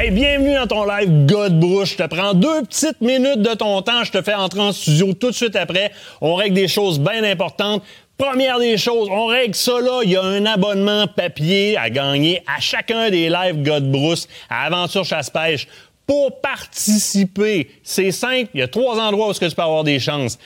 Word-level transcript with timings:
Hey, 0.00 0.12
bienvenue 0.12 0.54
dans 0.54 0.68
ton 0.68 0.84
live 0.84 1.26
God 1.26 1.58
Bruce. 1.58 1.90
Je 1.90 1.96
te 1.96 2.06
prends 2.06 2.32
deux 2.32 2.62
petites 2.62 3.00
minutes 3.00 3.42
de 3.42 3.52
ton 3.54 3.82
temps. 3.82 4.04
Je 4.04 4.12
te 4.12 4.22
fais 4.22 4.32
entrer 4.32 4.60
en 4.60 4.70
studio 4.70 5.12
tout 5.12 5.30
de 5.30 5.34
suite 5.34 5.56
après. 5.56 5.90
On 6.20 6.36
règle 6.36 6.54
des 6.54 6.68
choses 6.68 7.00
bien 7.00 7.24
importantes. 7.24 7.82
Première 8.16 8.60
des 8.60 8.78
choses, 8.78 9.08
on 9.10 9.26
règle 9.26 9.56
ça 9.56 9.80
là. 9.80 10.02
Il 10.04 10.10
y 10.10 10.16
a 10.16 10.22
un 10.22 10.46
abonnement 10.46 11.08
papier 11.08 11.76
à 11.76 11.90
gagner 11.90 12.44
à 12.46 12.60
chacun 12.60 13.10
des 13.10 13.28
lives 13.28 13.64
God 13.64 13.90
Bruce 13.90 14.28
à 14.48 14.66
Aventure 14.66 15.04
Chasse-Pêche. 15.04 15.66
Pour 16.06 16.40
participer, 16.40 17.68
c'est 17.82 18.12
simple. 18.12 18.50
Il 18.54 18.60
y 18.60 18.62
a 18.62 18.68
trois 18.68 19.00
endroits 19.00 19.30
où 19.30 19.34
tu 19.34 19.40
peux 19.40 19.62
avoir 19.62 19.82
des 19.82 19.98
chances. 19.98 20.38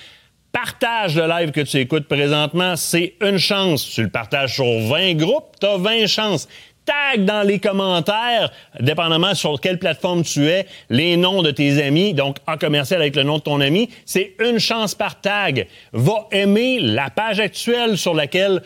Partage 0.51 1.15
le 1.17 1.27
live 1.29 1.51
que 1.51 1.61
tu 1.61 1.79
écoutes 1.79 2.09
présentement, 2.09 2.77
c'est 2.77 3.15
une 3.21 3.39
chance. 3.39 3.87
Tu 3.87 4.03
le 4.03 4.11
partages 4.11 4.55
sur 4.55 4.65
20 4.65 5.15
groupes, 5.15 5.57
tu 5.61 5.67
as 5.67 5.77
20 5.77 6.07
chances 6.07 6.49
tag 6.85 7.25
dans 7.25 7.43
les 7.43 7.59
commentaires, 7.59 8.51
dépendamment 8.81 9.35
sur 9.35 9.61
quelle 9.61 9.79
plateforme 9.79 10.23
tu 10.23 10.47
es, 10.49 10.67
les 10.91 11.17
noms 11.17 11.43
de 11.43 11.51
tes 11.51 11.83
amis, 11.83 12.15
donc 12.15 12.37
en 12.47 12.57
commercial 12.57 13.01
avec 13.01 13.17
le 13.17 13.23
nom 13.23 13.39
de 13.39 13.43
ton 13.43 13.61
ami. 13.61 13.89
C'est 14.05 14.35
une 14.41 14.59
chance 14.59 14.95
par 14.95 15.21
tag. 15.21 15.67
Va 15.93 16.27
aimer 16.33 16.81
la 16.81 17.11
page 17.11 17.41
actuelle 17.41 17.97
sur 17.97 18.15
laquelle 18.15 18.63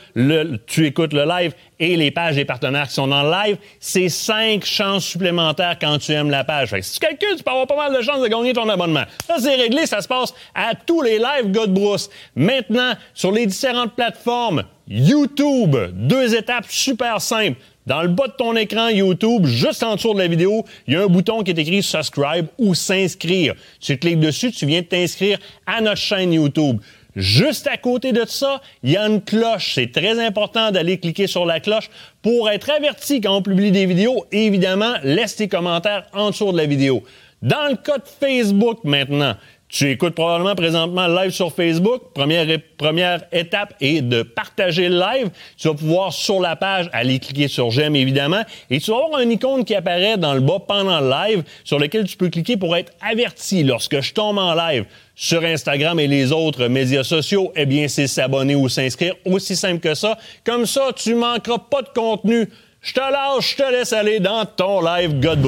tu 0.67 0.87
écoutes 0.87 1.13
le 1.13 1.25
live 1.25 1.53
et 1.79 1.97
les 1.97 2.11
pages 2.11 2.37
des 2.37 2.45
partenaires 2.45 2.89
qui 2.89 2.95
sont 2.95 3.07
dans 3.07 3.23
le 3.23 3.31
live. 3.31 3.57
C'est 3.81 4.09
cinq 4.09 4.65
chances 4.65 5.05
supplémentaires 5.05 5.77
quand 5.81 5.99
tu 5.99 6.13
aimes 6.13 6.31
la 6.31 6.45
page. 6.45 6.71
Fait 6.71 6.81
que 6.81 6.87
si 6.87 6.95
tu 6.95 7.01
calcules, 7.01 7.37
tu 7.37 7.43
peux 7.43 7.51
avoir 7.51 7.67
pas 7.67 7.77
mal 7.77 7.97
de 7.97 8.03
chances 8.03 8.23
de 8.23 8.29
gagner 8.29 8.53
ton 8.53 8.69
abonnement. 8.69 9.05
Ça, 9.27 9.37
c'est 9.39 9.57
réglé. 9.57 9.87
Ça 9.87 10.01
se 10.01 10.09
passe 10.09 10.33
à 10.55 10.75
tous 10.75 11.03
les 11.03 11.19
lives 11.19 11.51
Godbrousse. 11.51 12.09
Maintenant, 12.35 12.95
sur 13.13 13.33
les 13.33 13.47
différentes 13.47 13.95
plateformes, 13.95 14.65
YouTube, 14.89 15.77
deux 15.93 16.35
étapes 16.35 16.67
super 16.69 17.21
simples. 17.21 17.59
Dans 17.87 18.03
le 18.03 18.09
bas 18.09 18.27
de 18.27 18.33
ton 18.33 18.57
écran 18.57 18.89
YouTube, 18.89 19.47
juste 19.47 19.85
en 19.85 19.95
dessous 19.95 20.13
de 20.13 20.19
la 20.19 20.27
vidéo, 20.27 20.65
il 20.89 20.95
y 20.95 20.97
a 20.97 21.05
un 21.05 21.07
bouton 21.07 21.45
qui 21.45 21.53
est 21.53 21.59
écrit 21.59 21.85
Subscribe 21.85 22.47
ou 22.59 22.75
S'inscrire. 22.75 23.55
Tu 23.79 23.97
cliques 23.97 24.19
dessus, 24.19 24.51
tu 24.51 24.67
viens 24.67 24.81
de 24.81 24.87
t'inscrire 24.87 25.39
à 25.67 25.81
notre 25.81 26.01
chaîne 26.01 26.33
YouTube. 26.33 26.81
Juste 27.15 27.69
à 27.69 27.77
côté 27.77 28.13
de 28.13 28.25
ça, 28.27 28.61
il 28.83 28.91
y 28.91 28.97
a 28.97 29.07
une 29.07 29.23
cloche. 29.23 29.75
C'est 29.77 29.93
très 29.93 30.19
important 30.19 30.73
d'aller 30.73 30.99
cliquer 30.99 31.29
sur 31.29 31.47
la 31.47 31.61
cloche 31.61 31.89
pour 32.23 32.51
être 32.51 32.71
averti 32.71 33.21
quand 33.21 33.37
on 33.37 33.43
publie 33.43 33.71
des 33.71 33.87
vidéos. 33.87 34.27
Évidemment, 34.33 34.95
laisse 35.05 35.37
tes 35.37 35.47
commentaires 35.47 36.07
en 36.13 36.31
dessous 36.31 36.51
de 36.51 36.57
la 36.57 36.67
vidéo. 36.67 37.05
Dans 37.41 37.69
le 37.71 37.77
cas 37.77 37.99
de 37.99 38.09
Facebook 38.21 38.81
maintenant, 38.83 39.37
tu 39.69 39.91
écoutes 39.91 40.15
probablement 40.15 40.55
présentement 40.55 41.09
live 41.09 41.31
sur 41.31 41.53
Facebook. 41.53 42.03
Première, 42.15 42.47
première 42.79 43.25
étape 43.33 43.75
est 43.81 44.01
de 44.01 44.23
partager 44.23 44.89
le 44.89 44.99
live. 44.99 45.31
Tu 45.57 45.67
vas 45.67 45.75
pouvoir 45.75 46.13
sur 46.13 46.41
la 46.41 46.55
page 46.55 46.89
aller 46.93 47.19
cliquer 47.19 47.49
sur 47.49 47.71
j'aime 47.71 47.97
évidemment 47.97 48.43
et 48.71 48.79
tu 48.79 48.91
vas 48.93 48.99
avoir 48.99 49.21
un 49.21 49.29
icône 49.29 49.65
qui 49.65 49.75
apparaît 49.75 50.19
dans 50.19 50.35
le 50.35 50.41
bas 50.41 50.61
pendant 50.67 51.01
le 51.01 51.11
live 51.11 51.43
sur 51.65 51.79
lequel 51.79 52.05
tu 52.05 52.17
peux 52.17 52.29
cliquer 52.29 52.57
pour 52.57 52.77
être 52.77 52.93
averti 53.01 53.65
lorsque 53.65 54.01
je 54.01 54.15
tombe 54.15 54.39
en 54.39 54.55
live 54.55 54.85
sur 55.17 55.43
Instagram 55.43 55.99
et 55.99 56.07
les 56.07 56.31
autres 56.31 56.69
médias 56.69 57.05
sociaux. 57.05 57.53
Eh 57.57 57.67
bien, 57.67 57.89
c'est 57.89 58.07
s'abonner 58.07 58.55
ou 58.55 58.69
s'inscrire. 58.69 59.15
Aussi 59.25 59.57
simple 59.57 59.81
que 59.81 59.95
ça. 59.95 60.17
Comme 60.45 60.67
ça, 60.67 60.91
tu 60.95 61.15
manqueras 61.15 61.59
pas 61.59 61.83
de 61.83 61.89
contenu. 61.89 62.49
Je 62.83 62.93
te 62.93 63.01
lâche, 63.01 63.57
je 63.57 63.63
te 63.63 63.73
laisse 63.73 63.93
aller 63.93 64.21
dans 64.21 64.45
ton 64.45 64.81
live 64.81 65.19
God 65.19 65.43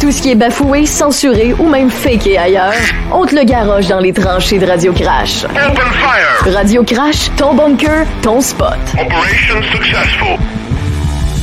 Tout 0.00 0.10
ce 0.10 0.22
qui 0.22 0.30
est 0.30 0.34
bafoué, 0.34 0.86
censuré 0.86 1.52
ou 1.58 1.68
même 1.68 1.90
faké 1.90 2.38
ailleurs, 2.38 2.72
on 3.12 3.26
te 3.26 3.34
le 3.34 3.44
garoche 3.44 3.86
dans 3.88 3.98
les 4.00 4.14
tranchées 4.14 4.58
de 4.58 4.64
Radio 4.64 4.94
Crash. 4.94 5.44
Open 5.44 5.92
fire! 5.92 6.54
Radio 6.54 6.82
Crash, 6.84 7.30
ton 7.36 7.54
bunker, 7.54 8.06
ton 8.22 8.40
spot. 8.40 8.78
Operation 8.94 9.62
successful. 9.70 10.38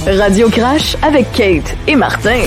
Radio 0.08 0.50
Crash 0.50 0.96
avec 1.04 1.32
Kate 1.34 1.76
et 1.88 1.96
Martin. 1.96 2.46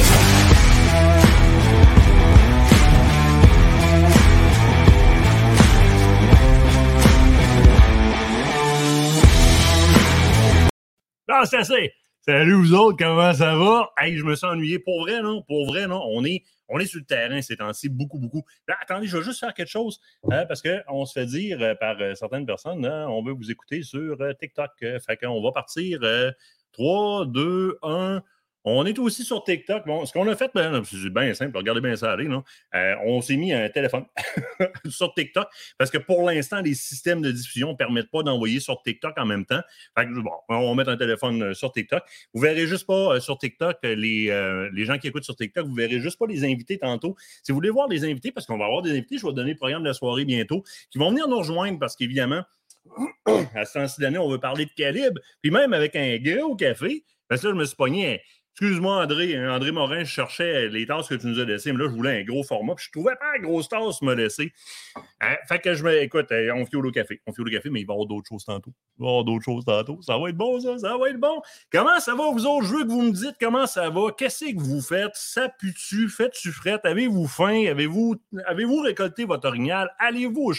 Non, 11.29 11.45
c'est 11.45 11.59
assez. 11.59 11.93
Salut 12.23 12.53
vous 12.53 12.75
autres, 12.75 12.99
comment 12.99 13.33
ça 13.33 13.57
va? 13.57 13.93
Hey, 13.97 14.19
je 14.19 14.25
me 14.25 14.35
suis 14.35 14.47
ennuyé. 14.47 14.79
Pour 14.79 15.01
vrai, 15.01 15.23
non? 15.23 15.41
Pour 15.41 15.67
vrai, 15.67 15.87
non? 15.87 16.03
On 16.07 16.23
est, 16.23 16.45
on 16.69 16.79
est 16.79 16.85
sur 16.85 16.99
le 16.99 17.07
terrain 17.07 17.41
ces 17.41 17.57
temps-ci, 17.57 17.89
beaucoup, 17.89 18.19
beaucoup. 18.19 18.45
Là, 18.69 18.77
attendez, 18.79 19.07
je 19.07 19.17
vais 19.17 19.25
juste 19.25 19.41
faire 19.41 19.55
quelque 19.55 19.71
chose 19.71 19.99
hein, 20.31 20.45
parce 20.45 20.61
qu'on 20.61 21.07
se 21.07 21.19
fait 21.19 21.25
dire 21.25 21.63
euh, 21.63 21.75
par 21.77 21.99
euh, 21.99 22.15
certaines 22.15 22.45
personnes, 22.45 22.85
hein, 22.85 23.07
on 23.09 23.23
veut 23.23 23.33
vous 23.33 23.51
écouter 23.51 23.83
sur 23.83 24.21
euh, 24.21 24.35
TikTok. 24.35 24.71
fait 24.81 25.17
qu'on 25.17 25.43
va 25.43 25.51
partir 25.51 25.99
3, 26.73 27.25
2, 27.25 27.79
1. 27.83 28.23
On 28.65 28.85
est 28.85 28.99
aussi 28.99 29.25
sur 29.25 29.43
TikTok. 29.43 29.87
Bon, 29.87 30.05
ce 30.05 30.13
qu'on 30.13 30.29
a 30.29 30.37
fait, 30.37 30.51
ben, 30.55 30.83
c'est 30.85 31.11
bien 31.11 31.33
simple, 31.35 31.57
regardez 31.57 31.81
bien 31.81 31.97
ça 31.97 32.13
aller. 32.13 32.29
Non? 32.29 32.45
Euh, 32.75 32.95
on 33.05 33.23
s'est 33.23 33.37
mis 33.37 33.53
un 33.53 33.69
téléphone 33.71 34.05
sur 34.89 35.15
TikTok 35.15 35.49
parce 35.79 35.91
que 35.91 35.99
pour 35.99 36.29
l'instant, 36.29 36.61
les 36.61 36.75
systèmes 36.75 37.23
de 37.23 37.31
diffusion 37.31 37.71
ne 37.71 37.77
permettent 37.77 38.11
pas 38.11 38.23
d'envoyer 38.23 38.61
sur 38.61 38.83
TikTok 38.83 39.17
en 39.17 39.25
même 39.25 39.47
temps. 39.47 39.61
Fait 39.99 40.07
bon, 40.07 40.31
on 40.49 40.69
va 40.69 40.75
mettre 40.75 40.91
un 40.91 40.97
téléphone 40.97 41.43
euh, 41.43 41.55
sur 41.55 41.73
TikTok. 41.73 42.03
Vous 42.35 42.43
verrez 42.43 42.67
juste 42.67 42.87
pas 42.87 43.15
euh, 43.15 43.21
sur 43.21 43.39
TikTok 43.39 43.79
les, 43.83 44.71
les 44.73 44.85
gens 44.85 44.99
qui 44.99 45.09
écoutent 45.09 45.25
sur 45.25 45.37
TikTok, 45.37 45.67
vous 45.67 45.75
verrez 45.75 46.01
juste 46.01 46.19
pas 46.19 46.27
les 46.27 46.45
invités 46.45 46.79
tantôt. 46.79 47.17
Si 47.43 47.53
vous 47.53 47.57
voulez 47.57 47.71
voir 47.71 47.89
les 47.89 48.05
invités, 48.05 48.33
parce 48.33 48.47
qu'on 48.47 48.59
va 48.59 48.67
avoir 48.67 48.83
des 48.83 48.91
invités, 48.91 49.19
je 49.19 49.27
vais 49.27 49.33
donner 49.33 49.53
le 49.53 49.57
programme 49.57 49.83
de 49.83 49.89
la 49.89 49.95
soirée 49.95 50.25
bientôt, 50.25 50.63
qui 50.91 50.99
vont 50.99 51.11
venir 51.11 51.29
nous 51.29 51.39
rejoindre 51.39 51.79
parce 51.79 51.97
qu'évidemment, 51.97 52.43
à 53.55 53.65
ce 53.65 53.75
temps-ci 53.75 54.01
d'année, 54.01 54.19
on 54.19 54.29
veut 54.29 54.39
parler 54.39 54.67
de 54.67 54.73
calibre. 54.73 55.21
Puis 55.43 55.51
même 55.51 55.73
avec 55.73 55.97
un 55.97 56.17
gars 56.17 56.45
au 56.45 56.57
café, 56.57 57.05
parce 57.29 57.43
que 57.43 57.47
là, 57.49 57.55
je 57.55 57.59
me 57.59 57.65
suis 57.65 57.77
pogné 57.77 58.21
Excuse-moi, 58.61 59.03
André. 59.03 59.49
André 59.49 59.73
Morin, 59.73 60.05
je 60.05 60.11
cherchais 60.11 60.69
les 60.69 60.85
tasses 60.85 61.09
que 61.09 61.15
tu 61.15 61.27
nous 61.27 61.41
as 61.41 61.47
laissées, 61.47 61.73
mais 61.73 61.83
là, 61.83 61.89
je 61.89 61.95
voulais 61.95 62.21
un 62.21 62.25
gros 62.25 62.43
format. 62.43 62.75
Puis 62.75 62.85
je 62.89 62.91
trouvais 62.91 63.17
pas 63.17 63.33
la 63.33 63.39
grosse 63.39 63.71
tasse 63.71 64.03
me 64.03 64.15
laisser. 64.15 64.53
Hein? 65.23 65.37
Fait 65.49 65.61
que 65.61 65.73
je 65.73 65.83
me. 65.83 66.03
Écoute, 66.03 66.31
euh, 66.31 66.53
on 66.55 66.67
fiole 66.67 66.87
au 66.87 66.91
café. 66.91 67.23
On 67.27 67.33
fiole 67.33 67.49
au 67.49 67.51
café, 67.51 67.71
mais 67.71 67.81
il 67.81 67.87
va 67.87 67.95
y 67.95 67.97
avoir 67.97 68.07
d'autres 68.07 68.29
choses 68.29 68.45
tantôt. 68.45 68.75
Il 68.99 69.03
va 69.03 69.07
y 69.07 69.09
avoir 69.09 69.25
d'autres 69.25 69.45
choses 69.47 69.65
tantôt. 69.65 70.03
Ça 70.03 70.19
va 70.19 70.29
être 70.29 70.37
bon, 70.37 70.61
ça. 70.61 70.77
Ça 70.77 70.99
va 70.99 71.09
être 71.09 71.19
bon. 71.19 71.41
Comment 71.73 71.99
ça 72.01 72.15
va, 72.15 72.31
vous 72.31 72.45
autres? 72.45 72.67
Je 72.67 72.75
veux 72.75 72.85
que 72.85 72.91
vous 72.91 73.01
me 73.01 73.13
dites 73.13 73.37
comment 73.41 73.67
ça 73.67 73.89
va. 73.89 74.13
Qu'est-ce 74.15 74.53
que 74.53 74.61
vous 74.61 74.83
faites? 74.83 75.15
Ça 75.15 75.49
pue-tu? 75.49 76.11
Faites-tu 76.11 76.53
frette? 76.53 76.85
Avez-vous 76.85 77.29
faim? 77.29 77.65
Avez-vous 77.67 78.17
avez 78.45 78.67
récolté 78.85 79.25
votre 79.25 79.49
orignal? 79.49 79.91
Allez-vous? 79.99 80.53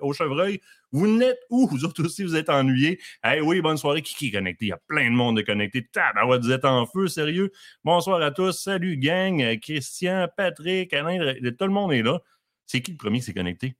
Au 0.00 0.12
chevreuil? 0.12 0.60
Vous 0.92 1.06
n'êtes 1.06 1.40
où? 1.50 1.68
Vous 1.68 1.84
autres 1.84 2.04
aussi, 2.04 2.22
vous 2.22 2.36
êtes 2.36 2.48
ennuyés. 2.48 3.00
Hey, 3.22 3.40
oui, 3.40 3.60
bonne 3.60 3.76
soirée. 3.76 4.02
Qui, 4.02 4.28
est 4.28 4.30
connecté? 4.30 4.66
Il 4.66 4.68
y 4.68 4.72
a 4.72 4.80
plein 4.86 5.10
de 5.10 5.14
monde 5.14 5.36
de 5.36 5.42
connecté. 5.42 5.86
Vous 6.24 6.50
êtes 6.50 6.64
en 6.64 6.86
feu, 6.86 7.08
sérieux? 7.08 7.50
Bonsoir 7.84 8.22
à 8.22 8.30
tous. 8.30 8.52
Salut, 8.52 8.96
gang. 8.96 9.42
Euh, 9.42 9.56
Christian, 9.56 10.28
Patrick, 10.36 10.92
Alain, 10.92 11.34
tout 11.42 11.64
le 11.64 11.72
monde 11.72 11.92
est 11.92 12.02
là. 12.02 12.20
C'est 12.66 12.80
qui 12.80 12.92
le 12.92 12.96
premier 12.96 13.18
qui 13.18 13.26
s'est 13.26 13.34
connecté? 13.34 13.76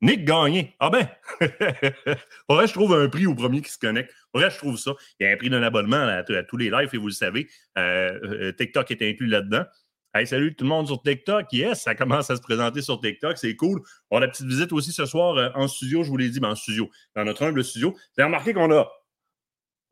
Nick 0.00 0.24
Gagné. 0.24 0.76
Ah 0.78 0.90
ben! 0.90 1.08
Faudrait 2.48 2.68
je 2.68 2.72
trouve 2.72 2.94
un 2.94 3.08
prix 3.08 3.26
au 3.26 3.34
premier 3.34 3.62
qui 3.62 3.70
se 3.70 3.78
connecte. 3.78 4.14
Faudrait 4.32 4.50
je 4.50 4.58
trouve 4.58 4.78
ça. 4.78 4.92
Il 5.18 5.26
y 5.26 5.30
a 5.30 5.32
un 5.32 5.36
prix 5.36 5.50
d'un 5.50 5.62
abonnement 5.62 6.06
à, 6.06 6.22
tous 6.22 6.56
les 6.56 6.70
lives, 6.70 6.90
et 6.92 6.98
vous 6.98 7.08
le 7.08 7.12
savez. 7.12 7.48
Euh, 7.76 8.18
euh, 8.22 8.52
TikTok 8.52 8.90
est 8.92 9.02
inclus 9.02 9.26
là-dedans. 9.26 9.64
Hey, 10.14 10.26
salut 10.26 10.54
tout 10.54 10.64
le 10.64 10.70
monde 10.70 10.86
sur 10.86 11.02
TikTok. 11.02 11.52
Yes, 11.52 11.82
ça 11.82 11.94
commence 11.94 12.30
à 12.30 12.36
se 12.36 12.40
présenter 12.40 12.80
sur 12.80 12.98
TikTok. 12.98 13.36
C'est 13.36 13.54
cool. 13.56 13.82
On 14.10 14.16
a 14.16 14.20
la 14.20 14.28
petite 14.28 14.46
visite 14.46 14.72
aussi 14.72 14.90
ce 14.90 15.04
soir 15.04 15.36
euh, 15.36 15.50
en 15.54 15.68
studio. 15.68 16.02
Je 16.02 16.08
vous 16.08 16.16
l'ai 16.16 16.30
dit, 16.30 16.40
mais 16.40 16.46
en 16.46 16.54
studio, 16.54 16.88
dans 17.14 17.24
notre 17.24 17.44
humble 17.44 17.62
studio. 17.62 17.90
Vous 17.90 17.98
avez 18.16 18.24
remarqué 18.24 18.54
qu'on 18.54 18.72
a. 18.72 18.90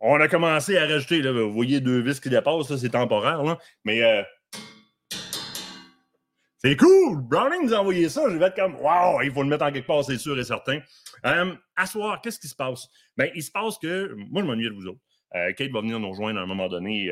On 0.01 0.19
a 0.19 0.27
commencé 0.27 0.79
à 0.79 0.87
rajouter, 0.87 1.21
vous 1.21 1.53
voyez 1.53 1.81
deux 1.81 2.01
vis 2.01 2.19
qui 2.19 2.31
dépassent, 2.31 2.69
ça 2.69 2.79
c'est 2.79 2.91
temporaire, 2.91 3.43
là. 3.43 3.59
mais 3.85 4.03
euh, 4.03 4.23
c'est 6.59 6.77
cool! 6.77 7.23
Browning 7.23 7.65
nous 7.65 7.75
a 7.75 7.81
envoyé 7.81 8.11
ça, 8.11 8.29
je 8.29 8.37
vais 8.37 8.45
être 8.45 8.57
comme 8.57 8.77
Waouh, 8.77 9.23
il 9.23 9.33
faut 9.33 9.43
le 9.43 9.49
mettre 9.49 9.65
en 9.65 9.73
quelque 9.73 9.87
part, 9.87 10.05
c'est 10.05 10.19
sûr 10.19 10.39
et 10.39 10.45
certain. 10.45 10.81
Euh, 11.25 11.55
à 11.77 11.87
soir, 11.87 12.21
qu'est-ce 12.21 12.39
qui 12.39 12.49
se 12.49 12.55
passe? 12.55 12.89
Ben, 13.17 13.31
il 13.35 13.43
se 13.43 13.51
passe 13.51 13.79
que 13.79 14.15
moi 14.31 14.43
je 14.43 14.47
m'ennuie 14.47 14.69
de 14.69 14.75
vous 14.75 14.87
autres. 14.87 15.01
Kate 15.57 15.71
va 15.71 15.81
venir 15.81 15.99
nous 15.99 16.11
rejoindre 16.11 16.41
à 16.41 16.43
un 16.43 16.47
moment 16.47 16.69
donné, 16.69 17.11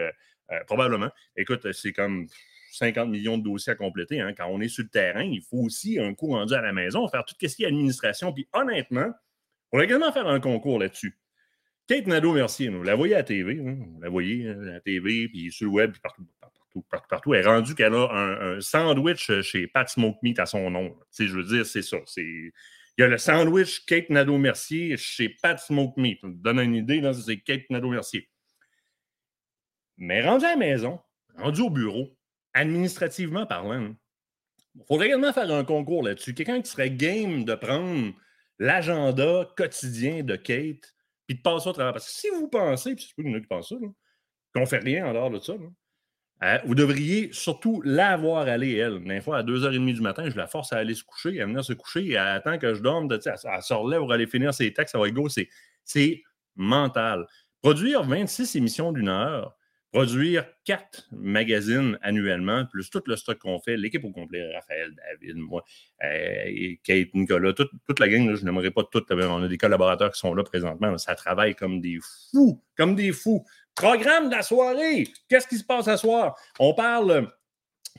probablement. 0.66 1.10
Écoute, 1.36 1.70
c'est 1.72 1.92
comme 1.92 2.26
50 2.76 3.08
millions 3.08 3.38
de 3.38 3.44
dossiers 3.44 3.72
à 3.72 3.76
compléter. 3.76 4.20
Hein. 4.20 4.32
Quand 4.36 4.46
on 4.48 4.60
est 4.60 4.68
sur 4.68 4.84
le 4.84 4.90
terrain, 4.90 5.22
il 5.22 5.42
faut 5.42 5.58
aussi 5.58 5.98
un 5.98 6.14
coup 6.14 6.28
rendu 6.28 6.54
à 6.54 6.60
la 6.60 6.72
maison, 6.72 7.08
faire 7.08 7.24
tout 7.24 7.34
ce 7.40 7.54
qui 7.54 7.64
est 7.64 7.66
administration. 7.66 8.32
Puis 8.32 8.48
honnêtement, 8.52 9.12
on 9.72 9.78
va 9.78 9.84
également 9.84 10.12
faire 10.12 10.26
un 10.26 10.40
concours 10.40 10.78
là-dessus. 10.78 11.18
Kate 11.86 12.06
Nadeau-Mercier, 12.06 12.68
vous 12.70 12.82
la 12.82 12.94
voyez 12.94 13.14
à 13.14 13.18
la 13.18 13.24
TV, 13.24 13.60
hein. 13.60 13.76
vous 13.78 14.00
la 14.00 14.08
voyez 14.08 14.48
à 14.48 14.54
la 14.54 14.80
TV, 14.80 15.28
puis 15.28 15.52
sur 15.52 15.66
le 15.66 15.72
web, 15.72 15.92
puis 15.92 16.00
partout, 16.00 16.26
partout, 16.40 16.82
partout, 16.90 17.08
partout. 17.08 17.34
Elle 17.34 17.44
est 17.44 17.46
rendue 17.46 17.74
qu'elle 17.74 17.94
a 17.94 18.08
un, 18.10 18.60
sandwich 18.60 19.30
chez 19.42 19.66
Pat 19.66 19.88
Smoke 19.88 20.18
Meat 20.22 20.38
à 20.38 20.46
son 20.46 20.70
nom. 20.70 20.96
je 21.18 21.24
veux 21.24 21.44
dire, 21.44 21.66
c'est 21.66 21.82
ça. 21.82 21.98
Il 22.16 22.52
y 22.98 23.02
a 23.02 23.08
le 23.08 23.18
sandwich 23.18 23.84
Kate 23.84 24.08
Nadeau-Mercier 24.08 24.96
chez 24.96 25.28
Pat 25.28 25.58
Smoke 25.58 26.00
Meat. 26.00 26.20
Ça 26.22 26.28
donne 26.30 26.60
une 26.60 26.76
idée, 26.76 27.02
c'est 27.12 27.38
Kate 27.40 27.68
Nadeau-Mercier. 27.68 28.30
Mais 29.98 30.26
rendu 30.26 30.44
à 30.44 30.50
la 30.50 30.56
maison, 30.56 31.00
rendu 31.36 31.60
au 31.60 31.70
bureau, 31.70 32.16
administrativement 32.54 33.46
parlant, 33.46 33.94
il 34.74 34.84
faudrait 34.88 35.06
également 35.06 35.32
faire 35.32 35.50
un 35.50 35.64
concours 35.64 36.02
là-dessus. 36.02 36.34
Quelqu'un 36.34 36.60
qui 36.60 36.70
serait 36.70 36.90
game 36.90 37.44
de 37.44 37.54
prendre 37.54 38.12
l'agenda 38.58 39.48
quotidien 39.56 40.22
de 40.22 40.36
Kate, 40.36 40.94
puis 41.26 41.36
de 41.36 41.42
passer 41.42 41.68
au 41.68 41.72
travers. 41.72 41.92
Parce 41.92 42.06
que 42.06 42.12
si 42.12 42.28
vous 42.30 42.48
pensez, 42.48 42.94
puis 42.94 43.12
en 43.18 43.34
a 43.34 43.40
qui 43.40 43.46
pensent 43.46 43.68
ça, 43.68 43.76
qu'on 44.54 44.66
fait 44.66 44.78
rien 44.78 45.06
en 45.06 45.12
dehors 45.12 45.30
de 45.30 45.40
ça, 45.40 45.54
euh, 46.42 46.58
vous 46.64 46.74
devriez 46.74 47.32
surtout 47.32 47.80
la 47.84 48.16
voir 48.16 48.46
aller, 48.46 48.74
elle. 48.74 49.00
Une 49.04 49.22
fois, 49.22 49.38
à 49.38 49.42
2h30 49.42 49.94
du 49.94 50.00
matin, 50.00 50.28
je 50.28 50.36
la 50.36 50.46
force 50.46 50.72
à 50.72 50.78
aller 50.78 50.94
se 50.94 51.04
coucher, 51.04 51.40
à 51.40 51.46
venir 51.46 51.64
se 51.64 51.72
coucher, 51.72 52.04
et 52.04 52.12
elle 52.12 52.18
attend 52.18 52.58
que 52.58 52.74
je 52.74 52.82
dorme. 52.82 53.08
De, 53.08 53.14
elle, 53.24 53.32
elle 53.44 53.62
se 53.62 53.74
pour 53.98 54.12
aller 54.12 54.26
finir 54.26 54.52
ses 54.52 54.72
textes, 54.72 54.92
ça 54.92 54.98
va 54.98 55.10
go. 55.10 55.28
C'est 55.84 56.22
mental. 56.56 57.26
Produire 57.62 58.02
26 58.02 58.56
émissions 58.56 58.92
d'une 58.92 59.08
heure, 59.08 59.56
produire 59.94 60.44
quatre 60.64 61.06
magazines 61.12 61.96
annuellement, 62.02 62.66
plus 62.66 62.90
tout 62.90 63.02
le 63.06 63.14
stock 63.14 63.38
qu'on 63.38 63.60
fait, 63.60 63.76
l'équipe 63.76 64.04
au 64.04 64.10
complet, 64.10 64.52
Raphaël, 64.52 64.90
David, 64.96 65.36
moi, 65.36 65.62
euh, 66.02 66.74
Kate, 66.82 67.14
Nicolas, 67.14 67.52
toute, 67.52 68.00
la 68.00 68.08
gang, 68.08 68.34
je 68.34 68.44
n'aimerais 68.44 68.72
pas 68.72 68.82
toutes, 68.90 69.06
on 69.12 69.42
a 69.44 69.46
des 69.46 69.56
collaborateurs 69.56 70.10
qui 70.10 70.18
sont 70.18 70.34
là 70.34 70.42
présentement, 70.42 70.98
ça 70.98 71.14
travaille 71.14 71.54
comme 71.54 71.80
des 71.80 72.00
fous, 72.32 72.60
comme 72.76 72.96
des 72.96 73.12
fous. 73.12 73.44
Programme 73.76 74.30
de 74.30 74.34
la 74.34 74.42
soirée, 74.42 75.06
qu'est-ce 75.28 75.46
qui 75.46 75.58
se 75.58 75.64
passe 75.64 75.84
ce 75.84 75.96
soir? 75.96 76.34
On 76.58 76.74
parle 76.74 77.28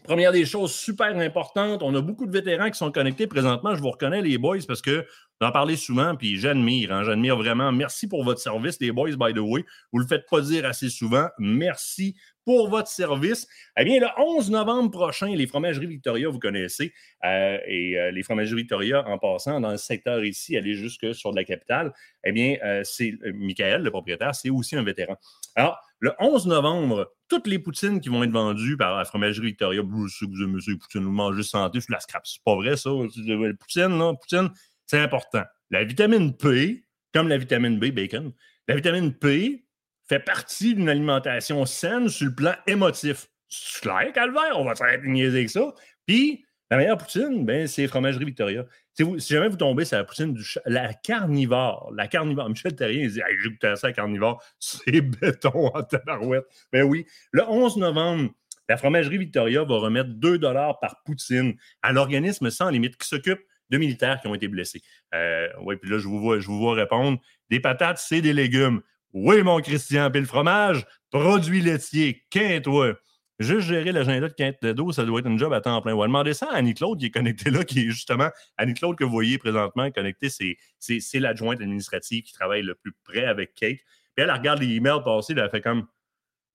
Première 0.04 0.32
des 0.32 0.46
choses 0.46 0.72
super 0.72 1.18
importantes, 1.18 1.82
on 1.82 1.96
a 1.96 2.02
beaucoup 2.02 2.28
de 2.28 2.32
vétérans 2.32 2.70
qui 2.70 2.78
sont 2.78 2.92
connectés 2.92 3.26
présentement. 3.26 3.74
Je 3.74 3.82
vous 3.82 3.90
reconnais, 3.90 4.22
les 4.22 4.38
boys, 4.38 4.60
parce 4.68 4.82
que 4.82 5.04
en 5.42 5.52
parlez 5.52 5.76
souvent, 5.76 6.16
puis 6.16 6.38
j'admire, 6.38 6.94
hein, 6.94 7.04
j'admire 7.04 7.36
vraiment. 7.36 7.72
Merci 7.72 8.08
pour 8.08 8.24
votre 8.24 8.40
service, 8.40 8.80
les 8.80 8.92
boys, 8.92 9.16
by 9.18 9.34
the 9.34 9.40
way. 9.40 9.66
Vous 9.92 10.00
le 10.00 10.08
faites 10.08 10.26
pas 10.30 10.42
dire 10.42 10.66
assez 10.66 10.90
souvent. 10.90 11.28
Merci 11.38 12.16
pour 12.46 12.70
votre 12.70 12.88
service. 12.88 13.48
Eh 13.78 13.84
bien, 13.84 14.00
le 14.00 14.08
11 14.18 14.52
novembre 14.52 14.92
prochain, 14.92 15.28
les 15.28 15.48
fromageries 15.48 15.88
Victoria, 15.88 16.30
vous 16.30 16.40
connaissez, 16.40 16.94
euh, 17.26 17.58
et 17.68 17.98
euh, 17.98 18.12
les 18.12 18.24
fromageries 18.24 18.62
Victoria, 18.62 19.06
en 19.08 19.18
passant 19.18 19.60
dans 19.60 19.72
le 19.72 19.78
secteur 19.78 20.24
ici, 20.24 20.56
aller 20.56 20.76
jusque 20.76 21.14
sur 21.14 21.32
de 21.32 21.38
la 21.38 21.44
capitale, 21.44 21.92
eh 22.24 22.32
bien, 22.32 22.56
euh, 22.64 22.82
c'est 22.84 23.16
Michael, 23.34 23.82
le 23.82 23.92
propriétaire, 23.92 24.36
c'est 24.36 24.52
aussi 24.52 24.76
un 24.76 24.84
vétéran. 24.84 25.18
Alors, 25.56 25.80
le 26.00 26.14
11 26.20 26.48
novembre, 26.48 27.12
toutes 27.28 27.48
les 27.48 27.58
poutines 27.58 28.00
qui 28.00 28.10
vont 28.10 28.24
être 28.24 28.32
vendues 28.32 28.78
par 28.78 28.96
la 28.98 29.06
fromagerie 29.06 29.48
Victoria, 29.48 29.82
vous 29.82 30.08
vous 30.08 30.44
aimez 30.44 30.60
les 30.68 30.78
poutines, 30.78 31.04
vous 31.04 31.12
mangez 31.12 31.44
santé, 31.44 31.80
je 31.80 31.88
la 31.90 32.00
scrape. 32.00 32.28
C'est 32.28 32.44
pas 32.44 32.56
vrai, 32.56 32.78
ça. 32.78 32.92
Poutine, 32.92 33.98
là, 33.98 34.14
poutine, 34.14 34.52
c'est 34.86 35.00
important. 35.00 35.44
La 35.72 35.84
vitamine 35.84 36.36
P, 36.36 36.84
comme 37.14 37.28
la 37.28 37.38
vitamine 37.38 37.80
B, 37.80 37.86
bacon, 37.92 38.34
la 38.68 38.76
vitamine 38.76 39.14
P 39.14 39.66
fait 40.08 40.20
partie 40.20 40.76
d'une 40.76 40.90
alimentation 40.90 41.66
saine 41.66 42.10
sur 42.10 42.28
le 42.28 42.36
plan 42.36 42.54
émotif. 42.68 43.28
C'est 43.48 43.82
clair, 43.82 44.12
calvaire, 44.14 44.54
on 44.56 44.66
va 44.66 44.76
s'arrêter 44.76 45.04
de 45.04 45.12
niaiser 45.12 45.38
avec 45.38 45.50
ça. 45.50 45.74
Puis, 46.06 46.46
la 46.72 46.78
meilleure 46.78 46.98
poutine, 46.98 47.46
ben, 47.46 47.68
c'est 47.68 47.88
fromagerie 47.88 48.26
Victoria. 48.26 48.66
Si, 48.94 49.06
jamais 49.20 49.50
vous 49.50 49.58
tombez 49.58 49.86
sur 49.86 49.98
la 49.98 50.04
poutine 50.04 50.34
du 50.34 50.44
la 50.66 50.94
carnivore, 50.94 51.92
la 51.96 52.08
carnivore, 52.08 52.50
Michel 52.50 52.76
Terrien, 52.76 53.04
il 53.04 53.12
dit 53.12 53.22
J'ai 53.44 53.50
goûté 53.50 53.76
ça 53.76 53.92
carnivore, 53.92 54.44
c'est 54.60 55.02
béton 55.02 55.68
en 55.74 55.84
tabarouette. 55.84 56.46
Ben 56.72 56.84
oui, 56.84 57.06
le 57.32 57.44
11 57.48 57.78
novembre, 57.78 58.32
la 58.68 58.78
fromagerie 58.78 59.20
Victoria 59.20 59.64
va 59.64 59.76
remettre 59.76 60.10
2 60.10 60.40
par 60.40 61.02
poutine 61.06 61.56
à 61.84 61.92
l'organisme 61.92 62.50
sans 62.50 62.70
limite 62.70 62.98
qui 62.98 63.08
s'occupe 63.08 63.42
de 63.70 63.78
militaires 63.78 64.20
qui 64.22 64.28
ont 64.28 64.36
été 64.36 64.48
blessés. 64.48 64.82
Euh, 65.14 65.48
oui, 65.62 65.76
puis 65.78 65.90
là, 65.90 65.98
je 65.98 66.08
vous, 66.08 66.20
vois, 66.20 66.40
je 66.40 66.48
vous 66.48 66.58
vois 66.58 66.74
répondre 66.74 67.20
Des 67.50 67.60
patates, 67.60 67.98
c'est 67.98 68.22
des 68.22 68.34
légumes. 68.34 68.82
Oui, 69.14 69.42
mon 69.44 69.62
Christian, 69.62 70.12
puis 70.12 70.20
le 70.20 70.28
fromage, 70.28 70.86
produit 71.10 71.62
laitier, 71.62 72.26
quinte-toi. 72.30 72.96
Juste 73.38 73.68
gérer 73.68 73.92
l'agenda 73.92 74.30
de 74.30 74.34
quinte 74.34 74.66
d'eau, 74.66 74.94
ça 74.94 75.04
doit 75.04 75.20
être 75.20 75.28
un 75.28 75.38
job 75.38 75.52
à 75.52 75.60
temps 75.60 75.82
plein. 75.82 75.94
On 75.94 76.00
va 76.00 76.08
demander 76.08 76.34
ça 76.34 76.48
à 76.52 76.56
Annie-Claude 76.56 77.00
qui 77.00 77.08
est 77.08 77.12
connectée 77.12 77.50
là, 77.52 77.66
qui 77.66 77.82
est 77.82 77.90
justement, 77.90 78.30
Annie-Claude 78.58 78.96
que 78.96 79.04
vous 79.04 79.12
voyez 79.12 79.38
présentement 79.38 79.92
connectée, 79.92 80.30
c'est 80.30 81.20
l'adjointe 81.20 81.60
administrative 81.60 82.24
qui 82.24 82.32
travaille 82.32 82.62
le 82.62 82.76
plus 82.76 82.94
près 83.04 83.26
avec 83.26 83.54
Kate. 83.56 83.80
Puis 84.16 84.24
elle, 84.24 84.32
regarde 84.32 84.62
les 84.62 84.76
emails 84.76 85.04
passés, 85.04 85.34
elle 85.36 85.50
fait 85.50 85.60
comme, 85.60 85.86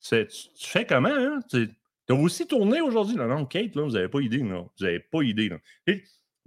tu, 0.02 0.26
fais 0.56 0.86
comment, 0.86 1.10
hein? 1.10 1.40
Tu 1.50 1.68
as 2.08 2.14
aussi 2.14 2.46
tourné 2.46 2.80
aujourd'hui? 2.80 3.16
Non, 3.16 3.26
non, 3.26 3.44
Kate, 3.44 3.76
là, 3.76 3.82
vous 3.82 3.92
n'avez 3.92 4.08
pas 4.08 4.20
idée, 4.20 4.42
non. 4.42 4.70
Vous 4.78 4.86
n'avez 4.86 5.00
pas 5.00 5.22
idée, 5.22 5.50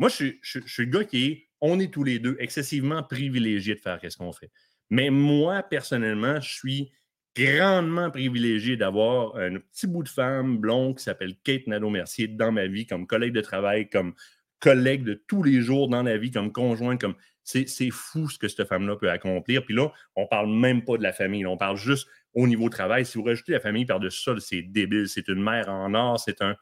moi, 0.03 0.09
je 0.09 0.33
suis, 0.44 0.59
le 0.79 0.91
gars 0.91 1.05
qui 1.05 1.25
est, 1.27 1.47
on 1.61 1.79
est 1.79 1.88
tous 1.88 2.03
les 2.03 2.19
deux 2.19 2.35
excessivement 2.39 3.03
privilégiés 3.03 3.75
de 3.75 3.79
faire 3.79 4.01
ce 4.05 4.17
qu'on 4.17 4.33
fait. 4.33 4.51
Mais 4.89 5.09
moi, 5.09 5.63
personnellement, 5.63 6.41
je 6.41 6.53
suis 6.53 6.91
grandement 7.38 8.12
privilégié 8.12 8.75
d'avoir 8.75 9.38
un 9.38 9.60
petit 9.60 9.88
bout 9.88 10.03
de 10.03 10.10
femme 10.10 10.57
blonde 10.57 10.98
qui 10.98 11.05
s'appelle 11.05 11.38
Kate 11.45 11.67
Nadeau-Mercier 11.67 12.27
dans 12.27 12.51
ma 12.51 12.67
vie, 12.67 12.86
comme 12.86 13.07
collègue 13.07 13.31
de 13.31 13.39
travail, 13.39 13.89
comme 13.89 14.13
collègue 14.60 15.05
de 15.05 15.13
tous 15.13 15.41
les 15.41 15.62
jours 15.62 15.88
dans 15.88 16.03
la 16.03 16.17
vie, 16.17 16.31
comme 16.31 16.51
conjoint, 16.51 16.98
comme 16.98 17.15
c'est 17.45 17.65
fou 17.89 18.29
ce 18.29 18.38
que 18.38 18.50
cette 18.50 18.67
femme-là 18.67 18.98
peut 18.98 19.10
accomplir. 19.10 19.63
Puis 19.63 19.74
là, 19.74 19.89
on 20.17 20.27
parle 20.27 20.50
même 20.50 20.83
pas 20.83 20.98
de 20.98 21.03
la 21.03 21.13
famille, 21.13 21.45
on 21.45 21.55
parle 21.55 21.77
juste 21.77 22.10
au 22.33 22.45
niveau 22.45 22.67
travail. 22.67 23.05
Si 23.05 23.17
vous 23.17 23.24
rajoutez 23.24 23.53
la 23.53 23.62
famille 23.62 23.86
par-dessus 23.86 24.22
ça, 24.22 24.36
c'est 24.41 24.63
débile. 24.63 25.07
C'est 25.07 25.29
une 25.29 25.41
mère 25.41 25.69
en 25.69 25.93
or, 25.93 26.19
c'est 26.19 26.41
un. 26.41 26.57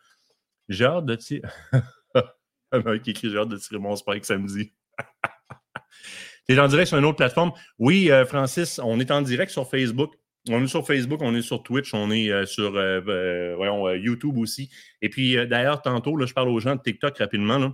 genre 0.70 1.02
de. 1.02 1.18
qui 3.04 3.12
écrit 3.12 3.30
J'ai 3.30 3.38
hâte 3.38 3.50
de 3.50 3.58
tirer 3.58 3.80
mon 3.80 3.96
spike 3.96 4.26
samedi. 4.26 4.72
Tu 6.48 6.56
es 6.56 6.60
en 6.60 6.68
direct 6.68 6.88
sur 6.88 6.98
une 6.98 7.06
autre 7.06 7.18
plateforme? 7.18 7.52
Oui, 7.78 8.12
euh, 8.12 8.26
Francis, 8.26 8.80
on 8.84 9.00
est 9.00 9.12
en 9.12 9.22
direct 9.22 9.52
sur 9.52 9.70
Facebook. 9.70 10.14
On 10.50 10.64
est 10.64 10.68
sur 10.68 10.86
Facebook, 10.86 11.22
on 11.22 11.36
est 11.36 11.44
sur 11.44 11.62
Twitch, 11.62 11.94
on 11.94 12.10
est 12.10 12.32
euh, 12.32 12.48
sur 12.48 12.76
euh, 12.76 13.54
voyons, 13.56 13.94
YouTube 13.94 14.38
aussi. 14.38 14.72
Et 15.02 15.10
puis, 15.10 15.36
d'ailleurs, 15.48 15.84
tantôt, 15.84 16.18
là, 16.18 16.26
je 16.26 16.34
parle 16.34 16.50
aux 16.50 16.60
gens 16.60 16.76
de 16.76 16.82
TikTok 16.82 17.18
rapidement. 17.20 17.60
Là. 17.60 17.74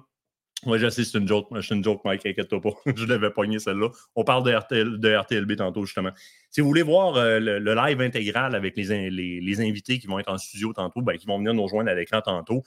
Je 0.66 0.90
sais, 0.90 1.06
c'est 1.06 1.18
une 1.18 1.28
joke. 1.28 1.48
C'est 1.62 1.76
une 1.76 1.84
joke, 1.84 2.02
Mike, 2.04 2.26
inquiète-toi 2.26 2.60
pas. 2.60 2.72
je 2.96 3.06
l'avais 3.06 3.30
pogné 3.30 3.60
celle-là. 3.60 3.90
On 4.16 4.26
parle 4.26 4.44
de, 4.44 4.98
de 4.98 5.16
RTLB 5.16 5.56
tantôt, 5.56 5.86
justement. 5.86 6.10
Si 6.50 6.60
vous 6.60 6.68
voulez 6.68 6.82
voir 6.82 7.14
le, 7.16 7.60
live 7.60 8.02
intégral 8.02 8.54
avec 8.54 8.76
les, 8.76 9.10
les, 9.10 9.62
invités 9.62 9.98
qui 10.00 10.08
vont 10.08 10.20
être 10.20 10.32
en 10.32 10.38
studio 10.38 10.74
tantôt, 10.74 11.02
ben, 11.02 11.16
qui 11.18 11.28
vont 11.28 11.38
venir 11.38 11.54
nous 11.54 11.64
rejoindre 11.64 11.90
à 11.90 11.94
l'écran 11.94 12.22
tantôt, 12.22 12.64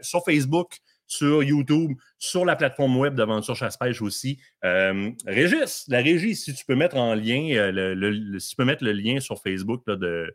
sur 0.00 0.24
Facebook, 0.24 0.80
sur 1.06 1.42
YouTube, 1.42 1.92
sur 2.18 2.44
la 2.44 2.56
plateforme 2.56 2.96
web 2.96 3.14
d'Aventure 3.14 3.56
Chasse-Pêche 3.56 4.02
aussi. 4.02 4.40
Euh, 4.64 5.10
Régis, 5.26 5.84
la 5.88 5.98
régie, 5.98 6.34
si 6.34 6.54
tu 6.54 6.64
peux 6.64 6.74
mettre 6.74 6.96
en 6.96 7.14
lien, 7.14 7.50
euh, 7.54 7.70
le, 7.72 8.92
lien 8.92 9.20
sur 9.20 9.40
Facebook 9.40 9.82
euh, 9.88 10.28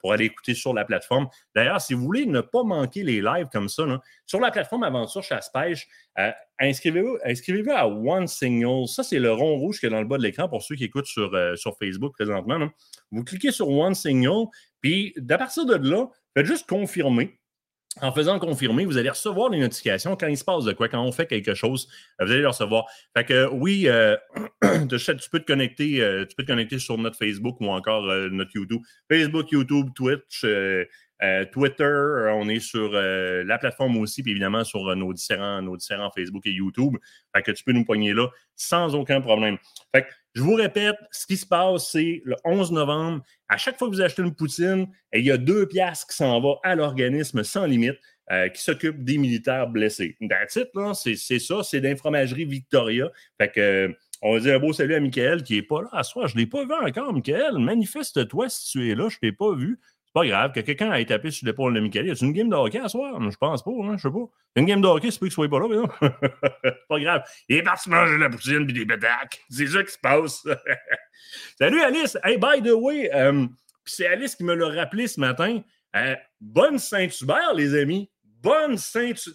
pour 0.00 0.12
aller 0.12 0.26
écouter 0.26 0.54
sur 0.54 0.72
la 0.74 0.84
plateforme. 0.84 1.28
D'ailleurs, 1.56 1.80
si 1.80 1.94
vous 1.94 2.04
voulez 2.04 2.26
ne 2.26 2.40
pas 2.40 2.62
manquer 2.62 3.02
les 3.02 3.20
lives 3.20 3.48
comme 3.52 3.68
ça, 3.68 3.84
sur 4.26 4.38
la 4.38 4.52
plateforme 4.52 4.84
Aventure 4.84 5.24
Chasse-Pêche, 5.24 5.88
inscrivez-vous 6.60 7.18
inscrivez 7.24 7.72
à 7.72 7.88
One 7.88 8.28
Signal. 8.28 8.86
Ça, 8.86 9.02
c'est 9.02 9.18
le 9.18 9.32
rond 9.32 9.56
rouge 9.56 9.80
qui 9.80 9.86
est 9.86 9.90
dans 9.90 10.00
le 10.00 10.06
bas 10.06 10.18
de 10.18 10.22
l'écran 10.22 10.48
pour 10.48 10.62
ceux 10.62 10.76
qui 10.76 10.84
écoutent 10.84 11.06
sur, 11.06 11.36
sur 11.56 11.76
Facebook 11.78 12.12
présentement. 12.12 12.68
Vous 13.10 13.24
cliquez 13.24 13.50
sur 13.50 13.68
One 13.68 13.94
Signal, 13.94 14.46
puis 14.80 15.14
à 15.28 15.38
partir 15.38 15.66
de 15.66 15.74
là, 15.74 16.06
faites 16.36 16.46
juste 16.46 16.68
confirmer 16.68 17.40
en 18.00 18.12
faisant 18.12 18.38
confirmer, 18.38 18.84
vous 18.84 18.96
allez 18.96 19.10
recevoir 19.10 19.50
les 19.50 19.58
notifications 19.58 20.16
quand 20.16 20.26
il 20.26 20.38
se 20.38 20.44
passe 20.44 20.64
de 20.64 20.72
quoi, 20.72 20.88
quand 20.88 21.02
on 21.02 21.12
fait 21.12 21.26
quelque 21.26 21.54
chose, 21.54 21.88
vous 22.18 22.30
allez 22.30 22.40
le 22.40 22.48
recevoir. 22.48 22.86
Fait 23.16 23.24
que 23.24 23.48
oui, 23.52 23.84
euh, 23.86 24.16
tu 24.62 25.30
peux 25.30 25.40
te 25.40 25.46
connecter, 25.46 26.00
euh, 26.00 26.24
tu 26.24 26.34
peux 26.34 26.42
te 26.42 26.48
connecter 26.48 26.78
sur 26.78 26.96
notre 26.96 27.18
Facebook 27.18 27.60
ou 27.60 27.66
encore 27.66 28.08
euh, 28.08 28.28
notre 28.30 28.52
YouTube. 28.54 28.80
Facebook, 29.10 29.50
YouTube, 29.50 29.90
Twitch, 29.94 30.46
Twitter, 31.52 32.30
on 32.34 32.48
est 32.48 32.58
sur 32.58 32.90
la 32.92 33.58
plateforme 33.58 33.96
aussi, 33.98 34.24
puis 34.24 34.32
évidemment 34.32 34.64
sur 34.64 34.96
nos 34.96 35.12
différents, 35.12 35.62
nos 35.62 35.76
différents 35.76 36.10
Facebook 36.10 36.44
et 36.46 36.50
YouTube. 36.50 36.96
Fait 37.34 37.42
que 37.42 37.52
tu 37.52 37.62
peux 37.62 37.70
nous 37.70 37.84
poigner 37.84 38.12
là 38.12 38.26
sans 38.56 38.96
aucun 38.96 39.20
problème. 39.20 39.56
Fait 39.94 40.02
que 40.02 40.08
je 40.34 40.42
vous 40.42 40.54
répète, 40.54 40.96
ce 41.10 41.26
qui 41.26 41.36
se 41.36 41.46
passe, 41.46 41.90
c'est 41.90 42.22
le 42.24 42.36
11 42.44 42.72
novembre. 42.72 43.22
À 43.48 43.58
chaque 43.58 43.78
fois 43.78 43.88
que 43.88 43.94
vous 43.94 44.00
achetez 44.00 44.22
une 44.22 44.34
poutine, 44.34 44.88
il 45.12 45.24
y 45.24 45.30
a 45.30 45.36
deux 45.36 45.66
piastres 45.66 46.06
qui 46.08 46.16
s'en 46.16 46.40
vont 46.40 46.58
à 46.62 46.74
l'organisme 46.74 47.42
sans 47.42 47.66
limite 47.66 47.98
euh, 48.30 48.48
qui 48.48 48.62
s'occupe 48.62 49.04
des 49.04 49.18
militaires 49.18 49.68
blessés. 49.68 50.16
That's 50.26 50.56
it, 50.56 50.70
c'est 50.94 51.38
ça, 51.38 51.62
c'est 51.62 51.80
d'infromagerie 51.80 52.46
Victoria. 52.46 53.10
Fait 53.36 53.50
que, 53.50 53.94
on 54.22 54.34
va 54.34 54.40
dire 54.40 54.54
un 54.54 54.58
beau 54.58 54.72
salut 54.72 54.94
à 54.94 55.00
Michael 55.00 55.42
qui 55.42 55.56
n'est 55.56 55.62
pas 55.62 55.82
là 55.82 55.88
à 55.92 56.02
soir. 56.02 56.28
Je 56.28 56.36
ne 56.36 56.40
l'ai 56.40 56.46
pas 56.46 56.64
vu 56.64 56.72
encore, 56.72 57.12
Michael. 57.12 57.58
Manifeste-toi 57.58 58.48
si 58.48 58.70
tu 58.70 58.90
es 58.90 58.94
là, 58.94 59.08
je 59.10 59.16
ne 59.16 59.28
t'ai 59.28 59.32
pas 59.32 59.54
vu 59.54 59.78
pas 60.12 60.26
grave 60.26 60.52
que 60.52 60.60
quelqu'un 60.60 60.92
ait 60.92 61.04
tapé 61.04 61.30
sur 61.30 61.46
l'épaule 61.46 61.74
de 61.74 61.80
Michael. 61.80 62.06
Y 62.06 62.10
a 62.10 62.14
une 62.20 62.32
game 62.32 62.48
de 62.48 62.56
hockey 62.56 62.78
à 62.78 62.88
soir? 62.88 63.18
Je 63.30 63.36
pense 63.36 63.62
pas, 63.62 63.70
hein, 63.70 63.96
je 63.96 64.02
sais 64.02 64.10
pas. 64.10 64.24
Une 64.56 64.66
game 64.66 64.80
de 64.80 64.86
hockey, 64.86 65.10
c'est 65.10 65.18
pas 65.18 65.26
qu'il 65.26 65.32
soit 65.32 65.48
pas 65.48 65.58
là, 65.58 65.68
mais 65.68 65.76
non. 65.76 65.88
pas 66.88 67.00
grave. 67.00 67.22
Il 67.48 67.56
est 67.56 67.62
parti 67.62 67.88
manger 67.88 68.12
de 68.12 68.18
la 68.18 68.28
poutine 68.28 68.66
puis 68.66 68.74
des 68.74 68.86
pétacs. 68.86 69.40
C'est 69.48 69.66
ça 69.66 69.82
qui 69.82 69.92
se 69.92 69.98
passe. 69.98 70.46
Salut 71.58 71.80
Alice. 71.80 72.18
Hey, 72.24 72.36
by 72.36 72.62
the 72.62 72.72
way, 72.74 73.10
euh, 73.14 73.46
c'est 73.84 74.06
Alice 74.06 74.36
qui 74.36 74.44
me 74.44 74.54
l'a 74.54 74.68
rappelé 74.68 75.06
ce 75.06 75.18
matin. 75.18 75.60
Euh, 75.96 76.16
bonne 76.40 76.78
Saint-Hubert, 76.78 77.54
les 77.54 77.74
amis. 77.74 78.10
Bonne 78.24 78.76
Saint-Hubert. 78.76 79.34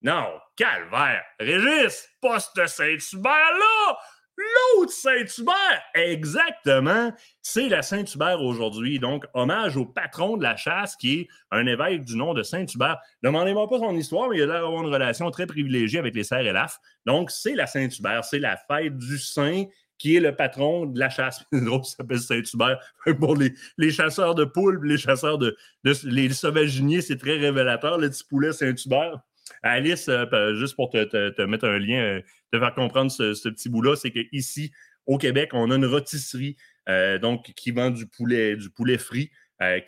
Non, 0.00 0.28
calvaire. 0.56 1.24
Régis, 1.40 2.08
poste 2.20 2.66
Saint-Hubert 2.66 3.32
là! 3.32 3.98
L'autre 4.38 4.92
Saint-Hubert. 4.92 5.82
Exactement. 5.94 7.12
C'est 7.42 7.68
la 7.68 7.82
Saint-Hubert 7.82 8.40
aujourd'hui. 8.42 8.98
Donc, 8.98 9.26
hommage 9.34 9.76
au 9.76 9.84
patron 9.84 10.36
de 10.36 10.42
la 10.42 10.56
chasse 10.56 10.96
qui 10.96 11.20
est 11.20 11.28
un 11.50 11.66
évêque 11.66 12.04
du 12.04 12.16
nom 12.16 12.34
de 12.34 12.42
Saint-Hubert. 12.42 12.98
Demandez-moi 13.22 13.68
pas 13.68 13.78
son 13.78 13.96
histoire, 13.96 14.28
mais 14.28 14.36
il 14.36 14.42
a 14.42 14.46
l'air 14.46 14.62
d'avoir 14.62 14.82
une 14.82 14.92
relation 14.92 15.30
très 15.30 15.46
privilégiée 15.46 15.98
avec 15.98 16.14
les 16.14 16.52
l'AF. 16.52 16.78
Donc, 17.06 17.30
c'est 17.30 17.54
la 17.54 17.66
Saint-Hubert. 17.66 18.24
C'est 18.24 18.38
la 18.38 18.56
fête 18.56 18.96
du 18.96 19.18
Saint 19.18 19.64
qui 19.98 20.14
est 20.14 20.20
le 20.20 20.34
patron 20.34 20.86
de 20.86 20.98
la 20.98 21.10
chasse. 21.10 21.44
Ça 21.52 21.96
s'appelle 21.96 22.20
Saint-Hubert. 22.20 22.78
Pour 23.18 23.36
les, 23.36 23.90
chasseurs 23.90 24.34
de 24.34 24.44
poules, 24.44 24.80
les 24.86 24.98
chasseurs 24.98 25.38
de, 25.38 25.56
les 26.04 26.30
sauvaginiers, 26.30 27.00
c'est 27.00 27.16
très 27.16 27.36
révélateur, 27.36 27.98
le 27.98 28.08
petit 28.08 28.24
poulet 28.24 28.52
Saint-Hubert. 28.52 29.20
Alice, 29.62 30.08
euh, 30.08 30.54
juste 30.54 30.76
pour 30.76 30.90
te, 30.90 31.42
mettre 31.46 31.66
un 31.66 31.78
lien, 31.78 32.20
euh, 32.54 32.58
te 32.58 32.64
faire 32.64 32.74
comprendre 32.74 33.10
ce, 33.10 33.48
petit 33.48 33.68
bout-là, 33.68 33.96
c'est 33.96 34.10
qu'ici, 34.10 34.72
au 35.06 35.18
Québec, 35.18 35.50
on 35.52 35.70
a 35.70 35.76
une 35.76 35.86
rôtisserie 35.86 36.56
euh, 36.88 37.18
donc, 37.18 37.52
qui 37.56 37.70
vend 37.70 37.90
du 37.90 38.06
poulet, 38.06 38.56
du 38.56 38.70
poulet 38.70 38.98
frit 38.98 39.30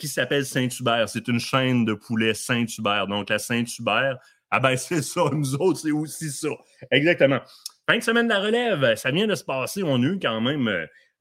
qui 0.01 0.09
s'appelle 0.09 0.45
Saint-Hubert. 0.45 1.09
C'est 1.09 1.29
une 1.29 1.39
chaîne 1.39 1.85
de 1.85 1.95
poulet 1.95 2.35
Saint-Hubert. 2.35 3.07
Donc, 3.07 3.31
la 3.31 3.39
Saint-Hubert, 3.39 4.19
ah 4.51 4.59
ben 4.59 4.77
c'est 4.77 5.01
ça, 5.01 5.23
nous 5.33 5.55
autres, 5.55 5.79
c'est 5.79 5.93
aussi 5.93 6.29
ça. 6.29 6.49
Exactement. 6.91 7.39
Fin 7.89 7.99
de 7.99 8.03
semaine 8.03 8.27
de 8.27 8.33
la 8.33 8.41
relève, 8.41 8.97
ça 8.97 9.13
vient 9.13 9.29
de 9.29 9.35
se 9.37 9.45
passer. 9.45 9.85
On 9.85 10.03
a 10.03 10.07
eu 10.07 10.19
quand 10.21 10.41
même 10.41 10.69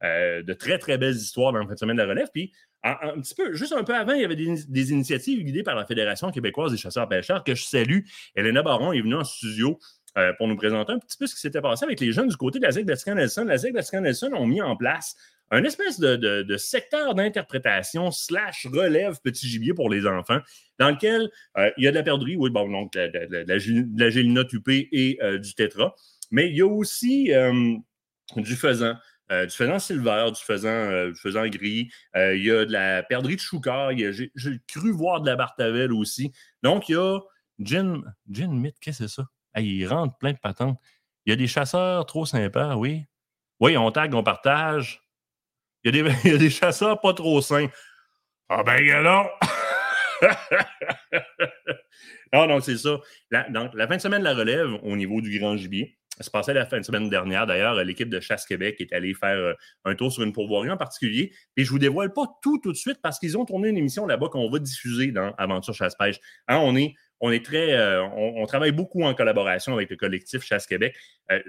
de 0.01 0.53
très, 0.53 0.79
très 0.79 0.98
belles 0.98 1.15
histoires 1.15 1.53
dans 1.53 1.60
la 1.60 1.67
fin 1.67 1.75
de 1.75 1.79
semaine 1.79 1.98
de 1.98 2.01
la 2.01 2.08
relève. 2.08 2.29
Puis, 2.34 2.51
un, 2.84 3.19
petit 3.19 3.36
peu, 3.36 3.53
juste 3.53 3.74
un 3.74 3.84
peu 3.84 3.93
avant, 3.93 4.13
il 4.13 4.22
y 4.22 4.25
avait 4.25 4.36
des, 4.36 4.91
initiatives 4.91 5.43
guidées 5.43 5.63
par 5.63 5.75
la 5.75 5.86
Fédération 5.86 6.31
québécoise 6.31 6.72
des 6.72 6.77
chasseurs-pêcheurs 6.77 7.43
que 7.43 7.53
je 7.53 7.63
salue. 7.63 8.00
Elena 8.36 8.63
Baron 8.63 8.93
est 8.93 9.01
venue 9.01 9.15
en 9.15 9.24
studio 9.24 9.79
euh, 10.19 10.33
pour 10.33 10.47
nous 10.47 10.55
présenter 10.55 10.93
un 10.93 10.99
petit 10.99 11.17
peu 11.17 11.25
ce 11.27 11.33
qui 11.33 11.41
s'était 11.41 11.61
passé 11.61 11.85
avec 11.85 11.99
les 11.99 12.11
jeunes 12.11 12.27
du 12.27 12.38
côté 12.38 12.59
de 12.59 12.65
la 12.65 12.71
ZEC 12.71 12.85
de 12.85 13.13
Nelson. 13.13 13.45
La 13.45 13.57
ZEC 13.57 13.73
de 13.73 13.99
Nelson 13.99 14.31
ont 14.33 14.45
mis 14.45 14.61
en 14.61 14.75
place 14.75 15.15
un 15.51 15.63
espèce 15.63 15.99
de, 15.99 16.57
secteur 16.57 17.15
d'interprétation 17.15 18.11
slash 18.11 18.67
relève 18.71 19.19
petit 19.23 19.47
gibier 19.47 19.73
pour 19.73 19.89
les 19.89 20.05
enfants, 20.05 20.39
dans 20.77 20.91
lequel 20.91 21.31
euh, 21.57 21.71
il 21.77 21.85
y 21.85 21.88
a 21.88 21.91
de 21.91 21.95
la 21.95 22.03
perdrix, 22.03 22.35
oui, 22.35 22.51
bon, 22.51 22.69
donc 22.69 22.93
de, 22.93 23.45
la, 23.47 24.09
gélina 24.09 24.43
tupée 24.45 24.88
et 24.91 25.17
euh, 25.23 25.39
du 25.39 25.55
tétra, 25.55 25.95
mais 26.29 26.49
il 26.49 26.55
y 26.55 26.61
a 26.61 26.67
aussi 26.67 27.31
du 28.35 28.55
faisan, 28.55 28.95
euh, 29.31 29.45
du 29.45 29.55
faisan 29.55 29.79
silver, 29.79 30.31
du 30.31 30.41
faisan, 30.41 30.67
euh, 30.69 31.11
du 31.49 31.57
gris. 31.57 31.89
Il 32.15 32.43
y 32.43 32.51
a 32.51 32.65
de 32.65 32.71
la 32.71 33.03
perdrix 33.03 33.35
de 33.35 33.41
choucard. 33.41 33.91
J'ai 33.95 34.31
cru 34.67 34.91
voir 34.91 35.21
de 35.21 35.27
la 35.27 35.35
bartavelle 35.35 35.93
aussi. 35.93 36.31
Donc, 36.63 36.89
il 36.89 36.93
y 36.93 36.95
a 36.95 37.19
Gin, 37.59 38.01
Gin 38.29 38.51
Myth, 38.51 38.75
qu'est-ce 38.81 39.03
que 39.03 39.07
c'est 39.07 39.15
ça? 39.15 39.27
Il 39.57 39.85
rentre 39.87 40.17
plein 40.17 40.33
de 40.33 40.37
patentes. 40.37 40.79
Il 41.25 41.31
y 41.31 41.33
a 41.33 41.35
des 41.35 41.47
chasseurs 41.47 42.05
trop 42.05 42.25
sympas, 42.25 42.75
oui. 42.75 43.05
Oui, 43.59 43.77
on 43.77 43.91
tag, 43.91 44.13
on 44.13 44.23
partage. 44.23 45.03
Il 45.83 45.95
y 45.95 45.99
a 45.99 46.37
des, 46.37 46.49
chasseurs 46.49 46.99
pas 47.01 47.13
trop 47.13 47.41
sains. 47.41 47.67
Ah 48.49 48.63
ben, 48.63 48.89
alors! 48.91 49.29
non, 52.33 52.47
donc 52.47 52.63
c'est 52.63 52.77
ça. 52.77 52.97
La, 53.31 53.49
donc, 53.49 53.71
la 53.73 53.87
fin 53.87 53.97
de 53.97 54.01
semaine 54.01 54.19
de 54.19 54.25
la 54.25 54.33
relève 54.33 54.73
au 54.83 54.95
niveau 54.95 55.21
du 55.21 55.37
grand 55.39 55.55
gibier, 55.55 55.99
ça 56.19 56.23
se 56.23 56.31
passait 56.31 56.53
la 56.53 56.65
fin 56.65 56.79
de 56.79 56.83
semaine 56.83 57.09
dernière. 57.09 57.47
D'ailleurs, 57.47 57.75
l'équipe 57.83 58.09
de 58.09 58.19
Chasse 58.19 58.45
Québec 58.45 58.75
est 58.79 58.91
allée 58.91 59.13
faire 59.13 59.37
euh, 59.37 59.53
un 59.85 59.95
tour 59.95 60.11
sur 60.11 60.23
une 60.23 60.33
pourvoirie 60.33 60.69
en 60.69 60.75
particulier. 60.75 61.33
Et 61.55 61.63
je 61.63 61.69
ne 61.69 61.71
vous 61.71 61.79
dévoile 61.79 62.11
pas 62.11 62.25
tout 62.41 62.59
tout 62.59 62.73
de 62.73 62.77
suite 62.77 62.99
parce 63.01 63.19
qu'ils 63.19 63.37
ont 63.37 63.45
tourné 63.45 63.69
une 63.69 63.77
émission 63.77 64.05
là-bas 64.05 64.27
qu'on 64.27 64.49
va 64.49 64.59
diffuser 64.59 65.13
dans 65.13 65.31
Aventure 65.37 65.73
Chasse-Pêche. 65.73 66.19
Hein, 66.49 66.57
on 66.57 66.75
est 66.75 66.93
on 67.21 67.31
est 67.31 67.45
très, 67.45 67.73
euh, 67.73 68.03
on, 68.03 68.45
travaille 68.45 68.71
beaucoup 68.71 69.03
en 69.03 69.13
collaboration 69.13 69.73
avec 69.73 69.89
le 69.89 69.95
collectif 69.95 70.43
Chasse 70.43 70.65
Québec. 70.65 70.95
Euh, 71.31 71.41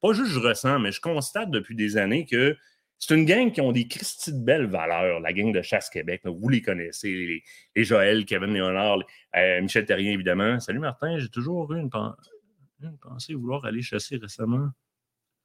pas 0.00 0.12
juste 0.12 0.32
je 0.32 0.38
ressens, 0.38 0.78
mais 0.78 0.92
je 0.92 1.00
constate 1.00 1.50
depuis 1.50 1.74
des 1.74 1.96
années 1.96 2.26
que 2.26 2.56
c'est 2.98 3.14
une 3.14 3.24
gang 3.24 3.50
qui 3.50 3.60
ont 3.60 3.72
des 3.72 3.88
Christy 3.88 4.32
de 4.32 4.44
belles 4.44 4.66
valeurs, 4.66 5.20
la 5.20 5.32
gang 5.32 5.52
de 5.52 5.62
Chasse 5.62 5.88
Québec. 5.88 6.22
vous 6.24 6.48
les 6.48 6.60
connaissez, 6.60 7.42
les, 7.74 7.84
Joël, 7.84 8.24
Kevin 8.24 8.52
Léonard, 8.52 8.98
Michel 9.62 9.86
Terrien, 9.86 10.12
évidemment. 10.12 10.60
Salut 10.60 10.80
Martin, 10.80 11.18
j'ai 11.18 11.30
toujours 11.30 11.72
eu 11.72 11.80
une, 11.80 11.90
pensé 13.00 13.34
vouloir 13.34 13.64
aller 13.64 13.82
chasser 13.82 14.18
récemment 14.18 14.68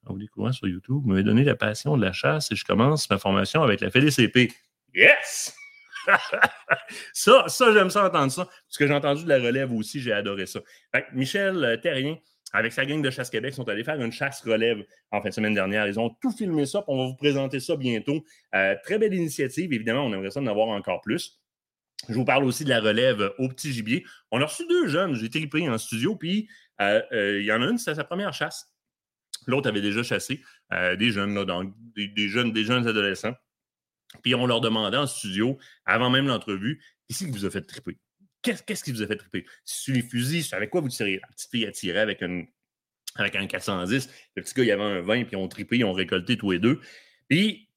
en 0.06 0.12
vous 0.12 0.18
découvrant 0.18 0.52
sur 0.52 0.68
YouTube? 0.68 1.02
Vous 1.02 1.08
m'avez 1.08 1.22
donné 1.22 1.44
la 1.44 1.56
passion 1.56 1.96
de 1.96 2.04
la 2.04 2.12
chasse 2.12 2.52
et 2.52 2.56
je 2.56 2.64
commence 2.64 3.10
ma 3.10 3.18
formation 3.18 3.62
avec 3.62 3.80
la 3.80 3.90
FDCP. 3.90 4.52
Yes! 4.94 5.56
ça, 7.12 7.44
ça 7.48 7.72
j'aime 7.72 7.90
ça 7.90 8.06
entendre 8.06 8.32
ça. 8.32 8.44
Parce 8.44 8.78
que 8.78 8.86
j'ai 8.86 8.94
entendu 8.94 9.24
de 9.24 9.28
la 9.28 9.38
relève 9.38 9.72
aussi, 9.72 10.00
j'ai 10.00 10.12
adoré 10.12 10.46
ça. 10.46 10.60
Michel 11.12 11.64
euh, 11.64 11.76
Terrien, 11.76 12.16
avec 12.52 12.72
sa 12.72 12.84
gang 12.86 13.02
de 13.02 13.10
Chasse 13.10 13.30
Québec, 13.30 13.54
sont 13.54 13.68
allés 13.68 13.84
faire 13.84 14.00
une 14.00 14.12
chasse 14.12 14.42
relève 14.42 14.84
en 15.10 15.20
fin 15.20 15.28
de 15.28 15.34
semaine 15.34 15.54
dernière. 15.54 15.86
Ils 15.86 15.98
ont 15.98 16.10
tout 16.20 16.32
filmé 16.32 16.66
ça, 16.66 16.84
on 16.88 16.96
va 16.96 17.06
vous 17.06 17.16
présenter 17.16 17.60
ça 17.60 17.76
bientôt. 17.76 18.24
Euh, 18.54 18.74
très 18.82 18.98
belle 18.98 19.14
initiative, 19.14 19.72
évidemment, 19.72 20.04
on 20.04 20.12
aimerait 20.12 20.30
ça 20.30 20.40
en 20.40 20.46
avoir 20.46 20.68
encore 20.68 21.00
plus. 21.00 21.40
Je 22.08 22.14
vous 22.14 22.24
parle 22.24 22.44
aussi 22.44 22.64
de 22.64 22.68
la 22.68 22.80
relève 22.80 23.32
au 23.38 23.48
petit 23.48 23.72
gibier. 23.72 24.04
On 24.30 24.40
a 24.40 24.46
reçu 24.46 24.66
deux 24.68 24.86
jeunes, 24.86 25.14
j'ai 25.14 25.26
été 25.26 25.46
pris 25.46 25.68
en 25.68 25.78
studio, 25.78 26.14
puis 26.14 26.48
euh, 26.80 27.38
il 27.40 27.44
y 27.44 27.52
en 27.52 27.62
a 27.62 27.66
une, 27.66 27.78
c'est 27.78 27.94
sa 27.94 28.04
première 28.04 28.32
chasse. 28.32 28.70
L'autre 29.46 29.68
avait 29.68 29.80
déjà 29.80 30.02
chassé 30.02 30.40
des 30.70 31.10
jeunes, 31.10 31.34
là, 31.34 31.44
donc, 31.44 31.72
des, 31.94 32.28
jeunes, 32.28 32.52
des 32.52 32.64
jeunes 32.64 32.86
adolescents. 32.86 33.34
Puis 34.22 34.34
on 34.34 34.46
leur 34.46 34.60
demandait 34.60 34.96
en 34.96 35.06
studio, 35.06 35.58
avant 35.84 36.10
même 36.10 36.26
l'entrevue, 36.26 36.82
qu'est-ce 37.08 37.24
qui 37.24 37.30
vous 37.30 37.44
a 37.44 37.50
fait 37.50 37.62
triper? 37.62 37.98
Qu'est-ce 38.42 38.84
qui 38.84 38.92
vous 38.92 39.02
a 39.02 39.06
fait 39.06 39.16
triper? 39.16 39.44
Sur 39.64 39.94
les 39.94 40.02
fusils, 40.02 40.46
avec 40.52 40.70
quoi 40.70 40.80
vous 40.80 40.88
tirez? 40.88 41.18
La 41.20 41.28
petite 41.28 41.50
fille 41.50 41.66
a 41.66 41.72
tiré 41.72 41.98
avec, 41.98 42.22
avec 43.16 43.36
un 43.36 43.46
410. 43.46 44.08
Le 44.36 44.42
petit 44.42 44.54
gars, 44.54 44.64
il 44.64 44.70
avait 44.70 44.82
un 44.82 45.00
20, 45.00 45.24
puis 45.24 45.32
ils 45.32 45.36
ont 45.36 45.48
trippé, 45.48 45.78
ils 45.78 45.84
ont 45.84 45.92
récolté 45.92 46.36
tous 46.36 46.52
les 46.52 46.58
deux. 46.58 46.80
Puis, 47.28 47.68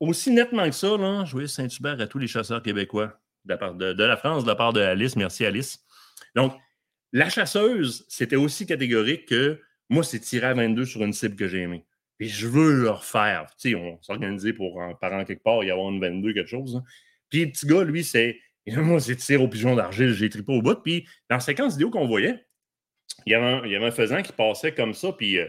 aussi 0.00 0.30
nettement 0.30 0.66
que 0.66 0.74
ça, 0.74 0.96
là, 0.96 1.24
je 1.24 1.32
voyais 1.32 1.48
Saint-Hubert 1.48 2.00
à 2.00 2.06
tous 2.06 2.18
les 2.18 2.28
chasseurs 2.28 2.62
québécois 2.62 3.20
de 3.44 3.50
la, 3.50 3.56
part 3.56 3.74
de, 3.74 4.04
la 4.04 4.16
France, 4.16 4.44
de 4.44 4.48
la 4.48 4.54
part 4.54 4.72
de 4.72 4.80
Alice. 4.80 5.16
Merci, 5.16 5.46
Alice. 5.46 5.84
Donc, 6.34 6.54
la 7.12 7.30
chasseuse, 7.30 8.04
c'était 8.08 8.36
aussi 8.36 8.66
catégorique 8.66 9.26
que 9.26 9.60
moi, 9.88 10.04
c'est 10.04 10.20
tirer 10.20 10.48
à 10.48 10.54
22 10.54 10.84
sur 10.84 11.02
une 11.02 11.14
cible 11.14 11.36
que 11.36 11.48
j'ai 11.48 11.62
aimée. 11.62 11.86
Et 12.20 12.26
je 12.26 12.48
veux 12.48 12.82
le 12.82 12.90
refaire. 12.90 13.46
Tu 13.60 13.70
sais, 13.70 13.74
on 13.74 14.00
s'organisait 14.02 14.52
pour 14.52 14.78
en 14.78 14.94
parent 14.94 15.24
quelque 15.24 15.42
part, 15.42 15.62
y 15.62 15.70
avoir 15.70 15.90
une 15.90 16.00
22, 16.00 16.32
quelque 16.32 16.48
chose. 16.48 16.76
Hein. 16.76 16.84
Puis 17.30 17.44
le 17.44 17.50
petit 17.50 17.66
gars, 17.66 17.84
lui, 17.84 18.04
c'est. 18.04 18.38
Moi, 18.66 19.00
c'est 19.00 19.16
tir 19.16 19.42
au 19.42 19.48
pigeon 19.48 19.74
d'argile, 19.74 20.12
j'ai 20.12 20.28
trippé 20.28 20.52
au 20.52 20.60
bout. 20.60 20.82
Puis 20.82 21.06
dans 21.30 21.36
la 21.36 21.40
séquence 21.40 21.74
vidéo 21.74 21.90
qu'on 21.90 22.06
voyait, 22.06 22.44
il 23.26 23.32
y, 23.32 23.34
avait 23.34 23.46
un, 23.46 23.64
il 23.64 23.72
y 23.72 23.76
avait 23.76 23.86
un 23.86 23.90
faisan 23.90 24.22
qui 24.22 24.32
passait 24.32 24.72
comme 24.72 24.92
ça, 24.92 25.12
puis 25.12 25.38
euh, 25.38 25.46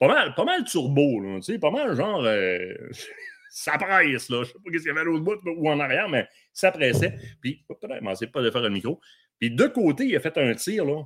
pas, 0.00 0.08
mal, 0.08 0.34
pas 0.34 0.44
mal 0.44 0.64
turbo, 0.64 1.20
là, 1.20 1.36
tu 1.36 1.52
sais, 1.52 1.58
pas 1.58 1.70
mal 1.70 1.94
genre. 1.94 2.24
Euh, 2.24 2.74
ça 3.50 3.78
presse, 3.78 4.28
là. 4.28 4.42
Je 4.42 4.48
sais 4.48 4.54
pas 4.54 4.60
ce 4.66 4.78
qu'il 4.78 4.86
y 4.86 4.90
avait 4.90 5.00
à 5.00 5.04
l'autre 5.04 5.24
bout 5.24 5.38
ou 5.46 5.70
en 5.70 5.80
arrière, 5.80 6.08
mais 6.08 6.28
ça 6.52 6.70
pressait. 6.72 7.16
Puis, 7.40 7.64
peut-être, 7.68 8.16
c'est 8.16 8.26
pas 8.26 8.42
de 8.42 8.50
faire 8.50 8.62
le 8.62 8.70
micro. 8.70 9.00
Puis 9.38 9.50
de 9.50 9.66
côté, 9.66 10.04
il 10.04 10.16
a 10.16 10.20
fait 10.20 10.36
un 10.38 10.54
tir, 10.54 10.84
là. 10.84 11.04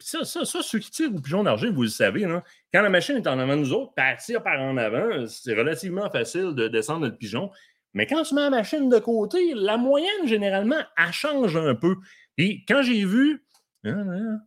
Ça, 0.00 0.24
ça, 0.24 0.44
ça, 0.44 0.62
ceux 0.62 0.78
qui 0.78 0.90
tirent 0.90 1.14
au 1.14 1.20
pigeon 1.20 1.42
d'argent, 1.42 1.70
vous 1.72 1.82
le 1.82 1.88
savez, 1.88 2.20
là, 2.20 2.42
quand 2.72 2.82
la 2.82 2.90
machine 2.90 3.16
est 3.16 3.26
en 3.26 3.38
avant 3.38 3.56
de 3.56 3.62
nous 3.62 3.72
autres, 3.72 3.92
puis 3.96 4.04
elle 4.06 4.16
tire 4.18 4.42
par 4.42 4.60
en 4.60 4.76
avant, 4.76 5.26
c'est 5.26 5.54
relativement 5.54 6.10
facile 6.10 6.54
de 6.54 6.68
descendre 6.68 7.06
le 7.06 7.16
pigeon. 7.16 7.50
Mais 7.94 8.06
quand 8.06 8.22
tu 8.22 8.34
mets 8.34 8.42
la 8.42 8.50
machine 8.50 8.88
de 8.88 8.98
côté, 8.98 9.52
la 9.54 9.76
moyenne, 9.76 10.26
généralement, 10.26 10.80
elle 10.96 11.12
change 11.12 11.56
un 11.56 11.74
peu. 11.74 11.96
Et 12.38 12.64
quand 12.66 12.82
j'ai 12.82 13.04
vu. 13.04 13.44
Hein, 13.84 14.06
hein, 14.08 14.38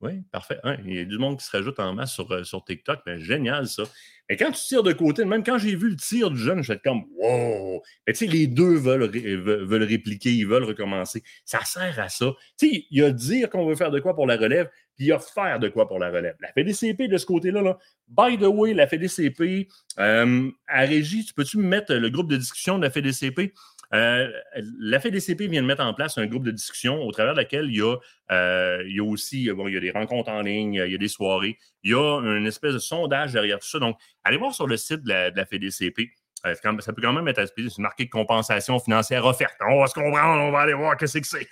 oui, 0.00 0.22
parfait. 0.32 0.58
Hein, 0.64 0.76
il 0.84 0.94
y 0.94 0.98
a 1.00 1.04
du 1.04 1.18
monde 1.18 1.38
qui 1.38 1.44
se 1.44 1.56
rajoute 1.56 1.78
en 1.78 1.92
masse 1.92 2.12
sur, 2.12 2.30
euh, 2.32 2.42
sur 2.42 2.64
TikTok. 2.64 3.00
Mais 3.06 3.20
génial, 3.20 3.66
ça. 3.66 3.84
Et 4.30 4.36
quand 4.36 4.52
tu 4.52 4.62
tires 4.62 4.84
de 4.84 4.92
côté, 4.92 5.24
même 5.24 5.42
quand 5.42 5.58
j'ai 5.58 5.74
vu 5.74 5.90
le 5.90 5.96
tir 5.96 6.30
du 6.30 6.38
jeune, 6.38 6.62
je 6.62 6.72
suis 6.72 6.80
comme 6.82 7.02
wow! 7.16 7.82
Mais 8.06 8.12
tu 8.12 8.20
sais, 8.20 8.26
les 8.30 8.46
deux 8.46 8.76
veulent, 8.76 9.10
veulent 9.10 9.82
répliquer, 9.82 10.30
ils 10.30 10.46
veulent 10.46 10.62
recommencer. 10.62 11.24
Ça 11.44 11.58
sert 11.64 11.98
à 11.98 12.08
ça. 12.08 12.32
Tu 12.56 12.68
sais, 12.68 12.86
il 12.90 13.00
y 13.00 13.02
a 13.02 13.10
dire 13.10 13.50
qu'on 13.50 13.66
veut 13.66 13.74
faire 13.74 13.90
de 13.90 13.98
quoi 13.98 14.14
pour 14.14 14.28
la 14.28 14.36
relève, 14.36 14.68
puis 14.94 15.06
il 15.06 15.08
y 15.08 15.12
a 15.12 15.18
faire 15.18 15.58
de 15.58 15.68
quoi 15.68 15.88
pour 15.88 15.98
la 15.98 16.10
relève. 16.10 16.36
La 16.40 16.52
FDCP 16.52 17.08
de 17.08 17.18
ce 17.18 17.26
côté-là, 17.26 17.60
là, 17.60 17.76
by 18.06 18.38
the 18.38 18.46
way, 18.46 18.72
la 18.72 18.86
FDCP, 18.86 19.66
euh, 19.98 20.48
à 20.68 20.80
Régie, 20.82 21.24
tu 21.24 21.34
peux-tu 21.34 21.58
me 21.58 21.66
mettre 21.66 21.92
le 21.92 22.08
groupe 22.08 22.30
de 22.30 22.36
discussion 22.36 22.78
de 22.78 22.84
la 22.84 22.90
FDCP? 22.90 23.52
Euh, 23.92 24.30
la 24.78 25.00
FDCP 25.00 25.48
vient 25.48 25.62
de 25.62 25.66
mettre 25.66 25.82
en 25.82 25.92
place 25.94 26.16
un 26.16 26.26
groupe 26.26 26.44
de 26.44 26.52
discussion 26.52 27.02
au 27.02 27.10
travers 27.10 27.32
de 27.34 27.38
laquelle 27.38 27.66
il 27.66 27.78
y 27.78 27.82
a, 27.82 27.96
euh, 28.30 28.84
il 28.86 28.96
y 28.96 29.00
a 29.00 29.04
aussi 29.04 29.44
il 29.44 29.46
y 29.46 29.76
a 29.76 29.80
des 29.80 29.90
rencontres 29.90 30.30
en 30.30 30.42
ligne, 30.42 30.74
il 30.74 30.92
y 30.92 30.94
a 30.94 30.98
des 30.98 31.08
soirées, 31.08 31.58
il 31.82 31.90
y 31.90 31.94
a 31.94 32.20
une 32.20 32.46
espèce 32.46 32.74
de 32.74 32.78
sondage 32.78 33.32
derrière 33.32 33.58
tout 33.58 33.68
ça. 33.68 33.78
Donc, 33.78 33.98
allez 34.22 34.36
voir 34.36 34.54
sur 34.54 34.66
le 34.66 34.76
site 34.76 35.02
de 35.02 35.08
la, 35.08 35.44
FDCP. 35.44 36.10
Euh, 36.46 36.54
ça 36.54 36.92
peut 36.92 37.02
quand 37.02 37.12
même 37.12 37.28
être 37.28 37.44
c'est 37.44 37.78
marqué 37.78 38.08
compensation 38.08 38.78
financière 38.78 39.24
offerte. 39.26 39.56
On 39.68 39.80
va 39.80 39.86
se 39.88 39.94
comprendre, 39.94 40.42
on 40.42 40.52
va 40.52 40.60
aller 40.60 40.72
voir 40.72 40.96
qu'est-ce 40.96 41.18
que 41.18 41.26
c'est. 41.26 41.48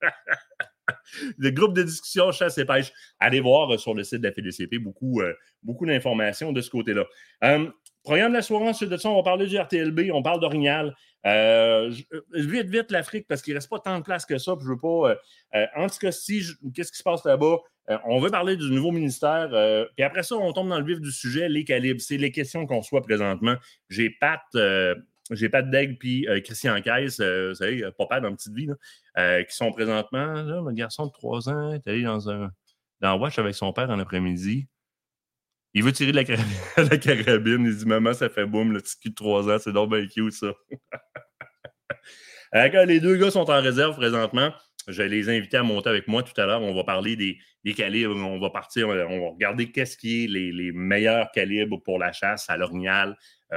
le 1.38 1.50
groupe 1.50 1.74
de 1.74 1.82
discussion 1.82 2.30
chasse 2.30 2.58
et 2.58 2.64
pêche. 2.64 2.92
Allez 3.18 3.40
voir 3.40 3.80
sur 3.80 3.94
le 3.94 4.04
site 4.04 4.20
de 4.20 4.28
la 4.28 4.32
FDCP 4.32 4.78
beaucoup, 4.78 5.20
beaucoup 5.62 5.86
d'informations 5.86 6.52
de 6.52 6.60
ce 6.60 6.70
côté-là. 6.70 7.06
Programme 8.02 8.32
de 8.32 8.36
la 8.36 8.42
soirée, 8.42 8.68
ensuite 8.68 8.88
de 8.88 8.96
ça, 8.96 9.10
on 9.10 9.16
va 9.16 9.22
parler 9.22 9.46
du 9.46 9.58
RTLB, 9.58 10.10
on 10.12 10.22
parle 10.22 10.40
d'Orignal. 10.40 10.96
Euh, 11.26 11.92
euh, 12.12 12.20
vite, 12.32 12.68
vite, 12.68 12.90
l'Afrique, 12.90 13.26
parce 13.28 13.42
qu'il 13.42 13.52
ne 13.52 13.58
reste 13.58 13.68
pas 13.68 13.78
tant 13.78 13.98
de 13.98 14.04
place 14.04 14.24
que 14.24 14.38
ça. 14.38 14.56
Puis 14.56 14.64
je 14.64 14.70
veux 14.70 14.78
pas. 14.78 15.16
Euh, 15.54 15.66
Anticosti, 15.76 16.42
qu'est-ce 16.74 16.92
qui 16.92 16.98
se 16.98 17.02
passe 17.02 17.24
là-bas? 17.24 17.58
On 18.04 18.20
veut 18.20 18.30
parler 18.30 18.56
du 18.56 18.70
nouveau 18.70 18.92
ministère. 18.92 19.48
puis 19.96 20.04
après 20.04 20.22
ça, 20.22 20.36
on 20.36 20.52
tombe 20.52 20.68
dans 20.68 20.78
le 20.78 20.84
vif 20.84 21.00
du 21.00 21.10
sujet, 21.10 21.48
les 21.48 21.64
calibres. 21.64 22.00
C'est 22.00 22.18
les 22.18 22.30
questions 22.30 22.64
qu'on 22.64 22.78
reçoit 22.78 23.02
présentement. 23.02 23.56
J'ai 23.88 24.10
Pat, 24.10 24.40
j'ai 25.32 25.48
Pat 25.48 25.68
Daigle 25.68 25.96
puis 25.98 26.24
Christian 26.44 26.80
Caisse, 26.82 27.20
vous 27.20 27.54
savez, 27.54 27.82
euh, 27.82 27.90
papa 27.90 28.20
dans 28.20 28.32
Petite 28.32 28.54
Vie, 28.54 28.68
là, 29.14 29.42
qui 29.42 29.56
sont 29.56 29.72
présentement, 29.72 30.34
là, 30.34 30.62
le 30.64 30.72
garçon 30.72 31.06
de 31.06 31.10
3 31.10 31.48
ans 31.48 31.72
est 31.72 31.86
allé 31.88 32.04
dans 32.04 32.30
un 32.30 32.50
dans 33.00 33.18
Watch 33.18 33.38
avec 33.38 33.54
son 33.54 33.72
père 33.72 33.90
en 33.90 33.98
après-midi. 33.98 34.68
Il 35.74 35.84
veut 35.84 35.92
tirer 35.92 36.12
de 36.12 36.16
la, 36.16 36.24
carabine. 36.98 37.66
Il 37.66 37.76
dit 37.76 37.86
Maman, 37.86 38.12
ça 38.12 38.28
fait 38.28 38.46
boum, 38.46 38.72
le 38.72 38.80
petit 38.80 38.98
cul 38.98 39.10
de 39.10 39.14
3 39.14 39.50
ans, 39.50 39.58
c'est 39.58 39.72
donc 39.72 39.90
bien 39.90 40.30
ça. 40.30 40.52
Euh, 42.52 42.68
quand 42.68 42.84
les 42.84 42.98
deux 42.98 43.16
gars 43.16 43.30
sont 43.30 43.48
en 43.48 43.62
réserve 43.62 43.94
présentement. 43.94 44.52
Je 44.88 45.02
vais 45.02 45.08
les 45.08 45.28
inviter 45.28 45.58
à 45.58 45.62
monter 45.62 45.88
avec 45.88 46.08
moi 46.08 46.24
tout 46.24 46.38
à 46.40 46.46
l'heure. 46.46 46.62
On 46.62 46.74
va 46.74 46.82
parler 46.82 47.14
des, 47.14 47.38
des 47.64 47.74
calibres. 47.74 48.16
On 48.16 48.40
va 48.40 48.50
partir, 48.50 48.88
on 48.88 48.94
va 48.94 49.30
regarder 49.30 49.70
qu'est-ce 49.70 49.96
qui 49.96 50.24
est 50.24 50.26
les, 50.26 50.50
les 50.50 50.72
meilleurs 50.72 51.30
calibres 51.30 51.80
pour 51.84 52.00
la 52.00 52.10
chasse 52.10 52.50
à 52.50 52.56
l'orignal, 52.56 53.10
euh, 53.10 53.14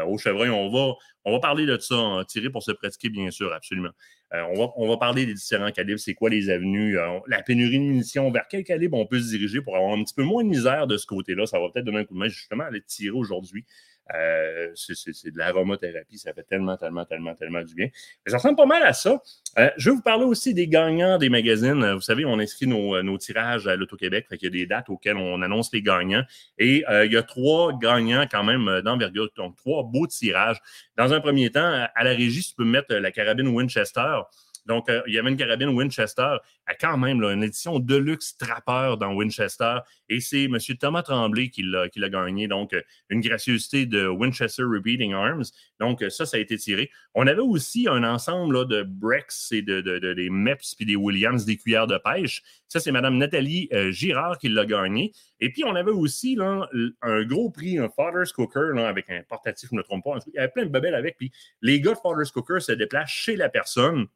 au 0.07 0.17
chevreuil. 0.17 0.49
On 0.49 0.69
va, 0.69 1.39
parler 1.39 1.65
de 1.65 1.77
ça, 1.77 1.95
hein, 1.95 2.23
tirer 2.25 2.49
pour 2.49 2.63
se 2.63 2.71
pratiquer, 2.71 3.09
bien 3.09 3.31
sûr, 3.31 3.53
absolument. 3.53 3.91
Euh, 4.33 4.41
on, 4.49 4.55
va, 4.55 4.71
on 4.77 4.87
va 4.87 4.97
parler 4.97 5.25
des 5.25 5.33
différents 5.33 5.71
calibres, 5.71 5.99
c'est 5.99 6.15
quoi 6.15 6.29
les 6.29 6.49
avenues, 6.49 6.97
euh, 6.97 7.19
la 7.27 7.43
pénurie 7.43 7.77
de 7.77 7.83
munitions, 7.83 8.31
vers 8.31 8.47
quel 8.49 8.63
calibre 8.63 8.97
on 8.97 9.05
peut 9.05 9.19
se 9.19 9.29
diriger 9.29 9.61
pour 9.61 9.75
avoir 9.75 9.93
un 9.93 10.03
petit 10.03 10.15
peu 10.15 10.23
moins 10.23 10.43
de 10.43 10.49
misère 10.49 10.87
de 10.87 10.97
ce 10.97 11.05
côté-là? 11.05 11.45
Ça 11.45 11.59
va 11.59 11.69
peut-être 11.69 11.85
donner 11.85 11.99
un 11.99 12.05
coup 12.05 12.15
de 12.15 12.19
main 12.19 12.29
justement 12.29 12.63
à 12.63 12.67
aller 12.67 12.81
tirer 12.81 13.15
aujourd'hui. 13.15 13.65
Euh, 14.13 14.71
c'est- 14.75 15.31
de 15.31 15.37
l'aromathérapie, 15.37 16.17
ça 16.17 16.33
fait 16.33 16.43
tellement, 16.43 16.75
tellement, 16.75 17.05
tellement, 17.05 17.35
tellement 17.35 17.61
du 17.61 17.73
bien. 17.73 17.87
Mais 18.25 18.31
ça 18.31 18.37
ressemble 18.37 18.57
pas 18.57 18.65
mal 18.65 18.83
à 18.83 18.91
ça. 18.91 19.21
Euh, 19.57 19.69
je 19.77 19.89
vais 19.89 19.95
vous 19.95 20.01
parler 20.01 20.25
aussi 20.25 20.53
des 20.53 20.67
gagnants 20.67 21.17
des 21.17 21.29
magazines. 21.29 21.93
Vous 21.93 22.01
savez, 22.01 22.25
on 22.25 22.37
inscrit 22.39 22.67
nos, 22.67 22.95
euh, 22.95 23.01
nos 23.01 23.17
tirages 23.17 23.67
à 23.67 23.75
l'Auto-Québec, 23.77 24.25
fait 24.29 24.37
qu'il 24.37 24.47
y 24.47 24.51
a 24.51 24.51
des 24.51 24.65
dates 24.65 24.89
auxquelles 24.89 25.15
on 25.17 25.41
annonce 25.41 25.71
les 25.71 25.81
gagnants. 25.81 26.23
Et 26.57 26.83
il 26.89 27.11
y 27.11 27.17
a 27.17 27.23
trois 27.23 27.77
gagnants 27.77 28.27
quand 28.29 28.43
même 28.43 28.81
d'envergure, 28.81 29.29
donc 29.37 29.55
trois 29.55 29.83
beaux 29.83 30.07
tirages. 30.07 30.59
Dans 30.97 31.13
un 31.13 31.21
premier 31.21 31.49
temps, 31.49 31.87
à 31.95 32.03
la 32.03 32.11
régie, 32.11 32.43
tu 32.43 32.53
peux 32.55 32.65
mettre 32.65 32.93
la 32.93 33.11
carabine 33.11 33.47
Winchester. 33.47 34.19
Donc, 34.65 34.89
euh, 34.89 35.01
il 35.07 35.13
y 35.13 35.19
avait 35.19 35.29
une 35.29 35.37
carabine 35.37 35.69
Winchester, 35.69 36.37
à 36.65 36.75
quand 36.75 36.97
même 36.97 37.21
une 37.21 37.43
édition 37.43 37.79
Deluxe 37.79 38.37
Trapper 38.37 38.95
dans 38.99 39.13
Winchester. 39.13 39.79
Et 40.09 40.19
c'est 40.19 40.43
M. 40.45 40.57
Thomas 40.79 41.03
Tremblay 41.03 41.49
qui 41.49 41.63
l'a 41.63 41.89
gagné. 42.09 42.47
Donc, 42.47 42.73
euh, 42.73 42.81
une 43.09 43.21
gracieuseté 43.21 43.85
de 43.85 44.07
Winchester 44.07 44.63
Repeating 44.63 45.13
Arms. 45.13 45.43
Donc, 45.79 46.01
euh, 46.01 46.09
ça, 46.09 46.25
ça 46.25 46.37
a 46.37 46.39
été 46.39 46.57
tiré. 46.57 46.89
On 47.13 47.27
avait 47.27 47.41
aussi 47.41 47.87
un 47.89 48.03
ensemble 48.03 48.67
de 48.67 48.83
Brex 48.83 49.51
et 49.51 49.61
de, 49.61 49.81
de- 49.81 49.99
de- 49.99 50.13
des 50.13 50.29
MEPS 50.29 50.75
puis 50.75 50.85
des 50.85 50.95
Williams, 50.95 51.45
des 51.45 51.57
cuillères 51.57 51.87
de 51.87 51.97
pêche. 51.97 52.41
Ça, 52.67 52.79
c'est 52.79 52.91
Mme 52.91 53.17
Nathalie 53.17 53.69
Girard 53.91 54.37
qui 54.39 54.49
l'a 54.49 54.65
gagné. 54.65 55.11
Et 55.39 55.51
puis, 55.51 55.63
on 55.63 55.75
avait 55.75 55.91
aussi 55.91 56.35
là, 56.35 56.67
un 57.01 57.23
gros 57.23 57.51
prix, 57.51 57.77
un 57.77 57.89
Father's 57.89 58.31
Cooker, 58.31 58.71
là, 58.73 58.87
avec 58.87 59.09
un 59.09 59.21
portatif, 59.27 59.69
je 59.69 59.75
ne 59.75 59.79
me 59.79 59.83
trompe 59.83 60.03
pas. 60.03 60.17
Il 60.27 60.33
y 60.35 60.39
avait 60.39 60.47
plein 60.51 60.65
de 60.65 60.69
bebelles 60.71 60.95
avec. 60.95 61.17
Puis, 61.17 61.31
les 61.61 61.81
gars 61.81 61.91
de 61.93 61.97
Father's 62.01 62.31
Cooker 62.31 62.59
se 62.61 62.71
déplacent 62.71 63.11
chez 63.11 63.35
la 63.35 63.49
personne. 63.49 64.07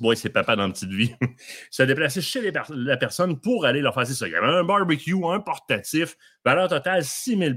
Oui, 0.00 0.16
c'est 0.16 0.30
papa 0.30 0.56
dans 0.56 0.70
Petite 0.70 0.90
Vie. 0.90 1.14
se 1.70 1.82
déplacer 1.82 2.20
chez 2.20 2.52
la 2.70 2.96
personne 2.96 3.40
pour 3.40 3.64
aller 3.66 3.80
leur 3.80 3.94
faire 3.94 4.06
ça. 4.06 4.26
Il 4.26 4.32
y 4.32 4.34
avait 4.36 4.46
un 4.46 4.64
barbecue, 4.64 5.14
un 5.24 5.40
portatif, 5.40 6.16
valeur 6.44 6.68
totale 6.68 7.04
6 7.04 7.38
000 7.38 7.54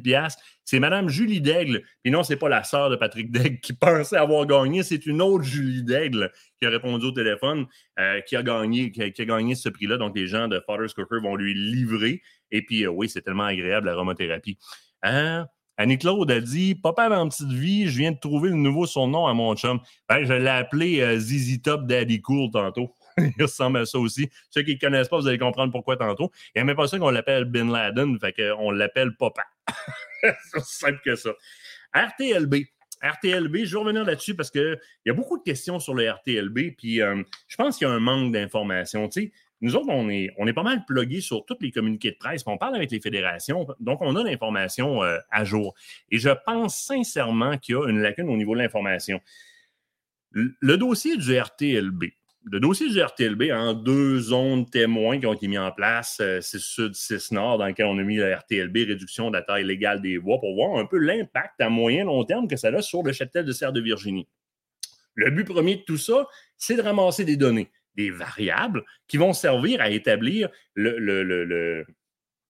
C'est 0.64 0.80
Mme 0.80 1.10
Julie 1.10 1.42
Daigle. 1.42 1.84
Puis 2.04 2.12
non, 2.12 2.24
c'est 2.24 2.38
pas 2.38 2.50
la 2.50 2.64
sœur 2.64 2.90
de 2.90 2.96
Patrick 2.96 3.32
Daigle 3.32 3.60
qui 3.60 3.74
pensait 3.80 4.18
avoir 4.18 4.46
gagné, 4.46 4.84
c'est 4.84 5.06
une 5.06 5.22
autre 5.22 5.44
Julie 5.44 5.84
Daigle 5.84 6.32
qui 6.60 6.66
a 6.66 6.70
répondu 6.70 7.08
au 7.08 7.12
téléphone, 7.12 7.66
euh, 8.00 8.22
qui, 8.22 8.36
a 8.36 8.44
gagné, 8.44 8.92
qui, 8.92 9.02
a, 9.02 9.26
gagné 9.26 9.56
ce 9.56 9.70
prix-là. 9.70 9.98
Donc, 9.98 10.16
les 10.16 10.28
gens 10.28 10.48
de 10.48 10.62
Father's 10.66 10.94
Cooker 10.94 11.20
vont 11.22 11.36
lui 11.36 11.54
livrer. 11.54 12.22
Et 12.52 12.64
puis, 12.66 12.86
euh, 12.86 12.90
oui, 12.90 13.10
c'est 13.10 13.22
tellement 13.22 13.46
agréable, 13.46 13.88
l'aromathérapie. 13.88 14.58
Hein? 15.04 15.48
Annie-Claude 15.80 16.30
a 16.30 16.42
dit 16.42 16.76
Papa 16.76 17.08
dans 17.08 17.30
Petite 17.30 17.54
Vie, 17.54 17.88
je 17.88 18.00
viens 18.00 18.12
de 18.12 18.20
trouver 18.20 18.50
le 18.50 18.56
nouveau 18.56 18.86
surnom 18.86 19.28
à 19.28 19.34
mon 19.34 19.56
chum. 19.56 19.80
Ben, 20.10 20.26
je 20.26 20.34
l'ai 20.34 20.50
appelé 20.50 21.00
euh, 21.00 21.18
ZZ 21.18 21.62
Top 21.62 21.88
Daddy 21.88 22.20
Cool 22.20 22.52
tantôt. 22.52 22.94
Il 23.18 23.42
ressemble 23.42 23.78
à 23.78 23.86
ça 23.86 23.98
aussi. 23.98 24.30
Ceux 24.50 24.64
qui 24.64 24.74
ne 24.74 24.80
connaissent 24.80 25.08
pas, 25.08 25.18
vous 25.18 25.28
allez 25.28 25.38
comprendre 25.38 25.72
pourquoi 25.72 25.96
tantôt. 25.96 26.34
Il 26.48 26.58
n'y 26.58 26.62
a 26.64 26.66
même 26.66 26.76
pas 26.76 26.88
ça 26.88 27.00
qu'on 27.00 27.12
l'appelle 27.12 27.46
Bin 27.46 27.72
Laden, 27.72 28.20
fait 28.20 28.34
qu'on 28.34 28.72
l'appelle 28.72 29.16
Papa. 29.16 29.44
c'est 30.22 30.58
aussi 30.58 30.80
simple 30.80 31.00
que 31.06 31.16
ça. 31.16 31.30
RTLB. 31.96 32.56
RTLB, 33.02 33.64
je 33.64 33.72
vais 33.72 33.80
revenir 33.80 34.04
là-dessus 34.04 34.36
parce 34.36 34.52
qu'il 34.52 34.78
y 35.06 35.10
a 35.10 35.14
beaucoup 35.14 35.38
de 35.38 35.44
questions 35.44 35.80
sur 35.80 35.94
le 35.94 36.12
RTLB, 36.12 36.76
puis 36.78 37.02
euh, 37.02 37.24
je 37.48 37.56
pense 37.56 37.78
qu'il 37.78 37.88
y 37.88 37.90
a 37.90 37.94
un 37.94 38.02
manque 38.02 38.34
d'informations. 38.34 39.08
Tu 39.08 39.22
sais, 39.22 39.32
nous 39.62 39.76
autres, 39.76 39.90
on 39.90 40.10
est, 40.10 40.54
pas 40.54 40.64
mal 40.64 40.86
plugués 40.86 41.22
sur 41.22 41.46
tous 41.46 41.58
les 41.62 41.72
communiqués 41.72 42.12
de 42.12 42.18
presse, 42.18 42.44
on 42.46 42.58
parle 42.58 42.76
avec 42.76 42.92
les 42.92 43.00
fédérations, 43.00 43.68
donc 43.80 44.02
on 44.02 44.16
a 44.16 44.24
l'information 44.24 45.04
euh, 45.04 45.18
à 45.30 45.44
jour. 45.44 45.76
Et 46.12 46.18
je 46.18 46.30
pense 46.46 46.78
sincèrement 46.78 47.58
qu'il 47.58 47.76
y 47.76 47.78
a 47.78 47.90
une 47.90 48.00
lacune 48.00 48.30
au 48.30 48.38
niveau 48.38 48.56
de 48.56 48.62
l'information. 48.62 49.20
Le, 50.32 50.56
le 50.62 50.78
dossier 50.78 51.18
du 51.18 51.38
RTLB, 51.38 52.06
le 52.46 52.60
dossier 52.60 52.90
du 52.90 53.02
RTLB 53.02 53.52
en 53.52 53.74
deux 53.74 54.20
zones 54.20 54.68
témoins 54.70 55.20
qui 55.20 55.26
ont 55.26 55.34
été 55.34 55.48
mis 55.48 55.58
en 55.58 55.72
place, 55.72 56.20
euh, 56.22 56.42
6 56.42 56.60
Sud, 56.60 56.96
6 56.96 57.32
Nord, 57.32 57.58
dans 57.58 57.68
lequel 57.68 57.86
on 57.86 57.98
a 57.98 58.04
mis 58.04 58.16
le 58.16 58.34
RTLB, 58.34 58.76
réduction 58.88 59.30
de 59.30 59.36
la 59.36 59.42
taille 59.42 59.66
légale 59.66 60.02
des 60.02 60.18
voies, 60.18 60.40
pour 60.40 60.56
voir 60.56 60.80
un 60.80 60.86
peu 60.86 60.98
l'impact 60.98 61.60
à 61.60 61.70
moyen 61.70 62.06
long 62.06 62.24
terme 62.24 62.48
que 62.48 62.56
ça 62.56 62.70
a 62.70 62.82
sur 62.82 63.04
le 63.04 63.12
cheptel 63.12 63.46
de 63.46 63.52
serre 63.52 63.74
de 63.74 63.82
Virginie. 63.82 64.28
Le 65.16 65.32
but 65.32 65.44
premier 65.44 65.76
de 65.76 65.82
tout 65.82 65.98
ça, 65.98 66.28
c'est 66.58 66.76
de 66.76 66.82
ramasser 66.82 67.26
des 67.26 67.36
données, 67.36 67.70
des 67.96 68.12
variables 68.12 68.84
qui 69.08 69.18
vont 69.18 69.34
servir 69.34 69.82
à 69.82 69.90
établir 69.90 70.50
le, 70.76 70.98
le, 70.98 71.24
le, 71.24 71.86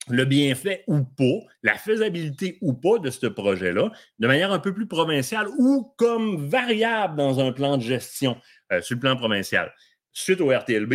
le 0.10 0.26
bienfait 0.26 0.84
ou 0.88 1.04
pas, 1.04 1.40
la 1.64 1.76
faisabilité 1.76 2.58
ou 2.62 2.74
pas 2.74 3.00
de 3.00 3.10
ce 3.10 3.28
projet-là, 3.28 3.92
de 4.20 4.28
manière 4.28 4.52
un 4.52 4.60
peu 4.60 4.74
plus 4.74 4.88
provinciale 4.88 5.48
ou 5.58 5.94
comme 5.98 6.48
variable 6.48 7.16
dans 7.16 7.40
un 7.40 7.52
plan 7.52 7.78
de 7.78 7.84
gestion 7.84 8.38
euh, 8.72 8.82
sur 8.82 8.96
le 8.96 9.02
plan 9.02 9.16
provincial. 9.16 9.74
Suite 10.12 10.42
au 10.42 10.50
RTLB, 10.50 10.94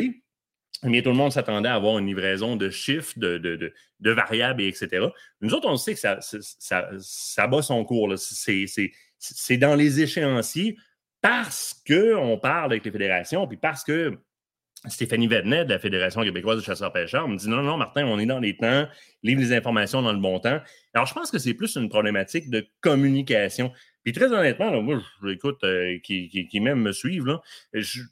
eh 0.87 0.89
bien, 0.89 1.01
tout 1.01 1.11
le 1.11 1.17
monde 1.17 1.33
s'attendait 1.33 1.69
à 1.69 1.75
avoir 1.75 1.99
une 1.99 2.07
livraison 2.07 2.57
de 2.57 2.69
chiffres, 2.69 3.15
de, 3.17 3.39
de, 3.39 3.73
de, 4.01 4.11
variables, 4.11 4.61
et 4.61 4.69
etc. 4.69 5.07
Nous 5.41 5.55
autres, 5.55 5.69
on 5.69 5.77
sait 5.77 5.95
que 5.95 6.01
ça, 6.01 6.19
ça, 6.21 6.91
ça 6.99 7.47
bat 7.47 7.63
son 7.63 7.85
cours. 7.85 8.13
c'est 8.19 9.57
dans 9.57 9.77
les 9.77 10.03
échéanciers 10.03 10.77
parce 11.23 11.83
qu'on 11.87 12.39
parle 12.39 12.73
avec 12.73 12.85
les 12.85 12.91
fédérations, 12.91 13.47
puis 13.47 13.57
parce 13.57 13.83
que 13.83 14.19
Stéphanie 14.87 15.29
Vednet 15.29 15.65
de 15.65 15.71
la 15.71 15.79
Fédération 15.79 16.23
québécoise 16.23 16.59
de 16.59 16.63
chasseurs-pêcheurs 16.63 17.27
me 17.27 17.37
dit 17.37 17.49
non, 17.49 17.63
non, 17.63 17.77
Martin, 17.77 18.05
on 18.07 18.19
est 18.19 18.27
dans 18.27 18.39
les 18.39 18.57
temps, 18.57 18.87
livre 19.23 19.41
les 19.41 19.53
informations 19.53 20.03
dans 20.03 20.13
le 20.13 20.19
bon 20.19 20.39
temps. 20.41 20.61
Alors, 20.93 21.07
je 21.07 21.15
pense 21.15 21.31
que 21.31 21.39
c'est 21.39 21.55
plus 21.55 21.77
une 21.77 21.89
problématique 21.89 22.51
de 22.51 22.67
communication. 22.81 23.73
Puis 24.03 24.13
très 24.13 24.33
honnêtement, 24.33 24.71
là, 24.71 24.83
moi, 24.83 25.01
j'écoute, 25.25 25.65
euh, 25.65 25.99
qui, 26.03 26.29
qui, 26.29 26.47
qui 26.47 26.61
même 26.61 26.81
me 26.81 26.93
suivent, 26.93 27.27
là, 27.27 27.41
je, 27.73 28.03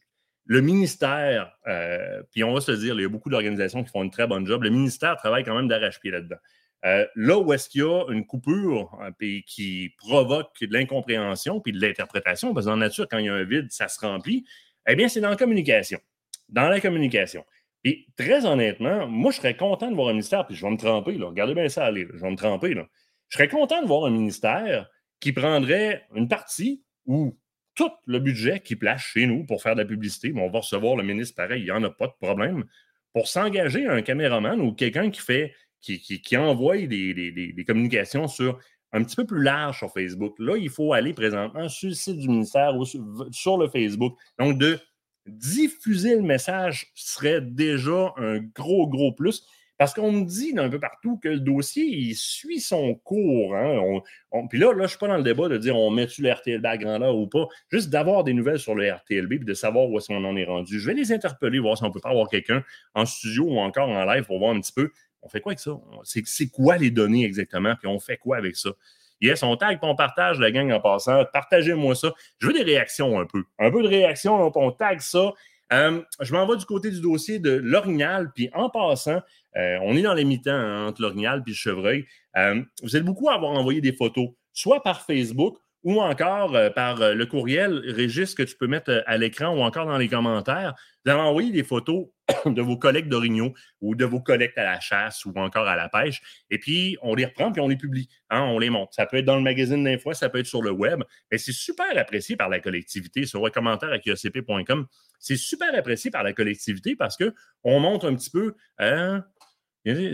le 0.46 0.60
ministère, 0.60 1.56
euh, 1.66 2.22
puis 2.32 2.42
on 2.42 2.54
va 2.54 2.60
se 2.60 2.72
dire, 2.72 2.94
il 2.94 3.02
y 3.02 3.04
a 3.04 3.08
beaucoup 3.08 3.30
d'organisations 3.30 3.84
qui 3.84 3.90
font 3.90 4.02
une 4.02 4.10
très 4.10 4.26
bonne 4.26 4.46
job. 4.46 4.62
Le 4.62 4.70
ministère 4.70 5.16
travaille 5.16 5.44
quand 5.44 5.54
même 5.54 5.68
d'arrache-pied 5.68 6.10
là-dedans. 6.10 6.36
Euh, 6.84 7.06
là 7.14 7.38
où 7.38 7.52
est-ce 7.52 7.68
qu'il 7.68 7.82
y 7.82 7.84
a 7.84 8.06
une 8.08 8.26
coupure 8.26 8.98
hein, 9.00 9.12
puis 9.16 9.44
qui 9.44 9.94
provoque 9.98 10.50
de 10.60 10.72
l'incompréhension 10.72 11.60
puis 11.60 11.72
de 11.72 11.80
l'interprétation, 11.80 12.54
parce 12.54 12.66
que 12.66 12.70
dans 12.70 12.76
la 12.76 12.86
nature, 12.86 13.06
quand 13.08 13.18
il 13.18 13.26
y 13.26 13.28
a 13.28 13.34
un 13.34 13.44
vide, 13.44 13.70
ça 13.70 13.86
se 13.86 14.00
remplit, 14.00 14.44
eh 14.88 14.96
bien, 14.96 15.08
c'est 15.08 15.20
dans 15.20 15.30
la 15.30 15.36
communication 15.36 16.00
dans 16.48 16.68
la 16.68 16.80
communication. 16.80 17.44
Et 17.84 18.06
très 18.16 18.46
honnêtement, 18.46 19.08
moi, 19.08 19.32
je 19.32 19.38
serais 19.38 19.56
content 19.56 19.90
de 19.90 19.96
voir 19.96 20.08
un 20.08 20.12
ministère, 20.12 20.46
puis 20.46 20.54
je 20.54 20.64
vais 20.64 20.70
me 20.70 20.76
tremper, 20.76 21.18
là. 21.18 21.26
Regardez 21.26 21.54
bien 21.54 21.68
ça 21.68 21.84
aller, 21.84 22.06
je 22.12 22.20
vais 22.20 22.30
me 22.30 22.36
tremper, 22.36 22.74
là. 22.74 22.86
Je 23.28 23.38
serais 23.38 23.48
content 23.48 23.82
de 23.82 23.86
voir 23.86 24.04
un 24.04 24.10
ministère 24.10 24.88
qui 25.20 25.32
prendrait 25.32 26.04
une 26.14 26.28
partie 26.28 26.84
ou 27.06 27.38
tout 27.74 27.90
le 28.06 28.18
budget 28.18 28.60
qui 28.60 28.76
place 28.76 29.00
chez 29.00 29.26
nous 29.26 29.44
pour 29.46 29.62
faire 29.62 29.74
de 29.74 29.80
la 29.80 29.86
publicité. 29.86 30.32
Mais 30.32 30.42
on 30.42 30.50
va 30.50 30.60
recevoir 30.60 30.96
le 30.96 31.02
ministre 31.02 31.34
pareil, 31.36 31.62
il 31.62 31.64
n'y 31.64 31.70
en 31.70 31.82
a 31.82 31.90
pas 31.90 32.06
de 32.06 32.12
problème. 32.20 32.64
Pour 33.14 33.28
s'engager 33.28 33.86
un 33.86 34.02
caméraman 34.02 34.60
ou 34.60 34.72
quelqu'un 34.72 35.10
qui 35.10 35.20
fait, 35.20 35.54
qui, 35.80 36.00
qui, 36.00 36.36
envoie 36.36 36.76
des 36.86 37.64
communications 37.66 38.28
sur 38.28 38.58
un 38.92 39.02
petit 39.02 39.16
peu 39.16 39.24
plus 39.24 39.42
large 39.42 39.78
sur 39.78 39.92
Facebook. 39.92 40.34
Là, 40.38 40.56
il 40.56 40.68
faut 40.68 40.92
aller 40.92 41.14
présentement 41.14 41.68
sur 41.68 41.88
le 41.88 41.94
site 41.94 42.18
du 42.18 42.28
ministère 42.28 42.76
ou 42.76 42.84
sur, 42.84 43.00
sur 43.30 43.56
le 43.56 43.68
Facebook. 43.68 44.18
Donc, 44.38 44.58
de 44.58 44.78
diffuser 45.26 46.16
le 46.16 46.22
message 46.22 46.92
serait 46.94 47.40
déjà 47.40 48.12
un 48.16 48.38
gros, 48.38 48.86
gros 48.88 49.12
plus. 49.12 49.46
Parce 49.78 49.94
qu'on 49.94 50.12
me 50.12 50.24
dit 50.24 50.52
d'un 50.52 50.68
peu 50.68 50.78
partout 50.78 51.18
que 51.18 51.28
le 51.28 51.40
dossier, 51.40 51.84
il 51.84 52.14
suit 52.14 52.60
son 52.60 52.94
cours. 52.94 53.56
Hein? 53.56 54.00
Puis 54.48 54.58
là, 54.58 54.66
là 54.68 54.74
je 54.76 54.82
ne 54.82 54.86
suis 54.86 54.98
pas 54.98 55.08
dans 55.08 55.16
le 55.16 55.24
débat 55.24 55.48
de 55.48 55.56
dire 55.56 55.76
on 55.76 55.90
met-tu 55.90 56.22
le 56.22 56.30
RTLB 56.30 56.64
à 56.66 56.76
grandeur 56.78 57.16
ou 57.16 57.26
pas. 57.26 57.48
Juste 57.68 57.90
d'avoir 57.90 58.22
des 58.22 58.32
nouvelles 58.32 58.60
sur 58.60 58.76
le 58.76 58.88
RTLB 58.88 59.32
et 59.32 59.38
de 59.38 59.54
savoir 59.54 59.90
où 59.90 59.98
est-ce 59.98 60.06
qu'on 60.06 60.24
en 60.24 60.36
est 60.36 60.44
rendu. 60.44 60.78
Je 60.78 60.86
vais 60.86 60.94
les 60.94 61.10
interpeller, 61.10 61.58
voir 61.58 61.76
si 61.76 61.82
on 61.82 61.90
peut 61.90 62.00
pas 62.00 62.10
avoir 62.10 62.28
quelqu'un 62.28 62.62
en 62.94 63.06
studio 63.06 63.44
ou 63.44 63.58
encore 63.58 63.88
en 63.88 64.04
live 64.04 64.24
pour 64.24 64.38
voir 64.38 64.54
un 64.54 64.60
petit 64.60 64.72
peu 64.72 64.92
on 65.22 65.28
fait 65.28 65.40
quoi 65.40 65.52
avec 65.52 65.60
ça? 65.60 65.80
C'est 66.04 66.48
quoi 66.48 66.76
les 66.76 66.90
données 66.90 67.24
exactement? 67.24 67.74
Puis 67.76 67.86
on 67.86 68.00
fait 68.00 68.16
quoi 68.16 68.36
avec 68.36 68.56
ça? 68.56 68.70
Yes, 69.22 69.42
on 69.42 69.56
tag, 69.56 69.78
on 69.80 69.94
partage 69.94 70.38
la 70.38 70.50
gang 70.50 70.70
en 70.72 70.80
passant. 70.80 71.24
Partagez-moi 71.32 71.94
ça. 71.94 72.12
Je 72.40 72.48
veux 72.48 72.52
des 72.52 72.64
réactions 72.64 73.18
un 73.18 73.24
peu. 73.24 73.44
Un 73.58 73.70
peu 73.70 73.82
de 73.82 73.88
réactions, 73.88 74.52
on 74.54 74.70
tag 74.72 75.00
ça. 75.00 75.32
Euh, 75.72 76.02
je 76.20 76.32
m'en 76.34 76.46
vais 76.46 76.56
du 76.56 76.66
côté 76.66 76.90
du 76.90 77.00
dossier 77.00 77.38
de 77.38 77.52
l'Orignal, 77.52 78.30
puis 78.34 78.50
en 78.52 78.68
passant, 78.68 79.22
Euh, 79.54 79.78
on 79.82 79.94
est 79.94 80.02
dans 80.02 80.14
les 80.14 80.24
mi-temps 80.24 80.50
hein, 80.50 80.86
entre 80.86 81.02
l'orignal 81.02 81.42
et 81.46 81.50
le 81.50 81.54
chevreuil. 81.54 82.06
Euh, 82.38 82.62
vous 82.82 82.96
êtes 82.96 83.04
beaucoup 83.04 83.28
à 83.28 83.34
avoir 83.34 83.52
envoyé 83.52 83.82
des 83.82 83.92
photos, 83.92 84.30
soit 84.54 84.82
par 84.82 85.02
Facebook 85.02 85.58
ou 85.84 86.00
encore 86.00 86.54
euh, 86.54 86.70
par 86.70 87.00
euh, 87.02 87.14
le 87.14 87.26
courriel 87.26 87.82
Régis 87.86 88.34
que 88.34 88.42
tu 88.42 88.56
peux 88.56 88.66
mettre 88.66 88.90
euh, 88.90 89.02
à 89.06 89.16
l'écran 89.18 89.56
ou 89.56 89.62
encore 89.62 89.86
dans 89.86 89.98
les 89.98 90.08
commentaires. 90.08 90.74
Avez 91.04 91.20
envoyé 91.20 91.50
des 91.50 91.64
photos 91.64 92.06
de 92.46 92.62
vos 92.62 92.76
collègues 92.76 93.08
d'Origno 93.08 93.52
ou 93.80 93.94
de 93.94 94.04
vos 94.04 94.20
collègues 94.20 94.52
à 94.56 94.62
la 94.62 94.80
chasse 94.80 95.24
ou 95.24 95.32
encore 95.36 95.66
à 95.66 95.74
la 95.74 95.88
pêche. 95.88 96.20
Et 96.50 96.58
puis, 96.58 96.96
on 97.02 97.14
les 97.14 97.26
reprend 97.26 97.50
puis 97.50 97.60
on 97.60 97.68
les 97.68 97.76
publie. 97.76 98.08
Hein, 98.30 98.42
on 98.42 98.58
les 98.58 98.70
monte. 98.70 98.92
Ça 98.92 99.06
peut 99.06 99.16
être 99.16 99.24
dans 99.24 99.36
le 99.36 99.42
magazine 99.42 99.82
d'info, 99.82 100.14
ça 100.14 100.28
peut 100.28 100.38
être 100.38 100.46
sur 100.46 100.62
le 100.62 100.70
web. 100.70 101.02
Mais 101.30 101.38
c'est 101.38 101.52
super 101.52 101.96
apprécié 101.96 102.36
par 102.36 102.48
la 102.48 102.60
collectivité. 102.60 103.26
Sur 103.26 103.50
commentaire 103.50 103.90
à 103.90 103.98
kiocp.com, 103.98 104.86
c'est 105.18 105.36
super 105.36 105.74
apprécié 105.76 106.10
par 106.10 106.22
la 106.22 106.32
collectivité 106.32 106.94
parce 106.94 107.16
qu'on 107.16 107.80
montre 107.80 108.08
un 108.08 108.14
petit 108.14 108.30
peu. 108.30 108.54
Hein, 108.78 109.24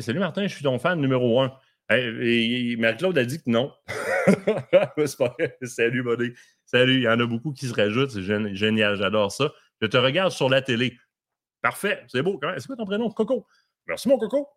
Salut 0.00 0.18
Martin, 0.18 0.46
je 0.46 0.54
suis 0.54 0.64
ton 0.64 0.78
fan 0.78 0.98
numéro 0.98 1.42
un. 1.42 1.52
Marie-Claude 1.88 3.18
a 3.18 3.24
dit 3.24 3.42
que 3.42 3.50
non. 3.50 3.72
Salut, 5.62 6.02
buddy. 6.02 6.34
Salut. 6.64 6.96
Il 6.96 7.02
y 7.02 7.08
en 7.08 7.18
a 7.18 7.26
beaucoup 7.26 7.52
qui 7.52 7.66
se 7.66 7.74
rajoutent. 7.74 8.10
C'est 8.10 8.22
génial. 8.22 8.96
J'adore 8.96 9.32
ça. 9.32 9.52
Je 9.80 9.86
te 9.86 9.96
regarde 9.96 10.32
sur 10.32 10.48
la 10.48 10.60
télé. 10.60 10.98
Parfait. 11.62 12.04
C'est 12.08 12.22
beau. 12.22 12.38
C'est 12.58 12.66
quoi 12.66 12.76
ton 12.76 12.84
prénom? 12.84 13.10
Coco. 13.10 13.46
Merci, 13.86 14.08
mon 14.08 14.18
Coco. 14.18 14.48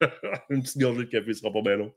Une 0.50 0.62
petite 0.62 0.78
gorgée 0.78 1.04
de 1.04 1.10
café, 1.10 1.34
ce 1.34 1.40
sera 1.40 1.52
pas 1.52 1.62
bien 1.62 1.76
long. 1.76 1.94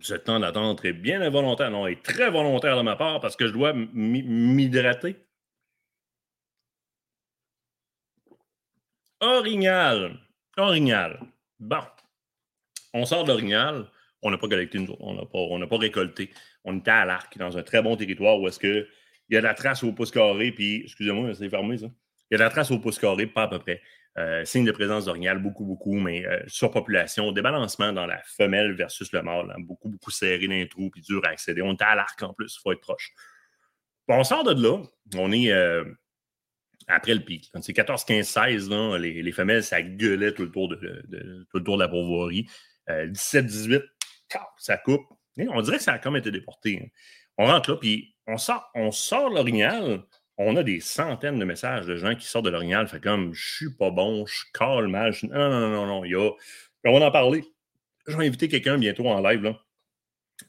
Ce 0.00 0.14
temps 0.14 0.40
d'attente 0.40 0.84
est 0.84 0.92
bien 0.94 1.20
involontaire. 1.20 1.70
Non, 1.70 1.86
est 1.86 2.02
très 2.02 2.30
volontaire 2.30 2.76
de 2.76 2.82
ma 2.82 2.96
part 2.96 3.20
parce 3.20 3.36
que 3.36 3.46
je 3.46 3.52
dois 3.52 3.72
m'hydrater. 3.74 5.16
Orignal. 9.20 10.18
Orignal. 10.56 11.20
Bon. 11.58 11.82
On 12.92 13.04
sort 13.04 13.24
d'Orignal. 13.24 13.86
On 14.22 14.30
n'a 14.30 14.38
pas 14.38 14.48
collecté, 14.48 14.78
autres. 14.78 14.96
On 15.00 15.58
n'a 15.58 15.66
pas, 15.66 15.78
récolté. 15.78 16.30
On 16.64 16.78
était 16.78 16.90
à 16.90 17.04
l'arc, 17.04 17.36
dans 17.38 17.56
un 17.56 17.62
très 17.62 17.82
bon 17.82 17.96
territoire 17.96 18.38
où 18.38 18.48
est-ce 18.48 18.58
que 18.58 18.86
il 19.28 19.34
y 19.34 19.36
a 19.36 19.40
de 19.40 19.46
la 19.46 19.54
trace 19.54 19.84
au 19.84 19.92
pouce 19.92 20.10
carré, 20.10 20.50
puis, 20.50 20.82
excusez-moi, 20.82 21.32
c'est 21.34 21.48
fermé, 21.48 21.78
ça. 21.78 21.86
Il 22.30 22.32
y 22.32 22.34
a 22.34 22.38
de 22.38 22.42
la 22.42 22.50
trace 22.50 22.72
au 22.72 22.80
pouce 22.80 22.98
carré, 22.98 23.26
pas 23.26 23.44
à 23.44 23.48
peu 23.48 23.60
près. 23.60 23.80
Euh, 24.18 24.44
signe 24.44 24.64
de 24.64 24.72
présence 24.72 25.04
d'orignal, 25.04 25.38
beaucoup, 25.38 25.64
beaucoup, 25.64 25.94
mais 25.94 26.26
euh, 26.26 26.42
surpopulation, 26.48 27.30
débalancement 27.30 27.92
dans 27.92 28.06
la 28.06 28.20
femelle 28.24 28.74
versus 28.74 29.12
le 29.12 29.22
mâle, 29.22 29.52
hein, 29.54 29.60
beaucoup, 29.60 29.88
beaucoup 29.88 30.10
serré 30.10 30.48
dans 30.48 30.54
les 30.54 30.68
trous, 30.68 30.90
puis 30.90 31.00
dur 31.00 31.24
à 31.24 31.28
accéder. 31.28 31.62
On 31.62 31.74
est 31.74 31.82
à 31.82 31.94
l'arc 31.94 32.20
en 32.22 32.34
plus, 32.34 32.56
il 32.56 32.60
faut 32.60 32.72
être 32.72 32.80
proche. 32.80 33.12
On 34.08 34.24
sort 34.24 34.42
de 34.42 34.60
là, 34.60 34.82
on 35.16 35.30
est 35.30 35.52
euh, 35.52 35.84
après 36.88 37.14
le 37.14 37.20
pic. 37.20 37.50
C'est 37.60 37.72
14, 37.72 38.04
15, 38.04 38.26
16, 38.26 38.70
là, 38.70 38.98
les, 38.98 39.22
les, 39.22 39.32
femelles, 39.32 39.62
ça 39.62 39.82
gueulait 39.82 40.32
tout 40.32 40.44
le 40.44 40.50
tour 40.50 40.68
de, 40.68 40.76
tout 41.50 41.58
le 41.58 41.64
tour 41.64 41.76
de 41.76 41.82
la 41.82 41.88
pourvoirie. 41.88 42.46
17, 42.88 43.46
18, 43.46 43.82
ça 44.58 44.76
coupe. 44.76 45.06
On 45.38 45.62
dirait 45.62 45.76
que 45.78 45.82
ça 45.82 45.92
a 45.92 45.98
comme 45.98 46.16
été 46.16 46.30
déporté. 46.30 46.82
Hein. 46.82 46.88
On 47.38 47.46
rentre 47.46 47.70
là, 47.70 47.76
puis 47.76 48.14
on 48.26 48.36
sort, 48.36 48.70
on 48.74 48.90
sort 48.90 49.30
l'orignal. 49.30 50.02
On 50.36 50.56
a 50.56 50.62
des 50.62 50.80
centaines 50.80 51.38
de 51.38 51.44
messages 51.44 51.86
de 51.86 51.96
gens 51.96 52.14
qui 52.14 52.26
sortent 52.26 52.46
de 52.46 52.50
l'orignal. 52.50 52.88
Fait 52.88 53.00
comme, 53.00 53.32
je 53.34 53.56
suis 53.56 53.74
pas 53.74 53.90
bon, 53.90 54.26
je 54.26 54.44
cale 54.52 54.88
mal. 54.88 55.14
Non, 55.22 55.50
non, 55.50 55.68
non, 55.68 55.86
non, 55.86 56.04
il 56.04 56.12
y 56.12 56.14
a... 56.14 56.30
On 56.84 56.98
va 56.98 57.06
en 57.06 57.10
parler. 57.10 57.44
Je 58.06 58.16
vais 58.16 58.26
inviter 58.26 58.48
quelqu'un 58.48 58.78
bientôt 58.78 59.06
en 59.06 59.20
live 59.20 59.42
là, 59.42 59.58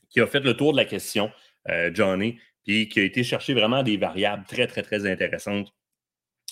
qui 0.09 0.21
a 0.21 0.27
fait 0.27 0.39
le 0.39 0.55
tour 0.55 0.71
de 0.71 0.77
la 0.77 0.85
question, 0.85 1.31
euh, 1.69 1.91
Johnny, 1.93 2.39
puis 2.65 2.87
qui 2.87 3.01
a 3.01 3.03
été 3.03 3.23
chercher 3.23 3.53
vraiment 3.53 3.83
des 3.83 3.97
variables 3.97 4.45
très, 4.45 4.65
très, 4.67 4.81
très 4.81 5.05
intéressantes. 5.05 5.73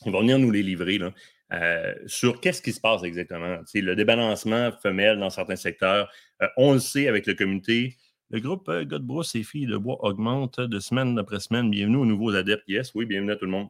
Il 0.06 0.12
va 0.12 0.20
venir 0.20 0.40
nous 0.40 0.52
les 0.52 0.64
livrer. 0.64 0.98
Là. 0.98 1.14
Euh, 1.52 1.94
sur 2.06 2.40
qu'est-ce 2.42 2.62
qui 2.62 2.74
se 2.74 2.80
passe 2.80 3.04
exactement. 3.04 3.60
le 3.74 3.96
débalancement 3.96 4.72
femelle 4.84 5.20
dans 5.20 5.30
certains 5.30 5.56
secteurs, 5.56 6.12
euh, 6.42 6.48
on 6.58 6.74
le 6.74 6.80
sait 6.80 7.08
avec 7.08 7.26
le 7.26 7.34
comité. 7.34 7.98
Le 8.30 8.40
groupe 8.40 8.70
euh, 8.70 8.86
Godbrousse 8.86 9.34
et 9.36 9.44
Filles 9.44 9.66
de 9.66 9.78
Bois 9.78 9.98
augmente 10.02 10.60
de 10.60 10.80
semaine 10.80 11.18
après 11.18 11.40
semaine. 11.40 11.72
Bienvenue 11.72 11.98
aux 11.98 12.06
nouveaux 12.06 12.36
adeptes. 12.36 12.68
Yes, 12.68 12.94
oui, 12.94 13.06
bienvenue 13.06 13.32
à 13.32 13.36
tout 13.36 13.46
le 13.46 13.52
monde. 13.52 13.70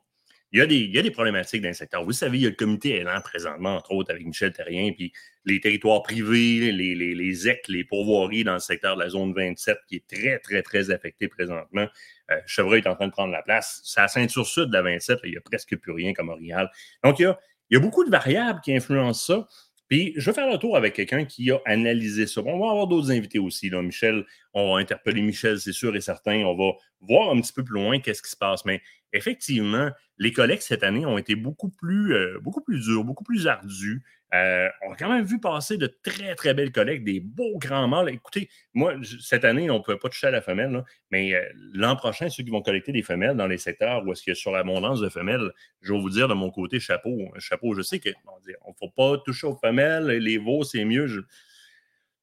Il 0.51 0.59
y 0.59 0.61
a 0.61 0.65
des, 0.65 0.77
il 0.77 0.95
y 0.95 0.97
a 0.97 1.03
des 1.03 1.11
problématiques 1.11 1.61
dans 1.61 1.67
le 1.67 1.73
secteur. 1.73 2.03
Vous 2.03 2.11
savez, 2.11 2.39
il 2.39 2.41
y 2.41 2.47
a 2.47 2.49
le 2.49 2.55
comité 2.55 2.95
Élan 2.95 3.21
présentement, 3.21 3.75
entre 3.75 3.91
autres, 3.91 4.11
avec 4.11 4.25
Michel 4.25 4.51
Terrien, 4.51 4.91
puis 4.93 5.13
les 5.45 5.61
territoires 5.61 6.01
privés, 6.01 6.71
les, 6.71 6.95
les, 6.95 7.13
les 7.13 7.47
EC, 7.47 7.67
les 7.67 7.83
pourvoiries 7.83 8.43
dans 8.43 8.53
le 8.53 8.59
secteur 8.59 8.95
de 8.95 9.03
la 9.03 9.09
zone 9.09 9.33
27, 9.33 9.77
qui 9.87 9.97
est 9.97 10.07
très, 10.07 10.39
très, 10.39 10.63
très 10.63 10.89
affecté 10.89 11.27
présentement. 11.27 11.87
Euh, 12.31 12.35
Chevreuil 12.47 12.81
est 12.81 12.87
en 12.87 12.95
train 12.95 13.07
de 13.07 13.11
prendre 13.11 13.31
la 13.31 13.43
place. 13.43 13.81
C'est 13.83 14.01
la 14.01 14.07
ceinture 14.07 14.47
sud 14.47 14.69
de 14.69 14.73
la 14.73 14.81
27, 14.81 15.19
il 15.23 15.31
n'y 15.31 15.37
a 15.37 15.41
presque 15.41 15.75
plus 15.77 15.91
rien 15.91 16.13
comme 16.13 16.29
Orial. 16.29 16.69
Donc, 17.03 17.19
il 17.19 17.23
y 17.23 17.25
a, 17.25 17.39
il 17.69 17.75
y 17.75 17.77
a 17.77 17.79
beaucoup 17.79 18.03
de 18.03 18.09
variables 18.09 18.61
qui 18.61 18.75
influencent 18.75 19.25
ça. 19.25 19.47
Puis, 19.87 20.13
je 20.15 20.29
vais 20.29 20.35
faire 20.35 20.49
le 20.49 20.57
tour 20.59 20.77
avec 20.77 20.93
quelqu'un 20.93 21.25
qui 21.25 21.49
a 21.51 21.59
analysé 21.65 22.27
ça. 22.27 22.41
on 22.41 22.59
va 22.59 22.69
avoir 22.69 22.85
d'autres 22.85 23.11
invités 23.11 23.39
aussi. 23.39 23.71
Là. 23.71 23.81
Michel, 23.81 24.23
on 24.53 24.73
va 24.73 24.79
interpeller 24.79 25.21
Michel, 25.21 25.59
c'est 25.59 25.73
sûr 25.73 25.95
et 25.95 26.01
certain. 26.01 26.43
On 26.45 26.55
va 26.55 26.73
voir 27.01 27.31
un 27.31 27.41
petit 27.41 27.53
peu 27.53 27.63
plus 27.63 27.73
loin 27.73 27.99
qu'est-ce 27.99 28.21
qui 28.21 28.29
se 28.29 28.37
passe. 28.37 28.65
Mais 28.65 28.81
effectivement, 29.13 29.89
les 30.19 30.33
collègues 30.33 30.59
cette 30.59 30.83
année 30.83 31.05
ont 31.05 31.17
été 31.17 31.35
beaucoup 31.35 31.69
plus, 31.69 32.13
euh, 32.13 32.39
beaucoup 32.41 32.61
plus 32.61 32.79
durs, 32.81 33.03
beaucoup 33.05 33.23
plus. 33.23 33.47
Euh, 33.47 34.69
on 34.85 34.91
a 34.91 34.95
quand 34.95 35.09
même 35.09 35.25
vu 35.25 35.39
passer 35.39 35.77
de 35.77 35.87
très, 35.87 36.35
très 36.35 36.53
belles 36.53 36.73
collègues, 36.73 37.05
des 37.05 37.21
beaux 37.21 37.57
grands 37.57 37.87
mâles. 37.87 38.09
Écoutez, 38.09 38.49
moi, 38.73 38.93
cette 39.21 39.45
année, 39.45 39.71
on 39.71 39.79
ne 39.79 39.79
pouvait 39.79 39.97
pas 39.97 40.09
toucher 40.09 40.27
à 40.27 40.31
la 40.31 40.41
femelle, 40.41 40.83
mais 41.09 41.33
euh, 41.33 41.41
l'an 41.73 41.95
prochain, 41.95 42.29
ceux 42.29 42.43
qui 42.43 42.51
vont 42.51 42.61
collecter 42.61 42.91
des 42.91 43.01
femelles 43.01 43.37
dans 43.37 43.47
les 43.47 43.57
secteurs 43.57 44.05
où 44.05 44.11
est-ce 44.11 44.21
qu'il 44.21 44.31
y 44.31 44.33
a 44.33 44.35
sur 44.35 44.51
l'abondance 44.51 44.99
de 44.99 45.09
femelles, 45.09 45.51
je 45.81 45.93
vais 45.93 45.99
vous 45.99 46.09
dire 46.09 46.27
de 46.27 46.33
mon 46.33 46.51
côté, 46.51 46.79
chapeau. 46.79 47.17
Chapeau, 47.39 47.73
je 47.73 47.81
sais 47.81 47.99
qu'on 47.99 48.09
ne 48.09 48.73
faut 48.77 48.89
pas 48.89 49.17
toucher 49.25 49.47
aux 49.47 49.55
femelles, 49.55 50.07
les 50.07 50.37
veaux, 50.37 50.63
c'est 50.63 50.83
mieux. 50.83 51.07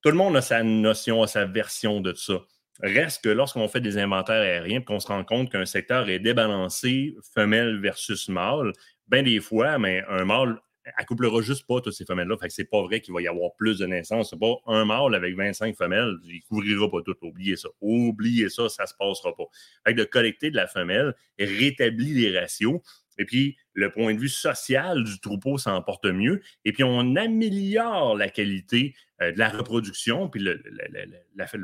Tout 0.03 0.11
le 0.11 0.17
monde 0.17 0.37
a 0.37 0.43
sa 0.43 0.63
notion, 0.63 1.23
a 1.23 1.27
sa 1.27 1.47
version 1.47 2.01
de 2.01 2.13
ça. 2.13 2.43
Reste 2.83 3.25
que 3.25 3.29
lorsqu'on 3.31 3.69
fait 3.69 3.81
des 3.81 3.99
inventaires 3.99 4.43
aériens 4.43 4.81
et 4.81 4.85
qu'on 4.85 5.01
se 5.01 5.09
rend 5.09 5.25
compte 5.25 5.51
qu'un 5.51 5.67
secteur 5.67 6.09
est 6.09 6.19
débalancé, 6.19 7.17
femelle 7.35 7.81
versus 7.81 8.29
mâle, 8.29 8.73
bien 9.09 9.23
des 9.23 9.41
fois, 9.41 9.79
mais 9.79 10.03
un 10.09 10.25
mâle 10.25 10.61
accouplera 10.97 11.41
juste 11.41 11.67
pas 11.67 11.81
toutes 11.81 11.95
ces 11.95 12.05
femelles-là. 12.05 12.37
Fait 12.39 12.49
que 12.49 12.55
c'est 12.55 12.65
pas 12.65 12.83
vrai 12.83 13.01
qu'il 13.01 13.13
va 13.13 13.21
y 13.21 13.29
avoir 13.29 13.51
plus 13.57 13.79
de 13.79 13.87
naissances. 13.87 14.31
C'est 14.31 14.39
pas 14.39 14.55
un 14.67 14.85
mâle 14.85 15.15
avec 15.15 15.37
25 15.37 15.77
femelles, 15.77 16.17
il 16.25 16.43
couvrira 16.43 16.91
pas 16.91 17.03
tout. 17.05 17.17
Oubliez 17.23 17.57
ça. 17.57 17.69
Oubliez 17.81 18.49
ça, 18.49 18.69
ça 18.69 18.87
se 18.87 18.95
passera 18.99 19.35
pas. 19.35 19.45
Fait 19.87 19.95
de 19.95 20.05
collecter 20.05 20.51
de 20.51 20.57
la 20.57 20.67
femelle 20.67 21.15
rétablit 21.39 22.15
les 22.15 22.39
ratios. 22.39 22.81
Et 23.19 23.25
puis, 23.25 23.57
le 23.73 23.91
point 23.91 24.15
de 24.15 24.21
vue 24.21 24.29
social 24.29 25.05
du 25.05 25.21
troupeau 25.21 25.59
s'en 25.59 25.81
porte 25.83 26.07
mieux. 26.07 26.43
Et 26.65 26.73
puis, 26.73 26.85
on 26.85 27.17
améliore 27.17 28.17
la 28.17 28.29
qualité 28.29 28.95
euh, 29.23 29.33
de 29.33 29.39
la 29.39 29.49
reproduction, 29.49 30.29
puis 30.29 30.41
le, 30.41 30.63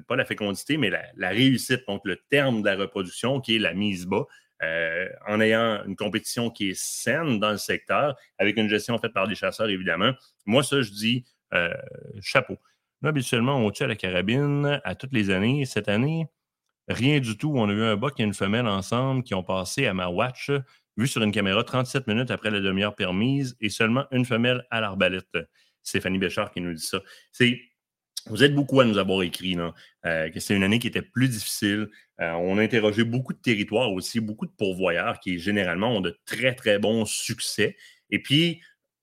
pas 0.08 0.16
la 0.16 0.24
fécondité, 0.24 0.76
mais 0.76 0.90
la, 0.90 1.28
réussite, 1.30 1.82
donc 1.86 2.02
le 2.04 2.16
terme 2.30 2.62
de 2.62 2.66
la 2.66 2.76
reproduction 2.76 3.40
qui 3.40 3.56
est 3.56 3.58
la 3.58 3.74
mise 3.74 4.06
bas. 4.06 4.26
Euh, 4.62 5.08
en 5.26 5.40
ayant 5.40 5.82
une 5.86 5.96
compétition 5.96 6.48
qui 6.48 6.70
est 6.70 6.80
saine 6.80 7.40
dans 7.40 7.50
le 7.50 7.56
secteur, 7.56 8.16
avec 8.38 8.56
une 8.56 8.68
gestion 8.68 8.96
faite 8.96 9.12
par 9.12 9.26
des 9.26 9.34
chasseurs, 9.34 9.68
évidemment. 9.68 10.12
Moi, 10.46 10.62
ça, 10.62 10.82
je 10.82 10.92
dis 10.92 11.24
euh, 11.52 11.74
chapeau. 12.20 12.56
Là, 13.02 13.08
habituellement, 13.08 13.56
on 13.56 13.70
tue 13.72 13.82
à 13.82 13.88
la 13.88 13.96
carabine 13.96 14.80
à 14.84 14.94
toutes 14.94 15.12
les 15.12 15.30
années. 15.30 15.64
Cette 15.64 15.88
année, 15.88 16.28
rien 16.88 17.18
du 17.18 17.36
tout. 17.36 17.52
On 17.56 17.68
a 17.68 17.72
eu 17.72 17.82
un 17.82 17.96
buck 17.96 18.20
et 18.20 18.22
une 18.22 18.34
femelle 18.34 18.68
ensemble 18.68 19.24
qui 19.24 19.34
ont 19.34 19.42
passé 19.42 19.86
à 19.86 19.94
ma 19.94 20.08
watch, 20.08 20.52
vu 20.96 21.06
sur 21.06 21.22
une 21.22 21.32
caméra 21.32 21.64
37 21.64 22.06
minutes 22.06 22.30
après 22.30 22.50
la 22.50 22.60
demi-heure 22.60 22.94
permise, 22.94 23.56
et 23.60 23.68
seulement 23.68 24.06
une 24.10 24.24
femelle 24.24 24.64
à 24.70 24.80
l'arbalète. 24.80 25.36
Stéphanie 25.82 26.18
Béchard 26.18 26.52
qui 26.52 26.60
nous 26.60 26.74
dit 26.74 26.82
ça. 26.82 27.00
C'est 27.32 27.60
vous 28.26 28.44
êtes 28.44 28.54
beaucoup 28.54 28.80
à 28.80 28.84
nous 28.84 28.98
avoir 28.98 29.22
écrit 29.22 29.56
euh, 30.06 30.30
que 30.30 30.38
c'est 30.38 30.54
une 30.54 30.62
année 30.62 30.78
qui 30.78 30.86
était 30.86 31.02
plus 31.02 31.28
difficile. 31.28 31.88
Euh, 32.20 32.30
on 32.32 32.56
a 32.58 32.62
interrogé 32.62 33.02
beaucoup 33.02 33.32
de 33.32 33.40
territoires 33.40 33.92
aussi, 33.92 34.20
beaucoup 34.20 34.46
de 34.46 34.52
pourvoyeurs 34.52 35.18
qui 35.18 35.40
généralement 35.40 35.96
ont 35.96 36.00
de 36.00 36.16
très, 36.24 36.54
très 36.54 36.78
bons 36.78 37.04
succès. 37.04 37.76
Et 38.10 38.20
puis, 38.20 38.60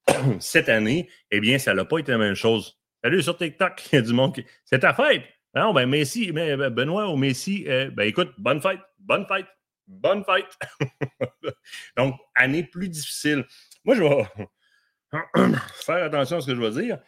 cette 0.39 0.69
année, 0.69 1.09
eh 1.31 1.41
bien, 1.41 1.59
ça 1.59 1.73
n'a 1.73 1.83
pas 1.83 1.97
été 1.97 2.13
la 2.13 2.17
même 2.17 2.35
chose. 2.35 2.79
Salut 3.03 3.21
sur 3.21 3.37
TikTok, 3.37 3.81
il 3.91 3.95
y 3.95 3.97
a 3.99 4.01
du 4.01 4.13
monde 4.13 4.35
qui. 4.35 4.45
C'est 4.63 4.79
ta 4.79 4.93
fête! 4.93 5.23
Non, 5.55 5.73
ben 5.73 5.87
Messi, 5.87 6.31
mais, 6.31 6.55
ben, 6.55 6.69
Benoît 6.69 7.11
ou 7.11 7.17
Messi, 7.17 7.65
euh, 7.67 7.89
ben 7.89 8.03
écoute, 8.03 8.31
bonne 8.37 8.61
fête, 8.61 8.79
bonne 8.99 9.25
fête, 9.25 9.47
bonne 9.89 10.23
fête. 10.23 10.57
Donc, 11.97 12.15
année 12.35 12.63
plus 12.63 12.87
difficile. 12.87 13.45
Moi, 13.83 13.95
je 13.95 14.03
vais 14.03 14.25
faire 15.73 16.05
attention 16.05 16.37
à 16.37 16.41
ce 16.41 16.47
que 16.47 16.55
je 16.55 16.61
vais 16.61 16.81
dire. 16.81 16.99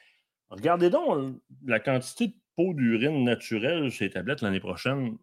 Regardez 0.50 0.90
donc 0.90 1.42
la 1.66 1.80
quantité 1.80 2.28
de 2.28 2.34
peau 2.58 2.74
d'urine 2.74 3.24
naturelle 3.24 3.90
chez 3.90 4.06
les 4.06 4.12
tablettes 4.12 4.42
l'année 4.42 4.60
prochaine. 4.60 5.18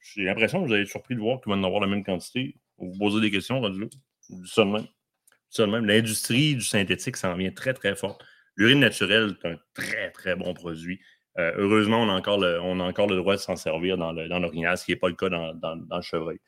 J'ai 0.00 0.22
l'impression 0.22 0.62
que 0.62 0.68
vous 0.68 0.72
allez 0.72 0.82
être 0.82 0.88
surpris 0.88 1.16
de 1.16 1.20
voir 1.20 1.40
qu'ils 1.40 1.52
vont 1.52 1.58
en 1.58 1.64
avoir 1.64 1.80
la 1.80 1.88
même 1.88 2.04
quantité. 2.04 2.54
Vous 2.78 2.96
posez 2.96 3.20
des 3.20 3.32
questions, 3.32 3.60
rendu 3.60 3.80
de 3.80 5.64
même. 5.64 5.86
L'industrie 5.86 6.54
du 6.54 6.62
synthétique 6.62 7.16
s'en 7.16 7.34
vient 7.34 7.50
très, 7.50 7.74
très 7.74 7.96
fort. 7.96 8.18
L'urine 8.56 8.80
naturelle 8.80 9.36
est 9.42 9.48
un 9.48 9.56
très, 9.72 10.10
très 10.12 10.36
bon 10.36 10.54
produit. 10.54 11.00
Euh, 11.38 11.52
heureusement, 11.56 12.02
on 12.02 12.08
a, 12.08 12.12
encore 12.12 12.38
le, 12.38 12.60
on 12.60 12.78
a 12.78 12.84
encore 12.84 13.08
le 13.08 13.16
droit 13.16 13.34
de 13.34 13.40
s'en 13.40 13.56
servir 13.56 13.96
dans 13.96 14.12
l'orignal, 14.12 14.78
ce 14.78 14.84
qui 14.84 14.92
n'est 14.92 14.96
pas 14.96 15.08
le 15.08 15.16
cas 15.16 15.28
dans, 15.28 15.74
le 15.74 16.02
chevreuil. 16.02 16.38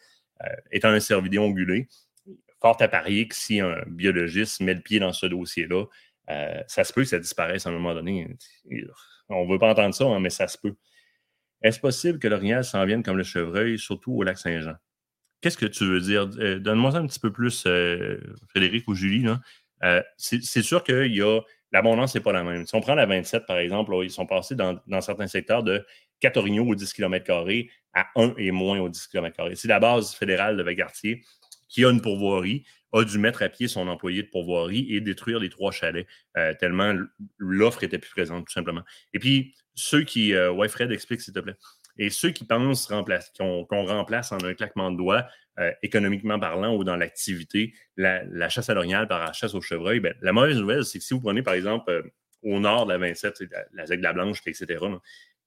Euh, 0.45 0.55
étant 0.71 0.89
un 0.89 1.01
cervidé 1.01 1.39
ongulé, 1.39 1.89
fort 2.61 2.77
à 2.81 2.89
parier 2.89 3.27
que 3.29 3.35
si 3.35 3.61
un 3.61 3.83
biologiste 3.87 4.61
met 4.61 4.75
le 4.75 4.81
pied 4.81 4.99
dans 4.99 5.13
ce 5.13 5.27
dossier-là, 5.27 5.85
euh, 6.31 6.63
ça 6.67 6.85
se 6.85 6.93
peut 6.93 7.03
que 7.03 7.09
ça 7.09 7.19
disparaisse 7.19 7.67
à 7.67 7.71
un 7.71 7.73
moment 7.73 7.95
donné. 7.95 8.29
On 9.29 9.47
ne 9.47 9.51
veut 9.51 9.59
pas 9.59 9.71
entendre 9.71 9.95
ça, 9.95 10.05
hein, 10.05 10.21
mais 10.21 10.31
ça 10.31 10.49
se 10.49 10.59
peut. 10.59 10.75
Est-ce 11.63 11.81
possible 11.81 12.19
que 12.19 12.29
l'orignal 12.29 12.65
s'en 12.65 12.85
vienne 12.85 13.03
comme 13.03 13.17
le 13.17 13.25
chevreuil, 13.25 13.79
surtout 13.79 14.13
au 14.13 14.23
lac 14.23 14.39
Saint-Jean? 14.39 14.75
Qu'est-ce 15.41 15.57
que 15.57 15.67
tu 15.67 15.85
veux 15.85 16.01
dire? 16.01 16.29
Euh, 16.39 16.59
donne-moi 16.59 16.93
ça 16.93 16.99
un 16.99 17.07
petit 17.07 17.21
peu 17.21 17.33
plus, 17.33 17.67
Frédéric 18.49 18.87
ou 18.89 18.95
Julie. 18.95 19.27
c'est 20.17 20.63
sûr 20.63 20.85
qu'il 20.85 21.15
y 21.15 21.23
a. 21.23 21.41
L'abondance 21.73 22.15
n'est 22.15 22.21
pas 22.21 22.33
la 22.33 22.45
même. 22.45 22.65
Si 22.67 22.75
on 22.75 22.81
prend 22.81 22.95
la 22.95 23.07
27, 23.07 23.45
par 23.45 23.59
exemple, 23.59 23.93
ils 24.03 24.11
sont 24.11 24.27
passés 24.27 24.55
dans, 24.55 24.81
certains 25.01 25.27
secteurs 25.27 25.63
de 25.63 25.85
4 26.21 26.37
orignaux 26.37 26.67
au 26.67 26.75
10 26.75 26.93
km 26.93 27.33
à 27.93 28.07
1 28.17 28.35
et 28.39 28.51
moins 28.51 28.79
au 28.81 28.89
10 28.89 29.07
km. 29.09 29.51
C'est 29.55 29.69
la 29.69 29.81
base 29.81 30.15
fédérale 30.15 30.57
de 30.57 30.63
Vagartier 30.63 31.23
qui 31.69 31.85
a 31.85 31.91
une 31.91 32.01
pourvoirie, 32.01 32.65
a 32.93 33.05
dû 33.05 33.19
mettre 33.19 33.43
à 33.43 33.49
pied 33.49 33.69
son 33.69 33.89
employé 33.89 34.23
de 34.23 34.29
pourvoirie 34.29 34.87
et 34.91 35.01
détruire 35.01 35.39
les 35.39 35.49
trois 35.49 35.73
chalets, 35.73 36.07
euh, 36.37 36.55
tellement 36.59 36.95
l'offre 37.39 37.83
était 37.83 37.99
plus 37.99 38.11
présente, 38.11 38.47
tout 38.47 38.53
simplement. 38.53 38.83
Et 39.13 39.19
puis, 39.19 39.55
ceux 39.75 40.03
qui. 40.03 40.35
Euh, 40.35 40.51
ouais, 40.53 40.69
Fred, 40.69 40.91
explique, 40.93 41.21
s'il 41.21 41.35
te 41.35 41.41
plaît. 41.41 41.57
Et 41.99 42.11
ceux 42.11 42.31
qui 42.31 42.45
pensent 42.45 42.87
qu'on 42.89 43.87
remplace 43.87 44.31
en 44.31 44.39
un 44.45 44.55
claquement 44.55 44.91
de 44.91 44.99
doigts, 44.99 45.27
euh, 45.59 45.73
économiquement 45.83 46.39
parlant 46.39 46.77
ou 46.77 46.85
dans 46.85 46.97
l'activité, 46.97 47.73
la, 47.97 48.49
chasse 48.51 48.69
à 48.69 48.75
l'orignal 48.75 49.09
par 49.09 49.25
la 49.25 49.33
chasse 49.33 49.55
au 49.55 49.63
chevreuil, 49.63 50.01
ben, 50.01 50.15
la 50.21 50.33
mauvaise 50.33 50.59
nouvelle, 50.59 50.85
c'est 50.85 50.99
que 50.99 51.05
si 51.05 51.15
vous 51.15 51.21
prenez, 51.21 51.43
par 51.43 51.55
exemple, 51.55 52.11
au 52.43 52.61
nord 52.61 52.85
de 52.85 52.93
la 52.93 52.99
27, 52.99 53.45
la, 53.51 53.87
la 53.87 53.97
de 53.97 54.03
la 54.03 54.13
Blanche, 54.13 54.41
etc., 54.47 54.79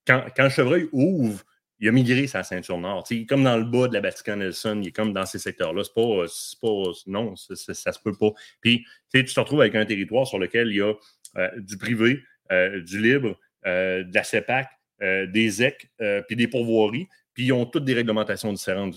quand, 0.06 0.26
quand 0.36 0.44
le 0.44 0.50
chevreuil 0.50 0.90
ouvre 0.92 1.44
il 1.80 1.88
a 1.88 1.92
migré 1.92 2.28
sa 2.28 2.44
ceinture 2.44 2.78
nord. 2.78 3.06
est 3.10 3.26
comme 3.26 3.44
dans 3.44 3.58
le 3.58 3.64
bas 3.64 3.88
de 3.88 3.94
la 3.94 4.02
Vatican 4.02 4.36
Nelson, 4.36 4.80
il 4.82 4.90
est 4.90 4.92
comme 4.92 5.14
dans 5.14 5.26
ces 5.26 5.40
secteurs-là. 5.40 5.84
C'est 5.84 5.94
pas, 5.94 6.26
pas, 6.62 6.92
non, 7.08 7.36
ça, 7.36 7.56
ça, 7.74 7.94
se 7.94 8.00
peut 8.00 8.14
pas. 8.14 8.32
Puis, 8.62 8.86
tu 9.14 9.24
te 9.24 9.40
retrouves 9.40 9.62
avec 9.62 9.76
un 9.76 9.86
territoire 9.86 10.28
sur 10.28 10.40
lequel 10.40 10.70
il 10.70 10.78
y 10.78 10.82
a 10.82 10.94
euh, 11.38 11.50
du 11.58 11.78
privé, 11.78 12.22
euh, 12.52 12.82
du 12.82 13.02
libre, 13.02 13.40
euh, 13.66 14.04
de 14.04 14.14
la 14.14 14.24
CEPAC, 14.24 14.70
des 15.02 15.64
EC, 15.64 15.90
puis 16.28 16.36
des 16.36 16.50
pourvoiries, 16.50 17.08
puis 17.34 17.46
ils 17.46 17.54
ont 17.54 17.66
toutes 17.66 17.86
des 17.86 17.94
réglementations 17.94 18.52
différentes. 18.52 18.96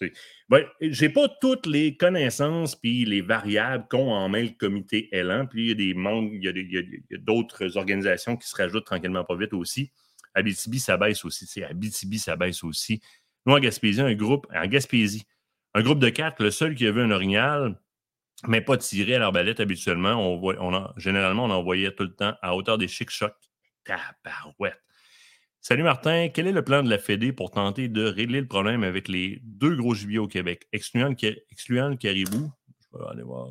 Je 0.00 1.04
n'ai 1.04 1.08
pas 1.08 1.28
toutes 1.40 1.66
les 1.66 1.96
connaissances 1.96 2.76
puis 2.76 3.04
les 3.04 3.20
variables 3.20 3.86
qu'ont 3.88 4.12
en 4.12 4.28
main 4.28 4.42
le 4.42 4.50
comité 4.50 5.08
Elan. 5.12 5.46
Puis 5.46 5.62
il 5.62 5.68
y 5.68 5.72
a 5.72 5.74
des 5.74 5.94
membres, 5.94 6.30
il 6.32 6.42
y 6.42 7.14
a 7.14 7.18
d'autres 7.18 7.76
organisations 7.76 8.36
qui 8.36 8.48
se 8.48 8.56
rajoutent 8.56 8.86
tranquillement 8.86 9.24
pas 9.24 9.36
vite 9.36 9.52
aussi. 9.52 9.92
Abitibi, 10.34 10.80
ça 10.80 10.96
baisse 10.96 11.24
aussi. 11.24 11.62
Abitibi, 11.62 12.18
ça 12.18 12.36
baisse 12.36 12.64
aussi. 12.64 13.00
Nous, 13.46 13.54
en 13.54 13.58
Gaspésie, 13.58 14.00
un 14.00 14.14
groupe, 14.14 14.46
en 14.54 14.66
Gaspésie, 14.66 15.26
un 15.74 15.82
groupe 15.82 15.98
de 15.98 16.08
quatre, 16.08 16.42
le 16.42 16.50
seul 16.50 16.74
qui 16.74 16.86
avait 16.86 17.02
un 17.02 17.10
orignal, 17.10 17.78
mais 18.48 18.60
pas 18.60 18.76
tiré 18.76 19.14
à 19.14 19.18
l'arbalète 19.18 19.60
habituellement. 19.60 20.14
On, 20.14 20.42
on 20.42 20.92
généralement, 20.96 21.44
on 21.44 21.50
envoyait 21.50 21.92
tout 21.94 22.04
le 22.04 22.14
temps 22.14 22.34
à 22.42 22.56
hauteur 22.56 22.78
des 22.78 22.88
chic-chocs. 22.88 23.34
Tabarouette. 23.84 24.80
Salut 25.66 25.82
Martin, 25.82 26.28
quel 26.28 26.46
est 26.46 26.52
le 26.52 26.62
plan 26.62 26.82
de 26.82 26.90
la 26.90 26.98
Fédé 26.98 27.32
pour 27.32 27.50
tenter 27.50 27.88
de 27.88 28.04
régler 28.04 28.42
le 28.42 28.46
problème 28.46 28.84
avec 28.84 29.08
les 29.08 29.40
deux 29.44 29.74
gros 29.74 29.94
gibiers 29.94 30.18
au 30.18 30.28
Québec, 30.28 30.68
excluant 30.74 31.08
le, 31.08 31.96
caribou? 31.96 32.52
Je 32.92 32.98
vais 32.98 33.04
aller 33.10 33.22
voir. 33.22 33.48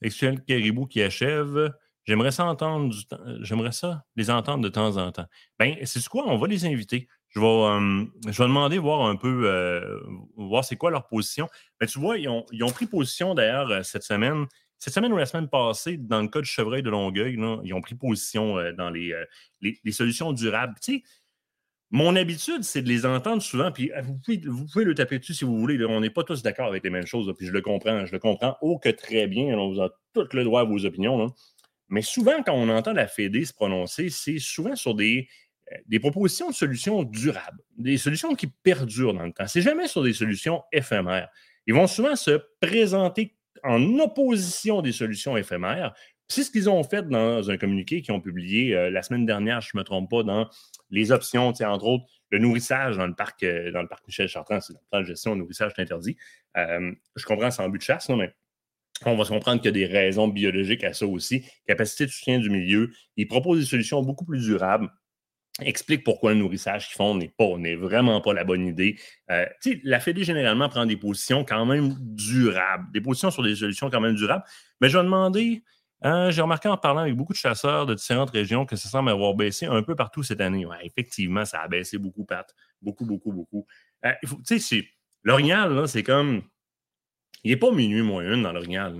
Excluant 0.00 0.30
le 0.30 0.40
caribou 0.40 0.86
qui 0.86 1.02
achève, 1.02 1.74
J'aimerais 2.04 2.30
ça 2.30 2.46
entendre 2.46 2.94
j'aimerais 3.42 3.72
ça 3.72 4.06
les 4.16 4.30
entendre 4.30 4.64
de 4.64 4.70
temps 4.70 4.96
en 4.96 5.12
temps. 5.12 5.26
Ben, 5.58 5.76
c'est 5.84 6.02
quoi? 6.08 6.24
On 6.26 6.38
va 6.38 6.46
les 6.48 6.64
inviter. 6.64 7.06
Je 7.28 7.38
vais, 7.38 8.32
je 8.32 8.38
vais 8.42 8.48
demander 8.48 8.78
voir 8.78 9.06
un 9.06 9.16
peu, 9.16 9.42
euh, 9.44 10.00
voir 10.36 10.64
c'est 10.64 10.76
quoi 10.76 10.90
leur 10.90 11.06
position. 11.06 11.46
Mais 11.80 11.86
ben, 11.86 11.92
tu 11.92 11.98
vois, 12.00 12.16
ils 12.16 12.28
ont, 12.28 12.70
pris 12.72 12.86
position 12.86 13.34
d'ailleurs 13.34 13.68
euh, 13.70 13.82
cette 13.82 14.04
semaine. 14.04 14.46
Cette 14.80 14.94
semaine 14.94 15.12
ou 15.12 15.18
la 15.18 15.26
semaine 15.26 15.48
passée, 15.48 15.98
dans 15.98 16.22
le 16.22 16.28
cas 16.28 16.40
du 16.40 16.48
chevreuil 16.48 16.82
de 16.82 16.88
Longueuil, 16.88 17.38
ils 17.64 17.74
ont 17.74 17.80
pris 17.82 17.94
position 17.94 18.58
euh, 18.58 18.72
dans 18.72 18.88
les, 18.88 19.14
les, 19.60 19.92
solutions 19.92 20.32
durables. 20.32 20.74
Mon 21.90 22.16
habitude, 22.16 22.62
c'est 22.62 22.82
de 22.82 22.88
les 22.88 23.04
entendre 23.04 23.42
souvent, 23.42 23.70
puis 23.72 23.90
vous 24.02 24.16
pouvez, 24.18 24.40
vous 24.46 24.66
pouvez 24.66 24.84
le 24.84 24.94
taper 24.94 25.18
dessus 25.18 25.34
si 25.34 25.44
vous 25.44 25.58
voulez. 25.58 25.84
on 25.84 26.00
n'est 26.00 26.08
pas 26.08 26.24
tous 26.24 26.42
d'accord 26.42 26.68
avec 26.68 26.82
les 26.82 26.90
mêmes 26.90 27.06
choses, 27.06 27.32
puis 27.36 27.46
je 27.46 27.52
le 27.52 27.60
comprends. 27.60 28.06
Je 28.06 28.12
le 28.12 28.18
comprends 28.18 28.56
oh 28.62 28.78
que 28.78 28.88
très 28.88 29.26
bien. 29.26 29.58
on 29.58 29.72
vous 29.72 29.80
a 29.82 29.90
tout 30.14 30.26
le 30.32 30.44
droit 30.44 30.62
à 30.62 30.64
vos 30.64 30.86
opinions. 30.86 31.34
Mais 31.88 32.02
souvent, 32.02 32.42
quand 32.42 32.54
on 32.54 32.68
entend 32.70 32.92
la 32.92 33.06
Fédé 33.06 33.44
se 33.44 33.52
prononcer, 33.52 34.08
c'est 34.08 34.38
souvent 34.38 34.76
sur 34.76 34.94
des, 34.94 35.28
euh, 35.72 35.76
des 35.86 35.98
propositions 35.98 36.48
de 36.48 36.54
solutions 36.54 37.02
durables, 37.02 37.62
des 37.76 37.98
solutions 37.98 38.34
qui 38.34 38.46
perdurent 38.46 39.12
dans 39.12 39.26
le 39.26 39.32
temps. 39.32 39.46
C'est 39.46 39.60
jamais 39.60 39.88
sur 39.88 40.02
des 40.02 40.14
solutions 40.14 40.62
éphémères. 40.72 41.28
Ils 41.66 41.74
vont 41.74 41.86
souvent 41.86 42.16
se 42.16 42.40
présenter 42.60 43.36
en 43.64 43.98
opposition 43.98 44.82
des 44.82 44.92
solutions 44.92 45.36
éphémères. 45.36 45.94
C'est 46.28 46.44
ce 46.44 46.50
qu'ils 46.50 46.70
ont 46.70 46.82
fait 46.84 47.08
dans 47.08 47.50
un 47.50 47.56
communiqué 47.56 48.02
qu'ils 48.02 48.14
ont 48.14 48.20
publié 48.20 48.76
euh, 48.76 48.90
la 48.90 49.02
semaine 49.02 49.26
dernière, 49.26 49.60
je 49.60 49.70
ne 49.74 49.80
me 49.80 49.84
trompe 49.84 50.08
pas, 50.08 50.22
dans 50.22 50.48
les 50.90 51.10
options, 51.10 51.48
entre 51.48 51.86
autres, 51.86 52.04
le 52.30 52.38
nourrissage 52.38 52.96
dans 52.96 53.06
le 53.06 53.14
parc, 53.14 53.42
euh, 53.42 53.72
dans 53.72 53.82
le 53.82 53.88
parc 53.88 54.06
Michel 54.06 54.28
Chartrand, 54.28 54.60
c'est 54.60 54.72
dans 54.72 54.78
le 54.80 54.88
plan 54.90 55.00
de 55.00 55.06
gestion, 55.06 55.32
le 55.32 55.40
nourrissage 55.40 55.72
est 55.76 55.82
interdit. 55.82 56.16
je 56.54 57.24
comprends, 57.24 57.50
c'est 57.50 57.62
en 57.62 57.68
but 57.68 57.78
de 57.78 57.82
chasse, 57.82 58.08
non, 58.08 58.16
mais 58.16 58.32
on 59.06 59.16
va 59.16 59.24
se 59.24 59.30
comprendre 59.30 59.62
qu'il 59.62 59.76
y 59.76 59.84
a 59.84 59.86
des 59.86 59.92
raisons 59.92 60.28
biologiques 60.28 60.84
à 60.84 60.92
ça 60.92 61.06
aussi. 61.06 61.44
Capacité 61.66 62.06
de 62.06 62.10
soutien 62.10 62.38
du 62.38 62.50
milieu. 62.50 62.90
Ils 63.16 63.26
proposent 63.26 63.60
des 63.60 63.66
solutions 63.66 64.02
beaucoup 64.02 64.24
plus 64.24 64.40
durables. 64.40 64.90
Explique 65.60 66.04
pourquoi 66.04 66.32
le 66.32 66.38
nourrissage 66.38 66.88
qu'ils 66.88 66.96
font 66.96 67.14
n'est 67.14 67.28
pas, 67.28 67.56
n'est 67.58 67.76
vraiment 67.76 68.20
pas 68.20 68.32
la 68.32 68.44
bonne 68.44 68.66
idée. 68.66 68.98
Euh, 69.30 69.46
la 69.84 70.00
Fédé 70.00 70.24
généralement 70.24 70.68
prend 70.68 70.86
des 70.86 70.96
positions 70.96 71.44
quand 71.44 71.66
même 71.66 71.94
durables, 72.00 72.90
des 72.92 73.00
positions 73.00 73.30
sur 73.30 73.42
des 73.42 73.56
solutions 73.56 73.90
quand 73.90 74.00
même 74.00 74.14
durables. 74.14 74.44
Mais 74.80 74.88
je 74.88 74.98
vais 74.98 75.04
demander, 75.04 75.62
hein, 76.02 76.30
j'ai 76.30 76.42
remarqué 76.42 76.68
en 76.68 76.76
parlant 76.76 77.00
avec 77.00 77.14
beaucoup 77.14 77.32
de 77.32 77.38
chasseurs 77.38 77.86
de 77.86 77.94
différentes 77.94 78.30
régions 78.30 78.66
que 78.66 78.76
ça 78.76 78.88
semble 78.88 79.10
avoir 79.10 79.34
baissé 79.34 79.66
un 79.66 79.82
peu 79.82 79.94
partout 79.94 80.22
cette 80.22 80.40
année. 80.40 80.66
effectivement, 80.82 81.44
ça 81.44 81.60
a 81.60 81.68
baissé 81.68 81.98
beaucoup, 81.98 82.24
Pat. 82.24 82.52
Beaucoup, 82.82 83.04
beaucoup, 83.04 83.32
beaucoup. 83.32 83.66
Euh, 84.04 84.12
tu 84.46 84.58
sais, 84.58 84.88
l'orignal, 85.22 85.86
c'est 85.88 86.02
comme 86.02 86.42
il 87.44 87.50
n'est 87.50 87.56
pas 87.56 87.72
minuit 87.72 88.02
moins 88.02 88.22
une 88.22 88.42
dans 88.42 88.52
l'orignal. 88.52 88.94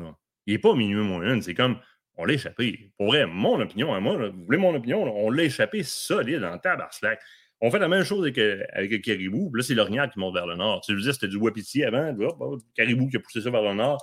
Il 0.46 0.55
n'est 0.55 0.59
pas 0.59 0.75
minuit 0.75 1.03
moins 1.03 1.35
une. 1.35 1.42
C'est 1.42 1.55
comme, 1.55 1.79
on 2.20 2.24
l'a 2.24 2.35
échappé. 2.35 2.92
Pour 2.96 3.09
vrai, 3.09 3.26
mon 3.26 3.61
opinion 3.61 3.94
à 3.94 4.00
moi, 4.00 4.16
vous 4.28 4.44
voulez 4.44 4.59
mon 4.59 4.74
opinion, 4.74 5.02
on 5.02 5.30
l'a 5.30 5.44
échappé 5.44 5.83
solide 5.83 6.44
en 6.44 6.59
tabarslack. 6.59 7.20
On 7.62 7.70
fait 7.70 7.78
la 7.78 7.88
même 7.88 8.04
chose 8.04 8.22
avec, 8.22 8.38
euh, 8.38 8.62
avec 8.72 8.90
le 8.90 8.98
caribou. 8.98 9.50
Là, 9.54 9.62
c'est 9.62 9.74
l'orignal 9.74 10.11
qui 10.11 10.18
monte 10.18 10.35
vers 10.35 10.46
le 10.46 10.56
nord. 10.56 10.80
Tu 10.80 10.94
veux 10.94 11.00
dire, 11.00 11.12
c'était 11.12 11.28
du 11.28 11.37
wapiti 11.37 11.85
avant. 11.85 12.11
le 12.11 12.59
caribou 12.74 13.06
qui 13.06 13.16
a 13.16 13.20
poussé 13.20 13.42
ça 13.42 13.50
vers 13.50 13.62
le 13.62 13.74
nord. 13.74 14.02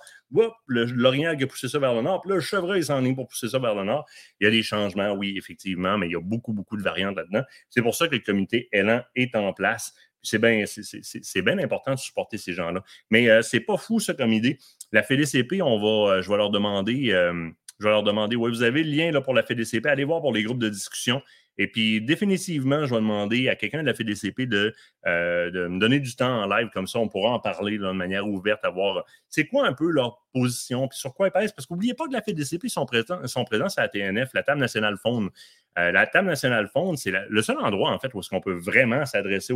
l'orignal 0.68 1.38
qui 1.38 1.44
a 1.44 1.48
poussé 1.48 1.68
ça 1.68 1.80
vers 1.80 1.96
le 1.96 2.04
nord. 2.04 2.22
Puis 2.22 2.30
là, 2.30 2.36
le 2.36 2.42
chevreuil 2.42 2.84
s'en 2.84 3.04
est 3.04 3.16
pour 3.16 3.28
pousser 3.28 3.48
ça 3.48 3.58
vers 3.58 3.74
le 3.74 3.84
nord. 3.84 4.06
Il 4.40 4.46
y 4.46 4.48
a 4.48 4.52
des 4.52 4.62
changements, 4.62 5.14
oui, 5.14 5.36
effectivement, 5.38 5.98
mais 5.98 6.08
il 6.08 6.12
y 6.12 6.16
a 6.16 6.22
beaucoup, 6.22 6.54
beaucoup 6.54 6.78
de 6.78 6.84
variantes 6.84 7.16
là-dedans. 7.16 7.42
C'est 7.70 7.82
pour 7.82 7.96
ça 7.96 8.08
que 8.08 8.14
le 8.14 8.22
comité 8.22 8.70
Elan 8.72 9.02
est 9.16 9.36
en 9.36 9.54
place 9.54 9.96
c'est 10.28 10.40
bien, 10.40 10.66
c'est 10.66 11.48
important 11.48 11.94
de 11.94 12.00
supporter 12.00 12.38
ces 12.38 12.54
gens-là. 12.54 12.84
Mais 13.10 13.30
euh, 13.30 13.42
c'est 13.42 13.60
pas 13.60 13.78
fou, 13.78 14.00
ça, 14.00 14.14
comme 14.14 14.34
idée. 14.34 14.58
La 14.92 15.04
FDCP, 15.04 15.62
on 15.62 15.80
va, 15.80 16.14
euh, 16.14 16.22
je 16.22 16.30
vais 16.30 16.38
leur 16.38 16.50
demander, 16.50 17.12
euh, 17.12 17.50
je 17.80 17.86
vais 17.86 17.92
leur 17.92 18.04
demander, 18.04 18.36
oui, 18.36 18.50
vous 18.50 18.64
avez 18.64 18.84
le 18.84 18.90
lien 18.90 19.12
là, 19.12 19.22
pour 19.22 19.34
la 19.34 19.44
FDCP, 19.44 19.88
allez 19.88 20.04
voir 20.04 20.22
pour 20.22 20.34
les 20.34 20.44
groupes 20.44 20.60
de 20.60 20.70
discussion. 20.70 21.22
Et 21.60 21.68
puis, 21.68 22.02
définitivement, 22.02 22.86
je 22.86 22.94
vais 22.94 23.02
demander 23.02 23.50
à 23.50 23.56
quelqu'un 23.56 23.82
de 23.82 23.88
la 23.88 23.94
FDCP 23.96 24.46
de, 24.46 24.76
de 25.06 25.68
me 25.68 25.80
donner 25.80 26.00
du 26.00 26.16
temps 26.16 26.44
en 26.44 26.46
live, 26.46 26.70
comme 26.72 26.86
ça, 26.86 27.00
on 27.00 27.08
pourra 27.08 27.32
en 27.32 27.40
parler 27.40 27.80
de 27.80 27.92
manière 27.92 28.28
ouverte, 28.28 28.64
à 28.64 28.70
voir 28.70 29.04
c'est 29.28 29.48
quoi 29.48 29.66
un 29.66 29.74
peu 29.74 29.90
leur 29.90 30.20
position, 30.34 30.88
puis 30.88 31.00
sur 31.00 31.16
quoi 31.16 31.30
ils 31.30 31.32
pèsent. 31.32 31.54
Parce 31.54 31.66
qu'oubliez 31.66 31.96
pas 31.96 32.06
que 32.08 32.14
la 32.14 32.22
FDCP 32.22 32.68
sont 32.68 32.86
présents, 32.86 33.26
sont 33.26 33.44
présents 33.44 33.66
à 33.76 33.82
la 33.82 33.90
TNF, 33.90 34.30
la 34.36 34.44
table 34.44 34.60
nationale 34.60 34.98
Faune. 35.02 35.32
Euh, 35.78 35.92
la 35.92 36.08
table 36.08 36.28
nationale 36.28 36.68
fonde, 36.68 36.98
c'est 36.98 37.12
le 37.30 37.42
seul 37.44 37.58
endroit, 37.60 37.92
en 37.92 38.00
fait, 38.00 38.12
où 38.14 38.20
est-ce 38.20 38.30
qu'on 38.30 38.42
peut 38.42 38.54
vraiment 38.54 39.06
s'adresser 39.06 39.54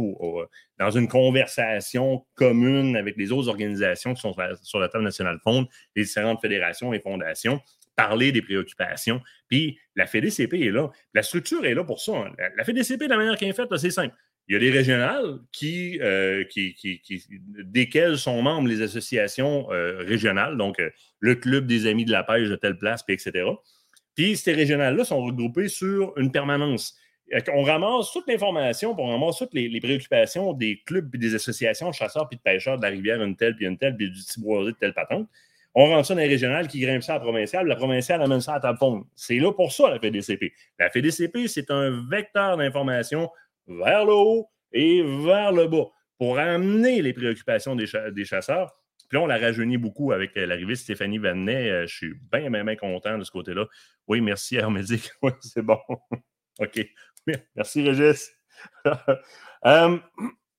dans 0.77 0.91
une 0.91 1.07
conversation 1.07 2.25
commune 2.35 2.95
avec 2.95 3.17
les 3.17 3.31
autres 3.31 3.49
organisations 3.49 4.13
qui 4.13 4.21
sont 4.21 4.35
sur 4.61 4.79
la 4.79 4.87
table 4.87 5.03
nationale 5.03 5.39
fonde, 5.43 5.67
les 5.95 6.03
différentes 6.03 6.39
fédérations 6.39 6.93
et 6.93 6.99
fondations, 6.99 7.59
parler 8.01 8.31
des 8.31 8.41
préoccupations. 8.41 9.21
Puis 9.47 9.77
la 9.95 10.07
FDCP 10.07 10.61
est 10.61 10.71
là. 10.71 10.89
La 11.13 11.23
structure 11.23 11.65
est 11.65 11.75
là 11.75 11.83
pour 11.83 11.99
ça. 11.99 12.13
Hein. 12.13 12.33
La, 12.57 12.63
FDCP, 12.63 13.07
la 13.07 13.17
manière 13.17 13.37
qu'elle 13.37 13.49
est 13.49 13.53
faite, 13.53 13.69
c'est 13.77 13.91
simple. 13.91 14.15
Il 14.47 14.53
y 14.53 14.55
a 14.57 14.59
des 14.59 14.71
régionales 14.71 15.39
qui, 15.51 15.99
euh, 16.01 16.43
desquelles 17.63 18.17
sont 18.17 18.41
membres 18.41 18.67
les 18.67 18.81
associations 18.81 19.71
euh, 19.71 19.99
régionales, 19.99 20.57
donc 20.57 20.81
le 21.19 21.35
club 21.35 21.67
des 21.67 21.85
amis 21.85 22.05
de 22.05 22.11
la 22.11 22.23
pêche 22.23 22.49
de 22.49 22.55
telle 22.55 22.77
place, 22.77 23.03
puis 23.03 23.13
etc. 23.13 23.45
Puis 24.15 24.35
ces 24.35 24.53
régionales-là 24.53 25.05
sont 25.05 25.23
regroupées 25.23 25.69
sur 25.69 26.17
une 26.17 26.31
permanence. 26.31 26.97
On 27.53 27.63
ramasse 27.63 28.11
toute 28.11 28.27
l'information, 28.27 28.93
on 28.97 29.11
ramasse 29.11 29.37
toutes 29.37 29.53
les, 29.53 29.79
préoccupations 29.79 30.53
des 30.53 30.81
clubs 30.85 31.13
et 31.15 31.17
des 31.17 31.35
associations 31.35 31.89
de 31.89 31.93
chasseurs 31.93 32.27
puis 32.27 32.37
de 32.37 32.41
pêcheurs 32.41 32.77
de 32.77 32.83
la 32.83 32.89
rivière, 32.89 33.21
une 33.21 33.37
telle, 33.37 33.55
puis 33.55 33.67
une 33.67 33.77
telle, 33.77 33.95
puis 33.95 34.09
du 34.09 34.21
Tiboisé 34.21 34.71
de 34.71 34.77
telle 34.77 34.93
patente. 34.93 35.29
On 35.73 35.85
rentre 35.85 36.07
ça 36.07 36.15
dans 36.15 36.21
les 36.21 36.27
régionales 36.27 36.67
qui 36.67 36.79
grimpent 36.79 37.03
ça 37.03 37.13
à 37.13 37.17
la 37.17 37.21
provinciale, 37.21 37.67
la 37.67 37.75
provinciale 37.75 38.21
amène 38.21 38.41
ça 38.41 38.55
à 38.55 38.59
table. 38.59 38.79
C'est 39.15 39.39
là 39.39 39.53
pour 39.53 39.71
ça, 39.71 39.89
la 39.89 39.99
FDCP. 39.99 40.53
La 40.77 40.89
FDCP, 40.89 41.47
c'est 41.47 41.71
un 41.71 42.05
vecteur 42.09 42.57
d'information 42.57 43.29
vers 43.67 44.05
le 44.05 44.13
haut 44.13 44.49
et 44.73 45.01
vers 45.01 45.51
le 45.51 45.67
bas 45.67 45.87
pour 46.17 46.39
amener 46.39 47.01
les 47.01 47.13
préoccupations 47.13 47.75
des, 47.75 47.87
chasseurs 48.25 48.75
Puis 49.09 49.17
là, 49.17 49.21
on 49.21 49.27
l'a 49.27 49.37
rajeuni 49.37 49.77
beaucoup 49.77 50.11
avec 50.11 50.35
euh, 50.37 50.45
l'arrivée 50.45 50.73
de 50.73 50.77
Stéphanie 50.77 51.17
Vanet. 51.17 51.69
Euh, 51.69 51.87
je 51.87 51.95
suis 51.95 52.13
bien, 52.31 52.49
bien, 52.49 52.63
bien 52.63 52.75
content 52.75 53.17
de 53.17 53.23
ce 53.23 53.31
côté-là. 53.31 53.65
Oui, 54.07 54.21
merci, 54.21 54.57
Hermédic. 54.57 55.09
Oui, 55.21 55.31
c'est 55.39 55.61
bon. 55.63 55.79
OK. 56.59 56.85
Merci, 57.55 57.81
Régis. 57.83 58.31
Euh, 59.63 59.95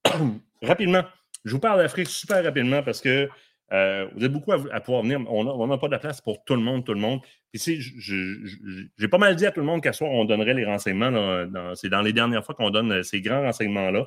rapidement, 0.63 1.03
je 1.45 1.51
vous 1.51 1.59
parle 1.59 1.81
d'Afrique 1.81 2.07
super 2.07 2.45
rapidement 2.45 2.85
parce 2.85 3.01
que 3.01 3.29
vous 3.73 4.25
êtes 4.25 4.33
beaucoup 4.33 4.53
à, 4.53 4.81
pouvoir 4.81 5.03
venir. 5.03 5.21
On 5.31 5.67
n'a 5.67 5.79
pas 5.79 5.89
de 5.89 5.97
place 5.97 6.21
pour 6.21 6.45
tout 6.45 6.55
le 6.55 6.61
monde, 6.61 6.85
tout 6.85 6.95
le 6.95 7.01
monde. 7.01 7.21
J'ai 7.55 9.09
pas 9.11 9.19
mal 9.19 9.35
dit 9.35 9.47
à 9.47 9.51
tout 9.51 9.61
le 9.61 9.67
monde 9.67 9.83
qu'à 9.83 9.93
soir, 9.93 10.11
on 10.11 10.25
donnerait 10.25 10.55
les 10.55 10.65
renseignements. 10.65 11.47
c'est 11.75 11.89
dans 11.89 12.03
les 12.03 12.13
dernières 12.13 12.45
fois 12.45 12.55
qu'on 12.55 12.71
donne 12.71 13.03
ces 13.03 13.21
grands 13.21 13.43
renseignements-là. 13.43 14.07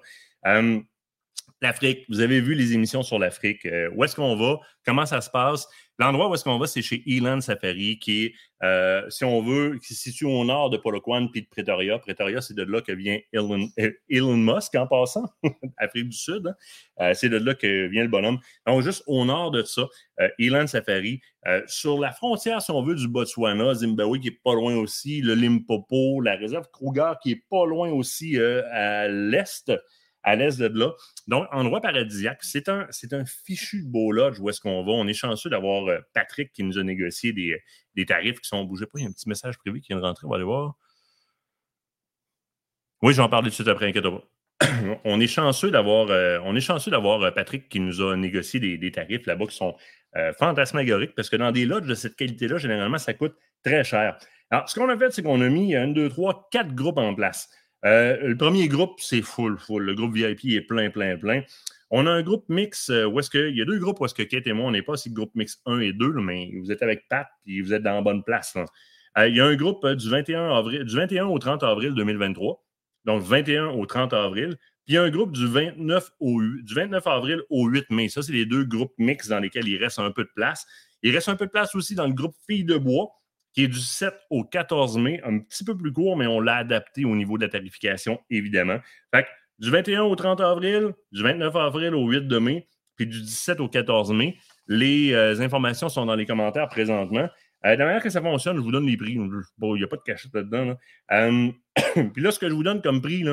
L'Afrique, 1.62 2.06
vous 2.10 2.20
avez 2.20 2.42
vu 2.42 2.54
les 2.54 2.74
émissions 2.74 3.02
sur 3.02 3.18
l'Afrique. 3.18 3.66
Euh, 3.66 3.90
où 3.96 4.04
est-ce 4.04 4.16
qu'on 4.16 4.36
va? 4.36 4.60
Comment 4.86 5.06
ça 5.06 5.22
se 5.22 5.30
passe? 5.30 5.68
L'endroit 5.98 6.30
où 6.30 6.34
est-ce 6.34 6.44
qu'on 6.44 6.58
va, 6.58 6.68
c'est 6.68 6.82
chez 6.82 7.04
Elan 7.08 7.40
Safari, 7.40 8.00
qui 8.00 8.26
est, 8.26 8.34
euh, 8.64 9.10
si 9.10 9.24
on 9.24 9.42
veut, 9.42 9.80
qui 9.80 9.94
se 9.94 10.02
situe 10.02 10.26
au 10.26 10.44
nord 10.44 10.70
de 10.70 10.78
Polokwane 10.78 11.30
puis 11.32 11.44
de 11.44 11.48
Pretoria. 11.48 12.00
Pretoria, 12.00 12.42
c'est 12.42 12.54
de 12.54 12.64
là 12.64 12.82
que 12.82 12.92
vient 12.92 13.18
Elon, 13.32 13.70
euh, 13.80 14.36
Musk 14.36 14.76
en 14.76 14.88
passant, 14.88 15.26
Afrique 15.78 16.10
du 16.10 16.18
Sud. 16.18 16.54
Hein. 16.98 17.14
c'est 17.14 17.30
de 17.30 17.38
là 17.38 17.56
que 17.56 17.88
vient 17.88 18.04
le 18.04 18.10
bonhomme. 18.10 18.40
Donc, 18.68 18.82
juste 18.82 19.04
au 19.08 19.24
nord 19.24 19.52
de 19.52 19.64
ça, 19.64 19.88
Elan 20.38 20.68
Safari. 20.68 21.22
sur 21.68 22.00
la 22.00 22.12
frontière, 22.12 22.62
si 22.62 22.72
on 22.72 22.84
veut, 22.84 22.96
du 22.96 23.08
Botswana, 23.08 23.74
Zimbabwe, 23.76 24.20
qui 24.20 24.28
est 24.30 24.40
pas 24.44 24.54
loin 24.54 24.76
aussi, 24.76 25.22
le 25.22 25.34
Limpopo, 25.34 26.20
la 26.22 26.36
réserve 26.36 26.68
Kruger, 26.72 27.14
qui 27.24 27.32
est 27.32 27.44
pas 27.50 27.66
loin 27.66 27.90
aussi 27.90 28.38
à 28.38 29.08
l'est 29.08 29.72
à 30.26 30.36
l'est 30.36 30.60
de 30.60 30.78
là. 30.78 30.92
Donc, 31.28 31.48
endroit 31.52 31.80
paradisiaque. 31.82 32.40
C'est 32.44 32.68
un, 32.68 32.88
c'est 32.90 33.14
un 33.14 33.24
fichu 33.26 33.84
beau 33.84 34.12
lodge 34.12 34.40
où 34.40 34.50
est-ce 34.50 34.60
qu'on 34.60 34.84
va. 34.84 34.92
On 34.92 35.08
est 35.08 35.14
chanceux 35.14 35.50
d'avoir 35.50 35.88
euh, 35.88 36.00
Patrick 36.14 36.52
qui 36.52 36.64
nous 36.64 36.78
a 36.78 36.84
négocié 36.84 37.32
des, 37.32 37.62
des 37.96 38.06
tarifs 38.06 38.42
qui 38.42 38.48
sont 38.48 38.64
bougés. 38.66 38.88
Pas, 38.88 39.00
il 39.00 39.04
y 39.04 39.06
a 39.06 39.10
un 39.10 39.14
petit 39.14 39.30
message 39.30 39.58
privé 39.60 39.80
qui 39.80 39.88
vient 39.90 39.98
de 39.98 40.02
rentrer. 40.02 40.26
On 40.26 40.32
va 40.32 40.36
aller 40.36 40.44
voir. 40.44 40.76
Oui, 43.04 43.14
je 43.14 43.18
vais 43.18 43.24
en 43.24 43.30
parler 43.30 43.46
tout 43.46 43.52
de 43.52 43.56
suite 43.56 43.68
après, 43.68 43.88
inquiète 43.88 44.06
on 45.04 45.20
est 45.20 45.28
chanceux 45.28 45.70
d'avoir 45.70 46.10
euh, 46.10 46.40
on 46.46 46.56
est 46.56 46.62
chanceux 46.62 46.90
d'avoir 46.90 47.22
euh, 47.22 47.30
Patrick 47.30 47.68
qui 47.68 47.82
nous 47.82 48.02
a 48.02 48.16
négocié 48.16 48.62
des, 48.62 48.92
tarifs 48.92 49.26
là-bas 49.26 49.48
qui 49.48 49.56
sont 49.56 49.76
fantasmagoriques 50.40 51.14
parce 51.14 51.30
que 51.30 51.36
dans 51.36 51.52
des 51.52 51.66
lodges 51.66 51.88
de 51.88 51.94
cette 51.94 52.16
qualité-là, 52.16 52.58
généralement, 52.58 52.98
ça 52.98 53.14
coûte 53.14 53.36
très 53.66 53.84
cher. 53.84 54.18
Alors, 54.50 54.70
ce 54.70 54.80
qu'on 54.80 54.88
a 54.88 54.98
fait, 54.98 55.12
c'est 55.12 55.24
qu'on 55.24 55.42
a 55.42 55.50
mis 55.50 55.76
un, 55.76 55.90
deux, 55.90 56.08
trois, 56.08 56.48
quatre 56.52 56.74
groupes 56.74 57.00
en 57.00 57.14
place. 57.14 57.50
Euh, 57.86 58.18
le 58.22 58.36
premier 58.36 58.68
groupe, 58.68 59.00
c'est 59.00 59.22
full, 59.22 59.58
full. 59.60 59.84
Le 59.84 59.94
groupe 59.94 60.14
VIP 60.14 60.46
est 60.46 60.62
plein, 60.62 60.90
plein, 60.90 61.18
plein. 61.18 61.44
On 61.92 62.08
a 62.08 62.12
un 62.12 62.24
groupe 62.24 62.46
mix 62.50 62.90
euh, 62.90 63.06
où 63.06 63.20
est-ce 63.20 63.30
que. 63.30 63.50
Il 63.50 63.56
y 63.56 63.62
a 63.62 63.66
deux 63.66 63.78
groupes 63.78 64.00
où 64.00 64.06
est-ce 64.06 64.16
que 64.16 64.24
Kate 64.24 64.48
et 64.48 64.54
moi, 64.54 64.66
on 64.66 64.72
n'est 64.72 64.82
pas 64.82 64.98
si 64.98 65.12
groupe 65.12 65.36
mix 65.36 65.62
1 65.66 65.80
et 65.80 65.94
2, 65.94 66.14
mais 66.14 66.52
vous 66.60 66.72
êtes 66.72 66.82
avec 66.82 67.08
Pat 67.10 67.28
et 67.46 67.62
vous 67.62 67.74
êtes 67.74 67.84
dans 67.84 67.94
la 67.94 68.02
bonne 68.02 68.24
place. 68.24 68.56
Euh, 69.18 69.28
il 69.28 69.36
y 69.36 69.40
a 69.40 69.46
un 69.46 69.56
groupe 69.56 69.86
du, 69.88 70.10
21 70.10 70.50
avril, 70.50 70.84
du 70.84 70.96
21 70.96 71.28
au 71.28 71.38
30 71.38 71.64
avril 71.64 71.94
2023. 71.94 72.64
Donc, 73.06 73.22
21 73.22 73.68
au 73.68 73.86
30 73.86 74.14
avril. 74.14 74.58
Puis 74.86 74.94
il 74.94 74.96
y 74.96 74.98
a 74.98 75.04
un 75.04 75.10
groupe 75.10 75.32
du 75.32 75.48
29, 75.48 76.12
au, 76.20 76.42
du 76.42 76.74
29 76.74 77.06
avril 77.08 77.42
au 77.50 77.68
8 77.68 77.90
mai. 77.92 78.10
Ça, 78.10 78.22
c'est 78.24 78.34
les 78.34 78.46
deux 78.46 78.64
groupes 78.64 78.94
mix 78.98 79.28
dans 79.28 79.40
lesquels 79.40 79.68
il 79.68 79.78
reste 79.78 80.00
un 80.00 80.12
peu 80.12 80.24
de 80.24 80.30
place. 80.36 80.66
Il 81.04 81.14
reste 81.14 81.30
un 81.30 81.36
peu 81.36 81.46
de 81.46 81.52
place 81.52 81.76
aussi 81.76 81.94
dans 81.94 82.08
le 82.08 82.14
groupe 82.14 82.36
Filles 82.48 82.66
de 82.66 82.78
Bois 82.78 83.12
qui 83.56 83.64
est 83.64 83.68
du 83.70 83.80
7 83.80 84.14
au 84.30 84.44
14 84.44 84.98
mai, 84.98 85.22
un 85.24 85.40
petit 85.40 85.64
peu 85.64 85.78
plus 85.78 85.94
court, 85.94 86.18
mais 86.18 86.28
on 86.28 86.42
l'a 86.42 86.58
adapté 86.58 87.06
au 87.06 87.16
niveau 87.16 87.38
de 87.38 87.46
la 87.46 87.50
tarification, 87.50 88.20
évidemment. 88.30 88.80
Fait 89.14 89.24
que 89.24 89.28
du 89.60 89.72
21 89.72 90.04
au 90.04 90.16
30 90.16 90.42
avril, 90.42 90.92
du 91.14 91.24
29 91.24 91.56
avril 91.56 91.96
au 91.96 92.06
8 92.10 92.28
de 92.28 92.38
mai, 92.38 92.68
puis 92.98 93.08
du 93.08 93.22
17 93.22 93.62
au 93.62 93.70
14 93.70 94.12
mai. 94.12 94.38
Les 94.68 95.14
euh, 95.14 95.40
informations 95.40 95.88
sont 95.88 96.06
dans 96.06 96.16
les 96.16 96.26
commentaires 96.26 96.68
présentement. 96.68 97.30
Euh, 97.66 97.74
de 97.74 97.80
la 97.80 97.86
manière 97.86 98.04
que 98.04 98.10
ça 98.10 98.22
fonctionne, 98.22 98.58
je 98.58 98.62
vous 98.62 98.72
donne 98.72 98.88
les 98.88 98.98
prix. 98.98 99.18
Bon, 99.58 99.76
il 99.76 99.80
n'y 99.80 99.86
a 99.86 99.88
pas 99.88 99.98
de 99.98 100.02
cachette 100.02 100.34
là-dedans. 100.34 100.76
Euh, 101.12 101.52
puis 102.14 102.22
là, 102.22 102.32
ce 102.32 102.40
que 102.40 102.50
je 102.50 102.54
vous 102.54 102.64
donne 102.64 102.82
comme 102.82 103.02
prix, 103.02 103.24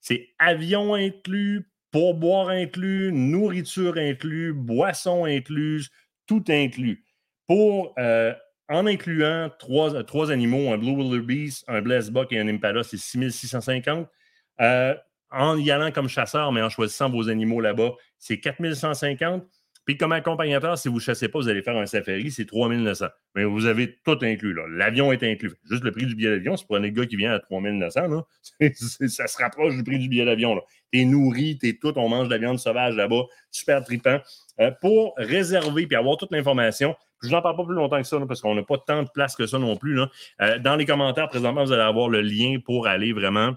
c'est 0.00 0.28
avion 0.38 0.94
inclus, 0.94 1.70
pourboire 1.90 2.50
inclus, 2.50 3.12
nourriture 3.12 3.96
inclus, 3.96 4.52
boisson 4.52 5.24
incluse, 5.24 5.90
tout 6.26 6.44
inclus. 6.48 7.02
Pour 7.46 7.94
en 8.74 8.86
incluant 8.86 9.50
trois, 9.58 10.02
trois, 10.04 10.32
animaux, 10.32 10.72
un 10.72 10.78
Blue 10.78 10.96
Wildebeest, 10.96 11.64
un 11.68 11.80
Buck 11.80 12.32
et 12.32 12.40
un 12.40 12.48
Impala, 12.48 12.82
c'est 12.82 12.96
6650. 12.96 14.08
Euh, 14.60 14.94
en 15.30 15.56
y 15.56 15.70
allant 15.70 15.90
comme 15.90 16.08
chasseur, 16.08 16.52
mais 16.52 16.62
en 16.62 16.68
choisissant 16.68 17.10
vos 17.10 17.28
animaux 17.28 17.60
là-bas, 17.60 17.92
c'est 18.18 18.38
4150. 18.38 19.44
Puis 19.84 19.98
comme 19.98 20.12
accompagnateur, 20.12 20.78
si 20.78 20.88
vous 20.88 20.94
ne 20.94 21.00
chassez 21.00 21.28
pas, 21.28 21.38
vous 21.38 21.48
allez 21.48 21.62
faire 21.62 21.76
un 21.76 21.86
safari, 21.86 22.30
c'est 22.30 22.46
3900. 22.46 23.06
Mais 23.34 23.44
vous 23.44 23.66
avez 23.66 23.98
tout 24.04 24.18
inclus. 24.22 24.56
L'avion 24.70 25.12
est 25.12 25.22
inclus. 25.22 25.52
Juste 25.70 25.84
le 25.84 25.92
prix 25.92 26.06
du 26.06 26.14
billet 26.14 26.30
d'avion, 26.30 26.56
c'est 26.56 26.66
pour 26.66 26.76
un 26.76 26.88
gars 26.88 27.06
qui 27.06 27.16
vient 27.16 27.32
à 27.32 27.38
3900. 27.38 28.08
Là. 28.08 28.22
ça 28.74 29.26
se 29.26 29.38
rapproche 29.38 29.76
du 29.76 29.84
prix 29.84 29.98
du 29.98 30.08
billet 30.08 30.24
d'avion. 30.24 30.60
es 30.92 31.04
nourri, 31.04 31.58
es 31.62 31.74
tout, 31.74 31.92
on 31.96 32.08
mange 32.08 32.28
de 32.28 32.32
la 32.32 32.38
viande 32.38 32.58
sauvage 32.58 32.96
là-bas, 32.96 33.24
super 33.50 33.84
tripant. 33.84 34.20
Euh, 34.60 34.70
pour 34.80 35.14
réserver 35.16 35.86
puis 35.86 35.96
avoir 35.96 36.16
toute 36.16 36.32
l'information, 36.32 36.96
je 37.24 37.30
n'en 37.30 37.42
parle 37.42 37.56
pas 37.56 37.64
plus 37.64 37.74
longtemps 37.74 38.00
que 38.00 38.06
ça, 38.06 38.18
parce 38.26 38.40
qu'on 38.40 38.54
n'a 38.54 38.62
pas 38.62 38.78
tant 38.78 39.02
de 39.02 39.08
place 39.08 39.36
que 39.36 39.46
ça 39.46 39.58
non 39.58 39.76
plus. 39.76 39.98
Euh, 40.40 40.58
dans 40.58 40.76
les 40.76 40.86
commentaires, 40.86 41.28
présentement, 41.28 41.64
vous 41.64 41.72
allez 41.72 41.82
avoir 41.82 42.08
le 42.08 42.20
lien 42.20 42.58
pour 42.64 42.86
aller 42.86 43.12
vraiment 43.12 43.54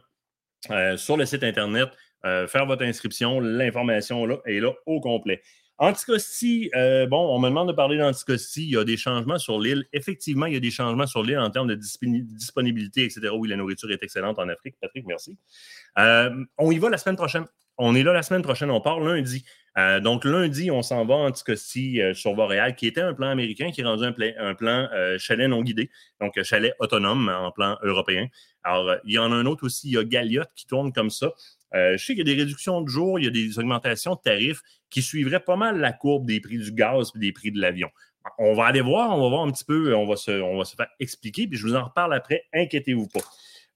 euh, 0.71 0.97
sur 0.97 1.17
le 1.17 1.25
site 1.25 1.43
Internet, 1.43 1.89
euh, 2.25 2.47
faire 2.47 2.65
votre 2.65 2.83
inscription. 2.83 3.39
L'information 3.39 4.25
là, 4.25 4.37
est 4.45 4.59
là 4.59 4.71
au 4.85 4.99
complet. 4.99 5.41
Anticosti, 5.79 6.71
bon, 7.07 7.35
on 7.35 7.39
me 7.39 7.49
demande 7.49 7.67
de 7.67 7.73
parler 7.73 7.99
d'Anticosti. 7.99 8.63
Il 8.63 8.71
y 8.71 8.77
a 8.77 8.83
des 8.83 8.97
changements 8.97 9.37
sur 9.37 9.59
l'île. 9.59 9.85
Effectivement, 9.93 10.47
il 10.47 10.55
y 10.55 10.57
a 10.57 10.59
des 10.59 10.71
changements 10.71 11.05
sur 11.05 11.21
l'île 11.21 11.37
en 11.37 11.51
termes 11.51 11.67
de 11.67 11.75
disponibilité, 11.75 13.03
etc. 13.03 13.29
Oui, 13.31 13.47
la 13.47 13.57
nourriture 13.57 13.91
est 13.91 14.01
excellente 14.01 14.39
en 14.39 14.49
Afrique. 14.49 14.75
Patrick, 14.81 15.05
merci. 15.05 15.37
on 15.95 16.71
y 16.71 16.79
va 16.79 16.89
la 16.89 16.97
semaine 16.97 17.15
prochaine. 17.15 17.45
On 17.77 17.93
est 17.93 18.01
là 18.01 18.11
la 18.11 18.23
semaine 18.23 18.41
prochaine. 18.41 18.71
On 18.71 18.81
part 18.81 18.99
lundi. 18.99 19.45
Euh, 19.77 19.99
donc, 19.99 20.25
lundi, 20.25 20.71
on 20.71 20.81
s'en 20.81 21.05
va 21.05 21.15
en 21.15 21.27
Anticosti 21.27 22.01
euh, 22.01 22.13
sur 22.15 22.33
Boréal, 22.33 22.75
qui 22.75 22.87
était 22.87 23.01
un 23.01 23.13
plan 23.13 23.27
américain, 23.27 23.69
qui 23.71 23.81
est 23.81 23.85
rendu 23.85 24.03
un, 24.05 24.55
plan 24.55 24.87
euh, 24.93 25.17
chalet 25.19 25.47
non 25.47 25.61
guidé, 25.61 25.91
donc 26.19 26.41
chalet 26.41 26.73
autonome 26.79 27.29
en 27.29 27.51
plan 27.51 27.77
européen. 27.83 28.27
Alors, 28.63 28.95
il 29.05 29.13
y 29.13 29.19
en 29.19 29.31
a 29.31 29.35
un 29.35 29.45
autre 29.45 29.65
aussi, 29.65 29.89
il 29.89 29.93
y 29.93 29.97
a 29.97 30.03
Galliot 30.03 30.43
qui 30.55 30.65
tourne 30.65 30.91
comme 30.91 31.11
ça. 31.11 31.31
je 31.73 31.97
sais 31.97 32.15
qu'il 32.15 32.27
y 32.27 32.31
a 32.31 32.35
des 32.35 32.41
réductions 32.41 32.81
de 32.81 32.89
jours, 32.89 33.19
il 33.19 33.25
y 33.25 33.27
a 33.27 33.31
des 33.31 33.59
augmentations 33.59 34.15
de 34.15 34.19
tarifs 34.23 34.61
qui 34.89 35.01
suivraient 35.01 35.39
pas 35.39 35.55
mal 35.55 35.79
la 35.79 35.93
courbe 35.93 36.25
des 36.25 36.41
prix 36.41 36.57
du 36.57 36.71
gaz 36.71 37.11
et 37.15 37.19
des 37.19 37.31
prix 37.31 37.51
de 37.51 37.61
l'avion. 37.61 37.89
On 38.39 38.55
va 38.55 38.65
aller 38.65 38.81
voir, 38.81 39.15
on 39.15 39.21
va 39.21 39.29
voir 39.29 39.43
un 39.43 39.51
petit 39.51 39.63
peu, 39.63 39.95
on 39.95 40.07
va 40.07 40.15
se, 40.15 40.31
on 40.31 40.57
va 40.57 40.65
se 40.65 40.75
faire 40.75 40.87
expliquer, 40.99 41.47
puis 41.47 41.57
je 41.57 41.65
vous 41.65 41.75
en 41.75 41.85
reparle 41.85 42.13
après, 42.13 42.43
inquiétez-vous 42.53 43.07
pas. 43.07 43.21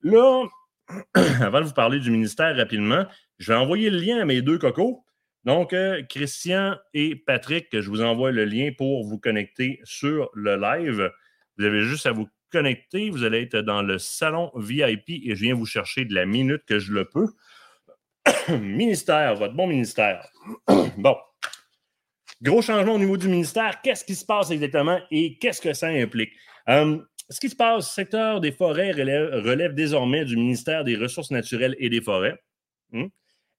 Là, 0.02 0.44
avant 1.42 1.62
de 1.62 1.66
vous 1.66 1.74
parler 1.74 2.00
du 2.00 2.10
ministère 2.12 2.56
rapidement, 2.58 3.06
je 3.38 3.54
vais 3.54 3.58
envoyer 3.58 3.90
le 3.90 4.00
lien 4.00 4.20
à 4.20 4.26
mes 4.26 4.42
deux 4.42 4.58
cocos. 4.58 5.06
Donc, 5.44 5.74
euh, 5.74 6.04
Christian 6.04 6.78
et 6.94 7.16
Patrick, 7.16 7.68
je 7.72 7.90
vous 7.90 8.02
envoie 8.02 8.32
le 8.32 8.46
lien 8.46 8.72
pour 8.78 9.04
vous 9.04 9.18
connecter 9.18 9.80
sur 9.84 10.30
le 10.34 10.56
live. 10.56 11.12
Vous 11.58 11.66
avez 11.66 11.82
juste 11.82 12.06
à 12.06 12.12
vous 12.12 12.28
connecter. 12.52 13.10
Vous 13.10 13.24
allez 13.24 13.42
être 13.42 13.58
dans 13.58 13.82
le 13.82 13.98
salon 13.98 14.52
VIP 14.56 15.10
et 15.10 15.36
je 15.36 15.44
viens 15.44 15.56
vous 15.56 15.66
chercher 15.66 16.06
de 16.06 16.14
la 16.14 16.26
minute 16.26 16.64
que 16.68 16.78
je 16.78 16.92
le 16.92 17.06
peux. 17.06 17.28
ministère, 18.50 19.36
votre 19.36 19.56
bon 19.56 19.68
ministère. 19.68 20.28
bon. 20.98 21.16
Gros 22.42 22.62
changement 22.62 22.96
au 22.96 23.00
niveau 23.00 23.18
du 23.18 23.28
ministère. 23.28 23.82
Qu'est-ce 23.82 24.06
qui 24.06 24.16
se 24.16 24.26
passe 24.26 24.52
exactement 24.52 25.00
et 25.10 25.38
qu'est-ce 25.40 25.62
que 25.62 25.74
ça 25.74 25.88
implique? 25.88 26.32
Euh, 26.70 27.00
ce 27.30 27.40
qui 27.40 27.50
se 27.50 27.56
passe, 27.56 27.88
le 27.88 27.94
secteur 27.94 28.42
des 28.42 28.52
forêts 28.52 28.92
relève, 28.92 29.74
désormais 29.74 30.26
du 30.26 30.36
ministère 30.36 30.84
des 30.84 30.96
Ressources 30.96 31.32
naturelles 31.32 31.76
et 31.80 31.90
des 31.90 32.02
forêts. 32.02 32.38
Hmm? 32.92 33.08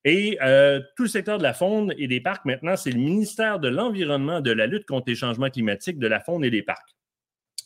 Et 0.05 0.39
euh, 0.43 0.81
tout 0.97 1.05
le 1.05 1.09
secteur 1.09 1.39
de 1.39 1.43
la 1.43 1.53
faune 1.53 1.95
et 1.97 2.09
des 2.09 2.21
parcs, 2.21 2.45
maintenant, 2.45 2.77
c'est 2.77 2.91
le 2.91 2.99
ministère 2.99 3.61
de 3.61 3.69
l'Environnement, 3.69 4.41
de 4.41 4.51
la 4.51 4.67
lutte 4.67 4.85
contre 4.85 5.05
les 5.09 5.15
changements 5.15 5.51
climatiques, 5.51 5.99
de 5.99 6.09
la 6.09 6.21
faune 6.21 6.45
et 6.45 6.51
des 6.51 6.63
parcs. 6.63 6.97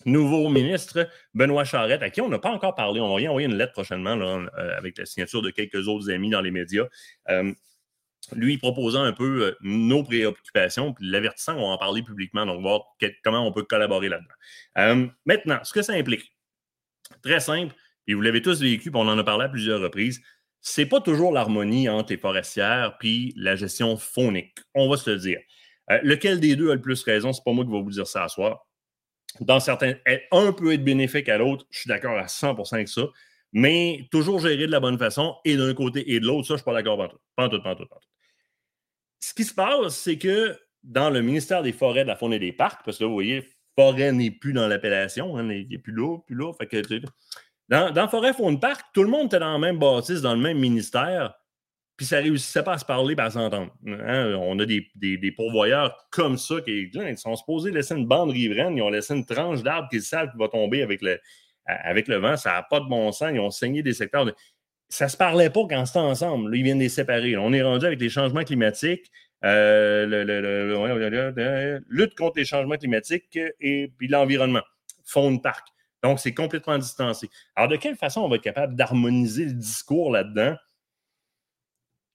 Nouveau 0.05 0.49
ministre, 0.51 1.09
Benoît 1.35 1.65
Charette, 1.65 2.03
à 2.03 2.11
qui 2.11 2.21
on 2.21 2.29
n'a 2.29 2.39
pas 2.39 2.51
encore 2.51 2.75
parlé. 2.75 3.01
On 3.01 3.13
va 3.13 3.21
y 3.21 3.27
envoyer 3.27 3.49
une 3.49 3.57
lettre 3.57 3.73
prochainement 3.73 4.17
euh, 4.21 4.77
avec 4.77 4.99
la 4.99 5.07
signature 5.07 5.43
de 5.43 5.51
quelques 5.51 5.89
autres 5.89 6.11
amis 6.11 6.31
dans 6.31 6.43
les 6.43 6.51
médias. 6.51 6.85
Euh, 7.31 7.53
lui 8.35 8.59
proposant 8.59 9.03
un 9.05 9.13
peu 9.13 9.57
nos 9.61 10.03
préoccupations, 10.03 10.93
puis 10.93 11.07
l'avertissant 11.07 11.55
qu'on 11.55 11.69
va 11.69 11.75
en 11.75 11.79
parler 11.79 12.03
publiquement, 12.03 12.45
donc 12.45 12.61
voir 12.61 12.83
comment 13.23 13.47
on 13.47 13.53
peut 13.53 13.63
collaborer 13.63 14.09
là-dedans. 14.09 15.13
maintenant, 15.25 15.61
ce 15.63 15.73
que 15.73 15.81
ça 15.81 15.93
implique, 15.93 16.35
très 17.23 17.39
simple, 17.39 17.73
et 18.09 18.15
vous 18.15 18.21
l'avez 18.21 18.43
tous 18.43 18.61
vécu, 18.61 18.91
puis 18.91 19.01
on 19.01 19.09
en 19.09 19.17
a 19.17 19.23
parlé 19.23 19.45
à 19.45 19.49
plusieurs 19.49 19.81
reprises, 19.81 20.21
c'est 20.69 20.87
pas 20.87 21.01
toujours 21.01 21.33
l'harmonie 21.33 21.89
entre 21.89 22.11
les 22.11 22.19
forestières 22.19 22.97
puis 22.99 23.33
la 23.37 23.55
gestion 23.55 23.97
faunique. 23.97 24.59
On 24.75 24.89
va 24.89 24.97
se 24.97 25.09
le 25.09 25.17
dire. 25.17 25.39
Euh, 25.93 26.01
lequel 26.03 26.41
des 26.41 26.57
deux 26.57 26.73
a 26.73 26.75
le 26.75 26.81
plus 26.81 27.01
raison, 27.05 27.33
c'est 27.33 27.45
pas 27.45 27.53
moi 27.53 27.65
qui 27.65 27.71
vais 27.71 27.81
vous 27.81 27.91
dire 27.91 28.09
ça 28.09 28.25
à 28.25 28.29
soir. 28.29 28.67
Dans 29.39 29.61
certains, 29.61 29.95
un 30.33 30.53
peut 30.53 30.73
être 30.73 30.83
bénéfique 30.83 31.29
à 31.29 31.39
l'autre, 31.39 31.67
je 31.71 31.81
suis 31.81 31.89
d'accord 31.89 32.19
à 32.19 32.27
100% 32.27 32.75
avec 32.75 32.89
ça, 32.89 33.03
mais 33.53 34.09
toujours 34.11 34.41
gérer 34.41 34.67
de 34.67 34.73
la 34.73 34.81
bonne 34.81 34.99
façon 34.99 35.37
et 35.45 35.57
d'un 35.57 35.73
côté 35.73 36.13
et 36.13 36.19
de 36.19 36.27
l'autre, 36.27 36.49
ça, 36.49 36.55
je 36.55 36.59
suis 36.59 36.65
pas 36.65 36.75
d'accord 36.75 36.99
pas 36.99 37.09
tout, 37.09 37.19
pas 37.37 37.49
tout, 37.49 37.63
pas 37.63 37.77
tout. 37.77 37.87
Ce 39.21 39.35
qui 39.35 39.45
se 39.45 39.55
passe, 39.55 39.97
c'est 39.97 40.19
que 40.19 40.59
dans 40.83 41.11
le 41.11 41.23
ministère 41.23 41.63
des 41.63 41.73
Forêts, 41.73 42.03
de 42.03 42.09
la 42.09 42.17
Faune 42.17 42.33
et 42.33 42.41
des 42.41 42.53
Parcs, 42.53 42.85
parce 42.85 42.99
que 42.99 43.05
là, 43.05 43.09
vous 43.09 43.15
voyez, 43.15 43.49
forêt 43.79 44.11
n'est 44.11 44.33
plus 44.33 44.53
dans 44.53 44.67
l'appellation, 44.67 45.37
hein, 45.37 45.49
il 45.53 45.69
n'est 45.69 45.79
plus 45.79 45.93
là, 45.93 46.19
plus 46.27 46.35
là. 46.35 46.53
Fait 46.55 46.67
que, 46.67 46.83
dans, 47.69 47.91
dans 47.91 48.09
Forêt, 48.09 48.33
Faune, 48.33 48.61
Parc, 48.61 48.87
tout 48.93 49.03
le 49.03 49.09
monde 49.09 49.27
était 49.27 49.39
dans 49.39 49.53
la 49.53 49.59
même 49.59 49.79
bâtisse, 49.79 50.21
dans 50.21 50.35
le 50.35 50.41
même 50.41 50.59
ministère, 50.59 51.35
puis 51.97 52.07
ça 52.07 52.19
réussissait 52.19 52.63
pas 52.63 52.75
à 52.75 52.79
se 52.79 52.85
parler 52.85 53.15
et 53.17 53.21
à 53.21 53.31
s'entendre. 53.31 53.73
Hein? 53.87 54.35
On 54.39 54.59
a 54.59 54.67
des, 54.67 54.87
des, 54.95 55.33
pourvoyeurs 55.33 56.07
comme 56.11 56.37
ça 56.37 56.61
qui 56.61 56.91
ils 56.93 57.19
sont 57.19 57.35
supposés 57.37 57.71
laisser 57.71 57.95
une 57.95 58.07
bande 58.07 58.31
riveraine, 58.31 58.77
ils 58.77 58.83
ont 58.83 58.91
laissé 58.91 59.15
une 59.15 59.25
tranche 59.25 59.63
d'arbre 59.63 59.89
qu'ils 59.89 60.03
savent 60.03 60.31
qui 60.31 60.39
va 60.39 60.49
tomber 60.49 60.83
avec 60.83 61.01
le, 61.03 61.19
avec 61.67 62.07
le 62.09 62.17
vent, 62.17 62.37
ça 62.37 62.53
n'a 62.53 62.63
pas 62.63 62.81
de 62.81 62.87
bon 62.87 63.11
sens, 63.13 63.31
ils 63.33 63.41
ont 63.41 63.51
saigné 63.51 63.83
des 63.83 63.95
secteurs. 63.95 64.31
Ça 64.89 65.07
ne 65.07 65.11
se 65.11 65.17
parlait 65.17 65.51
pas 65.51 65.63
quand 65.69 65.85
c'était 65.85 65.99
ensemble. 65.99 66.51
Là, 66.51 66.57
ils 66.57 66.63
viennent 66.63 66.79
les 66.79 66.89
séparer. 66.89 67.37
On 67.37 67.53
est 67.53 67.63
rendu 67.63 67.87
avec 67.87 68.01
les 68.01 68.09
changements 68.09 68.45
climatiques. 68.45 69.11
Lutte 71.89 72.15
contre 72.15 72.39
les 72.39 72.45
changements 72.45 72.77
climatiques 72.77 73.37
et 73.61 73.91
l'environnement, 74.01 74.63
fond 75.05 75.33
de 75.33 75.41
parc. 75.41 75.67
Donc, 76.07 76.21
c'est 76.21 76.35
complètement 76.35 76.79
distancé. 76.79 77.29
Alors, 77.57 77.69
de 77.69 77.77
quelle 77.77 77.97
façon 77.97 78.21
on 78.21 78.29
va 78.29 78.37
être 78.37 78.43
capable 78.43 78.77
d'harmoniser 78.77 79.45
le 79.47 79.55
discours 79.55 80.13
là-dedans? 80.13 80.57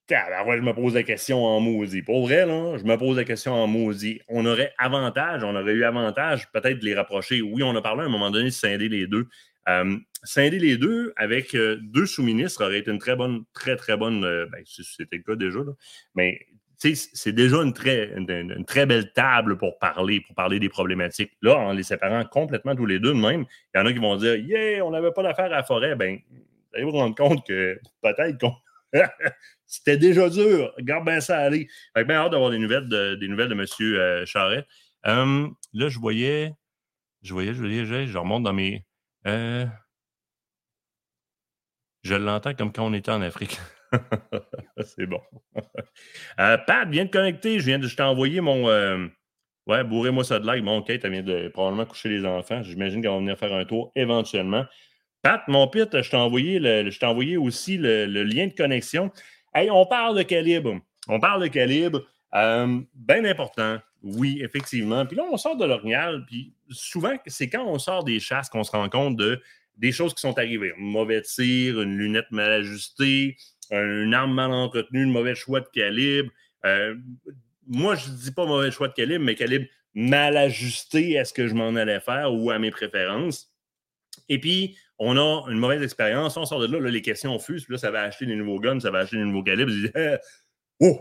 je 0.08 0.60
me 0.60 0.72
pose 0.72 0.94
la 0.94 1.02
question 1.02 1.44
en 1.44 1.60
maudit. 1.60 2.02
Pour 2.02 2.26
vrai, 2.26 2.42
je 2.42 2.84
me 2.84 2.96
pose 2.96 3.16
la 3.16 3.24
question 3.24 3.52
en 3.52 3.66
maudit. 3.66 4.20
On 4.28 4.44
aurait 4.46 4.72
avantage, 4.78 5.42
on 5.44 5.54
aurait 5.54 5.72
eu 5.72 5.84
avantage 5.84 6.50
peut-être 6.52 6.78
de 6.78 6.84
les 6.84 6.94
rapprocher. 6.94 7.40
Oui, 7.40 7.62
on 7.62 7.74
a 7.76 7.82
parlé 7.82 8.02
à 8.02 8.06
un 8.06 8.08
moment 8.08 8.30
donné 8.30 8.46
de 8.46 8.50
scinder 8.50 8.88
les 8.88 9.06
deux. 9.06 9.28
Euh, 9.68 9.96
scinder 10.24 10.58
les 10.58 10.76
deux 10.76 11.12
avec 11.16 11.54
euh, 11.54 11.78
deux 11.82 12.06
sous-ministres 12.06 12.64
aurait 12.64 12.80
été 12.80 12.90
une 12.90 12.98
très 12.98 13.16
bonne, 13.16 13.44
très, 13.52 13.76
très 13.76 13.96
bonne. 13.96 14.22
ben, 14.22 14.62
c'était 14.66 15.16
le 15.16 15.22
cas 15.22 15.36
déjà, 15.36 15.60
mais 16.14 16.46
c'est 16.82 17.32
déjà 17.32 17.62
une 17.62 17.72
très, 17.72 18.86
belle 18.86 19.12
table 19.12 19.56
pour 19.56 19.78
parler, 19.78 20.20
pour 20.20 20.34
parler 20.34 20.58
des 20.58 20.68
problématiques. 20.68 21.32
Là, 21.42 21.56
en 21.56 21.72
les 21.72 21.82
séparant 21.82 22.24
complètement 22.24 22.74
tous 22.74 22.86
les 22.86 22.98
deux 22.98 23.14
de 23.14 23.20
même, 23.20 23.44
il 23.74 23.78
y 23.78 23.80
en 23.80 23.86
a 23.86 23.92
qui 23.92 23.98
vont 23.98 24.16
dire 24.16 24.36
Yeah, 24.36 24.84
on 24.84 24.90
n'avait 24.90 25.12
pas 25.12 25.22
d'affaires 25.22 25.46
à 25.46 25.48
la 25.48 25.62
forêt. 25.62 25.94
Ben, 25.94 26.18
vous 26.30 26.74
allez 26.74 26.84
vous 26.84 26.90
rendre 26.92 27.14
compte 27.14 27.46
que 27.46 27.78
peut-être 28.02 28.38
qu'on. 28.38 28.54
C'était 29.66 29.96
déjà 29.96 30.28
dur. 30.28 30.72
Regarde 30.76 31.04
bien 31.04 31.20
ça 31.20 31.38
aller. 31.38 31.68
Fait 31.96 32.04
bien 32.04 32.16
hâte 32.16 32.32
d'avoir 32.32 32.50
des 32.50 32.58
nouvelles 32.58 32.88
de, 32.88 33.18
M. 33.22 33.66
Euh. 33.80 34.62
Hum, 35.04 35.54
là, 35.72 35.88
je 35.88 35.98
voyais. 35.98 36.52
Je 37.22 37.32
voyais, 37.32 37.54
je 37.54 37.60
voyais, 37.60 37.86
je, 37.86 38.18
remonte 38.18 38.42
dans 38.42 38.52
mes. 38.52 38.84
Euh, 39.26 39.64
je 42.02 42.14
l'entends 42.14 42.54
comme 42.54 42.72
quand 42.72 42.84
on 42.84 42.92
était 42.92 43.12
en 43.12 43.22
Afrique. 43.22 43.58
c'est 44.84 45.06
bon. 45.06 45.20
Euh, 46.40 46.56
Pat, 46.66 46.88
viens 46.88 47.04
de 47.04 47.10
connecter. 47.10 47.60
Je 47.60 47.66
viens 47.66 47.78
de, 47.78 47.86
t'ai 47.86 48.02
envoyé 48.02 48.40
mon. 48.40 48.66
Euh, 48.68 49.06
ouais, 49.66 49.84
bourrez-moi 49.84 50.24
ça 50.24 50.38
de 50.38 50.46
like. 50.46 50.64
Bon, 50.64 50.80
Kate, 50.80 51.04
elle 51.04 51.12
vient 51.12 51.22
de 51.22 51.48
probablement 51.48 51.84
coucher 51.84 52.08
les 52.08 52.24
enfants. 52.24 52.62
J'imagine 52.62 53.02
qu'elle 53.02 53.10
va 53.10 53.18
venir 53.18 53.38
faire 53.38 53.52
un 53.52 53.66
tour 53.66 53.92
éventuellement. 53.94 54.64
Pat, 55.20 55.42
mon 55.48 55.68
pit, 55.68 55.88
je 56.00 56.10
t'ai 56.10 56.16
envoyé, 56.16 56.90
envoyé 57.02 57.36
aussi 57.36 57.76
le, 57.76 58.06
lien 58.06 58.46
de 58.46 58.54
connexion. 58.54 59.12
Hey, 59.54 59.70
on 59.70 59.84
parle 59.84 60.16
de 60.16 60.22
calibre. 60.22 60.80
On 61.08 61.20
parle 61.20 61.42
de 61.42 61.48
calibre. 61.48 62.02
Euh, 62.34 62.80
bien 62.94 63.24
important. 63.26 63.78
Oui, 64.02 64.40
effectivement. 64.42 65.04
Puis 65.04 65.16
là, 65.16 65.24
on 65.30 65.36
sort 65.36 65.56
de 65.56 65.66
l'orignal. 65.66 66.24
Puis 66.26 66.54
souvent, 66.70 67.14
c'est 67.26 67.50
quand 67.50 67.64
on 67.66 67.78
sort 67.78 68.04
des 68.04 68.18
chasses 68.20 68.48
qu'on 68.48 68.64
se 68.64 68.72
rend 68.72 68.88
compte 68.88 69.16
de 69.16 69.40
des 69.76 69.92
choses 69.92 70.14
qui 70.14 70.20
sont 70.20 70.38
arrivées. 70.38 70.72
mauvais 70.76 71.22
tir, 71.22 71.80
une 71.80 71.96
lunette 71.96 72.30
mal 72.30 72.52
ajustée, 72.52 73.36
une 73.72 74.14
arme 74.14 74.34
mal 74.34 74.52
entretenue, 74.52 75.04
un 75.04 75.10
mauvais 75.10 75.34
choix 75.34 75.60
de 75.60 75.68
calibre. 75.72 76.30
Euh, 76.64 76.94
moi, 77.66 77.94
je 77.94 78.10
ne 78.10 78.16
dis 78.16 78.32
pas 78.32 78.46
mauvais 78.46 78.70
choix 78.70 78.88
de 78.88 78.92
calibre, 78.92 79.24
mais 79.24 79.34
calibre 79.34 79.66
mal 79.94 80.36
ajusté 80.36 81.18
à 81.18 81.24
ce 81.24 81.32
que 81.32 81.48
je 81.48 81.54
m'en 81.54 81.74
allais 81.74 82.00
faire 82.00 82.32
ou 82.32 82.50
à 82.50 82.58
mes 82.58 82.70
préférences. 82.70 83.52
Et 84.28 84.38
puis, 84.38 84.76
on 84.98 85.16
a 85.16 85.50
une 85.50 85.58
mauvaise 85.58 85.82
expérience. 85.82 86.36
On 86.36 86.44
sort 86.44 86.60
de 86.60 86.66
là, 86.66 86.90
les 86.90 87.02
questions 87.02 87.38
fusent. 87.38 87.64
Puis 87.64 87.74
là, 87.74 87.78
ça 87.78 87.90
va 87.90 88.02
acheter 88.02 88.26
des 88.26 88.36
nouveaux 88.36 88.60
guns, 88.60 88.80
ça 88.80 88.90
va 88.90 89.00
acheter 89.00 89.16
des 89.16 89.24
nouveaux 89.24 89.42
calibres. 89.42 89.72
oh! 90.80 91.00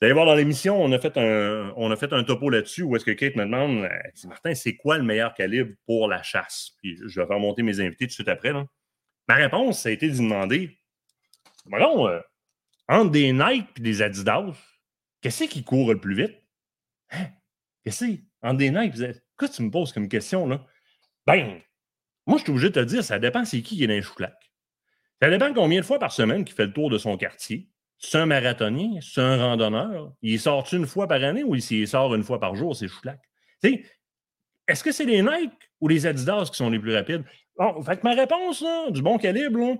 Vous 0.00 0.06
allez 0.06 0.12
voir 0.12 0.26
dans 0.26 0.34
l'émission, 0.34 0.82
on, 0.82 0.90
a 0.92 0.98
fait 0.98 1.16
un, 1.16 1.72
on 1.76 1.90
a 1.90 1.96
fait 1.96 2.12
un 2.12 2.24
topo 2.24 2.50
là-dessus 2.50 2.82
où 2.82 2.94
est-ce 2.96 3.04
que 3.04 3.12
Kate 3.12 3.36
me 3.36 3.44
demande 3.44 3.84
euh, 3.84 4.28
Martin, 4.28 4.54
c'est 4.54 4.74
quoi 4.74 4.98
le 4.98 5.04
meilleur 5.04 5.32
calibre 5.34 5.72
pour 5.86 6.08
la 6.08 6.22
chasse? 6.22 6.72
Puis 6.82 6.98
je 7.06 7.20
vais 7.20 7.26
remonter 7.26 7.62
mes 7.62 7.80
invités 7.80 8.04
tout 8.04 8.08
de 8.08 8.12
suite 8.12 8.28
après. 8.28 8.52
Ma 9.28 9.34
réponse, 9.34 9.82
ça 9.82 9.88
a 9.88 9.92
été 9.92 10.10
de 10.10 10.16
demander 10.16 10.76
Voyons, 11.66 12.08
euh, 12.08 12.20
entre 12.88 13.10
des 13.10 13.32
Nike 13.32 13.68
et 13.78 13.80
des 13.80 14.02
Adidas, 14.02 14.52
qu'est-ce 15.20 15.44
qui 15.44 15.64
court 15.64 15.92
le 15.92 16.00
plus 16.00 16.14
vite? 16.14 16.42
Hein? 17.10 17.26
Qu'est-ce 17.84 18.04
que? 18.04 18.20
Entre 18.42 18.58
des 18.58 18.70
Nike 18.70 18.94
et 19.00 19.12
Qu'est-ce 19.38 19.52
que 19.52 19.56
tu 19.56 19.62
me 19.62 19.70
poses 19.70 19.92
comme 19.92 20.08
question, 20.08 20.46
là? 20.46 20.64
Ben, 21.26 21.60
moi, 22.26 22.38
je 22.38 22.44
suis 22.44 22.52
obligé 22.52 22.68
de 22.68 22.74
te 22.74 22.84
dire, 22.84 23.02
ça 23.02 23.18
dépend 23.18 23.44
c'est 23.44 23.62
qui 23.62 23.76
qui 23.76 23.84
est 23.84 23.86
dans 23.86 23.94
les. 23.94 24.02
Ça 24.02 25.30
dépend 25.30 25.52
combien 25.54 25.80
de 25.80 25.86
fois 25.86 25.98
par 25.98 26.12
semaine 26.12 26.44
qu'il 26.44 26.54
fait 26.54 26.66
le 26.66 26.72
tour 26.72 26.90
de 26.90 26.98
son 26.98 27.16
quartier. 27.16 27.68
C'est 27.98 28.18
un 28.18 28.26
marathonien, 28.26 29.00
c'est 29.00 29.22
un 29.22 29.38
randonneur. 29.38 30.12
Il 30.20 30.38
sort 30.38 30.68
une 30.72 30.86
fois 30.86 31.08
par 31.08 31.22
année 31.22 31.42
ou 31.42 31.54
il 31.54 31.88
sort 31.88 32.14
une 32.14 32.22
fois 32.22 32.38
par 32.38 32.54
jour, 32.54 32.76
c'est 32.76 32.88
chouclac? 32.88 33.18
Est-ce 33.62 34.84
que 34.84 34.92
c'est 34.92 35.04
les 35.04 35.22
Nike 35.22 35.70
ou 35.80 35.88
les 35.88 36.06
Adidas 36.06 36.48
qui 36.50 36.56
sont 36.56 36.68
les 36.70 36.78
plus 36.78 36.94
rapides? 36.94 37.24
Bon, 37.56 37.82
fait 37.82 37.96
que 37.96 38.02
ma 38.02 38.14
réponse, 38.14 38.60
là, 38.60 38.90
du 38.90 39.00
bon 39.00 39.16
calibre, 39.16 39.58
là, 39.58 39.76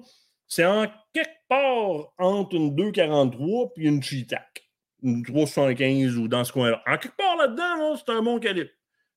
c'est 0.54 0.64
en 0.64 0.86
quelque 1.12 1.30
part 1.48 2.12
entre 2.18 2.54
une 2.54 2.76
2,43 2.76 3.72
puis 3.74 3.86
une 3.86 4.02
Cheetac. 4.02 4.62
Une 5.02 5.22
3,75 5.22 6.14
ou 6.16 6.28
dans 6.28 6.44
ce 6.44 6.52
coin-là. 6.52 6.80
En 6.86 6.96
quelque 6.96 7.16
part 7.16 7.36
là-dedans, 7.36 7.96
c'est 7.96 8.12
un 8.12 8.22
bon 8.22 8.38
calibre. 8.38 8.70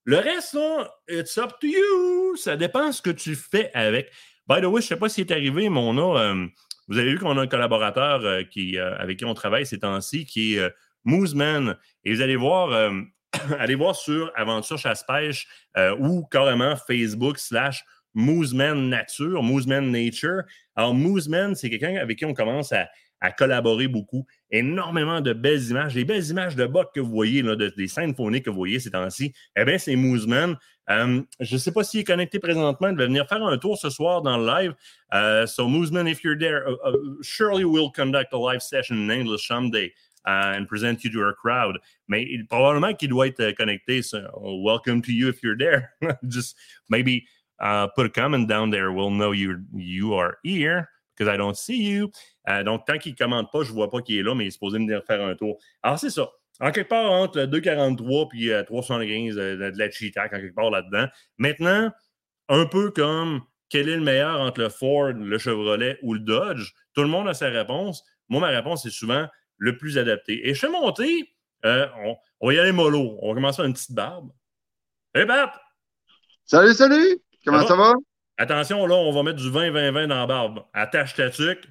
Le 0.04 0.18
reste, 0.18 0.54
là, 0.56 0.90
it's 1.08 1.38
up 1.38 1.52
to 1.62 1.68
you. 1.68 2.36
Ça 2.38 2.58
dépend 2.58 2.92
ce 2.92 3.02
que 3.02 3.12
tu 3.12 3.36
fais 3.36 3.70
avec. 3.74 4.12
By 4.48 4.62
the 4.62 4.66
way, 4.66 4.82
je 4.82 4.86
ne 4.86 4.90
sais 4.90 4.96
pas 4.96 5.10
si 5.10 5.22
c'est 5.22 5.32
arrivé, 5.32 5.70
mais 5.70 5.80
on 5.80 5.98
a. 5.98 6.20
Euh, 6.22 6.48
vous 6.88 6.98
avez 6.98 7.12
vu 7.12 7.20
qu'on 7.20 7.38
a 7.38 7.42
un 7.42 7.48
collaborateur 7.48 8.22
euh, 8.24 8.44
qui, 8.44 8.80
euh, 8.80 8.98
avec 8.98 9.20
qui 9.20 9.26
on 9.26 9.34
travaille 9.34 9.66
ces 9.66 9.80
temps-ci, 9.80 10.26
qui 10.26 10.56
est 10.56 10.74
Mooseman. 11.04 11.78
Et 12.04 12.14
vous 12.16 12.22
allez 12.22 12.36
voir, 12.36 12.92
allez 13.60 13.76
voir 13.76 13.96
sur 13.96 14.32
Aventure 14.36 14.78
Chasse-Pêche 14.78 15.48
ou 16.00 16.26
carrément 16.26 16.76
Facebook 16.76 17.38
slash 17.38 17.84
Mooseman 18.18 18.90
Nature, 18.90 19.44
Mooseman 19.44 19.92
Nature. 19.92 20.42
Alors, 20.76 20.96
Mooseman, 20.96 21.54
c'est 21.54 21.70
quelqu'un 21.70 21.96
avec 21.98 22.18
qui 22.18 22.26
on 22.26 22.34
commence 22.34 22.74
à, 22.74 22.90
collaborer 23.38 23.88
beaucoup. 23.88 24.28
Énormément 24.52 25.22
de 25.22 25.34
belles 25.34 25.70
images. 25.70 25.96
Les 25.96 26.06
belles 26.06 26.28
images 26.30 26.56
de 26.56 26.66
bottes 26.68 26.92
que 26.94 27.00
vous 27.00 27.10
voyez, 27.10 27.44
des 27.76 27.88
scènes 27.88 28.14
phoniques 28.14 28.46
que 28.46 28.52
vous 28.52 28.58
voyez 28.58 28.80
ces 28.80 28.92
temps-ci, 28.92 29.34
eh 29.56 29.66
bien, 29.66 29.78
c'est 29.80 29.96
Mooseman. 29.96 30.56
Euh, 30.90 31.22
je 31.40 31.56
ne 31.56 31.60
sais 31.60 31.72
pas 31.72 31.84
s'il 31.84 32.02
est 32.02 32.04
connecté 32.04 32.40
présentement. 32.40 32.90
Il 32.90 32.98
va 32.98 33.06
venir 33.06 33.28
faire 33.28 33.44
un 33.44 33.58
tour 33.58 33.78
ce 33.78 33.90
soir 33.90 34.22
dans 34.22 34.38
le 34.38 34.46
live. 34.46 34.76
Uh, 35.12 35.48
so, 35.48 35.68
Mooseman, 35.68 36.08
if 36.08 36.24
you're 36.24 36.38
there, 36.38 36.68
uh, 36.68 36.90
uh, 36.90 36.98
surely 37.22 37.66
we'll 37.66 37.92
conduct 37.92 38.34
a 38.34 38.38
live 38.38 38.62
session 38.62 38.98
in 38.98 39.12
English 39.12 39.48
someday. 39.48 39.92
Uh, 40.26 40.58
and 40.58 40.68
present 40.68 41.06
you 41.06 41.10
to 41.10 41.22
our 41.22 41.34
crowd. 41.34 41.80
Mais 42.10 42.28
probablement 42.50 42.94
qu'il 42.94 43.08
doit 43.08 43.28
être 43.28 43.56
connecté. 43.56 44.04
So, 44.04 44.28
welcome 44.62 45.02
to 45.04 45.14
you 45.14 45.30
if 45.30 45.42
you're 45.42 45.58
there. 45.58 45.94
Just 46.28 46.58
maybe 46.90 47.26
uh, 47.60 47.88
put 47.96 48.06
a 48.06 48.10
comment 48.10 48.48
down 48.48 48.70
there. 48.70 48.92
We'll 48.92 49.12
know 49.12 49.32
you, 49.32 49.60
you 49.74 50.14
are 50.14 50.38
here 50.44 50.90
because 51.16 51.32
I 51.32 51.38
don't 51.38 51.58
see 51.58 51.82
you. 51.84 52.12
Euh, 52.48 52.64
donc, 52.64 52.86
tant 52.86 52.98
qu'il 52.98 53.14
ne 53.14 53.18
commente 53.18 53.52
pas, 53.52 53.64
je 53.64 53.70
ne 53.70 53.76
vois 53.76 53.90
pas 53.90 54.02
qu'il 54.02 54.18
est 54.18 54.24
là, 54.24 54.36
mais 54.36 54.46
il 54.46 54.48
est 54.48 54.52
supposé 54.52 54.78
venir 54.78 55.04
faire 55.06 55.26
un 55.26 55.36
tour. 55.36 55.58
Alors, 55.84 56.00
c'est 56.00 56.10
ça. 56.10 56.30
En 56.60 56.72
quelque 56.72 56.90
part, 56.90 57.12
entre 57.12 57.40
2,43 57.40 58.28
puis 58.30 58.50
3,75 58.50 59.38
euh, 59.38 59.72
de 59.72 59.78
la 59.78 59.92
cheetah, 59.92 60.26
en 60.26 60.30
quelque 60.30 60.56
part 60.56 60.72
là-dedans. 60.72 61.08
Maintenant, 61.38 61.92
un 62.50 62.66
peu 62.66 62.92
comme 62.92 63.42
quel 63.70 63.90
est 63.90 63.98
le 63.98 64.04
meilleur 64.04 64.40
entre 64.40 64.62
le 64.62 64.70
Ford, 64.70 65.14
le 65.14 65.38
Chevrolet 65.38 66.00
ou 66.02 66.14
le 66.14 66.22
Dodge, 66.22 66.72
tout 66.94 67.02
le 67.02 67.10
monde 67.10 67.28
a 67.28 67.34
sa 67.34 67.50
réponse. 67.50 68.04
Moi, 68.30 68.42
ma 68.42 68.48
réponse, 68.48 68.84
c'est 68.84 68.90
souvent 68.90 69.28
le 69.58 69.78
plus 69.78 69.98
adapté. 69.98 70.48
Et 70.48 70.54
suis 70.54 70.70
monté, 70.70 71.34
euh, 71.66 71.88
on, 72.42 72.48
va 72.48 72.54
y 72.54 72.60
aller 72.60 72.72
mollo. 72.72 73.18
On 73.22 73.30
va 73.30 73.36
commencer 73.36 73.58
par 73.58 73.66
une 73.66 73.74
petite 73.74 73.94
barbe. 73.94 74.32
Hey, 75.14 75.26
Pat! 75.26 75.52
Salut, 76.46 76.74
salut! 76.74 77.27
Comment 77.48 77.66
ça 77.66 77.76
va? 77.78 77.94
Attention, 78.38 78.86
là, 78.86 78.96
on 78.96 79.14
va 79.14 79.24
mettre 79.24 79.38
du 79.38 79.50
20-20-20 79.50 80.08
dans 80.08 80.20
la 80.20 80.28
barbe. 80.28 80.66
Attache 80.74 81.16
ta 81.16 81.30
tuque. 81.30 81.66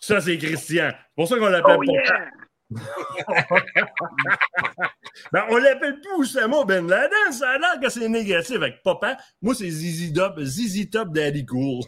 Ça, 0.00 0.20
c'est 0.20 0.36
Christian. 0.36 0.90
C'est 0.90 1.14
pour 1.14 1.28
ça 1.28 1.38
qu'on 1.38 1.46
l'appelle 1.46 1.76
oh, 1.78 1.82
yeah. 1.84 2.28
ben, 5.32 5.44
on 5.48 5.58
l'appelle 5.58 6.00
plus 6.00 6.12
Oussama 6.16 6.64
Ben 6.64 6.88
Laden. 6.88 7.32
Ça 7.32 7.50
a 7.50 7.58
l'air 7.58 7.78
que 7.80 7.88
c'est 7.88 8.08
négatif 8.08 8.56
avec 8.56 8.82
papa. 8.82 9.16
Moi, 9.40 9.54
c'est 9.54 9.70
Zizi 9.70 10.12
Top, 10.12 10.40
Zizi 10.40 10.90
Top 10.90 11.12
Daddy 11.12 11.46
Cool. 11.46 11.84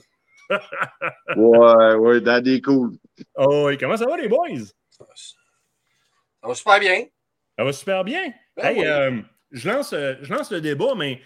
ouais, 1.37 1.95
ouais, 1.95 2.20
Daddy 2.20 2.62
Cool. 2.62 2.93
Oh, 3.35 3.68
et 3.68 3.76
comment 3.76 3.97
ça 3.97 4.07
va, 4.07 4.16
les 4.16 4.28
boys? 4.28 4.61
Ça 4.91 5.05
va 6.45 6.55
super 6.55 6.78
bien. 6.78 7.05
Ça 7.59 7.64
va 7.64 7.72
super 7.72 8.05
bien. 8.05 8.32
Ben 8.57 8.66
hey, 8.66 8.87
euh, 8.87 9.20
je, 9.51 9.68
lance, 9.68 9.93
euh, 9.93 10.14
je 10.22 10.32
lance 10.32 10.53
le 10.53 10.61
débat, 10.61 10.95
mais 10.97 11.20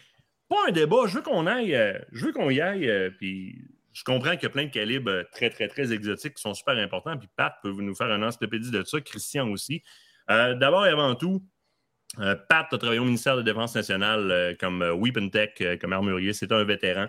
pas 0.49 0.57
un 0.69 0.73
débat. 0.73 1.07
Je 1.07 1.15
veux 1.17 1.23
qu'on 1.23 1.47
aille, 1.47 1.75
euh, 1.75 1.99
je 2.13 2.27
veux 2.27 2.33
qu'on 2.33 2.51
y 2.51 2.61
aille, 2.61 2.89
euh, 2.89 3.11
puis 3.11 3.59
je 3.93 4.05
comprends 4.05 4.33
qu'il 4.33 4.45
y 4.45 4.47
a 4.47 4.51
plein 4.51 4.65
de 4.65 4.71
calibres 4.71 5.11
euh, 5.11 5.23
très, 5.33 5.51
très, 5.51 5.69
très 5.69 5.93
exotiques 5.93 6.35
qui 6.35 6.43
sont 6.43 6.55
super 6.55 6.77
importants. 6.77 7.17
Puis 7.17 7.29
Pat 7.37 7.55
peut 7.63 7.71
nous 7.71 7.95
faire 7.95 8.11
un 8.11 8.23
encyclopédie 8.23 8.71
de 8.71 8.83
ça, 8.85 9.01
Christian 9.01 9.49
aussi. 9.51 9.83
D'abord 10.29 10.87
et 10.87 10.91
avant 10.91 11.15
tout, 11.15 11.43
Pat 12.19 12.71
a 12.71 12.77
travaillé 12.77 13.01
au 13.01 13.05
ministère 13.05 13.33
de 13.33 13.41
la 13.41 13.45
Défense 13.45 13.75
nationale 13.75 14.59
comme 14.61 14.83
Weapon 14.83 15.31
Tech, 15.31 15.55
comme 15.81 15.95
armurier. 15.95 16.35
C'est 16.35 16.53
un 16.53 16.65
vétéran. 16.65 17.07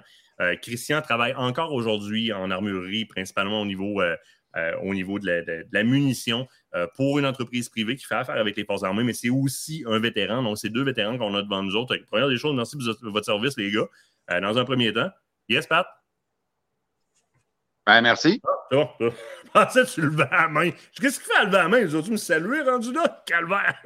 Christian 0.61 1.01
travaille 1.01 1.33
encore 1.35 1.73
aujourd'hui 1.73 2.31
en 2.31 2.49
armurerie, 2.49 3.03
principalement 3.03 3.59
au 3.59 3.65
niveau, 3.65 4.01
euh, 4.55 4.75
au 4.81 4.93
niveau 4.93 5.19
de, 5.19 5.27
la, 5.27 5.41
de- 5.41 5.63
de 5.63 5.67
la 5.71 5.83
munition 5.83 6.47
euh, 6.75 6.87
pour 6.95 7.19
une 7.19 7.25
entreprise 7.25 7.69
privée 7.69 7.95
qui 7.95 8.05
fait 8.05 8.15
affaire 8.15 8.37
avec 8.37 8.55
les 8.57 8.65
forces 8.65 8.83
armées, 8.83 9.03
mais 9.03 9.13
c'est 9.13 9.29
aussi 9.29 9.83
un 9.87 9.99
vétéran. 9.99 10.41
Donc, 10.43 10.57
c'est 10.57 10.69
deux 10.69 10.83
vétérans 10.83 11.17
qu'on 11.17 11.35
a 11.35 11.41
devant 11.41 11.61
nous 11.63 11.75
autres. 11.75 11.95
Première 12.07 12.27
des 12.29 12.37
choses, 12.37 12.55
merci 12.55 12.77
de 12.77 13.09
votre 13.09 13.25
service, 13.25 13.57
les 13.57 13.71
gars. 13.71 13.85
Euh, 14.31 14.39
dans 14.41 14.57
un 14.57 14.65
premier 14.65 14.91
temps. 14.93 15.09
Yes, 15.47 15.67
Pat? 15.67 15.87
Ben, 17.85 18.01
merci. 18.01 18.39
Ça 18.71 18.77
va? 18.77 18.95
Je 18.99 19.49
pensais 19.51 19.83
que 19.83 19.89
tu 19.89 20.01
levais 20.01 20.27
la 20.31 20.47
main. 20.47 20.69
Qu'est-ce 20.99 21.19
qu'il 21.19 21.31
fait 21.31 21.39
à 21.39 21.45
lever 21.45 21.57
la 21.57 21.67
main? 21.67 21.79
Ils 21.79 21.95
ont-tu 21.97 22.11
me 22.11 22.17
saluer 22.17 22.61
rendu 22.61 22.93
là? 22.93 23.23
Calvaire! 23.25 23.81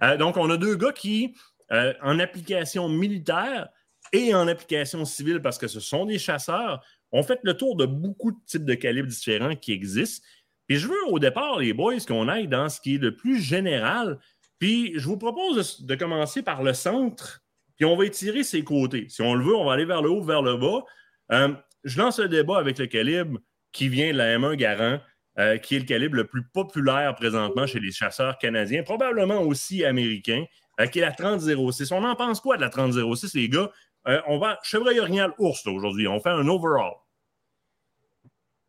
Donc, 0.18 0.36
on 0.36 0.48
a 0.50 0.56
deux 0.56 0.76
gars 0.76 0.92
qui, 0.92 1.34
en 1.70 2.18
application 2.18 2.88
militaire 2.88 3.68
et 4.12 4.34
en 4.34 4.48
application 4.48 5.04
civile, 5.04 5.40
parce 5.42 5.58
que 5.58 5.68
ce 5.68 5.80
sont 5.80 6.06
des 6.06 6.18
chasseurs, 6.18 6.82
ont 7.12 7.22
fait 7.22 7.40
le 7.42 7.54
tour 7.54 7.76
de 7.76 7.86
beaucoup 7.86 8.32
de 8.32 8.38
types 8.46 8.64
de 8.64 8.74
calibres 8.74 9.08
différents 9.08 9.56
qui 9.56 9.72
existent. 9.72 10.24
Et 10.68 10.76
je 10.76 10.86
veux 10.86 11.04
au 11.08 11.18
départ, 11.18 11.58
les 11.58 11.72
boys, 11.72 11.98
qu'on 12.06 12.28
aille 12.28 12.48
dans 12.48 12.68
ce 12.68 12.80
qui 12.80 12.94
est 12.94 12.98
le 12.98 13.16
plus 13.16 13.40
général. 13.40 14.18
Puis 14.58 14.92
je 14.96 15.06
vous 15.06 15.16
propose 15.16 15.80
de, 15.80 15.86
de 15.86 15.94
commencer 15.96 16.42
par 16.42 16.62
le 16.62 16.74
centre, 16.74 17.42
puis 17.76 17.86
on 17.86 17.96
va 17.96 18.04
étirer 18.04 18.44
ses 18.44 18.62
côtés. 18.62 19.06
Si 19.08 19.22
on 19.22 19.34
le 19.34 19.42
veut, 19.42 19.56
on 19.56 19.64
va 19.64 19.72
aller 19.72 19.86
vers 19.86 20.02
le 20.02 20.10
haut, 20.10 20.22
vers 20.22 20.42
le 20.42 20.58
bas. 20.58 20.84
Euh, 21.32 21.54
je 21.82 21.98
lance 21.98 22.18
le 22.18 22.28
débat 22.28 22.58
avec 22.58 22.78
le 22.78 22.86
calibre 22.86 23.38
qui 23.72 23.88
vient 23.88 24.12
de 24.12 24.18
la 24.18 24.36
M1 24.36 24.54
Garant, 24.56 25.00
euh, 25.38 25.56
qui 25.56 25.76
est 25.76 25.78
le 25.78 25.86
calibre 25.86 26.16
le 26.16 26.26
plus 26.26 26.42
populaire 26.42 27.14
présentement 27.14 27.66
chez 27.66 27.80
les 27.80 27.90
chasseurs 27.90 28.36
canadiens, 28.36 28.82
probablement 28.82 29.40
aussi 29.40 29.82
américains, 29.84 30.44
euh, 30.78 30.86
qui 30.86 30.98
est 30.98 31.02
la 31.02 31.12
3006. 31.12 31.90
On 31.92 32.04
en 32.04 32.14
pense 32.16 32.40
quoi 32.40 32.56
de 32.56 32.60
la 32.60 32.68
3006, 32.68 33.34
les 33.34 33.48
gars? 33.48 33.70
Euh, 34.08 34.20
on 34.26 34.38
va 34.38 34.58
chevreuil 34.62 35.00
orignal 35.00 35.34
ours 35.38 35.66
aujourd'hui. 35.66 36.08
On 36.08 36.20
fait 36.20 36.30
un 36.30 36.48
overall. 36.48 36.94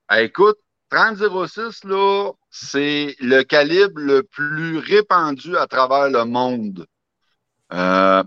Ah, 0.08 0.22
écoute, 0.22 0.58
3006, 0.90 1.86
là, 1.86 2.32
c'est 2.50 3.16
le 3.20 3.44
calibre 3.44 4.00
le 4.02 4.24
plus 4.24 4.78
répandu 4.78 5.56
à 5.56 5.68
travers 5.68 6.10
le 6.10 6.26
monde. 6.26 6.86
Euh, 7.72 8.24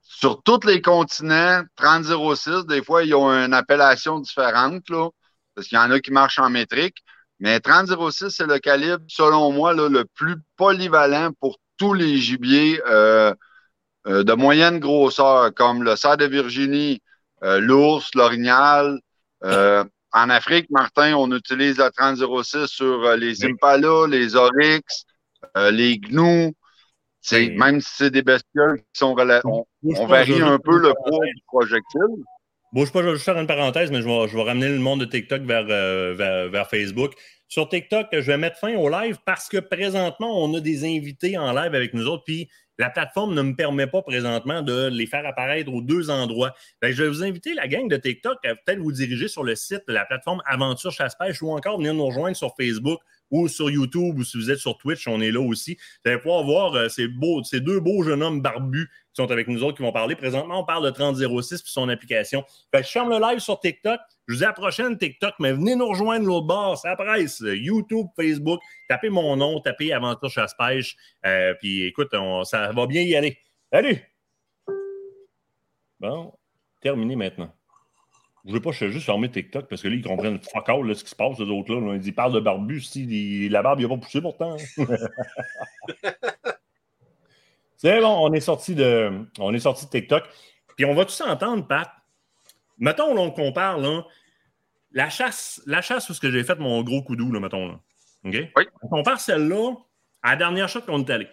sur 0.00 0.42
tous 0.42 0.66
les 0.66 0.80
continents, 0.80 1.62
3006, 1.76 2.64
des 2.66 2.82
fois, 2.82 3.04
ils 3.04 3.14
ont 3.14 3.28
une 3.28 3.52
appellation 3.52 4.18
différente, 4.20 4.88
là, 4.88 5.10
parce 5.54 5.68
qu'il 5.68 5.76
y 5.76 5.80
en 5.80 5.90
a 5.90 6.00
qui 6.00 6.10
marchent 6.10 6.38
en 6.38 6.48
métrique. 6.48 7.04
Mais 7.40 7.60
3006, 7.60 8.30
c'est 8.30 8.46
le 8.46 8.58
calibre, 8.58 9.04
selon 9.08 9.52
moi, 9.52 9.74
là, 9.74 9.88
le 9.90 10.06
plus 10.06 10.36
polyvalent 10.56 11.32
pour 11.40 11.58
tous 11.76 11.92
les 11.92 12.16
gibiers 12.16 12.80
euh, 12.86 13.34
de 14.06 14.32
moyenne 14.34 14.78
grosseur, 14.78 15.52
comme 15.54 15.82
le 15.82 15.96
cerf 15.96 16.16
de 16.16 16.26
Virginie, 16.26 17.00
euh, 17.42 17.60
l'ours, 17.60 18.10
l'orignal. 18.14 19.00
Euh, 19.44 19.84
en 20.14 20.30
Afrique, 20.30 20.70
Martin, 20.70 21.14
on 21.16 21.30
utilise 21.32 21.78
la 21.78 21.90
3006 21.90 22.66
sur 22.66 23.04
euh, 23.04 23.16
les 23.16 23.44
impalas, 23.44 24.06
les 24.06 24.36
oryx, 24.36 25.04
euh, 25.56 25.70
les 25.70 25.98
gnous. 25.98 26.54
C'est. 27.20 27.48
Même 27.48 27.80
si 27.80 27.90
c'est 27.96 28.10
des 28.10 28.22
bestioles 28.22 28.78
qui 28.78 28.98
sont 28.98 29.16
on, 29.44 30.06
varie 30.06 30.40
un 30.40 30.58
peu 30.58 30.78
le 30.78 30.92
poids 30.94 31.26
du 31.26 31.42
projectile. 31.46 32.22
Bouge 32.72 32.92
pas, 32.92 33.02
je 33.02 33.06
vais 33.06 33.12
juste 33.14 33.24
faire 33.24 33.38
une 33.38 33.46
parenthèse, 33.46 33.90
mais 33.90 34.02
je 34.02 34.06
vais, 34.06 34.28
je 34.28 34.36
vais 34.36 34.42
ramener 34.42 34.68
le 34.68 34.78
monde 34.78 35.00
de 35.00 35.04
TikTok 35.04 35.42
vers, 35.42 35.64
euh, 35.68 36.14
vers, 36.14 36.48
vers 36.48 36.68
Facebook. 36.68 37.12
Sur 37.48 37.68
TikTok, 37.68 38.06
je 38.12 38.20
vais 38.20 38.36
mettre 38.36 38.58
fin 38.58 38.74
au 38.76 38.88
live 38.88 39.18
parce 39.24 39.48
que 39.48 39.58
présentement, 39.58 40.44
on 40.44 40.54
a 40.54 40.60
des 40.60 40.84
invités 40.84 41.38
en 41.38 41.52
live 41.52 41.74
avec 41.74 41.94
nous 41.94 42.06
autres, 42.06 42.24
puis 42.24 42.48
la 42.78 42.90
plateforme 42.90 43.34
ne 43.34 43.42
me 43.42 43.54
permet 43.54 43.86
pas 43.86 44.02
présentement 44.02 44.62
de 44.62 44.88
les 44.88 45.06
faire 45.06 45.26
apparaître 45.26 45.72
aux 45.72 45.82
deux 45.82 46.10
endroits. 46.10 46.54
Que 46.80 46.92
je 46.92 47.02
vais 47.02 47.08
vous 47.08 47.22
inviter, 47.22 47.54
la 47.54 47.68
gang 47.68 47.88
de 47.88 47.96
TikTok, 47.96 48.44
à 48.44 48.54
peut-être 48.54 48.78
vous 48.78 48.92
diriger 48.92 49.28
sur 49.28 49.44
le 49.44 49.54
site 49.54 49.82
de 49.88 49.92
la 49.92 50.04
plateforme 50.04 50.42
Aventure 50.46 50.92
Chasse-Pêche 50.92 51.42
ou 51.42 51.50
encore 51.50 51.78
venir 51.78 51.94
nous 51.94 52.06
rejoindre 52.06 52.36
sur 52.36 52.54
Facebook 52.56 53.00
ou 53.30 53.48
sur 53.48 53.70
YouTube 53.70 54.18
ou 54.18 54.24
si 54.24 54.36
vous 54.36 54.50
êtes 54.50 54.58
sur 54.58 54.76
Twitch, 54.78 55.08
on 55.08 55.20
est 55.20 55.30
là 55.30 55.40
aussi. 55.40 55.76
Vous 56.04 56.10
allez 56.10 56.20
pouvoir 56.20 56.44
voir 56.44 56.74
euh, 56.74 56.88
ces, 56.88 57.08
deux 57.60 57.80
beaux 57.80 58.02
jeunes 58.02 58.22
hommes 58.22 58.40
barbus 58.40 58.88
sont 59.14 59.30
avec 59.30 59.48
nous 59.48 59.62
autres 59.62 59.76
qui 59.76 59.82
vont 59.82 59.92
parler. 59.92 60.16
Présentement, 60.16 60.60
on 60.60 60.64
parle 60.64 60.84
de 60.84 60.90
3006 60.90 61.62
puis 61.62 61.72
son 61.72 61.88
application. 61.88 62.44
Je 62.72 62.82
ferme 62.82 63.10
le 63.10 63.20
live 63.20 63.38
sur 63.38 63.60
TikTok. 63.60 64.00
Je 64.26 64.34
vous 64.34 64.38
dis 64.38 64.44
à 64.44 64.48
la 64.48 64.52
prochaine 64.52 64.98
TikTok, 64.98 65.34
mais 65.38 65.52
venez 65.52 65.76
nous 65.76 65.88
rejoindre 65.88 66.26
l'autre 66.26 66.46
bord. 66.46 66.78
Ça 66.78 66.96
presse. 66.96 67.40
YouTube, 67.40 68.06
Facebook. 68.16 68.60
Tapez 68.88 69.10
mon 69.10 69.36
nom, 69.36 69.60
tapez 69.60 69.92
Aventure 69.92 70.30
Chasse-Pêche. 70.30 70.96
Euh, 71.26 71.54
puis 71.60 71.84
écoute, 71.84 72.14
ça 72.44 72.72
va 72.72 72.86
bien 72.86 73.02
y 73.02 73.14
aller. 73.14 73.38
Salut! 73.72 73.98
Bon, 76.00 76.32
terminé 76.82 77.16
maintenant. 77.16 77.50
Je 78.46 78.52
veux 78.52 78.60
pas, 78.60 78.72
je 78.72 78.84
vais 78.84 78.92
juste 78.92 79.06
fermer 79.06 79.30
TikTok 79.30 79.68
parce 79.68 79.80
que 79.80 79.88
là, 79.88 79.94
ils 79.94 80.04
comprennent 80.04 80.38
fuck 80.38 80.68
all 80.68 80.94
ce 80.94 81.02
qui 81.02 81.10
se 81.10 81.16
passe, 81.16 81.38
les 81.38 81.48
autres 81.48 81.74
là. 81.74 81.94
Ils 81.94 82.00
disent, 82.00 82.12
parlent 82.12 82.34
de 82.34 82.40
barbu, 82.40 82.80
si 82.80 83.48
la 83.48 83.62
barbe, 83.62 83.80
il 83.80 83.88
n'a 83.88 83.96
pas 83.96 84.02
poussé 84.02 84.20
pourtant. 84.20 84.56
C'est 87.76 88.00
bon, 88.00 88.16
on 88.26 88.32
est 88.32 88.40
sorti 88.40 88.74
de, 88.74 89.10
on 89.38 89.52
est 89.52 89.58
sorti 89.60 89.84
de 89.86 89.90
TikTok. 89.90 90.24
Puis 90.76 90.84
on 90.84 90.94
va 90.94 91.04
tous 91.04 91.12
s'entendre, 91.14 91.66
Pat. 91.66 91.90
Mettons 92.78 93.14
là, 93.14 93.30
parle, 93.52 93.82
là, 93.82 94.04
la 94.92 95.08
chasse, 95.10 95.60
la 95.66 95.82
chasse 95.82 96.08
où 96.10 96.14
ce 96.14 96.20
que 96.20 96.30
j'ai 96.30 96.44
fait 96.44 96.58
mon 96.58 96.82
gros 96.82 97.02
coup 97.02 97.16
doux, 97.16 97.30
là, 97.32 97.40
mettons. 97.40 97.68
Là. 97.68 97.80
OK? 98.24 98.34
Oui. 98.56 98.64
On 98.82 98.88
compare 98.88 99.20
celle-là 99.20 99.72
à 100.22 100.30
la 100.30 100.36
dernière 100.36 100.68
shot 100.68 100.80
qu'on 100.82 101.04
est 101.04 101.10
allé. 101.10 101.28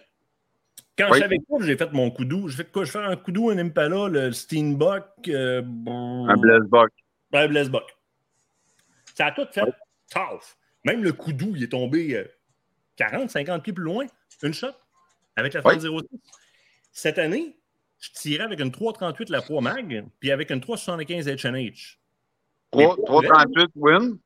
Quand 0.98 1.06
Oui. 1.10 1.18
je 1.18 1.22
savais 1.22 1.38
quoi, 1.48 1.58
j'ai 1.62 1.76
fait 1.76 1.90
mon 1.92 2.10
coup 2.10 2.24
doux. 2.24 2.48
J'ai 2.48 2.58
fait 2.58 2.70
quoi? 2.70 2.84
Je 2.84 2.90
fais 2.90 2.98
un 2.98 3.16
coup 3.16 3.32
doux, 3.32 3.50
un 3.50 3.58
Impala, 3.58 4.08
le 4.08 4.30
Steenbuck. 4.32 5.04
Euh, 5.28 5.62
Un 5.62 6.36
Blessbuck. 6.36 6.90
un 7.32 7.48
Blessbuck. 7.48 7.84
Ça 9.14 9.26
a 9.26 9.32
tout 9.32 9.46
fait 9.52 9.62
tough. 10.12 10.56
Même 10.84 11.02
le 11.02 11.12
coup 11.12 11.32
doux, 11.32 11.52
il 11.56 11.62
est 11.62 11.68
tombé 11.68 12.14
euh, 12.16 12.24
40, 12.96 13.30
50 13.30 13.62
pieds 13.62 13.72
plus 13.72 13.84
loin. 13.84 14.06
Une 14.42 14.52
shot 14.52 14.72
avec 15.36 15.54
la 15.54 15.60
Oui. 15.66 15.78
30 15.78 16.04
Cette 16.92 17.18
année, 17.18 17.56
je 17.98 18.10
tirais 18.10 18.44
avec 18.44 18.60
une 18.60 18.70
338 18.72 19.30
la 19.30 19.42
Pro 19.42 19.60
Mag, 19.60 20.04
puis 20.20 20.30
avec 20.30 20.50
une 20.50 20.60
375 20.60 21.28
H&H. 21.28 21.96
3, 22.72 22.96
338 23.04 23.70
win? 23.76 24.18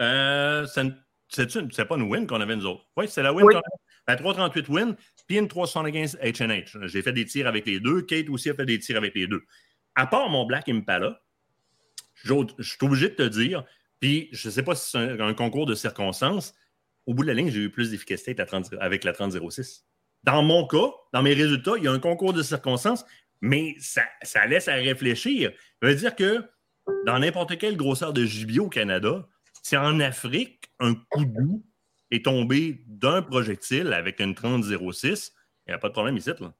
Euh, 0.00 0.66
c'est 0.66 1.84
pas 1.84 1.96
une 1.96 2.02
win 2.02 2.26
qu'on 2.26 2.40
avait 2.40 2.56
nous 2.56 2.66
autres. 2.66 2.84
Oui, 2.96 3.06
c'est 3.08 3.22
la 3.22 3.32
win 3.32 3.44
Oui. 3.46 3.52
qu'on 3.52 3.58
avait. 3.58 3.66
La 4.08 4.16
338 4.16 4.68
win, 4.68 4.96
puis 5.26 5.38
une 5.38 5.48
375 5.48 6.18
H&H. 6.22 6.86
J'ai 6.86 7.02
fait 7.02 7.12
des 7.12 7.24
tirs 7.24 7.48
avec 7.48 7.66
les 7.66 7.80
deux. 7.80 8.02
Kate 8.02 8.28
aussi 8.28 8.50
a 8.50 8.54
fait 8.54 8.66
des 8.66 8.78
tirs 8.78 8.96
avec 8.96 9.14
les 9.14 9.26
deux. 9.26 9.42
À 9.96 10.06
part 10.06 10.28
mon 10.28 10.44
Black 10.46 10.68
Impala, 10.68 11.20
je 12.14 12.32
je 12.58 12.68
suis 12.68 12.78
obligé 12.82 13.08
de 13.08 13.14
te 13.14 13.22
dire, 13.28 13.64
puis 14.00 14.28
je 14.32 14.48
ne 14.48 14.52
sais 14.52 14.62
pas 14.62 14.74
si 14.76 14.90
c'est 14.90 14.98
un, 14.98 15.20
un 15.20 15.34
concours 15.34 15.66
de 15.66 15.74
circonstances, 15.74 16.54
au 17.06 17.14
bout 17.14 17.22
de 17.22 17.28
la 17.28 17.34
ligne, 17.34 17.50
j'ai 17.50 17.60
eu 17.60 17.70
plus 17.70 17.90
d'efficacité 17.90 18.30
avec 18.30 18.38
la 18.38 18.46
30 18.46 18.74
avec 18.80 19.04
la 19.04 19.12
3006. 19.12 19.84
Dans 20.26 20.42
mon 20.42 20.66
cas, 20.66 20.90
dans 21.12 21.22
mes 21.22 21.34
résultats, 21.34 21.74
il 21.78 21.84
y 21.84 21.88
a 21.88 21.92
un 21.92 22.00
concours 22.00 22.32
de 22.32 22.42
circonstances, 22.42 23.04
mais 23.40 23.76
ça, 23.78 24.02
ça 24.22 24.44
laisse 24.46 24.68
à 24.68 24.74
réfléchir. 24.74 25.52
Ça 25.80 25.88
veut 25.88 25.94
dire 25.94 26.16
que 26.16 26.44
dans 27.06 27.18
n'importe 27.18 27.58
quelle 27.58 27.76
grosseur 27.76 28.12
de 28.12 28.24
gibier 28.24 28.60
au 28.60 28.68
Canada, 28.68 29.26
si 29.62 29.76
en 29.76 30.00
Afrique, 30.00 30.64
un 30.80 30.94
coup 30.94 31.24
doux 31.24 31.64
est 32.10 32.24
tombé 32.24 32.82
d'un 32.86 33.22
projectile 33.22 33.92
avec 33.92 34.20
une 34.20 34.34
30-06, 34.34 35.32
il 35.66 35.70
n'y 35.70 35.74
a 35.74 35.78
pas 35.78 35.88
de 35.88 35.92
problème 35.92 36.16
ici. 36.16 36.30
Là. 36.40 36.52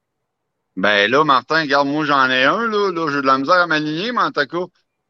Ben 0.75 1.09
là, 1.09 1.23
Martin, 1.23 1.61
regarde, 1.61 1.87
moi 1.87 2.05
j'en 2.05 2.29
ai 2.29 2.43
un, 2.43 2.67
là. 2.67 2.91
Là, 2.91 3.11
j'ai 3.11 3.21
de 3.21 3.27
la 3.27 3.37
misère 3.37 3.55
à 3.55 3.67
m'aligner, 3.67 4.11
mais 4.11 4.19
en 4.21 4.31
tout 4.31 4.45
cas, 4.45 4.65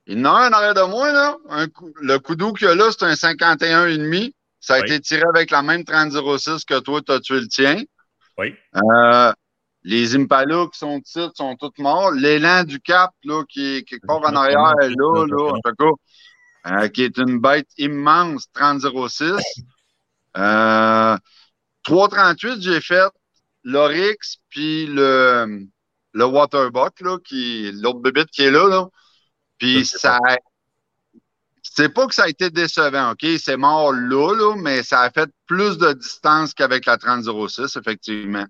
il 0.06 0.18
y 0.18 0.22
en 0.22 0.26
a 0.26 0.30
un 0.30 0.50
en 0.50 0.54
arrière 0.54 0.74
de 0.74 0.82
moi, 0.90 1.12
là. 1.12 1.38
Un 1.50 1.68
coup- 1.68 1.94
le 2.02 2.18
coudou 2.20 2.54
qu'il 2.54 2.68
y 2.68 2.72
a 2.72 2.76
là, 2.76 2.90
c'est 2.92 3.04
un 3.06 3.16
51,5. 3.16 4.32
Ça 4.60 4.76
a 4.76 4.80
Oui. 4.80 4.86
été 4.86 5.00
tiré 5.00 5.24
avec 5.34 5.52
la 5.52 5.62
même 5.62 5.84
3006 5.84 6.64
que 6.66 6.80
toi, 6.80 7.02
tu 7.02 7.12
as 7.12 7.20
tué 7.20 7.40
le 7.40 7.48
tien. 7.48 7.84
Oui. 8.38 8.56
Euh, 8.76 9.32
les 9.84 10.16
Impalas 10.16 10.68
qui 10.72 10.80
sont 10.80 11.00
ici 11.00 11.20
sont 11.36 11.56
tous 11.56 11.72
morts. 11.80 12.12
L'élan 12.12 12.64
du 12.64 12.80
Cap, 12.80 13.12
là, 13.24 13.44
qui 13.48 13.78
est 13.78 13.84
quelque 13.84 14.06
part 14.06 14.20
en 14.20 14.36
arrière, 14.36 14.76
là, 14.76 15.26
là, 15.26 15.54
en 15.54 15.60
tout 15.64 15.76
cas, 15.78 16.72
euh, 16.72 16.88
qui 16.90 17.04
est 17.04 17.18
une 17.18 17.40
bête 17.40 17.68
immense, 17.78 18.48
3006. 18.54 19.34
Euh, 20.38 21.18
338, 21.84 22.62
j'ai 22.62 22.82
fait 22.82 23.10
l'Oryx 23.64 24.38
puis 24.50 24.88
le, 24.88 25.66
le 26.12 26.26
Waterbuck, 26.26 27.00
là, 27.02 27.18
qui 27.24 27.72
l'autre 27.74 28.00
bébête 28.00 28.30
qui 28.30 28.44
est 28.44 28.52
là, 28.52 28.68
là. 28.68 28.88
Puis 29.58 29.86
ça. 29.86 30.20
C'est 31.74 31.90
pas 31.94 32.08
que 32.08 32.16
ça 32.16 32.24
a 32.24 32.28
été 32.30 32.50
décevant, 32.50 33.12
OK? 33.12 33.26
C'est 33.40 33.58
mort 33.58 33.92
là, 33.94 34.34
là, 34.36 34.56
mais 34.58 34.84
ça 34.84 35.02
a 35.02 35.12
fait 35.12 35.30
plus 35.46 35.78
de 35.78 35.94
distance 35.94 36.54
qu'avec 36.54 36.86
la 36.86 36.98
3006, 36.98 37.76
effectivement. 37.76 38.46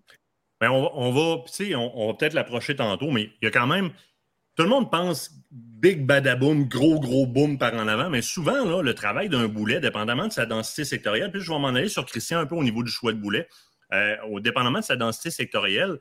Ben, 0.62 0.70
on, 0.72 0.82
va- 0.84 0.92
on 0.94 1.12
va, 1.12 1.44
on, 1.76 1.92
on 1.96 2.08
va 2.08 2.14
peut-être 2.16 2.34
l'approcher 2.34 2.76
tantôt, 2.76 3.12
mais 3.12 3.24
il 3.42 3.46
y 3.46 3.48
a 3.48 3.52
quand 3.52 3.68
même. 3.68 3.92
Tout 4.56 4.64
le 4.64 4.70
monde 4.70 4.90
pense 4.90 5.30
big 5.52 6.06
badaboom, 6.06 6.68
gros, 6.68 7.00
gros 7.00 7.28
boom 7.28 7.60
par 7.60 7.74
en 7.76 7.88
avant, 7.88 8.10
mais 8.10 8.24
souvent, 8.24 8.66
là, 8.66 8.82
le 8.82 8.94
travail 8.96 9.30
d'un 9.30 9.48
boulet, 9.48 9.80
dépendamment 9.80 10.28
de 10.28 10.34
sa 10.34 10.48
densité 10.48 10.84
sectorielle, 10.84 11.32
puis 11.32 11.42
je 11.42 11.52
vais 11.52 11.60
m'en 11.60 11.68
aller 11.68 11.90
sur 11.90 12.06
Christian 12.06 12.40
un 12.40 12.48
peu 12.48 12.56
au 12.56 12.64
niveau 12.64 12.82
du 12.82 12.92
choix 12.92 13.14
de 13.14 13.20
boulet. 13.20 13.48
euh, 13.94 14.16
dépendamment 14.40 14.80
de 14.80 14.84
sa 14.84 14.96
densité 14.96 15.30
sectorielle, 15.30 15.98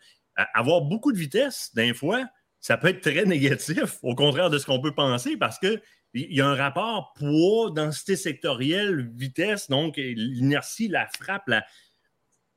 avoir 0.55 0.81
beaucoup 0.83 1.13
de 1.13 1.19
vitesse, 1.19 1.71
d'un 1.75 1.93
fois, 1.95 2.25
ça 2.67 2.77
peut 2.77 2.89
être 2.89 3.01
très 3.01 3.25
négatif, 3.25 3.99
au 4.03 4.17
contraire 4.17 4.51
de 4.51 4.59
ce 4.59 4.67
qu'on 4.67 4.81
peut 4.81 4.93
penser, 4.93 5.37
parce 5.37 5.57
qu'il 5.61 5.81
y 6.15 6.41
a 6.41 6.49
un 6.49 6.57
rapport 6.57 7.13
poids, 7.13 7.71
densité 7.71 8.17
sectorielle, 8.17 9.09
vitesse, 9.15 9.71
donc 9.71 9.99
l'inertie, 9.99 10.89
la 10.89 11.07
frappe, 11.07 11.49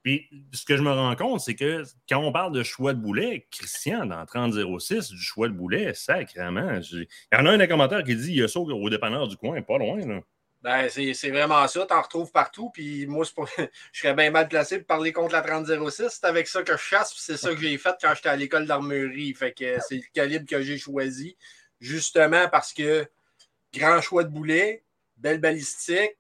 puis 0.01 0.28
ce 0.51 0.66
que 0.66 0.78
je 0.78 0.82
me 0.82 0.91
rends 0.91 1.16
compte, 1.16 1.41
c'est 1.41 1.53
que 1.53 1.84
quand 2.10 2.24
on 2.24 2.32
parle 2.32 2.53
de 2.53 2.64
choix 2.64 2.95
de 2.95 2.99
boulet, 2.99 3.47
Christian, 3.51 4.07
dans 4.07 4.24
30-06, 4.24 5.12
du 5.12 5.22
choix 5.22 5.47
de 5.47 5.53
boulet, 5.53 5.93
sacrément. 5.93 6.80
Il 6.91 7.05
y 7.32 7.36
en 7.36 7.45
a 7.45 7.51
un 7.51 7.60
des 7.60 7.68
commentaires 7.68 8.03
qui 8.03 8.16
dit 8.16 8.30
il 8.30 8.38
y 8.38 8.43
a 8.43 8.47
ça 8.47 8.60
au 8.60 8.89
dépanneur 8.89 9.28
du 9.28 9.38
coin, 9.38 9.62
pas 9.62 9.78
loin. 9.78 9.99
Là. 9.99 10.22
Ben, 10.62 10.89
c'est 10.89 11.30
vraiment 11.30 11.66
ça. 11.68 11.86
Tu 11.86 11.93
en 11.93 12.01
retrouves 12.01 12.32
partout. 12.32 12.70
Puis 12.70 13.07
moi, 13.07 13.26
je 13.57 13.99
serais 14.01 14.14
bien 14.14 14.30
mal 14.30 14.47
placé 14.47 14.80
pour 14.80 14.88
parler 14.88 15.14
contre 15.14 15.34
la 15.34 15.41
30-06. 15.41 16.10
C'est 16.10 16.26
avec 16.26 16.47
ça 16.47 16.64
que 16.64 16.74
je 16.74 16.82
chasse. 16.82 17.14
C'est 17.18 17.38
ça 17.38 17.53
que 17.53 17.62
j'ai 17.62 17.78
fait 17.78 17.95
quand 18.01 18.14
j'étais 18.14 18.30
à 18.30 18.36
l'école 18.36 18.66
d'armurerie. 18.66 19.34
Fait 19.34 19.53
que 19.53 19.78
c'est 19.88 19.95
le 19.95 20.14
calibre 20.14 20.45
que 20.45 20.62
j'ai 20.62 20.78
choisi. 20.78 21.38
Justement 21.80 22.49
parce 22.49 22.74
que 22.74 23.07
grand 23.74 24.01
choix 24.01 24.26
de 24.26 24.30
boulet, 24.30 24.84
belle 25.18 25.39
balistique, 25.39 26.18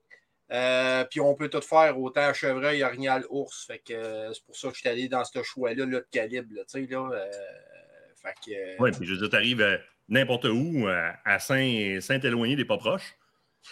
euh, 0.51 1.03
puis 1.05 1.19
on 1.19 1.35
peut 1.35 1.49
tout 1.49 1.61
faire, 1.61 1.99
autant 1.99 2.33
chevreuil, 2.33 2.83
orignal, 2.83 3.25
ours. 3.29 3.65
Fait 3.67 3.79
que 3.79 3.93
euh, 3.93 4.33
c'est 4.33 4.43
pour 4.45 4.55
ça 4.55 4.69
que 4.69 4.75
je 4.75 4.79
suis 4.79 4.89
allé 4.89 5.09
dans 5.09 5.23
ce 5.23 5.43
choix-là 5.43 5.85
de 5.85 6.05
calibre. 6.11 6.53
Là, 6.55 6.63
là, 6.73 7.09
euh, 7.11 7.31
fait 8.15 8.33
que, 8.45 8.81
oui, 8.81 8.91
puis 8.91 9.05
je 9.05 9.13
veux 9.13 9.17
dire, 9.19 9.29
tu 9.29 9.35
arrives 9.35 9.79
n'importe 10.07 10.45
où, 10.45 10.87
à 10.87 11.39
Saint-Éloigné 11.39 12.55
des 12.55 12.65
pas 12.65 12.77
proches. 12.77 13.18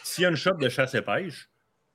S'il 0.04 0.24
y 0.24 0.26
a 0.26 0.30
une 0.30 0.36
shop 0.36 0.56
de 0.56 0.70
chasse 0.70 0.94
et 0.96 1.02
pêche, 1.02 1.50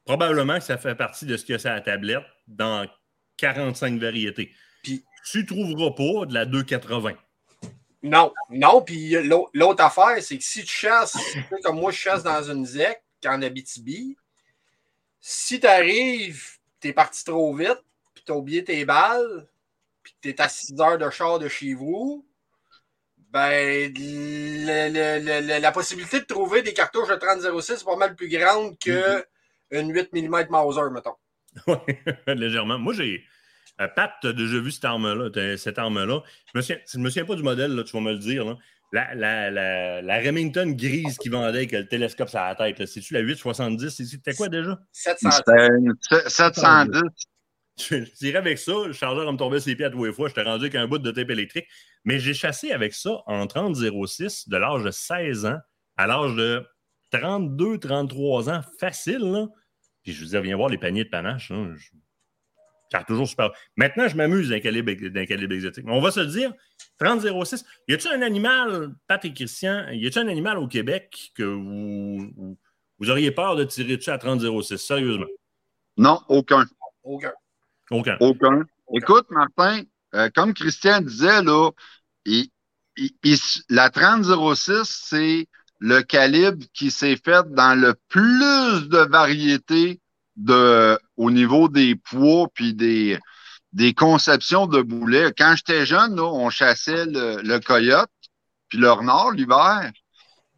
probablement 0.04 0.58
que 0.58 0.64
ça 0.64 0.78
fait 0.78 0.94
partie 0.94 1.26
de 1.26 1.36
ce 1.36 1.44
qu'il 1.44 1.56
y 1.56 1.66
a 1.66 1.70
à 1.70 1.74
la 1.74 1.80
tablette 1.80 2.24
dans 2.46 2.88
45 3.36 3.98
variétés. 3.98 4.52
Puis 4.82 5.04
tu 5.30 5.38
ne 5.38 5.46
trouveras 5.46 5.90
pas 5.90 6.26
de 6.26 6.34
la 6.34 6.44
280. 6.44 7.14
Non, 8.02 8.32
non. 8.50 8.82
Puis 8.82 9.14
l'autre 9.54 9.84
affaire, 9.84 10.20
c'est 10.20 10.38
que 10.38 10.44
si 10.44 10.64
tu 10.64 10.72
chasses, 10.72 11.16
comme 11.62 11.80
moi, 11.80 11.92
je 11.92 11.98
chasse 11.98 12.22
dans 12.22 12.42
une 12.42 12.66
ZEC, 12.66 13.00
en 13.24 13.40
Abitibi, 13.40 14.16
si 15.20 15.60
tu 15.60 15.66
arrives, 15.66 16.58
tu 16.80 16.88
es 16.88 16.92
parti 16.92 17.24
trop 17.24 17.54
vite, 17.54 17.78
puis 18.14 18.24
tu 18.26 18.32
as 18.32 18.34
oublié 18.34 18.64
tes 18.64 18.84
balles, 18.84 19.48
puis 20.02 20.14
tu 20.20 20.30
es 20.30 20.40
à 20.40 20.48
6 20.48 20.80
heures 20.80 20.98
de 20.98 21.08
char 21.10 21.38
de 21.38 21.48
chez 21.48 21.74
vous, 21.74 22.26
ben, 23.32 23.92
la 25.60 25.72
possibilité 25.72 26.20
de 26.20 26.24
trouver 26.24 26.62
des 26.62 26.72
cartouches 26.72 27.08
de 27.08 27.16
3006 27.16 27.72
est 27.72 27.84
pas 27.84 27.96
mal 27.96 28.14
plus 28.14 28.28
grande 28.28 28.78
qu'une 28.78 29.22
mm 29.72 29.90
8 29.90 30.12
mm 30.12 30.46
Mauser, 30.50 30.90
mettons. 30.92 31.14
Oui, 31.66 32.34
légèrement. 32.34 32.78
Moi, 32.78 32.94
j'ai. 32.94 33.24
Euh, 33.80 33.88
Pat, 33.88 34.12
tu 34.20 34.28
as 34.28 34.32
déjà 34.32 34.58
vu 34.58 34.70
cette 34.70 34.84
arme-là. 34.84 35.56
Cette 35.56 35.78
arme-là. 35.78 36.20
Je 36.54 36.58
ne 36.58 37.02
me, 37.02 37.10
souviens 37.10 37.24
pas 37.24 37.34
du 37.34 37.42
modèle, 37.42 37.74
là, 37.74 37.82
tu 37.84 37.92
vas 37.92 38.00
me 38.00 38.12
le 38.12 38.18
dire. 38.18 38.44
Là 38.44 38.56
la, 38.92 39.14
la, 39.50 40.02
la, 40.02 40.18
Remington 40.18 40.70
grise 40.76 41.16
qui 41.18 41.28
vendait 41.28 41.58
avec 41.58 41.72
le 41.72 41.88
télescope 41.88 42.28
sur 42.28 42.38
la 42.38 42.54
tête. 42.54 42.84
C'est-tu 42.86 43.14
la 43.14 43.20
870? 43.20 44.04
C'était 44.04 44.34
quoi 44.34 44.48
déjà? 44.48 44.78
710. 44.92 45.94
710. 46.28 47.00
Je 47.78 48.14
dirais 48.18 48.38
avec 48.38 48.58
ça, 48.58 48.72
le 48.86 48.92
chargeur 48.92 49.30
me 49.32 49.38
tombait 49.38 49.60
ses 49.60 49.74
pieds 49.74 49.86
à 49.86 49.90
tous 49.90 50.04
les 50.04 50.12
fois. 50.12 50.28
J'étais 50.28 50.42
rendu 50.42 50.64
avec 50.64 50.74
un 50.74 50.86
bout 50.86 50.98
de 50.98 51.10
tape 51.10 51.30
électrique. 51.30 51.66
Mais 52.04 52.18
j'ai 52.18 52.34
chassé 52.34 52.72
avec 52.72 52.94
ça 52.94 53.22
en 53.26 53.46
30-06 53.46 54.48
de 54.48 54.56
l'âge 54.56 54.82
de 54.82 54.90
16 54.90 55.46
ans 55.46 55.58
à 55.96 56.06
l'âge 56.06 56.34
de 56.34 56.66
32, 57.12 57.78
33 57.78 58.50
ans, 58.50 58.60
facile. 58.78 59.20
Là. 59.20 59.46
Puis 60.02 60.12
je 60.12 60.18
vous 60.18 60.24
disais, 60.24 60.40
viens 60.40 60.56
voir 60.56 60.68
les 60.68 60.78
paniers 60.78 61.04
de 61.04 61.08
panache. 61.08 61.50
Là 61.50 61.66
toujours 63.00 63.28
super. 63.28 63.50
Maintenant, 63.76 64.08
je 64.08 64.16
m'amuse 64.16 64.50
d'un 64.50 64.60
calibre, 64.60 64.92
calibre 65.26 65.54
exotique. 65.54 65.84
Mais 65.84 65.92
on 65.92 66.00
va 66.00 66.10
se 66.10 66.20
le 66.20 66.26
dire, 66.26 66.52
30-06, 67.00 67.64
y 67.88 67.94
a-t-il 67.94 68.12
un 68.12 68.22
animal, 68.22 68.90
Pat 69.06 69.24
et 69.24 69.32
Christian, 69.32 69.88
y 69.90 70.06
a-t-il 70.06 70.26
un 70.26 70.28
animal 70.28 70.58
au 70.58 70.68
Québec 70.68 71.32
que 71.34 71.42
vous, 71.42 72.56
vous, 72.98 73.10
auriez 73.10 73.30
peur 73.30 73.56
de 73.56 73.64
tirer 73.64 73.96
dessus 73.96 74.10
à 74.10 74.18
30-06, 74.18 74.76
sérieusement? 74.76 75.26
Non, 75.96 76.20
aucun. 76.28 76.64
Aucun. 77.02 77.32
Aucun. 77.90 78.16
Aucun. 78.20 78.64
Écoute, 78.94 79.26
Martin, 79.30 79.82
euh, 80.14 80.28
comme 80.34 80.54
Christian 80.54 81.00
disait, 81.00 81.42
là, 81.42 81.70
la 83.68 83.88
30-06, 83.88 84.84
c'est 84.84 85.48
le 85.78 86.02
calibre 86.02 86.64
qui 86.74 86.90
s'est 86.90 87.16
fait 87.16 87.44
dans 87.50 87.78
le 87.78 87.94
plus 88.08 88.88
de 88.88 89.08
variétés 89.10 90.00
de, 90.36 90.98
au 91.16 91.30
niveau 91.30 91.68
des 91.68 91.96
poids 91.96 92.48
puis 92.54 92.74
des, 92.74 93.18
des 93.72 93.94
conceptions 93.94 94.66
de 94.66 94.82
boulets. 94.82 95.32
Quand 95.36 95.54
j'étais 95.56 95.86
jeune, 95.86 96.16
là, 96.16 96.24
on 96.24 96.50
chassait 96.50 97.06
le, 97.06 97.58
coyote 97.58 98.10
puis 98.68 98.78
le 98.78 98.90
renard 98.90 99.32
l'hiver. 99.32 99.90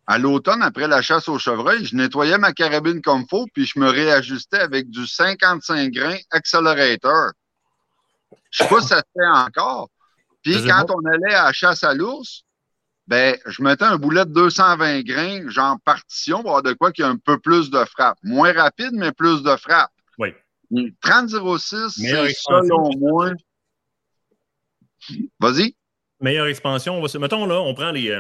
À 0.07 0.19
l'automne, 0.19 0.63
après 0.63 0.87
la 0.87 1.01
chasse 1.01 1.29
au 1.29 1.39
chevreuil, 1.39 1.85
je 1.85 1.97
nettoyais 1.97 2.37
ma 2.37 2.53
carabine 2.53 3.01
comme 3.01 3.27
faut, 3.29 3.47
puis 3.55 3.65
je 3.65 3.79
me 3.79 3.89
réajustais 3.89 4.59
avec 4.59 4.91
du 4.91 5.07
55 5.07 5.91
grains 5.91 6.19
accelerator. 6.31 7.33
Je 8.51 8.63
sais 8.63 8.69
pas 8.69 8.81
si 8.83 8.89
ça 8.89 8.99
se 8.99 9.03
fait 9.17 9.27
encore. 9.27 9.89
Puis 10.43 10.63
quand 10.67 10.85
on 10.91 11.05
allait 11.07 11.35
à 11.35 11.45
la 11.45 11.53
chasse 11.53 11.83
à 11.85 11.95
l'ours, 11.95 12.45
ben, 13.07 13.37
je 13.47 13.63
mettais 13.63 13.85
un 13.85 13.97
boulet 13.97 14.25
de 14.25 14.33
220 14.33 15.03
grains, 15.03 15.49
genre 15.51 15.77
partition, 15.85 16.43
pour 16.43 16.51
avoir 16.51 16.63
de 16.63 16.73
quoi 16.73 16.93
qu'il 16.93 17.05
y 17.05 17.09
a 17.09 17.11
un 17.11 17.17
peu 17.17 17.39
plus 17.39 17.71
de 17.71 17.85
frappe. 17.85 18.19
Moins 18.23 18.53
rapide, 18.53 18.93
mais 18.93 19.13
plus 19.13 19.43
de 19.43 19.57
frappe. 19.57 19.91
Oui. 20.19 20.29
30-06, 20.73 21.91
c'est 21.91 22.35
selon 22.35 22.91
moi. 22.99 23.31
Vas-y. 25.41 25.75
Meilleure 26.21 26.47
expansion. 26.47 26.99
On 26.99 27.07
va 27.07 27.19
Mettons, 27.19 27.47
là, 27.47 27.61
on 27.61 27.75
prend 27.75 27.91
les. 27.91 28.19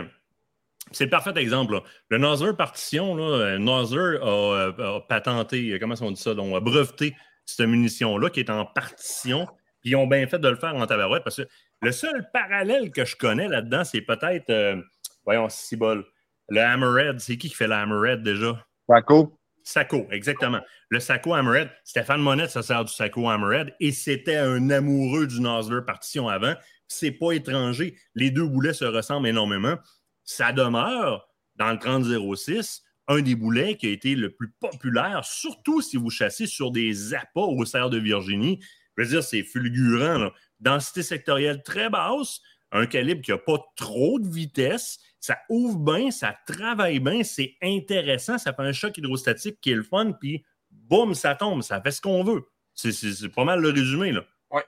Euh, 0.94 0.96
c'est 0.96 1.04
le 1.04 1.10
parfait 1.10 1.32
exemple. 1.36 1.74
Là. 1.74 1.82
Le 2.08 2.18
Nozer 2.18 2.56
partition, 2.56 3.14
là, 3.14 3.24
euh, 3.24 3.58
Nozer 3.58 4.18
a, 4.22 4.96
a, 4.96 5.00
patenté, 5.08 5.72
euh, 5.72 5.78
comment 5.78 5.94
on 6.00 6.10
dit 6.10 6.20
ça, 6.20 6.34
donc 6.34 6.54
a 6.54 6.60
breveté 6.60 7.14
cette 7.44 7.66
munition-là 7.66 8.30
qui 8.30 8.40
est 8.40 8.50
en 8.50 8.64
partition. 8.64 9.46
Puis 9.80 9.90
ils 9.90 9.96
ont 9.96 10.06
bien 10.06 10.26
fait 10.26 10.38
de 10.38 10.48
le 10.48 10.56
faire 10.56 10.74
en 10.74 10.86
tabarouette 10.86 11.24
parce 11.24 11.36
que 11.36 11.48
le 11.82 11.92
seul 11.92 12.26
parallèle 12.32 12.90
que 12.90 13.04
je 13.04 13.16
connais 13.16 13.48
là-dedans, 13.48 13.84
c'est 13.84 14.00
peut-être, 14.00 14.48
euh, 14.50 14.80
voyons, 15.24 15.48
si 15.50 15.76
bol, 15.76 16.04
le 16.48 16.60
Hammerhead. 16.60 17.20
C'est 17.20 17.36
qui 17.36 17.48
qui 17.48 17.54
fait 17.54 17.66
le 17.66 17.74
Hammerhead 17.74 18.22
déjà? 18.22 18.64
Saco. 18.88 19.38
Saco, 19.62 20.06
exactement. 20.10 20.60
Le 20.90 21.00
Saco 21.00 21.34
Hammerhead, 21.34 21.70
Stéphane 21.84 22.20
Monette, 22.20 22.50
ça 22.50 22.62
sert 22.62 22.84
du 22.84 22.92
Saco 22.92 23.28
Hammerhead 23.28 23.74
et 23.80 23.92
c'était 23.92 24.36
un 24.36 24.70
amoureux 24.70 25.26
du 25.26 25.40
Nosler 25.40 25.80
partition 25.86 26.28
avant. 26.28 26.54
C'est 26.86 27.12
pas 27.12 27.32
étranger. 27.32 27.96
Les 28.14 28.30
deux 28.30 28.46
boulets 28.46 28.74
se 28.74 28.84
ressemblent 28.84 29.26
énormément. 29.26 29.76
Ça 30.24 30.52
demeure, 30.52 31.28
dans 31.56 31.70
le 31.70 31.78
3006, 31.78 32.82
un 33.08 33.20
des 33.20 33.34
boulets 33.34 33.76
qui 33.76 33.86
a 33.86 33.90
été 33.90 34.14
le 34.14 34.34
plus 34.34 34.50
populaire, 34.60 35.24
surtout 35.24 35.82
si 35.82 35.96
vous 35.96 36.10
chassez 36.10 36.46
sur 36.46 36.70
des 36.70 37.14
appâts 37.14 37.40
au 37.40 37.64
cerf 37.64 37.90
de 37.90 37.98
Virginie. 37.98 38.60
Je 38.96 39.02
veux 39.02 39.08
dire, 39.08 39.22
c'est 39.22 39.42
fulgurant. 39.42 40.30
Densité 40.60 41.02
sectorielle 41.02 41.62
très 41.62 41.90
basse, 41.90 42.40
un 42.72 42.86
calibre 42.86 43.22
qui 43.22 43.30
n'a 43.30 43.38
pas 43.38 43.58
trop 43.76 44.18
de 44.18 44.28
vitesse. 44.28 44.98
Ça 45.20 45.38
ouvre 45.48 45.78
bien, 45.78 46.10
ça 46.10 46.36
travaille 46.46 47.00
bien, 47.00 47.22
c'est 47.22 47.56
intéressant, 47.62 48.38
ça 48.38 48.52
fait 48.52 48.62
un 48.62 48.72
choc 48.72 48.96
hydrostatique 48.98 49.58
qui 49.60 49.70
est 49.70 49.74
le 49.74 49.82
fun, 49.82 50.12
puis 50.12 50.44
boum, 50.70 51.14
ça 51.14 51.34
tombe, 51.34 51.62
ça 51.62 51.80
fait 51.80 51.92
ce 51.92 52.00
qu'on 52.00 52.24
veut. 52.24 52.42
C'est 52.74 53.28
pas 53.28 53.44
mal 53.44 53.60
le 53.60 53.70
résumé, 53.70 54.12
là. 54.12 54.24
Oui. 54.50 54.60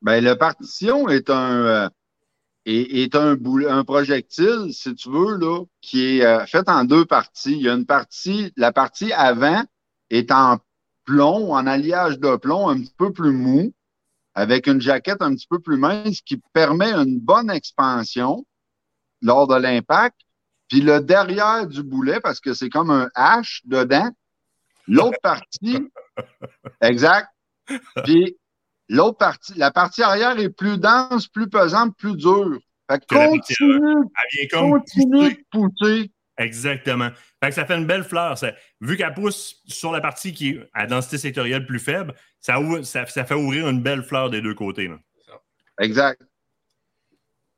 Ben, 0.00 0.20
la 0.22 0.36
partition 0.36 1.08
est 1.08 1.28
un, 1.28 1.90
euh, 2.68 2.84
est, 2.90 3.14
un, 3.16 3.36
un, 3.68 3.84
projectile, 3.84 4.72
si 4.72 4.94
tu 4.94 5.10
veux, 5.10 5.36
là, 5.36 5.64
qui 5.80 6.18
est 6.18 6.24
euh, 6.24 6.46
fait 6.46 6.68
en 6.68 6.84
deux 6.84 7.04
parties. 7.04 7.52
Il 7.52 7.62
y 7.62 7.68
a 7.68 7.74
une 7.74 7.86
partie, 7.86 8.52
la 8.56 8.72
partie 8.72 9.12
avant 9.12 9.62
est 10.10 10.30
en 10.30 10.58
plomb, 11.04 11.52
en 11.52 11.66
alliage 11.66 12.18
de 12.18 12.36
plomb, 12.36 12.68
un 12.68 12.80
petit 12.80 12.94
peu 12.96 13.12
plus 13.12 13.32
mou 13.32 13.72
avec 14.34 14.66
une 14.66 14.80
jaquette 14.80 15.20
un 15.20 15.34
petit 15.34 15.46
peu 15.46 15.58
plus 15.58 15.76
mince 15.76 16.20
qui 16.22 16.40
permet 16.52 16.92
une 16.92 17.18
bonne 17.18 17.50
expansion 17.50 18.46
lors 19.20 19.46
de 19.46 19.56
l'impact. 19.56 20.16
Puis 20.68 20.80
le 20.80 21.00
derrière 21.00 21.66
du 21.66 21.82
boulet, 21.82 22.20
parce 22.20 22.40
que 22.40 22.54
c'est 22.54 22.70
comme 22.70 22.90
un 22.90 23.08
H 23.14 23.60
dedans, 23.64 24.10
l'autre 24.86 25.18
partie, 25.22 25.86
exact. 26.80 27.28
Puis 28.04 28.38
l'autre 28.92 29.18
partie, 29.18 29.54
la 29.56 29.70
partie 29.70 30.02
arrière 30.02 30.38
est 30.38 30.50
plus 30.50 30.78
dense, 30.78 31.26
plus 31.26 31.48
pesante, 31.48 31.96
plus 31.96 32.16
dure. 32.16 32.58
Fait 32.90 32.98
que 32.98 33.14
continue, 33.14 34.04
continue 34.50 35.34
de 35.34 35.44
pousser 35.50 36.10
Exactement. 36.38 37.10
ça 37.40 37.66
fait 37.66 37.76
une 37.76 37.86
belle 37.86 38.04
fleur. 38.04 38.36
vu 38.80 38.96
qu'elle 38.96 39.14
pousse 39.14 39.62
sur 39.66 39.92
la 39.92 40.00
partie 40.00 40.32
qui 40.32 40.50
est 40.50 40.68
à 40.72 40.86
densité 40.86 41.18
sectorielle 41.18 41.66
plus 41.66 41.78
faible, 41.78 42.14
ça, 42.40 42.58
ça, 42.82 43.24
fait 43.24 43.34
ouvrir 43.34 43.68
une 43.68 43.82
belle 43.82 44.02
fleur 44.02 44.30
des 44.30 44.40
deux 44.40 44.54
côtés. 44.54 44.90
Exact. 45.80 46.20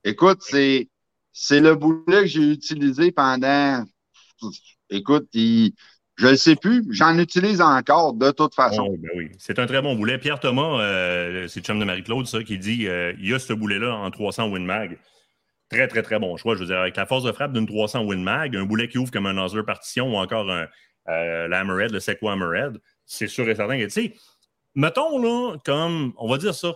Écoute, 0.02 0.38
c'est, 0.42 0.88
c'est 1.32 1.60
le 1.60 1.74
boulet 1.76 2.22
que 2.22 2.26
j'ai 2.26 2.50
utilisé 2.50 3.10
pendant. 3.10 3.84
Écoute, 4.90 5.28
il, 5.32 5.72
Je 6.16 6.28
ne 6.28 6.36
sais 6.36 6.56
plus. 6.56 6.84
J'en 6.90 7.18
utilise 7.18 7.60
encore 7.60 8.14
de 8.14 8.30
toute 8.30 8.54
façon. 8.54 8.86
Oh, 8.88 8.96
ben 8.98 9.10
oui, 9.16 9.30
c'est 9.38 9.58
un 9.58 9.66
très 9.66 9.82
bon 9.82 9.96
boulet. 9.96 10.18
Pierre 10.18 10.38
Thomas, 10.38 10.80
euh, 10.80 11.48
c'est 11.48 11.64
chum 11.64 11.78
de 11.78 11.84
Marie-Claude, 11.84 12.26
ça, 12.26 12.42
qui 12.42 12.58
dit 12.58 12.86
euh, 12.86 13.12
il 13.18 13.28
y 13.28 13.34
a 13.34 13.38
ce 13.38 13.52
boulet-là 13.52 13.94
en 13.94 14.10
300 14.10 14.50
Winmag. 14.50 14.98
Très, 15.70 15.88
très, 15.88 16.02
très 16.02 16.18
bon 16.20 16.36
choix. 16.36 16.54
Je 16.54 16.60
veux 16.60 16.66
dire, 16.66 16.78
avec 16.78 16.96
la 16.96 17.06
force 17.06 17.24
de 17.24 17.32
frappe 17.32 17.52
d'une 17.52 17.66
300 17.66 18.04
Winmag, 18.04 18.56
un 18.56 18.64
boulet 18.64 18.88
qui 18.88 18.98
ouvre 18.98 19.10
comme 19.10 19.26
un 19.26 19.38
Osler 19.38 19.64
partition 19.64 20.14
ou 20.14 20.16
encore 20.16 20.50
un, 20.50 20.68
euh, 21.08 21.48
le 21.48 22.00
Sequo 22.00 22.28
Hammerhead, 22.28 22.78
c'est 23.04 23.26
sûr 23.26 23.48
et 23.48 23.54
certain 23.54 23.78
tu 23.78 23.90
sais, 23.90 24.14
mettons, 24.74 25.18
là, 25.18 25.56
comme, 25.64 26.12
on 26.16 26.28
va 26.28 26.38
dire 26.38 26.54
ça, 26.54 26.74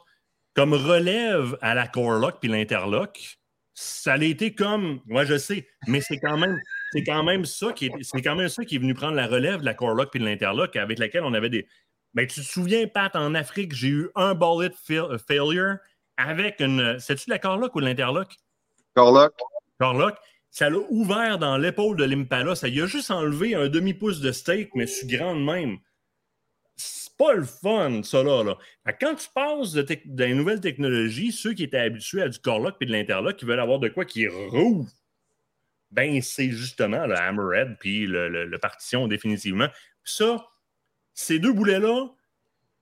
comme 0.55 0.74
relève 0.74 1.57
à 1.61 1.74
la 1.74 1.86
Corlock 1.86 2.39
puis 2.41 2.51
l'Interlock, 2.51 3.39
ça 3.74 4.14
a 4.14 4.22
été 4.22 4.55
comme, 4.55 5.01
moi 5.07 5.24
je 5.24 5.39
sais, 5.39 5.68
mais 5.86 6.01
c'est 6.01 6.18
quand 6.18 6.36
même, 6.36 6.59
c'est 6.93 7.05
quand 7.05 7.22
même 7.22 7.45
ça 7.45 7.72
qui 7.72 7.86
est, 7.86 7.93
c'est 8.03 8.22
quand 8.22 8.34
même 8.36 8.49
ça 8.49 8.64
qui 8.64 8.76
est 8.76 8.78
venu 8.78 8.95
prendre 8.95 9.14
la 9.14 9.26
relève 9.26 9.61
de 9.61 9.64
la 9.64 9.74
Corlock 9.74 10.11
puis 10.11 10.20
de 10.20 10.24
l'Interlock 10.24 10.76
avec 10.76 10.99
laquelle 10.99 11.24
on 11.24 11.34
avait 11.34 11.51
des. 11.51 11.66
Ben, 12.14 12.26
tu 12.26 12.41
te 12.41 12.47
souviens, 12.47 12.86
Pat, 12.86 13.14
en 13.16 13.34
Afrique, 13.34 13.74
j'ai 13.74 13.89
eu 13.89 14.11
un 14.14 14.34
bullet 14.34 14.70
fail- 14.86 15.18
failure 15.26 15.76
avec 16.16 16.61
une. 16.61 16.99
C'est-tu 16.99 17.26
de 17.26 17.30
la 17.30 17.39
Corlock 17.39 17.74
ou 17.76 17.80
de 17.80 17.86
l'Interlock? 17.86 18.34
Corlock. 18.95 19.34
Corlock. 19.78 20.16
Ça 20.51 20.70
l'a 20.70 20.78
ouvert 20.89 21.39
dans 21.39 21.59
l'épaule 21.59 21.97
de 21.97 22.05
l'Impala. 22.05 22.55
Ça 22.55 22.68
y 22.68 22.80
a 22.80 22.86
juste 22.86 23.11
enlevé 23.11 23.55
un 23.55 23.68
demi-pouce 23.68 24.20
de 24.20 24.32
steak, 24.32 24.70
mais 24.74 24.86
sur 24.86 25.07
grande 25.07 25.45
même. 25.45 25.78
C'est 26.74 27.16
pas 27.16 27.34
le 27.34 27.45
fun, 27.45 28.03
ça 28.03 28.22
là. 28.22 28.43
là. 28.43 28.57
Quand 29.01 29.14
tu 29.16 29.28
passes 29.34 29.72
de 29.72 30.26
nouvelles 30.26 30.61
technologies, 30.61 31.32
ceux 31.32 31.53
qui 31.53 31.64
étaient 31.64 31.78
habitués 31.78 32.22
à 32.22 32.28
du 32.28 32.39
Corlock 32.39 32.76
et 32.80 32.86
de 32.86 32.93
l'Interlock, 32.93 33.36
qui 33.36 33.45
veulent 33.45 33.61
avoir 33.61 33.78
de 33.78 33.89
quoi 33.89 34.05
qui 34.05 34.26
rouvre, 34.28 34.89
ben 35.91 36.20
c'est 36.22 36.51
justement 36.51 37.07
le 37.07 37.16
Hammerhead 37.16 37.76
puis 37.80 38.07
le, 38.07 38.28
le- 38.28 38.45
le 38.47 38.59
partition 38.59 39.09
définitivement. 39.09 39.68
Ça, 40.05 40.47
ces 41.14 41.39
deux 41.39 41.53
boulets-là, 41.53 42.09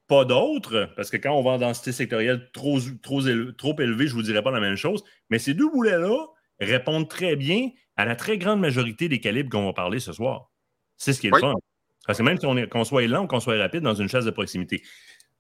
pas 0.09 0.25
d'autres, 0.25 0.91
parce 0.97 1.11
que 1.11 1.17
quand 1.17 1.33
on 1.33 1.43
va 1.43 1.53
en 1.53 1.59
densité 1.59 1.91
sectorielle 1.93 2.51
trop, 2.53 2.79
trop, 3.03 3.21
trop 3.57 3.81
élevée, 3.81 4.07
je 4.07 4.13
ne 4.13 4.17
vous 4.17 4.23
dirais 4.23 4.43
pas 4.43 4.51
la 4.53 4.61
même 4.61 4.77
chose, 4.77 5.03
mais 5.31 5.39
ces 5.39 5.55
deux 5.55 5.69
boulets-là 5.69 6.27
répondent 6.61 7.09
très 7.09 7.35
bien 7.37 7.71
à 7.97 8.05
la 8.05 8.15
très 8.15 8.39
grande 8.39 8.61
majorité 8.61 9.09
des 9.09 9.21
calibres 9.21 9.51
qu'on 9.51 9.67
va 9.67 9.73
parler 9.73 9.99
ce 10.01 10.13
soir. 10.13 10.51
C'est 10.97 11.13
ce 11.13 11.21
qui 11.21 11.27
est 11.29 11.33
Oui. 11.33 11.41
le 11.43 11.49
fun. 11.49 11.55
Parce 12.07 12.19
que 12.19 12.23
même 12.23 12.39
si 12.39 12.47
on 12.47 12.57
est- 12.57 12.69
qu'on 12.69 12.85
soit 12.85 13.07
lent 13.09 13.25
ou 13.25 13.27
qu'on 13.27 13.41
soit 13.41 13.59
rapide 13.59 13.81
dans 13.83 13.95
une 13.95 14.09
chasse 14.09 14.25
de 14.25 14.31
proximité. 14.31 14.83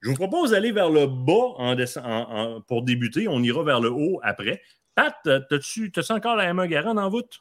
Je 0.00 0.08
vous 0.10 0.16
propose 0.16 0.50
d'aller 0.50 0.72
vers 0.72 0.90
le 0.90 1.06
bas 1.06 1.54
en 1.56 1.74
descend- 1.74 2.04
en- 2.04 2.56
en- 2.56 2.60
pour 2.60 2.82
débuter. 2.82 3.28
On 3.28 3.42
ira 3.42 3.62
vers 3.62 3.80
le 3.80 3.90
haut 3.90 4.20
après. 4.22 4.60
Pat, 4.94 5.14
t'as-tu 5.24 5.92
t'as-tu 5.92 6.12
encore 6.12 6.36
la 6.36 6.52
MA 6.52 6.66
Garand 6.66 6.96
en 6.96 7.08
voûte? 7.08 7.40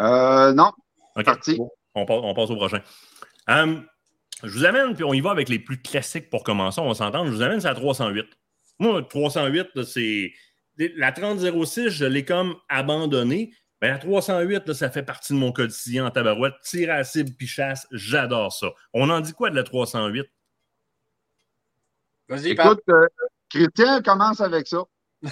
Euh, 0.00 0.52
non. 0.52 0.72
Parti. 1.24 1.56
Bon, 1.56 1.70
On, 1.94 2.06
passe, 2.06 2.20
on 2.22 2.34
passe 2.34 2.50
au 2.50 2.56
prochain. 2.56 2.80
Hum, 3.48 3.86
je 4.42 4.50
vous 4.50 4.64
amène, 4.64 4.94
puis 4.94 5.04
on 5.04 5.12
y 5.12 5.20
va 5.20 5.30
avec 5.30 5.48
les 5.48 5.58
plus 5.58 5.80
classiques 5.80 6.30
pour 6.30 6.44
commencer. 6.44 6.80
On 6.80 6.88
va 6.88 6.94
s'entendre. 6.94 7.26
Je 7.26 7.32
vous 7.32 7.42
amène, 7.42 7.60
c'est 7.60 7.68
la 7.68 7.74
308. 7.74 8.26
Moi, 8.78 9.02
308, 9.02 9.68
là, 9.74 9.84
c'est. 9.84 10.32
La 10.78 11.12
3006, 11.12 11.90
je 11.90 12.06
l'ai 12.06 12.24
comme 12.24 12.56
abandonnée. 12.68 13.52
Mais 13.82 13.88
la 13.88 13.98
308, 13.98 14.66
là, 14.66 14.74
ça 14.74 14.90
fait 14.90 15.02
partie 15.02 15.32
de 15.34 15.38
mon 15.38 15.52
quotidien 15.52 16.06
en 16.06 16.10
tabarouette. 16.10 16.54
Tir 16.62 16.90
à 16.90 16.98
la 16.98 17.04
cible 17.04 17.30
puis 17.36 17.46
chasse, 17.46 17.86
j'adore 17.90 18.52
ça. 18.52 18.68
On 18.94 19.10
en 19.10 19.20
dit 19.20 19.32
quoi 19.32 19.50
de 19.50 19.56
la 19.56 19.62
308? 19.62 20.26
Vas-y. 22.28 22.50
Écoute, 22.50 22.82
euh, 22.88 23.06
Christian 23.50 24.00
commence 24.02 24.40
avec 24.40 24.66
ça. 24.66 24.82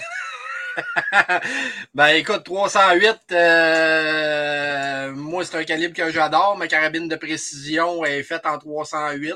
ben 1.93 2.07
écoute, 2.09 2.43
308, 2.43 3.17
euh, 3.31 5.11
moi 5.13 5.43
c'est 5.45 5.57
un 5.57 5.63
calibre 5.63 5.95
que 5.95 6.11
j'adore. 6.11 6.57
Ma 6.57 6.67
carabine 6.67 7.07
de 7.07 7.15
précision 7.15 8.03
est 8.05 8.23
faite 8.23 8.45
en 8.45 8.57
308. 8.57 9.35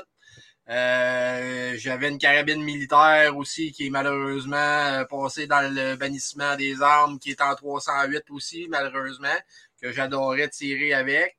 Euh, 0.70 1.74
J'avais 1.76 2.08
une 2.08 2.18
carabine 2.18 2.62
militaire 2.62 3.36
aussi 3.36 3.72
qui 3.72 3.86
est 3.86 3.90
malheureusement 3.90 4.56
euh, 4.56 5.04
passée 5.04 5.46
dans 5.46 5.60
le 5.74 5.96
bannissement 5.96 6.56
des 6.56 6.80
armes, 6.82 7.18
qui 7.18 7.30
est 7.32 7.42
en 7.42 7.54
308 7.54 8.24
aussi, 8.30 8.66
malheureusement, 8.70 9.36
que 9.80 9.92
j'adorais 9.92 10.48
tirer 10.48 10.94
avec. 10.94 11.36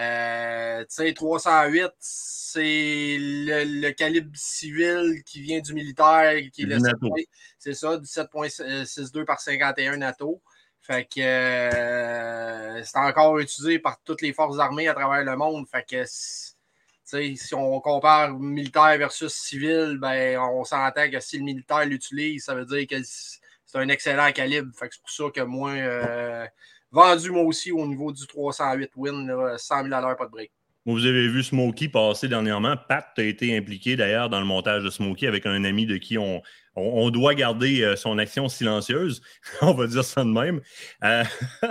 Euh, 0.00 0.80
tu 0.80 0.86
sais, 0.88 1.12
308, 1.12 1.90
c'est 1.98 3.16
le, 3.20 3.82
le 3.82 3.90
calibre 3.90 4.30
civil 4.34 5.22
qui 5.26 5.42
vient 5.42 5.60
du 5.60 5.74
militaire, 5.74 6.40
qui 6.52 6.62
est 6.62 6.66
le 6.66 6.78
NATO. 6.78 7.14
7 7.16 7.28
c'est 7.58 7.74
ça, 7.74 7.98
17.62 7.98 9.24
par 9.24 9.40
51 9.40 9.98
NATO. 9.98 10.42
Fait 10.80 11.04
que 11.04 11.20
euh, 11.20 12.82
c'est 12.82 12.98
encore 12.98 13.38
utilisé 13.38 13.78
par 13.78 14.00
toutes 14.02 14.22
les 14.22 14.32
forces 14.32 14.58
armées 14.58 14.88
à 14.88 14.94
travers 14.94 15.22
le 15.24 15.36
monde. 15.36 15.66
Fait 15.68 15.84
que 15.86 16.04
si 16.06 17.54
on 17.54 17.80
compare 17.80 18.38
militaire 18.38 18.96
versus 18.96 19.34
civil, 19.34 19.98
ben 20.00 20.38
on 20.38 20.64
s'entend 20.64 21.10
que 21.10 21.20
si 21.20 21.38
le 21.38 21.44
militaire 21.44 21.84
l'utilise, 21.84 22.44
ça 22.44 22.54
veut 22.54 22.64
dire 22.64 22.86
que 22.86 22.96
c'est 23.04 23.78
un 23.78 23.88
excellent 23.88 24.32
calibre. 24.32 24.72
Fait 24.74 24.88
que 24.88 24.94
c'est 24.94 25.02
pour 25.02 25.10
ça 25.10 25.24
que 25.34 25.46
moi, 25.46 25.72
euh, 25.72 26.46
vendu 26.90 27.30
moi 27.30 27.42
aussi 27.42 27.72
au 27.72 27.86
niveau 27.86 28.12
du 28.12 28.26
308 28.26 28.90
Win, 28.96 29.26
là, 29.26 29.56
100 29.58 29.84
000 29.84 29.94
à 29.94 30.00
l'heure, 30.00 30.16
pas 30.16 30.26
de 30.26 30.30
break. 30.30 30.50
Vous 30.86 31.04
avez 31.04 31.28
vu 31.28 31.42
Smokey 31.42 31.88
passer 31.88 32.26
dernièrement. 32.26 32.74
Pat 32.88 33.06
a 33.18 33.22
été 33.22 33.54
impliqué 33.56 33.96
d'ailleurs 33.96 34.30
dans 34.30 34.40
le 34.40 34.46
montage 34.46 34.82
de 34.82 34.88
Smokey 34.88 35.26
avec 35.26 35.44
un 35.44 35.62
ami 35.64 35.84
de 35.84 35.98
qui 35.98 36.16
on, 36.16 36.40
on, 36.74 37.10
doit 37.10 37.34
garder 37.34 37.82
euh, 37.82 37.96
son 37.96 38.16
action 38.18 38.48
silencieuse. 38.48 39.20
on 39.60 39.74
va 39.74 39.86
dire 39.86 40.04
ça 40.04 40.24
de 40.24 40.30
même. 40.30 40.62
Euh, 41.04 41.22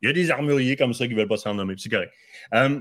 Il 0.00 0.06
y 0.06 0.08
a 0.08 0.12
des 0.12 0.30
armuriers 0.30 0.76
comme 0.76 0.94
ça 0.94 1.06
qui 1.08 1.14
ne 1.14 1.18
veulent 1.18 1.28
pas 1.28 1.38
s'en 1.38 1.54
nommer, 1.54 1.74
c'est 1.76 1.88
correct. 1.88 2.12
Euh, 2.54 2.80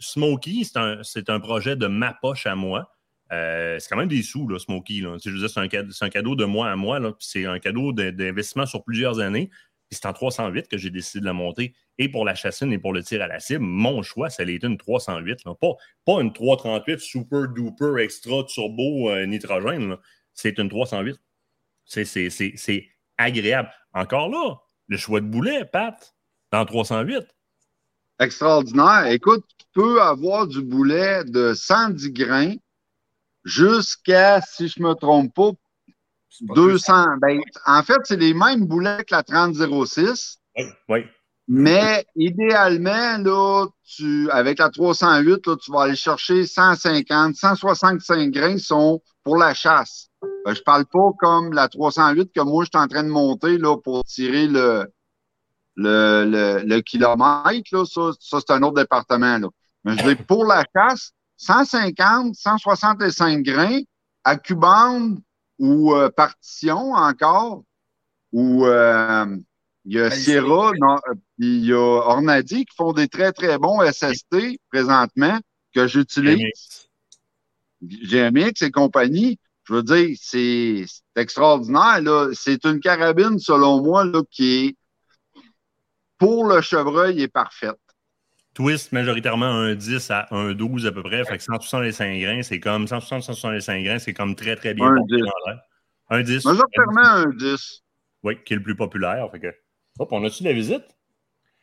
Smokey, 0.00 0.62
c'est 0.64 0.76
un, 0.78 1.00
un 1.28 1.40
projet 1.40 1.76
de 1.76 1.86
ma 1.86 2.12
poche 2.12 2.46
à 2.46 2.56
moi. 2.56 2.92
C'est 3.30 3.88
quand 3.88 3.96
même 3.96 4.08
des 4.08 4.22
sous, 4.22 4.48
là, 4.48 4.58
Smokey. 4.58 5.00
Là. 5.00 5.16
C'est 5.20 5.58
un, 5.58 5.68
un 6.00 6.08
cadeau 6.10 6.34
de 6.34 6.44
moi 6.44 6.70
à 6.70 6.74
moi. 6.76 6.98
C'est 7.20 7.46
un 7.46 7.60
cadeau 7.60 7.92
de- 7.92 8.10
d'investissement 8.10 8.66
sur 8.66 8.82
plusieurs 8.82 9.20
années. 9.20 9.50
C'est 9.92 10.06
en 10.06 10.12
308 10.12 10.68
que 10.68 10.78
j'ai 10.78 10.90
décidé 10.90 11.20
de 11.20 11.24
la 11.26 11.32
monter. 11.32 11.74
Et 11.98 12.08
pour 12.08 12.24
la 12.24 12.34
chassine 12.36 12.72
et 12.72 12.78
pour 12.78 12.92
le 12.92 13.02
tir 13.02 13.22
à 13.22 13.26
la 13.26 13.40
cible, 13.40 13.64
mon 13.64 14.02
choix, 14.02 14.30
ça 14.30 14.44
a 14.44 14.46
été 14.46 14.66
une 14.66 14.78
308. 14.78 15.44
là. 15.44 15.54
Pas, 15.54 16.20
une 16.20 16.32
338 16.32 17.00
super 17.00 17.48
duper 17.48 17.96
extra 17.98 18.44
turbo 18.44 19.10
euh, 19.10 19.26
nitrogène. 19.26 19.96
C'est 20.32 20.58
une 20.58 20.68
308. 20.68 21.18
C'est- 21.84 22.88
agréable. 23.18 23.70
Encore 23.92 24.28
là, 24.30 24.60
le 24.86 24.96
choix 24.96 25.20
de 25.20 25.26
boulet, 25.26 25.64
Pat, 25.64 26.14
dans 26.52 26.64
308. 26.64 27.26
Extraordinaire. 28.20 29.06
Écoute, 29.08 29.44
tu 29.58 29.66
peux 29.74 30.00
avoir 30.00 30.46
du 30.46 30.62
boulet 30.62 31.24
de 31.24 31.52
110 31.52 32.12
grains 32.12 32.54
jusqu'à, 33.44 34.40
si 34.40 34.68
je 34.68 34.80
me 34.82 34.94
trompe 34.94 35.34
pas 35.34 35.50
200. 36.40 37.18
Ben, 37.20 37.40
en 37.66 37.82
fait, 37.82 37.98
c'est 38.04 38.16
les 38.16 38.34
mêmes 38.34 38.66
boulets 38.66 39.04
que 39.04 39.14
la 39.14 39.22
3006. 39.22 40.38
Oui, 40.56 40.64
oui. 40.88 41.00
Mais 41.52 42.06
idéalement, 42.14 43.18
là, 43.18 43.66
tu, 43.84 44.30
avec 44.30 44.60
la 44.60 44.70
308, 44.70 45.46
là, 45.46 45.56
tu 45.56 45.72
vas 45.72 45.82
aller 45.82 45.96
chercher 45.96 46.46
150, 46.46 47.34
165 47.34 48.30
grains 48.30 48.58
sont 48.58 49.02
pour 49.24 49.36
la 49.36 49.52
chasse. 49.52 50.10
Euh, 50.22 50.54
je 50.54 50.62
parle 50.62 50.86
pas 50.86 51.10
comme 51.18 51.52
la 51.52 51.68
308 51.68 52.30
que 52.32 52.40
moi, 52.40 52.64
je 52.64 52.70
suis 52.72 52.82
en 52.82 52.86
train 52.86 53.02
de 53.02 53.08
monter 53.08 53.58
là, 53.58 53.76
pour 53.78 54.04
tirer 54.04 54.46
le, 54.46 54.86
le, 55.74 56.24
le, 56.24 56.62
le 56.64 56.80
kilomètre. 56.82 57.68
Là, 57.72 57.84
ça, 57.84 58.10
ça 58.20 58.38
c'est 58.38 58.52
un 58.52 58.62
autre 58.62 58.80
département. 58.80 59.38
Là. 59.38 59.48
Mais 59.84 59.96
je 59.98 60.08
dis 60.08 60.14
pour 60.14 60.44
la 60.44 60.64
chasse, 60.74 61.12
150, 61.38 62.34
165 62.34 63.42
grains 63.42 63.80
à 64.24 64.36
cubande 64.36 65.18
ou 65.60 65.94
euh, 65.94 66.08
partition 66.08 66.94
encore, 66.94 67.62
ou 68.32 68.66
euh, 68.66 69.36
il 69.84 69.94
y 69.94 70.00
a 70.00 70.08
Ben, 70.08 70.18
Sierra, 70.18 70.70
euh, 70.70 71.14
puis 71.38 71.58
il 71.58 71.66
y 71.66 71.72
a 71.72 71.76
Ornadi 71.76 72.64
qui 72.64 72.74
font 72.74 72.92
des 72.92 73.08
très, 73.08 73.32
très 73.32 73.58
bons 73.58 73.80
SST 73.82 74.58
présentement 74.70 75.38
que 75.74 75.86
j'utilise. 75.86 76.88
GMX 77.82 78.62
et 78.62 78.70
compagnie. 78.70 79.38
Je 79.64 79.74
veux 79.74 79.82
dire, 79.82 80.16
c'est 80.20 80.84
extraordinaire. 81.16 82.28
C'est 82.32 82.64
une 82.64 82.80
carabine, 82.80 83.38
selon 83.38 83.82
moi, 83.82 84.04
là, 84.04 84.22
qui 84.30 84.66
est 84.66 84.76
pour 86.18 86.46
le 86.46 86.60
chevreuil 86.60 87.22
est 87.22 87.28
parfaite. 87.28 87.78
Twist 88.60 88.92
majoritairement 88.92 89.46
un 89.46 89.74
10 89.74 90.10
à 90.10 90.28
un 90.32 90.52
12 90.52 90.84
à 90.86 90.92
peu 90.92 91.02
près. 91.02 91.24
Fait 91.24 91.38
que 91.38 91.42
165 91.42 92.20
grains, 92.20 92.42
c'est 92.42 92.60
comme 92.60 92.86
160, 92.86 93.22
165 93.22 93.82
grains, 93.82 93.98
c'est 93.98 94.12
comme 94.12 94.34
très, 94.34 94.54
très 94.54 94.74
bien 94.74 94.84
Un 94.84 94.96
porté 94.96 95.16
10. 95.16 95.22
dans 95.22 95.32
l'air. 95.46 95.60
Un 96.10 96.22
10. 96.22 96.44
Majoritairement 96.44 97.00
un 97.00 97.30
10. 97.30 97.82
Oui, 98.22 98.36
qui 98.44 98.52
est 98.52 98.56
le 98.56 98.62
plus 98.62 98.76
populaire. 98.76 99.26
Fait 99.30 99.40
que... 99.40 99.46
Hop, 99.98 100.12
on 100.12 100.22
a-tu 100.26 100.42
de 100.42 100.48
la 100.48 100.54
visite? 100.54 100.84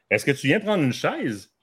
Est-ce 0.09 0.25
que 0.25 0.31
tu 0.31 0.47
viens 0.47 0.59
prendre 0.59 0.81
une 0.83 0.91
chaise? 0.91 1.53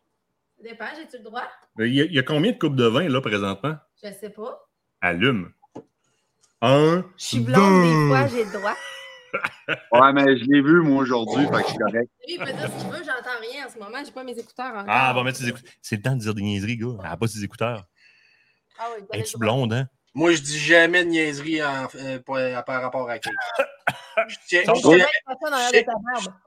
Ça 0.56 0.62
dépend, 0.62 0.84
j'ai-tu 0.96 1.16
le 1.18 1.24
droit? 1.24 1.42
Il 1.80 1.92
y, 1.92 2.00
a, 2.00 2.04
il 2.04 2.12
y 2.12 2.18
a 2.20 2.22
combien 2.22 2.52
de 2.52 2.56
coupes 2.58 2.76
de 2.76 2.86
vin 2.86 3.08
là 3.08 3.20
présentement? 3.20 3.76
Je 4.04 4.12
sais 4.12 4.30
pas. 4.30 4.68
Allume. 5.00 5.50
Un. 6.60 7.04
Je 7.18 7.24
suis 7.24 7.40
blonde, 7.40 7.56
deux. 7.56 7.88
des 7.88 8.06
fois, 8.08 8.26
j'ai 8.28 8.44
le 8.44 8.52
droit. 8.52 8.76
Ouais, 9.92 10.12
mais 10.12 10.36
je 10.38 10.44
l'ai 10.44 10.60
vu, 10.62 10.80
moi, 10.82 11.02
aujourd'hui, 11.02 11.44
fait 11.46 11.50
que 11.52 11.58
je 11.62 11.66
suis 11.68 11.78
correct. 11.78 12.10
Lui, 12.26 12.34
il 12.34 12.38
peut 12.38 12.44
dire 12.52 12.70
ce 12.70 12.82
qu'il 12.82 12.90
veut, 12.92 12.98
j'entends 13.04 13.38
rien 13.40 13.66
en 13.66 13.70
ce 13.70 13.78
moment, 13.78 13.98
j'ai 14.04 14.12
pas 14.12 14.24
mes 14.24 14.38
écouteurs 14.38 14.66
encore. 14.74 14.84
Ah, 14.88 15.12
va 15.12 15.22
mettre 15.22 15.38
ses 15.38 15.48
écouteurs. 15.48 15.70
C'est 15.82 15.96
le 15.96 16.02
temps 16.02 16.14
de 16.16 16.20
dire 16.20 16.34
des 16.34 16.42
niaiseries, 16.42 16.76
gars. 16.76 16.86
Elle 17.02 17.10
n'a 17.10 17.16
pas 17.16 17.26
ses 17.26 17.42
écouteurs. 17.44 17.84
Ah 18.78 18.84
oui, 18.96 19.04
Es-tu 19.12 19.38
blonde, 19.38 19.72
hein? 19.72 19.86
Moi, 20.14 20.32
je 20.32 20.42
dis 20.42 20.58
jamais 20.58 21.04
de 21.04 21.10
niaiserie 21.10 21.62
en- 21.62 21.88
euh, 21.96 22.18
pour- 22.20 22.36
euh, 22.36 22.60
par 22.62 22.82
rapport 22.82 23.08
à 23.10 23.18
Kate. 23.18 23.32
Je 24.28 24.36
tiens, 24.46 24.60
je 24.76 24.80
tiens- 24.80 25.06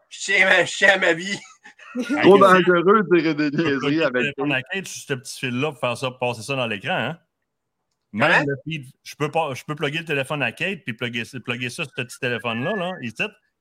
je 0.10 0.20
tiens 0.24 0.66
je 0.66 0.78
tiens 0.78 0.90
à 0.94 0.98
ma 0.98 1.12
vie. 1.14 1.38
Trop 2.22 2.38
dangereux 2.38 3.04
de 3.04 3.20
dire 3.20 3.36
des 3.36 3.52
niaiseries 3.52 4.04
avec 4.04 4.34
Kate 4.72 4.88
sur 4.88 5.02
ce 5.08 5.14
petit 5.16 5.40
fil-là 5.40 5.72
pour 5.72 5.80
faire 5.82 5.98
ça, 5.98 6.10
pour 6.12 6.20
passer 6.20 6.44
ça 6.44 6.56
dans 6.56 6.66
l'écran, 6.66 6.94
hein? 6.94 7.20
Comment? 8.12 8.28
Même 8.28 8.48
le 8.48 8.56
feed, 8.64 8.86
je 9.04 9.16
peux, 9.16 9.30
pas, 9.30 9.54
je 9.54 9.64
peux 9.64 9.76
plugger 9.76 10.00
le 10.00 10.06
téléphone 10.06 10.42
à 10.42 10.52
Kate 10.52 10.80
puis 10.86 10.94
plugger, 10.94 11.24
plugger 11.44 11.70
ça 11.70 11.84
sur 11.84 11.94
ce 11.96 12.02
petit 12.02 12.20
téléphone-là, 12.20 12.76
là, 12.76 12.92
ici, 13.02 13.16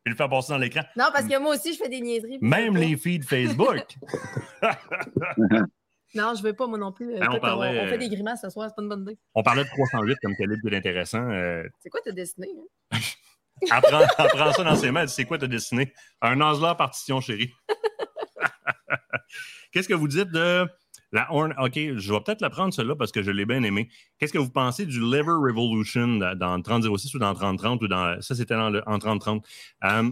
puis 0.04 0.12
le 0.12 0.14
faire 0.14 0.28
passer 0.28 0.52
dans 0.52 0.58
l'écran. 0.58 0.82
Non, 0.96 1.06
parce 1.12 1.26
que 1.26 1.38
moi 1.38 1.54
aussi, 1.54 1.74
je 1.74 1.78
fais 1.78 1.88
des 1.88 2.00
niaiseries. 2.00 2.38
Même 2.40 2.76
les 2.76 2.96
feeds 2.96 3.24
Facebook. 3.24 3.84
Non, 6.16 6.34
je 6.34 6.42
veux 6.42 6.54
pas, 6.54 6.66
moi 6.66 6.78
non 6.78 6.92
plus. 6.92 7.18
Ben, 7.18 7.28
on 7.30 7.38
parlait, 7.38 7.80
on 7.80 7.86
fait 7.88 7.94
euh, 7.94 7.98
des 7.98 8.08
grimaces 8.08 8.40
ce 8.40 8.48
soir, 8.48 8.68
c'est 8.68 8.74
pas 8.74 8.82
une 8.82 8.88
bonne 8.88 9.02
idée. 9.02 9.18
On 9.34 9.42
parlait 9.42 9.64
de 9.64 9.68
308 9.68 10.16
comme 10.22 10.34
calibre 10.34 10.60
qui 10.62 10.74
est 10.74 10.78
intéressant. 10.78 11.30
Euh, 11.30 11.62
C'est 11.80 11.90
quoi 11.90 12.00
ta 12.00 12.12
dessiné? 12.12 12.48
Hein? 12.90 12.98
apprends, 13.70 14.06
apprends 14.16 14.52
ça 14.52 14.64
dans 14.64 14.76
ses 14.76 14.90
mains. 14.90 15.06
C'est 15.06 15.26
quoi 15.26 15.36
t'as 15.36 15.46
dessiné? 15.46 15.92
Un 16.22 16.40
Osler 16.40 16.72
partition, 16.78 17.20
chérie. 17.20 17.52
Qu'est-ce 19.72 19.88
que 19.88 19.94
vous 19.94 20.08
dites 20.08 20.30
de 20.30 20.66
la 21.12 21.32
Horn? 21.32 21.54
OK, 21.58 21.74
je 21.74 22.12
vais 22.12 22.20
peut-être 22.20 22.40
la 22.40 22.50
prendre, 22.50 22.72
celle-là, 22.74 22.96
parce 22.96 23.12
que 23.12 23.22
je 23.22 23.30
l'ai 23.30 23.46
bien 23.46 23.62
aimée. 23.62 23.88
Qu'est-ce 24.18 24.32
que 24.32 24.38
vous 24.38 24.50
pensez 24.50 24.86
du 24.86 25.00
Lever 25.00 25.32
Revolution 25.32 26.16
dans- 26.18 26.36
dans 26.38 26.60
3006 26.62 27.14
ou 27.14 27.18
dans 27.18 27.34
3030 27.34 27.82
ou 27.82 27.88
dans. 27.88 28.20
Ça, 28.20 28.34
c'était 28.34 28.54
en 28.54 28.98
3030. 28.98 29.46
Euh, 29.84 30.10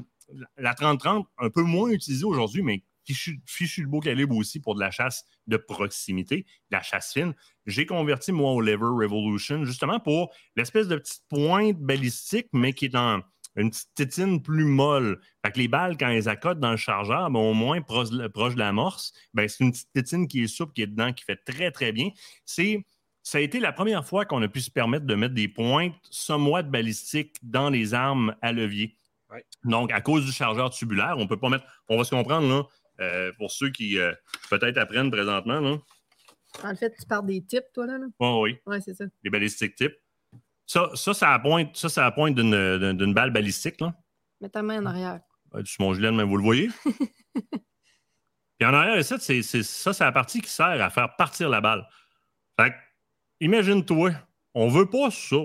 la 0.56 0.74
3030, 0.74 1.26
un 1.38 1.50
peu 1.50 1.62
moins 1.62 1.90
utilisée 1.90 2.24
aujourd'hui, 2.24 2.62
mais 2.62 2.82
fichu, 3.04 3.40
fichu 3.46 3.82
de 3.82 3.86
beau 3.88 4.00
calibre 4.00 4.34
aussi 4.36 4.60
pour 4.60 4.74
de 4.74 4.80
la 4.80 4.90
chasse 4.90 5.24
de 5.46 5.56
proximité, 5.58 6.38
de 6.70 6.76
la 6.76 6.82
chasse 6.82 7.12
fine. 7.12 7.34
J'ai 7.66 7.84
converti, 7.86 8.32
moi, 8.32 8.52
au 8.52 8.60
Lever 8.62 8.76
Revolution, 9.04 9.64
justement 9.64 10.00
pour 10.00 10.32
l'espèce 10.56 10.88
de 10.88 10.96
petite 10.96 11.22
pointe 11.28 11.78
balistique, 11.78 12.46
mais 12.52 12.72
qui 12.72 12.86
est 12.86 12.96
en 12.96 13.20
une 13.56 13.70
petite 13.70 13.94
tétine 13.94 14.42
plus 14.42 14.64
molle. 14.64 15.20
Fait 15.44 15.52
que 15.52 15.58
les 15.58 15.68
balles, 15.68 15.96
quand 15.96 16.08
elles 16.08 16.28
accotent 16.28 16.60
dans 16.60 16.70
le 16.72 16.76
chargeur, 16.76 17.30
ben, 17.30 17.38
au 17.40 17.54
moins 17.54 17.80
proche, 17.82 18.08
proche 18.32 18.54
de 18.54 18.58
l'amorce, 18.58 19.12
ben, 19.32 19.48
c'est 19.48 19.62
une 19.64 19.72
petite 19.72 19.92
tétine 19.92 20.26
qui 20.28 20.42
est 20.42 20.46
souple, 20.48 20.72
qui 20.72 20.82
est 20.82 20.86
dedans, 20.86 21.12
qui 21.12 21.24
fait 21.24 21.36
très, 21.44 21.70
très 21.70 21.92
bien. 21.92 22.10
C'est. 22.44 22.84
Ça 23.26 23.38
a 23.38 23.40
été 23.40 23.58
la 23.58 23.72
première 23.72 24.04
fois 24.04 24.26
qu'on 24.26 24.42
a 24.42 24.48
pu 24.48 24.60
se 24.60 24.70
permettre 24.70 25.06
de 25.06 25.14
mettre 25.14 25.32
des 25.32 25.48
pointes 25.48 25.94
somewhat 26.10 26.64
balistiques 26.64 27.36
dans 27.42 27.70
les 27.70 27.94
armes 27.94 28.34
à 28.42 28.52
levier. 28.52 28.98
Ouais. 29.30 29.42
Donc, 29.64 29.90
à 29.92 30.02
cause 30.02 30.26
du 30.26 30.30
chargeur 30.32 30.68
tubulaire, 30.68 31.14
on 31.16 31.26
peut 31.26 31.38
pas 31.38 31.48
mettre. 31.48 31.64
On 31.88 31.96
va 31.96 32.04
se 32.04 32.10
comprendre, 32.14 32.46
là, 32.46 32.64
euh, 33.00 33.32
pour 33.38 33.50
ceux 33.50 33.70
qui 33.70 33.98
euh, 33.98 34.12
peut-être 34.50 34.76
apprennent 34.76 35.10
présentement, 35.10 35.58
là. 35.60 35.78
En 36.64 36.76
fait, 36.76 36.94
tu 37.00 37.06
parles 37.06 37.24
des 37.26 37.42
types, 37.42 37.64
toi, 37.72 37.86
là? 37.86 37.96
là? 37.96 38.06
Oh, 38.18 38.40
oui, 38.44 38.58
Ouais, 38.66 38.80
c'est 38.82 38.92
ça. 38.94 39.06
les 39.22 39.30
balistiques 39.30 39.74
type. 39.74 39.94
Ça, 40.66 40.90
ça, 40.94 41.14
ça 41.14 41.34
a 41.34 41.38
pointe, 41.38 41.76
ça, 41.76 41.88
ça 41.88 42.10
pointe 42.10 42.34
d'une, 42.34 43.14
balle 43.14 43.30
balistique, 43.30 43.80
là. 43.80 43.94
Mets 44.40 44.48
ta 44.48 44.62
main 44.62 44.82
en 44.82 44.86
arrière. 44.86 45.20
Euh, 45.54 45.62
sur 45.64 45.82
mon 45.82 45.94
gilet 45.94 46.08
de 46.08 46.16
main, 46.16 46.24
vous 46.24 46.36
le 46.36 46.42
voyez? 46.42 46.70
Puis 48.58 48.68
en 48.68 48.72
arrière, 48.74 49.04
ça, 49.04 49.18
c'est, 49.18 49.42
c'est- 49.42 49.62
ça, 49.62 49.92
c'est 49.92 50.04
la 50.04 50.12
partie 50.12 50.40
qui 50.40 50.50
sert 50.50 50.66
à 50.66 50.90
faire 50.90 51.16
partir 51.16 51.48
la 51.48 51.60
balle. 51.60 51.86
Fait 52.58 52.70
que, 52.70 52.74
imagine-toi, 53.40 54.12
on 54.54 54.68
veut 54.68 54.86
pas 54.86 55.10
ça. 55.10 55.36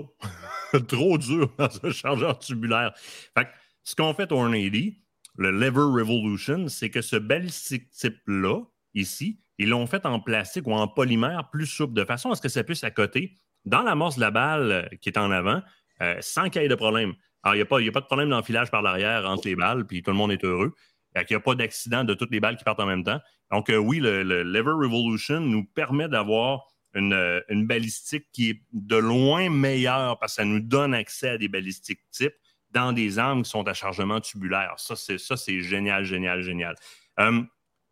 Trop 0.88 1.18
dur 1.18 1.52
dans 1.58 1.68
un 1.84 1.90
chargeur 1.90 2.38
tubulaire. 2.38 2.92
Fait 3.36 3.44
que, 3.44 3.50
ce 3.82 3.96
qu'on 3.96 4.14
fait 4.14 4.30
au 4.32 4.36
180, 4.36 4.90
le 5.36 5.50
Lever 5.50 6.00
Revolution, 6.00 6.68
c'est 6.68 6.90
que 6.90 7.02
ce 7.02 7.16
balistique 7.16 7.90
type-là, 7.90 8.62
ici, 8.94 9.40
ils 9.58 9.68
l'ont 9.68 9.86
fait 9.86 10.06
en 10.06 10.20
plastique 10.20 10.66
ou 10.66 10.72
en 10.72 10.86
polymère 10.86 11.50
plus 11.50 11.66
souple, 11.66 11.94
de 11.94 12.04
façon 12.04 12.30
à 12.30 12.36
ce 12.36 12.40
que 12.40 12.48
ça 12.48 12.62
puisse 12.64 12.84
accoter 12.84 13.34
dans 13.64 13.82
l'amorce 13.82 14.16
de 14.16 14.20
la 14.20 14.30
balle 14.30 14.72
euh, 14.72 14.96
qui 15.00 15.08
est 15.08 15.18
en 15.18 15.30
avant, 15.30 15.62
euh, 16.02 16.16
sans 16.20 16.48
qu'il 16.48 16.62
y 16.62 16.64
ait 16.64 16.68
de 16.68 16.74
problème. 16.74 17.14
Alors, 17.42 17.54
il 17.54 17.58
n'y 17.58 17.62
a, 17.62 17.80
il 17.80 17.88
a 17.88 17.92
pas 17.92 18.00
de 18.00 18.06
problème 18.06 18.30
d'enfilage 18.30 18.70
par 18.70 18.82
l'arrière 18.82 19.28
entre 19.28 19.46
les 19.48 19.56
balles, 19.56 19.86
puis 19.86 20.02
tout 20.02 20.10
le 20.10 20.16
monde 20.16 20.32
est 20.32 20.44
heureux. 20.44 20.74
Qu'il 21.16 21.26
n'y 21.30 21.36
a 21.36 21.40
pas 21.40 21.56
d'accident 21.56 22.04
de 22.04 22.14
toutes 22.14 22.30
les 22.30 22.38
balles 22.38 22.56
qui 22.56 22.62
partent 22.62 22.78
en 22.78 22.86
même 22.86 23.02
temps. 23.02 23.18
Donc, 23.50 23.68
euh, 23.68 23.76
oui, 23.76 23.98
le, 23.98 24.22
le 24.22 24.44
Lever 24.44 24.70
Revolution 24.70 25.40
nous 25.40 25.64
permet 25.64 26.08
d'avoir 26.08 26.66
une, 26.94 27.42
une 27.48 27.66
balistique 27.66 28.26
qui 28.32 28.50
est 28.50 28.62
de 28.72 28.96
loin 28.96 29.50
meilleure 29.50 30.18
parce 30.18 30.34
que 30.34 30.42
ça 30.42 30.44
nous 30.44 30.60
donne 30.60 30.94
accès 30.94 31.30
à 31.30 31.38
des 31.38 31.48
balistiques 31.48 32.00
types 32.10 32.34
dans 32.70 32.92
des 32.92 33.18
armes 33.18 33.42
qui 33.42 33.50
sont 33.50 33.66
à 33.66 33.74
chargement 33.74 34.20
tubulaire. 34.20 34.74
Ça, 34.76 34.94
c'est, 34.96 35.60
génial, 35.60 36.04
génial, 36.04 36.42
génial. 36.42 36.76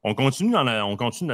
On, 0.05 0.15
continue 0.15 0.57
on, 0.57 0.97
continue 0.97 1.33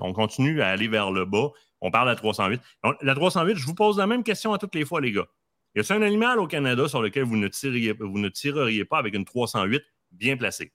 on 0.00 0.12
continue 0.12 0.60
à 0.62 0.68
aller 0.68 0.88
vers 0.88 1.10
le 1.10 1.24
bas. 1.24 1.50
On 1.80 1.90
parle 1.90 2.06
de 2.06 2.12
la 2.12 2.16
308. 2.16 2.60
Donc, 2.84 2.96
la 3.02 3.14
308, 3.14 3.56
je 3.56 3.66
vous 3.66 3.74
pose 3.74 3.98
la 3.98 4.06
même 4.06 4.22
question 4.22 4.52
à 4.52 4.58
toutes 4.58 4.74
les 4.74 4.84
fois, 4.84 5.00
les 5.00 5.12
gars. 5.12 5.26
Y 5.74 5.80
a-t-il 5.80 5.96
un 5.96 6.02
animal 6.02 6.38
au 6.38 6.46
Canada 6.46 6.88
sur 6.88 7.02
lequel 7.02 7.24
vous 7.24 7.36
ne, 7.36 7.48
tireriez, 7.48 7.92
vous 7.92 8.18
ne 8.18 8.28
tireriez 8.28 8.84
pas 8.84 8.98
avec 8.98 9.14
une 9.14 9.24
308 9.24 9.82
bien 10.10 10.36
placée? 10.36 10.72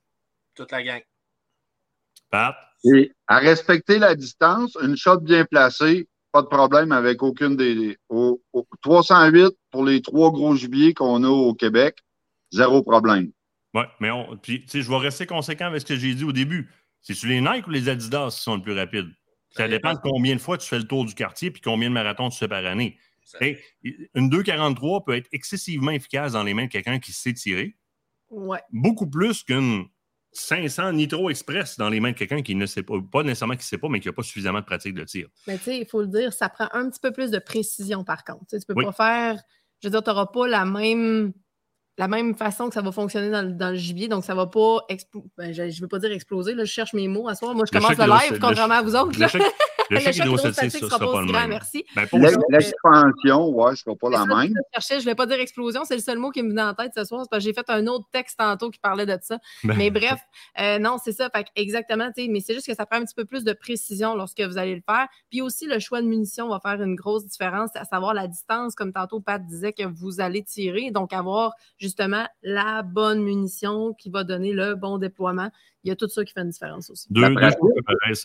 Toute 0.53 0.71
la 0.71 0.83
gang. 0.83 1.01
Pat? 2.29 2.55
Et 2.83 3.11
à 3.27 3.39
respecter 3.39 3.99
la 3.99 4.15
distance, 4.15 4.77
une 4.81 4.95
shot 4.95 5.17
bien 5.17 5.45
placée, 5.45 6.07
pas 6.31 6.41
de 6.41 6.47
problème 6.47 6.91
avec 6.91 7.23
aucune 7.23 7.55
des. 7.55 7.97
Au, 8.09 8.41
au 8.53 8.65
308 8.81 9.55
pour 9.71 9.85
les 9.85 10.01
trois 10.01 10.31
gros 10.31 10.55
gibiers 10.55 10.93
qu'on 10.93 11.23
a 11.23 11.27
au 11.27 11.53
Québec, 11.53 11.97
zéro 12.51 12.83
problème. 12.83 13.31
Oui, 13.73 13.83
mais 13.99 14.11
on, 14.11 14.37
puis, 14.37 14.65
je 14.71 14.89
vais 14.89 14.97
rester 14.97 15.25
conséquent 15.25 15.65
avec 15.65 15.81
ce 15.81 15.85
que 15.85 15.95
j'ai 15.95 16.13
dit 16.13 16.23
au 16.23 16.31
début. 16.31 16.69
C'est 17.01 17.13
sur 17.13 17.29
les 17.29 17.41
Nike 17.41 17.67
ou 17.67 17.71
les 17.71 17.89
Adidas 17.89 18.31
qui 18.31 18.43
sont 18.43 18.55
le 18.55 18.61
plus 18.61 18.73
rapides? 18.73 19.11
Ça 19.51 19.63
Ça 19.63 19.67
dépend 19.67 19.93
de 19.93 19.99
combien 20.01 20.35
de 20.35 20.41
fois 20.41 20.57
tu 20.57 20.67
fais 20.67 20.77
le 20.79 20.85
tour 20.87 21.05
du 21.05 21.13
quartier 21.13 21.51
puis 21.51 21.61
combien 21.61 21.89
de 21.89 21.93
marathons 21.93 22.29
tu 22.29 22.37
fais 22.37 22.47
par 22.47 22.65
année. 22.65 22.97
Ça- 23.23 23.39
une 24.15 24.29
2,43 24.29 25.03
peut 25.05 25.15
être 25.15 25.27
excessivement 25.31 25.91
efficace 25.91 26.33
dans 26.33 26.43
les 26.43 26.53
mains 26.53 26.65
de 26.65 26.71
quelqu'un 26.71 26.99
qui 26.99 27.11
sait 27.13 27.33
tirer, 27.33 27.75
Ouais. 28.29 28.59
beaucoup 28.71 29.07
plus 29.09 29.43
qu'une 29.43 29.85
500 30.33 30.93
Nitro 30.93 31.29
Express 31.29 31.77
dans 31.77 31.89
les 31.89 31.99
mains 31.99 32.11
de 32.11 32.17
quelqu'un 32.17 32.41
qui 32.41 32.55
ne 32.55 32.65
sait 32.65 32.83
pas, 32.83 32.95
pas 33.11 33.23
nécessairement 33.23 33.55
qui 33.55 33.59
ne 33.59 33.63
sait 33.63 33.77
pas, 33.77 33.89
mais 33.89 33.99
qui 33.99 34.07
n'a 34.07 34.13
pas 34.13 34.23
suffisamment 34.23 34.59
de 34.61 34.65
pratique 34.65 34.93
de 34.95 35.03
tir. 35.03 35.27
Mais 35.47 35.57
tu 35.57 35.65
sais, 35.65 35.79
il 35.79 35.85
faut 35.85 36.01
le 36.01 36.07
dire, 36.07 36.31
ça 36.33 36.47
prend 36.49 36.69
un 36.71 36.89
petit 36.89 36.99
peu 37.01 37.11
plus 37.11 37.29
de 37.31 37.39
précision 37.39 38.03
par 38.05 38.23
contre. 38.23 38.45
Tu 38.49 38.57
tu 38.59 38.65
peux 38.65 38.73
Oui. 38.77 38.85
pas 38.85 38.93
faire. 38.93 39.41
Je 39.81 39.87
veux 39.87 39.91
dire, 39.91 40.01
tu 40.03 40.09
n'auras 40.09 40.27
pas 40.27 40.47
la 40.47 40.63
même, 40.65 41.33
la 42.01 42.07
même 42.07 42.33
façon 42.35 42.67
que 42.67 42.73
ça 42.73 42.81
va 42.81 42.91
fonctionner 42.91 43.29
dans, 43.29 43.43
le- 43.43 43.51
dans 43.51 43.69
le 43.69 43.75
gibier. 43.75 44.07
Donc, 44.07 44.23
ça 44.25 44.33
va 44.33 44.47
pas. 44.47 44.79
ben, 45.37 45.53
je 45.53 45.61
ne 45.61 45.81
veux 45.81 45.87
pas 45.87 45.99
dire 45.99 46.11
exploser. 46.11 46.55
Là, 46.55 46.65
je 46.65 46.71
cherche 46.71 46.93
mes 46.93 47.07
mots 47.07 47.27
à 47.29 47.35
soir. 47.35 47.53
Moi, 47.53 47.65
je 47.67 47.71
commence 47.77 47.95
le 47.95 48.05
live, 48.31 48.39
contrairement 48.41 48.73
à 48.73 48.81
vous 48.81 48.95
autres. 48.95 49.19
Le. 49.19 49.27
Le 49.91 49.97
Le 49.97 50.01
chèque 50.01 50.15
hydrostatique, 50.17 50.63
hydrostatique 50.63 50.71
ça 50.71 50.87
sera 50.87 50.99
sera 50.99 51.11
pas 51.11 51.21
le 51.21 51.31
même. 51.31 51.49
merci. 51.49 51.85
Ben, 51.95 52.07
L'expansion, 52.49 53.49
ouais, 53.49 53.75
ce 53.75 53.83
sera 53.83 53.95
pas 53.95 54.09
la 54.09 54.25
même. 54.25 54.53
Je 54.79 54.95
ne 54.95 55.01
vais 55.01 55.15
pas 55.15 55.25
dire 55.25 55.39
explosion, 55.39 55.83
c'est 55.83 55.95
le 55.95 56.01
seul 56.01 56.17
mot 56.17 56.31
qui 56.31 56.41
me 56.43 56.49
venait 56.49 56.61
en 56.61 56.73
tête 56.73 56.93
ce 56.95 57.03
soir. 57.03 57.25
parce 57.29 57.43
que 57.43 57.49
j'ai 57.49 57.53
fait 57.53 57.69
un 57.69 57.85
autre 57.87 58.05
texte 58.11 58.39
tantôt 58.39 58.69
qui 58.69 58.79
parlait 58.79 59.05
de 59.05 59.17
ça. 59.21 59.37
ben, 59.63 59.75
Mais 59.77 59.91
bref, 59.91 60.19
euh, 60.59 60.79
non, 60.79 60.97
c'est 61.03 61.11
ça. 61.11 61.29
Fait 61.29 61.43
que 61.43 61.49
exactement, 61.55 62.07
tu 62.15 62.23
sais, 62.23 62.27
mais 62.29 62.39
c'est 62.39 62.53
juste 62.53 62.67
que 62.67 62.73
ça 62.73 62.85
prend 62.85 62.97
un 62.99 63.05
petit 63.05 63.15
peu 63.15 63.25
plus 63.25 63.43
de 63.43 63.53
précision 63.53 64.15
lorsque 64.15 64.41
vous 64.41 64.57
allez 64.57 64.75
le 64.75 64.83
faire. 64.87 65.07
Puis 65.29 65.41
aussi, 65.41 65.67
le 65.67 65.79
choix 65.79 66.01
de 66.01 66.07
munitions 66.07 66.47
va 66.47 66.59
faire 66.59 66.81
une 66.81 66.95
grosse 66.95 67.25
différence, 67.25 67.71
à 67.75 67.83
savoir 67.83 68.13
la 68.13 68.27
distance, 68.27 68.75
comme 68.75 68.93
tantôt 68.93 69.19
Pat 69.19 69.45
disait, 69.45 69.73
que 69.73 69.83
vous 69.83 70.21
allez 70.21 70.43
tirer. 70.43 70.91
Donc, 70.91 71.11
avoir 71.13 71.53
justement 71.77 72.25
la 72.43 72.81
bonne 72.81 73.21
munition 73.21 73.93
qui 73.93 74.09
va 74.09 74.23
donner 74.23 74.53
le 74.53 74.75
bon 74.75 74.97
déploiement. 74.97 75.51
Il 75.83 75.89
y 75.89 75.91
a 75.91 75.95
tout 75.95 76.07
ça 76.07 76.23
qui 76.23 76.31
fait 76.33 76.41
une 76.41 76.49
différence 76.49 76.89
aussi. 76.89 77.07
Deux, 77.09 77.21
deux. 77.21 77.27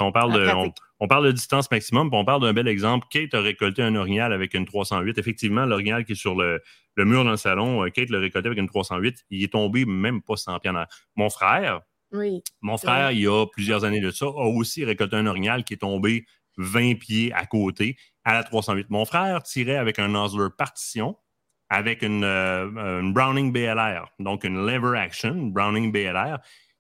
On 0.01 0.13
parle, 0.13 0.33
de, 0.35 0.47
on, 0.49 0.55
pratique. 0.55 0.75
on 1.01 1.09
parle 1.09 1.27
de 1.27 1.33
distance 1.33 1.71
maximum, 1.71 2.11
puis 2.11 2.19
on 2.19 2.25
parle 2.25 2.43
d'un 2.43 2.53
bel 2.53 2.69
exemple. 2.69 3.07
Kate 3.11 3.33
a 3.35 3.41
récolté 3.41 3.83
un 3.83 3.95
orignal 3.95 4.33
avec 4.33 4.53
une 4.55 4.67
308. 4.67 5.17
Effectivement, 5.19 5.65
l'orignal 5.65 6.05
qui 6.05 6.13
est 6.13 6.17
sur 6.17 6.35
le, 6.35 6.61
le 6.97 7.05
mur 7.07 7.25
dans 7.25 7.31
le 7.31 7.37
salon, 7.39 7.83
euh, 7.85 7.89
Kate 7.91 8.11
l'a 8.11 8.19
récolté 8.19 8.49
avec 8.49 8.59
une 8.59 8.69
308. 8.69 9.25
Il 9.31 9.43
est 9.43 9.53
tombé 9.53 9.87
même 9.87 10.21
pas 10.23 10.37
100 10.37 10.59
pieds 10.61 10.71
en 10.71 10.75
arrière. 10.75 10.89
Mon 11.15 11.31
frère, 11.31 11.81
Oui. 12.13 12.43
mon 12.61 12.77
frère, 12.77 13.13
il 13.13 13.21
y 13.21 13.27
a 13.27 13.47
plusieurs 13.47 13.85
années 13.85 14.01
de 14.01 14.11
ça, 14.11 14.27
a 14.27 14.29
aussi 14.49 14.85
récolté 14.85 15.17
un 15.17 15.27
orignal 15.27 15.65
qui 15.65 15.75
est 15.75 15.79
tombé 15.79 16.27
20 16.59 16.99
pieds 16.99 17.33
à 17.33 17.47
côté 17.47 17.97
à 18.25 18.35
la 18.35 18.45
308. 18.45 18.91
Mon 18.91 19.05
frère 19.07 19.43
tirait 19.43 19.77
avec 19.77 19.99
un 19.99 20.15
Osler 20.15 20.49
partition 20.57 21.17
avec 21.69 22.03
une, 22.03 22.23
euh, 22.23 23.01
une 23.01 23.13
Browning 23.13 23.53
BLR, 23.53 24.09
donc 24.21 24.45
une 24.45 24.67
lever 24.67 24.99
action, 24.99 25.35
Browning 25.35 25.91
BLR. 25.91 26.39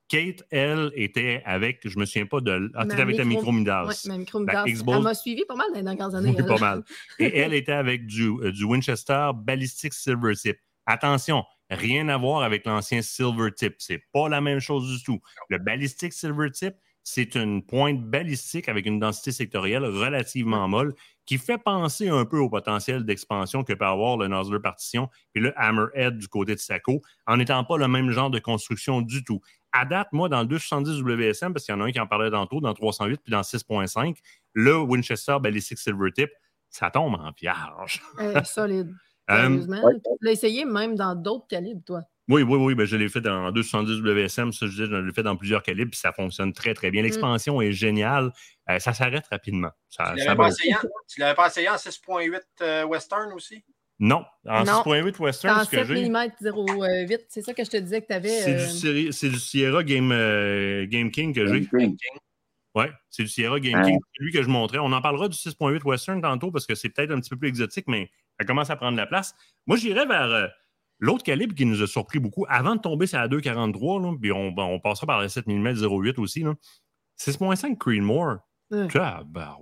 Kate, 0.09 0.45
elle, 0.51 0.93
était 0.95 1.43
avec, 1.45 1.81
je 1.89 1.99
me 1.99 2.05
souviens 2.05 2.27
pas 2.27 2.41
de. 2.41 2.71
Ah, 2.75 2.85
Ma 2.85 2.91
t'étais 2.91 3.03
avec 3.03 3.17
ta 3.17 3.25
micro- 3.25 3.41
micro-midas. 3.41 3.87
Oui, 3.89 3.95
ma 4.09 4.19
micro 4.19 4.45
La 4.45 4.65
Elle 4.67 5.03
m'a 5.03 5.15
suivi 5.15 5.45
pas 5.47 5.57
mal 5.57 5.67
dans 5.73 5.79
les 5.79 5.83
dernières 5.83 6.15
années. 6.15 6.35
Oui, 6.37 6.47
pas 6.47 6.59
mal. 6.59 6.85
Et 7.19 7.37
elle 7.39 7.55
était 7.55 7.73
avec 7.73 8.07
du, 8.07 8.29
euh, 8.29 8.53
du 8.53 8.65
Winchester 8.65 9.31
Ballistic 9.35 9.93
Silver 9.93 10.35
Tip. 10.35 10.59
Attention, 10.87 11.45
rien 11.71 12.09
à 12.09 12.17
voir 12.17 12.43
avec 12.43 12.67
l'ancien 12.67 13.03
Silver 13.03 13.51
Tip. 13.53 13.75
C'est 13.79 14.03
pas 14.13 14.29
la 14.29 14.41
même 14.41 14.61
chose 14.61 14.89
du 14.97 15.03
tout. 15.03 15.21
Le 15.49 15.59
Ballistic 15.59 16.13
Silver 16.13 16.53
Tip, 16.53 16.75
c'est 17.03 17.35
une 17.35 17.65
pointe 17.65 18.03
balistique 18.03 18.69
avec 18.69 18.87
une 18.87 18.99
densité 19.01 19.33
sectorielle 19.33 19.85
relativement 19.85 20.67
molle 20.69 20.95
qui 21.25 21.39
fait 21.39 21.59
penser 21.59 22.09
un 22.09 22.25
peu 22.25 22.39
au 22.39 22.49
potentiel 22.49 23.05
d'expansion 23.05 23.65
que 23.65 23.73
peut 23.73 23.85
avoir 23.85 24.17
le 24.17 24.29
Nozzler 24.29 24.61
Partition 24.61 25.09
et 25.35 25.41
le 25.41 25.53
Hammerhead 25.57 26.19
du 26.19 26.29
côté 26.29 26.55
de 26.55 26.61
Saco, 26.61 27.03
en 27.27 27.37
n'étant 27.37 27.65
pas 27.65 27.77
le 27.77 27.89
même 27.89 28.11
genre 28.11 28.31
de 28.31 28.39
construction 28.39 29.03
du 29.03 29.25
tout. 29.25 29.41
À 29.79 29.85
date, 29.85 30.09
moi, 30.13 30.29
dans 30.29 30.41
le 30.41 30.47
270 30.47 31.01
WSM, 31.03 31.53
parce 31.53 31.65
qu'il 31.67 31.75
y 31.75 31.79
en 31.79 31.81
a 31.81 31.85
un 31.85 31.93
qui 31.93 32.01
en 32.01 32.07
parlait 32.07 32.31
tantôt, 32.31 32.61
dans 32.61 32.73
308 32.73 33.21
puis 33.23 33.31
dans 33.31 33.43
6.5, 33.43 34.17
le 34.55 34.79
Winchester 34.79 35.37
Ballistic 35.41 35.79
Silver 35.79 36.11
Tip, 36.13 36.31
ça 36.71 36.91
tombe 36.91 37.15
en 37.15 37.33
piage. 37.33 38.03
Euh, 38.21 38.43
solide. 38.45 38.93
Euh, 39.31 39.37
Sérieusement. 39.43 39.83
Tu 40.05 40.11
l'as 40.23 40.33
essayé 40.33 40.65
même 40.65 40.95
dans 40.95 41.15
d'autres 41.15 41.47
calibres, 41.49 41.83
toi? 41.85 42.03
Oui, 42.29 42.43
oui, 42.43 42.57
oui, 42.59 42.75
ben, 42.75 42.87
je 42.87 42.97
l'ai 42.97 43.09
fait 43.09 43.21
dans 43.21 43.53
270 43.53 44.01
WSM, 44.01 44.53
ça, 44.53 44.67
je, 44.67 44.71
dis, 44.73 44.91
je 44.91 44.97
l'ai 44.97 45.13
fait 45.13 45.23
dans 45.23 45.37
plusieurs 45.37 45.63
calibres, 45.63 45.91
puis 45.91 46.01
ça 46.01 46.13
fonctionne 46.13 46.53
très, 46.53 46.75
très 46.75 46.91
bien. 46.91 47.03
L'expansion 47.03 47.61
est 47.61 47.73
géniale. 47.73 48.33
Euh, 48.69 48.79
ça 48.81 48.93
s'arrête 48.95 49.27
rapidement. 49.31 49.71
Ça, 49.89 50.13
Tu 50.15 50.21
ça 50.21 50.25
l'avais 50.25 50.37
pas, 50.37 50.49
essayé 50.49 50.75
en- 50.75 50.79
tu 51.09 51.21
l'avais 51.21 51.35
pas 51.35 51.47
essayé 51.47 51.69
en 51.69 51.77
6.8 51.77 52.41
euh, 52.63 52.85
Western 52.85 53.33
aussi? 53.33 53.65
Non, 53.99 54.25
en 54.47 54.65
Non. 54.65 54.83
6.8 54.83 55.15
C'est 55.17 55.21
Western, 55.23 55.61
en 55.61 55.65
ce 55.65 55.71
que 55.71 55.77
7 55.79 55.87
j'ai, 55.87 56.09
mm 56.11 56.31
08. 56.43 57.27
C'est 57.29 57.43
ça 57.43 57.55
que 57.55 57.65
je 57.65 57.71
te 57.71 57.77
disais 57.79 58.03
que 58.03 58.07
tu 58.09 58.13
avais. 58.13 58.29
c'est 58.43 58.55
du, 58.55 58.67
Sierra- 58.69 59.13
c'est 59.13 59.29
du 59.31 59.39
Sierra 59.39 59.83
Game, 59.85 60.13
euh, 60.13 60.87
Game 60.87 61.11
King 61.11 61.35
que 61.35 61.47
j'ai. 61.47 61.69
Ouais, 62.75 62.91
c'est 63.09 63.23
du 63.23 63.29
Sierra 63.31 63.59
Game 63.59 63.75
Ah. 63.83 63.87
King. 63.87 63.99
C'est 64.15 64.23
lui 64.23 64.33
que 64.33 64.43
je 64.43 64.49
montrais. 64.49 64.79
On 64.79 64.93
en 64.93 65.01
parlera 65.01 65.29
du 65.29 65.37
6.8 65.37 65.83
Western 65.85 66.21
tantôt 66.21 66.51
parce 66.51 66.67
que 66.67 66.75
c'est 66.75 66.91
peut-être 66.91 67.11
un 67.11 67.21
petit 67.21 67.31
peu 67.31 67.39
plus 67.39 67.49
exotique, 67.49 67.87
mais 67.89 68.11
ça 68.39 68.45
commence 68.45 68.69
à 68.69 68.77
prendre 68.77 68.99
la 68.99 69.07
place. 69.07 69.35
Moi, 69.67 69.79
j'irais 69.79 70.05
vers 70.05 70.31
euh, 70.31 70.47
l'autre 70.99 71.25
calibre 71.25 71.55
qui 71.55 71.65
nous 71.65 71.83
a 71.83 71.87
surpris 71.87 72.19
beaucoup 72.19 72.45
avant 72.51 72.77
de 72.77 72.81
tomber 72.83 73.07
sur 73.07 73.19
la 73.19 73.29
2.43, 73.29 74.03
là, 74.03 74.15
puis 74.21 74.31
on, 74.31 74.53
on 74.59 74.79
passera 74.79 75.07
par 75.07 75.21
la 75.23 75.31
7 75.31 75.47
mm 75.47 75.75
08 75.89 76.19
aussi. 76.19 76.41
là. 76.43 76.53
6.5 77.19 77.79
Creedmoor. 77.79 78.37
Ouais. 78.71 78.89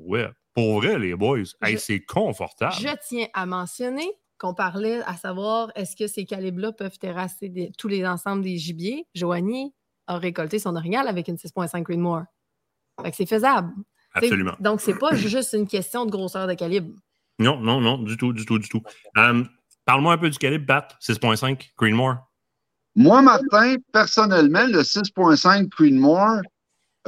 ouais. 0.00 0.28
Pour 0.54 0.80
vrai, 0.80 0.98
les 0.98 1.14
boys, 1.14 1.38
hey, 1.62 1.78
c'est 1.78 2.00
confortable. 2.00 2.74
Je 2.80 2.88
tiens 3.08 3.26
à 3.32 3.46
mentionner 3.46 4.10
qu'on 4.44 4.52
parlait 4.52 5.00
à 5.06 5.16
savoir 5.16 5.72
est-ce 5.74 5.96
que 5.96 6.06
ces 6.06 6.26
calibres-là 6.26 6.72
peuvent 6.72 6.98
terrasser 6.98 7.48
des- 7.48 7.72
tous 7.78 7.88
les 7.88 8.06
ensembles 8.06 8.42
des 8.42 8.58
gibiers? 8.58 9.06
Joanie 9.14 9.72
a 10.06 10.18
récolté 10.18 10.58
son 10.58 10.76
orignal 10.76 11.08
avec 11.08 11.28
une 11.28 11.38
6.5 11.38 11.82
Greenmore. 11.82 12.24
Fait 13.02 13.10
que 13.10 13.16
c'est 13.16 13.24
faisable. 13.26 13.72
T'sais, 14.14 14.26
Absolument. 14.26 14.52
Donc, 14.60 14.82
c'est 14.82 14.98
pas 14.98 15.14
juste 15.16 15.54
une 15.54 15.66
question 15.66 16.04
de 16.04 16.10
grosseur 16.10 16.46
de 16.46 16.52
calibre. 16.52 16.94
Non, 17.38 17.58
non, 17.58 17.80
non, 17.80 17.96
du 17.96 18.18
tout, 18.18 18.34
du 18.34 18.44
tout, 18.44 18.58
du 18.58 18.68
tout. 18.68 18.82
Euh, 19.16 19.44
Parle-moi 19.86 20.12
un 20.12 20.18
peu 20.18 20.28
du 20.28 20.36
calibre, 20.38 20.66
Pat. 20.66 20.94
6.5 21.00 21.72
Greenmore. 21.78 22.16
Moi, 22.94 23.22
Martin, 23.22 23.76
personnellement, 23.92 24.66
le 24.66 24.82
6.5 24.82 25.70
Creedmoor, 25.70 26.42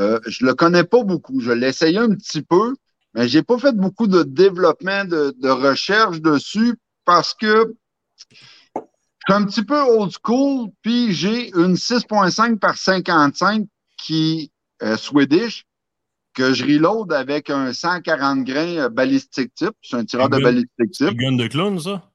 euh, 0.01 0.19
je 0.27 0.47
le 0.47 0.55
connais 0.55 0.85
pas 0.85 1.05
beaucoup. 1.05 1.39
Je 1.41 1.53
l'ai 1.53 1.69
essayé 1.69 1.99
un 1.99 2.15
petit 2.15 2.41
peu, 2.43 2.75
mais 3.15 3.29
j'ai 3.29 3.43
pas 3.43 3.59
fait 3.59 3.77
beaucoup 3.77 4.07
de 4.07 4.23
développement 4.23 5.05
de, 5.05 5.35
de 5.39 5.49
recherche 5.51 6.21
dessus 6.23 6.75
parce 7.07 7.33
que 7.33 7.75
je 8.77 9.35
suis 9.35 9.35
un 9.35 9.45
petit 9.47 9.65
peu 9.65 9.81
old 9.81 10.13
school, 10.23 10.71
puis 10.83 11.13
j'ai 11.15 11.49
une 11.57 11.75
6.5 11.77 12.59
par 12.59 12.77
55 12.77 13.67
qui 13.97 14.53
est 14.81 14.97
Swedish, 14.97 15.65
que 16.35 16.53
je 16.53 16.65
reload 16.65 17.13
avec 17.13 17.49
un 17.49 17.73
140 17.73 18.45
grains 18.45 18.77
euh, 18.77 18.89
balistique 18.91 19.55
type. 19.55 19.73
C'est 19.81 19.97
un 19.97 20.05
tireur 20.05 20.29
de 20.29 20.39
balistique 20.39 20.91
C'est 20.93 21.09
type. 21.09 21.17
gun 21.17 21.33
de 21.33 21.47
clown, 21.47 21.81
ça? 21.81 22.11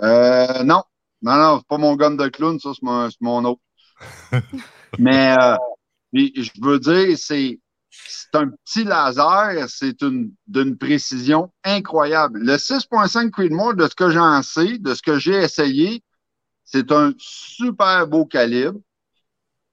Euh, 0.00 0.62
non. 0.64 0.82
Non, 1.20 1.36
non, 1.36 1.58
c'est 1.58 1.68
pas 1.68 1.78
mon 1.78 1.94
gun 1.94 2.12
de 2.12 2.28
clown, 2.28 2.58
ça, 2.58 2.70
c'est 2.74 2.82
mon, 2.82 3.08
c'est 3.10 3.20
mon 3.20 3.44
autre. 3.44 3.60
Mais 4.98 5.36
euh, 5.38 5.56
je 6.14 6.50
veux 6.60 6.80
dire, 6.80 7.16
c'est 7.18 7.60
c'est 7.92 8.34
un 8.34 8.48
petit 8.48 8.84
laser, 8.84 9.68
c'est 9.68 10.02
une 10.02 10.32
d'une 10.46 10.76
précision 10.76 11.52
incroyable. 11.64 12.40
Le 12.40 12.56
6.5 12.56 13.30
Creedmoor, 13.30 13.74
de 13.74 13.86
ce 13.86 13.94
que 13.94 14.10
j'en 14.10 14.42
sais, 14.42 14.78
de 14.78 14.94
ce 14.94 15.02
que 15.02 15.18
j'ai 15.18 15.34
essayé, 15.34 16.02
c'est 16.64 16.90
un 16.90 17.12
super 17.18 18.06
beau 18.06 18.24
calibre. 18.24 18.80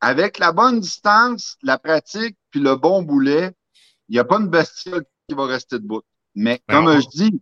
Avec 0.02 0.40
la 0.40 0.52
bonne 0.52 0.80
distance, 0.80 1.58
la 1.62 1.78
pratique, 1.78 2.38
puis 2.52 2.62
le 2.62 2.76
bon 2.76 3.04
boulet, 3.04 3.52
il 4.08 4.14
n'y 4.14 4.20
a 4.20 4.24
pas 4.24 4.40
une 4.40 4.48
bestiole 4.48 5.06
qui 5.28 5.36
va 5.36 5.46
rester 5.46 5.80
debout. 5.80 6.02
Mais 6.36 6.62
Ben, 6.68 6.86
comme 6.86 7.02
je 7.02 7.08
dis, 7.10 7.42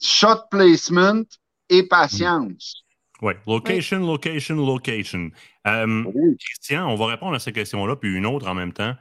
shot 0.00 0.48
placement 0.50 1.24
et 1.68 1.86
patience. 1.86 2.84
Oui. 3.22 3.34
Location, 3.46 3.98
location, 4.00 4.56
location. 4.56 5.30
Euh, 5.66 6.04
Christian, 6.38 6.88
on 6.88 6.96
va 6.96 7.06
répondre 7.06 7.34
à 7.34 7.38
cette 7.38 7.54
question-là, 7.54 7.96
puis 7.96 8.14
une 8.14 8.26
autre 8.26 8.48
en 8.48 8.54
même 8.54 8.72
temps. 8.72 8.94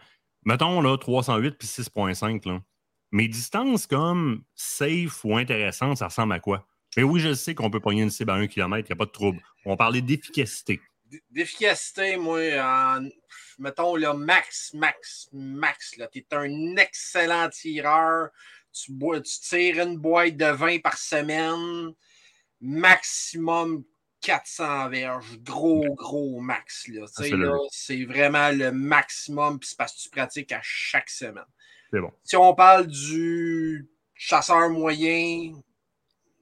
Mettons 0.44 0.82
là 0.82 0.98
308 0.98 1.58
puis 1.58 1.68
6.5. 1.68 2.48
Là. 2.48 2.62
Mes 3.12 3.28
distances 3.28 3.88
comme 3.88 4.44
safe 4.56 5.24
ou 5.26 5.36
intéressantes, 5.36 5.98
ça 5.98 6.08
ressemble 6.08 6.34
à 6.34 6.40
quoi? 6.40 6.68
Mais 6.98 7.04
oui, 7.04 7.20
je 7.20 7.34
sais 7.34 7.56
qu'on 7.56 7.70
peut 7.70 7.80
pogner 7.80 8.04
une 8.04 8.10
cible 8.10 8.32
à 8.32 8.36
1 8.36 8.48
km, 8.48 8.88
il 8.88 8.92
n'y 8.92 8.94
a 8.94 8.96
pas 8.96 9.06
de 9.06 9.12
trouble. 9.12 9.42
On 9.66 9.78
parlait 9.78 10.02
d'efficacité. 10.02 10.80
D'efficacité, 11.30 12.18
moi, 12.18 13.00
mettons, 13.58 13.96
là, 13.96 14.14
max, 14.14 14.74
max, 14.74 15.30
max, 15.34 15.98
là, 15.98 16.08
t'es 16.08 16.26
un 16.32 16.76
excellent 16.78 17.50
tireur. 17.50 18.30
Tu, 18.72 18.92
bois, 18.92 19.20
tu 19.22 19.40
tires 19.40 19.80
une 19.80 19.98
boîte 19.98 20.38
de 20.38 20.46
20 20.46 20.82
par 20.82 20.98
semaine. 20.98 21.94
Maximum 22.62 23.84
400 24.22 24.90
verges. 24.90 25.40
Gros, 25.42 25.86
gros 25.96 26.40
max, 26.42 26.88
là. 26.88 27.06
Le- 27.20 27.38
là, 27.38 27.58
C'est 27.72 28.06
vraiment 28.06 28.50
le 28.52 28.72
maximum, 28.72 29.60
puis 29.60 29.70
c'est 29.70 29.78
parce 29.78 29.94
que 29.94 30.02
tu 30.02 30.10
pratiques 30.10 30.52
à 30.52 30.60
chaque 30.62 31.10
semaine. 31.10 31.46
C'est 31.92 32.00
bon. 32.00 32.12
Si 32.24 32.36
on 32.36 32.54
parle 32.54 32.88
du 32.88 33.88
chasseur 34.14 34.70
moyen, 34.70 35.54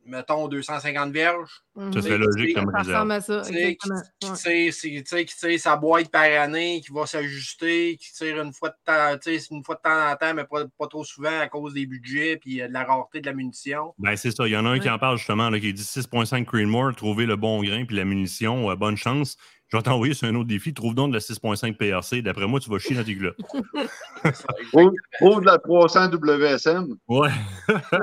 mettons 0.08 0.48
250 0.48 1.12
verges, 1.12 1.62
Mhm. 1.76 1.94
Ça 1.94 2.02
serait 2.02 2.18
logique 2.18 2.56
comme 2.56 2.72
Ça 2.72 2.78
réserve. 2.80 2.96
ressemble 2.96 3.12
à 3.12 3.22
ça, 3.22 3.42
tu 3.46 3.54
sais, 3.54 3.76
qui, 3.76 3.90
tire, 4.20 4.74
c'est- 4.74 4.90
tu 4.90 5.04
sais, 5.06 5.26
qui 5.26 5.36
tire 5.36 5.60
sa 5.60 5.76
boîte 5.76 6.10
par 6.10 6.24
année, 6.24 6.82
qui 6.84 6.92
va 6.92 7.06
s'ajuster, 7.06 7.98
qui 7.98 8.12
tire 8.14 8.42
une 8.42 8.52
fois 8.52 8.70
de 8.70 8.76
temps, 8.84 9.16
tu 9.24 9.38
sais, 9.40 9.48
une 9.52 9.64
fois 9.64 9.76
de 9.76 9.82
temps 9.82 10.12
en 10.12 10.16
temps, 10.16 10.34
mais 10.34 10.46
pas, 10.46 10.66
pas 10.80 10.88
trop 10.88 11.04
souvent 11.04 11.40
à 11.40 11.48
cause 11.48 11.74
des 11.76 11.86
budgets 11.86 12.40
et 12.46 12.68
de 12.68 12.74
la 12.74 12.84
rareté 12.84 13.22
de 13.22 13.28
la 13.28 13.34
munition. 13.34 13.94
Ben, 14.00 14.16
c'est 14.16 14.32
ça. 14.32 14.48
Il 14.48 14.54
y 14.54 14.58
en 14.58 14.66
a 14.66 14.70
un 14.70 14.80
qui 14.80 14.90
en 14.90 14.98
parle 14.98 15.18
justement, 15.18 15.50
là, 15.52 15.60
qui 15.60 15.72
dit 15.72 15.84
6.5 15.84 16.46
Creedmoor, 16.48 16.96
trouver 16.96 17.26
le 17.28 17.36
bon 17.36 17.62
grain 17.62 17.86
puis 17.86 17.96
la 17.96 18.06
munition, 18.06 18.72
euh, 18.72 18.76
bonne 18.76 18.98
chance. 18.98 19.38
Je 19.70 19.76
vais 19.78 19.84
t'envoyer 19.84 20.14
sur 20.14 20.28
un 20.28 20.36
autre 20.36 20.48
défi. 20.48 20.74
Trouve 20.74 20.96
donc 20.96 21.10
de 21.10 21.16
la 21.16 21.20
6.5 21.20 21.76
PRC. 21.76 22.22
D'après 22.22 22.48
moi, 22.48 22.60
tu 22.60 22.70
vas 22.70 22.80
chier 22.80 22.96
dans 22.96 23.04
tes 23.04 23.16
glottes. 23.16 23.38
Trouve 25.20 25.42
de 25.42 25.46
la 25.46 25.58
300 25.58 26.10
WSM. 26.12 26.96
Ouais. 27.08 27.30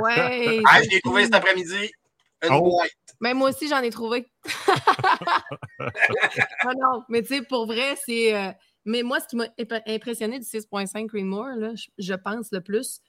Ouais. 0.03 0.61
Ah, 0.67 0.83
je 0.83 0.91
l'ai 0.91 1.01
trouvé 1.01 1.25
cet 1.25 1.35
après-midi. 1.35 1.91
Oh. 2.51 2.81
Même 3.21 3.39
moi 3.39 3.49
aussi, 3.51 3.69
j'en 3.69 3.81
ai 3.81 3.91
trouvé. 3.91 4.27
Ah 6.67 6.73
non, 6.77 7.03
mais 7.09 7.23
tu 7.23 7.29
sais, 7.29 7.43
pour 7.43 7.67
vrai, 7.67 7.97
c'est. 8.05 8.35
euh, 8.35 8.51
Mais 8.85 9.03
moi, 9.03 9.21
ce 9.21 9.27
qui 9.29 9.37
m'a 9.37 9.45
imp- 9.59 9.83
impressionné 9.87 10.39
du 10.39 10.45
6.5 10.45 11.07
Greenmore, 11.07 11.49
là, 11.57 11.73
je, 11.75 11.87
je 11.99 12.15
pense 12.15 12.49
le 12.53 12.61
plus, 12.61 13.01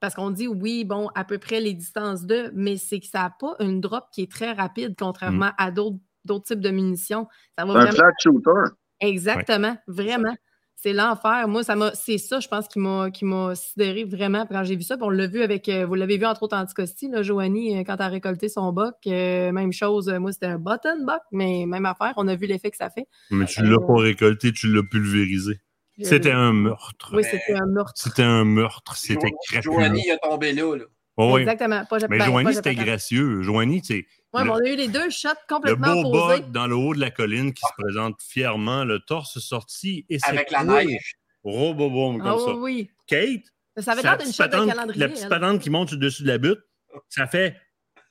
parce 0.00 0.14
qu'on 0.14 0.30
dit 0.30 0.48
oui, 0.48 0.84
bon, 0.84 1.08
à 1.14 1.24
peu 1.24 1.38
près 1.38 1.60
les 1.60 1.72
distances 1.74 2.24
de, 2.24 2.50
mais 2.54 2.76
c'est 2.76 3.00
que 3.00 3.06
ça 3.06 3.22
n'a 3.22 3.30
pas 3.38 3.54
une 3.60 3.80
drop 3.80 4.04
qui 4.12 4.22
est 4.22 4.30
très 4.30 4.52
rapide, 4.52 4.94
contrairement 4.98 5.52
à 5.58 5.70
d'autres 5.70 5.98
d'autres 6.24 6.44
types 6.46 6.60
de 6.60 6.70
munitions. 6.70 7.26
Ça 7.58 7.64
va 7.64 7.72
C'est 7.72 7.78
un 7.78 7.82
vraiment. 7.82 7.96
flat 7.96 8.12
shooter. 8.22 8.74
Exactement, 9.00 9.76
vraiment. 9.86 10.34
C'est 10.76 10.92
l'enfer. 10.92 11.48
Moi, 11.48 11.62
ça 11.62 11.76
m'a, 11.76 11.92
c'est 11.94 12.18
ça, 12.18 12.40
je 12.40 12.48
pense, 12.48 12.68
qui 12.68 12.78
m'a, 12.78 13.10
qui 13.10 13.24
m'a 13.24 13.54
sidéré 13.54 14.04
vraiment 14.04 14.44
quand 14.46 14.64
j'ai 14.64 14.76
vu 14.76 14.82
ça. 14.82 14.96
Puis 14.98 15.04
on 15.06 15.08
l'a 15.10 15.26
vu 15.26 15.42
avec, 15.42 15.66
euh, 15.70 15.86
vous 15.86 15.94
l'avez 15.94 16.18
vu 16.18 16.26
entre 16.26 16.42
autres 16.42 16.54
en 16.56 16.60
Anticosti, 16.60 17.08
là, 17.08 17.22
Joanie, 17.22 17.78
euh, 17.78 17.84
quand 17.84 17.94
elle 17.94 18.02
a 18.02 18.08
récolté 18.08 18.50
son 18.50 18.70
boc. 18.70 18.94
euh, 19.06 19.50
même 19.50 19.72
chose, 19.72 20.10
moi, 20.10 20.30
c'était 20.32 20.44
un 20.46 20.58
button 20.58 21.06
boc, 21.06 21.20
mais 21.32 21.64
même 21.66 21.86
affaire. 21.86 22.12
On 22.18 22.28
a 22.28 22.34
vu 22.34 22.46
l'effet 22.46 22.70
que 22.70 22.76
ça 22.76 22.90
fait. 22.90 23.06
Mais 23.30 23.46
tu 23.46 23.62
l'as 23.64 23.80
pas 23.80 23.96
récolté, 23.96 24.52
tu 24.52 24.70
l'as 24.70 24.82
pulvérisé. 24.82 25.58
C'était 26.02 26.32
un 26.32 26.52
meurtre. 26.52 27.12
Oui, 27.14 27.22
c'était 27.24 27.54
un 27.54 27.66
meurtre. 27.66 27.92
C'était 27.94 28.22
un 28.22 28.44
meurtre. 28.44 28.96
C'était. 28.96 29.30
Joanie 29.62 30.10
a 30.10 30.18
tombé 30.18 30.52
là. 30.52 30.76
là. 30.76 30.84
Oh, 31.16 31.34
oui. 31.34 31.42
Exactement. 31.42 31.84
Pas, 31.84 31.98
Mais 32.10 32.18
ben, 32.18 32.24
Joanie, 32.26 32.54
c'était 32.54 32.74
gracieux. 32.74 33.42
Joanie, 33.42 33.80
tu 33.82 33.86
sais, 33.94 34.06
Ouais, 34.32 34.40
le- 34.42 34.46
mais 34.46 34.50
on 34.50 34.56
a 34.56 34.68
eu 34.68 34.76
les 34.76 34.88
deux 34.88 35.10
shots 35.10 35.28
le 35.28 35.54
complètement 35.54 36.02
beau 36.02 36.08
opposés. 36.08 36.40
bug 36.42 36.50
dans 36.50 36.66
le 36.66 36.74
haut 36.74 36.92
de 36.94 36.98
la 37.00 37.10
colline 37.12 37.52
qui 37.54 37.62
se 37.62 37.72
présente 37.82 38.20
fièrement, 38.20 38.84
le 38.84 38.98
torse 38.98 39.38
sorti 39.38 40.04
et 40.10 40.18
Avec 40.26 40.50
la 40.50 40.64
neige. 40.64 41.14
Roboboum, 41.44 42.18
comme 42.18 42.26
Ah 42.26 42.38
ça. 42.38 42.54
oui, 42.54 42.58
oui. 42.60 42.90
Kate, 43.06 43.44
Ça 43.82 43.92
avait 43.92 44.02
l'air 44.02 44.12
d'une 44.16 44.26
petite 44.26 44.36
shot 44.36 44.44
de 44.44 44.48
patente- 44.50 44.68
calendrier. 44.68 45.00
la 45.00 45.08
petite 45.08 45.28
patente 45.28 45.60
qui 45.60 45.70
monte 45.70 45.92
au-dessus 45.92 46.22
de 46.24 46.28
la 46.28 46.38
butte, 46.38 46.60
ça 47.08 47.26
fait 47.28 47.56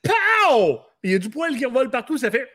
POW! 0.01 0.79
Il 1.03 1.11
y 1.11 1.15
a 1.15 1.19
du 1.19 1.29
poil 1.29 1.57
qui 1.57 1.65
revole 1.65 1.89
partout, 1.89 2.17
ça 2.17 2.31
fait. 2.31 2.47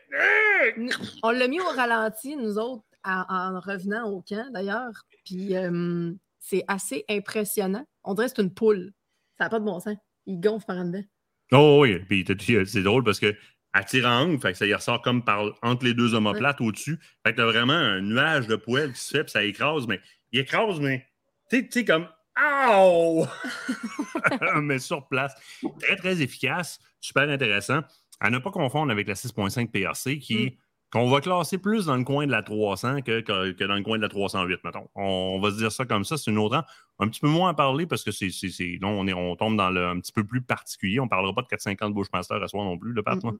On 1.23 1.29
l'a 1.31 1.47
mis 1.47 1.59
au 1.59 1.67
ralenti, 1.75 2.35
nous 2.35 2.57
autres, 2.57 2.83
en, 3.03 3.23
en 3.29 3.59
revenant 3.59 4.09
au 4.09 4.21
camp, 4.27 4.49
d'ailleurs. 4.51 4.91
Puis 5.25 5.55
euh, 5.55 6.11
c'est 6.39 6.63
assez 6.67 7.05
impressionnant. 7.09 7.85
On 8.03 8.13
dirait 8.15 8.27
que 8.29 8.33
c'est 8.35 8.41
une 8.41 8.53
poule. 8.53 8.91
Ça 9.37 9.45
n'a 9.45 9.49
pas 9.49 9.59
de 9.59 9.65
bon 9.65 9.79
sens. 9.79 9.95
Il 10.29 10.39
gonfle 10.39 10.65
par 10.65 10.77
en 10.77 10.85
dedans. 10.85 11.03
Oh 11.51 11.79
oui, 11.81 11.99
puis 12.07 12.23
euh, 12.55 12.65
c'est 12.65 12.83
drôle 12.83 13.03
parce 13.03 13.19
que 13.19 13.35
tire 13.87 14.05
en 14.05 14.21
angle, 14.21 14.39
fait 14.39 14.51
que 14.51 14.57
ça 14.57 14.65
y 14.67 14.73
ressort 14.73 15.01
comme 15.01 15.23
par, 15.23 15.57
entre 15.63 15.85
les 15.85 15.93
deux 15.93 16.13
omoplates 16.13 16.61
au-dessus. 16.61 16.99
Fait 17.25 17.31
que 17.31 17.37
t'as 17.37 17.45
vraiment 17.45 17.73
un 17.73 18.01
nuage 18.01 18.47
de 18.47 18.55
poêle 18.55 18.93
qui 18.93 18.99
se 18.99 19.17
fait, 19.17 19.23
puis 19.23 19.31
ça 19.31 19.43
écrase, 19.43 19.87
mais 19.87 19.99
il 20.31 20.41
écrase, 20.41 20.79
mais 20.79 21.07
Tu 21.49 21.57
sais- 21.57 21.63
tu 21.63 21.71
sais, 21.79 21.85
comme 21.85 22.07
Ow! 22.71 23.25
Mais 24.61 24.79
sur 24.79 25.07
place. 25.07 25.33
Très, 25.81 25.95
très 25.97 26.21
efficace. 26.21 26.79
Super 27.01 27.27
intéressant. 27.29 27.81
À 28.21 28.29
ne 28.29 28.37
pas 28.37 28.51
confondre 28.51 28.91
avec 28.91 29.07
la 29.07 29.15
6.5 29.15 29.71
PRC 29.71 30.19
qui. 30.19 30.45
Mm. 30.45 30.49
Qu'on 30.91 31.07
va 31.09 31.21
classer 31.21 31.57
plus 31.59 31.85
dans 31.85 31.95
le 31.97 32.03
coin 32.03 32.25
de 32.25 32.31
la 32.31 32.41
300 32.41 33.01
que, 33.01 33.21
que, 33.21 33.51
que 33.51 33.63
dans 33.63 33.75
le 33.75 33.83
coin 33.83 33.97
de 33.97 34.01
la 34.01 34.09
308, 34.09 34.63
mettons. 34.63 34.87
On 34.95 35.39
va 35.39 35.51
se 35.51 35.57
dire 35.57 35.71
ça 35.71 35.85
comme 35.85 36.03
ça. 36.03 36.17
C'est 36.17 36.31
une 36.31 36.39
autre. 36.39 36.63
Un 36.97 37.07
petit 37.07 37.19
peu 37.19 37.27
moins 37.27 37.49
à 37.51 37.53
parler 37.53 37.85
parce 37.85 38.03
que 38.03 38.11
c'est. 38.11 38.31
c'est- 38.31 38.49
c'est- 38.49 38.79
Là, 38.81 38.87
on, 38.87 39.05
est, 39.05 39.13
on 39.13 39.35
tombe 39.35 39.55
dans 39.55 39.69
le 39.69 39.85
un 39.85 39.99
petit 39.99 40.11
peu 40.11 40.23
plus 40.23 40.41
particulier. 40.41 40.99
On 40.99 41.03
ne 41.05 41.09
parlera 41.09 41.33
pas 41.35 41.43
de 41.43 41.47
450 41.47 41.93
Bushmaster 41.93 42.41
à 42.41 42.47
soi 42.47 42.63
non 42.63 42.77
plus, 42.77 42.91
le 42.93 43.03
Pat, 43.03 43.21
moi. 43.23 43.33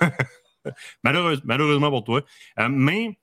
Malheureuse- 1.04 1.42
malheureusement 1.44 1.90
pour 1.90 2.04
toi. 2.04 2.22
Euh, 2.58 2.68
mais 2.68 3.18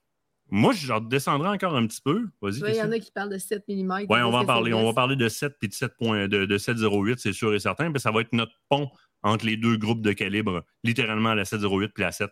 moi, 0.50 0.72
je 0.74 0.92
redescendrai 0.94 1.50
encore 1.50 1.76
un 1.76 1.86
petit 1.88 2.02
peu. 2.02 2.28
Vas-y. 2.42 2.60
Il 2.70 2.76
y 2.76 2.82
en 2.82 2.92
a 2.92 3.00
qui 3.00 3.12
parlent 3.12 3.30
de 3.32 3.38
7 3.38 3.64
mm. 3.68 4.06
Oui, 4.10 4.22
on 4.22 4.32
va 4.32 4.40
en 4.40 4.46
parler. 4.46 4.74
On 4.74 4.86
va 4.86 4.94
parler 4.94 5.16
de 5.16 5.28
7 5.28 5.56
et 5.62 5.68
de 5.68 5.74
7 5.74 5.94
points- 5.98 6.28
de, 6.28 6.46
de 6.46 6.58
708, 6.58 7.20
c'est 7.20 7.34
sûr 7.34 7.54
et 7.54 7.60
certain. 7.60 7.92
Puis 7.92 8.00
ça 8.00 8.12
va 8.12 8.22
être 8.22 8.32
notre 8.34 8.54
pont 8.70 8.90
entre 9.24 9.46
les 9.46 9.56
deux 9.58 9.78
groupes 9.78 10.02
de 10.02 10.12
calibre, 10.12 10.64
littéralement 10.84 11.34
la 11.34 11.46
708 11.46 11.90
puis 11.94 12.04
la 12.04 12.12
7. 12.12 12.30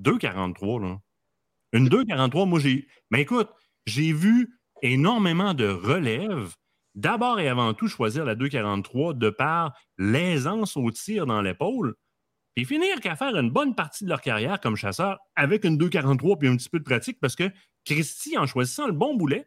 2,43, 0.00 0.82
là. 0.82 0.98
Une 1.72 1.88
2,43, 1.88 2.48
moi, 2.48 2.60
j'ai. 2.60 2.86
Mais 3.10 3.22
écoute, 3.22 3.50
j'ai 3.86 4.12
vu 4.12 4.58
énormément 4.82 5.54
de 5.54 5.66
relèves. 5.66 6.54
D'abord 6.94 7.40
et 7.40 7.48
avant 7.48 7.74
tout, 7.74 7.88
choisir 7.88 8.24
la 8.24 8.34
2,43 8.34 9.16
de 9.16 9.30
par 9.30 9.72
l'aisance 9.98 10.76
au 10.76 10.90
tir 10.90 11.26
dans 11.26 11.42
l'épaule. 11.42 11.94
Puis 12.54 12.64
finir 12.64 13.00
qu'à 13.00 13.14
faire 13.14 13.36
une 13.36 13.50
bonne 13.50 13.74
partie 13.74 14.04
de 14.04 14.08
leur 14.08 14.20
carrière 14.20 14.58
comme 14.60 14.74
chasseur 14.74 15.18
avec 15.36 15.64
une 15.64 15.78
2,43 15.78 16.38
puis 16.38 16.48
un 16.48 16.56
petit 16.56 16.68
peu 16.68 16.80
de 16.80 16.84
pratique 16.84 17.20
parce 17.20 17.36
que 17.36 17.50
Christy, 17.84 18.36
en 18.36 18.46
choisissant 18.46 18.86
le 18.86 18.92
bon 18.92 19.14
boulet, 19.14 19.46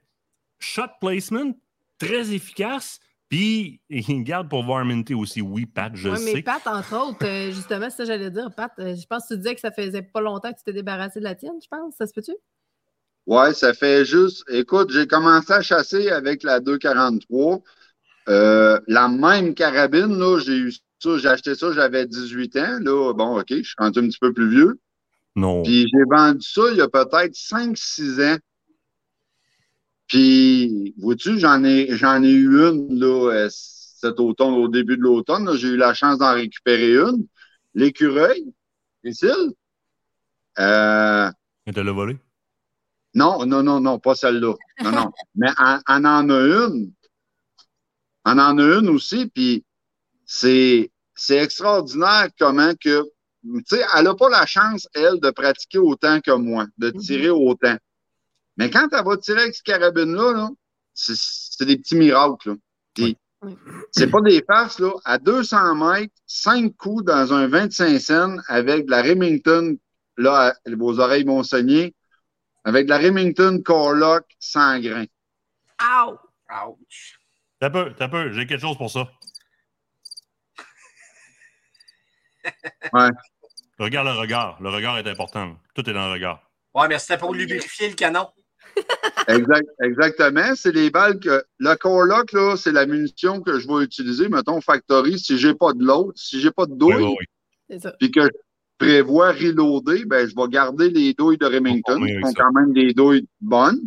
shot 0.59 0.83
placement, 1.01 1.53
très 1.97 2.33
efficace. 2.33 2.99
Puis, 3.31 3.79
il 3.89 4.23
garde 4.25 4.49
pour 4.49 4.65
Varminty 4.65 5.13
aussi. 5.13 5.41
Oui, 5.41 5.65
Pat, 5.65 5.95
je 5.95 6.09
Oui, 6.09 6.17
sais. 6.17 6.33
mais 6.35 6.41
Pat, 6.41 6.67
entre 6.67 6.97
autres, 6.97 7.25
euh, 7.25 7.53
justement, 7.53 7.89
c'est 7.89 7.97
ça 7.97 8.03
que 8.03 8.07
j'allais 8.07 8.29
dire. 8.29 8.53
Pat, 8.53 8.73
euh, 8.79 8.93
je 8.93 9.07
pense 9.07 9.23
que 9.23 9.35
tu 9.35 9.37
disais 9.37 9.55
que 9.55 9.61
ça 9.61 9.71
faisait 9.71 10.01
pas 10.01 10.19
longtemps 10.19 10.51
que 10.51 10.57
tu 10.57 10.65
t'es 10.65 10.73
débarrassé 10.73 11.19
de 11.19 11.23
la 11.23 11.33
tienne, 11.33 11.55
je 11.63 11.67
pense. 11.69 11.95
Ça 11.95 12.07
se 12.07 12.13
peut-tu? 12.13 12.33
Ouais, 13.27 13.53
ça 13.53 13.73
fait 13.73 14.03
juste. 14.03 14.43
Écoute, 14.49 14.91
j'ai 14.91 15.07
commencé 15.07 15.53
à 15.53 15.61
chasser 15.61 16.09
avec 16.09 16.43
la 16.43 16.59
243. 16.59 17.61
Euh, 18.27 18.79
la 18.87 19.07
même 19.07 19.53
carabine, 19.55 20.17
là, 20.17 20.37
j'ai 20.39 20.57
eu 20.57 20.73
ça, 20.99 21.17
j'ai 21.17 21.29
acheté 21.29 21.55
ça, 21.55 21.71
j'avais 21.71 22.05
18 22.05 22.57
ans. 22.57 22.79
Là, 22.81 23.13
bon, 23.13 23.39
OK, 23.39 23.47
je 23.49 23.63
suis 23.63 23.75
rendu 23.77 23.99
un 23.99 24.07
petit 24.09 24.19
peu 24.19 24.33
plus 24.33 24.49
vieux. 24.49 24.79
Non. 25.37 25.63
Puis 25.63 25.87
j'ai 25.87 26.03
vendu 26.09 26.45
ça 26.45 26.63
il 26.71 26.77
y 26.77 26.81
a 26.81 26.89
peut-être 26.89 27.33
5-6 27.35 28.19
ans. 28.21 28.37
Puis, 30.11 30.93
vois-tu, 30.97 31.39
j'en 31.39 31.63
ai, 31.63 31.87
j'en 31.95 32.21
ai 32.21 32.31
eu 32.31 32.59
une 32.67 32.99
là, 32.99 33.31
euh, 33.31 33.47
cet 33.49 34.19
automne, 34.19 34.55
au 34.55 34.67
début 34.67 34.97
de 34.97 35.01
l'automne. 35.03 35.55
J'ai 35.55 35.69
eu 35.69 35.77
la 35.77 35.93
chance 35.93 36.17
d'en 36.17 36.33
récupérer 36.33 36.95
une. 36.97 37.25
L'écureuil, 37.73 38.53
Cécile. 39.05 39.53
Euh, 40.59 41.31
Elle 41.65 41.73
te 41.73 41.79
l'a 41.79 41.93
volé. 41.93 42.17
non, 43.13 43.45
non, 43.45 43.63
non, 43.63 43.79
non, 43.79 43.99
pas 43.99 44.13
celle-là. 44.13 44.53
Non, 44.83 44.91
non. 44.91 45.11
Mais 45.35 45.47
on, 45.57 45.79
on 45.87 46.03
en 46.03 46.29
a 46.29 46.39
une. 46.67 46.91
On 48.25 48.37
en 48.37 48.57
a 48.57 48.63
une 48.63 48.89
aussi, 48.89 49.27
puis 49.27 49.63
c'est, 50.25 50.91
c'est 51.15 51.37
extraordinaire 51.37 52.27
comment 52.37 52.73
que, 52.73 53.03
tu 53.43 53.63
sais, 53.65 53.81
elle 53.95 54.03
n'a 54.03 54.13
pas 54.15 54.29
la 54.29 54.45
chance, 54.45 54.89
elle, 54.93 55.21
de 55.21 55.31
pratiquer 55.31 55.77
autant 55.79 56.19
que 56.19 56.31
moi, 56.31 56.65
de 56.77 56.89
tirer 56.89 57.29
autant. 57.29 57.77
Mais 58.57 58.69
quand 58.69 58.87
elle 58.91 59.05
va 59.05 59.17
tirer 59.17 59.41
avec 59.43 59.55
ce 59.55 59.63
carabine-là, 59.63 60.33
là, 60.33 60.49
c'est, 60.93 61.65
des 61.65 61.77
petits 61.77 61.95
miracles, 61.95 62.55
Oui. 62.97 63.17
c'est 63.91 64.09
pas 64.09 64.21
des 64.21 64.43
farces, 64.45 64.79
là. 64.79 64.91
À 65.05 65.17
200 65.17 65.75
mètres, 65.75 66.13
5 66.27 66.75
coups 66.75 67.05
dans 67.05 67.33
un 67.33 67.47
25 67.47 67.99
cents 67.99 68.37
avec 68.47 68.85
de 68.85 68.91
la 68.91 69.01
Remington, 69.01 69.77
là, 70.17 70.53
vos 70.67 70.99
oreilles 70.99 71.23
vont 71.23 71.43
saigner, 71.43 71.95
avec 72.63 72.85
de 72.85 72.89
la 72.91 72.97
Remington 72.97 73.61
Corlock 73.63 74.25
sans 74.39 74.79
grain. 74.79 75.05
Ow! 75.81 76.17
Ouch. 76.67 77.19
T'as 77.59 77.69
peu, 77.69 77.93
t'as 77.97 78.09
peu. 78.09 78.31
J'ai 78.33 78.45
quelque 78.45 78.61
chose 78.61 78.77
pour 78.77 78.91
ça. 78.91 79.09
Ouais. 82.93 83.09
Regarde 83.77 84.07
le 84.07 84.13
regard. 84.13 84.61
Le 84.61 84.69
regard 84.69 84.97
est 84.97 85.07
important. 85.07 85.55
Tout 85.75 85.87
est 85.89 85.93
dans 85.93 86.07
le 86.07 86.13
regard. 86.13 86.41
Ouais, 86.73 86.87
mais 86.87 86.97
c'était 86.99 87.17
pour 87.17 87.33
lubrifier 87.33 87.89
le 87.89 87.95
canon. 87.95 88.27
Exact, 89.27 89.67
exactement. 89.81 90.55
C'est 90.55 90.71
les 90.71 90.89
balles 90.89 91.19
que. 91.19 91.43
Le 91.59 91.75
Corlock, 91.75 92.31
là, 92.33 92.55
c'est 92.57 92.71
la 92.71 92.85
munition 92.85 93.41
que 93.41 93.59
je 93.59 93.67
vais 93.67 93.83
utiliser, 93.83 94.29
mettons, 94.29 94.61
Factory, 94.61 95.19
si 95.19 95.37
j'ai 95.37 95.53
pas 95.53 95.73
de 95.73 95.83
l'autre, 95.83 96.19
si 96.19 96.39
j'ai 96.39 96.51
pas 96.51 96.65
de 96.65 96.73
douille, 96.73 96.95
Oui, 96.95 97.15
oui, 97.69 97.77
puis 97.99 98.11
que 98.11 98.21
je 98.23 98.29
prévois 98.77 99.31
reloader, 99.31 100.05
ben, 100.05 100.27
je 100.27 100.35
vais 100.35 100.47
garder 100.49 100.89
les 100.89 101.13
douilles 101.13 101.37
de 101.37 101.45
Remington, 101.45 102.01
Oui, 102.01 102.15
qui 102.15 102.21
sont 102.21 102.33
quand 102.33 102.51
même 102.51 102.73
des 102.73 102.93
douilles 102.93 103.27
bonnes. 103.39 103.79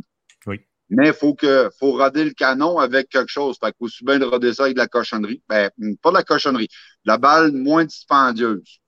Oui. 0.46 0.60
Mais 0.90 1.08
il 1.08 1.14
faut 1.14 1.34
que, 1.34 1.68
faut 1.78 1.92
roder 1.92 2.24
le 2.24 2.30
canon 2.30 2.78
avec 2.78 3.08
quelque 3.08 3.30
chose. 3.30 3.56
Fait 3.62 3.74
qu'aussi 3.78 4.04
bien 4.04 4.18
de 4.18 4.24
roder 4.24 4.54
ça 4.54 4.64
avec 4.64 4.74
de 4.74 4.80
la 4.80 4.86
cochonnerie. 4.86 5.42
Ben, 5.48 5.70
pas 6.00 6.10
de 6.10 6.14
la 6.14 6.22
cochonnerie. 6.22 6.68
La 7.04 7.18
balle 7.18 7.52
moins 7.52 7.84
dispendieuse. 7.84 8.80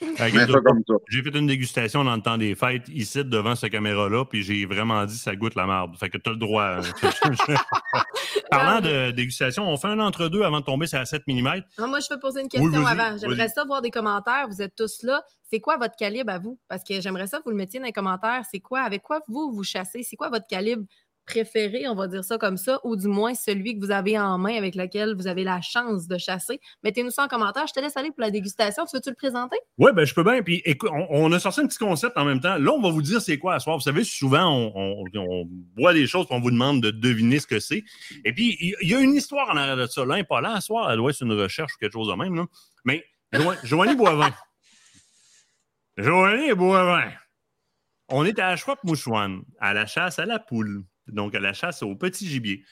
J'ai 0.00 1.22
fait 1.22 1.38
une 1.38 1.46
dégustation 1.46 2.04
dans 2.04 2.14
le 2.14 2.22
temps 2.22 2.38
des 2.38 2.54
fêtes 2.54 2.88
ici 2.88 3.24
devant 3.24 3.54
cette 3.54 3.72
caméra-là, 3.72 4.24
puis 4.24 4.42
j'ai 4.42 4.64
vraiment 4.66 5.04
dit 5.04 5.16
ça 5.16 5.34
goûte 5.34 5.54
la 5.54 5.66
marde. 5.66 5.96
Fait 5.96 6.08
que 6.08 6.18
t'as 6.18 6.30
le 6.30 6.36
droit. 6.36 6.78
hein. 6.78 6.80
Parlant 8.50 8.80
de 8.80 9.10
dégustation, 9.10 9.68
on 9.68 9.76
fait 9.76 9.88
un 9.88 10.00
entre-deux 10.00 10.42
avant 10.42 10.60
de 10.60 10.64
tomber 10.64 10.86
sur 10.86 10.98
la 10.98 11.04
7 11.04 11.22
mm. 11.26 11.62
Non, 11.78 11.88
moi, 11.88 12.00
je 12.00 12.06
veux 12.12 12.20
poser 12.20 12.40
une 12.40 12.48
question 12.48 12.70
Oui, 12.70 12.86
avant. 12.86 13.16
J'aimerais 13.18 13.48
ça 13.48 13.64
voir 13.64 13.82
des 13.82 13.90
commentaires. 13.90 14.46
Vous 14.48 14.62
êtes 14.62 14.74
tous 14.74 15.02
là. 15.02 15.22
C'est 15.50 15.60
quoi 15.60 15.76
votre 15.76 15.96
calibre 15.96 16.30
à 16.30 16.38
vous? 16.38 16.58
Parce 16.68 16.84
que 16.84 17.00
j'aimerais 17.00 17.26
ça 17.26 17.38
que 17.38 17.44
vous 17.44 17.50
le 17.50 17.56
mettiez 17.56 17.80
dans 17.80 17.86
les 17.86 17.92
commentaires. 17.92 18.42
C'est 18.50 18.60
quoi? 18.60 18.80
Avec 18.80 19.02
quoi 19.02 19.20
vous, 19.28 19.52
vous 19.52 19.64
chassez? 19.64 20.02
C'est 20.02 20.16
quoi 20.16 20.28
votre 20.28 20.46
calibre 20.46 20.84
préféré, 21.28 21.86
on 21.88 21.94
va 21.94 22.08
dire 22.08 22.24
ça 22.24 22.38
comme 22.38 22.56
ça, 22.56 22.80
ou 22.84 22.96
du 22.96 23.06
moins 23.06 23.34
celui 23.34 23.78
que 23.78 23.84
vous 23.84 23.90
avez 23.90 24.18
en 24.18 24.38
main 24.38 24.56
avec 24.56 24.74
lequel 24.74 25.14
vous 25.14 25.26
avez 25.26 25.44
la 25.44 25.60
chance 25.60 26.08
de 26.08 26.16
chasser? 26.16 26.58
Mettez-nous 26.82 27.10
ça 27.10 27.24
en 27.24 27.28
commentaire. 27.28 27.66
Je 27.66 27.72
te 27.74 27.80
laisse 27.80 27.96
aller 27.96 28.10
pour 28.10 28.20
la 28.20 28.30
dégustation. 28.30 28.86
Tu 28.86 28.96
veux-tu 28.96 29.10
le 29.10 29.14
présenter? 29.14 29.56
Oui, 29.76 29.90
ben 29.94 30.04
je 30.04 30.14
peux 30.14 30.24
bien. 30.24 30.42
Puis 30.42 30.62
écoute, 30.64 30.90
on, 30.92 31.06
on 31.10 31.32
a 31.32 31.38
sorti 31.38 31.60
un 31.60 31.66
petit 31.66 31.78
concept 31.78 32.16
en 32.16 32.24
même 32.24 32.40
temps. 32.40 32.56
Là, 32.56 32.72
on 32.72 32.80
va 32.80 32.90
vous 32.90 33.02
dire 33.02 33.20
c'est 33.20 33.38
quoi 33.38 33.54
à 33.54 33.60
soir. 33.60 33.76
Vous 33.76 33.82
savez, 33.82 34.04
souvent, 34.04 34.48
on, 34.50 34.72
on, 34.74 35.04
on 35.20 35.44
boit 35.76 35.92
des 35.92 36.06
choses, 36.06 36.26
puis 36.26 36.34
on 36.34 36.40
vous 36.40 36.50
demande 36.50 36.82
de 36.82 36.90
deviner 36.90 37.38
ce 37.38 37.46
que 37.46 37.60
c'est. 37.60 37.84
Et 38.24 38.32
puis, 38.32 38.56
il 38.60 38.88
y, 38.88 38.94
a 38.94 39.00
une 39.00 39.14
histoire 39.14 39.50
en 39.50 39.56
arrière 39.56 39.76
de 39.76 39.86
ça. 39.86 40.04
Là, 40.04 40.22
pas 40.24 40.40
là, 40.40 40.54
à 40.54 40.60
soir, 40.60 40.90
elle 40.90 40.96
doit 40.96 41.10
être 41.10 41.22
une 41.22 41.32
recherche 41.32 41.74
ou 41.74 41.78
quelque 41.78 41.92
chose 41.92 42.08
de 42.08 42.14
même. 42.14 42.34
Là. 42.34 42.46
Mais 42.84 43.04
Jo- 43.32 43.52
Joanie 43.64 43.96
Boivin. 43.96 44.32
Joanie 45.96 46.54
Boivin. 46.54 47.10
On 48.08 48.24
est 48.24 48.38
à 48.38 48.48
Ashwap-Mouchouane, 48.48 49.42
à 49.60 49.74
la 49.74 49.84
chasse 49.86 50.18
à 50.18 50.24
la 50.24 50.38
poule. 50.38 50.84
Donc, 51.12 51.34
à 51.34 51.40
la 51.40 51.52
chasse 51.52 51.82
au 51.82 51.94
petit 51.96 52.26
gibier. 52.28 52.64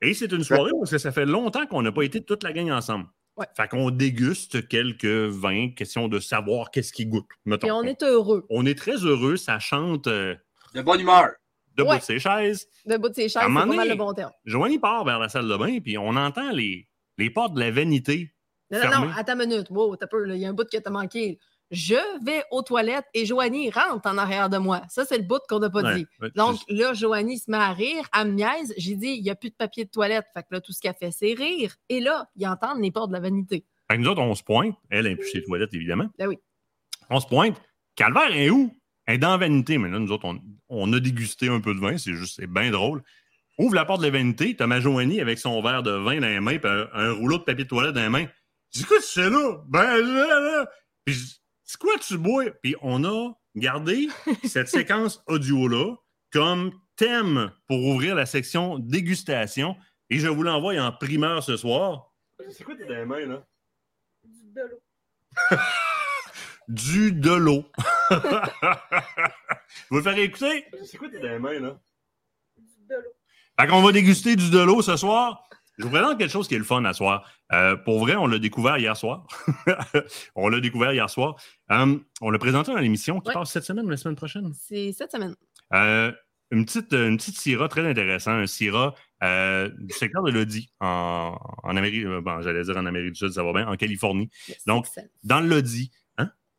Et 0.00 0.12
c'est 0.14 0.30
une 0.32 0.44
soirée 0.44 0.70
parce 0.78 0.90
que 0.90 0.98
ça 0.98 1.12
fait 1.12 1.24
longtemps 1.26 1.66
qu'on 1.66 1.82
n'a 1.82 1.92
pas 1.92 2.02
été 2.02 2.22
toute 2.22 2.42
la 2.42 2.52
gang 2.52 2.70
ensemble. 2.70 3.06
Ouais. 3.36 3.46
Fait 3.56 3.66
qu'on 3.68 3.90
déguste 3.90 4.68
quelques 4.68 5.04
vins, 5.06 5.70
question 5.70 6.08
de 6.08 6.20
savoir 6.20 6.70
qu'est-ce 6.70 6.92
qui 6.92 7.06
goûte. 7.06 7.26
mettons. 7.44 7.66
Et 7.66 7.70
on 7.72 7.82
est 7.82 8.02
heureux. 8.02 8.46
On 8.50 8.64
est 8.66 8.78
très 8.78 8.96
heureux, 8.96 9.36
ça 9.36 9.58
chante 9.58 10.06
euh, 10.06 10.34
De 10.74 10.82
bonne 10.82 11.00
humeur. 11.00 11.30
debout 11.76 11.90
Ouais. 11.90 11.98
de 11.98 12.02
ses 12.04 12.18
chaises. 12.20 12.66
Debout 12.86 13.08
de 13.08 13.14
ses 13.14 13.22
chaises, 13.28 13.42
c'est 13.42 13.52
pas 13.54 13.66
mal 13.66 13.88
le 13.88 13.94
bon 13.96 14.12
terme. 14.12 14.30
Joanie 14.44 14.78
part 14.78 15.04
vers 15.04 15.18
la 15.18 15.28
salle 15.28 15.48
de 15.48 15.56
bain, 15.56 15.80
puis 15.80 15.98
on 15.98 16.10
entend 16.16 16.50
les, 16.52 16.88
les 17.18 17.30
portes 17.30 17.54
de 17.54 17.60
la 17.60 17.70
vanité. 17.72 18.32
Non, 18.70 18.78
non, 18.84 19.00
non, 19.06 19.10
attends 19.16 19.38
une 19.40 19.48
minute. 19.48 19.66
Wow, 19.70 19.96
t'as 19.96 20.06
peu, 20.06 20.24
là. 20.24 20.34
Il 20.36 20.40
y 20.40 20.46
a 20.46 20.48
un 20.48 20.52
bout 20.52 20.68
que 20.70 20.76
t'as 20.78 20.90
manqué. 20.90 21.38
Je 21.70 21.96
vais 22.24 22.42
aux 22.50 22.62
toilettes 22.62 23.06
et 23.14 23.26
Joanie 23.26 23.70
rentre 23.70 24.06
en 24.08 24.16
arrière 24.18 24.48
de 24.48 24.58
moi. 24.58 24.82
Ça, 24.88 25.04
c'est 25.04 25.16
le 25.18 25.24
bout 25.24 25.40
qu'on 25.48 25.58
n'a 25.58 25.70
pas 25.70 25.82
Ouais, 25.82 25.96
dit. 25.96 26.06
ouais, 26.20 26.30
Donc 26.36 26.60
là, 26.68 26.92
Joanie 26.94 27.38
se 27.38 27.50
met 27.50 27.56
à 27.56 27.72
rire, 27.72 28.08
elle 28.16 28.28
me 28.28 28.32
niaise. 28.34 28.74
J'ai 28.76 28.94
dit, 28.94 29.08
il 29.16 29.22
n'y 29.22 29.30
a 29.30 29.34
plus 29.34 29.50
de 29.50 29.54
papier 29.56 29.84
de 29.84 29.90
toilette. 29.90 30.26
Fait 30.34 30.42
que 30.42 30.48
là, 30.52 30.60
tout 30.60 30.72
ce 30.72 30.80
qu'elle 30.80 30.94
fait, 30.94 31.10
c'est 31.10 31.32
rire. 31.34 31.74
Et 31.88 32.00
là, 32.00 32.28
ils 32.36 32.46
entendent 32.46 32.80
les 32.82 32.90
portes 32.92 33.08
de 33.08 33.14
la 33.14 33.20
vanité. 33.20 33.64
Fait 33.90 33.96
que 33.96 34.02
nous 34.02 34.08
autres, 34.08 34.20
on 34.22 34.34
se 34.34 34.42
pointe. 34.42 34.76
Elle 34.90 35.06
est 35.06 35.16
plus 35.16 35.28
chez 35.28 35.38
les 35.38 35.44
toilettes, 35.44 35.74
évidemment. 35.74 36.08
Ben 36.18 36.28
oui. 36.28 36.38
On 37.10 37.18
se 37.20 37.26
pointe. 37.26 37.60
Calvaire 37.96 38.34
est 38.34 38.50
où? 38.50 38.72
Elle 39.06 39.16
est 39.16 39.18
dans 39.18 39.30
la 39.30 39.36
vanité. 39.38 39.78
Mais 39.78 39.88
là, 39.90 39.98
nous 39.98 40.12
autres, 40.12 40.24
on, 40.26 40.40
on 40.68 40.92
a 40.92 41.00
dégusté 41.00 41.48
un 41.48 41.60
peu 41.60 41.74
de 41.74 41.80
vin. 41.80 41.98
C'est 41.98 42.14
juste, 42.14 42.36
c'est 42.36 42.46
bien 42.46 42.70
drôle. 42.70 43.02
Ouvre 43.58 43.74
la 43.74 43.84
porte 43.84 44.00
de 44.00 44.06
la 44.06 44.10
vanité. 44.12 44.54
T'as 44.56 44.66
ma 44.66 44.80
Joanie 44.80 45.20
avec 45.20 45.38
son 45.38 45.60
verre 45.62 45.82
de 45.82 45.90
vin 45.92 46.20
dans 46.20 46.26
les 46.26 46.40
mains 46.40 46.58
puis 46.58 46.70
un, 46.70 46.88
un 46.92 47.12
rouleau 47.12 47.38
de 47.38 47.42
papier 47.44 47.64
de 47.64 47.68
toilette 47.68 47.94
dans 47.94 48.00
les 48.02 48.08
mains. 48.08 48.26
Je 48.72 48.80
dis, 48.80 48.86
tu 48.86 49.00
fais 49.02 49.30
là? 49.30 49.58
Ben 49.68 49.98
là, 50.00 50.40
là. 50.40 50.66
Puis 51.04 51.16
c'est 51.74 51.80
quoi 51.80 51.98
tu 51.98 52.16
bois? 52.18 52.52
Puis 52.62 52.76
on 52.82 53.02
a 53.04 53.32
gardé 53.56 54.06
cette 54.44 54.68
séquence 54.68 55.20
audio-là 55.26 55.96
comme 56.32 56.70
thème 56.94 57.50
pour 57.66 57.84
ouvrir 57.84 58.14
la 58.14 58.26
section 58.26 58.78
dégustation. 58.78 59.76
Et 60.08 60.20
je 60.20 60.28
vous 60.28 60.44
l'envoie 60.44 60.80
en 60.80 60.92
primeur 60.92 61.42
ce 61.42 61.56
soir. 61.56 62.12
C'est 62.48 62.62
quoi 62.62 62.76
tes 62.76 62.84
dans 62.84 62.94
les 62.94 63.04
mains, 63.06 63.26
là? 63.26 63.44
du 66.68 67.10
de 67.10 67.32
l'eau. 67.32 67.64
Vous 69.90 69.96
le 69.96 70.02
faire 70.02 70.16
écouter? 70.16 70.66
C'est 70.84 70.96
quoi 70.96 71.08
tes 71.08 71.18
dans 71.18 71.28
les 71.28 71.40
mains, 71.40 71.58
là? 71.58 71.80
Fait 73.60 73.66
qu'on 73.66 73.82
va 73.82 73.90
déguster 73.90 74.36
du 74.36 74.48
de 74.48 74.60
l'eau 74.60 74.80
ce 74.80 74.96
soir. 74.96 75.48
Je 75.78 75.84
vous 75.84 75.90
présente 75.90 76.18
quelque 76.18 76.30
chose 76.30 76.46
qui 76.48 76.54
est 76.54 76.58
le 76.58 76.64
fun 76.64 76.84
à 76.84 76.92
soir. 76.92 77.28
Euh, 77.52 77.76
pour 77.76 77.98
vrai, 78.00 78.14
on 78.16 78.26
l'a 78.26 78.38
découvert 78.38 78.78
hier 78.78 78.96
soir. 78.96 79.26
on 80.36 80.48
l'a 80.48 80.60
découvert 80.60 80.92
hier 80.92 81.10
soir. 81.10 81.36
Euh, 81.72 81.96
on 82.20 82.30
l'a 82.30 82.38
présenté 82.38 82.72
dans 82.72 82.78
l'émission 82.78 83.20
qui 83.20 83.28
Ouais. 83.28 83.34
passe 83.34 83.50
cette 83.50 83.64
semaine 83.64 83.86
ou 83.86 83.90
la 83.90 83.96
semaine 83.96 84.16
prochaine? 84.16 84.52
C'est 84.54 84.92
cette 84.92 85.10
semaine. 85.12 85.34
Euh, 85.72 86.12
une 86.50 86.64
petite, 86.64 86.92
une 86.92 87.16
petite 87.16 87.36
Syrah 87.38 87.68
très 87.68 87.86
intéressante, 87.88 88.34
un 88.34 88.46
Syrah 88.46 88.94
euh, 89.24 89.68
du 89.78 89.92
secteur 89.94 90.22
de 90.22 90.30
l'Audi 90.30 90.70
en, 90.80 91.36
en 91.62 91.76
Amérique, 91.76 92.04
bon, 92.06 92.42
j'allais 92.42 92.62
dire 92.62 92.76
en 92.76 92.86
Amérique 92.86 93.12
du 93.12 93.18
Sud, 93.18 93.30
ça 93.32 93.42
va 93.42 93.52
bien, 93.52 93.66
en 93.66 93.76
Californie. 93.76 94.30
Le 94.48 94.54
Donc. 94.66 94.86
Dans 95.24 95.40
l'Audi, 95.40 95.90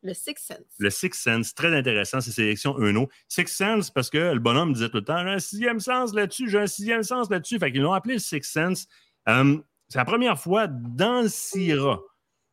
Le 0.02 0.12
Six 0.12 0.34
Sense. 0.36 0.58
le 0.78 0.90
Six 0.90 1.10
Sense, 1.14 1.54
très 1.54 1.74
intéressant, 1.74 2.20
ces 2.20 2.32
sélections 2.32 2.78
Uno. 2.78 3.08
Six 3.28 3.46
Sense, 3.46 3.90
parce 3.90 4.10
que 4.10 4.18
le 4.34 4.38
bonhomme 4.40 4.72
disait 4.74 4.88
tout 4.90 4.98
le 4.98 5.04
temps, 5.04 5.18
j'ai 5.24 5.30
un 5.32 5.38
sixième 5.38 5.80
sens 5.80 6.12
là-dessus, 6.14 6.50
j'ai 6.50 6.58
un 6.58 6.66
sixième 6.66 7.02
sens 7.02 7.30
là-dessus. 7.30 7.58
Fait 7.58 7.72
qu'ils 7.72 7.80
l'ont 7.82 7.92
appelé 7.94 8.14
le 8.14 8.20
Six 8.20 8.42
Sense. 8.42 8.86
Euh, 9.28 9.58
c'est 9.88 9.98
la 9.98 10.04
première 10.04 10.38
fois 10.38 10.66
dans 10.66 11.22
le 11.22 11.28
Syrah 11.28 12.00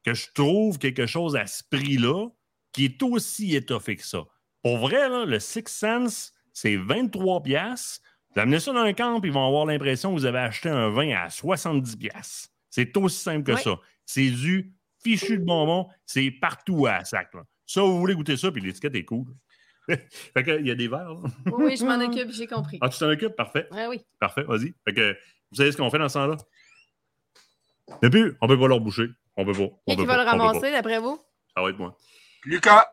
que 0.04 0.14
je 0.14 0.28
trouve 0.34 0.78
quelque 0.80 1.06
chose 1.06 1.36
à 1.36 1.46
ce 1.48 1.64
prix-là 1.70 2.28
qui 2.72 2.86
est 2.86 3.02
aussi 3.04 3.56
étoffé 3.56 3.96
que 3.96 4.06
ça. 4.06 4.24
Pour 4.62 4.78
vrai, 4.78 5.10
là, 5.10 5.26
le 5.26 5.40
Six 5.40 5.64
Sense, 5.68 6.34
c'est 6.52 6.76
23 6.76 7.44
piastres. 7.44 8.02
Vous 8.36 8.42
amenez 8.42 8.60
ça 8.60 8.74
dans 8.74 8.80
un 8.82 8.94
camp, 8.94 9.22
ils 9.24 9.32
vont 9.32 9.46
avoir 9.48 9.66
l'impression 9.66 10.10
que 10.14 10.20
vous 10.20 10.26
avez 10.26 10.40
acheté 10.40 10.70
un 10.70 10.90
vin 10.90 11.10
à 11.16 11.30
70 11.30 11.96
piastres. 11.98 12.50
C'est 12.70 12.96
aussi 12.98 13.20
simple 13.20 13.44
que 13.44 13.52
Ouais. 13.56 13.62
ça. 13.62 13.80
C'est 14.06 14.30
du 14.30 14.74
fichu 15.04 15.38
de 15.38 15.44
bonbon, 15.44 15.88
c'est 16.06 16.32
partout 16.32 16.86
à 16.88 17.00
la 17.00 17.06
sac. 17.06 17.34
là. 17.34 17.44
Ça, 17.66 17.82
vous 17.82 18.00
voulez 18.00 18.16
goûter 18.16 18.36
ça, 18.38 18.52
puis 18.52 18.62
l'étiquette 18.62 18.96
est 18.96 19.06
cool. 19.06 19.28
fait 19.88 20.44
que, 20.44 20.60
il 20.60 20.68
y 20.68 20.72
a 20.72 20.76
des 20.76 20.88
verres. 20.88 21.14
là. 21.14 21.30
Oui, 21.58 21.76
je 21.78 21.86
m'en 21.86 22.00
occupe, 22.06 22.32
j'ai 22.32 22.48
compris. 22.48 22.80
Ah, 22.82 22.90
tu 22.90 22.98
t'en 22.98 23.10
occupes? 23.10 23.36
Parfait. 23.36 23.68
Ah 23.72 23.88
oui. 23.90 24.02
Parfait, 24.20 24.44
vas-y. 24.44 24.74
Fait 24.86 24.94
que, 24.94 25.16
vous 25.52 25.58
savez 25.58 25.72
ce 25.72 25.78
qu'on 25.78 25.90
fait 25.90 26.00
dans 26.00 26.10
ce 26.10 26.14
temps-là? 26.16 26.38
Et 28.02 28.10
puis, 28.10 28.24
on 28.42 28.48
peut 28.48 28.60
pas 28.60 28.68
leur 28.68 28.80
boucher. 28.80 29.08
On 29.38 29.46
peut 29.46 29.54
pas. 29.54 29.64
On 29.88 29.92
Qui 29.92 29.98
qui 29.98 30.06
va 30.06 30.16
pas, 30.16 30.24
le 30.24 30.30
ramasser, 30.30 30.72
d'après 30.72 31.00
vous? 31.00 31.20
Ça 31.56 31.64
va 31.64 31.70
être 31.70 31.78
moi. 31.78 31.96
Lucas, 32.46 32.88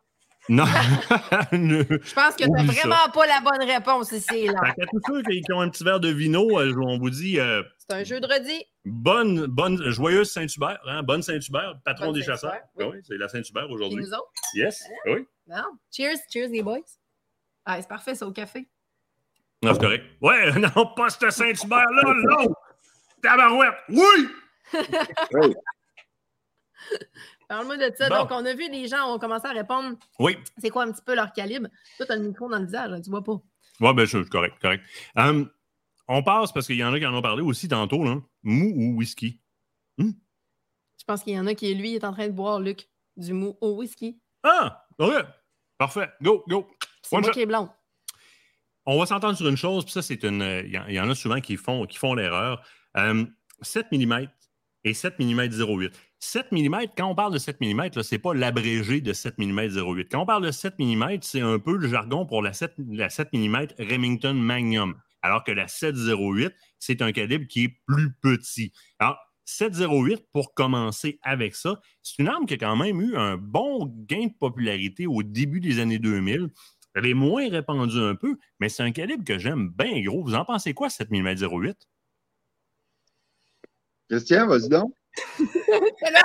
Non. 0.48 0.64
Je 1.52 2.14
pense 2.14 2.34
que 2.36 2.44
t'as 2.44 2.58
ça. 2.58 2.72
vraiment 2.72 3.10
pas 3.12 3.26
la 3.26 3.40
bonne 3.40 3.68
réponse 3.68 4.12
ici. 4.12 4.46
Là. 4.46 4.72
Qu'à 4.76 4.86
tous 4.86 5.00
ceux 5.06 5.22
qui 5.22 5.52
ont 5.52 5.60
un 5.60 5.68
petit 5.68 5.84
verre 5.84 6.00
de 6.00 6.08
vino, 6.08 6.58
euh, 6.58 6.72
on 6.82 6.98
vous 6.98 7.10
dit 7.10 7.38
euh, 7.38 7.62
C'est 7.78 7.96
un 7.96 8.04
jeu 8.04 8.20
de 8.20 8.26
redis. 8.26 8.64
bonne, 8.84 9.46
bonne, 9.46 9.82
joyeuse 9.90 10.30
Saint-Hubert, 10.32 10.80
hein, 10.86 11.02
bonne 11.02 11.22
Saint-Hubert, 11.22 11.76
patron 11.84 12.06
Bonne 12.06 12.14
des 12.14 12.22
chasseurs. 12.22 12.52
Saint-Hubert, 12.52 12.88
oui. 12.88 12.96
Oui, 12.96 13.02
c'est 13.06 13.16
la 13.16 13.28
Saint-Hubert 13.28 13.66
Et 13.68 13.72
aujourd'hui. 13.72 14.02
nous 14.04 14.12
autres? 14.14 14.32
Yes, 14.54 14.82
oui. 15.06 15.26
Non. 15.46 15.64
Cheers, 15.90 16.16
cheers 16.32 16.48
les 16.48 16.62
boys. 16.62 16.78
Ah, 17.64 17.80
c'est 17.80 17.88
parfait, 17.88 18.14
c'est 18.14 18.24
au 18.24 18.32
café. 18.32 18.68
Non, 19.62 19.74
c'est 19.74 19.80
correct. 19.80 20.04
Ouais, 20.22 20.52
non, 20.58 20.86
pas 20.96 21.10
ce 21.10 21.30
Saint-Hubert-là, 21.30 22.14
non! 22.14 22.54
Tabarouette, 23.22 23.74
oui! 23.90 24.28
Oui. 25.32 25.54
Parle-moi 27.48 27.76
de 27.76 27.92
ça. 27.96 28.08
Bon. 28.08 28.16
Donc, 28.18 28.30
on 28.30 28.44
a 28.46 28.54
vu 28.54 28.70
les 28.70 28.86
gens 28.88 29.12
ont 29.14 29.18
commencé 29.18 29.46
à 29.46 29.50
répondre 29.52 29.96
Oui. 30.18 30.36
c'est 30.58 30.70
quoi 30.70 30.84
un 30.84 30.92
petit 30.92 31.02
peu 31.02 31.14
leur 31.14 31.32
calibre? 31.32 31.68
Toi, 31.96 32.06
t'as 32.06 32.16
le 32.16 32.22
micro 32.22 32.48
dans 32.48 32.58
le 32.58 32.64
visage, 32.66 32.90
là, 32.90 33.00
tu 33.00 33.10
vois 33.10 33.24
pas. 33.24 33.40
Ouais, 33.80 33.94
ben, 33.94 34.04
je- 34.06 34.18
correct, 34.28 34.54
correct. 34.60 34.84
Hum, 35.16 35.50
on 36.08 36.22
passe 36.22 36.52
parce 36.52 36.66
qu'il 36.66 36.76
y 36.76 36.84
en 36.84 36.92
a 36.92 36.98
qui 36.98 37.06
en 37.06 37.14
ont 37.14 37.22
parlé 37.22 37.42
aussi 37.42 37.66
tantôt, 37.68 38.04
là. 38.04 38.16
Mou 38.42 38.72
ou 38.76 38.96
whisky? 38.98 39.40
Je 39.98 41.04
pense 41.06 41.22
qu'il 41.24 41.32
y 41.34 41.40
en 41.40 41.46
a 41.46 41.54
qui, 41.54 41.74
lui, 41.74 41.94
est 41.94 42.04
en 42.04 42.12
train 42.12 42.26
de 42.28 42.32
boire, 42.32 42.60
Luc, 42.60 42.88
du 43.16 43.32
mou 43.32 43.56
au 43.60 43.70
whisky. 43.76 44.20
Ah! 44.42 44.86
OK. 44.98 45.12
Parfait. 45.78 46.08
Go, 46.22 46.44
go. 46.46 46.68
C'est 47.02 47.16
One 47.16 47.22
moi 47.22 47.30
shot. 47.30 47.34
qui 47.34 47.40
est 47.40 47.46
blonde. 47.46 47.68
On 48.86 48.98
va 48.98 49.06
s'entendre 49.06 49.36
sur 49.36 49.48
une 49.48 49.56
chose, 49.56 49.84
puis 49.84 49.92
ça, 49.92 50.02
c'est 50.02 50.22
une. 50.24 50.42
euh, 50.42 50.62
Il 50.62 50.72
y, 50.72 50.78
en- 50.78 50.86
il 50.86 50.94
y 50.94 51.00
en 51.00 51.08
a 51.10 51.14
souvent 51.14 51.40
qui 51.40 51.56
font, 51.56 51.86
qui 51.86 51.96
font 51.98 52.14
l'erreur. 52.14 52.62
Euh, 52.96 53.24
7 53.62 53.86
mm 53.90 54.28
et 54.84 54.94
7 54.94 55.18
mm 55.18 55.40
08. 55.40 55.92
7 56.18 56.52
mm, 56.52 56.76
quand 56.96 57.06
on 57.06 57.14
parle 57.14 57.32
de 57.32 57.38
7 57.38 57.60
mm, 57.60 58.02
ce 58.02 58.14
n'est 58.14 58.18
pas 58.18 58.34
l'abrégé 58.34 59.00
de 59.00 59.12
7 59.12 59.38
mm 59.38 59.60
08. 59.78 60.08
Quand 60.10 60.22
on 60.22 60.26
parle 60.26 60.44
de 60.44 60.50
7 60.50 60.74
mm, 60.78 61.18
c'est 61.22 61.40
un 61.40 61.58
peu 61.58 61.76
le 61.76 61.88
jargon 61.88 62.26
pour 62.26 62.42
la 62.42 62.52
7, 62.52 62.74
la 62.88 63.08
7 63.08 63.32
mm 63.32 63.66
Remington 63.78 64.34
Magnum. 64.34 64.94
Alors 65.22 65.44
que 65.44 65.52
la 65.52 65.68
708, 65.68 66.52
c'est 66.78 67.02
un 67.02 67.12
calibre 67.12 67.46
qui 67.46 67.64
est 67.64 67.76
plus 67.86 68.12
petit. 68.22 68.72
Alors, 68.98 69.18
708, 69.44 70.26
pour 70.32 70.54
commencer 70.54 71.18
avec 71.22 71.54
ça, 71.54 71.80
c'est 72.02 72.18
une 72.20 72.28
arme 72.28 72.46
qui 72.46 72.54
a 72.54 72.56
quand 72.56 72.76
même 72.76 73.00
eu 73.00 73.16
un 73.16 73.36
bon 73.36 73.86
gain 74.08 74.26
de 74.28 74.32
popularité 74.38 75.06
au 75.06 75.22
début 75.22 75.60
des 75.60 75.80
années 75.80 75.98
2000. 75.98 76.48
Elle 76.94 77.06
est 77.06 77.14
moins 77.14 77.48
répandue 77.48 77.98
un 77.98 78.14
peu, 78.14 78.36
mais 78.60 78.68
c'est 78.68 78.82
un 78.82 78.92
calibre 78.92 79.24
que 79.24 79.38
j'aime 79.38 79.70
bien 79.70 80.00
gros. 80.02 80.22
Vous 80.24 80.34
en 80.34 80.44
pensez 80.44 80.72
quoi, 80.74 80.88
7 80.88 81.10
mm 81.10 81.34
08? 81.42 81.76
Christian, 84.10 84.46
vas-y 84.46 84.68
donc. 84.68 84.92
C'est 85.36 86.10
là, 86.10 86.22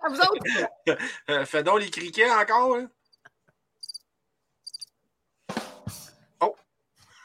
à 0.00 0.08
vous 0.08 0.16
autres. 0.20 0.96
euh, 1.30 1.44
fais 1.44 1.62
donc 1.62 1.80
les 1.80 1.90
criquets 1.90 2.30
encore. 2.30 2.76
hein. 2.76 2.90
Oh. 6.40 6.54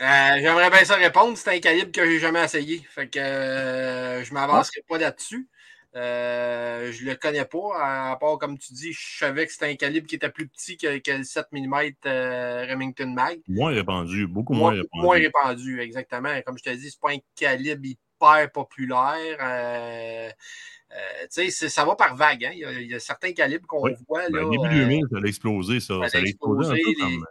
Euh, 0.02 0.06
J'aimerais 0.40 0.70
bien 0.70 0.86
ça 0.86 0.96
répondre. 0.96 1.38
C'est 1.38 1.56
un 1.56 1.60
calibre 1.60 1.92
que 1.92 2.06
j'ai 2.06 2.20
jamais 2.20 2.44
essayé. 2.44 2.86
Fait 2.90 3.08
que 3.10 3.20
euh, 3.20 4.24
je 4.24 4.34
m'avancerai 4.34 4.84
pas 4.88 4.98
là-dessus. 4.98 5.48
Euh, 5.96 6.92
je 6.92 7.06
le 7.06 7.16
connais 7.16 7.46
pas. 7.46 8.12
À 8.12 8.16
part, 8.18 8.38
comme 8.38 8.58
tu 8.60 8.74
dis, 8.74 8.94
je 8.94 9.18
savais 9.18 9.48
que 9.48 9.52
c'était 9.54 9.68
un 9.72 9.76
calibre 9.76 10.06
qui 10.08 10.16
était 10.16 10.30
plus 10.30 10.48
petit 10.48 10.78
que, 10.78 10.98
que 11.00 11.12
le 11.12 11.24
7 11.24 11.48
mm 11.52 11.76
euh, 12.06 12.66
Remington 12.70 13.08
Mag. 13.08 13.40
Moins 13.48 13.72
répandu, 13.74 14.28
beaucoup 14.28 14.54
moins, 14.54 14.72
Moins, 14.74 14.82
répandu. 14.82 15.02
moins 15.04 15.16
répandu, 15.16 15.80
exactement. 15.82 16.40
Comme 16.46 16.58
je 16.58 16.64
te 16.64 16.70
dis, 16.70 16.92
c'est 16.92 17.00
pas 17.00 17.12
un 17.14 17.18
calibre 17.36 17.88
hyper 18.20 18.52
populaire. 18.52 19.38
Euh, 19.42 20.30
euh, 20.30 21.22
tu 21.24 21.28
sais, 21.30 21.50
c'est- 21.50 21.70
ça 21.70 21.86
va 21.86 21.96
par 21.96 22.16
vague. 22.16 22.46
Hein? 22.46 22.52
Il, 22.54 22.60
y 22.60 22.66
a, 22.66 22.72
il 22.74 22.88
y 22.92 22.96
a 22.96 23.00
certains 23.00 23.34
calibres 23.34 23.68
qu'on 23.68 23.82
Oui. 23.84 23.92
voit. 24.08 24.30
Ben, 24.30 24.44
Là, 24.44 24.50
début 24.50 24.68
euh, 24.82 24.86
2000, 24.88 25.06
ça 25.12 25.18
a 25.24 25.28
explosé, 25.28 25.80
ça. 25.80 25.96
ça 26.04 26.10
Ça 26.10 26.18
a 26.18 26.22
explosé 26.22 26.70
peu 26.72 26.90
les- 26.90 26.96
comme... 26.96 27.26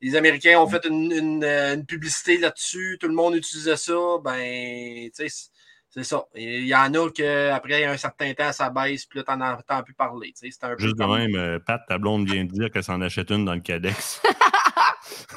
les 0.00 0.16
Américains 0.16 0.58
ont 0.58 0.66
fait 0.68 0.84
une, 0.86 1.12
une, 1.12 1.44
euh, 1.44 1.74
une 1.74 1.86
publicité 1.86 2.38
là-dessus, 2.38 2.96
tout 3.00 3.08
le 3.08 3.14
monde 3.14 3.34
utilisait 3.36 3.76
ça, 3.76 3.92
ben, 4.24 5.10
tu 5.10 5.10
sais, 5.14 5.28
c'est- 5.28 6.02
ça. 6.04 6.24
Il 6.34 6.66
y 6.66 6.74
en 6.74 6.92
a 6.94 7.10
qu'après 7.10 7.84
un 7.84 7.96
certain 7.98 8.32
temps, 8.32 8.50
ça 8.52 8.70
baisse, 8.70 9.04
puis 9.04 9.18
là, 9.18 9.24
t'en 9.24 9.40
entends 9.42 9.82
plus 9.82 9.94
parler. 9.94 10.28
tu 10.32 10.50
sais, 10.50 10.58
C'est 10.58 10.64
un 10.66 10.74
peu 10.74 10.82
Juste 10.82 10.96
de 10.96 11.04
comme- 11.04 11.16
même, 11.18 11.34
euh, 11.36 11.58
Pat, 11.64 11.82
ta 11.86 11.98
blonde 11.98 12.26
vient 12.26 12.44
de 12.44 12.50
dire 12.50 12.70
qu'elle 12.70 12.82
s'en 12.84 13.00
achète 13.02 13.30
une 13.30 13.44
dans 13.44 13.54
le 13.54 13.60
Cadex. 13.60 14.22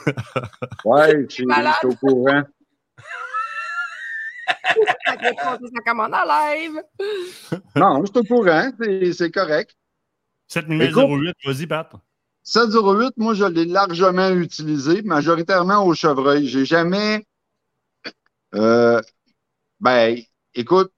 Ouais, 0.86 1.26
je 1.30 1.34
suis 1.34 1.46
Malade. 1.46 1.74
je 1.84 1.88
suis 1.90 1.96
au 1.96 2.08
courant. 2.08 2.42
Fait 2.42 3.02
que 3.02 3.02
les 3.02 3.02
gens, 3.02 4.35
ça 4.46 5.82
commande 5.86 6.14
en 6.14 6.26
live. 6.26 6.82
Non, 7.76 8.04
je 8.06 8.12
suis 8.12 8.20
au 8.20 8.24
courant, 8.24 8.72
c'est- 9.14 9.32
correct. 9.32 9.76
7 10.48 10.68
mm 10.68 10.82
Écoute. 10.82 11.04
08, 11.10 11.36
vas-y, 11.46 11.68
Pat. 11.68 11.92
708, 12.44 13.14
moi, 13.18 13.34
je 13.34 13.46
l'ai 13.46 13.66
largement 13.66 14.30
utilisé, 14.30 15.02
majoritairement 15.02 15.84
au 15.86 15.94
chevreuil. 15.96 16.48
J'ai 16.48 16.66
jamais. 16.66 17.26
Euh, 18.54 19.02
ben, 19.80 20.18
écoute, 20.54 20.92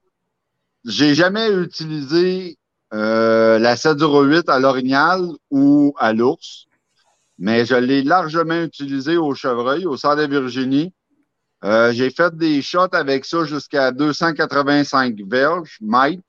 j'ai 0.84 1.14
jamais 1.14 1.50
utilisé 1.50 2.58
euh, 2.92 3.58
la 3.58 3.76
708 3.76 4.48
à 4.48 4.60
l'orignal 4.60 5.22
ou 5.50 5.94
à 5.98 6.12
l'ours, 6.12 6.66
mais 7.38 7.64
je 7.64 7.74
l'ai 7.74 8.02
largement 8.02 8.62
utilisé 8.62 9.16
au 9.16 9.34
chevreuil, 9.34 9.86
au 9.86 9.96
centre 9.96 10.16
de 10.16 10.26
Virginie. 10.26 10.92
Euh, 11.64 11.92
j'ai 11.92 12.10
fait 12.10 12.36
des 12.36 12.62
shots 12.62 12.92
avec 12.94 13.24
ça 13.24 13.44
jusqu'à 13.44 13.90
285 13.90 15.16
verges, 15.28 15.78
mètres. 15.80 16.22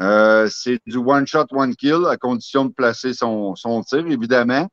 Euh, 0.00 0.48
c'est 0.50 0.80
du 0.86 0.96
one 0.98 1.26
shot, 1.26 1.46
one 1.52 1.74
kill, 1.74 2.04
à 2.08 2.16
condition 2.16 2.64
de 2.66 2.72
placer 2.72 3.14
son, 3.14 3.54
son 3.54 3.82
tir, 3.82 4.06
évidemment. 4.06 4.68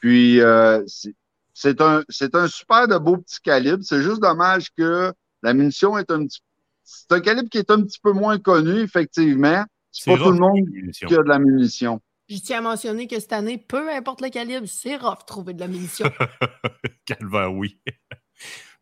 Puis, 0.00 0.40
euh, 0.40 0.82
c'est- 0.86 1.14
c'est 1.52 1.80
un, 1.80 2.02
c'est 2.08 2.34
un 2.34 2.48
super 2.48 2.88
de 2.88 2.96
beau 2.96 3.16
petit 3.18 3.40
calibre. 3.40 3.82
C'est 3.82 4.02
juste 4.02 4.20
dommage 4.20 4.70
que 4.76 5.12
la 5.42 5.52
munition 5.54 5.98
est 5.98 6.10
un 6.10 6.24
petit 6.26 6.40
C'est 6.86 7.12
un 7.12 7.20
calibre 7.20 7.48
qui 7.48 7.56
est 7.56 7.70
un 7.70 7.80
petit 7.82 7.98
peu 7.98 8.12
moins 8.12 8.38
connu, 8.38 8.80
effectivement. 8.80 9.64
C'est 9.90 10.10
pas 10.10 10.18
tout 10.24 10.32
le 10.32 10.38
monde 10.38 10.58
qui 10.92 11.14
a 11.14 11.22
de 11.22 11.28
la 11.28 11.38
munition. 11.38 11.98
Je 12.28 12.36
tiens 12.38 12.58
à 12.58 12.60
mentionner 12.60 13.06
que 13.06 13.18
cette 13.18 13.32
année, 13.32 13.56
peu 13.56 13.90
importe 13.90 14.20
le 14.20 14.28
calibre, 14.28 14.66
c'est 14.66 14.96
rough 14.96 15.20
de 15.20 15.24
trouver 15.24 15.54
de 15.54 15.60
la 15.60 15.68
munition. 15.68 16.04
Calvaire, 17.06 17.52
oui. 17.54 17.78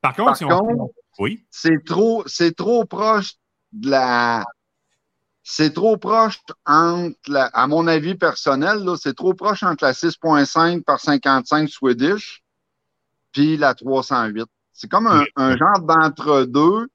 Par 0.01 0.15
contre, 0.15 0.29
Par 0.29 0.37
si 0.37 0.45
on... 0.45 0.49
contre, 0.49 0.95
Oui, 1.19 1.45
c'est 1.51 1.85
trop, 1.85 2.25
c'est 2.27 2.57
trop 2.57 2.85
proche 2.85 3.35
de 3.73 3.91
la. 3.91 4.45
C'est 5.45 5.75
trop 5.75 5.97
proche 5.97 6.41
entre 6.67 7.17
la, 7.27 7.47
à 7.47 7.67
mon 7.67 7.89
avis 7.89 8.15
personnel, 8.15 8.85
là, 8.85 8.97
c'est 8.97 9.15
trop 9.15 9.35
proche 9.35 9.65
entre 9.65 9.85
la 9.85 9.93
6.5 9.93 10.85
par 10.85 11.01
55 11.01 11.69
Swedish 11.69 12.43
puis 13.33 13.57
la 13.57 13.75
308. 13.75 14.45
C'est 14.73 14.89
comme 14.89 15.07
un, 15.07 15.25
un 15.37 15.57
genre 15.57 15.81
d'entre-deux, 15.81 16.89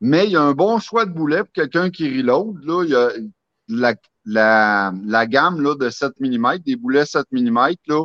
mais 0.00 0.24
il 0.24 0.32
y 0.32 0.36
a 0.36 0.42
un 0.42 0.52
bon 0.52 0.78
choix 0.78 1.04
de 1.04 1.12
boulet 1.12 1.44
pour 1.44 1.52
quelqu'un 1.52 1.90
qui 1.90 2.08
reload. 2.08 2.64
Là, 2.64 2.84
il 2.84 2.90
y 2.90 2.94
a 2.94 3.10
la, 3.68 3.94
la, 4.24 4.92
la 5.04 5.26
gamme 5.26 5.60
là, 5.60 5.74
de 5.76 5.90
7 5.90 6.12
mm, 6.18 6.58
des 6.58 6.76
boulets 6.76 7.06
7 7.06 7.26
mm 7.32 7.74
là, 7.86 8.04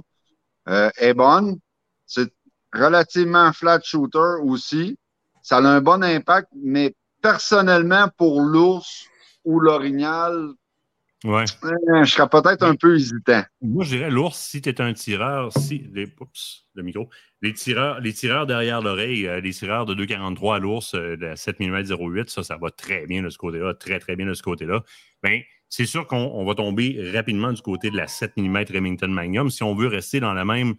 euh, 0.70 0.90
est 0.98 1.14
bonne. 1.14 1.60
C'est 2.06 2.32
relativement 2.76 3.52
flat 3.54 3.80
shooter 3.84 4.42
aussi. 4.44 4.98
ça 5.42 5.58
a 5.58 5.62
un 5.62 5.82
bon 5.82 6.04
impact, 6.04 6.50
mais 6.56 6.96
personnellement, 7.22 8.08
pour 8.18 8.42
l'ours 8.42 9.08
ou 9.44 9.60
l'orignal, 9.60 10.54
Ouais. 11.24 11.46
euh, 11.64 12.04
je 12.04 12.12
serais 12.12 12.30
peut-être 12.30 12.62
un 12.64 12.76
peu 12.76 12.96
hésitant. 12.96 13.44
Moi, 13.62 13.84
je 13.84 13.96
dirais 13.98 14.12
l'ours, 14.12 14.38
si 14.38 14.62
tu 14.62 14.70
es 14.70 14.80
un 14.80 14.94
tireur, 14.94 15.52
si. 15.54 15.88
Les, 15.92 16.08
oups, 16.20 16.66
le 16.76 16.84
micro. 16.84 17.10
Les 17.42 17.54
tireurs, 17.54 18.00
les 18.00 18.14
tireurs 18.14 18.46
derrière 18.46 18.82
l'oreille, 18.82 19.26
euh, 19.28 19.40
les 19.40 19.52
tireurs 19.52 19.86
de 19.88 19.96
2,43 19.96 20.56
à 20.56 20.60
l'ours, 20.60 20.94
euh, 20.94 21.16
de 21.18 21.34
7 21.36 21.60
mm 21.60 21.84
08, 22.00 22.30
ça, 22.30 22.44
ça 22.44 22.58
va 22.58 22.70
très 22.70 23.08
bien 23.08 23.24
de 23.24 23.30
ce 23.30 23.40
côté-là, 23.40 23.74
très, 23.74 24.00
très 24.00 24.16
bien 24.16 24.28
de 24.28 24.34
ce 24.36 24.44
côté-là. 24.44 24.84
Bien, 25.24 25.42
c'est 25.68 25.86
sûr 25.86 26.06
qu'on 26.06 26.18
on 26.18 26.46
va 26.46 26.54
tomber 26.54 27.12
rapidement 27.14 27.52
du 27.54 27.62
côté 27.62 27.90
de 27.90 27.98
la 27.98 28.08
7 28.08 28.38
mm 28.38 28.66
Remington 28.74 29.08
Magnum 29.08 29.50
si 29.50 29.64
on 29.64 29.74
veut 29.74 29.88
rester 29.88 30.20
dans, 30.20 30.34
la 30.34 30.46
même, 30.46 30.76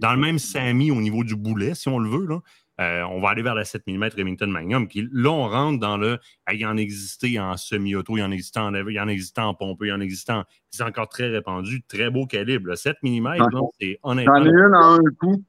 dans 0.00 0.12
le 0.12 0.18
même 0.18 0.38
SAMI 0.38 0.90
au 0.90 1.00
niveau 1.00 1.22
du 1.24 1.36
boulet, 1.36 1.74
si 1.74 1.88
on 1.88 1.98
le 1.98 2.08
veut. 2.08 2.26
Là. 2.26 2.40
Euh, 2.80 3.02
on 3.02 3.20
va 3.20 3.28
aller 3.28 3.42
vers 3.42 3.54
la 3.54 3.66
7 3.66 3.82
mm 3.86 4.08
Remington 4.16 4.46
Magnum. 4.46 4.88
Qui, 4.88 5.06
là, 5.12 5.30
on 5.30 5.48
rentre 5.48 5.78
dans 5.78 5.98
le. 5.98 6.18
il 6.50 6.60
y 6.60 6.64
en 6.64 6.78
existait 6.78 7.38
en 7.38 7.56
semi-auto, 7.58 8.16
il 8.16 8.20
y 8.20 8.22
en 8.22 8.30
existait 8.30 8.60
en, 8.60 8.74
il 8.74 8.94
y 8.94 9.00
en 9.00 9.08
existait 9.08 9.42
en 9.42 9.52
pompeux, 9.54 9.86
il 9.86 9.90
y 9.90 9.92
en 9.92 10.00
existait 10.00 10.32
en. 10.32 10.44
C'est 10.70 10.82
encore 10.82 11.08
très 11.08 11.28
répandu, 11.28 11.82
très 11.82 12.10
beau 12.10 12.26
calibre. 12.26 12.68
Le 12.68 12.76
7 12.76 12.96
mm, 13.02 13.24
là, 13.24 13.48
c'est 13.78 13.98
honnêtement. 14.02 14.34
J'en 14.36 14.44
ai 14.44 14.48
une 14.48 14.74
en 14.74 14.94
un 14.94 15.10
coup. 15.20 15.44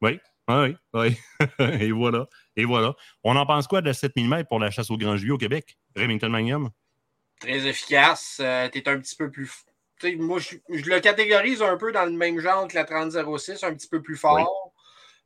Oui, 0.00 0.18
oui, 0.48 0.76
oui. 0.94 1.16
Et 1.80 1.92
voilà. 1.92 2.26
Et 2.56 2.64
voilà. 2.64 2.94
On 3.22 3.36
en 3.36 3.44
pense 3.44 3.66
quoi 3.66 3.82
de 3.82 3.86
la 3.86 3.94
7 3.94 4.16
mm 4.16 4.44
pour 4.48 4.58
la 4.58 4.70
chasse 4.70 4.90
au 4.90 4.96
grand 4.96 5.16
gibier 5.16 5.32
au 5.32 5.38
Québec? 5.38 5.76
Remington 5.94 6.30
Magnum? 6.30 6.70
Très 7.40 7.66
efficace. 7.66 8.40
Euh, 8.42 8.68
T'es 8.70 8.88
un 8.88 8.98
petit 8.98 9.16
peu 9.16 9.30
plus. 9.30 9.50
Moi, 10.18 10.38
je, 10.38 10.56
je 10.68 10.90
le 10.90 11.00
catégorise 11.00 11.62
un 11.62 11.76
peu 11.76 11.92
dans 11.92 12.04
le 12.04 12.12
même 12.12 12.38
genre 12.40 12.66
que 12.68 12.74
la 12.74 12.84
3006, 12.84 13.62
un 13.64 13.74
petit 13.74 13.88
peu 13.88 14.02
plus 14.02 14.16
fort. 14.16 14.36
Oui. 14.36 14.44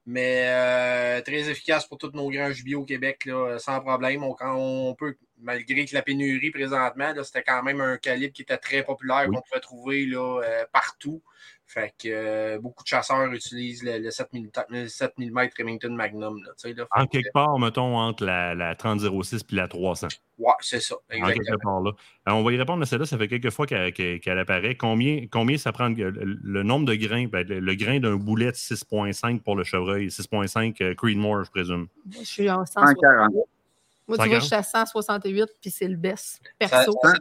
Mais 0.07 0.43
euh, 0.49 1.23
très 1.23 1.49
efficace 1.49 1.87
pour 1.87 1.97
tous 1.97 2.11
nos 2.13 2.29
grands 2.31 2.51
gibiers 2.51 2.75
au 2.75 2.85
Québec, 2.85 3.25
là, 3.25 3.59
sans 3.59 3.81
problème. 3.81 4.23
On, 4.23 4.95
peut, 4.95 5.17
malgré 5.41 5.87
que 5.87 5.95
la 5.95 6.03
pénurie 6.03 6.51
présentement, 6.51 7.15
c'était 7.23 7.43
quand 7.43 7.63
même 7.63 7.81
un 7.81 7.97
calibre 7.97 8.35
qui 8.35 8.43
était 8.43 8.59
très 8.59 8.83
populaire, 8.83 9.25
Oui. 9.29 9.37
qu'on 9.37 9.43
pouvait 9.43 9.61
trouver 9.61 10.05
là, 10.05 10.43
euh, 10.45 10.65
partout. 10.73 11.23
Fait 11.67 11.95
que 11.99 12.09
euh, 12.09 12.59
beaucoup 12.61 12.83
de 12.85 12.89
chasseurs 12.89 13.33
utilisent 13.33 13.83
le, 13.83 13.99
le 13.99 14.11
7 14.11 14.29
mm, 14.33 14.49
le 14.69 14.87
7 14.87 15.15
Remington 15.59 15.91
Magnum. 15.91 16.43
Là, 16.45 16.51
tu 16.59 16.69
sais, 16.69 16.75
là. 16.75 16.87
En 16.95 17.07
que, 17.07 17.13
quelque 17.13 17.33
part, 17.33 17.59
mettons, 17.59 17.97
entre 17.97 18.25
la, 18.25 18.55
la 18.55 18.75
3006 18.75 19.43
puis 19.45 19.57
la 19.57 19.67
300. 19.67 20.09
ouais, 20.39 20.53
c'est 20.61 20.81
ça. 20.81 20.95
En 20.95 20.99
quelque 21.09 21.41
Exactement. 21.41 21.73
part 21.73 21.81
là. 21.83 21.91
Alors, 22.27 22.39
on 22.41 22.43
va 22.45 22.53
y 22.53 22.57
répondre 22.59 22.83
à 22.83 22.87
celle-là. 22.87 23.07
Ça 23.07 23.17
fait 23.19 23.29
quelques 23.29 23.51
fois 23.51 23.67
qu'elle 23.67 24.39
apparaît. 24.39 24.77
Combien, 24.77 25.27
combien 25.31 25.57
ça 25.57 25.73
prend 25.73 25.89
le, 25.89 26.11
le 26.11 26.63
nombre 26.63 26.87
de 26.87 26.95
grains? 26.95 27.27
Ben, 27.27 27.47
le, 27.49 27.61
le 27.61 27.75
grain 27.75 27.99
d'un 27.99 28.17
boulet 28.17 28.53
de 28.53 28.57
6,5 28.57 29.41
pour 29.41 29.57
le 29.57 29.65
chevreuil? 29.65 30.09
6,5 30.09 30.83
euh, 30.83 30.95
Creedmoor, 30.95 31.45
je 31.45 31.51
présume. 31.51 31.89
Moi, 32.05 32.19
je 32.21 32.25
suis 32.25 32.51
en 32.51 32.65
160. 32.67 32.89
140. 33.01 33.33
Moi, 33.33 34.19
tu 34.19 34.25
140. 34.25 34.29
vois, 34.29 34.39
je 34.41 34.45
suis 34.45 34.55
à 34.55 34.63
168, 34.63 35.47
puis 35.63 35.71
c'est 35.71 35.89
le 35.89 35.97
best. 35.97 36.41
Perso. 36.59 36.93
Ça- 37.03 37.09
ça- 37.09 37.19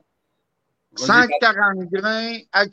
140 0.95 1.89
grains 1.91 2.37
à 2.51 2.65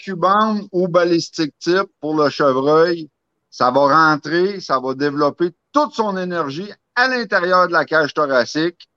ou 0.72 0.88
balistique 0.88 1.54
type 1.58 1.88
pour 2.00 2.16
le 2.16 2.28
chevreuil. 2.30 3.08
Ça 3.50 3.70
va 3.70 4.12
rentrer, 4.12 4.60
ça 4.60 4.78
va 4.78 4.94
développer 4.94 5.50
toute 5.72 5.92
son 5.92 6.16
énergie 6.16 6.70
à 6.94 7.08
l'intérieur 7.08 7.66
de 7.66 7.72
la 7.72 7.84
cage 7.84 8.14
thoracique. 8.14 8.88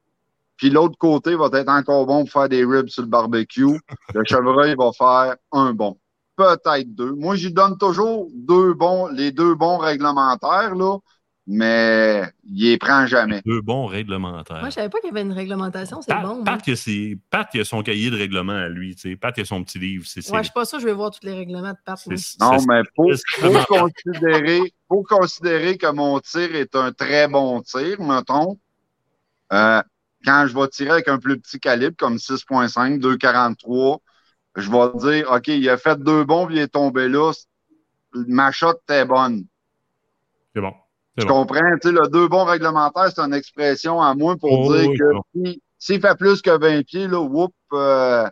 Puis 0.58 0.70
l'autre 0.70 0.98
côté 0.98 1.36
va 1.36 1.50
être 1.54 1.70
encore 1.70 2.06
bon 2.06 2.26
pour 2.26 2.32
faire 2.32 2.50
des 2.50 2.64
ribs 2.64 2.90
sur 2.90 3.04
le 3.04 3.10
barbecue. 3.10 3.80
Le 4.14 4.24
chevreuil 4.26 4.76
va 4.76 4.92
faire 4.92 5.36
un 5.52 5.74
bon. 5.74 5.98
Peut-être 6.36 6.94
deux. 6.94 7.14
Moi, 7.14 7.36
j'y 7.36 7.52
donne 7.52 7.78
toujours 7.78 8.28
deux 8.34 8.74
bons, 8.74 9.08
les 9.08 9.32
deux 9.32 9.56
bons 9.56 9.78
réglementaires, 9.78 10.76
là, 10.76 10.98
mais 11.46 12.24
il 12.46 12.64
les 12.72 12.78
prend 12.78 13.06
jamais. 13.06 13.42
Deux 13.46 13.62
bons 13.62 13.86
réglementaires. 13.86 14.60
Moi, 14.60 14.70
je 14.70 14.76
savais 14.76 14.90
pas 14.90 15.00
qu'il 15.00 15.10
y 15.10 15.12
avait 15.12 15.24
une 15.24 15.34
réglementation. 15.34 16.02
C'est 16.02 16.16
bon. 16.22 16.44
Pat, 16.44 16.64
que 16.64 16.76
c'est- 16.76 17.18
Pat, 17.30 17.48
il 17.54 17.62
a 17.62 17.66
son 17.66 17.84
cahier 17.84 18.10
de 18.10 18.18
règlement 18.18 18.54
à 18.54 18.70
lui. 18.70 18.96
tu 18.96 19.10
sais. 19.12 19.16
Pat, 19.18 19.36
il 19.38 19.42
a 19.42 19.46
son 19.46 19.64
petit 19.64 19.78
livre. 19.80 20.06
C'est, 20.08 20.28
Ouais, 20.32 20.38
je 20.40 20.44
suis 20.44 20.54
pas 20.54 20.64
sûre, 20.66 20.80
je 20.80 20.86
vais 20.86 20.94
voir 20.94 21.12
tous 21.12 21.26
les 21.26 21.34
règlements 21.34 21.72
de 21.72 21.78
Pat. 21.84 22.00
moi. 22.08 22.16
Non, 22.40 22.58
mais 22.70 22.82
faut, 22.96 23.12
c'est- 23.14 23.42
faut 23.42 23.76
considérer, 23.78 24.74
faut 24.88 25.04
considérer 25.04 25.78
que 25.78 25.92
mon 25.92 26.20
tir 26.22 26.56
est 26.56 26.76
un 26.76 26.92
très 26.94 27.28
bon 27.28 27.62
tir, 27.62 28.00
mettons. 28.02 28.58
Euh, 29.52 29.82
quand 30.26 30.46
je 30.48 30.58
vais 30.58 30.68
tirer 30.70 30.92
avec 30.92 31.08
un 31.10 31.18
plus 31.20 31.38
petit 31.40 31.60
calibre, 31.60 31.96
comme 31.98 32.18
6.5, 32.18 33.00
2.43, 33.00 34.00
je 34.56 34.72
vais 34.72 35.18
dire, 35.20 35.30
OK, 35.32 35.48
il 35.50 35.68
a 35.70 35.78
fait 35.78 36.00
deux 36.02 36.24
bons, 36.24 36.48
puis 36.48 36.56
il 36.56 36.62
est 36.62 36.68
tombé 36.70 37.10
là. 37.10 37.34
Ma 38.14 38.52
shot 38.52 38.74
était 38.88 39.04
bonne. 39.06 39.46
c'est 40.56 40.62
bon. 40.62 40.72
Tu 41.18 41.26
bon. 41.28 41.34
comprends? 41.46 41.60
Tu 41.82 41.90
sais, 41.90 41.92
le 41.94 42.08
deux 42.10 42.28
bons 42.28 42.44
réglementaire, 42.46 43.10
c'est 43.14 43.22
une 43.22 43.34
expression 43.34 44.02
à 44.02 44.16
moi 44.16 44.36
pour 44.38 44.52
Oh, 44.52 44.74
dire 44.74 44.90
oui, 44.90 44.98
que 44.98 45.14
bon. 45.14 45.22
si- 45.36 45.62
s'il 45.78 46.02
fait 46.02 46.18
plus 46.18 46.42
que 46.42 46.58
20 46.58 46.84
pieds, 46.84 47.08
là, 47.08 47.20
whoop, 47.20 47.54
euh, 47.74 48.28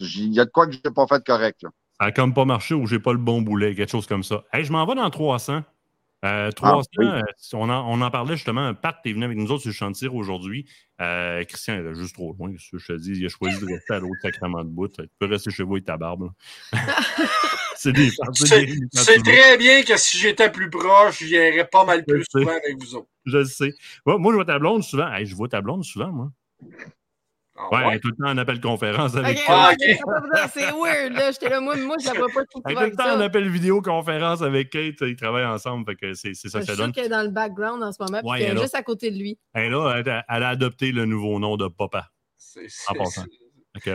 il 0.00 0.32
y 0.34 0.40
a 0.40 0.44
de 0.44 0.50
quoi 0.50 0.66
que 0.66 0.72
je 0.72 0.78
n'ai 0.84 0.92
pas 0.92 1.06
fait 1.06 1.24
correct. 1.24 1.62
Là. 1.62 1.70
Ça 2.00 2.06
a 2.08 2.12
comme 2.12 2.34
pas 2.34 2.44
marché 2.44 2.74
ou 2.74 2.86
j'ai 2.86 2.98
pas 2.98 3.12
le 3.12 3.18
bon 3.18 3.40
boulet, 3.40 3.74
quelque 3.74 3.90
chose 3.90 4.06
comme 4.06 4.22
ça. 4.22 4.44
Hey, 4.52 4.64
je 4.64 4.72
m'en 4.72 4.84
vais 4.84 4.94
dans 4.94 5.08
300. 5.08 5.62
Euh, 6.24 6.50
300, 6.50 6.80
Ah, 6.80 6.98
oui. 6.98 7.06
euh, 7.08 7.22
on, 7.54 7.70
en, 7.70 7.86
on 7.88 8.00
en 8.02 8.10
parlait 8.10 8.34
justement. 8.36 8.74
Pat, 8.74 8.96
t'es 9.02 9.12
venu 9.12 9.24
avec 9.24 9.36
nous 9.38 9.50
autres 9.52 9.62
sur 9.62 9.68
le 9.68 9.74
champ 9.74 9.90
de 9.90 9.94
tir 9.96 10.14
aujourd'hui. 10.14 10.66
Euh, 11.00 11.44
Christian, 11.44 11.74
il 11.78 11.86
est 11.86 11.94
juste 11.94 12.14
trop 12.14 12.34
loin. 12.38 12.52
je 12.56 12.76
te 12.86 12.92
dis, 12.94 13.12
il 13.12 13.24
a 13.26 13.28
choisi 13.28 13.58
de 13.60 13.66
rester 13.72 13.94
à 13.94 13.98
l'autre 14.00 14.20
sacrement 14.22 14.64
de 14.64 14.68
bout. 14.68 14.88
Tu 14.88 15.02
peux 15.18 15.26
rester 15.26 15.50
chez 15.50 15.62
vous 15.62 15.74
avec 15.74 15.84
ta 15.84 15.96
barbe. 15.96 16.30
c'est 17.76 17.92
des 17.92 18.10
c'est 18.32 19.22
très 19.22 19.56
bien 19.58 19.82
que 19.82 19.96
si 19.96 20.18
j'étais 20.18 20.50
plus 20.50 20.70
proche, 20.70 21.18
j'irais 21.22 21.66
pas 21.70 21.84
mal 21.84 22.04
Je 22.06 22.14
plus 22.14 22.24
souvent 22.30 22.50
avec 22.50 22.76
vous 22.78 22.94
autres. 22.96 23.08
Je 23.24 23.38
le 23.38 23.44
sais. 23.44 23.72
Ouais, 24.04 24.18
moi, 24.18 24.32
je 24.32 24.36
vois 24.36 24.44
ta 24.44 24.58
blonde 24.58 24.82
souvent. 24.84 25.12
Hey, 25.12 25.26
je 25.26 25.34
vois 25.34 25.48
ta 25.48 25.60
blonde 25.60 25.84
souvent, 25.84 26.12
moi. 26.12 26.30
Ah 27.58 27.68
Ouais, 27.72 27.78
ouais? 27.78 27.84
elle 27.92 27.96
est 27.96 28.00
tout 28.00 28.08
le 28.08 28.16
temps 28.22 28.30
en 28.30 28.36
appel 28.36 28.60
conférence 28.60 29.16
avec 29.16 29.38
ouais, 29.38 29.76
c'est 30.52 30.70
weird, 30.72 31.12
là. 31.14 31.32
J'étais 31.32 31.48
là, 31.48 31.58
moi, 31.60 31.74
moi 31.76 31.96
je 31.98 32.06
la 32.06 32.12
vois 32.12 32.28
pas 32.28 32.42
tout 32.52 32.60
Elle 32.66 32.72
est 32.72 32.74
tout 32.74 32.90
le 32.90 32.96
temps 32.96 33.14
en 33.14 33.18
ça. 33.18 33.24
appel 33.24 33.48
vidéoconférence 33.48 34.42
avec 34.42 34.68
Kate. 34.70 34.96
Ils 35.00 35.16
travaillent 35.16 35.46
ensemble. 35.46 35.86
Fait 35.86 35.96
que 35.96 36.12
c'est 36.14 36.34
c'est 36.34 36.50
ça 36.50 36.60
Je 36.60 36.66
que 36.66 36.70
suis 36.72 36.76
ça 36.76 36.82
donne. 36.82 36.92
qu'elle 36.92 37.06
est 37.06 37.08
dans 37.08 37.22
le 37.22 37.30
background 37.30 37.82
en 37.82 37.92
ce 37.92 38.02
moment, 38.02 38.20
Ouais, 38.28 38.42
elle 38.42 38.58
est 38.58 38.60
juste 38.60 38.74
à 38.74 38.82
côté 38.82 39.10
de 39.10 39.16
lui. 39.18 39.38
Elle, 39.54 39.70
là, 39.72 40.02
elle, 40.28 40.42
a- 40.42 40.48
adopté 40.48 40.92
le 40.92 41.06
nouveau 41.06 41.38
nom 41.38 41.56
de 41.56 41.68
papa. 41.68 42.10
C'est- 42.36 42.66
En 42.88 42.94
que 43.80 43.90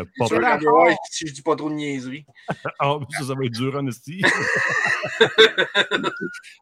ouais, 0.85 0.95
si 1.09 1.27
je 1.27 1.33
dis 1.33 1.41
pas 1.41 1.55
trop 1.55 1.69
de 1.69 1.75
niaiseries. 1.75 2.25
Ah, 2.79 2.97
ça, 3.17 3.25
ça 3.25 3.33
va 3.35 3.45
être 3.45 3.51
dur, 3.53 3.75
honesty. 3.75 4.21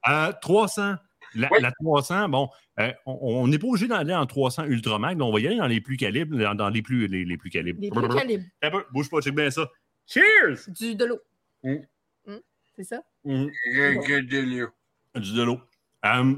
euh, 0.08 0.32
300. 0.42 0.96
La, 1.36 1.48
Oui. 1.52 1.60
la 1.62 1.72
300, 1.72 2.28
bon, 2.30 2.50
euh, 2.80 2.92
on- 3.06 3.48
n'est 3.48 3.60
pas 3.60 3.68
obligé 3.68 3.88
d'aller 3.88 4.16
en 4.16 4.26
300 4.26 4.64
Ultramag, 4.66 5.16
mais 5.18 5.24
on 5.24 5.32
va 5.32 5.40
y 5.40 5.46
aller 5.48 5.58
dans 5.58 5.68
les 5.68 5.80
plus 5.80 5.96
calibres, 5.96 6.36
dans, 6.38 6.56
dans 6.56 6.70
les 6.70 6.82
plus 6.82 7.08
les, 7.08 7.24
les 7.24 7.38
plus 7.38 7.52
calibres. 7.52 7.80
Les 7.82 7.92
plus 7.92 8.08
calibres. 8.10 8.46
Un 8.64 8.72
peu, 8.72 8.84
bouge 8.92 9.10
pas, 9.12 9.22
check 9.22 9.36
bien 9.36 9.52
ça. 9.52 9.70
Cheers! 10.08 10.58
Du 10.70 10.96
de 10.96 11.06
l'eau. 11.06 11.20
Mm. 11.64 11.76
Mm, 12.26 12.38
C'est 12.76 12.84
ça? 12.84 13.04
Que 13.24 14.22
délire. 14.22 14.70
Du 15.16 15.34
de 15.34 15.44
l'eau. 15.44 15.60
Euh, 16.06 16.34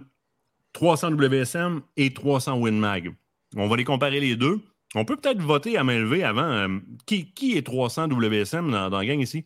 300 0.73 1.11
WSM 1.13 1.81
et 1.95 2.13
300 2.13 2.59
WinMag. 2.59 3.13
On 3.55 3.67
va 3.69 3.77
les 3.77 3.85
comparer 3.85 4.19
les 4.19 4.35
deux. 4.35 4.59
On 4.95 5.05
peut 5.05 5.15
peut-être 5.15 5.41
voter 5.41 5.77
à 5.77 5.83
main 5.83 5.99
levée 5.99 6.23
avant. 6.23 6.43
euh, 6.43 6.79
qui, 7.05 7.31
qui 7.33 7.57
est 7.57 7.65
300 7.65 8.07
WSM 8.09 8.71
dans, 8.71 8.89
dans 8.89 8.99
la 8.99 9.05
gang 9.05 9.19
ici? 9.19 9.45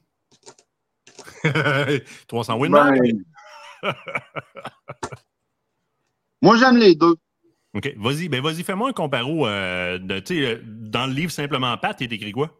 300 2.27 2.57
WinMag? 2.59 3.01
Ben, 3.83 3.93
moi, 6.41 6.57
j'aime 6.57 6.77
les 6.77 6.95
deux. 6.95 7.15
OK, 7.75 7.93
vas-y, 7.97 8.29
ben 8.29 8.41
vas-y, 8.41 8.63
fais-moi 8.63 8.89
un 8.89 8.93
comparo. 8.93 9.47
euh, 9.47 9.97
de, 9.99 10.19
tu 10.19 10.35
sais, 10.37 10.45
euh, 10.55 10.61
dans 10.63 11.07
le 11.07 11.13
livre 11.13 11.31
Simplement 11.31 11.77
Pat, 11.77 11.95
il 11.99 12.11
est 12.11 12.15
écrit 12.15 12.31
quoi? 12.31 12.51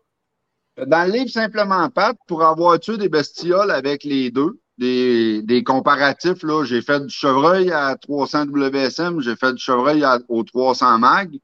Dans 0.85 1.07
le 1.07 1.13
livre 1.13 1.29
Simplement 1.29 1.89
Pat, 1.89 2.17
pour 2.27 2.43
avoir 2.43 2.79
tué 2.79 2.97
des 2.97 3.07
bestioles 3.07 3.71
avec 3.71 4.03
les 4.03 4.29
deux, 4.29 4.59
des, 4.77 5.41
des 5.41 5.63
comparatifs, 5.63 6.43
là, 6.43 6.65
j'ai 6.65 6.81
fait 6.81 6.99
du 7.05 7.13
chevreuil 7.13 7.71
à 7.71 7.95
300 7.95 8.45
WSM, 8.47 9.21
j'ai 9.21 9.37
fait 9.37 9.53
du 9.53 9.61
chevreuil 9.63 10.03
à- 10.03 10.19
au 10.27 10.43
300 10.43 10.97
MAG. 10.99 11.39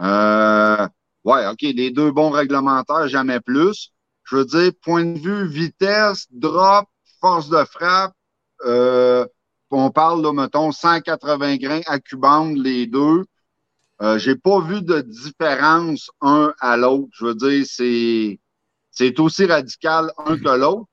Euh, 0.00 0.86
ouais, 1.24 1.46
OK, 1.46 1.62
les 1.62 1.90
deux 1.90 2.10
bons 2.10 2.30
réglementaires, 2.30 3.08
jamais 3.08 3.40
plus. 3.40 3.92
Je 4.24 4.36
veux 4.36 4.44
dire, 4.44 4.72
point 4.82 5.04
de 5.04 5.18
vue 5.18 5.46
vitesse, 5.48 6.26
drop, 6.30 6.86
force 7.20 7.48
de 7.48 7.64
frappe, 7.64 8.12
euh, 8.64 9.26
on 9.70 9.90
parle, 9.90 10.22
là, 10.22 10.32
mettons, 10.32 10.72
180 10.72 11.56
grains 11.56 11.80
à 11.86 11.98
les 12.54 12.86
deux. 12.86 13.24
Euh, 14.00 14.18
j'ai 14.18 14.36
pas 14.36 14.60
vu 14.60 14.82
de 14.82 15.00
différence 15.00 16.10
un 16.20 16.52
à 16.60 16.76
l'autre. 16.76 17.08
Je 17.12 17.26
veux 17.26 17.34
dire, 17.34 17.66
c'est, 17.68 18.40
c'est 18.90 19.18
aussi 19.20 19.44
radical 19.44 20.12
un 20.24 20.36
que 20.36 20.56
l'autre. 20.56 20.88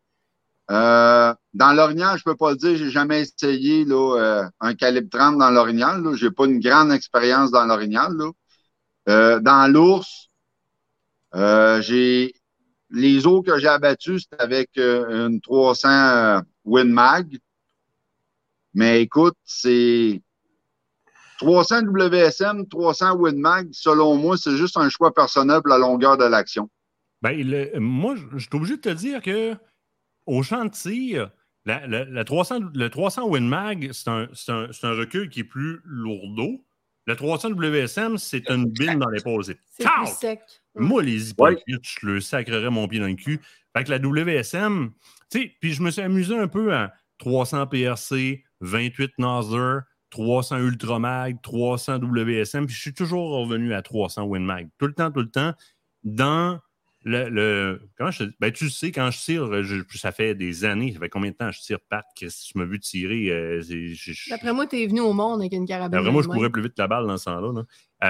Euh, 0.71 1.33
dans 1.53 1.73
l'orignal, 1.73 2.17
je 2.17 2.23
peux 2.23 2.35
pas 2.35 2.51
le 2.51 2.57
dire, 2.57 2.75
j'ai 2.75 2.89
jamais 2.89 3.21
essayé 3.21 3.85
là, 3.85 4.17
euh, 4.17 4.49
un 4.59 4.73
calibre 4.73 5.09
30 5.11 5.37
dans 5.37 5.51
l'orignal. 5.51 6.03
J'ai 6.15 6.31
pas 6.31 6.45
une 6.45 6.59
grande 6.59 6.91
expérience 6.91 7.51
dans 7.51 7.65
l'orignal. 7.65 8.11
Euh, 9.07 9.39
dans 9.39 9.71
l'ours, 9.71 10.29
euh, 11.35 11.81
j'ai 11.81 12.33
les 12.89 13.27
eaux 13.27 13.41
que 13.41 13.57
j'ai 13.59 13.67
abattues, 13.67 14.19
c'était 14.19 14.41
avec 14.41 14.69
euh, 14.77 15.27
une 15.27 15.41
300 15.41 15.89
euh, 15.89 16.41
Winmag. 16.63 17.39
Mais 18.73 19.01
écoute, 19.01 19.35
c'est 19.43 20.21
300 21.39 21.81
WSM, 21.83 22.67
300 22.67 23.15
WinMag, 23.17 23.69
selon 23.71 24.17
moi, 24.17 24.37
c'est 24.37 24.55
juste 24.57 24.77
un 24.77 24.89
choix 24.89 25.13
personnel 25.13 25.61
pour 25.61 25.69
la 25.69 25.77
longueur 25.77 26.17
de 26.17 26.25
l'action. 26.25 26.69
Ben, 27.21 27.79
moi, 27.79 28.15
je 28.33 28.37
suis 28.37 28.49
obligé 28.53 28.77
de 28.77 28.81
te 28.81 28.89
dire 28.89 29.21
que 29.21 29.55
au 30.25 30.43
champ 30.43 30.65
de 30.65 30.69
tir, 30.69 31.31
la, 31.65 31.87
la- 31.87 32.05
la 32.05 32.23
300, 32.23 32.59
le 32.73 32.89
300 32.89 33.27
WinMag, 33.27 33.91
c'est 33.93 34.09
un, 34.09 34.27
un 34.49 34.91
recul 34.95 35.29
qui 35.29 35.41
est 35.41 35.45
plus 35.45 35.81
lourdeau. 35.83 36.63
Le 37.07 37.15
300 37.15 37.51
WSM, 37.51 38.17
c'est 38.17 38.49
une 38.49 38.65
bine 38.65 38.99
dans 38.99 39.09
l'épaule. 39.09 39.43
C'est 39.43 39.57
C'est 39.69 39.87
sec. 40.07 40.41
Moi, 40.75 41.03
les 41.03 41.29
hypocrites, 41.29 41.63
je 41.83 42.05
le 42.05 42.19
sacrerais 42.19 42.69
mon 42.69 42.87
pied 42.87 42.99
dans 42.99 43.07
le 43.07 43.13
cul. 43.13 43.39
Fait 43.75 43.83
que 43.83 43.91
la 43.91 43.99
WSM, 43.99 44.91
tu 45.29 45.39
sais, 45.41 45.51
puis 45.59 45.73
je 45.73 45.83
me 45.83 45.91
suis 45.91 46.01
amusé 46.01 46.37
un 46.37 46.47
peu 46.47 46.73
à 46.73 46.93
300 47.19 47.67
PRC, 47.67 48.43
28 48.61 49.11
Noser, 49.19 49.79
300 50.09 50.57
Ultramag, 50.59 51.41
300 51.41 51.99
WSM, 51.99 52.65
puis 52.65 52.75
je 52.75 52.81
suis 52.81 52.93
toujours 52.93 53.31
revenu 53.31 53.73
à 53.73 53.81
300 53.81 54.23
WinMag. 54.23 54.69
Tout 54.77 54.87
le 54.87 54.93
temps, 54.93 55.11
tout 55.11 55.21
le 55.21 55.29
temps. 55.29 55.53
Dans 56.03 56.59
le. 57.05 57.29
le- 57.29 57.89
comment 57.97 58.11
je 58.11 58.19
te 58.19 58.23
dis? 58.25 58.35
Ben, 58.39 58.51
tu 58.51 58.69
sais, 58.69 58.91
quand 58.91 59.09
je 59.11 59.17
tire, 59.19 59.63
je- 59.63 59.83
ça 59.97 60.11
fait 60.11 60.35
des 60.35 60.65
années, 60.65 60.91
ça 60.91 60.99
fait 60.99 61.07
combien 61.09 61.31
de 61.31 61.35
temps 61.37 61.49
je 61.51 61.61
tire 61.61 61.79
Pat? 61.89 62.05
Que 62.19 62.25
tu 62.25 62.57
m'as 62.57 62.65
vu 62.65 62.79
tirer? 62.79 63.29
euh, 63.29 63.61
je- 63.61 63.93
je- 63.93 64.29
D'après 64.29 64.51
moi, 64.51 64.67
tu 64.67 64.75
es 64.81 64.87
venu 64.87 64.99
au 64.99 65.13
monde 65.13 65.39
avec 65.41 65.53
une 65.53 65.65
carabine. 65.65 65.97
Vraiment, 65.99 66.19
je 66.21 66.25
de 66.25 66.29
même. 66.31 66.37
courais 66.37 66.49
plus 66.49 66.61
vite 66.63 66.73
que 66.75 66.81
la 66.81 66.87
balle 66.87 67.07
dans 67.07 67.17
ce 67.17 67.25
temps-là. 67.25 67.53
là. 67.53 67.63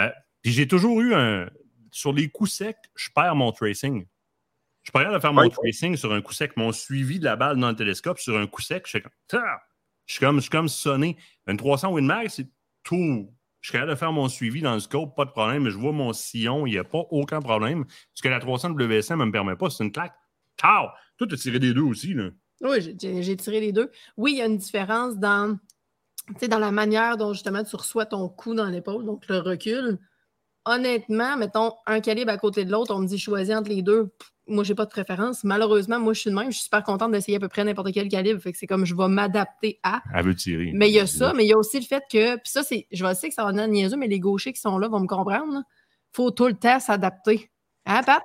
Euh, 0.08 0.12
puis 0.42 0.52
j'ai 0.52 0.68
toujours 0.68 1.00
eu 1.02 1.14
un. 1.14 1.50
Sur 1.92 2.12
les 2.12 2.28
coups 2.30 2.52
secs, 2.52 2.76
je 2.96 3.10
perds 3.14 3.36
mon 3.36 3.52
tracing. 3.52 4.06
Je 4.84 4.92
perds 4.92 5.14
de 5.14 5.20
faire 5.20 5.34
mon 5.34 5.42
Ouais. 5.44 5.50
tracing 5.50 5.96
sur 5.96 6.12
un 6.14 6.22
coup 6.22 6.34
sec. 6.34 6.58
Mon 6.58 6.72
suivi 6.72 7.20
de 7.20 7.26
la 7.26 7.36
balle 7.36 7.58
dans 7.60 7.70
le 7.70 7.76
télescope 7.76 8.20
sur 8.20 8.38
un 8.38 8.46
coup 8.48 8.62
sec, 8.62 8.84
je 8.86 8.90
suis 8.98 9.02
comme. 9.02 9.12
Je 10.06 10.14
suis 10.14 10.20
comme, 10.20 10.36
je 10.38 10.42
suis 10.42 10.50
comme 10.52 10.68
sonné. 10.70 11.18
Une 11.48 11.58
300 11.58 11.92
Winmag, 11.94 12.28
c'est 12.30 12.48
tout. 12.84 13.34
Je 13.66 13.70
suis 13.72 13.80
capable 13.80 13.94
de 13.94 13.96
faire 13.96 14.12
mon 14.12 14.30
suivi 14.30 14.62
dans 14.62 14.76
le 14.76 14.80
scope, 14.80 15.16
pas 15.16 15.26
de 15.26 15.32
problème. 15.32 15.70
Je 15.70 15.76
vois 15.76 15.92
mon 15.92 16.14
sillon, 16.14 16.68
il 16.68 16.74
n'y 16.74 16.78
a 16.78 16.84
pas 16.84 17.04
aucun 17.10 17.42
problème. 17.42 17.84
Ce 18.14 18.22
que 18.22 18.28
la 18.28 18.40
300 18.40 18.74
WSM 18.74 19.18
ne 19.18 19.26
me 19.26 19.32
permet 19.32 19.56
pas, 19.56 19.72
c'est 19.72 19.84
une 19.84 19.92
claque. 19.92 20.14
Tao! 20.56 20.90
Toi, 21.18 21.26
tu 21.26 21.34
as 21.34 21.38
tiré 21.40 21.58
des 21.58 21.74
deux 21.74 21.82
aussi. 21.82 22.14
Là. 22.14 22.30
Oui, 22.62 22.80
j'ai- 22.80 22.96
tiré 23.38 23.60
les 23.60 23.72
deux. 23.72 23.90
Oui, 24.18 24.34
il 24.34 24.38
y 24.38 24.42
a 24.44 24.46
une 24.46 24.60
différence 24.60 25.18
dans, 25.18 25.58
dans 26.48 26.60
la 26.60 26.72
manière 26.72 27.18
dont 27.18 27.34
justement 27.34 27.64
tu 27.64 27.76
reçois 27.76 28.06
ton 28.06 28.30
coup 28.30 28.54
dans 28.54 28.70
l'épaule, 28.70 29.04
donc 29.04 29.28
le 29.30 29.40
recul. 29.40 29.98
Honnêtement, 30.66 31.36
mettons 31.36 31.74
un 31.88 32.02
calibre 32.02 32.30
à 32.34 32.38
côté 32.38 32.66
de 32.66 32.72
l'autre, 32.72 32.94
on 32.94 33.00
me 33.00 33.08
dit 33.08 33.18
choisis 33.18 33.56
entre 33.56 33.70
les 33.72 33.82
deux. 33.82 34.12
Moi, 34.48 34.64
j'ai 34.64 34.76
pas 34.76 34.86
de 34.86 34.92
préférence. 34.92 35.44
Malheureusement, 35.44 36.00
moi, 36.00 36.14
je 36.14 36.22
suis 36.22 36.30
de 36.30 36.36
même. 36.36 36.52
Je 36.52 36.58
suis 36.58 36.66
super 36.66 36.84
contente 36.84 37.12
d'essayer 37.12 37.38
à 37.38 37.40
peu 37.40 37.48
près 37.48 37.64
n'importe 37.64 37.92
quel 37.94 38.08
calibre. 38.10 38.40
Fait 38.40 38.52
que 38.52 38.58
c'est 38.58 38.68
comme 38.68 38.86
je 38.86 38.96
vais 38.96 39.08
m'adapter 39.08 39.80
à. 39.84 40.02
Elle 40.14 40.26
veut 40.26 40.36
tirer. 40.36 40.72
Mais 40.74 40.90
il 40.90 40.94
y 40.94 41.00
a 41.00 41.08
ça, 41.08 41.34
mais 41.34 41.46
il 41.46 41.50
y 41.50 41.54
a 41.54 41.58
aussi 41.58 41.80
le 41.80 41.86
fait 41.86 42.04
que, 42.12 42.36
puis 42.36 42.52
ça, 42.52 42.64
c'est, 42.64 42.88
je 42.92 43.06
vais 43.06 43.16
sais 43.16 43.30
que 43.30 43.34
ça 43.36 43.44
va 43.44 43.52
donner 43.52 43.68
niaiseux, 43.68 43.98
mais 43.98 44.08
les 44.08 44.20
gauchers 44.20 44.54
qui 44.54 44.62
sont 44.62 44.78
là 44.78 44.88
vont 44.88 45.00
me 45.00 45.08
comprendre. 45.08 45.64
Il 45.64 46.16
faut 46.16 46.32
tout 46.32 46.48
le 46.48 46.54
temps 46.54 46.80
s'adapter. 46.80 47.50
Hein, 47.86 48.02
Pat? 48.04 48.24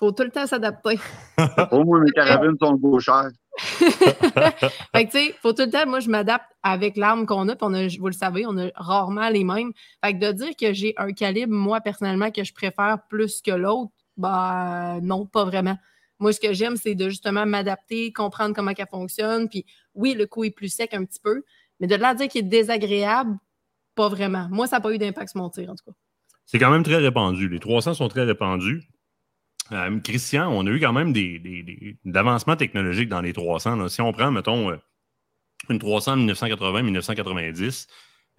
faut 0.00 0.12
tout 0.12 0.22
le 0.22 0.30
temps 0.30 0.46
s'adapter. 0.46 0.98
Pour 1.70 1.84
moi, 1.84 2.00
mes 2.00 2.10
carabines 2.10 2.56
sont 2.60 2.74
gauchères. 2.74 3.30
Fait 3.58 5.04
que, 5.04 5.10
tu 5.10 5.10
sais, 5.10 5.34
faut 5.42 5.52
tout 5.52 5.62
le 5.62 5.70
temps, 5.70 5.86
moi, 5.86 6.00
je 6.00 6.08
m'adapte 6.08 6.50
avec 6.62 6.96
l'arme 6.96 7.26
qu'on 7.26 7.48
a, 7.48 7.54
puis 7.54 7.66
on 7.68 7.74
a, 7.74 7.86
vous 7.98 8.06
le 8.06 8.14
savez, 8.14 8.46
on 8.46 8.56
a 8.56 8.70
rarement 8.74 9.28
les 9.28 9.44
mêmes. 9.44 9.72
Fait 10.02 10.14
que 10.14 10.18
de 10.18 10.32
dire 10.32 10.56
que 10.58 10.72
j'ai 10.72 10.94
un 10.96 11.12
calibre, 11.12 11.52
moi, 11.52 11.82
personnellement, 11.82 12.30
que 12.30 12.42
je 12.42 12.54
préfère 12.54 12.98
plus 13.10 13.42
que 13.42 13.50
l'autre, 13.50 13.92
bah, 14.20 14.98
non, 15.02 15.26
pas 15.26 15.44
vraiment. 15.44 15.78
Moi, 16.18 16.32
ce 16.32 16.40
que 16.40 16.52
j'aime, 16.52 16.76
c'est 16.76 16.94
de 16.94 17.08
justement 17.08 17.46
m'adapter, 17.46 18.12
comprendre 18.12 18.54
comment 18.54 18.72
elle 18.76 18.86
fonctionne, 18.86 19.48
puis 19.48 19.64
oui, 19.94 20.14
le 20.14 20.26
coup 20.26 20.44
est 20.44 20.50
plus 20.50 20.68
sec 20.68 20.92
un 20.92 21.04
petit 21.04 21.20
peu, 21.20 21.42
mais 21.80 21.86
de 21.86 21.94
là 21.94 22.08
à 22.08 22.14
dire 22.14 22.28
qu'il 22.28 22.44
est 22.44 22.48
désagréable, 22.48 23.38
pas 23.94 24.08
vraiment. 24.08 24.46
Moi, 24.50 24.66
ça 24.66 24.76
n'a 24.76 24.80
pas 24.82 24.92
eu 24.92 24.98
d'impact 24.98 25.30
sur 25.30 25.40
mon 25.40 25.48
tir, 25.48 25.70
en 25.70 25.74
tout 25.74 25.84
cas. 25.86 25.96
C'est 26.44 26.58
quand 26.58 26.70
même 26.70 26.82
très 26.82 26.96
répandu. 26.96 27.48
Les 27.48 27.58
300 27.58 27.94
sont 27.94 28.08
très 28.08 28.24
répandus. 28.24 28.82
Euh, 29.72 30.00
Christian, 30.00 30.50
on 30.50 30.66
a 30.66 30.70
eu 30.70 30.80
quand 30.80 30.92
même 30.92 31.12
des, 31.12 31.96
d'avancements 32.04 32.56
technologiques 32.56 33.08
dans 33.08 33.20
les 33.20 33.32
300. 33.32 33.76
là. 33.76 33.88
Si 33.88 34.00
on 34.02 34.12
prend, 34.12 34.30
mettons, 34.30 34.70
euh, 34.70 34.76
une 35.68 35.78
300 35.78 36.18
de 36.18 36.32
1980-1990, 36.32 37.86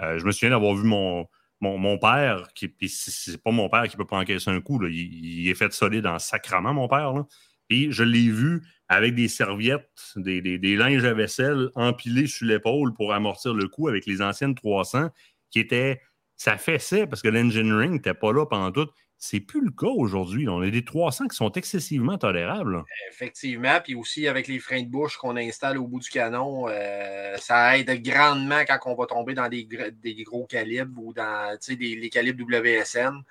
euh, 0.01 0.19
je 0.19 0.25
me 0.25 0.31
souviens 0.31 0.49
d'avoir 0.51 0.75
vu 0.75 0.83
mon, 0.83 1.25
mon, 1.61 1.97
père, 1.97 2.49
qui, 2.53 2.67
puis 2.67 2.89
c'est- 2.89 3.37
pas 3.41 3.51
mon 3.51 3.69
père 3.69 3.87
qui 3.87 3.95
peut 3.95 4.05
pas 4.05 4.17
encaisser 4.17 4.49
un 4.49 4.61
coup, 4.61 4.79
là. 4.79 4.89
Il, 4.91 5.47
est 5.47 5.55
fait 5.55 5.71
solide 5.73 6.07
en 6.07 6.19
sacrament, 6.19 6.73
mon 6.73 6.87
père. 6.87 7.13
Là. 7.13 7.25
Puis 7.69 7.91
je 7.91 8.03
l'ai 8.03 8.29
vu 8.29 8.61
avec 8.89 9.15
des 9.15 9.27
serviettes, 9.27 9.89
des, 10.17 10.41
des, 10.41 10.57
des 10.57 10.75
linges 10.75 11.05
à 11.05 11.13
vaisselle 11.13 11.69
empilés 11.75 12.27
sur 12.27 12.47
l'épaule 12.47 12.93
pour 12.93 13.13
amortir 13.13 13.53
le 13.53 13.67
coup 13.67 13.87
avec 13.87 14.05
les 14.05 14.21
anciennes 14.21 14.55
300 14.55 15.09
qui 15.49 15.59
étaient 15.59 16.01
ça 16.35 16.57
fessait 16.57 17.05
parce 17.05 17.21
que 17.21 17.27
l'engineering 17.27 17.91
n'était 17.91 18.15
pas 18.15 18.33
là 18.33 18.47
pendant 18.47 18.71
tout. 18.71 18.89
C'est 19.23 19.39
plus 19.39 19.61
le 19.63 19.69
cas 19.69 19.85
aujourd'hui. 19.85 20.49
On 20.49 20.61
a 20.61 20.69
des 20.71 20.83
300 20.83 21.27
qui 21.27 21.35
sont 21.35 21.51
excessivement 21.51 22.17
tolérables. 22.17 22.83
Effectivement, 23.11 23.79
puis 23.83 23.93
aussi 23.93 24.27
avec 24.27 24.47
les 24.47 24.57
freins 24.57 24.81
de 24.81 24.87
bouche 24.87 25.15
qu'on 25.15 25.37
installe 25.37 25.77
au 25.77 25.85
bout 25.85 25.99
du 25.99 26.09
canon, 26.09 26.65
euh, 26.67 27.37
ça 27.37 27.77
aide 27.77 28.01
grandement 28.01 28.61
quand 28.67 28.79
on 28.87 28.95
va 28.95 29.05
tomber 29.05 29.35
dans 29.35 29.47
des, 29.47 29.65
gr- 29.65 29.91
des 29.91 30.23
gros 30.23 30.47
calibres 30.47 30.99
ou 30.99 31.13
dans 31.13 31.55
les 31.69 32.09
calibres 32.09 32.43
WSM. 32.43 33.21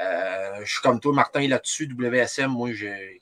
Euh, 0.00 0.60
je 0.64 0.72
suis 0.72 0.80
comme 0.80 0.98
toi, 1.00 1.12
Martin, 1.12 1.46
là-dessus, 1.46 1.88
WSM. 1.88 2.50
Moi, 2.50 2.70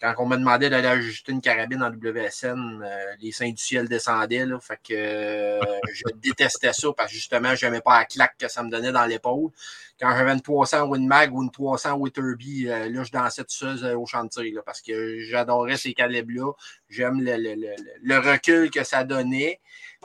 quand 0.00 0.14
on 0.18 0.26
m'a 0.26 0.36
demandé 0.38 0.68
d'aller 0.70 0.88
ajuster 0.88 1.32
une 1.32 1.40
carabine 1.42 1.82
en 1.82 1.90
WSM, 1.90 2.82
euh, 2.82 3.14
les 3.20 3.32
seins 3.32 3.50
du 3.50 3.62
ciel 3.62 3.88
descendaient. 3.88 4.44
Fait 4.60 4.78
que 4.82 5.60
je 5.92 6.02
détestais 6.16 6.72
ça 6.72 6.88
parce 6.96 7.10
que 7.10 7.14
justement, 7.14 7.54
je 7.54 7.66
n'aimais 7.66 7.80
pas 7.82 7.98
la 7.98 8.04
claque 8.06 8.36
que 8.38 8.48
ça 8.48 8.62
me 8.62 8.70
donnait 8.70 8.92
dans 8.92 9.06
l'épaule. 9.06 9.50
Quand 10.00 10.14
j'avais 10.16 10.32
une 10.32 10.40
300 10.42 10.88
Winmag 10.88 11.34
ou 11.34 11.42
une 11.42 11.50
300 11.50 11.94
Witherby, 11.96 12.68
euh, 12.68 12.88
là, 12.90 13.02
je 13.04 13.10
dansais 13.12 13.42
tout 13.44 13.50
seul 13.54 13.82
euh, 13.84 13.98
au 13.98 14.04
chantier 14.06 14.50
là, 14.50 14.60
parce 14.64 14.80
que 14.82 15.20
j'adorais 15.20 15.76
ces 15.76 15.94
calibres-là. 15.94 16.52
J'aime 16.88 17.20
le, 17.22 17.36
le- 17.36 17.54
le- 17.54 17.74
le 18.02 18.18
recul 18.18 18.70
que 18.70 18.84
ça 18.84 19.04
donnait. 19.04 19.60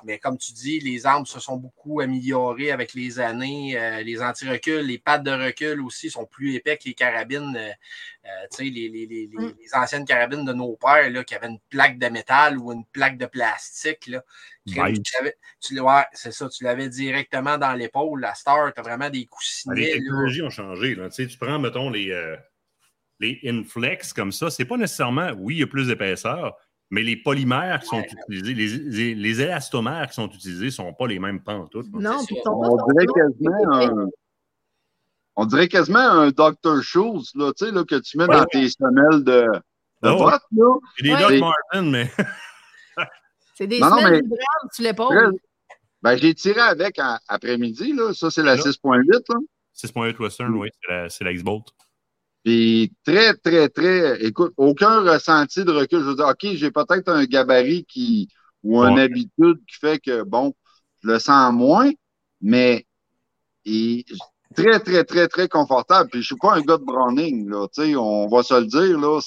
Mais 0.05 0.17
comme 0.17 0.37
tu 0.37 0.53
dis, 0.53 0.79
les 0.79 1.05
armes 1.05 1.25
se 1.25 1.39
sont 1.39 1.57
beaucoup 1.57 1.99
améliorées 2.01 2.71
avec 2.71 2.93
les 2.93 3.19
années. 3.19 3.77
Euh, 3.77 4.01
les 4.01 4.21
anti-reculs, 4.21 4.85
les 4.85 4.97
pattes 4.97 5.23
de 5.23 5.31
recul 5.31 5.81
aussi 5.81 6.09
sont 6.09 6.25
plus 6.25 6.55
épais 6.55 6.77
que 6.77 6.85
les 6.85 6.93
carabines. 6.93 7.59
Euh, 8.25 8.29
tu 8.51 8.57
sais, 8.57 8.63
les, 8.65 8.87
les- 8.89 9.05
les- 9.07 9.27
les- 9.27 9.37
Mm. 9.37 9.53
les 9.59 9.75
anciennes 9.75 10.05
carabines 10.05 10.45
de 10.45 10.53
nos 10.53 10.75
pères 10.77 11.09
là, 11.09 11.23
qui 11.23 11.33
avaient 11.35 11.47
une 11.47 11.59
plaque 11.69 11.97
de 11.97 12.07
métal 12.07 12.57
ou 12.59 12.71
une 12.71 12.85
plaque 12.91 13.17
de 13.17 13.25
plastique. 13.25 14.07
Là, 14.07 14.23
tu 14.65 15.79
ouais, 15.79 16.03
c'est 16.13 16.31
ça, 16.31 16.47
tu 16.49 16.63
l'avais 16.63 16.89
directement 16.89 17.57
dans 17.57 17.73
l'épaule. 17.73 18.21
La 18.21 18.33
Star, 18.35 18.73
tu 18.73 18.79
as 18.79 18.83
vraiment 18.83 19.09
des 19.09 19.19
Les 19.19 19.25
coussinets. 19.25 19.81
là. 19.87 19.93
technologies 19.93 20.41
ont 20.43 20.49
changé. 20.49 20.95
là. 20.95 21.09
Tu, 21.09 21.15
sais, 21.15 21.27
tu 21.27 21.37
prends, 21.37 21.57
mettons, 21.59 21.89
les, 21.89 22.11
euh, 22.11 22.35
les 23.19 23.39
Inflex 23.45 24.13
comme 24.13 24.31
ça. 24.31 24.49
C'est 24.49 24.65
pas 24.65 24.77
nécessairement, 24.77 25.31
oui, 25.37 25.55
il 25.55 25.59
y 25.59 25.63
a 25.63 25.67
plus 25.67 25.87
d'épaisseur, 25.87 26.55
mais 26.89 27.01
les 27.03 27.15
polymères 27.17 27.79
qui 27.81 27.87
sont 27.87 27.97
Ouais. 27.97 28.09
utilisés, 28.29 28.53
les, 28.53 28.67
les- 28.89 29.15
les 29.15 29.41
élastomères 29.41 30.07
qui 30.09 30.13
sont 30.15 30.27
utilisés 30.29 30.65
ne 30.65 30.69
sont 30.71 30.93
pas 30.93 31.07
les 31.07 31.19
mêmes 31.19 31.41
pantoutes. 31.41 31.87
Non, 31.93 32.19
ils 32.29 32.35
sont 32.37 32.41
pas 32.43 32.51
On 32.51 32.93
dirait 32.93 33.05
quasiment 33.07 33.73
un. 33.73 34.09
On 35.35 35.45
dirait 35.45 35.67
quasiment 35.67 35.99
un 35.99 36.29
Dr. 36.29 36.81
Shoes, 36.81 37.31
là, 37.35 37.51
tu 37.57 37.65
sais, 37.65 37.71
là, 37.71 37.83
que 37.85 37.95
tu 37.95 38.17
mets 38.17 38.25
Ouais. 38.25 38.37
dans 38.37 38.45
tes 38.45 38.69
semelles 38.69 39.23
de, 39.23 39.47
de 40.03 40.09
Oh. 40.09 40.29
là. 40.29 40.39
C'est 40.97 41.03
des 41.03 41.13
Ouais. 41.13 41.19
Doc 41.19 41.39
Martin, 41.39 41.81
mais 41.89 42.11
C'est 43.55 43.67
des 43.67 43.79
Non, 43.79 43.89
semelles 43.97 44.11
mais- 44.11 44.21
vibrables 44.21 44.69
sur 44.71 44.83
Très- 44.83 44.83
l'épaule. 44.83 45.33
Ben, 46.01 46.15
j'ai 46.17 46.33
tiré 46.33 46.59
avec 46.61 46.97
en- 46.99 47.19
après-midi, 47.27 47.93
là. 47.93 48.11
Ça, 48.13 48.31
c'est 48.31 48.41
la 48.43 48.55
Là. 48.55 48.61
6.8, 48.61 49.23
là. 49.29 49.35
6.8 49.73 50.19
Western, 50.19 50.53
oui, 50.55 50.69
c'est 50.81 50.91
la, 50.91 51.09
c'est 51.09 51.23
la 51.23 51.31
X-Bolt. 51.31 51.67
Puis 52.43 52.91
très, 53.05 53.35
très, 53.35 53.69
très, 53.69 54.19
écoute, 54.25 54.51
aucun 54.57 55.01
ressenti 55.01 55.63
de 55.63 55.71
recul. 55.71 55.99
Je 55.99 56.05
veux 56.05 56.15
dire, 56.15 56.27
OK, 56.27 56.39
j'ai 56.55 56.71
peut-être 56.71 57.07
un 57.09 57.23
gabarit 57.25 57.85
qui, 57.85 58.29
ou 58.63 58.81
une 58.83 58.95
Ouais. 58.95 59.01
habitude 59.03 59.59
qui 59.67 59.77
fait 59.79 59.99
que, 59.99 60.23
bon, 60.23 60.53
je 61.03 61.07
le 61.09 61.19
sens 61.19 61.53
moins, 61.53 61.91
mais 62.41 62.87
il- 63.63 64.03
très, 64.55 64.79
très, 64.79 65.03
très, 65.03 65.27
très 65.27 65.47
confortable. 65.47 66.09
Puis 66.09 66.21
je 66.21 66.27
suis 66.27 66.35
pas 66.35 66.55
un 66.55 66.61
gars 66.61 66.77
de 66.77 66.83
Browning, 66.83 67.49
là, 67.49 67.67
tu 67.73 67.83
sais, 67.83 67.95
on 67.95 68.27
va 68.27 68.43
se 68.43 68.53
le 68.59 68.65
dire, 68.65 68.99
là. 68.99 69.19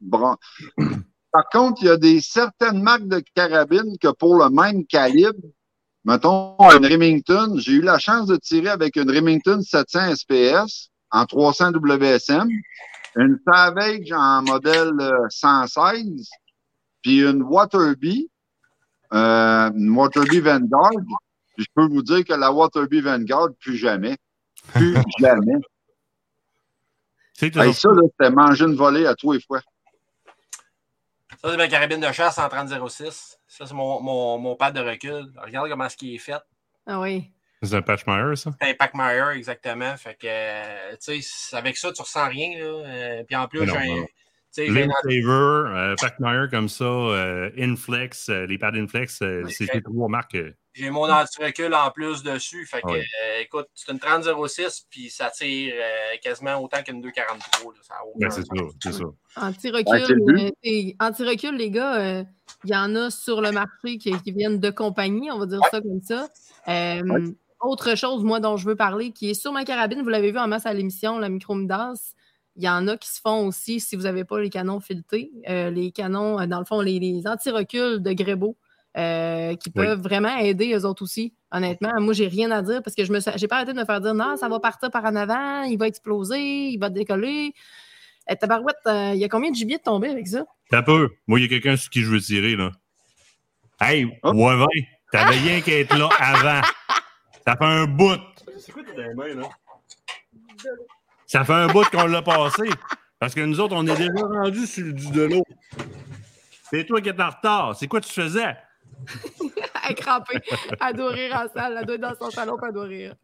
Par 1.32 1.48
contre, 1.50 1.82
il 1.82 1.86
y 1.86 1.90
a 1.90 1.96
des 1.96 2.20
certaines 2.20 2.82
marques 2.82 3.08
de 3.08 3.22
carabines 3.34 3.98
que 4.00 4.08
pour 4.08 4.38
le 4.38 4.48
même 4.50 4.86
calibre, 4.86 5.38
mettons 6.04 6.56
une 6.58 6.86
Remington, 6.86 7.56
j'ai 7.58 7.72
eu 7.72 7.82
la 7.82 7.98
chance 7.98 8.26
de 8.26 8.36
tirer 8.36 8.68
avec 8.68 8.96
une 8.96 9.10
Remington 9.10 9.60
700 9.60 10.14
SPS 10.16 10.90
en 11.10 11.26
300 11.26 11.72
WSM, 11.72 12.48
une 13.16 13.38
Savage 13.46 14.12
en 14.12 14.42
modèle 14.42 14.92
euh, 15.00 15.26
116, 15.28 16.28
puis 17.02 17.22
une 17.22 17.42
Waterby, 17.42 18.30
euh, 19.12 19.70
une 19.74 19.90
Waterby 19.90 20.40
Vanguard. 20.40 20.90
Je 21.58 21.66
peux 21.74 21.86
vous 21.86 22.02
dire 22.02 22.24
que 22.24 22.34
la 22.34 22.52
Waterby 22.52 23.00
Vanguard, 23.00 23.48
plus 23.60 23.76
jamais. 23.76 24.16
Plus 24.74 24.94
jamais. 25.18 25.52
Hey, 27.40 27.74
ça, 27.74 27.88
là, 27.90 28.02
c'était 28.10 28.30
manger 28.30 28.64
une 28.64 28.74
volée 28.76 29.06
à 29.06 29.14
tous 29.14 29.32
les 29.32 29.40
fois. 29.40 29.60
Ça, 31.42 31.50
c'est 31.50 31.56
ma 31.56 31.68
carabine 31.68 32.00
de 32.00 32.10
chasse 32.12 32.38
en 32.38 32.48
30-06. 32.48 33.36
Ça, 33.46 33.66
c'est 33.66 33.74
mon, 33.74 34.00
mon, 34.00 34.38
mon 34.38 34.56
pad 34.56 34.74
de 34.74 34.80
recul. 34.80 35.30
Regarde 35.36 35.68
comment 35.68 35.88
ce 35.88 35.96
qui 35.96 36.14
est 36.14 36.18
fait. 36.18 36.40
Ah 36.86 36.98
oui. 37.00 37.30
C'est 37.62 37.74
un 37.74 37.82
Patchmeyer, 37.82 38.36
ça? 38.36 38.52
C'est 38.60 38.70
un 38.70 38.74
Packmeyer, 38.74 39.36
exactement. 39.36 39.96
Fait 39.96 40.14
que, 40.14 40.26
euh, 40.28 40.96
tu 41.02 41.20
sais, 41.22 41.56
avec 41.56 41.76
ça, 41.76 41.92
tu 41.92 42.00
ressens 42.02 42.28
rien. 42.28 42.58
Là. 42.58 42.64
Euh, 42.64 43.24
puis 43.24 43.36
en 43.36 43.48
plus, 43.48 43.66
j'ai 43.66 43.76
un- 43.76 44.02
un- 44.02 44.06
Saver, 44.52 45.26
euh, 45.28 45.94
Packmeyer 46.00 46.48
comme 46.50 46.68
ça, 46.68 46.84
euh, 46.84 47.50
Inflex, 47.58 48.28
euh, 48.30 48.46
les 48.46 48.56
pads 48.58 48.72
Inflex, 48.74 49.20
euh, 49.22 49.44
c'est 49.50 49.72
les 49.74 49.82
trois 49.82 50.08
marques. 50.08 50.36
J'ai 50.76 50.90
mon 50.90 51.10
anti-recul 51.10 51.74
en 51.74 51.90
plus 51.90 52.22
dessus. 52.22 52.66
Fait 52.66 52.82
que, 52.82 52.88
Ouais. 52.88 52.98
euh, 53.24 53.40
écoute, 53.40 53.66
c'est 53.74 53.90
une 53.90 53.98
30-06, 53.98 54.84
puis 54.90 55.08
ça 55.08 55.30
tire 55.30 55.74
euh, 55.74 56.16
quasiment 56.22 56.56
autant 56.62 56.82
qu'une 56.82 57.00
243. 57.00 57.72
Là, 57.72 57.78
ça 57.82 57.94
a 57.94 58.04
aucun 58.04 58.18
ben, 58.26 58.30
c'est 58.30 58.42
ça, 58.42 58.54
c'est 58.82 58.92
ça. 58.92 59.04
Anti-recul, 59.36 60.50
euh, 60.66 60.90
anti-recul, 61.00 61.56
les 61.56 61.70
gars, 61.70 61.94
euh, 61.96 62.24
il 62.64 62.70
y 62.70 62.76
en 62.76 62.94
a 62.94 63.10
sur 63.10 63.40
le 63.40 63.52
marché 63.52 63.96
qui, 63.98 64.12
qui 64.22 64.32
viennent 64.32 64.60
de 64.60 64.70
compagnie, 64.70 65.30
on 65.30 65.38
va 65.38 65.46
dire 65.46 65.60
ça 65.70 65.80
comme 65.80 66.02
ça. 66.02 66.28
Euh, 66.68 67.32
Autre 67.60 67.96
chose, 67.96 68.22
moi, 68.22 68.38
dont 68.38 68.58
je 68.58 68.66
veux 68.66 68.76
parler, 68.76 69.12
qui 69.12 69.30
est 69.30 69.34
sur 69.34 69.50
ma 69.50 69.64
carabine, 69.64 70.02
vous 70.02 70.10
l'avez 70.10 70.30
vu 70.30 70.38
en 70.38 70.46
masse 70.46 70.66
à 70.66 70.74
l'émission, 70.74 71.18
la 71.18 71.30
micro 71.30 71.54
Midas. 71.54 72.12
Il 72.54 72.62
y 72.62 72.68
en 72.68 72.86
a 72.86 72.98
qui 72.98 73.08
se 73.08 73.18
font 73.20 73.46
aussi, 73.46 73.80
si 73.80 73.96
vous 73.96 74.02
n'avez 74.02 74.24
pas 74.24 74.38
les 74.40 74.50
canons 74.50 74.78
filetés, 74.80 75.30
euh, 75.48 75.70
les 75.70 75.90
canons, 75.90 76.46
dans 76.46 76.58
le 76.58 76.64
fond, 76.66 76.80
les, 76.82 76.98
les 76.98 77.26
anti-reculs 77.26 78.00
de 78.02 78.12
Grébeau, 78.12 78.56
euh, 78.96 79.54
qui 79.56 79.70
Oui. 79.74 79.84
peuvent 79.84 80.00
vraiment 80.00 80.36
aider 80.38 80.72
eux 80.74 80.84
autres 80.86 81.02
aussi. 81.02 81.34
Honnêtement, 81.52 81.92
moi, 82.00 82.14
j'ai 82.14 82.28
rien 82.28 82.50
à 82.50 82.62
dire 82.62 82.82
parce 82.82 82.96
que 82.96 83.04
je 83.04 83.12
me 83.12 83.20
j'ai 83.36 83.48
pas 83.48 83.56
arrêté 83.56 83.72
de 83.72 83.78
me 83.78 83.84
faire 83.84 84.00
dire 84.00 84.14
non, 84.14 84.36
ça 84.36 84.48
va 84.48 84.58
partir 84.60 84.90
par 84.90 85.04
en 85.04 85.14
avant, 85.16 85.62
il 85.62 85.78
va 85.78 85.86
exploser, 85.86 86.38
il 86.68 86.78
va 86.78 86.88
décoller. 86.90 87.52
Euh, 88.30 88.34
tabarouette, 88.34 88.76
euh, 88.86 89.12
il 89.14 89.20
y 89.20 89.24
a 89.24 89.28
combien 89.28 89.50
de 89.50 89.54
gibier 89.56 89.76
de 89.78 89.82
tomber 89.82 90.08
avec 90.08 90.26
ça? 90.26 90.44
T'as 90.70 90.82
peu. 90.82 91.10
Moi, 91.26 91.38
il 91.38 91.42
y 91.42 91.46
a 91.46 91.48
quelqu'un 91.48 91.76
sur 91.76 91.90
qui 91.90 92.00
je 92.02 92.10
veux 92.10 92.20
tirer, 92.20 92.56
là. 92.56 92.72
Hey, 93.80 94.18
Hop. 94.22 94.34
Wavin, 94.36 94.66
t'avais 95.12 95.36
rien 95.36 95.60
qu'à 95.60 95.78
être 95.78 95.96
là 95.96 96.08
avant. 96.18 96.60
Ça 97.46 97.56
fait 97.56 97.64
un 97.64 97.86
bout. 97.86 98.18
C'est 98.58 98.72
quoi 98.72 98.82
tes 98.82 99.14
mains, 99.14 99.34
là? 99.34 99.48
Ça 101.26 101.44
fait 101.44 101.52
un 101.52 101.66
bout 101.68 101.84
qu'on 101.90 102.06
l'a 102.06 102.22
passé. 102.22 102.68
Parce 103.18 103.34
que 103.34 103.40
nous 103.40 103.60
autres, 103.60 103.74
on 103.76 103.86
est 103.86 103.96
déjà 103.96 104.10
rendus 104.14 104.66
sur 104.66 104.84
le 104.86 104.92
du 104.92 105.10
de 105.10 105.22
l'eau. 105.22 105.42
C'est 106.70 106.84
toi 106.84 107.00
qui 107.00 107.08
es 107.08 107.20
en 107.20 107.30
retard. 107.30 107.76
C'est 107.76 107.86
quoi 107.86 108.00
tu 108.00 108.12
faisais? 108.12 108.56
Elle 109.84 109.92
est 109.92 109.94
crampée. 109.94 110.38
Elle 110.80 110.96
doit 110.96 111.10
rire 111.10 111.34
en 111.34 111.52
salle. 111.52 111.76
Elle 111.78 111.86
doit 111.86 111.94
être 111.96 112.00
dans 112.00 112.14
son 112.14 112.30
salon 112.30 112.56
doit 112.72 112.84
rire. 112.84 113.14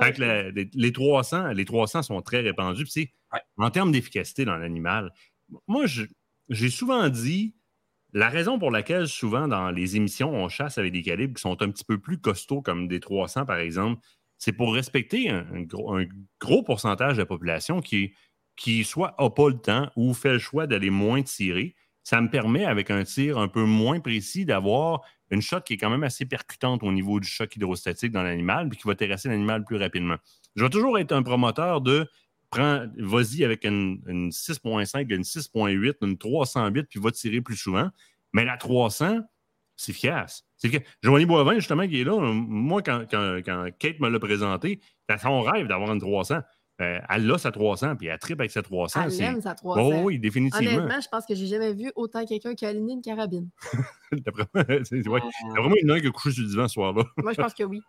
Fait 0.00 0.12
que 0.12 0.22
le- 0.22 0.50
les, 0.50 0.70
les 0.72 0.92
300, 0.92 1.48
les 1.48 1.64
300 1.64 2.02
sont 2.02 2.20
très 2.22 2.40
répandus. 2.40 2.84
Puis 2.84 3.12
Ouais. 3.32 3.40
En 3.58 3.70
termes 3.70 3.92
d'efficacité 3.92 4.46
dans 4.46 4.56
l'animal, 4.56 5.12
moi, 5.66 5.84
j'ai 6.48 6.70
souvent 6.70 7.10
dit 7.10 7.54
la 8.14 8.30
raison 8.30 8.58
pour 8.58 8.70
laquelle, 8.70 9.06
souvent, 9.06 9.48
dans 9.48 9.70
les 9.70 9.96
émissions, 9.96 10.30
on 10.32 10.48
chasse 10.48 10.78
avec 10.78 10.92
des 10.92 11.02
calibres 11.02 11.34
qui 11.34 11.42
sont 11.42 11.60
un 11.60 11.70
petit 11.70 11.84
peu 11.84 11.98
plus 12.00 12.18
costauds, 12.18 12.62
comme 12.62 12.88
des 12.88 13.00
300, 13.00 13.44
par 13.44 13.58
exemple, 13.58 14.00
c'est 14.38 14.52
pour 14.52 14.72
respecter 14.72 15.28
un, 15.28 15.46
un 15.52 15.62
gros, 15.62 15.94
un 15.94 16.06
gros 16.40 16.62
pourcentage 16.62 17.16
de 17.16 17.22
la 17.22 17.26
population 17.26 17.82
qui, 17.82 18.14
qui 18.56 18.82
soit 18.84 19.14
n'a 19.18 19.28
pas 19.28 19.48
le 19.50 19.58
temps 19.58 19.90
ou 19.94 20.14
fait 20.14 20.32
le 20.32 20.38
choix 20.38 20.66
d'aller 20.66 20.88
moins 20.90 21.22
tirer. 21.22 21.74
Ça 22.08 22.22
me 22.22 22.30
permet, 22.30 22.64
avec 22.64 22.90
un 22.90 23.04
tir 23.04 23.36
un 23.36 23.48
peu 23.48 23.64
moins 23.64 24.00
précis, 24.00 24.46
d'avoir 24.46 25.02
une 25.30 25.42
shot 25.42 25.60
qui 25.60 25.74
est 25.74 25.76
quand 25.76 25.90
même 25.90 26.04
assez 26.04 26.24
percutante 26.24 26.82
au 26.82 26.90
niveau 26.90 27.20
du 27.20 27.28
choc 27.28 27.54
hydrostatique 27.54 28.12
dans 28.12 28.22
l'animal, 28.22 28.70
puis 28.70 28.78
qui 28.78 28.88
va 28.88 28.94
terrasser 28.94 29.28
l'animal 29.28 29.62
plus 29.62 29.76
rapidement. 29.76 30.16
Je 30.56 30.64
vais 30.64 30.70
toujours 30.70 30.98
être 30.98 31.12
un 31.12 31.22
promoteur 31.22 31.82
de 31.82 32.08
vas-y 32.96 33.44
avec 33.44 33.66
une, 33.66 34.00
une 34.06 34.30
6.5, 34.30 35.14
une 35.14 35.20
6.8, 35.20 35.96
une 36.00 36.16
308, 36.16 36.84
puis 36.84 36.98
va 36.98 37.10
tirer 37.10 37.42
plus 37.42 37.56
souvent. 37.56 37.90
Mais 38.32 38.46
la 38.46 38.56
300, 38.56 39.18
c'est 39.76 39.92
efficace. 39.92 40.46
C'est. 40.56 40.82
Joanie 41.02 41.26
Boivin, 41.26 41.56
justement, 41.56 41.86
qui 41.86 42.00
est 42.00 42.04
là, 42.04 42.18
moi, 42.18 42.80
quand 42.80 43.04
Kate 43.06 44.00
me 44.00 44.08
l'a 44.08 44.18
présenté, 44.18 44.80
c'était 45.06 45.20
son 45.20 45.42
rêve 45.42 45.66
d'avoir 45.66 45.92
une 45.92 46.00
300. 46.00 46.38
Euh, 46.80 47.00
elle 47.08 47.28
a 47.32 47.38
sa 47.38 47.50
300, 47.50 47.96
puis 47.96 48.06
elle 48.06 48.18
tripe 48.20 48.38
avec 48.38 48.52
sa 48.52 48.62
300. 48.62 49.02
Elle 49.06 49.22
aime 49.22 49.40
sa 49.40 49.54
300. 49.56 49.82
Oh, 49.82 50.02
oui, 50.04 50.18
définitivement. 50.20 50.76
Honnêtement, 50.84 51.00
je 51.00 51.08
pense 51.08 51.26
que 51.26 51.34
j'ai 51.34 51.48
jamais 51.48 51.72
vu 51.74 51.90
autant 51.96 52.24
quelqu'un 52.24 52.54
qui 52.54 52.64
a 52.66 52.68
aligné 52.68 52.92
une 52.94 53.02
carabine. 53.02 53.48
D'après 54.12 54.44
moi, 54.54 54.64
c'est- 54.84 55.08
ouais. 55.08 55.20
Il 55.42 55.54
y 55.54 55.58
a 55.58 55.60
vraiment 55.60 55.74
une 55.82 55.90
heure 55.90 56.00
qui 56.00 56.06
a 56.06 56.10
couché 56.10 56.30
sur 56.30 56.42
le 56.44 56.48
divan 56.48 56.68
ce 56.68 56.74
soir-là. 56.74 57.02
Moi, 57.16 57.32
je 57.32 57.42
pense 57.42 57.52
que 57.54 57.64
oui. 57.64 57.80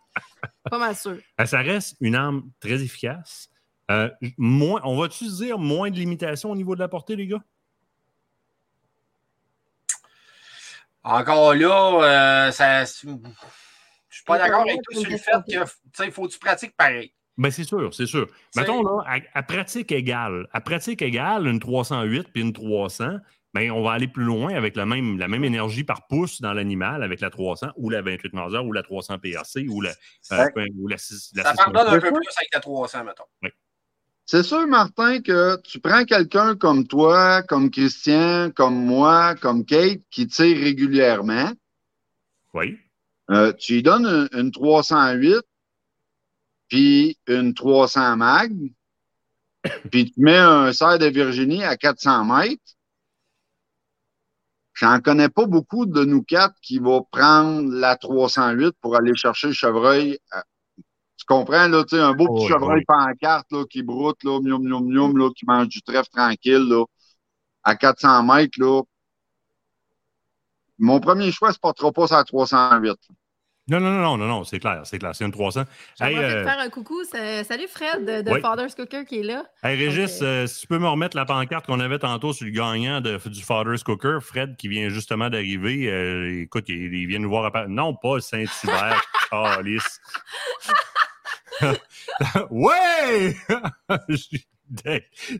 Pas 0.68 0.78
mal 0.78 0.96
sûr. 0.96 1.16
Euh, 1.40 1.46
Ça 1.46 1.60
reste 1.60 1.96
une 2.00 2.16
arme 2.16 2.50
très 2.58 2.82
efficace. 2.82 3.48
Euh, 3.92 4.10
moins, 4.36 4.80
on 4.84 4.96
va-tu 5.00 5.26
se 5.26 5.36
dire 5.44 5.58
moins 5.58 5.90
de 5.90 5.96
limitations 5.96 6.50
au 6.50 6.56
niveau 6.56 6.74
de 6.74 6.80
la 6.80 6.88
portée, 6.88 7.14
les 7.14 7.28
gars? 7.28 7.42
Encore 11.02 11.54
là, 11.54 12.48
euh, 12.48 12.50
ça, 12.50 12.84
je 12.84 12.90
suis 12.90 14.24
pas 14.26 14.36
d'accord 14.38 14.62
avec 14.62 14.78
c'est 14.90 14.98
sur 14.98 15.06
une 15.06 15.12
le 15.12 15.18
fait 15.18 15.32
que 15.48 15.64
tu 15.64 15.70
sais, 15.94 16.10
faut 16.10 16.26
que 16.26 16.32
tu 16.32 16.38
pratiques 16.38 16.76
pareil. 16.76 17.12
Ben, 17.38 17.50
c'est 17.50 17.64
sûr, 17.64 17.92
c'est 17.94 18.06
sûr. 18.06 18.26
Mettons, 18.56 18.82
là, 18.82 19.02
à, 19.06 19.18
à 19.38 19.42
pratique 19.42 19.92
égale, 19.92 20.46
à 20.52 20.60
pratique 20.60 21.00
égale, 21.02 21.46
une 21.46 21.58
308 21.60 22.28
puis 22.32 22.42
une 22.42 22.52
300, 22.52 23.16
ben, 23.54 23.70
on 23.70 23.82
va 23.82 23.92
aller 23.92 24.08
plus 24.08 24.24
loin 24.24 24.54
avec 24.54 24.76
la 24.76 24.84
même, 24.86 25.18
la 25.18 25.26
même 25.26 25.42
énergie 25.44 25.82
par 25.82 26.06
pouce 26.06 26.40
dans 26.40 26.52
l'animal 26.52 27.02
avec 27.02 27.20
la 27.20 27.30
300 27.30 27.68
ou 27.76 27.88
la 27.90 28.02
28 28.02 28.32
Mauser 28.34 28.58
ou 28.58 28.72
la 28.72 28.82
300 28.82 29.18
PRC 29.18 29.66
ou 29.68 29.80
la, 29.80 29.90
euh, 30.32 30.46
Ouais. 30.54 30.66
ou 30.78 30.86
la 30.86 30.98
6. 30.98 31.32
La 31.34 31.44
Ça 31.44 31.52
6.8. 31.54 31.72
pardonne 31.72 31.94
un 31.94 32.00
peu 32.00 32.08
plus 32.12 32.28
avec 32.36 32.48
la 32.54 32.60
300, 32.60 33.04
mettons. 33.04 33.24
C'est 34.26 34.44
sûr, 34.44 34.64
Martin, 34.68 35.20
que 35.22 35.60
tu 35.62 35.80
prends 35.80 36.04
quelqu'un 36.04 36.54
comme 36.54 36.86
toi, 36.86 37.42
comme 37.42 37.70
Christian, 37.70 38.50
comme 38.54 38.76
moi, 38.84 39.34
comme 39.34 39.64
Kate, 39.64 40.00
qui 40.10 40.28
tire 40.28 40.56
régulièrement. 40.56 41.50
Oui. 42.54 42.78
Euh, 43.32 43.52
tu 43.52 43.74
lui 43.74 43.82
donnes 43.82 44.06
une, 44.06 44.28
une 44.38 44.50
308, 44.52 45.34
puis 46.70 47.18
une 47.26 47.52
300 47.52 48.16
mag, 48.16 48.52
puis 49.90 50.10
tu 50.10 50.20
mets 50.20 50.38
un 50.38 50.72
cerf 50.72 50.98
de 50.98 51.06
Virginie 51.06 51.62
à 51.64 51.76
400 51.76 52.24
mètres. 52.24 52.62
J'en 54.72 55.00
connais 55.00 55.28
pas 55.28 55.44
beaucoup 55.44 55.84
de 55.84 56.04
nous 56.04 56.22
quatre 56.22 56.54
qui 56.62 56.78
vont 56.78 57.06
prendre 57.10 57.70
la 57.70 57.96
308 57.96 58.72
pour 58.80 58.96
aller 58.96 59.14
chercher 59.14 59.48
le 59.48 59.52
chevreuil. 59.52 60.18
à- 60.30 60.44
Tu 61.18 61.26
comprends, 61.26 61.68
là, 61.68 61.84
tu 61.84 61.96
sais, 61.96 62.02
un 62.02 62.14
beau 62.14 62.28
petit 62.28 62.44
Oui, 62.44 62.48
chevreuil 62.48 62.78
oui. 62.78 62.84
pancarte, 62.86 63.46
là, 63.50 63.64
qui 63.68 63.82
broute, 63.82 64.24
là, 64.24 64.40
mium, 64.40 64.62
mium, 64.62 64.86
mium, 64.86 65.18
là, 65.18 65.28
qui 65.36 65.44
mange 65.44 65.68
du 65.68 65.82
trèfle 65.82 66.08
tranquille, 66.08 66.66
là, 66.66 66.84
à 67.62 67.76
400 67.76 68.22
mètres, 68.22 68.58
là. 68.58 68.82
Mon 70.78 70.98
premier 70.98 71.30
choix, 71.30 71.52
c'est 71.52 71.60
portera 71.60 71.92
pas 71.92 72.06
sur 72.06 72.16
la 72.16 72.24
308. 72.24 72.96
Non, 73.08 73.19
non, 73.78 73.90
non, 73.90 74.00
non, 74.00 74.16
non, 74.18 74.26
non, 74.26 74.44
c'est 74.44 74.58
clair, 74.58 74.80
c'est 74.84 74.98
clair. 74.98 75.14
C'est 75.14 75.24
une 75.24 75.30
300. 75.32 75.62
Je 75.98 76.04
vais 76.04 76.10
Hey, 76.10 76.16
de 76.18 76.22
euh, 76.22 76.44
faire 76.44 76.58
un 76.58 76.68
coucou. 76.70 77.02
Salut 77.04 77.68
Fred 77.68 78.04
de, 78.04 78.22
de 78.22 78.30
Oui. 78.32 78.40
Father's 78.40 78.74
Cooker 78.74 79.04
qui 79.06 79.20
est 79.20 79.22
là. 79.22 79.44
Hey 79.62 79.76
Régis, 79.76 80.16
Ok. 80.16 80.22
euh, 80.22 80.46
si 80.46 80.62
tu 80.62 80.66
peux 80.66 80.78
me 80.78 80.88
remettre 80.88 81.16
la 81.16 81.24
pancarte 81.24 81.66
qu'on 81.66 81.80
avait 81.80 81.98
tantôt 81.98 82.32
sur 82.32 82.46
le 82.46 82.52
gagnant 82.52 83.00
de- 83.00 83.20
du 83.28 83.42
Father's 83.42 83.82
Cooker, 83.82 84.18
Fred, 84.20 84.56
qui 84.56 84.68
vient 84.68 84.88
justement 84.88 85.30
d'arriver. 85.30 85.88
euh, 85.90 86.42
écoute, 86.42 86.64
il, 86.68 86.92
il 86.94 87.06
vient 87.06 87.18
nous 87.20 87.28
voir. 87.30 87.54
à. 87.54 87.66
Non, 87.68 87.94
pas 87.94 88.20
Saint-Hubert, 88.20 89.02
Calice. 89.30 90.00
ouais! 92.50 93.36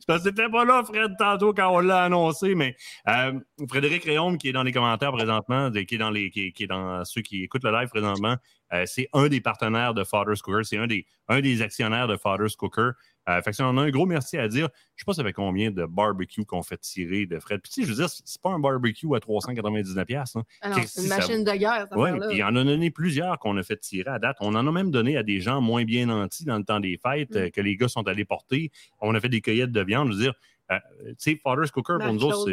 Parce 0.07 0.23
que 0.23 0.31
c'était 0.31 0.49
pas 0.49 0.65
là, 0.65 0.83
Fred, 0.85 1.13
tantôt, 1.19 1.53
quand 1.55 1.71
on 1.73 1.79
l'a 1.81 2.05
annoncé, 2.05 2.55
mais 2.55 2.77
euh, 3.09 3.39
Frédéric 3.69 4.05
Réaume, 4.05 4.39
qui 4.39 4.49
est 4.49 4.53
dans 4.53 4.63
les 4.63 4.73
commentaires 4.73 5.13
présentement, 5.13 5.71
qui 5.71 5.95
est 5.95 6.67
dans 6.67 7.05
ceux 7.05 7.23
qui 7.23 7.45
écoutent 7.45 7.65
le 7.65 7.71
live 7.71 7.89
présentement, 7.89 8.37
euh, 8.73 8.85
c'est 8.87 9.09
un 9.13 9.29
des 9.29 9.41
partenaires 9.41 9.95
de 9.95 10.05
Father's 10.05 10.43
Cooker, 10.43 10.65
c'est 10.65 10.79
un 10.79 10.87
des, 10.87 11.07
un 11.29 11.41
des 11.41 11.63
actionnaires 11.63 12.09
de 12.09 12.17
Father's 12.17 12.57
Cooker. 12.57 12.91
Euh, 13.29 13.41
fait 13.43 13.51
que 13.51 13.57
ça, 13.57 13.67
on 13.69 13.77
a 13.77 13.83
un 13.83 13.91
gros 13.91 14.07
merci 14.07 14.39
à 14.39 14.49
dire. 14.49 14.69
Je 14.97 15.03
sais 15.03 15.05
pas 15.05 15.13
ça 15.13 15.23
fait 15.23 15.33
combien 15.33 15.71
de 15.71 15.85
barbecues 15.85 16.45
qu'on 16.47 16.63
fait 16.63 16.79
tirer 16.79 17.27
de 17.27 17.39
Fred. 17.39 17.61
Puis 17.61 17.71
tu 17.71 17.81
sais, 17.83 17.87
je 17.87 17.93
veux 17.93 17.97
dire, 17.99 18.09
c'est 18.09 18.41
pas 18.41 18.51
un 18.51 18.59
barbecue 18.59 19.07
à 19.15 19.19
399$. 19.19 20.05
piastres, 20.07 20.39
hein. 20.39 20.45
Ah 20.63 20.73
c'est 20.87 21.03
une 21.03 21.09
ça 21.09 21.17
machine 21.19 21.45
de 21.45 21.53
guerre, 21.53 21.87
cette 21.89 21.99
Oui, 21.99 22.11
puis 22.29 22.39
il 22.39 22.43
en 22.45 22.57
a 22.57 22.65
donné 22.65 22.91
plusieurs 22.91 23.39
qu'on 23.39 23.57
a 23.59 23.63
fait 23.63 23.77
tirer 23.77 24.11
à 24.11 24.19
date. 24.19 24.37
On 24.41 24.55
en 24.55 24.67
a 24.67 24.73
même 24.73 24.91
donné 24.91 25.17
à 25.17 25.23
des 25.23 25.41
gens 25.41 25.61
moins 25.61 25.85
bien 25.85 26.07
nantis 26.07 26.45
dans 26.45 26.57
le 26.59 26.65
temps 26.65 26.81
des 26.81 26.99
fêtes 27.03 27.31
Mm. 27.31 27.37
euh, 27.37 27.51
que 27.51 27.61
les 27.61 27.77
gars 27.77 27.89
sont 27.89 28.09
allés 28.09 28.25
porter. 28.25 28.71
On 29.01 29.15
a 29.15 29.21
fait 29.21 29.29
des 29.29 29.41
cueillettes 29.43 29.73
de 29.73 29.83
viande. 29.83 30.09
Je 30.13 30.17
veux 30.17 30.23
dire, 30.23 30.35
euh, 30.73 30.79
tu 31.09 31.15
sais, 31.19 31.37
Father's 31.37 31.71
Cooker, 31.71 31.97
pour 32.01 32.13
nous 32.15 32.25
autres, 32.25 32.45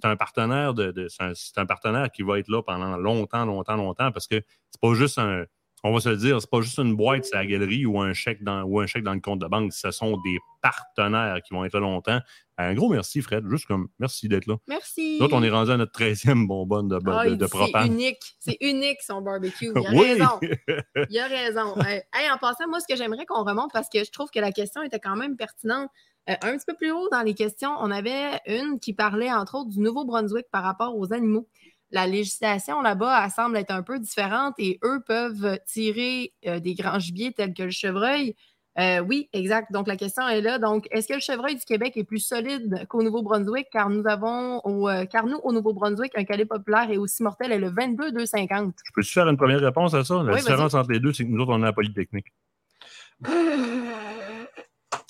c'est 0.00 0.04
un 0.04 0.16
partenaire 0.16 0.74
de, 0.74 0.90
de- 0.92 1.08
c'est 1.08 1.22
un, 1.22 1.32
c'est 1.34 1.58
un 1.58 1.66
partenaire 1.66 2.10
qui 2.10 2.22
va 2.22 2.38
être 2.38 2.48
là 2.48 2.62
pendant 2.62 2.96
longtemps, 2.96 3.44
longtemps, 3.46 3.76
longtemps, 3.76 4.12
parce 4.12 4.26
que 4.26 4.42
c'est 4.70 4.80
pas 4.80 4.94
juste 4.94 5.18
un. 5.18 5.44
On 5.84 5.92
va 5.92 5.98
se 6.00 6.08
le 6.10 6.16
dire, 6.16 6.40
c'est 6.40 6.48
pas 6.50 6.60
juste 6.60 6.78
une 6.78 6.94
boîte 6.94 7.24
sur 7.24 7.36
la 7.36 7.44
galerie 7.44 7.86
ou 7.86 8.00
un 8.00 8.12
chèque 8.12 8.44
dans, 8.44 8.62
ou 8.62 8.78
un 8.80 8.86
chèque 8.86 9.02
dans 9.02 9.14
le 9.14 9.20
compte 9.20 9.40
de 9.40 9.46
banque. 9.46 9.72
Ce 9.72 9.90
sont 9.90 10.16
des 10.24 10.38
partenaires 10.60 11.40
qui 11.42 11.52
vont 11.54 11.64
être 11.64 11.74
là 11.74 11.80
longtemps. 11.80 12.20
Un 12.58 12.74
gros 12.74 12.88
merci, 12.88 13.20
Fred. 13.20 13.44
Juste 13.48 13.66
comme 13.66 13.88
merci 13.98 14.28
d'être 14.28 14.46
là. 14.46 14.56
Merci. 14.68 15.16
Nous 15.18 15.24
autres, 15.26 15.34
on 15.36 15.42
est 15.42 15.50
rendu 15.50 15.72
à 15.72 15.76
notre 15.76 15.98
13e 15.98 16.46
bonbonne 16.46 16.86
de, 16.88 16.98
Ah, 17.06 17.24
de, 17.24 17.30
il 17.30 17.36
de 17.38 17.44
dit 17.44 17.50
C'est 17.50 17.58
propane. 17.58 17.86
unique. 17.92 18.36
C'est 18.38 18.56
unique, 18.60 19.02
son 19.02 19.22
barbecue. 19.22 19.72
Il 19.74 19.86
a 19.86 19.90
Oui! 19.90 20.12
raison. 20.12 20.38
Il 21.10 21.18
a 21.18 21.26
raison. 21.26 21.74
Euh, 21.78 21.82
hey, 22.14 22.30
en 22.32 22.38
passant, 22.38 22.68
moi, 22.68 22.78
ce 22.78 22.86
que 22.86 22.96
j'aimerais 22.96 23.26
qu'on 23.26 23.42
remonte, 23.42 23.72
parce 23.72 23.88
que 23.88 24.04
je 24.04 24.10
trouve 24.12 24.30
que 24.30 24.38
la 24.40 24.52
question 24.52 24.82
était 24.82 25.00
quand 25.00 25.16
même 25.16 25.36
pertinente. 25.36 25.88
euh, 26.30 26.34
un 26.42 26.56
petit 26.56 26.66
peu 26.66 26.74
plus 26.74 26.92
haut 26.92 27.08
dans 27.10 27.22
les 27.22 27.34
questions, 27.34 27.72
on 27.80 27.90
avait 27.90 28.38
une 28.46 28.78
qui 28.78 28.92
parlait, 28.92 29.32
entre 29.32 29.56
autres, 29.56 29.70
du 29.70 29.80
Nouveau-Brunswick 29.80 30.46
par 30.52 30.62
rapport 30.62 30.96
aux 30.96 31.12
animaux. 31.12 31.48
La 31.92 32.06
législation 32.06 32.80
là-bas, 32.80 33.22
elle 33.24 33.30
semble 33.30 33.56
être 33.58 33.70
un 33.70 33.82
peu 33.82 33.98
différente 33.98 34.54
et 34.58 34.80
eux 34.82 35.00
peuvent 35.06 35.58
tirer 35.66 36.32
euh, 36.46 36.58
des 36.58 36.74
grands 36.74 36.98
gibiers 36.98 37.32
tels 37.32 37.54
que 37.54 37.62
le 37.62 37.70
chevreuil. 37.70 38.34
Euh, 38.78 39.00
oui, 39.00 39.28
exact. 39.34 39.70
Donc, 39.70 39.86
la 39.86 39.96
question 39.96 40.26
est 40.26 40.40
là. 40.40 40.58
Donc, 40.58 40.88
est-ce 40.90 41.06
que 41.06 41.12
le 41.12 41.20
chevreuil 41.20 41.56
du 41.56 41.64
Québec 41.64 41.92
est 41.96 42.04
plus 42.04 42.20
solide 42.20 42.86
qu'au 42.88 43.02
Nouveau-Brunswick? 43.02 43.66
Car 43.70 43.90
nous 43.90 44.06
avons, 44.06 44.60
au, 44.64 44.88
euh, 44.88 45.04
car 45.04 45.26
nous, 45.26 45.36
au 45.42 45.52
Nouveau-Brunswick, 45.52 46.12
un 46.16 46.24
calibre 46.24 46.56
populaire 46.56 46.90
et 46.90 46.96
aussi 46.96 47.22
mortel 47.22 47.52
est 47.52 47.58
le 47.58 47.70
22-250. 47.70 48.72
Je 48.84 48.92
peux-tu 48.94 49.12
faire 49.12 49.28
une 49.28 49.36
première 49.36 49.60
réponse 49.60 49.92
à 49.92 50.04
ça? 50.04 50.22
La 50.22 50.32
Oui, 50.32 50.38
différence 50.40 50.72
entre 50.72 50.90
les 50.90 51.00
deux, 51.00 51.12
c'est 51.12 51.24
que 51.24 51.28
nous 51.28 51.42
autres, 51.42 51.52
on 51.52 51.60
est 51.60 51.64
à 51.64 51.66
la 51.66 51.72
Polytechnique. 51.74 52.32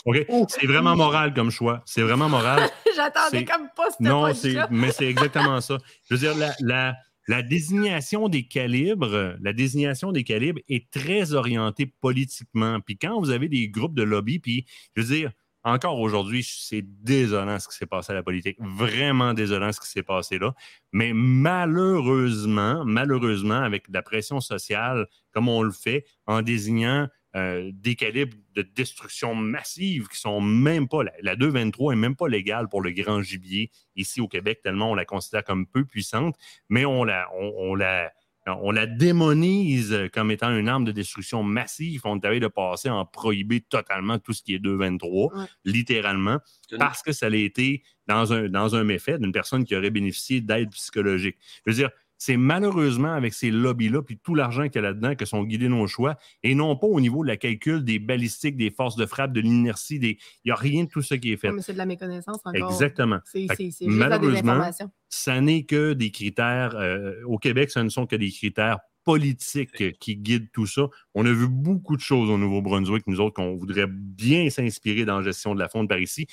OK? 0.05 0.27
C'est 0.49 0.67
vraiment 0.67 0.97
moral 0.97 1.33
comme 1.35 1.51
choix. 1.51 1.83
C'est 1.87 2.03
vraiment 2.03 2.29
moral. 2.29 2.69
J'attendais 2.97 3.45
comme 3.45 3.69
pas 3.77 3.91
cette 3.91 4.01
Non, 4.01 4.27
mais 4.71 4.91
c'est 4.93 5.07
exactement 5.07 5.61
ça. 5.61 5.79
Je 6.09 6.15
veux 6.15 6.21
dire, 6.21 6.37
la, 6.37 6.53
la- 6.61 6.95
la 7.29 7.41
désignation 7.43 8.29
des 8.29 8.49
calibres, 8.49 9.37
la 9.41 9.53
désignation 9.53 10.11
des 10.11 10.25
calibres 10.25 10.61
est 10.69 10.91
très 10.91 11.35
orientée 11.35 11.87
politiquement. 11.87 12.81
Puis 12.81 12.99
quand 12.99 13.21
vous 13.21 13.31
avez 13.31 13.49
des 13.49 13.69
groupes 13.69 13.95
de 13.95 14.03
lobby, 14.03 14.41
puis 14.41 14.67
je 14.97 15.03
veux 15.03 15.07
dire, 15.17 15.31
encore 15.63 16.01
aujourd'hui, 16.01 16.43
c'est 16.45 16.83
désolant 16.83 17.61
ce 17.61 17.69
qui 17.69 17.77
s'est 17.77 17.87
passé 17.87 18.11
à 18.11 18.17
la 18.17 18.25
politique. 18.25 18.57
Vraiment 18.59 19.35
désolant 19.35 19.71
ce 19.71 19.81
qui 19.81 19.87
s'est 19.89 20.03
passé 20.03 20.41
là. 20.41 20.53
Mais 20.91 21.13
malheureusement, 21.15 22.85
malheureusement, 22.85 23.61
avec 23.63 23.85
la 23.93 24.03
pression 24.03 24.41
sociale, 24.41 25.07
comme 25.33 25.49
on 25.49 25.63
le 25.63 25.71
fait, 25.71 26.05
en 26.27 26.43
désignant 26.43 27.09
euh, 27.35 27.71
des 27.73 27.95
calibres 27.97 28.37
de 28.55 28.63
destruction 28.63 29.35
massive 29.35 30.09
qui 30.09 30.19
sont 30.19 30.41
même 30.41 30.89
pas, 30.89 31.03
la, 31.03 31.13
la 31.23 31.37
223 31.37 31.93
est 31.95 31.97
même 31.97 32.17
pas 32.17 32.29
légale 32.29 32.69
pour 32.69 32.83
le 32.83 32.91
grand 32.93 33.23
gibier 33.23 33.71
ici 33.97 34.21
au 34.21 34.29
Québec, 34.29 34.61
tellement 34.63 34.91
on 34.91 34.95
la 34.95 35.05
considère 35.05 35.45
comme 35.45 35.67
peu 35.67 35.85
puissante, 35.85 36.37
mais 36.69 36.85
on 36.85 37.05
la, 37.05 37.29
on, 37.35 37.53
on 37.57 37.75
la, 37.75 38.13
on 38.47 38.71
la 38.73 38.87
démonise 38.87 39.97
comme 40.13 40.31
étant 40.31 40.51
une 40.57 40.69
arme 40.69 40.85
de 40.85 40.93
destruction 40.93 41.43
massive. 41.45 42.01
On 42.05 42.19
allé 42.19 42.41
de 42.41 42.49
passer 42.49 42.91
en 42.91 43.07
prohiber 43.07 43.61
totalement 43.61 44.19
tout 44.19 44.33
ce 44.33 44.43
qui 44.43 44.55
est 44.55 44.59
223, 44.59 45.35
Ouais. 45.35 45.47
littéralement, 45.65 46.39
parce 46.79 47.03
que 47.03 47.13
ça 47.13 47.27
a 47.27 47.31
été 47.35 47.83
dans 48.09 48.33
un, 48.33 48.49
dans 48.49 48.75
un 48.75 48.83
méfait 48.85 49.19
d'une 49.19 49.33
personne 49.33 49.65
qui 49.65 49.77
aurait 49.77 49.91
bénéficié 49.91 50.41
d'aide 50.41 50.71
psychologique. 50.71 51.37
Je 51.65 51.71
veux 51.71 51.77
dire, 51.77 51.91
c'est 52.25 52.37
malheureusement 52.37 53.13
avec 53.15 53.35
ces 53.35 53.51
lobbies-là, 53.51 54.01
puis 54.03 54.17
tout 54.17 54.37
l'argent 54.37 54.63
qu'il 54.69 54.77
y 54.77 54.79
a 54.79 54.83
là-dedans, 54.83 55.17
que 55.17 55.25
sont 55.25 55.43
guidés 55.43 55.69
nos 55.69 55.89
choix, 55.89 56.17
et 56.45 56.55
non 56.55 56.77
pas 56.77 56.87
au 56.87 57.01
niveau 57.01 57.25
de 57.25 57.29
la 57.29 57.37
calcul 57.37 57.83
des 57.83 57.99
balistiques, 57.99 58.57
des 58.57 58.71
forces 58.71 58.95
de 58.95 59.07
frappe, 59.07 59.33
de 59.33 59.41
l'inertie, 59.41 59.99
des... 59.99 60.19
il 60.45 60.47
n'y 60.47 60.53
a 60.53 60.55
rien 60.55 60.85
de 60.85 60.89
tout 60.89 61.03
ça 61.03 61.19
qui 61.19 61.33
est 61.33 61.37
fait. 61.37 61.51
Mais 61.51 61.63
c'est 61.63 61.73
de 61.73 61.79
la 61.79 61.87
méconnaissance 61.87 62.39
encore. 62.45 62.71
Exactement. 62.71 63.19
C'est 63.25 63.47
c'est- 63.57 63.71
c'est 63.73 63.87
malheureusement, 63.87 64.71
ça 65.09 65.41
n'est 65.41 65.65
que 65.65 65.95
des 65.95 66.13
critères. 66.13 66.77
euh, 66.77 67.15
au 67.27 67.39
Québec, 67.39 67.71
ce 67.71 67.81
ne 67.81 67.89
sont 67.89 68.07
que 68.07 68.15
des 68.17 68.31
critères 68.31 68.79
politiques 69.05 69.99
qui 69.99 70.17
guident 70.17 70.51
tout 70.53 70.67
ça. 70.67 70.89
On 71.15 71.27
a 71.27 71.33
vu 71.33 71.49
beaucoup 71.49 71.97
de 71.97 72.03
choses 72.03 72.31
au 72.31 72.39
Nouveau-Brunswick, 72.39 73.07
nous 73.07 73.21
autres, 73.21 73.35
qu'on 73.35 73.57
voudrait 73.57 73.89
bien 73.89 74.51
s'inspirer 74.51 75.05
dans 75.05 75.19
la 75.19 75.25
gestion 75.25 75.55
de 75.55 75.61
la 75.61 75.69
faune 75.69 75.89
par 75.89 75.99
ici. 75.99 76.27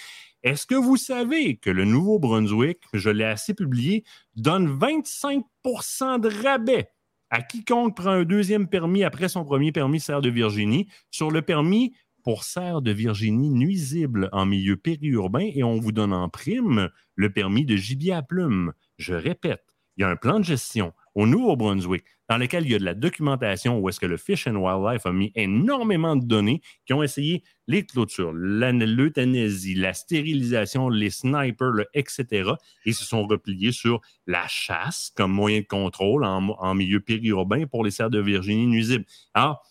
Est-ce 0.44 0.66
que 0.66 0.76
vous 0.76 0.98
savez 0.98 1.58
que 1.58 1.70
le 1.70 1.86
Nouveau-Brunswick, 1.86 2.80
je 2.94 3.10
l'ai 3.10 3.26
assez 3.26 3.54
publié, 3.54 4.04
donne 4.36 4.68
25% 4.78 6.22
de 6.22 6.30
rabais 6.44 6.90
à 7.30 7.44
quiconque 7.44 7.96
prend 7.96 8.10
un 8.10 8.24
deuxième 8.24 8.68
permis 8.68 9.04
après 9.04 9.30
son 9.30 9.46
premier 9.46 9.72
permis 9.72 10.00
serre 10.00 10.22
de 10.22 10.30
Virginie 10.30 10.88
sur 11.12 11.30
le 11.30 11.42
permis 11.44 11.94
pour 12.24 12.44
serre 12.44 12.82
de 12.82 12.92
Virginie 12.92 13.52
nuisible 13.52 14.30
en 14.32 14.46
milieu 14.46 14.78
périurbain 14.78 15.48
et 15.54 15.64
on 15.64 15.80
vous 15.80 15.92
donne 15.92 16.14
en 16.14 16.28
prime 16.28 16.90
le 17.16 17.32
permis 17.32 17.66
de 17.66 17.76
gibier 17.76 18.14
à 18.14 18.24
plumes. 18.24 18.74
Je 18.98 19.14
répète, 19.14 19.78
il 19.96 20.02
y 20.02 20.04
a 20.04 20.10
un 20.10 20.16
plan 20.16 20.40
de 20.40 20.46
gestion 20.46 20.94
au 21.20 21.28
Nouveau-Brunswick 21.28 22.06
dans 22.30 22.38
lequel 22.38 22.64
il 22.64 22.72
y 22.72 22.76
a 22.76 22.80
de 22.80 22.86
la 22.86 22.94
documentation 22.94 23.78
où 23.78 23.90
est-ce 23.90 24.00
que 24.00 24.06
le 24.06 24.16
Fish 24.16 24.48
and 24.48 24.56
Wildlife 24.56 25.06
a 25.06 25.12
mis 25.12 25.34
énormément 25.36 26.16
de 26.16 26.26
données 26.26 26.62
qui 26.86 26.94
ont 26.94 27.04
essayé 27.04 27.44
les 27.68 27.86
clôtures, 27.86 28.32
l'euthanasie, 28.32 29.76
la 29.76 29.94
stérilisation, 29.94 30.88
les 30.88 31.10
snipers, 31.10 31.86
etc. 31.94 32.52
et 32.86 32.94
se 32.94 33.04
sont 33.04 33.28
repliés 33.28 33.74
sur 33.74 34.00
la 34.28 34.48
chasse 34.48 35.12
comme 35.14 35.34
moyen 35.34 35.60
de 35.60 35.66
contrôle 35.66 36.24
en, 36.24 36.56
en 36.58 36.74
milieu 36.74 37.02
périurbain 37.02 37.68
pour 37.68 37.84
les 37.84 37.92
serres 37.92 38.10
de 38.10 38.22
Virginie 38.22 38.68
nuisibles. 38.68 39.06
Alors, 39.34 39.62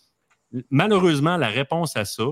malheureusement, 0.69 1.35
la 1.35 1.47
réponse 1.47 1.97
à 1.97 2.05
ça, 2.05 2.25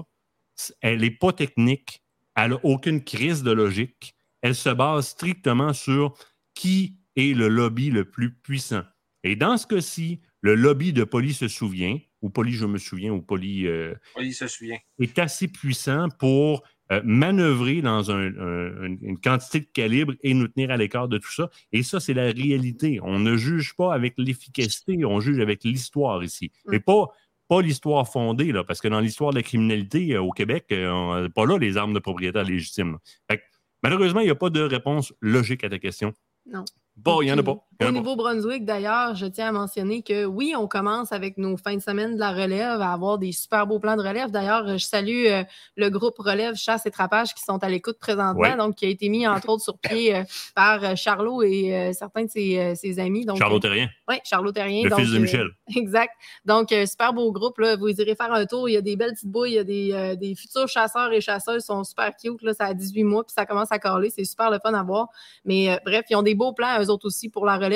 elle 0.81 1.01
n'est 1.01 1.09
pas 1.09 1.33
technique, 1.33 2.03
elle 2.35 2.51
n'a 2.51 2.59
aucune 2.61 3.03
crise 3.03 3.41
de 3.41 3.51
logique. 3.51 4.13
Elle 4.43 4.53
se 4.53 4.69
base 4.69 5.07
strictement 5.07 5.73
sur 5.73 6.13
qui 6.53 6.99
est 7.15 7.35
le 7.35 7.47
lobby 7.47 7.89
le 7.89 8.05
plus 8.05 8.31
puissant. 8.31 8.83
Et 9.27 9.35
dans 9.35 9.57
ce 9.57 9.67
cas-ci, 9.67 10.19
le 10.41 10.55
lobby 10.55 10.93
de 10.93 11.03
Poly 11.03 11.33
se 11.33 11.47
souvient, 11.47 11.97
ou 12.21 12.29
Poly 12.29 12.53
je 12.53 12.65
me 12.65 12.77
souviens, 12.77 13.11
ou 13.11 13.21
Poly 13.21 13.67
euh, 13.67 13.93
se 14.31 14.47
souvient. 14.47 14.77
est 14.99 15.19
assez 15.19 15.47
puissant 15.47 16.07
pour 16.19 16.63
euh, 16.91 17.01
manœuvrer 17.03 17.81
dans 17.81 18.09
un- 18.11 18.33
un- 18.37 18.97
une, 19.01 19.19
quantité 19.19 19.59
de 19.59 19.65
calibre 19.65 20.13
et 20.23 20.33
nous 20.33 20.47
tenir 20.47 20.71
à 20.71 20.77
l'écart 20.77 21.09
de 21.09 21.17
tout 21.17 21.31
ça. 21.33 21.49
Et 21.73 21.83
ça, 21.83 21.99
c'est 21.99 22.13
la 22.13 22.31
réalité. 22.31 22.99
On 23.03 23.19
ne 23.19 23.35
juge 23.35 23.75
pas 23.75 23.93
avec 23.93 24.13
l'efficacité, 24.17 25.03
on 25.03 25.19
juge 25.19 25.39
avec 25.39 25.65
l'histoire 25.65 26.23
ici. 26.23 26.49
Mm. 26.65 26.71
Mais 26.71 26.79
pas, 26.79 27.07
pas 27.49 27.61
l'histoire 27.61 28.09
fondée, 28.09 28.53
là, 28.53 28.63
parce 28.63 28.79
que 28.79 28.87
dans 28.87 29.01
l'histoire 29.01 29.31
de 29.31 29.35
la 29.35 29.43
criminalité 29.43 30.13
euh, 30.13 30.21
au 30.21 30.31
Québec, 30.31 30.67
euh, 30.71 30.89
on 30.89 31.21
n'a 31.23 31.29
pas 31.29 31.45
là 31.45 31.57
les 31.57 31.75
armes 31.75 31.93
de 31.93 31.99
propriétaire 31.99 32.45
légitimes. 32.45 32.97
Fait 33.29 33.39
que, 33.39 33.43
malheureusement, 33.83 34.21
il 34.21 34.25
n'y 34.25 34.29
a 34.31 34.35
pas 34.35 34.49
de 34.49 34.61
réponse 34.61 35.13
logique 35.19 35.65
à 35.65 35.69
ta 35.69 35.79
question. 35.79 36.13
Non. 36.49 36.63
Bon, 36.95 37.21
il 37.21 37.25
n'y 37.25 37.31
en 37.33 37.37
a 37.37 37.43
pas. 37.43 37.66
Au. 37.81 37.91
Nouveau-Brunswick, 37.91 38.65
d'ailleurs, 38.65 39.15
je 39.15 39.25
tiens 39.25 39.49
à 39.49 39.51
mentionner 39.51 40.01
que 40.01 40.25
oui, 40.25 40.53
on 40.57 40.67
commence 40.67 41.11
avec 41.11 41.37
nos 41.37 41.57
fins 41.57 41.75
de 41.75 41.81
semaine 41.81 42.15
de 42.15 42.19
la 42.19 42.31
relève 42.31 42.81
à 42.81 42.91
avoir 42.93 43.17
des 43.17 43.31
super 43.31 43.67
beaux 43.67 43.79
plans 43.79 43.95
de 43.95 44.01
relève. 44.01 44.31
D'ailleurs, 44.31 44.67
je 44.77 44.83
salue 44.83 45.25
euh, 45.27 45.43
le 45.75 45.89
groupe 45.89 46.15
Relève 46.17 46.55
Chasse 46.55 46.85
et 46.85 46.91
Trapage 46.91 47.33
qui 47.35 47.43
sont 47.43 47.63
à 47.63 47.69
l'écoute 47.69 47.97
présentement, 47.99 48.41
Ouais. 48.41 48.55
donc 48.57 48.75
qui 48.75 48.85
a 48.85 48.89
été 48.89 49.09
mis 49.09 49.27
entre 49.27 49.49
autres 49.49 49.63
sur 49.63 49.77
pied 49.77 50.15
euh, 50.15 50.23
par 50.55 50.83
euh, 50.83 50.95
Charlot 50.95 51.43
et 51.43 51.75
euh, 51.75 51.93
certains 51.93 52.23
de 52.25 52.29
ses, 52.29 52.73
ses 52.75 52.99
amis. 52.99 53.25
Donc, 53.25 53.37
Charlot 53.37 53.59
Terrien, 53.59 53.87
oui, 54.07 54.15
Charlot 54.23 54.51
Terrien. 54.51 54.83
le 54.83 54.89
donc, 54.89 54.99
fils 54.99 55.11
de 55.11 55.19
Michel. 55.19 55.47
Exact. 55.75 56.13
Donc, 56.45 56.69
super 56.87 57.13
beau 57.13 57.31
groupe. 57.31 57.59
Là. 57.59 57.75
Vous 57.75 57.89
irez 57.89 58.15
faire 58.15 58.33
un 58.33 58.45
tour. 58.45 58.67
Il 58.69 58.73
y 58.73 58.77
a 58.77 58.81
des 58.81 58.95
belles 58.95 59.13
petites 59.13 59.29
bouilles. 59.29 59.51
Il 59.51 59.55
y 59.55 59.59
a 59.59 59.63
des, 59.63 60.15
des 60.17 60.33
futurs 60.35 60.67
chasseurs 60.67 61.11
et 61.11 61.21
chasseuses. 61.21 61.63
sont 61.65 61.83
super 61.83 62.15
cute. 62.15 62.41
Là. 62.41 62.53
Ça 62.53 62.65
a 62.65 62.73
18 62.73 63.03
mois, 63.03 63.23
puis 63.23 63.33
ça 63.37 63.45
commence 63.45 63.71
à 63.71 63.79
corler. 63.79 64.09
C'est 64.09 64.23
super 64.23 64.49
le 64.49 64.59
fun 64.59 64.73
à 64.73 64.83
voir. 64.83 65.07
Mais 65.45 65.79
bref, 65.85 66.05
ils 66.09 66.15
ont 66.15 66.23
des 66.23 66.35
beaux 66.35 66.53
plans, 66.53 66.81
eux 66.81 66.89
autres 66.89 67.05
aussi, 67.07 67.29
pour 67.29 67.45
la 67.45 67.55
relève. 67.57 67.66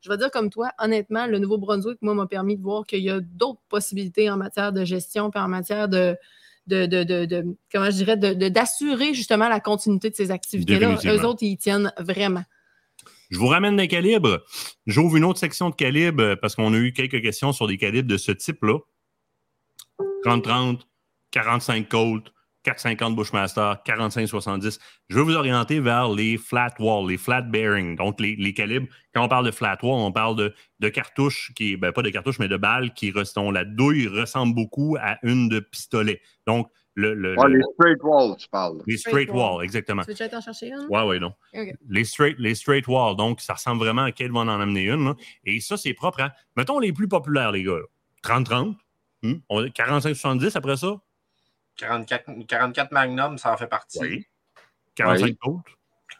Je 0.00 0.08
vais 0.08 0.16
dire 0.16 0.30
comme 0.30 0.50
toi, 0.50 0.70
honnêtement, 0.78 1.26
le 1.26 1.38
Nouveau-Brunswick, 1.38 1.98
moi, 2.02 2.14
m'a 2.14 2.26
permis 2.26 2.56
de 2.56 2.62
voir 2.62 2.86
qu'il 2.86 3.00
y 3.02 3.10
a 3.10 3.20
d'autres 3.20 3.60
possibilités 3.68 4.30
en 4.30 4.36
matière 4.36 4.72
de 4.72 4.84
gestion, 4.84 5.30
puis 5.30 5.40
en 5.40 5.48
matière 5.48 5.88
de. 5.88 6.16
De, 6.66 6.84
de, 6.84 7.02
de, 7.02 7.24
de- 7.24 7.56
comment 7.72 7.86
je 7.86 7.96
dirais, 7.96 8.18
d'assurer 8.18 9.14
justement 9.14 9.48
la 9.48 9.58
continuité 9.58 10.10
de 10.10 10.14
ces 10.14 10.30
activités-là. 10.30 10.96
Eux 11.14 11.24
autres, 11.24 11.38
ils 11.42 11.52
y 11.52 11.56
tiennent 11.56 11.90
vraiment. 11.98 12.42
Je 13.30 13.38
vous 13.38 13.46
ramène 13.46 13.76
des 13.78 13.88
calibres. 13.88 14.40
J'ouvre 14.86 15.16
une 15.16 15.24
autre 15.24 15.38
section 15.38 15.70
de 15.70 15.74
calibres 15.74 16.22
euh, 16.22 16.36
parce 16.36 16.54
qu'on 16.56 16.74
a 16.74 16.76
eu 16.76 16.92
quelques 16.92 17.22
questions 17.22 17.52
sur 17.54 17.66
des 17.68 17.78
calibres 17.78 18.08
de 18.10 18.18
ce 18.18 18.32
type-là. 18.32 18.80
30-30, 20.26 20.80
45 21.30 21.88
Colt, 21.88 22.24
450 22.72 23.16
Bushmaster, 23.16 23.76
45-70. 23.86 24.78
Je 25.08 25.16
veux 25.16 25.22
vous 25.22 25.34
orienter 25.36 25.80
vers 25.80 26.08
les 26.10 26.36
flat 26.36 26.74
wall, 26.78 27.08
les 27.08 27.16
flat 27.16 27.42
bearing. 27.42 27.96
Donc, 27.96 28.20
les, 28.20 28.36
les 28.36 28.52
calibres, 28.52 28.88
quand 29.14 29.24
on 29.24 29.28
parle 29.28 29.46
de 29.46 29.50
flat 29.50 29.78
wall, 29.82 29.92
on 30.00 30.12
parle 30.12 30.36
de, 30.36 30.54
de 30.80 30.88
cartouches 30.88 31.52
qui, 31.56 31.76
ben, 31.76 31.92
pas 31.92 32.02
de 32.02 32.10
cartouches, 32.10 32.38
mais 32.38 32.48
de 32.48 32.56
balles 32.56 32.92
qui 32.92 33.10
restent, 33.10 33.38
la 33.38 33.64
douille 33.64 34.06
ressemble 34.08 34.54
beaucoup 34.54 34.96
à 35.00 35.18
une 35.22 35.48
de 35.48 35.60
pistolet. 35.60 36.20
Donc, 36.46 36.68
le, 36.94 37.14
le- 37.14 37.36
Ouais, 37.38 37.48
le- 37.48 37.58
les 37.58 37.64
straight 37.74 37.98
walls, 38.02 38.36
tu 38.36 38.48
parles. 38.48 38.82
les 38.86 38.96
straight 38.96 39.14
Straight 39.14 39.30
wall. 39.30 39.54
wall, 39.56 39.64
exactement. 39.64 40.02
Tu 40.02 40.08
veux 40.08 40.14
déjà 40.14 40.28
t'en 40.28 40.40
chercher 40.40 40.68
une? 40.70 40.86
Ouais, 40.90 41.02
ouais, 41.04 41.18
non. 41.20 41.32
Les 41.88 42.04
straight, 42.04 42.36
les 42.38 42.54
straight 42.54 42.86
wall, 42.88 43.16
donc 43.16 43.40
ça 43.40 43.54
ressemble 43.54 43.78
vraiment 43.84 44.02
à 44.02 44.12
Kate 44.12 44.30
va 44.32 44.40
en 44.40 44.48
amener 44.48 44.84
une. 44.90 45.04
là. 45.04 45.14
Et 45.44 45.60
ça, 45.60 45.76
c'est 45.76 45.94
propre 45.94 46.20
à, 46.22 46.32
mettons, 46.56 46.78
les 46.80 46.92
plus 46.92 47.08
populaires, 47.08 47.52
les 47.52 47.62
gars. 47.62 47.76
là. 47.78 47.84
30-30, 48.24 48.76
hmm, 49.22 49.34
on- 49.48 49.62
45-70 49.68 50.56
après 50.56 50.76
ça? 50.76 50.96
44, 51.78 52.46
44 52.46 52.92
Magnum, 52.92 53.38
ça 53.38 53.52
en 53.52 53.56
fait 53.56 53.66
partie. 53.66 53.98
Oui. 54.00 54.26
45 54.96 55.24
Oui. 55.24 55.38
autres. 55.44 55.70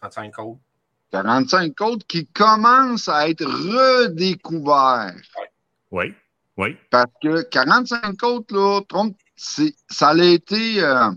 45 0.01 0.33
Colt. 0.35 0.59
45 1.11 1.75
côtes 1.75 2.05
qui 2.05 2.27
commencent 2.27 3.09
à 3.09 3.29
être 3.29 3.45
redécouverts. 3.45 5.15
Oui, 5.91 6.15
oui. 6.57 6.77
Parce 6.91 7.11
que 7.23 7.43
45 7.43 8.17
côtes, 8.17 8.53
là, 8.53 8.81
trompe, 8.89 9.17
c'est, 9.35 9.75
ça 9.91 10.11
a 10.11 10.17
été 10.17 10.83
euh, 10.83 11.11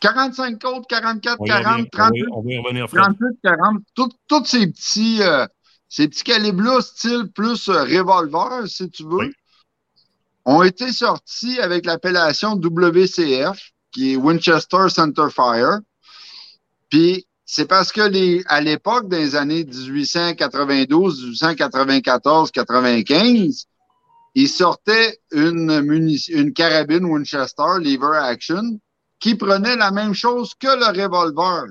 45 0.00 0.60
côtes, 0.60 0.86
44, 0.88 1.40
On 1.40 1.44
va 1.46 1.60
y 1.60 1.62
40, 1.62 1.72
revenir, 1.72 1.88
on 1.90 1.96
va 1.96 2.08
38, 2.08 2.20
y- 2.20 2.26
on 2.32 2.42
va 2.42 2.50
y 2.52 2.58
revenir, 2.58 2.88
Fred. 2.88 3.02
38, 3.02 3.38
40, 3.42 3.82
tout- 3.94 4.12
tous 4.28 4.44
ces 4.44 4.66
petits, 4.68 5.22
euh, 5.22 5.46
ces 5.88 6.06
petits 6.08 6.24
calibres-là, 6.24 6.80
style 6.82 7.30
plus 7.34 7.68
euh, 7.68 7.82
revolver, 7.82 8.68
si 8.68 8.88
tu 8.90 9.02
veux, 9.04 9.16
Oui. 9.16 9.32
Ont 10.48 10.62
été 10.62 10.92
sortis 10.92 11.60
avec 11.60 11.84
l'appellation 11.84 12.54
WCF, 12.54 13.70
qui 13.92 14.14
est 14.14 14.16
Winchester 14.16 14.88
Center 14.88 15.26
Fire. 15.30 15.80
Puis 16.88 17.26
c'est 17.44 17.68
parce 17.68 17.92
que 17.92 18.00
les, 18.00 18.42
à 18.46 18.62
l'époque 18.62 19.10
des 19.10 19.36
années 19.36 19.64
1892, 19.64 21.22
1894, 21.22 22.50
95, 22.50 23.66
ils 24.34 24.48
sortaient 24.48 25.18
une, 25.32 25.70
une 26.28 26.52
carabine 26.54 27.04
Winchester 27.04 27.78
lever 27.80 28.16
action 28.16 28.80
qui 29.20 29.34
prenait 29.34 29.76
la 29.76 29.90
même 29.90 30.14
chose 30.14 30.54
que 30.58 30.68
le 30.68 31.02
revolver. 31.02 31.70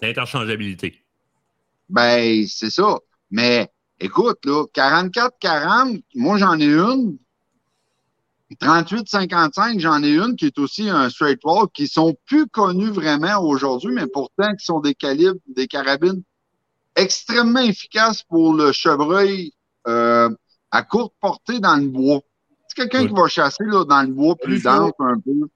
L'interchangeabilité. 0.00 1.02
Ben, 1.88 2.46
c'est 2.46 2.70
ça. 2.70 2.96
Mais 3.32 3.68
écoute, 3.98 4.38
là, 4.44 4.66
44-40, 4.72 6.04
moi 6.14 6.38
j'en 6.38 6.60
ai 6.60 6.66
une. 6.66 7.18
38-55, 8.56 9.78
j'en 9.78 10.02
ai 10.02 10.10
une 10.12 10.36
qui 10.36 10.46
est 10.46 10.58
aussi 10.58 10.88
un 10.88 11.08
straight 11.10 11.40
wall, 11.44 11.68
qui 11.72 11.86
sont 11.86 12.16
plus 12.26 12.46
connus 12.48 12.90
vraiment 12.90 13.40
aujourd'hui, 13.42 13.92
mais 13.94 14.06
pourtant 14.06 14.54
qui 14.56 14.64
sont 14.64 14.80
des 14.80 14.94
calibres, 14.94 15.38
des 15.54 15.66
carabines 15.68 16.22
extrêmement 16.96 17.60
efficaces 17.60 18.22
pour 18.24 18.54
le 18.54 18.72
chevreuil 18.72 19.52
euh, 19.86 20.28
à 20.70 20.82
courte 20.82 21.14
portée 21.20 21.60
dans 21.60 21.76
le 21.76 21.86
bois. 21.86 22.20
C'est 22.68 22.76
quelqu'un 22.76 23.02
Oui. 23.02 23.08
qui 23.08 23.14
va 23.14 23.28
chasser 23.28 23.64
là, 23.64 23.84
dans 23.84 24.02
le 24.02 24.08
bois 24.12 24.36
plus 24.36 24.62
dense 24.62 24.92
un 24.98 25.18
peu. 25.20 25.48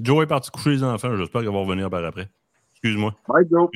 Joe 0.00 0.24
est 0.24 0.26
parti 0.26 0.50
coucher 0.50 0.70
les 0.70 0.82
enfants. 0.82 1.16
J'espère 1.16 1.42
qu'elle 1.42 1.52
va 1.52 1.58
revenir 1.58 1.88
par 1.88 2.04
après. 2.04 2.28
Excuse-moi. 2.72 3.14
Ouais, 3.28 3.42
Joe. 3.50 3.68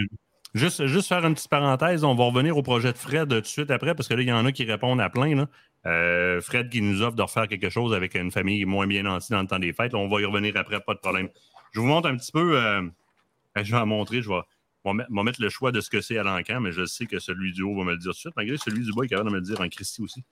Juste, 0.55 0.87
juste 0.87 1.09
faire 1.09 1.25
une 1.25 1.35
petite 1.35 1.51
parenthèse, 1.51 2.03
on 2.03 2.15
va 2.15 2.25
revenir 2.25 2.57
au 2.57 2.63
projet 2.63 2.93
de 2.93 2.97
Fred 2.99 3.29
tout 3.29 3.41
de 3.41 3.47
suite 3.47 3.71
après, 3.71 3.95
parce 3.95 4.09
que 4.09 4.15
là, 4.15 4.23
il 4.23 4.29
y 4.29 4.33
en 4.33 4.47
a 4.47 4.53
qui 4.53 4.65
répondent 4.65 5.01
à 5.01 5.11
plein. 5.11 5.35
Là. 5.35 5.49
Euh, 5.87 6.41
Fred 6.41 6.69
qui 6.69 6.83
nous 6.83 7.03
offre 7.03 7.15
de 7.17 7.23
refaire 7.23 7.47
quelque 7.49 7.71
chose 7.71 7.95
avec 7.95 8.15
une 8.15 8.31
famille 8.33 8.65
moins 8.65 8.87
bien 8.87 9.05
nantie 9.05 9.31
dans 9.33 9.41
le 9.41 9.47
temps 9.47 9.59
des 9.59 9.73
fêtes. 9.73 9.93
Là, 9.93 9.99
on 9.99 10.09
va 10.09 10.21
y 10.21 10.25
revenir 10.25 10.57
après, 10.57 10.81
pas 10.81 10.95
de 10.95 10.99
problème. 10.99 11.29
Je 11.73 11.81
vous 11.81 11.87
montre 11.87 12.09
un 12.09 12.17
petit 12.17 12.33
peu. 12.33 12.59
euh, 12.61 12.83
je 13.57 13.71
vais 13.73 13.79
en 13.81 13.87
montrer. 13.87 14.21
Je 14.23 14.29
vais, 14.29 14.41
je 14.85 14.91
vais 14.91 15.23
mettre- 15.23 15.41
le 15.41 15.49
choix 15.49 15.73
de 15.73 15.81
ce 15.81 15.89
que 15.91 16.01
c'est 16.01 16.19
à 16.19 16.23
l'encan, 16.25 16.61
mais 16.61 16.73
je 16.73 16.85
sais 16.87 17.07
que 17.07 17.19
celui 17.19 17.53
du 17.53 17.63
haut 17.63 17.77
va 17.77 17.85
me 17.85 17.93
le 17.93 17.99
dire 17.99 18.11
tout 18.11 18.17
de 18.17 18.19
suite, 18.19 18.37
malgré 18.37 18.57
celui 18.57 18.85
du 18.85 18.93
bas 18.93 19.05
est 19.05 19.09
capable 19.09 19.29
de 19.31 19.35
me 19.35 19.41
le 19.41 19.45
dire 19.47 19.61
en 19.61 19.69
Christie 19.69 20.03
aussi. 20.03 20.25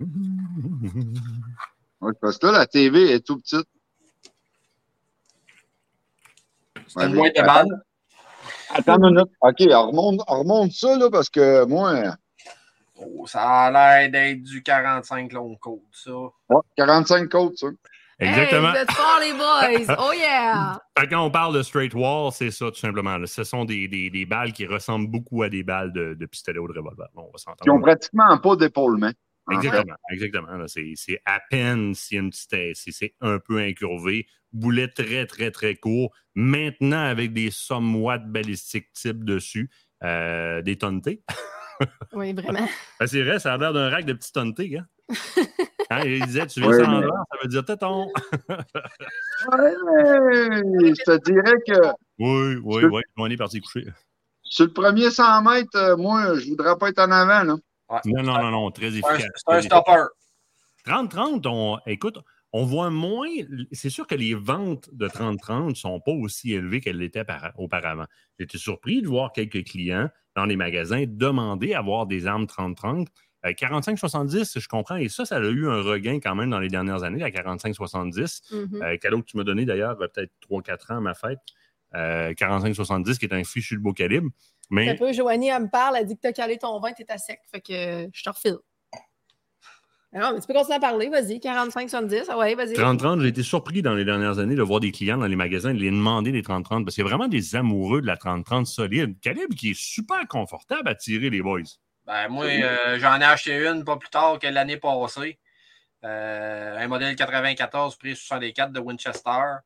Ouais, 2.02 2.12
parce 2.20 2.36
que 2.36 2.46
là, 2.46 2.52
la 2.52 2.66
TV 2.66 3.10
est 3.10 3.26
tout 3.26 3.38
petite. 3.38 3.66
C'est 6.88 7.06
Ouais, 7.06 7.08
boîte 7.08 7.34
de. 7.34 7.74
Attends 8.68 8.96
une 9.02 9.14
minute. 9.14 9.30
OK, 9.40 9.56
on 9.70 9.86
remonte, 9.90 10.20
on 10.28 10.38
remonte 10.40 10.72
ça, 10.72 10.98
là, 10.98 11.08
parce 11.10 11.30
que 11.30 11.64
moi, 11.64 12.14
Oh, 12.98 13.26
ça 13.26 13.42
a 13.66 13.70
l'air 13.70 14.10
d'être 14.10 14.42
du 14.42 14.62
45 14.62 15.32
long 15.32 15.54
code, 15.56 15.80
ça. 15.92 16.12
ouais, 16.12 16.60
45 16.76 17.28
côtes, 17.28 17.56
ça. 17.58 17.66
Exactement. 18.18 18.72
Hey, 18.72 18.86
forts, 18.88 19.20
les 19.20 19.32
boys! 19.86 19.96
Oh 19.98 20.12
yeah! 20.14 20.78
Quand 21.10 21.26
on 21.26 21.30
parle 21.30 21.54
de 21.54 21.62
straight 21.62 21.92
wall, 21.92 22.32
c'est 22.32 22.50
ça, 22.50 22.70
tout 22.70 22.78
simplement. 22.78 23.18
Ce 23.26 23.44
sont 23.44 23.66
des, 23.66 23.88
des- 23.88 24.08
des 24.08 24.24
balles 24.24 24.52
qui 24.54 24.64
ressemblent 24.66 25.08
beaucoup 25.10 25.42
à 25.42 25.50
des 25.50 25.62
balles 25.62 25.92
de, 25.92 26.14
de 26.14 26.26
pistolet 26.26 26.58
ou 26.58 26.66
de 26.72 26.78
revolver. 26.78 27.08
Bon, 27.14 27.24
on 27.28 27.32
va 27.32 27.36
s'entendre. 27.38 27.62
Qui 27.64 27.70
ont 27.70 27.80
pratiquement 27.80 28.38
pas 28.38 28.56
d'épaulement. 28.56 29.08
fait. 29.10 29.54
Exactement, 29.54 29.96
exactement. 30.10 30.66
C'est 30.66 30.92
c'est 30.96 31.20
à 31.26 31.40
peine 31.50 31.94
si 31.94 32.16
une 32.16 32.30
petite- 32.30 32.74
si 32.74 32.92
c'est 32.92 33.14
un 33.20 33.38
peu 33.38 33.58
incurvé. 33.58 34.26
Boulet 34.52 34.88
très, 34.88 35.26
très, 35.26 35.50
très 35.50 35.76
court. 35.76 36.10
Maintenant, 36.34 37.04
avec 37.04 37.34
des 37.34 37.50
somewhat 37.50 38.20
balistiques 38.20 38.90
type 38.94 39.24
dessus, 39.24 39.68
euh, 40.02 40.62
des 40.62 40.78
tontés. 40.78 41.22
Oui, 42.12 42.32
vraiment. 42.32 42.68
Ben, 43.00 43.06
c'est 43.06 43.22
vrai, 43.22 43.38
ça 43.38 43.54
a 43.54 43.58
l'air 43.58 43.72
d'un 43.72 43.90
rack 43.90 44.04
de 44.04 44.12
petits 44.12 44.32
tontés. 44.32 44.78
Hein? 44.78 44.86
Hein, 45.88 46.00
il 46.04 46.24
disait, 46.26 46.44
tu 46.48 46.58
viens 46.60 46.70
Ouais, 46.70 46.82
sans 46.84 46.90
mais- 46.98 47.06
l'heure, 47.06 47.24
ça 47.30 47.38
veut 47.40 47.48
dire 47.48 47.64
téton. 47.64 48.10
Ouais, 48.48 49.72
je 50.96 51.04
te 51.04 51.30
dirais 51.30 51.56
que 51.64 51.92
oui, 52.18 52.56
oui, 52.64 52.84
oui. 52.86 53.02
On 53.16 53.30
est 53.30 53.36
parti 53.36 53.60
coucher. 53.60 53.86
sur 54.42 54.64
le 54.66 54.72
premier 54.72 55.10
100 55.10 55.42
mètres, 55.42 55.68
euh, 55.76 55.96
moi, 55.96 56.36
je 56.38 56.48
voudrais 56.48 56.76
pas 56.76 56.88
être 56.88 56.98
en 56.98 57.10
avant. 57.12 57.44
Là. 57.44 57.54
Ouais. 57.88 58.00
Non, 58.06 58.22
non, 58.24 58.42
non, 58.42 58.50
non, 58.50 58.70
très 58.72 58.86
efficace. 58.88 59.22
C'est 59.36 59.52
un 59.54 59.62
stopper. 59.62 60.04
30-30, 60.86 61.46
on, 61.46 61.78
écoute, 61.86 62.18
on 62.56 62.64
voit 62.64 62.88
moins. 62.88 63.28
C'est 63.72 63.90
sûr 63.90 64.06
que 64.06 64.14
les 64.14 64.32
ventes 64.34 64.88
de 64.94 65.08
30-30 65.08 65.68
ne 65.68 65.74
sont 65.74 66.00
pas 66.00 66.12
aussi 66.12 66.54
élevées 66.54 66.80
qu'elles 66.80 66.96
l'étaient 66.96 67.22
par- 67.24 67.52
auparavant. 67.58 68.06
J'étais 68.38 68.56
surpris 68.56 69.02
de 69.02 69.08
voir 69.08 69.32
quelques 69.32 69.62
clients 69.64 70.08
dans 70.34 70.46
les 70.46 70.56
magasins 70.56 71.04
demander 71.06 71.74
à 71.74 71.80
avoir 71.80 72.06
des 72.06 72.26
armes 72.26 72.46
30-30. 72.46 73.08
Euh, 73.44 73.52
45-70, 73.52 74.58
je 74.58 74.68
comprends, 74.68 74.96
et 74.96 75.10
ça, 75.10 75.26
ça 75.26 75.36
a 75.36 75.40
eu 75.40 75.68
un 75.68 75.82
regain 75.82 76.18
quand 76.18 76.34
même 76.34 76.48
dans 76.48 76.58
les 76.58 76.68
dernières 76.68 77.02
années, 77.02 77.18
la 77.18 77.30
45-70. 77.30 78.40
Mhm. 78.50 78.82
Euh, 78.82 78.96
cadeau 78.96 79.20
que 79.20 79.26
tu 79.26 79.36
m'as 79.36 79.44
donné 79.44 79.66
d'ailleurs, 79.66 79.90
a 79.90 79.96
peut-être 80.08 80.32
3-4 80.40 80.92
ans 80.92 80.96
à 80.96 81.00
ma 81.00 81.14
fête? 81.14 81.38
Euh, 81.94 82.32
45-70, 82.32 83.18
qui 83.18 83.26
est 83.26 83.34
un 83.34 83.44
fichu 83.44 83.76
de 83.76 83.82
beau 83.82 83.92
calibre. 83.92 84.28
Un 84.70 84.74
Mais 84.74 84.94
peu, 84.96 85.12
Joanie, 85.12 85.48
elle 85.48 85.64
me 85.64 85.68
parle, 85.70 85.96
elle 85.98 86.06
dit 86.06 86.16
que 86.16 86.22
t'as 86.22 86.32
calé 86.32 86.56
ton 86.56 86.80
vin, 86.80 86.92
t'es 86.92 87.04
à 87.10 87.18
sec. 87.18 87.38
Fait 87.52 87.60
que 87.60 87.72
euh, 87.72 88.08
je 88.14 88.22
te 88.24 88.30
refile. 88.30 88.56
Ah 90.12 90.18
Non, 90.20 90.34
mais 90.34 90.40
tu 90.40 90.46
peux 90.46 90.54
continuer 90.54 90.76
à 90.76 90.80
parler, 90.80 91.08
vas-y, 91.08 91.38
45-70, 91.38 92.26
ah 92.28 92.38
ouais, 92.38 92.54
vas-y. 92.54 92.74
30-30, 92.74 93.20
j'ai 93.20 93.28
été 93.28 93.42
surpris 93.42 93.82
dans 93.82 93.94
les 93.94 94.04
dernières 94.04 94.38
années 94.38 94.54
de 94.54 94.62
voir 94.62 94.80
des 94.80 94.92
clients 94.92 95.18
dans 95.18 95.26
les 95.26 95.36
magasins 95.36 95.74
de 95.74 95.78
les 95.78 95.90
demander 95.90 96.32
des 96.32 96.42
30-30 96.42 96.84
parce 96.84 96.94
qu'il 96.94 97.04
y 97.04 97.06
a 97.06 97.08
vraiment 97.08 97.28
des 97.28 97.56
amoureux 97.56 98.00
de 98.00 98.06
la 98.06 98.16
30-30 98.16 98.64
solide. 98.64 99.20
Calibre 99.20 99.54
qui 99.54 99.70
est 99.70 99.78
super 99.78 100.26
confortable 100.28 100.88
à 100.88 100.94
tirer, 100.94 101.30
les 101.30 101.42
boys. 101.42 101.60
Ben, 102.06 102.28
moi, 102.28 102.44
euh, 102.44 102.98
j'en 103.00 103.20
ai 103.20 103.24
acheté 103.24 103.66
une 103.66 103.84
pas 103.84 103.96
plus 103.96 104.10
tard 104.10 104.38
que 104.38 104.46
l'année 104.46 104.76
passée. 104.76 105.38
Euh, 106.04 106.78
un 106.78 106.86
modèle 106.86 107.16
94 107.16 107.96
prix 107.96 108.14
64 108.14 108.72
de 108.72 108.78
Winchester, 108.78 109.56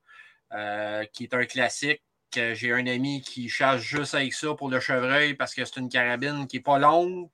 euh, 0.54 1.04
qui 1.12 1.24
est 1.24 1.34
un 1.34 1.44
classique. 1.44 2.02
que 2.32 2.54
J'ai 2.54 2.72
un 2.72 2.86
ami 2.86 3.20
qui 3.20 3.48
chasse 3.48 3.82
juste 3.82 4.14
avec 4.14 4.32
ça 4.32 4.54
pour 4.54 4.70
le 4.70 4.80
chevreuil 4.80 5.34
parce 5.34 5.54
que 5.54 5.64
c'est 5.64 5.80
une 5.80 5.88
carabine 5.88 6.46
qui 6.46 6.56
n'est 6.56 6.62
pas 6.62 6.78
longue. 6.78 7.28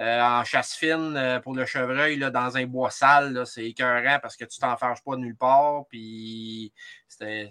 Euh, 0.00 0.20
en 0.22 0.44
chasse 0.44 0.74
fine 0.74 1.14
euh, 1.14 1.40
pour 1.40 1.54
le 1.54 1.66
chevreuil, 1.66 2.16
là, 2.16 2.30
dans 2.30 2.56
un 2.56 2.64
bois 2.64 2.88
sale, 2.90 3.42
c'est 3.46 3.66
écœurant 3.66 4.18
parce 4.22 4.34
que 4.34 4.46
tu 4.46 4.58
t'enfarges 4.58 5.02
pas 5.04 5.16
nulle 5.16 5.36
part. 5.36 5.82
Puis 5.90 6.72
c'est 7.08 7.50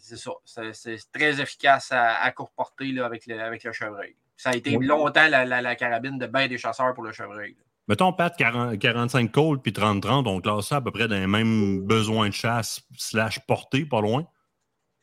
très 1.13 1.41
efficace 1.41 1.91
à, 1.91 2.15
à 2.21 2.31
courte 2.31 2.53
portée 2.55 2.91
là, 2.91 3.05
avec, 3.05 3.27
le, 3.27 3.39
avec 3.39 3.63
le 3.63 3.71
chevreuil. 3.71 4.15
Ça 4.35 4.49
a 4.51 4.55
été 4.55 4.75
Oui. 4.77 4.85
longtemps 4.87 5.27
la, 5.27 5.45
la- 5.45 5.61
la 5.61 5.75
carabine 5.75 6.17
de 6.17 6.25
bain 6.25 6.47
des 6.47 6.57
chasseurs 6.57 6.93
pour 6.95 7.03
le 7.03 7.11
chevreuil. 7.11 7.51
là. 7.51 7.63
Mettons, 7.87 8.13
Pat, 8.13 8.35
40 8.35 8.77
45 8.79 9.31
Colt 9.31 9.61
puis 9.61 9.71
30-30, 9.71 10.27
on 10.27 10.41
classe 10.41 10.67
ça 10.67 10.77
à 10.77 10.81
peu 10.81 10.91
près 10.91 11.07
dans 11.07 11.15
les 11.15 11.27
mêmes 11.27 11.81
besoins 11.85 12.29
de 12.29 12.33
chasse 12.33 12.81
slash 12.97 13.39
portée, 13.47 13.85
pas 13.85 14.01
loin? 14.01 14.25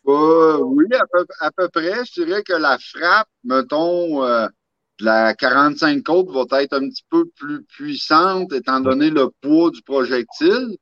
Euh, 0.08 0.58
oui, 0.58 0.84
à 0.94 1.04
peu, 1.12 1.26
à 1.40 1.50
peu 1.50 1.68
près. 1.68 2.04
Je 2.04 2.22
dirais 2.24 2.42
que 2.44 2.52
la 2.52 2.78
frappe, 2.78 3.28
mettons, 3.44 4.24
euh, 4.24 4.46
la 5.00 5.34
45 5.34 6.02
côte 6.02 6.30
va 6.30 6.62
être 6.62 6.72
un 6.74 6.88
petit 6.88 7.04
peu 7.10 7.26
plus 7.36 7.62
puissante 7.64 8.52
étant 8.52 8.80
donné 8.80 9.10
le 9.10 9.30
poids 9.42 9.70
du 9.70 9.82
projectile. 9.82 10.76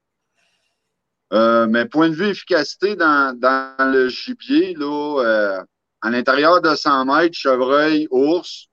Euh, 1.32 1.66
mais 1.68 1.86
point 1.86 2.10
de 2.10 2.14
vue 2.14 2.28
efficacité 2.28 2.94
dans, 2.94 3.36
dans 3.36 3.92
le 3.92 4.08
gibier, 4.08 4.74
là, 4.74 5.20
euh, 5.24 5.62
à 6.00 6.10
l'intérieur 6.10 6.60
de 6.60 6.74
100 6.74 7.06
mètres, 7.06 7.36
chevreuil, 7.36 8.06
ours, 8.10 8.68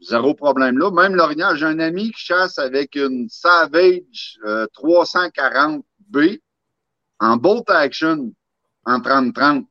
zéro 0.00 0.34
problème 0.34 0.78
là. 0.78 0.90
Même 0.90 1.14
l'orignal, 1.14 1.56
j'ai 1.56 1.66
un 1.66 1.78
ami 1.78 2.12
qui 2.12 2.20
chasse 2.20 2.58
avec 2.58 2.94
une 2.94 3.28
Savage 3.28 4.38
euh, 4.44 4.66
340B 4.76 6.40
en 7.20 7.36
bolt 7.36 7.68
action 7.70 8.32
en 8.84 8.98
30-30. 8.98 9.64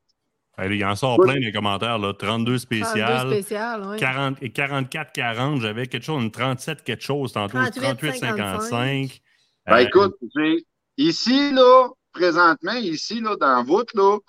Allez, 0.61 0.75
il 0.75 0.85
en 0.85 0.95
sort 0.95 1.17
Oui. 1.17 1.25
plein 1.25 1.39
les 1.39 1.51
commentaires. 1.51 1.97
Là. 1.97 2.13
32 2.13 2.19
32 2.19 2.57
spécial, 2.59 3.31
spécial, 3.31 3.81
oui. 3.83 3.97
40 3.97 4.37
et 4.43 4.49
44-40, 4.49 5.59
j'avais 5.59 5.87
quelque 5.87 6.03
chose, 6.03 6.21
une 6.21 6.29
37 6.29 6.83
quelque 6.83 7.01
chose 7.01 7.33
tantôt, 7.33 7.57
38-55. 7.57 9.21
Ben 9.65 9.73
Euh, 9.73 9.77
écoute, 9.77 10.15
ici, 10.97 11.51
là, 11.51 11.89
présentement, 12.13 12.73
ici, 12.73 13.21
là, 13.21 13.35
dans 13.37 13.63
voûte, 13.63 13.91
là, 13.95 14.19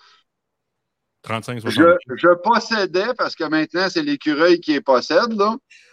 35-60. 1.23 1.71
je, 1.71 2.17
je 2.17 2.35
possédais, 2.43 3.13
parce 3.19 3.35
que 3.35 3.45
maintenant, 3.45 3.91
c'est 3.91 4.03
l'écureuil 4.03 4.59
qui 4.59 4.73
les 4.73 4.81
possède, 4.81 5.35
là, 5.35 5.55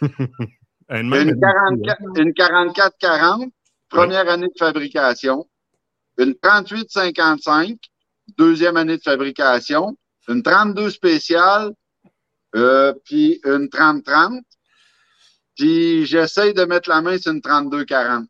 une 0.88 1.38
44 1.38 1.98
une 2.16 2.30
44-40, 2.30 3.50
première 3.90 4.26
année 4.30 4.48
de 4.48 4.58
fabrication, 4.58 5.46
une 6.16 6.32
38-55, 6.32 7.76
deuxième 8.38 8.78
année 8.78 8.96
de 8.96 9.02
fabrication, 9.02 9.98
une 10.28 10.42
32 10.42 10.90
spéciale, 10.90 11.72
euh, 12.54 12.92
puis 13.04 13.40
une 13.44 13.66
30-30, 13.66 14.40
puis 15.56 16.06
j'essaye 16.06 16.54
de 16.54 16.64
mettre 16.64 16.88
la 16.88 17.02
main 17.02 17.18
sur 17.18 17.32
une 17.32 17.40
32-40. 17.40 18.26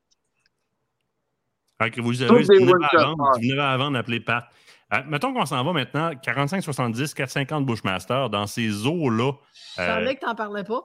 Fait 1.80 1.90
que 1.90 2.00
vous 2.00 2.20
avez 2.20 2.30
vous 2.30 2.46
venez 2.46 3.54
vous 3.54 3.60
à 3.60 3.76
vendre, 3.76 3.96
appelez 3.98 4.20
Pat. 4.20 4.44
Euh, 4.92 5.02
mettons 5.06 5.32
qu'on 5.32 5.46
s'en 5.46 5.62
va 5.64 5.72
maintenant, 5.72 6.10
45-70, 6.12 7.14
450 7.14 7.64
Bushmaster, 7.64 8.28
dans 8.28 8.46
ces 8.46 8.86
eaux-là. 8.86 9.32
Je 9.76 9.82
euh, 9.82 9.86
savais 9.86 10.16
que 10.16 10.20
t'en 10.20 10.34
parlais 10.34 10.64
pas. 10.64 10.82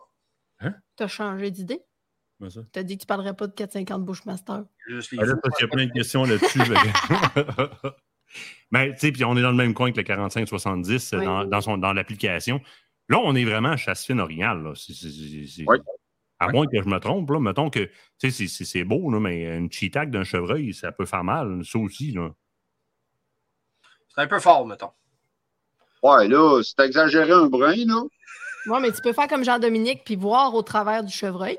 Hein? 0.60 0.74
T'as 0.96 1.08
changé 1.08 1.50
d'idée. 1.52 1.82
ça? 2.50 2.62
T'as 2.72 2.84
dit 2.84 2.98
que 2.98 3.02
tu 3.02 3.08
parlerais 3.08 3.34
pas 3.34 3.48
de 3.48 3.54
450 3.54 4.06
Bushmaster. 4.06 4.64
Juste 4.88 5.12
les 5.12 5.20
Ah, 5.20 5.26
là, 5.26 5.34
parce 5.42 5.56
qu'il 5.58 5.66
y 5.66 5.70
a 5.70 5.72
plein 5.72 5.86
de 5.88 5.92
questions 5.92 6.24
là-dessus. 6.24 6.60
Mais, 8.72 8.94
tu 8.94 9.00
sais, 9.00 9.12
puis 9.12 9.24
on 9.26 9.36
est 9.38 9.42
dans 9.42 9.52
le 9.52 9.58
même 9.58 9.74
coin 9.74 9.92
que 9.92 9.98
le 9.98 10.04
45-70 10.04 11.16
Oui. 11.18 11.26
dans, 11.26 11.46
dans, 11.46 11.62
son- 11.62 11.78
dans 11.78 11.94
l'application. 11.94 12.62
Là, 13.10 13.20
on 13.20 13.36
est 13.36 13.46
vraiment 13.46 13.70
à 13.70 13.78
chasse 13.78 14.06
fine 14.06 14.20
originale. 14.20 14.64
là. 14.64 14.74
C'est- 14.76 14.94
c'est- 14.94 15.10
c'est- 15.12 15.48
c'est- 15.48 15.64
Oui. 15.68 15.78
À 16.40 16.50
moins 16.50 16.66
que 16.66 16.82
je 16.82 16.88
me 16.90 17.00
trompe, 17.00 17.30
là, 17.30 17.40
mettons 17.40 17.70
que 17.70 17.80
tu 17.80 17.90
sais, 18.18 18.32
c'est- 18.32 18.48
c'est 18.48 18.66
c'est 18.66 18.84
beau, 18.84 19.10
là, 19.12 19.20
mais 19.20 19.56
une 19.58 19.72
cheetah 19.72 20.06
d'un 20.06 20.24
chevreuil, 20.26 20.74
ça 20.74 20.92
peut 20.92 21.06
faire 21.06 21.24
mal, 21.24 21.64
ça 21.64 21.80
aussi. 21.80 22.12
Là. 22.12 22.30
C'est 24.14 24.22
un 24.22 24.28
peu 24.28 24.40
fort, 24.40 24.66
mettons. 24.68 24.92
Ouais, 26.04 26.28
là, 26.28 26.62
c'est 26.64 26.80
exagéré 26.86 27.32
un 27.32 27.46
brin, 27.48 27.76
là. 27.76 28.02
Ouais, 28.68 28.80
mais 28.82 28.92
tu 28.92 29.02
peux 29.02 29.14
faire 29.14 29.28
comme 29.28 29.46
Jean-Dominique 29.46 30.04
puis 30.04 30.16
voir 30.16 30.54
au 30.56 30.62
travers 30.64 31.04
du 31.04 31.14
chevreuil. 31.14 31.58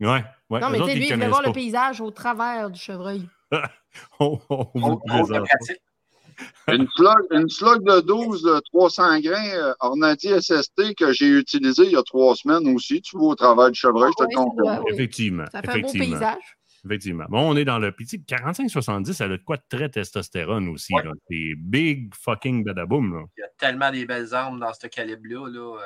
Ouais, 0.00 0.24
ouais. 0.48 0.60
non, 0.60 0.70
mais 0.70 0.78
tu 0.78 0.86
sais, 0.86 0.94
lui, 0.94 1.04
il 1.04 1.10
connaissent 1.10 1.28
voir 1.28 1.42
le 1.42 1.52
paysage 1.52 2.00
au 2.00 2.10
travers 2.10 2.70
du 2.70 2.80
chevreuil. 2.80 3.28
On, 4.20 4.38
on 4.48 4.66
vous 4.74 4.98
présente. 4.98 5.46
Une 6.68 6.86
slug, 6.96 7.16
une 7.32 7.48
slug 7.50 7.82
de 7.84 8.00
12 8.00 8.42
de 8.42 8.60
300 8.72 9.20
grains 9.20 9.50
euh, 9.56 9.74
Ornati 9.80 10.28
SST 10.40 10.94
que 10.96 11.12
j'ai 11.12 11.28
utilisé 11.28 11.84
il 11.84 11.90
y 11.92 11.96
a 11.96 12.02
trois 12.02 12.34
semaines 12.34 12.66
aussi. 12.74 13.02
Tu 13.02 13.18
vois 13.18 13.32
au 13.32 13.34
travers 13.34 13.70
du 13.70 13.78
chevreuil, 13.78 14.10
je 14.18 14.24
te 14.24 14.26
Oui, 14.26 14.30
le 14.30 14.38
c'est 14.38 14.44
confirme. 14.46 14.66
vrai, 14.66 14.78
oui. 14.86 14.94
Effectivement. 14.94 15.44
Ça 15.52 15.60
fait 15.60 15.68
un 15.68 15.72
beau 15.72 15.78
effectivement. 15.88 16.06
paysage. 16.18 16.42
Effectivement. 16.86 17.24
Bon, 17.28 17.40
on 17.50 17.56
est 17.58 17.66
dans 17.66 17.78
le 17.78 17.92
petit 17.92 18.16
45-70, 18.26 19.22
elle 19.22 19.32
a 19.32 19.36
de 19.36 19.42
quoi 19.42 19.56
de 19.58 19.62
très 19.68 19.90
testostérone 19.90 20.68
aussi. 20.70 20.94
Ouais. 20.94 21.02
là. 21.04 21.10
C'est 21.30 21.52
big 21.58 22.14
fucking 22.14 22.64
badaboom. 22.64 23.12
Là. 23.16 23.24
Il 23.36 23.40
y 23.40 23.44
a 23.44 23.48
tellement 23.58 23.90
des 23.90 24.06
belles 24.06 24.32
armes 24.32 24.58
dans 24.60 24.72
ce 24.72 24.86
calibre-là. 24.86 25.46
Là, 25.46 25.76
euh, 25.78 25.84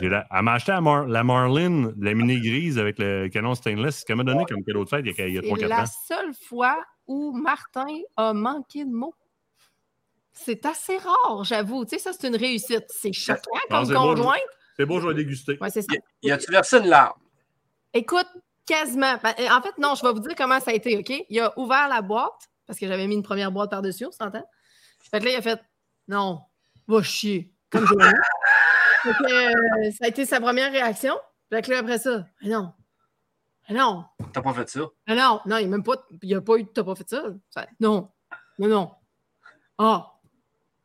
J'ai 0.00 0.10
la... 0.10 0.26
Elle 0.30 0.42
m'a 0.42 0.52
acheté 0.52 0.72
la, 0.72 0.82
Mar- 0.82 1.06
la 1.06 1.24
Marlin, 1.24 1.92
la 1.98 2.12
mini 2.12 2.40
grise 2.42 2.78
avec 2.78 2.98
le 2.98 3.28
canon 3.28 3.54
stainless. 3.54 4.00
Ce 4.00 4.04
qu'elle 4.04 4.16
m'a 4.16 4.24
donné 4.24 4.44
comme 4.46 4.62
cadeau 4.64 4.84
de 4.84 4.88
fête 4.90 5.06
il 5.06 5.16
y 5.16 5.22
a, 5.22 5.28
il 5.28 5.34
y 5.34 5.38
a 5.38 5.42
C'est 5.42 5.48
3-4 5.48 5.66
la 5.68 5.82
ans. 5.82 5.86
seule 6.08 6.34
fois 6.46 6.76
où 7.06 7.32
Martin 7.32 7.86
a 8.16 8.32
manqué 8.32 8.84
de 8.84 8.90
mots. 8.90 9.14
C'est 10.32 10.66
assez 10.66 10.96
rare, 10.98 11.44
j'avoue. 11.44 11.84
Tu 11.84 11.90
sais, 11.96 12.02
ça, 12.02 12.12
c'est 12.12 12.26
une 12.26 12.36
réussite. 12.36 12.84
C'est 12.88 13.12
choquant 13.12 13.40
Non, 13.70 13.76
comme 13.78 13.84
c'est 13.86 13.94
bon, 13.94 14.14
conjointe. 14.14 14.40
C'est 14.76 14.86
beau, 14.86 15.00
je 15.00 15.06
vais 15.08 15.14
déguster. 15.14 15.56
Ouais, 15.60 15.70
c'est 15.70 15.82
ça. 15.82 15.92
y 16.22 16.30
a-tu 16.32 16.50
versé 16.50 16.78
une 16.78 16.88
larme? 16.88 17.20
Écoute, 17.92 18.26
quasiment. 18.66 19.16
Ben, 19.22 19.34
En 19.52 19.62
fait, 19.62 19.78
non, 19.78 19.94
je 19.94 20.02
vais 20.04 20.12
vous 20.12 20.18
dire 20.20 20.34
comment 20.36 20.58
ça 20.58 20.72
a 20.72 20.74
été, 20.74 20.96
OK? 20.98 21.12
Il 21.28 21.40
a 21.40 21.56
ouvert 21.58 21.88
la 21.88 22.02
boîte, 22.02 22.50
parce 22.66 22.78
que 22.78 22.88
j'avais 22.88 23.06
mis 23.06 23.14
une 23.14 23.22
première 23.22 23.52
boîte 23.52 23.70
par-dessus, 23.70 24.06
on 24.06 24.10
s'entend? 24.10 24.44
Fait 25.10 25.20
que 25.20 25.24
là, 25.26 25.30
il 25.30 25.36
a 25.36 25.42
fait 25.42 25.60
Non, 26.08 26.40
va 26.88 27.02
chier. 27.02 27.52
Comme 27.70 27.86
j'ai 27.86 27.94
dit. 27.94 29.22
Euh, 29.32 29.90
ça 29.98 30.06
a 30.06 30.08
été 30.08 30.24
sa 30.24 30.40
première 30.40 30.72
réaction. 30.72 31.14
Fait 31.50 31.62
que 31.62 31.70
là, 31.70 31.78
après 31.78 31.98
ça, 31.98 32.24
non. 32.42 32.72
Non. 33.70 34.04
T'as 34.32 34.42
pas 34.42 34.52
fait 34.52 34.68
ça? 34.68 34.80
Mais 35.06 35.16
non. 35.16 35.40
Non, 35.46 35.56
il 35.56 35.60
n'y 35.60 35.64
a 35.66 35.68
même 35.68 35.82
pas, 35.82 35.94
il 36.22 36.28
y 36.28 36.34
a 36.34 36.40
pas 36.40 36.56
eu 36.56 36.64
de 36.64 36.68
t'as 36.68 36.84
pas 36.84 36.94
fait 36.94 37.08
ça. 37.08 37.22
Ça- 37.50 37.66
Non. 37.80 38.10
Non, 38.58 38.68
non. 38.68 38.90
Ah. 39.78 40.12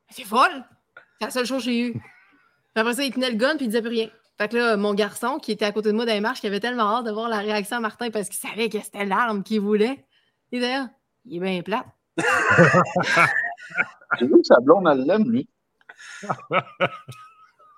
C'est 0.10 0.24
folle. 0.24 0.64
C'est 1.20 1.26
la 1.26 1.32
seule 1.32 1.46
chose 1.46 1.64
que 1.66 1.70
j'ai 1.72 1.80
eue. 1.88 1.94
Puis 1.94 2.02
après 2.76 2.94
ça, 2.94 3.04
il 3.04 3.14
tenait 3.14 3.32
le 3.32 3.36
gun 3.38 3.56
puis 3.58 3.66
il 3.66 3.70
disait 3.70 3.82
plus 3.82 3.90
rien. 3.92 4.10
Fait 4.38 4.48
que 4.48 4.56
là, 4.56 4.78
mon 4.78 4.94
garçon, 4.94 5.38
qui 5.38 5.52
était 5.52 5.66
à 5.66 5.72
côté 5.74 5.90
de 5.90 5.96
moi 5.96 6.06
dans 6.06 6.14
les 6.14 6.22
marches, 6.22 6.40
qui 6.40 6.48
avait 6.48 6.62
tellement 6.62 6.98
hâte 6.98 7.06
de 7.06 7.12
voir 7.12 7.28
la 7.28 7.40
réaction 7.40 7.78
à 7.78 7.80
Martin 7.82 8.10
parce 8.10 8.30
qu'il 8.30 8.38
savait 8.50 8.70
que 8.70 8.80
c'était 8.80 9.06
l'arme 9.06 9.44
qu'il 9.44 9.60
voulait. 9.60 10.06
Et 10.54 10.60
d'ailleurs, 10.62 10.88
il 11.26 11.38
est 11.38 11.40
bien 11.46 11.62
plate. 11.62 11.86
J'ai 14.20 14.26
vu 14.26 14.32
que 14.34 14.44
sa 14.48 14.60
blonde, 14.62 14.88
elle 14.90 15.06
l'aime, 15.06 15.30
lui. 15.30 15.50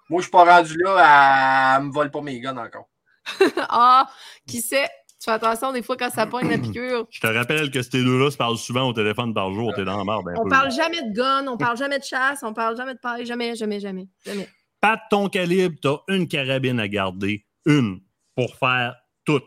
Moi, 0.10 0.19
je 0.19 0.22
suis 0.22 0.32
pas 0.32 0.44
rendu 0.45 0.78
là, 0.78 1.78
elle 1.78 1.86
me 1.86 1.91
vole 1.91 2.11
pas 2.11 2.22
mes 2.22 2.40
guns 2.40 2.57
encore. 2.57 2.88
ah, 3.69 4.10
qui 4.48 4.61
sait? 4.61 4.89
Tu 5.19 5.26
fais 5.26 5.31
attention 5.31 5.72
des 5.72 5.84
fois 5.84 5.95
quand 5.98 6.10
ça 6.10 6.26
pogne 6.26 6.49
la 6.49 6.57
piqûre. 6.60 7.06
Je 7.11 7.19
te 7.19 7.27
rappelle 7.27 7.69
que 7.69 7.81
ces 7.84 8.03
deux-là 8.03 8.31
se 8.31 8.38
parlent 8.38 8.57
souvent 8.57 8.88
au 8.89 8.93
téléphone 8.93 9.34
par 9.34 9.53
jour. 9.53 9.72
T'es 9.76 9.84
dans 9.85 9.98
la 9.98 10.03
merde 10.03 10.27
un 10.30 10.34
On 10.39 10.43
peu. 10.43 10.49
parle 10.49 10.72
jamais 10.72 11.02
de 11.03 11.14
gun, 11.15 11.45
on 11.48 11.57
parle 11.57 11.77
jamais 11.77 11.99
de 11.99 12.03
chasse, 12.03 12.39
on 12.43 12.53
parle 12.53 12.76
jamais 12.76 12.95
de 12.95 12.99
paille, 12.99 13.26
jamais, 13.26 13.56
jamais, 13.56 13.80
jamais, 13.80 14.07
jamais. 14.26 14.49
Pas 14.80 14.95
de 14.95 15.02
ton 15.11 15.30
calibre, 15.30 15.76
t'as 15.81 15.98
une 16.07 16.27
carabine 16.27 16.80
à 16.80 16.88
garder. 16.88 17.45
Une. 17.65 18.02
Pour 18.35 18.56
faire 18.56 18.95
tout. 19.26 19.41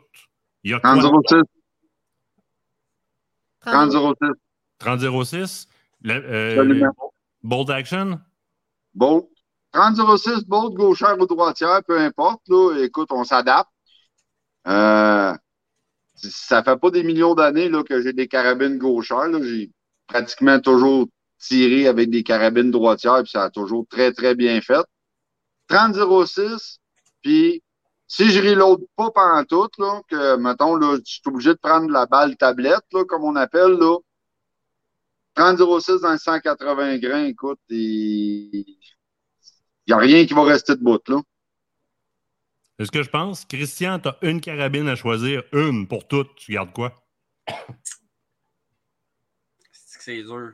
Il 0.62 0.70
y 0.70 0.74
a 0.74 0.78
quoi? 0.80 0.94
30-06. 0.94 1.42
30 3.60 3.90
30-06. 3.90 4.32
30-06. 4.78 5.66
Le- 6.02 6.14
euh, 6.14 6.90
bolt 7.42 7.70
action? 7.70 8.20
Bolt. 8.94 9.26
30-06, 9.74 10.46
bolt, 10.46 10.74
gauchère 10.74 11.18
ou 11.20 11.26
droitière, 11.26 11.82
peu 11.84 11.98
importe. 11.98 12.42
Écoute, 12.78 13.08
on 13.10 13.24
s'adapte. 13.24 13.70
Euh, 14.68 15.34
ça 16.14 16.62
fait 16.62 16.76
pas 16.76 16.90
des 16.90 17.02
millions 17.02 17.34
d'années 17.34 17.70
que 17.88 18.00
j'ai 18.00 18.12
des 18.12 18.28
carabines 18.28 18.78
gauchères. 18.78 19.28
J'ai 19.42 19.72
pratiquement 20.06 20.60
toujours 20.60 21.08
tiré 21.38 21.88
avec 21.88 22.08
des 22.08 22.22
carabines 22.22 22.70
droitières, 22.70 23.22
puis 23.22 23.32
ça 23.32 23.44
a 23.44 23.50
toujours 23.50 23.84
très, 23.90 24.12
très 24.12 24.34
bien 24.34 24.60
fait. 24.60 24.84
30-06, 25.68 26.78
puis 27.22 27.62
si 28.06 28.30
je 28.30 28.40
reload 28.40 28.84
pas 28.96 29.10
pendant 29.10 29.44
tout, 29.44 29.68
que, 30.08 30.36
mettons, 30.36 30.76
là, 30.76 30.96
je 30.98 31.02
suis 31.04 31.22
obligé 31.26 31.50
de 31.50 31.58
prendre 31.60 31.90
la 31.90 32.06
balle 32.06 32.36
tablette, 32.36 32.84
comme 33.08 33.24
on 33.24 33.34
appelle, 33.34 33.72
là, 33.72 33.98
30-06 35.36 36.00
dans 36.00 36.12
le 36.12 36.18
180 36.18 36.98
grains, 36.98 37.24
écoute, 37.24 37.58
il 37.68 38.78
n'y 39.88 39.94
a 39.94 39.98
rien 39.98 40.26
qui 40.26 40.34
va 40.34 40.44
rester 40.44 40.76
de 40.76 40.82
bout, 40.82 41.00
là. 41.08 41.20
C'est 42.78 42.86
ce 42.86 42.90
que 42.90 43.02
je 43.02 43.10
pense. 43.10 43.44
Christian, 43.44 44.00
t'as 44.00 44.16
une 44.22 44.40
carabine 44.40 44.88
à 44.88 44.96
choisir. 44.96 45.44
Une 45.52 45.86
pour 45.86 46.08
toutes. 46.08 46.34
Tu 46.34 46.52
gardes 46.52 46.72
quoi? 46.72 46.92
C'est 49.70 49.98
que 49.98 50.04
c'est 50.04 50.22
dur. 50.22 50.52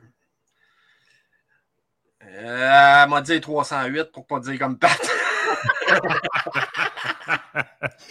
Euh, 2.23 3.03
elle 3.03 3.09
m'a 3.09 3.21
dit 3.21 3.41
308 3.41 4.11
pour 4.11 4.27
pas 4.27 4.39
dire 4.39 4.59
comme 4.59 4.77
Pat. 4.77 4.99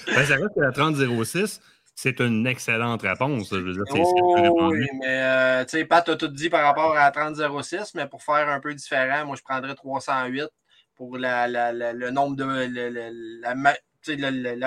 Ben, 0.07 0.27
ça 0.27 0.35
reste 0.35 0.55
que 0.55 0.61
la 0.61 0.71
30-06, 0.71 1.61
c'est 1.95 2.21
une 2.21 2.47
excellente 2.47 3.03
réponse. 3.03 3.49
Je 3.51 3.57
veux 3.57 3.73
dire, 3.73 3.85
Oh, 3.91 4.71
oui, 4.71 4.87
mais 4.99 5.23
euh, 5.23 5.65
tu 5.65 5.79
sais, 5.79 5.85
Pat 5.85 6.09
a 6.09 6.17
tout 6.17 6.29
dit 6.29 6.51
par 6.51 6.65
rapport 6.65 6.93
à 6.93 7.05
la 7.05 7.11
3006, 7.11 7.95
mais 7.95 8.07
pour 8.07 8.23
faire 8.23 8.49
un 8.49 8.61
peu 8.61 8.75
différent, 8.75 9.27
moi 9.27 9.37
je 9.37 9.43
prendrais 9.43 9.75
308 9.75 10.49
pour 11.01 11.17
la, 11.17 11.49
la- 11.49 11.73
la- 11.73 11.95
le 11.95 12.11
nombre 12.11 12.37
de 12.37 12.45
la, 12.45 12.69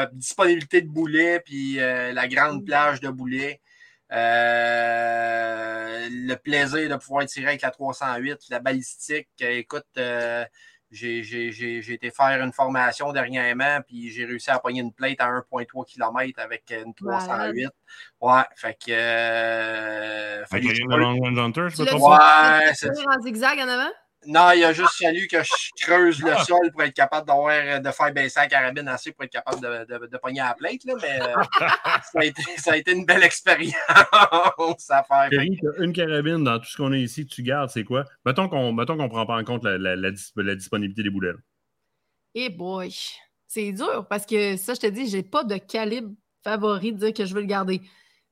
disponibilité 0.08 0.82
de 0.82 0.88
boulets 0.88 1.40
puis 1.40 1.80
euh, 1.80 2.12
la 2.12 2.28
grande 2.28 2.66
plage 2.66 3.00
de 3.02 3.10
boulets. 3.10 3.62
Euh, 4.12 6.08
le 6.10 6.34
plaisir 6.36 6.90
de 6.90 6.96
pouvoir 6.96 7.28
tirer 7.28 7.50
avec 7.50 7.62
la 7.62 7.70
308, 7.70 8.40
la 8.50 8.60
balistique. 8.60 9.28
Euh, 9.44 9.52
écoute, 9.52 9.86
euh, 10.00 10.44
j'ai 10.90 11.22
j'ai- 11.24 11.52
j'ai- 11.52 11.84
j'ai 11.84 11.94
été 11.94 12.10
faire 12.10 12.42
une 12.44 12.52
formation 12.52 13.14
dernièrement, 13.14 13.82
puis 13.88 14.10
j'ai 14.10 14.26
réussi 14.26 14.50
à 14.50 14.58
pogner 14.58 14.82
une 14.82 14.92
plate 14.94 15.22
à 15.22 15.28
1,3 15.28 15.86
km 15.86 16.40
avec 16.40 16.64
une 16.72 16.96
308. 16.96 17.70
Ouais, 18.22 18.42
fait 18.56 18.74
que. 18.74 18.92
Euh, 18.92 20.46
la 21.86 21.92
que? 21.92 21.98
Ouais, 22.66 22.74
c'est- 22.74 22.88
zigzag 23.24 23.60
en 23.60 23.68
avant? 23.68 23.92
Non, 24.26 24.52
il 24.56 24.64
a 24.64 24.74
juste 24.74 24.94
fallu 25.02 25.28
que 25.28 25.38
je 25.44 25.84
creuse 25.86 26.22
le 26.22 26.32
Ah. 26.32 26.44
sol 26.44 26.72
pour 26.72 26.84
être 26.84 26.94
capable 26.94 27.28
d'avoir, 27.28 27.82
de 27.82 27.92
faire 27.92 28.14
baisser 28.14 28.40
la 28.40 28.48
carabine 28.48 28.88
assez 28.88 29.12
pour 29.12 29.24
être 29.26 29.32
capable 29.32 29.62
de, 29.62 29.86
de, 30.00 30.08
de 30.08 30.18
pogner 30.18 30.40
à 30.42 30.50
la 30.50 30.54
plate, 30.56 30.84
là, 30.86 30.94
mais 31.02 31.22
euh, 31.22 31.34
ça, 32.12 32.20
a 32.20 32.24
été, 32.26 32.42
ça 32.58 32.72
a 32.74 32.78
été 32.78 32.92
une 32.94 33.06
belle 33.06 33.24
expérience 33.24 33.76
à 34.90 35.04
faire. 35.04 35.30
Une 35.80 35.94
carabine 35.94 36.44
dans 36.44 36.60
tout 36.60 36.66
ce 36.66 36.78
qu'on 36.78 36.92
a 36.94 36.98
ici, 36.98 37.26
tu 37.26 37.44
gardes, 37.44 37.70
c'est 37.70 37.84
quoi? 37.84 38.06
Mettons 38.26 38.48
qu'on 38.50 38.74
ne 38.74 39.08
prend 39.08 39.26
pas 39.26 39.38
en 39.38 39.44
compte 39.44 39.64
la, 39.64 39.78
la- 39.78 39.96
la 39.96 40.12
dis- 40.12 40.32
la 40.36 40.56
disponibilité 40.56 41.04
des 41.04 41.10
boulets. 41.10 41.34
Eh 42.36 42.50
boy, 42.50 42.94
c'est 43.48 43.72
dur 43.72 44.08
parce 44.10 44.26
que 44.26 44.58
ça, 44.58 44.74
je 44.74 44.80
te 44.80 44.88
dis, 44.88 45.08
j'ai 45.08 45.24
pas 45.24 45.44
de 45.44 45.58
calibre 45.58 46.12
favori 46.44 46.94
de 46.94 46.98
dire 46.98 47.14
que 47.14 47.26
je 47.26 47.34
veux 47.34 47.42
le 47.42 47.48
garder. 47.48 47.82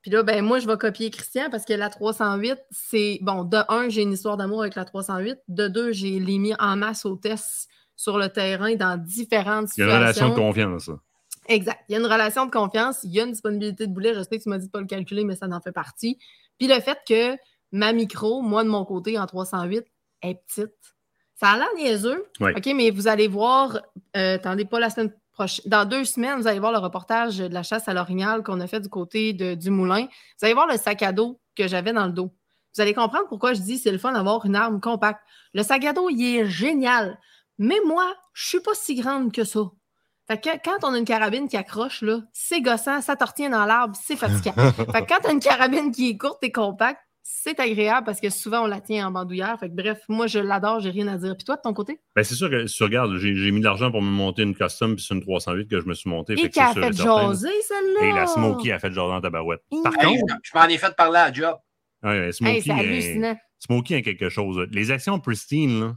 Puis 0.02 0.10
là, 0.12 0.24
ben 0.24 0.44
moi, 0.44 0.60
je 0.60 0.68
vais 0.68 0.78
copier 0.78 1.10
Christian 1.12 1.50
parce 1.52 1.64
que 1.64 1.74
la 1.74 1.90
308, 1.90 2.58
c'est 2.72 3.20
bon, 3.22 3.44
de 3.44 3.58
un, 3.70 3.88
j'ai 3.90 4.02
une 4.02 4.14
histoire 4.14 4.36
d'amour 4.38 4.62
avec 4.62 4.76
la 4.76 4.86
308. 4.86 5.38
De 5.48 5.68
deux, 5.68 5.92
j'ai 5.92 6.20
les 6.20 6.40
mis 6.40 6.54
en 6.60 6.76
masse 6.76 7.06
au 7.06 7.16
test 7.16 7.68
sur 7.96 8.18
le 8.18 8.30
terrain 8.30 8.74
dans 8.76 8.98
différentes 8.98 9.70
Il 9.78 9.82
y 9.82 9.84
a 9.84 9.86
une 9.86 9.92
relation 9.94 10.14
situations. 10.14 10.30
de 10.30 10.40
confiance. 10.48 10.86
ça. 10.86 10.94
Exact. 11.48 11.80
Il 11.88 11.94
y 11.94 11.96
a 11.96 12.00
une 12.00 12.06
relation 12.06 12.46
de 12.46 12.52
confiance, 12.52 13.00
il 13.04 13.12
y 13.12 13.20
a 13.20 13.24
une 13.24 13.32
disponibilité 13.32 13.86
de 13.86 13.94
boulet. 13.94 14.14
Je 14.16 14.22
sais 14.24 14.38
que 14.38 14.44
tu 14.44 14.50
m'as 14.50 14.58
dit 14.58 14.68
de 14.68 14.72
pas 14.72 14.80
le 14.80 14.88
calculer, 14.88 15.24
mais 15.24 15.36
ça 15.36 15.48
en 15.48 15.62
fait 15.62 15.72
partie. 15.72 16.18
Puis 16.58 16.68
le 16.68 16.80
fait 16.80 16.98
que 17.08 17.38
ma 17.72 17.94
micro, 17.94 18.42
moi 18.42 18.64
de 18.64 18.70
mon 18.70 18.86
côté 18.86 19.20
en 19.20 19.26
308, 19.28 19.84
est 20.24 20.36
petite. 20.46 20.74
Ça 21.36 21.50
a 21.50 21.58
l'air 21.58 21.68
niaiseux. 21.76 22.26
Ouais. 22.40 22.54
OK, 22.56 22.72
mais 22.76 22.92
vous 22.92 23.08
allez 23.08 23.28
voir, 23.28 23.80
euh, 24.16 24.36
attendez 24.36 24.66
pas 24.66 24.80
la 24.80 24.90
semaine. 24.90 25.12
Dans 25.66 25.86
deux 25.86 26.04
semaines, 26.06 26.40
vous 26.40 26.48
allez 26.48 26.60
voir 26.60 26.72
le 26.72 26.78
reportage 26.78 27.38
de 27.38 27.48
la 27.48 27.64
chasse 27.64 27.88
à 27.88 27.94
l'orignal 27.94 28.44
qu'on 28.44 28.60
a 28.60 28.68
fait 28.68 28.80
du 28.80 28.90
côté 28.90 29.34
de- 29.34 29.56
du 29.56 29.70
moulin. 29.70 30.04
Vous 30.40 30.46
allez 30.46 30.54
voir 30.54 30.68
le 30.68 30.78
sac 30.78 31.02
à 31.04 31.12
dos 31.12 31.40
que 31.56 31.68
j'avais 31.68 31.94
dans 31.94 32.06
le 32.06 32.12
dos. 32.12 32.32
Vous 32.76 32.82
allez 32.82 32.94
comprendre 32.94 33.28
pourquoi 33.28 33.54
je 33.54 33.62
dis 33.62 33.78
c'est 33.78 33.92
le 33.92 33.98
fun 33.98 34.12
d'avoir 34.14 34.46
une 34.46 34.56
arme 34.56 34.80
compacte. 34.80 35.22
Le 35.54 35.64
sac 35.64 35.84
à 35.86 35.94
dos, 35.94 36.10
il 36.10 36.24
est 36.38 36.46
génial. 36.46 37.20
Mais 37.58 37.78
moi, 37.86 38.06
je 38.34 38.48
suis 38.48 38.60
pas 38.62 38.74
si 38.74 38.96
grande 38.96 39.32
que 39.32 39.44
ça. 39.44 39.62
Fait 40.28 40.40
que 40.40 40.50
quand 40.64 40.88
on 40.88 40.94
a 40.94 40.98
une 40.98 41.06
carabine 41.06 41.48
qui 41.50 41.58
accroche, 41.58 42.02
là, 42.04 42.20
c'est 42.34 42.62
gossant, 42.62 43.02
ça 43.02 43.16
te 43.16 43.24
retient 43.24 43.50
dans 43.50 43.66
l'arbre, 43.66 43.96
c'est 44.02 44.16
fatigant. 44.16 44.54
fait 44.94 45.06
que 45.06 45.08
quand 45.08 45.20
tu 45.22 45.28
as 45.28 45.32
une 45.32 45.40
carabine 45.40 45.92
qui 45.92 46.10
est 46.10 46.18
courte 46.18 46.44
et 46.44 46.52
compacte, 46.52 47.02
c'est 47.34 47.60
agréable 47.60 48.06
parce 48.06 48.20
que 48.20 48.30
souvent, 48.30 48.64
on 48.64 48.68
la 48.68 48.82
tient 48.82 49.08
en 49.08 49.12
bandoulière. 49.12 49.58
Fait 49.60 49.70
que, 49.70 49.74
bref, 49.76 50.00
moi, 50.10 50.28
je 50.28 50.40
l'adore, 50.40 50.80
j'ai 50.80 50.90
rien 50.90 51.08
à 51.08 51.18
dire. 51.18 51.36
Puis 51.36 51.46
toi, 51.46 51.56
de 51.56 51.62
ton 51.62 51.74
côté? 51.74 52.00
Ben, 52.16 52.24
c'est 52.24 52.36
sûr 52.36 52.50
que 52.50 52.68
si 52.68 52.76
tu 52.78 52.84
regardes, 52.84 53.16
j'ai 53.18 53.52
mis 53.52 53.60
de 53.60 53.66
l'argent 53.66 53.90
pour 53.92 54.02
me 54.02 54.10
monter 54.12 54.44
une 54.44 54.54
custom, 54.56 54.96
puis 54.96 55.06
c'est 55.08 55.14
une 55.16 55.22
308 55.22 55.68
que 55.68 55.80
je 55.80 55.86
me 55.88 55.94
suis 55.94 56.10
monté. 56.10 56.34
Et 56.34 56.50
qui 56.50 56.60
a 56.60 56.68
c'est 56.68 56.74
sûr 56.74 56.84
et 56.84 56.88
fait 56.88 56.98
jaser, 57.04 57.62
celle-là! 57.68 58.06
Et 58.06 58.12
la 58.12 58.28
Smokey 58.28 58.72
a 58.72 58.80
fait 58.80 58.92
jaser 58.92 59.14
en 59.14 59.22
tabarouette. 59.22 59.62
Par 59.84 59.94
Hey, 60.00 60.20
contre, 60.20 60.36
je 60.44 60.52
m'en 60.58 60.66
ai 60.66 60.78
fait 60.78 60.96
parler 60.96 61.18
à 61.20 61.32
job. 61.34 61.56
ouais, 62.04 62.32
Smokey, 62.32 62.56
Hey, 62.58 62.62
c'est 62.62 62.72
hallucinant. 62.72 63.38
Smokey 63.60 63.96
a 63.96 64.02
quelque 64.02 64.30
chose. 64.30 64.68
Les 64.72 64.92
actions 64.92 65.20
pristine, 65.20 65.80
là. 65.80 65.96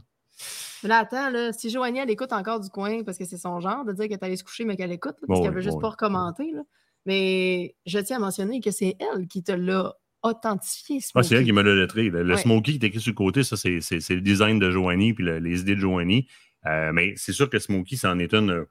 Là, 0.83 0.99
attends, 0.99 1.29
là, 1.31 1.51
si 1.51 1.69
Joanie, 1.69 1.99
elle 1.99 2.11
écoute 2.11 2.31
encore 2.31 2.59
du 2.59 2.69
coin, 2.69 3.03
parce 3.03 3.17
que 3.17 3.25
c'est 3.25 3.37
son 3.37 3.59
genre 3.59 3.85
de 3.85 3.91
dire 3.93 4.03
qu'elle 4.05 4.13
est 4.19 4.23
allée 4.23 4.37
se 4.37 4.43
coucher, 4.43 4.65
mais 4.65 4.75
qu'elle 4.75 4.91
écoute, 4.91 5.15
là, 5.21 5.25
parce 5.27 5.39
Bon, 5.39 5.45
qu'elle 5.45 5.53
veut 5.55 5.61
juste 5.61 5.75
bon, 5.75 5.81
pas 5.81 5.87
oui. 5.87 5.91
recommenter. 5.93 6.51
Là. 6.51 6.61
Mais 7.07 7.75
je 7.85 7.99
tiens 7.99 8.17
à 8.17 8.19
mentionner 8.19 8.61
que 8.61 8.71
c'est 8.71 8.95
elle 8.99 9.27
qui 9.27 9.41
te 9.43 9.51
l'a 9.51 9.93
authentifié, 10.25 10.97
Ah, 10.97 11.01
c'est 11.01 11.19
elle 11.19 11.23
Smokey. 11.25 11.43
qui 11.45 11.51
m'a 11.51 11.61
le 11.63 11.79
lettré. 11.79 12.09
Le, 12.09 12.23
le 12.23 12.33
Ouais. 12.35 12.41
Smokey 12.41 12.77
qui 12.77 12.85
est 12.85 12.87
écrit 12.89 12.99
sur 12.99 13.11
le 13.11 13.15
côté, 13.15 13.43
ça, 13.43 13.55
c'est 13.57 13.81
c'est- 13.81 13.99
c'est 14.01 14.15
le 14.15 14.21
design 14.21 14.59
de 14.59 14.69
Joanie 14.71 15.13
puis 15.13 15.23
le- 15.23 15.39
les 15.39 15.61
idées 15.61 15.75
de 15.75 15.79
Joanie. 15.81 16.27
Euh, 16.65 16.91
mais 16.93 17.13
c'est 17.15 17.31
sûr 17.33 17.49
que 17.49 17.59
Smokey, 17.59 17.95
c'en 17.95 18.17
est 18.19 18.33
une. 18.33 18.49
euh, 18.51 18.65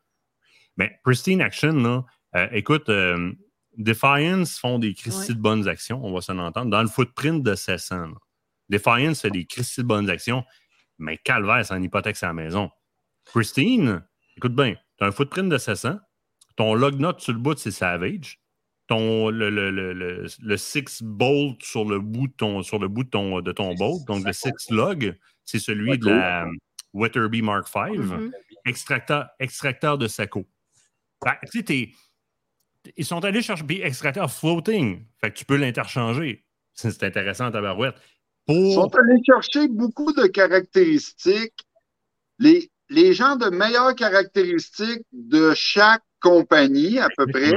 Mais 0.77 0.99
Pristine 1.05 1.41
Action, 1.41 1.73
là, 1.75 2.05
euh, 2.35 2.49
écoute, 2.53 2.89
euh, 2.89 3.33
Defiance 3.77 4.59
font 4.59 4.79
des 4.79 4.93
Christy 4.95 5.31
Ouais. 5.31 5.35
de 5.37 5.41
bonnes 5.41 5.69
actions, 5.69 6.05
on 6.05 6.13
va 6.13 6.21
s'en 6.21 6.39
entendre. 6.39 6.71
Dans 6.71 6.83
le 6.83 6.89
footprint 6.89 7.43
de 7.45 7.55
700, 7.55 8.07
là, 8.09 8.15
Defiance 8.71 9.21
fait 9.23 9.31
des 9.31 9.45
Christy 9.47 9.83
de 9.83 9.87
bonnes 9.87 10.11
actions, 10.11 10.45
mais 10.99 11.19
Calvaire, 11.19 11.65
c'est 11.65 11.75
en 11.75 11.83
hypothèque 11.83 12.17
à 12.23 12.27
la 12.29 12.33
maison. 12.33 12.71
Pristine, 13.25 14.05
écoute 14.37 14.55
bien, 14.55 14.75
tu 14.99 15.05
as 15.05 15.07
un 15.09 15.13
footprint 15.13 15.49
de 15.49 15.59
700, 15.59 15.99
ton 16.57 16.75
log 16.75 16.99
note 17.01 17.21
sur 17.21 17.33
le 17.33 17.39
bout, 17.39 17.57
c'est 17.59 17.71
Savage. 17.71 18.39
Ton, 18.87 19.31
le, 19.31 19.49
le, 19.49 19.71
le, 19.71 19.95
le, 19.95 20.27
le 20.43 20.57
six 20.59 21.03
bolt 21.03 21.63
sur 21.63 21.87
le 21.87 22.01
bout 22.01 22.29
de 22.29 22.33
ton, 22.35 22.63
sur 22.63 22.79
le 22.79 22.87
bout 22.89 23.05
de 23.05 23.09
ton, 23.09 23.41
de 23.41 23.51
ton 23.51 23.75
bolt, 23.75 24.07
donc 24.07 24.27
le 24.27 24.33
six 24.35 24.71
log, 24.71 25.17
c'est 25.45 25.59
celui 25.59 25.97
de 25.99 26.11
la 26.11 26.47
Wetterby 26.93 27.41
Mark 27.41 27.67
V, 27.75 27.97
Mhm. 27.99 28.31
extracteur, 28.67 29.29
extracteur 29.41 29.97
de 29.97 30.07
Saco. 30.07 30.45
Ils 32.97 33.05
sont 33.05 33.25
allés 33.25 33.41
chercher, 33.41 33.65
puis 33.65 33.81
extracteur 33.81 34.31
floating, 34.31 35.07
fait 35.19 35.31
que 35.31 35.37
tu 35.39 35.45
peux 35.47 35.57
l'interchanger. 35.57 36.45
C'est 36.75 37.03
intéressant, 37.03 37.51
tabarouette. 37.51 37.95
Ils 38.49 38.75
sont 38.75 38.89
Pour, 38.89 39.01
allés 39.01 39.23
chercher 39.25 39.69
beaucoup 39.69 40.13
de 40.13 40.27
caractéristiques, 40.27 41.55
les, 42.39 42.71
les 42.91 43.15
gens 43.15 43.37
de 43.37 43.49
meilleures 43.49 43.95
caractéristiques 43.95 45.07
de 45.13 45.55
chaque 45.55 46.03
compagnie, 46.21 46.99
à 46.99 47.09
peu 47.17 47.27
près. 47.27 47.53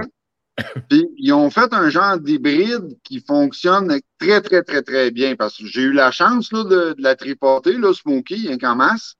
Puis 0.89 1.07
ils 1.17 1.33
ont 1.33 1.49
fait 1.49 1.71
un 1.73 1.89
genre 1.89 2.17
d'hybride 2.19 2.97
qui 3.03 3.19
fonctionne 3.19 3.99
très, 4.19 4.41
très, 4.41 4.63
très, 4.63 4.81
très 4.81 5.11
bien. 5.11 5.35
Parce 5.35 5.57
que 5.57 5.65
j'ai 5.65 5.81
eu 5.81 5.91
la 5.93 6.11
chance 6.11 6.51
là, 6.51 6.63
de, 6.63 6.93
de 6.93 7.01
la 7.01 7.15
tripoter, 7.15 7.77
là, 7.77 7.93
Smokey, 7.93 8.49
hein, 8.51 8.57
qu'en 8.57 8.75
masse. 8.75 9.15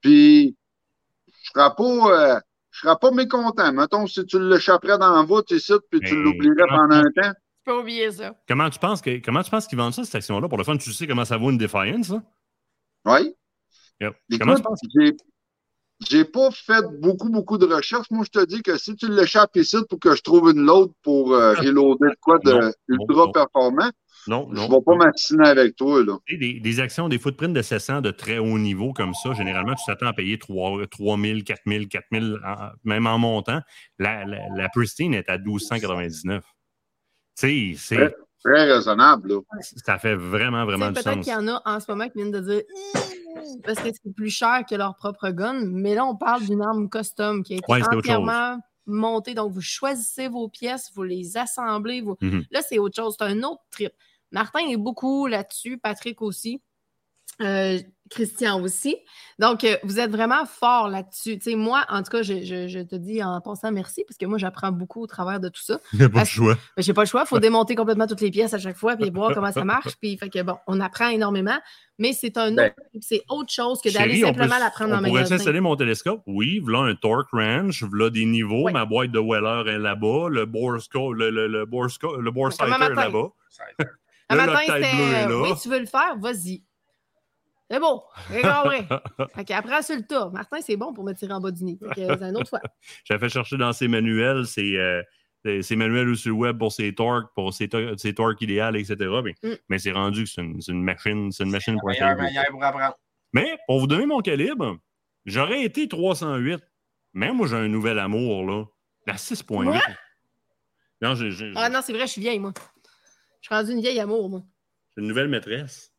Puis 0.00 0.56
je 1.26 1.50
serais 1.54 1.74
pas. 1.76 2.36
euh, 2.36 2.40
je 2.70 2.80
serais 2.80 2.96
pas 3.00 3.10
mécontent. 3.10 3.72
Mettons, 3.72 4.06
si 4.06 4.24
tu 4.26 4.38
l'échapperais 4.38 4.98
dans 4.98 5.16
la 5.16 5.22
voûte 5.22 5.50
ici, 5.50 5.72
puis 5.90 6.00
tu 6.00 6.14
l'oublierais 6.22 6.66
pendant 6.68 7.00
tu- 7.00 7.06
un 7.06 7.22
temps. 7.22 7.32
Tu 7.32 7.72
peux 7.72 7.78
oublier 7.80 8.12
ça. 8.12 8.34
comment 8.46 8.68
tu 8.70 8.78
penses 8.78 9.00
que 9.00 9.18
comment 9.24 9.42
tu 9.42 9.50
penses 9.50 9.66
qu'ils 9.66 9.78
vendent 9.78 9.94
ça, 9.94 10.04
cette 10.04 10.14
action-là? 10.14 10.48
Pour 10.48 10.58
le 10.58 10.64
fun, 10.64 10.76
tu 10.76 10.92
sais 10.92 11.06
comment 11.06 11.24
ça 11.24 11.36
vaut 11.38 11.50
une 11.50 11.58
Defiance, 11.58 12.08
ça? 12.08 12.22
Oui. 13.06 13.34
Yep. 14.00 14.14
Écoute, 14.30 14.38
Comment 14.40 14.54
tu 14.56 14.62
penses? 14.62 14.80
J'ai, 16.08 16.24
pas 16.24 16.50
fait 16.50 16.84
beaucoup, 17.00 17.30
beaucoup 17.30 17.58
de 17.58 17.66
recherches. 17.66 18.10
Moi, 18.10 18.24
je 18.24 18.38
te 18.40 18.44
dis 18.46 18.62
que 18.62 18.76
si 18.78 18.94
tu 18.96 19.08
l'échappes 19.10 19.56
ici 19.56 19.76
pour 19.88 19.98
que 19.98 20.14
je 20.14 20.22
trouve 20.22 20.50
une 20.50 20.64
load 20.64 20.90
pour 21.02 21.32
euh, 21.32 21.54
reloader 21.54 22.10
de 22.10 22.16
quoi 22.20 22.38
de 22.44 22.52
Non, 22.52 22.72
ultra 22.88 23.24
non. 23.26 23.32
performant, 23.32 23.90
Non, 24.28 24.48
je 24.52 24.56
non. 24.56 24.68
vais 24.68 24.82
pas 24.84 24.94
m'assiner 24.96 25.48
avec 25.48 25.76
toi, 25.76 26.04
là. 26.04 26.18
Des, 26.30 26.60
des 26.60 26.80
actions, 26.80 27.08
des 27.08 27.18
footprints 27.18 27.52
de 27.54 27.62
700 27.62 28.00
de 28.02 28.10
très 28.10 28.38
haut 28.38 28.58
niveau 28.58 28.92
comme 28.92 29.14
ça, 29.14 29.32
généralement, 29.34 29.74
tu 29.74 29.84
t'attends 29.86 30.06
à 30.06 30.12
payer 30.12 30.38
3, 30.38 30.78
000, 30.98 31.40
4 31.46 31.60
000, 31.66 31.84
4 31.90 32.04
000, 32.12 32.24
en- 32.44 32.70
même 32.84 33.06
en 33.06 33.18
montant. 33.18 33.60
La, 33.98 34.24
la, 34.24 34.38
la 34.54 34.68
Pristine 34.68 35.14
est 35.14 35.28
à 35.30 35.38
1299. 35.38 36.44
Tu 37.38 37.74
sais, 37.74 37.74
c'est- 37.76 37.96
Ouais. 37.98 38.14
Très 38.44 38.64
raisonnable, 38.70 39.28
là. 39.28 39.40
ça 39.60 39.98
fait 39.98 40.14
vraiment, 40.14 40.64
vraiment 40.64 40.88
du 40.88 40.92
Peut-être 40.92 41.14
sens. 41.14 41.24
qu'il 41.24 41.32
y 41.32 41.36
en 41.36 41.48
a 41.48 41.62
en 41.64 41.80
ce 41.80 41.90
moment 41.90 42.08
qui 42.08 42.18
viennent 42.18 42.30
de 42.30 42.40
dire 42.40 42.62
parce 43.64 43.78
que 43.80 43.88
c'est 43.92 44.14
plus 44.14 44.30
cher 44.30 44.64
que 44.68 44.74
leur 44.74 44.96
propre 44.96 45.30
gun, 45.30 45.64
mais 45.64 45.94
là, 45.94 46.04
on 46.04 46.16
parle 46.16 46.44
d'une 46.44 46.62
arme 46.62 46.88
custom 46.88 47.42
qui 47.42 47.54
a 47.54 47.56
été 47.56 47.72
Ouais, 47.72 47.80
c'est 47.80 47.88
autre 47.88 47.98
entièrement 47.98 48.58
montée. 48.86 49.34
Donc, 49.34 49.52
vous 49.52 49.60
choisissez 49.60 50.28
vos 50.28 50.48
pièces, 50.48 50.90
vous 50.94 51.02
les 51.02 51.36
assemblez. 51.36 52.00
Vous... 52.00 52.16
Mhm. 52.20 52.44
Là, 52.50 52.62
c'est 52.62 52.78
autre 52.78 52.96
chose. 52.96 53.16
C'est 53.18 53.26
un 53.26 53.42
autre 53.42 53.62
trip. 53.70 53.92
Martin 54.30 54.60
est 54.68 54.76
beaucoup 54.76 55.26
là-dessus, 55.26 55.78
Patrick 55.78 56.22
aussi. 56.22 56.60
Euh, 57.40 57.78
Christian 58.10 58.60
aussi. 58.62 58.96
Donc, 59.38 59.64
euh, 59.64 59.76
vous 59.82 59.98
êtes 60.00 60.10
vraiment 60.10 60.46
fort 60.46 60.88
là-dessus. 60.88 61.38
Tu 61.38 61.50
sais, 61.50 61.56
moi, 61.56 61.84
en 61.88 62.02
tout 62.02 62.10
cas, 62.10 62.22
je, 62.22 62.42
je- 62.42 62.68
je 62.68 62.78
te 62.80 62.96
dis 62.96 63.22
en 63.22 63.40
pensant 63.40 63.70
merci, 63.72 64.04
parce 64.06 64.16
que 64.16 64.24
moi, 64.26 64.38
j'apprends 64.38 64.72
beaucoup 64.72 65.02
au 65.02 65.06
travers 65.06 65.40
de 65.40 65.48
tout 65.48 65.60
ça. 65.62 65.78
Il 65.92 65.98
n'y 65.98 66.04
a 66.04 66.08
pas 66.08 66.20
Parce- 66.20 66.30
choix. 66.30 66.56
Mais 66.76 66.82
j'ai 66.82 66.94
pas 66.94 67.02
le 67.02 67.06
choix, 67.08 67.22
il 67.24 67.28
faut 67.28 67.38
démonter 67.38 67.74
complètement 67.74 68.06
toutes 68.06 68.20
les 68.20 68.30
pièces 68.30 68.54
à 68.54 68.58
chaque 68.58 68.76
fois 68.76 68.96
puis 68.96 69.10
voir 69.10 69.34
comment 69.34 69.52
ça 69.52 69.64
marche. 69.64 69.96
Puis 70.00 70.16
fait 70.16 70.30
que 70.30 70.42
bon, 70.42 70.56
on 70.66 70.80
apprend 70.80 71.08
énormément, 71.08 71.58
mais 71.98 72.12
c'est 72.12 72.36
un 72.38 72.52
Ben, 72.52 72.66
autre, 72.66 72.98
c'est 73.00 73.22
autre 73.28 73.52
chose 73.52 73.80
que 73.82 73.92
d'aller 73.92 74.20
simplement 74.20 74.58
l'apprendre 74.58 74.94
en 74.94 74.98
on 74.98 75.02
pourrait 75.08 75.22
magasin. 75.22 75.34
installer 75.34 75.60
mon 75.60 75.76
télescope? 75.76 76.22
Oui, 76.26 76.60
voilà 76.60 76.80
un 76.90 76.94
torque 76.94 77.30
range, 77.32 77.84
voilà 77.84 78.10
des 78.10 78.24
niveaux, 78.24 78.64
Ouais. 78.64 78.72
ma 78.72 78.84
boîte 78.86 79.10
de 79.10 79.18
Weller 79.18 79.70
est 79.70 79.78
là-bas, 79.78 80.28
le 80.30 80.46
bore, 80.46 80.72
le, 81.12 81.30
le, 81.30 81.46
le 81.48 81.66
bore, 81.66 81.86
sco- 81.86 82.16
le 82.20 82.30
sighter 82.50 82.84
est 82.84 82.94
là-bas. 82.94 83.28
Un 84.28 84.34
le 84.34 84.40
matin, 84.46 84.58
c'était 84.66 85.26
oui, 85.34 85.50
tu 85.62 85.68
veux 85.68 85.78
le 85.80 85.86
faire, 85.86 86.16
vas-y. 86.18 86.62
C'est 87.70 87.80
bon, 87.80 88.02
ouais. 88.30 88.86
Fait 89.34 89.44
qu'après, 89.44 89.82
sur 89.82 89.96
le 89.96 90.02
tas. 90.02 90.30
Martin, 90.30 90.58
c'est 90.60 90.76
bon 90.76 90.92
pour 90.92 91.04
me 91.04 91.12
tirer 91.14 91.32
en 91.32 91.40
bas 91.40 91.50
du 91.50 91.76
que 91.76 91.84
c'est 91.94 92.22
une 92.22 92.36
autre 92.36 92.48
fois. 92.48 92.60
J'avais 93.04 93.18
fait 93.26 93.32
chercher 93.32 93.56
dans 93.56 93.72
ses 93.72 93.88
manuels, 93.88 94.46
ses, 94.46 94.76
euh, 94.76 95.02
ses- 95.62 95.74
manuels 95.76 96.14
sur 96.16 96.30
le 96.30 96.36
web 96.36 96.58
pour 96.58 96.70
ses 96.72 96.94
torques, 96.94 97.32
pour 97.34 97.52
ses, 97.52 97.68
to- 97.68 97.96
ses 97.98 98.14
torques 98.14 98.40
idéales, 98.42 98.76
etc. 98.76 98.96
Mais, 99.24 99.34
Mm. 99.42 99.54
mais 99.68 99.78
c'est 99.80 99.90
rendu 99.92 100.24
que 100.24 100.30
c'est 100.30 100.42
une, 100.42 100.60
c'est 100.60 100.70
une 100.72 100.82
machine, 100.84 101.32
c'est 101.32 101.42
une 101.44 101.50
machine 101.50 101.76
pour 101.80 101.90
pour 102.50 102.64
apprendre. 102.64 102.96
Mais 103.32 103.58
pour 103.66 103.80
vous 103.80 103.86
donner 103.88 104.06
mon 104.06 104.20
calibre, 104.20 104.78
j'aurais 105.24 105.62
été 105.64 105.88
308. 105.88 106.60
Mais 107.14 107.32
moi, 107.32 107.46
j'ai 107.48 107.56
un 107.56 107.68
nouvel 107.68 107.98
amour, 107.98 108.44
là. 108.46 108.64
La 109.06 109.14
6.8. 109.14 109.64
Moi? 109.64 109.80
Non, 111.02 111.14
Ah 111.56 111.68
non, 111.68 111.80
c'est 111.82 111.92
vrai, 111.92 112.06
je 112.06 112.12
suis 112.12 112.20
vieille, 112.20 112.38
moi. 112.38 112.52
Je 113.40 113.46
suis 113.48 113.54
rendue 113.54 113.72
une 113.72 113.80
vieille 113.80 114.00
amour, 114.00 114.28
moi. 114.30 114.42
j'ai 114.96 115.02
une 115.02 115.08
nouvelle 115.08 115.28
maîtresse. 115.28 115.92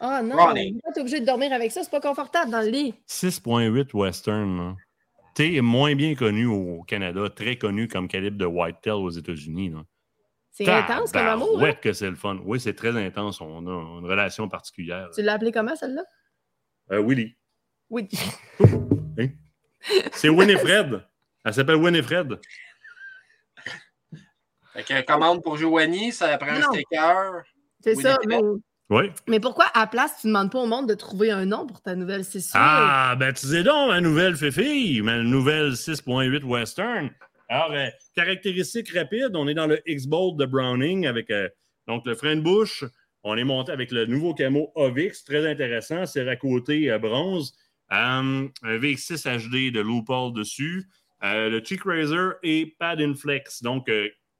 Ah 0.00 0.22
non, 0.22 0.36
Ronnie. 0.36 0.78
tu 0.92 0.98
es 0.98 1.00
obligé 1.00 1.20
de 1.20 1.24
dormir 1.26 1.52
avec 1.52 1.72
ça, 1.72 1.82
c'est 1.82 1.90
pas 1.90 2.00
confortable 2.00 2.50
dans 2.50 2.60
le 2.60 2.68
lit. 2.68 2.94
6.8 3.08 3.94
Western. 3.94 4.56
là. 4.58 4.76
T'es 5.34 5.60
moins 5.60 5.94
bien 5.94 6.14
connu 6.14 6.46
au 6.46 6.82
Canada, 6.82 7.28
très 7.28 7.56
connu 7.56 7.88
comme 7.88 8.08
calibre 8.08 8.38
de 8.38 8.46
Whitetail 8.46 8.92
aux 8.94 9.10
États-Unis. 9.10 9.70
là. 9.70 9.82
C'est 10.50 10.66
intense 10.68 11.12
comme 11.12 11.26
amour. 11.26 11.58
hein? 11.58 11.62
Ouais, 11.62 11.76
que 11.76 11.92
c'est 11.92 12.08
le 12.08 12.16
fun. 12.16 12.38
Oui, 12.44 12.58
c'est 12.58 12.72
très 12.74 12.96
intense. 12.96 13.40
On 13.42 13.66
a 13.66 13.98
une 14.00 14.06
relation 14.06 14.48
particulière. 14.48 15.10
Tu 15.14 15.20
l'as 15.20 15.34
appelé 15.34 15.52
comment, 15.52 15.76
celle-là? 15.76 16.02
Euh, 16.92 17.02
Willy. 17.02 17.36
Oui. 17.90 18.08
C'est 20.12 20.28
Winifred. 20.30 21.04
Elle 21.44 21.54
s'appelle 21.54 21.76
Winifred. 21.76 22.40
Fait 24.72 24.82
que 24.82 25.02
commande 25.06 25.42
pour 25.42 25.56
Joanie, 25.56 26.10
ça 26.12 26.36
prend 26.38 26.50
un 26.50 26.58
Non. 26.60 26.72
sticker. 26.72 27.32
C'est 27.82 27.94
ça. 27.94 28.18
Mais, 28.26 28.40
Oui. 28.88 29.10
mais 29.26 29.40
pourquoi, 29.40 29.64
à 29.74 29.80
la 29.80 29.86
place, 29.88 30.20
tu 30.20 30.28
ne 30.28 30.32
demandes 30.32 30.52
pas 30.52 30.60
au 30.60 30.66
monde 30.66 30.88
de 30.88 30.94
trouver 30.94 31.32
un 31.32 31.44
nom 31.44 31.66
pour 31.66 31.82
ta 31.82 31.96
nouvelle? 31.96 32.24
Sûr. 32.24 32.40
Ah, 32.54 33.16
ben, 33.18 33.32
tu 33.32 33.46
sais 33.46 33.64
donc, 33.64 33.88
ma 33.88 34.00
nouvelle 34.00 34.36
Fifi, 34.36 35.00
ma 35.02 35.18
nouvelle 35.18 35.72
6.8 35.72 36.44
Western. 36.44 37.10
Alors, 37.48 37.72
euh, 37.72 37.88
caractéristiques 38.14 38.92
rapides, 38.92 39.34
on 39.34 39.48
est 39.48 39.54
dans 39.54 39.66
le 39.66 39.80
X-Bolt 39.86 40.36
de 40.36 40.46
Browning 40.46 41.06
avec 41.06 41.30
euh, 41.30 41.48
donc 41.88 42.06
le 42.06 42.14
frein 42.14 42.36
de 42.36 42.40
bouche. 42.40 42.84
On 43.24 43.36
est 43.36 43.44
monté 43.44 43.72
avec 43.72 43.90
le 43.90 44.06
nouveau 44.06 44.34
camo 44.34 44.70
Ovix, 44.76 45.24
très 45.24 45.48
intéressant. 45.48 46.06
C'est 46.06 46.28
à 46.28 46.36
côté 46.36 46.90
euh, 46.90 46.98
bronze. 46.98 47.54
Euh, 47.92 47.96
un 47.96 48.78
VX6 48.78 49.48
HD 49.48 49.72
de 49.72 49.80
Loophole 49.80 50.32
dessus. 50.32 50.86
Le 51.22 51.60
Cheek 51.64 51.82
Razor 51.84 52.34
et 52.44 52.76
Pad 52.78 53.00
Inflex. 53.00 53.62
Donc, 53.62 53.90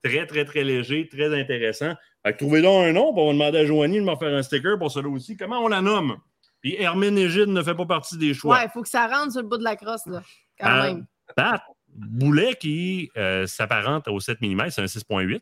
très, 0.04 0.26
très, 0.26 0.44
très 0.44 0.62
léger, 0.62 1.08
très 1.08 1.34
intéressant. 1.34 1.94
Fait 2.26 2.32
que 2.32 2.38
trouvez 2.38 2.60
donc 2.60 2.84
un 2.84 2.92
nom, 2.92 3.12
puis 3.12 3.22
on 3.22 3.26
va 3.28 3.32
demander 3.34 3.58
à 3.58 3.64
Joanie 3.66 4.00
de 4.00 4.04
m'en 4.04 4.16
faire 4.16 4.34
un 4.34 4.42
sticker 4.42 4.76
pour 4.78 4.90
celui 4.90 5.08
aussi. 5.10 5.36
Comment 5.36 5.60
on 5.60 5.68
la 5.68 5.80
nomme? 5.80 6.16
Puis 6.60 6.74
Herménégide 6.76 7.48
ne 7.48 7.62
fait 7.62 7.74
pas 7.76 7.86
partie 7.86 8.18
des 8.18 8.34
choix. 8.34 8.56
Ouais, 8.56 8.64
il 8.64 8.70
faut 8.70 8.82
que 8.82 8.88
ça 8.88 9.06
rentre 9.06 9.30
sur 9.32 9.42
le 9.42 9.48
bout 9.48 9.58
de 9.58 9.62
la 9.64 9.76
crosse, 9.76 10.04
là. 10.06 10.22
Quand 10.58 10.68
Euh, 10.68 10.82
même. 10.82 11.06
Pat, 11.36 11.62
boulet 11.94 12.54
qui 12.60 13.10
euh, 13.16 13.46
s'apparente 13.46 14.08
au 14.08 14.18
7 14.18 14.40
mm, 14.40 14.70
c'est 14.70 14.82
un 14.82 14.86
6.8. 14.86 15.40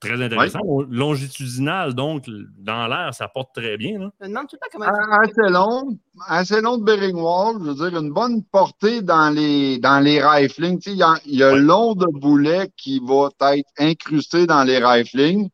Très 0.00 0.20
intéressant. 0.20 0.58
Longitudinal, 0.90 1.94
donc, 1.94 2.24
dans 2.58 2.86
l'air, 2.86 3.14
ça 3.14 3.28
porte 3.28 3.54
très 3.54 3.76
bien. 3.78 3.98
là. 3.98 4.10
Je 4.20 4.26
me 4.26 4.30
demande 4.30 4.46
tout 4.48 4.56
le 4.56 4.58
temps 4.58 4.66
comment. 4.72 4.92
Ah, 5.10 5.20
Assez 5.22 5.50
long, 5.52 5.98
assez 6.26 6.60
long 6.60 6.76
de 6.78 6.84
bearing 6.84 7.16
wall, 7.16 7.56
je 7.62 7.70
veux 7.70 7.88
dire, 7.90 7.98
une 7.98 8.12
bonne 8.12 8.42
portée 8.44 9.00
dans 9.00 9.30
les, 9.30 9.78
dans 9.78 10.00
les 10.00 10.20
riflings. 10.22 10.78
Tu 10.80 10.90
sais, 10.90 10.96
Il 10.96 10.98
y 10.98 11.02
a, 11.02 11.14
il 11.24 11.36
y 11.36 11.42
a 11.42 11.52
Ouais. 11.52 11.58
long 11.60 11.94
de 11.94 12.06
boulet 12.18 12.68
qui 12.76 13.00
va 13.02 13.30
être 13.54 13.70
incrusté 13.78 14.46
dans 14.46 14.64
les 14.64 14.84
riflings. 14.84 15.48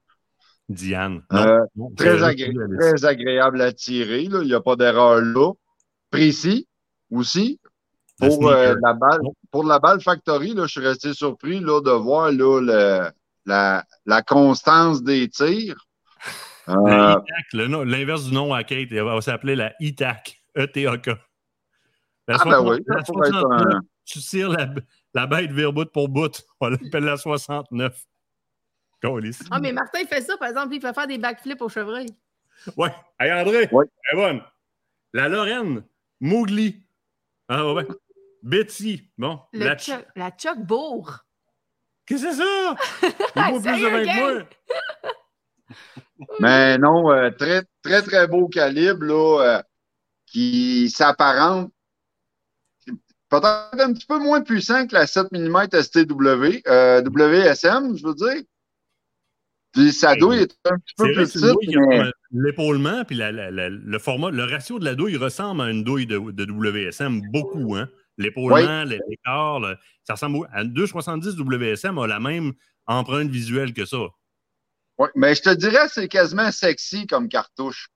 Diane. 0.72 1.22
Euh, 1.32 1.60
non, 1.76 1.90
Très, 1.96 2.18
c'est- 2.18 2.24
agré- 2.24 2.78
très 2.78 3.04
agréable 3.04 3.60
à 3.60 3.72
tirer. 3.72 4.24
là. 4.24 4.40
Il 4.42 4.48
n'y 4.48 4.54
a 4.54 4.60
pas 4.60 4.76
d'erreur 4.76 5.20
là. 5.20 5.52
Précis 6.10 6.66
aussi. 7.10 7.58
Pour, 8.18 8.48
euh, 8.50 8.74
la 8.82 8.92
balle, 8.92 9.20
pour 9.50 9.64
la 9.64 9.78
balle 9.80 10.00
Factory, 10.00 10.54
là, 10.54 10.62
je 10.66 10.72
suis 10.72 10.80
resté 10.86 11.12
surpris 11.12 11.58
là, 11.60 11.80
de 11.80 11.90
voir 11.90 12.30
le- 12.30 13.10
la, 13.46 13.84
la 14.06 14.22
constance 14.22 15.02
des 15.02 15.28
tirs. 15.28 15.86
Euh, 16.68 17.14
l'inverse 17.52 18.26
du 18.26 18.32
nom 18.34 18.54
à 18.54 18.62
Kate, 18.62 18.88
elle 18.92 19.02
va 19.02 19.20
s'appeler 19.20 19.56
la 19.56 19.72
ITAC, 19.80 20.40
E-T-A-K. 20.56 21.08
Ah 21.08 21.16
ben 22.28 22.38
60 22.38 22.68
oui, 22.68 22.78
la 22.86 22.96
ça 22.98 23.02
pourrait 23.12 23.28
être 23.28 23.40
69, 23.40 23.74
un, 23.74 23.80
tu 24.04 24.18
tires 24.20 24.48
la, 24.50 24.68
la 25.14 25.26
bête 25.26 25.50
vers 25.50 25.72
bout 25.72 25.90
pour 25.90 26.08
bout. 26.08 26.40
On 26.60 26.68
l'appelle 26.68 27.04
la 27.04 27.16
69. 27.16 28.00
Ah, 29.50 29.58
mais 29.60 29.72
Martin 29.72 30.04
fait 30.06 30.20
ça, 30.20 30.36
par 30.36 30.48
exemple, 30.48 30.74
il 30.74 30.80
fait 30.80 30.92
faire 30.94 31.06
des 31.06 31.18
backflips 31.18 31.60
au 31.60 31.68
chevreuil. 31.68 32.06
Ouais. 32.76 32.94
Hey, 33.18 33.32
André, 33.32 33.68
Ouais. 33.72 33.86
elle 34.12 34.18
est 34.18 34.22
bonne. 34.22 34.42
La 35.12 35.28
Lorraine, 35.28 35.82
Mowgli. 36.20 36.82
Ah, 37.48 37.72
ouais. 37.72 37.86
Betty. 38.42 39.10
Bon. 39.18 39.40
Le 39.52 39.64
La 39.66 39.76
Chuck, 39.76 40.04
la 40.16 40.30
Chuck 40.30 40.58
Bourg. 40.58 41.18
Qu'est-ce 42.06 42.24
que 42.24 42.30
c'est 42.32 42.36
ça? 42.38 42.76
Il 43.36 43.52
vaut 43.52 43.60
plus 43.60 43.72
de 43.72 44.04
que 44.04 44.18
moi. 44.18 44.44
Mais 46.40 46.78
non, 46.78 47.10
euh, 47.12 47.30
très, 47.30 47.62
très, 47.82 48.02
très 48.02 48.26
beau 48.28 48.48
calibre 48.48 49.04
là, 49.04 49.40
euh, 49.58 49.62
qui 50.26 50.90
s'apparente 50.90 51.72
peut-être 53.28 53.80
un 53.80 53.92
petit 53.92 54.06
peu 54.06 54.18
moins 54.18 54.42
puissant 54.42 54.86
que 54.86 54.94
la 54.94 55.06
7 55.06 55.32
mm 55.32 55.68
STW, 55.72 56.62
euh, 56.68 57.00
WSM, 57.02 57.96
je 57.96 58.06
veux 58.06 58.14
dire. 58.14 58.42
Puis 59.72 59.92
sa 59.92 60.12
Ben, 60.14 60.20
douille 60.20 60.38
est 60.40 60.54
un 60.66 60.76
petit 60.78 60.94
peu 60.96 61.04
plus 61.14 61.32
petite, 61.32 61.76
mais 61.88 62.02
l'épaulement, 62.32 63.04
puis 63.04 63.16
la- 63.16 63.32
la- 63.32 63.50
la- 63.50 63.70
le 63.70 63.98
format, 63.98 64.30
le 64.30 64.44
ratio 64.44 64.78
de 64.78 64.84
la 64.84 64.94
douille 64.94 65.16
ressemble 65.16 65.62
à 65.62 65.70
une 65.70 65.82
douille 65.82 66.06
de, 66.06 66.18
de 66.18 66.44
WSM 66.44 67.22
beaucoup, 67.32 67.74
hein? 67.76 67.88
L'épaulement, 68.18 68.84
l'écart, 68.84 69.60
le- 69.60 69.76
ça 70.04 70.14
ressemble 70.14 70.36
au- 70.36 70.46
à 70.52 70.62
une 70.62 70.72
270 70.72 71.36
WSM 71.36 71.96
a 71.98 72.06
la 72.06 72.20
même 72.20 72.52
empreinte 72.86 73.30
visuelle 73.30 73.72
que 73.72 73.86
ça. 73.86 73.98
ouais, 74.98 75.08
mais 75.16 75.34
je 75.34 75.42
te 75.42 75.50
dirais 75.54 75.88
c'est 75.88 76.06
quasiment 76.08 76.50
sexy 76.52 77.06
comme 77.06 77.28
cartouche. 77.28 77.88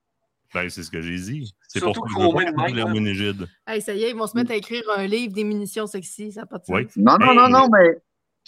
Ben, 0.54 0.70
c'est 0.70 0.82
ce 0.84 0.90
que 0.90 1.02
j'ai 1.02 1.16
dit. 1.18 1.52
C'est 1.68 1.80
Surtout 1.80 2.00
pour 2.00 2.08
ça 2.10 2.16
que 2.16 2.22
je 2.22 2.26
hein. 2.26 3.46
Hey, 3.66 3.82
ça 3.82 3.92
y 3.94 4.04
est, 4.04 4.10
ils 4.10 4.16
vont 4.16 4.26
se 4.26 4.36
mettre 4.36 4.52
à 4.52 4.56
écrire 4.56 4.82
un 4.96 5.06
livre 5.06 5.34
des 5.34 5.44
munitions 5.44 5.86
sexy. 5.86 6.32
Ça 6.32 6.40
n'a 6.42 6.46
pas 6.46 6.58
de 6.58 6.64
sens. 6.64 6.74
Oui. 6.76 6.86
Non, 6.96 7.18
non, 7.20 7.30
Hey. 7.32 7.36
non, 7.36 7.48
non, 7.50 7.68
mais 7.70 7.98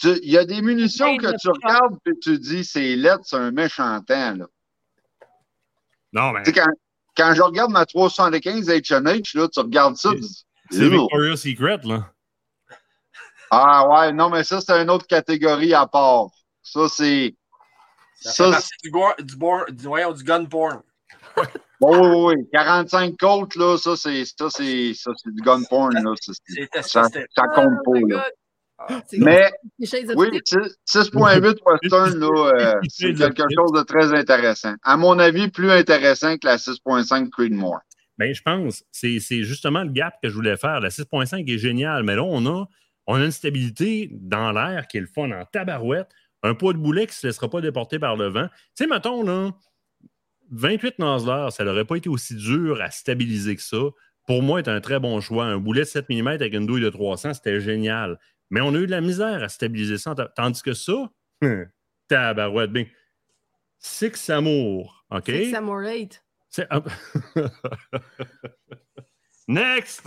il 0.05 0.31
y 0.31 0.39
a 0.39 0.45
des 0.45 0.63
munitions 0.63 1.17
que 1.17 1.37
tu 1.41 1.49
regardes 1.49 1.97
et 2.07 2.13
tu 2.21 2.39
dis 2.39 2.65
c'est 2.65 2.95
lettre, 2.97 3.23
c'est 3.25 3.37
un 3.37 3.51
méchant 3.51 4.01
temps. 4.03 4.35
Là. 4.37 4.47
Non, 6.13 6.33
mais 6.33 6.43
quand, 6.53 6.67
quand 7.17 7.35
je 7.35 7.43
regarde 7.43 7.71
ma 7.71 7.85
375 7.85 8.69
H&H, 8.69 9.37
là, 9.39 9.49
tu 9.49 9.61
regardes 9.61 9.97
ça, 9.97 10.11
tu 10.11 10.21
dis, 10.21 10.45
c'est. 10.71 10.89
Victoria's 10.89 11.41
Secret, 11.43 11.79
là. 11.85 12.11
Ah 13.51 13.89
ouais, 13.89 14.13
non, 14.13 14.29
mais 14.31 14.45
ça, 14.45 14.61
c'est 14.61 14.81
une 14.83 14.91
autre 14.91 15.07
catégorie 15.07 15.75
à 15.75 15.87
part. 15.87 16.27
Ça, 16.63 16.89
c'est. 16.89 17.35
Ça, 18.21 18.33
Ça, 18.33 18.45
fait 18.45 18.51
partie 18.51 19.17
du, 19.19 19.25
du, 19.71 19.77
du, 19.77 19.87
voyons, 19.87 20.13
du 20.13 20.25
gun 20.25 20.45
porn. 20.45 20.83
Bon, 21.81 21.97
oui, 21.97 22.35
oui, 22.35 22.35
oui. 22.43 22.49
45 22.53 23.17
Colts, 23.17 23.55
là, 23.55 23.79
ça, 23.79 23.97
c'est 23.97 24.25
ça, 24.25 24.51
c'est 24.51 24.93
ça, 24.95 25.13
c'est 25.17 25.33
du 25.33 25.41
gun 25.41 25.63
porn, 25.71 25.95
là. 25.95 26.13
Ça, 26.21 26.33
c'est- 26.47 26.69
C'est 26.73 26.83
ça, 26.83 27.05
ça 27.05 27.47
compte 27.55 27.71
my 27.87 28.03
pas, 28.03 28.17
là. 28.17 28.31
C'est 29.07 29.19
Mais, 29.19 29.51
oui, 29.81 30.31
Grey. 30.31 30.41
6.8 30.87 31.57
Western, 31.67 32.19
là, 32.19 32.53
euh, 32.61 32.75
c'est 32.89 33.13
quelque 33.13 33.43
chose 33.55 33.73
de 33.73 33.83
très 33.83 34.13
intéressant. 34.13 34.75
À 34.83 34.97
mon 34.97 35.19
avis, 35.19 35.51
plus 35.51 35.71
intéressant 35.71 36.37
que 36.37 36.47
la 36.47 36.57
6.5 36.57 37.29
Creedmoor. 37.31 37.81
Ben, 38.19 38.33
je 38.35 38.43
pense, 38.43 38.85
c'est 38.91 39.21
c'est 39.21 39.43
justement 39.43 39.83
le 39.83 39.91
gap 39.91 40.15
que 40.23 40.29
je 40.29 40.35
voulais 40.35 40.57
faire. 40.57 40.81
La 40.81 40.91
6.5 40.91 41.49
est 41.49 41.59
géniale, 41.59 42.03
mais 42.03 42.17
là, 42.17 42.23
on 42.25 42.47
a, 42.47 42.67
on 43.07 43.15
a 43.15 43.25
une 43.25 43.31
stabilité 43.31 44.11
dans 44.13 44.53
l'air 44.53 44.87
qui 44.89 44.99
est 44.99 45.01
le 45.01 45.07
fun 45.07 45.31
en 45.31 45.45
tabarouette. 45.45 46.09
Un 46.43 46.55
poids 46.55 46.73
de 46.73 46.79
boulet 46.79 47.07
qui 47.07 47.13
ne 47.13 47.15
se 47.15 47.27
laissera 47.27 47.51
pas 47.51 47.61
déporter 47.61 47.99
par 47.99 48.17
le 48.17 48.29
vent. 48.29 48.47
Tu 48.77 48.85
sais, 48.85 48.87
mettons, 48.87 49.25
là, 49.25 49.51
28 50.51 50.99
Nosler, 50.99 51.49
ça 51.51 51.65
n'aurait 51.65 51.85
pas 51.85 51.97
été 51.97 52.09
aussi 52.09 52.35
dur 52.35 52.81
à 52.81 52.91
stabiliser 52.91 53.57
que 53.57 53.63
ça. 53.63 53.79
Pour 54.27 54.43
moi, 54.43 54.61
c'est 54.65 54.71
un 54.71 54.81
très 54.81 55.01
bon 55.01 55.21
choix. 55.21 55.47
Un 55.47 55.59
boulet 55.59 55.81
de 55.81 55.87
7 55.87 56.09
mm 56.09 56.29
avec 56.29 56.55
une 56.55 56.67
douille 56.67 56.83
de 56.83 56.91
300, 56.91 57.35
c'était 57.35 57.61
génial. 57.61 58.19
Mais 58.51 58.61
on 58.61 58.75
a 58.75 58.79
eu 58.79 58.87
de 58.87 58.91
la 58.91 59.01
misère 59.01 59.43
à 59.43 59.49
stabiliser 59.49 59.99
ça. 59.99 60.15
Tandis 60.37 60.63
que 60.63 60.73
ça, 60.73 60.93
tabarouette, 62.09 62.71
bien. 62.73 62.87
Six 63.79 64.29
Amour, 64.31 65.05
OK? 65.11 65.27
Six 65.27 65.51
Samurai. 65.51 66.09
C'est- 66.51 66.67
ah. 66.71 66.81
Next! 69.49 70.03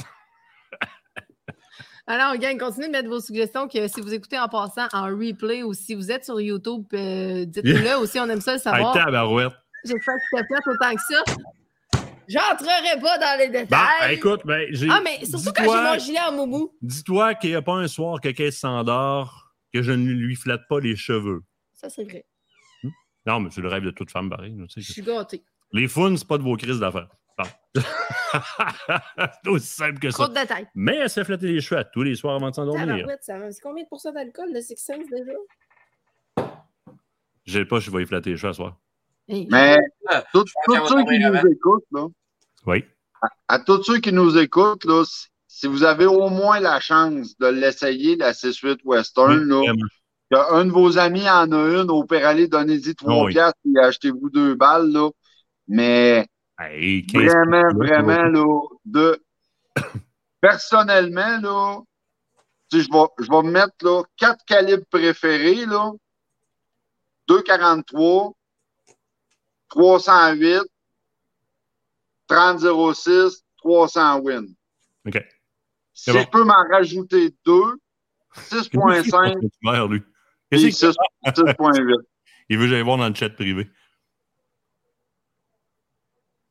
Alors, 2.08 2.36
gang, 2.38 2.58
continuez 2.58 2.88
de 2.88 2.92
mettre 2.92 3.10
vos 3.10 3.20
suggestions 3.22 3.68
que 3.68 3.88
si 3.88 4.02
vous 4.02 4.14
écoutez 4.14 4.38
en 4.40 4.50
passant 4.50 4.88
en 4.92 5.04
replay 5.06 5.64
ou 5.64 5.74
si 5.74 5.94
vous 5.96 6.12
êtes 6.12 6.26
sur 6.26 6.42
YouTube, 6.42 6.86
euh, 6.94 7.46
dites-le 7.46 7.96
aussi, 8.02 8.20
on 8.20 8.28
aime 8.30 8.42
ça 8.42 8.52
le 8.54 8.58
Hey, 8.58 8.62
savoir. 8.64 8.94
tabarouette. 8.94 9.54
J'espère 9.86 10.16
que 10.16 10.38
tu 10.38 10.46
fait 10.48 10.70
autant 10.70 10.96
que 10.96 11.02
ça. 11.02 11.24
J'entrerai 12.28 13.00
pas 13.02 13.18
dans 13.18 13.38
les 13.40 13.48
Bon, 13.48 13.60
détails. 13.60 14.16
écoute, 14.16 14.42
ben, 14.46 14.68
j'ai. 14.72 14.88
ah, 14.90 15.02
mais 15.04 15.26
surtout 15.26 15.52
quand 15.54 15.64
j'ai 15.64 15.84
mon 15.92 15.98
gilet 16.00 16.20
en 16.28 16.32
moumou. 16.34 16.76
Dis-toi 16.82 17.36
qu'il 17.36 17.50
n'y 17.52 17.56
a 17.56 17.62
pas 17.62 17.74
un 17.74 17.88
soir 17.88 18.20
que 18.22 18.30
Kate 18.30 18.54
s'endort 18.54 19.54
que 19.74 19.82
je 19.82 19.92
ne 19.92 20.12
lui 20.12 20.36
flatte 20.36 20.62
pas 20.70 20.80
les 20.80 20.96
cheveux. 20.96 21.42
Ça, 21.74 21.90
c'est 21.90 22.04
vrai. 22.04 22.26
Non, 23.26 23.40
mais 23.40 23.50
c'est 23.52 23.62
le 23.62 23.68
rêve 23.68 23.84
de 23.84 23.92
toute 23.92 24.12
femme 24.12 24.30
sais. 24.70 24.82
Je 24.82 24.92
suis 24.92 25.02
gâtée. 25.02 25.44
Les 25.72 25.88
founes, 25.88 26.18
c'est 26.18 26.28
pas 26.28 26.38
de 26.38 26.44
vos 26.44 26.56
crises 26.58 26.80
d'affaires. 26.80 27.08
C'est 29.44 29.50
aussi 29.50 29.68
simple 29.68 30.00
que 30.00 30.08
Trop 30.10 30.24
ça. 30.24 30.30
de 30.30 30.34
détails. 30.36 30.68
Mais 30.76 30.98
elle 30.98 31.10
se 31.10 31.20
fait 31.22 31.26
flatter 31.26 31.48
les 31.48 31.62
cheveux 31.62 31.80
à 31.80 31.84
tous 31.84 32.04
les 32.04 32.16
soirs 32.16 32.36
avant 32.36 32.50
de 32.50 32.56
s'endormir. 32.56 33.08
C'est 33.22 33.34
combien 33.64 33.84
de 33.84 33.90
pourcents 33.90 34.12
d'alcool, 34.12 34.50
le 34.54 34.62
Six 34.62 34.78
Sense, 34.78 35.06
déjà? 35.10 35.32
J'ai 37.46 37.66
pas, 37.66 37.80
je 37.80 37.90
vais 37.90 38.04
y 38.04 38.06
flatter 38.06 38.32
les 38.32 38.38
cheveux 38.38 38.52
à 38.52 38.54
soir. 38.54 38.78
Mais, 39.50 39.78
Ah, 40.08 40.24
tous 40.34 40.46
pense 40.66 40.90
ceux 40.90 41.04
qui 41.06 41.20
nous 41.20 41.26
avant. 41.28 41.48
écoutent, 41.50 41.86
là, 41.92 42.08
Oui. 42.66 42.84
à 43.48 43.60
tous 43.60 43.84
ceux 43.84 44.00
qui 44.00 44.12
nous 44.12 44.38
écoutent, 44.38 44.86
là, 44.86 45.04
si- 45.48 45.68
vous 45.68 45.84
avez 45.84 46.06
au 46.06 46.30
moins 46.30 46.60
la 46.60 46.80
chance 46.80 47.38
de 47.38 47.48
l'essayer, 47.48 48.16
la 48.16 48.34
6.8 48.34 48.80
Western, 48.84 49.40
Oui, 49.40 49.48
là, 49.48 49.56
vraiment. 49.58 49.86
que 50.32 50.54
un 50.54 50.66
de 50.66 50.72
vos 50.72 50.98
amis 50.98 51.30
en 51.30 51.52
a 51.52 51.82
une, 51.82 51.92
au 51.92 52.04
pire, 52.04 52.26
allez, 52.28 52.48
donnez-y 52.48 52.96
trois 52.96 53.16
Oh 53.22 53.26
oui. 53.26 53.34
piastres 53.34 53.60
et 53.76 53.80
achetez-vous 53.80 54.30
deux 54.30 54.56
balles, 54.56 54.90
là. 54.92 55.10
Mais 55.68 56.28
Hey, 56.60 57.06
15 57.06 57.24
vraiment, 57.24 57.74
vraiment, 57.74 58.24
là, 58.24 58.62
de 58.86 59.22
personnellement, 60.42 61.38
là, 61.42 61.80
je 62.72 62.78
vais, 62.78 63.08
je 63.20 63.30
vais 63.30 63.44
me 63.44 63.52
mettre 63.52 63.76
là, 63.84 64.04
quatre 64.18 64.44
calibres 64.46 64.86
préférés, 64.90 65.66
là. 65.66 65.92
243, 67.28 68.34
308, 69.72 70.62
3006, 72.28 73.44
300 73.58 74.20
win. 74.22 74.48
OK. 75.08 75.26
Si 75.94 76.12
bon. 76.12 76.20
je 76.20 76.28
peux 76.28 76.44
m'en 76.44 76.64
rajouter 76.72 77.34
deux, 77.46 77.80
6.5 78.36 79.40
Tu 79.42 79.48
meurs, 79.64 79.88
lui. 79.88 80.02
et 80.52 80.58
Qu'est-ce 80.58 80.66
que 80.66 80.92
6 80.92 80.98
6.8. 81.42 81.96
Il 82.50 82.58
veut 82.58 82.66
que 82.66 82.70
j'aille 82.70 82.82
voir 82.84 82.98
dans 82.98 83.08
le 83.10 83.16
chat 83.16 83.30
privé? 83.30 83.70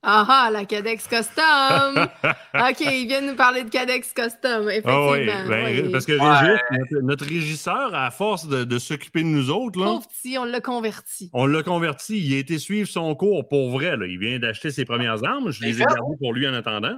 Ah 0.03 0.25
ah, 0.29 0.51
la 0.51 0.65
Cadex 0.65 1.07
Custom! 1.07 2.09
OK, 2.55 2.81
il 2.81 3.07
vient 3.07 3.21
nous 3.21 3.35
parler 3.37 3.65
de 3.65 3.69
Cadex 3.69 4.15
Custom, 4.15 4.67
Ah 4.69 4.73
effectivement. 4.73 5.11
oui, 5.11 5.27
ben, 5.27 5.85
oui. 5.85 5.93
parce 5.93 6.07
que 6.07 6.13
Régis, 6.13 6.59
notre, 6.71 7.03
notre 7.03 7.25
régisseur, 7.27 7.95
à 7.95 8.11
force 8.11 8.47
de, 8.49 8.65
de 8.65 8.79
s'occuper 8.79 9.21
de 9.23 9.29
nous 9.29 9.51
autres, 9.51 9.79
là, 9.79 9.85
Pauvre 9.87 10.09
petit, 10.09 10.39
on 10.39 10.45
l'a 10.45 10.63
converti. 10.63 11.29
on 11.35 11.45
l'a 11.45 11.63
converti. 11.63 12.19
Il 12.19 12.35
a 12.35 12.39
été 12.39 12.59
suivre 12.59 12.89
son 12.89 13.15
cours 13.15 13.47
pour 13.47 13.71
vrai. 13.73 13.97
là. 13.99 14.07
Il 14.07 14.19
vient 14.19 14.39
d'acheter 14.39 14.71
ses 14.71 14.87
premières 14.87 15.23
armes. 15.23 15.51
Je 15.51 15.63
les 15.63 15.83
ai 15.83 15.85
gardées 15.85 16.17
pour 16.19 16.33
lui 16.33 16.49
en 16.49 16.55
attendant. 16.55 16.97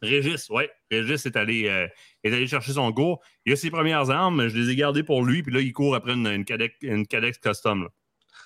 Régis, 0.00 0.48
oui. 0.48 0.62
Régis 0.90 1.26
est 1.26 1.36
allé, 1.36 1.68
euh, 1.68 1.86
est 2.24 2.32
allé 2.32 2.46
chercher 2.46 2.72
son 2.72 2.90
cours. 2.94 3.20
Il 3.44 3.52
a 3.52 3.56
ses 3.56 3.70
premières 3.70 4.08
armes. 4.08 4.48
Je 4.48 4.56
les 4.56 4.70
ai 4.70 4.76
gardées 4.76 5.02
pour 5.02 5.22
lui. 5.22 5.42
Puis 5.42 5.52
là, 5.52 5.60
il 5.60 5.72
court 5.74 5.94
après 5.94 6.14
une, 6.14 6.26
une, 6.28 6.44
Cadex, 6.46 6.74
une 6.80 7.06
Cadex 7.06 7.36
Custom. 7.38 7.82
là. 7.82 7.88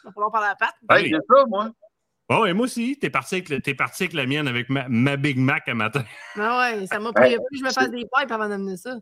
Il 0.03 0.07
va 0.09 0.13
falloir 0.13 0.33
parler 0.33 0.47
à 0.49 0.51
la 0.51 0.57
patte. 0.57 1.05
Hey, 1.05 1.13
ça, 1.13 1.45
moi. 1.49 1.71
Oh, 2.31 2.47
et 2.47 2.53
moi 2.55 2.65
aussi, 2.65 2.99
t'es 2.99 3.11
parti, 3.11 3.35
avec, 3.37 3.49
le- 3.51 3.75
parti 3.75 4.05
avec 4.05 4.15
la 4.15 4.25
mienne, 4.27 4.49
avec 4.49 4.71
ma, 4.71 4.89
ma 4.89 5.17
Big 5.17 5.39
Mac 5.39 5.69
à 5.69 5.75
matin. 5.75 6.05
Ah 6.37 6.59
ouais, 6.77 6.87
ça 6.87 6.99
m'a 6.99 7.13
pris. 7.13 7.31
Il 7.31 7.35
a 7.35 7.37
fallu 7.37 7.49
que 7.53 7.59
je 7.59 7.65
me 7.65 7.71
fasse 7.71 7.91
des 7.91 7.99
pipes 8.05 8.31
avant 8.33 8.49
d'amener 8.49 8.77
ça. 8.77 8.97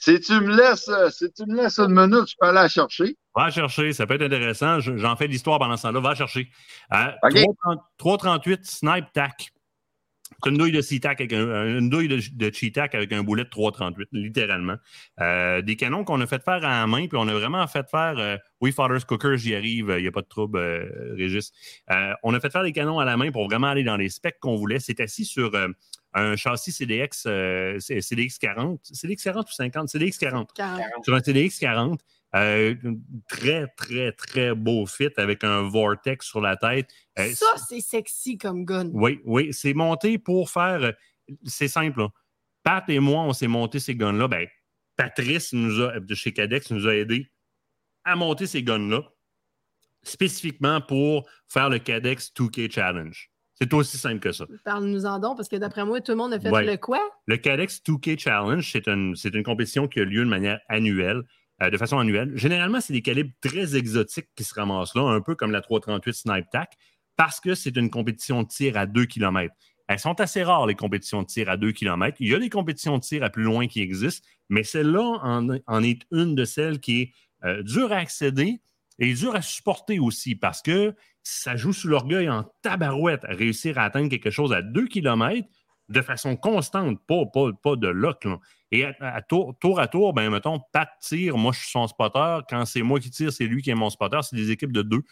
Si 0.00 0.18
tu 0.20 0.32
me 0.32 0.56
laisses, 0.56 0.88
euh, 0.88 1.10
si 1.10 1.30
tu 1.32 1.44
me 1.46 1.56
laisses 1.62 1.78
une 1.78 1.92
minute, 1.94 2.28
je 2.30 2.34
peux 2.40 2.46
aller 2.46 2.54
la 2.54 2.68
chercher. 2.68 3.16
Va 3.36 3.50
chercher, 3.50 3.92
ça 3.92 4.06
peut 4.06 4.14
être 4.14 4.22
intéressant. 4.22 4.80
Je- 4.80 4.96
J'en 4.96 5.14
fais 5.14 5.26
de 5.28 5.32
l'histoire 5.32 5.58
pendant 5.58 5.76
ce 5.76 5.82
temps-là. 5.82 6.00
Va 6.00 6.14
chercher. 6.14 6.48
Euh, 6.92 7.06
OK. 7.22 7.32
330 7.34 7.80
338 7.98 8.64
Snipe 8.66 9.12
Tac. 9.12 9.50
C'est 10.42 10.50
une 10.50 10.56
douille 10.56 10.72
de 10.72 10.80
SeaTac 10.80 11.20
avec 11.20 11.32
un, 11.32 11.78
une 11.78 11.90
douille 11.90 12.08
de, 12.08 12.20
de 12.32 12.54
Cheetac 12.54 12.94
avec 12.94 13.12
un 13.12 13.22
boulet 13.22 13.44
de 13.44 13.50
338, 13.50 14.08
littéralement. 14.12 14.76
Euh, 15.20 15.60
des 15.60 15.76
canons 15.76 16.04
qu'on 16.04 16.20
a 16.20 16.26
fait 16.26 16.42
faire 16.42 16.64
à 16.64 16.80
la 16.80 16.86
main, 16.86 17.06
puis 17.06 17.18
on 17.18 17.28
a 17.28 17.34
vraiment 17.34 17.66
fait 17.66 17.88
faire. 17.90 18.14
Euh, 18.18 18.36
oui, 18.60 18.72
Father's 18.72 19.04
Cooker, 19.04 19.36
j'y 19.36 19.54
arrive, 19.54 19.94
il 19.96 20.02
n'y 20.02 20.08
a 20.08 20.12
pas 20.12 20.22
de 20.22 20.28
trouble, 20.28 20.58
euh, 20.58 21.14
Régis. 21.16 21.52
Euh, 21.90 22.12
on 22.22 22.32
a 22.32 22.40
fait 22.40 22.50
faire 22.50 22.62
des 22.62 22.72
canons 22.72 22.98
à 22.98 23.04
la 23.04 23.16
main 23.16 23.30
pour 23.30 23.46
vraiment 23.46 23.68
aller 23.68 23.84
dans 23.84 23.96
les 23.96 24.08
specs 24.08 24.38
qu'on 24.40 24.56
voulait. 24.56 24.80
C'est 24.80 25.00
assis 25.00 25.24
sur 25.24 25.54
euh, 25.54 25.68
un 26.14 26.36
châssis 26.36 26.72
CDX, 26.72 27.24
euh, 27.26 27.78
CDX 27.78 28.38
40. 28.38 28.80
CDX 28.84 29.22
40 29.22 29.48
ou 29.48 29.52
50? 29.52 29.88
CDX 29.88 30.18
40 30.18 30.52
40. 30.54 30.82
sur 31.04 31.14
un 31.14 31.20
TDX 31.20 31.58
40. 31.58 32.00
Euh, 32.34 32.74
très, 33.28 33.66
très, 33.76 34.12
très 34.12 34.54
beau 34.54 34.86
fit 34.86 35.08
avec 35.16 35.42
un 35.44 35.62
vortex 35.62 36.26
sur 36.26 36.40
la 36.40 36.56
tête. 36.56 36.88
Euh, 37.18 37.32
Ça, 37.34 37.46
c'est 37.68 37.80
sexy 37.80 38.38
comme 38.38 38.64
gun. 38.64 38.88
oui, 38.92 39.20
oui, 39.24 39.52
c'est 39.52 39.74
monté 39.74 40.18
pour 40.18 40.50
faire. 40.50 40.82
euh, 40.82 40.92
C'est 41.44 41.68
simple. 41.68 42.00
là. 42.00 42.08
Pat 42.62 42.84
et 42.88 42.98
moi, 43.00 43.22
on 43.22 43.32
s'est 43.32 43.46
monté 43.48 43.78
ces 43.80 43.94
guns-là. 43.96 44.28
Ben, 44.28 44.46
Patrice 44.96 45.52
nous 45.52 45.80
a, 45.80 45.98
de 45.98 46.14
chez 46.14 46.32
Cadex 46.32 46.70
nous 46.70 46.86
a 46.86 46.94
aidé 46.94 47.30
à 48.04 48.16
monter 48.16 48.46
ces 48.46 48.62
guns-là 48.62 49.02
spécifiquement 50.02 50.80
pour 50.80 51.28
faire 51.48 51.68
le 51.68 51.78
Cadex 51.78 52.32
2K 52.36 52.70
Challenge. 52.72 53.30
C'est 53.54 53.72
aussi 53.74 53.98
simple 53.98 54.20
que 54.20 54.32
ça. 54.32 54.46
Parle-nous-en 54.64 55.18
donc, 55.18 55.36
parce 55.36 55.48
que 55.48 55.56
d'après 55.56 55.84
moi, 55.84 56.00
tout 56.00 56.12
le 56.12 56.16
monde 56.16 56.32
a 56.32 56.40
fait 56.40 56.48
Ouais. 56.50 56.64
le 56.64 56.76
quoi? 56.78 57.00
Le 57.26 57.36
Cadex 57.36 57.82
2K 57.86 58.18
Challenge, 58.18 58.66
c'est 58.70 58.88
une, 58.88 59.14
une 59.34 59.42
compétition 59.42 59.86
qui 59.86 60.00
a 60.00 60.04
lieu 60.04 60.24
de 60.24 60.30
manière 60.30 60.60
annuelle, 60.68 61.22
de 61.68 61.76
façon 61.76 61.98
annuelle. 61.98 62.32
Généralement, 62.36 62.80
c'est 62.80 62.92
des 62.92 63.02
calibres 63.02 63.32
très 63.40 63.76
exotiques 63.76 64.28
qui 64.34 64.44
se 64.44 64.54
ramassent 64.54 64.94
là, 64.94 65.02
un 65.02 65.20
peu 65.20 65.34
comme 65.34 65.50
la 65.50 65.60
338 65.60 66.12
Snipe 66.14 66.46
Tac, 66.50 66.72
parce 67.16 67.40
que 67.40 67.54
c'est 67.54 67.76
une 67.76 67.90
compétition 67.90 68.42
de 68.42 68.48
tir 68.48 68.78
à 68.78 68.86
2 68.86 69.04
km. 69.04 69.54
Elles 69.88 69.98
sont 69.98 70.20
assez 70.20 70.42
rares, 70.42 70.66
les 70.66 70.74
compétitions 70.74 71.22
de 71.22 71.26
tir 71.26 71.50
à 71.50 71.56
2 71.56 71.72
km. 71.72 72.16
Il 72.20 72.28
y 72.28 72.34
a 72.34 72.38
des 72.38 72.48
compétitions 72.48 72.96
de 72.96 73.02
tir 73.02 73.24
à 73.24 73.28
plus 73.28 73.42
loin 73.42 73.66
qui 73.66 73.82
existent, 73.82 74.26
mais 74.48 74.62
celle-là 74.62 75.02
en, 75.02 75.82
est 75.82 76.02
une 76.12 76.34
de 76.34 76.44
celles 76.44 76.78
qui 76.80 77.00
est 77.00 77.12
euh, 77.44 77.62
dure 77.62 77.92
à 77.92 77.96
accéder 77.96 78.60
et 79.00 79.12
dure 79.12 79.34
à 79.34 79.42
supporter 79.42 79.98
aussi, 79.98 80.36
parce 80.36 80.62
que 80.62 80.94
ça 81.22 81.56
joue 81.56 81.72
sous 81.72 81.88
l'orgueil 81.88 82.30
en 82.30 82.44
tabarouette 82.62 83.24
réussir 83.24 83.78
à 83.78 83.84
atteindre 83.84 84.08
quelque 84.08 84.30
chose 84.30 84.52
à 84.52 84.62
2 84.62 84.86
km 84.86 85.46
de 85.90 86.02
façon 86.02 86.36
constante, 86.36 87.00
pas, 87.06 87.26
pas, 87.26 87.50
pas 87.62 87.76
de 87.76 87.88
lock. 87.88 88.24
là. 88.24 88.38
Et 88.70 88.84
à, 88.84 88.94
à 89.00 89.22
tour, 89.22 89.56
tour 89.60 89.80
à 89.80 89.88
tour, 89.88 90.12
ben, 90.12 90.30
mettons, 90.30 90.60
Pat 90.72 90.88
tire, 91.00 91.36
moi 91.36 91.52
je 91.52 91.58
suis 91.58 91.70
son 91.70 91.88
spotter. 91.88 92.38
Quand 92.48 92.64
c'est 92.64 92.82
moi 92.82 93.00
qui 93.00 93.10
tire, 93.10 93.32
c'est 93.32 93.46
lui 93.46 93.60
qui 93.60 93.70
est 93.70 93.74
mon 93.74 93.90
spotter. 93.90 94.20
C'est 94.22 94.36
des 94.36 94.50
équipes 94.50 94.72
de 94.72 94.82
deux. 94.82 95.02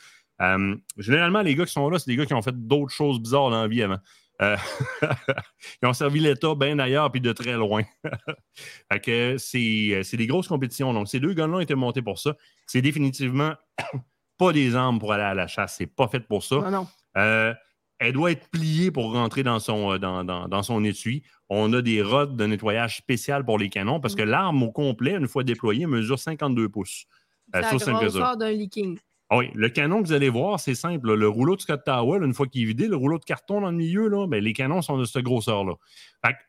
Euh, 0.41 0.77
généralement, 0.97 1.43
les 1.43 1.57
gars 1.57 1.67
qui 1.67 1.73
sont 1.73 1.91
là, 1.91 1.99
c'est 1.99 2.11
des 2.11 2.17
gars 2.17 2.27
qui 2.27 2.35
ont 2.35 2.43
fait 2.43 2.55
d'autres 2.55 2.93
choses 2.93 3.21
bizarres 3.21 3.51
dans 3.51 3.63
la 3.63 3.69
vie 3.69 3.83
avant. 3.83 3.99
Euh, 4.41 4.57
ils 5.83 5.89
ont 5.89 5.93
servi 5.93 6.21
l'État 6.21 6.55
bien 6.55 6.79
ailleurs 6.79 7.11
puis 7.11 7.21
de 7.21 7.33
très 7.33 7.55
loin. 7.55 7.83
fait 8.93 9.01
que 9.01 9.37
c'est, 9.37 10.01
c'est 10.05 10.17
des 10.17 10.29
grosses 10.29 10.47
compétitions. 10.47 10.95
Donc, 10.95 11.09
ces 11.09 11.19
deux 11.19 11.35
gars-là 11.35 11.57
ont 11.57 11.61
été 11.61 11.75
montés 11.75 12.03
pour 12.03 12.21
ça. 12.21 12.37
C'est 12.67 12.83
définitivement 12.83 13.55
pas 14.39 14.53
des 14.53 14.77
armes 14.77 15.01
pour 15.01 15.13
aller 15.13 15.25
à 15.25 15.35
la 15.35 15.49
chasse. 15.49 15.75
C'est 15.77 15.87
pas 15.87 16.07
fait 16.07 16.21
pour 16.21 16.45
ça. 16.45 16.57
Non, 16.57 16.71
non. 16.71 16.87
Euh, 17.17 17.53
elle 17.99 18.13
doit 18.13 18.31
être 18.33 18.49
pliée 18.51 18.91
pour 18.91 19.13
rentrer 19.13 19.43
dans 19.43 19.59
son, 19.59 19.93
euh, 19.93 19.99
dans, 19.99 20.25
dans- 20.25 20.49
dans 20.49 20.63
son 20.63 20.85
étui. 20.85 21.23
On 21.49 21.73
a 21.73 21.83
des 21.83 22.03
rods 22.03 22.27
de 22.27 22.47
nettoyage 22.47 22.97
spécial 22.99 23.45
pour 23.45 23.59
les 23.59 23.69
canons 23.69 24.01
parce 24.01 24.15
que 24.15 24.23
l'arme 24.23 24.63
au 24.63 24.71
complet, 24.71 25.15
une 25.17 25.29
fois 25.29 25.45
déployée, 25.45 25.87
mesure 25.87 26.19
52 26.19 26.69
pouces. 26.69 27.07
Euh, 27.55 27.63
C'est 27.63 27.87
la 27.91 27.99
raison. 27.99 28.19
grosseur 28.19 28.37
d'un 28.37 28.51
leaking. 28.51 28.99
Ah 29.31 29.39
Oui, 29.39 29.51
le 29.55 29.69
canon 29.69 30.01
que 30.03 30.07
vous 30.09 30.13
allez 30.15 30.29
voir, 30.31 30.59
c'est 30.61 30.75
simple. 30.75 31.13
Le 31.15 31.29
rouleau 31.29 31.55
de 31.57 31.61
Scott 31.61 31.83
Tower, 31.85 32.19
une 32.25 32.33
fois 32.33 32.47
qu'il 32.47 32.63
est 32.63 32.67
vidé, 32.67 32.89
le 32.89 32.97
rouleau 32.97 33.19
de 33.19 33.25
carton 33.25 33.61
dans 33.61 33.71
le 33.71 33.77
milieu, 33.77 34.09
là, 34.09 34.27
ben, 34.27 34.43
les 34.43 34.53
canons 34.55 34.81
sont 34.81 34.97
de 34.97 35.05
cette 35.05 35.23
grosseur-là. 35.23 35.75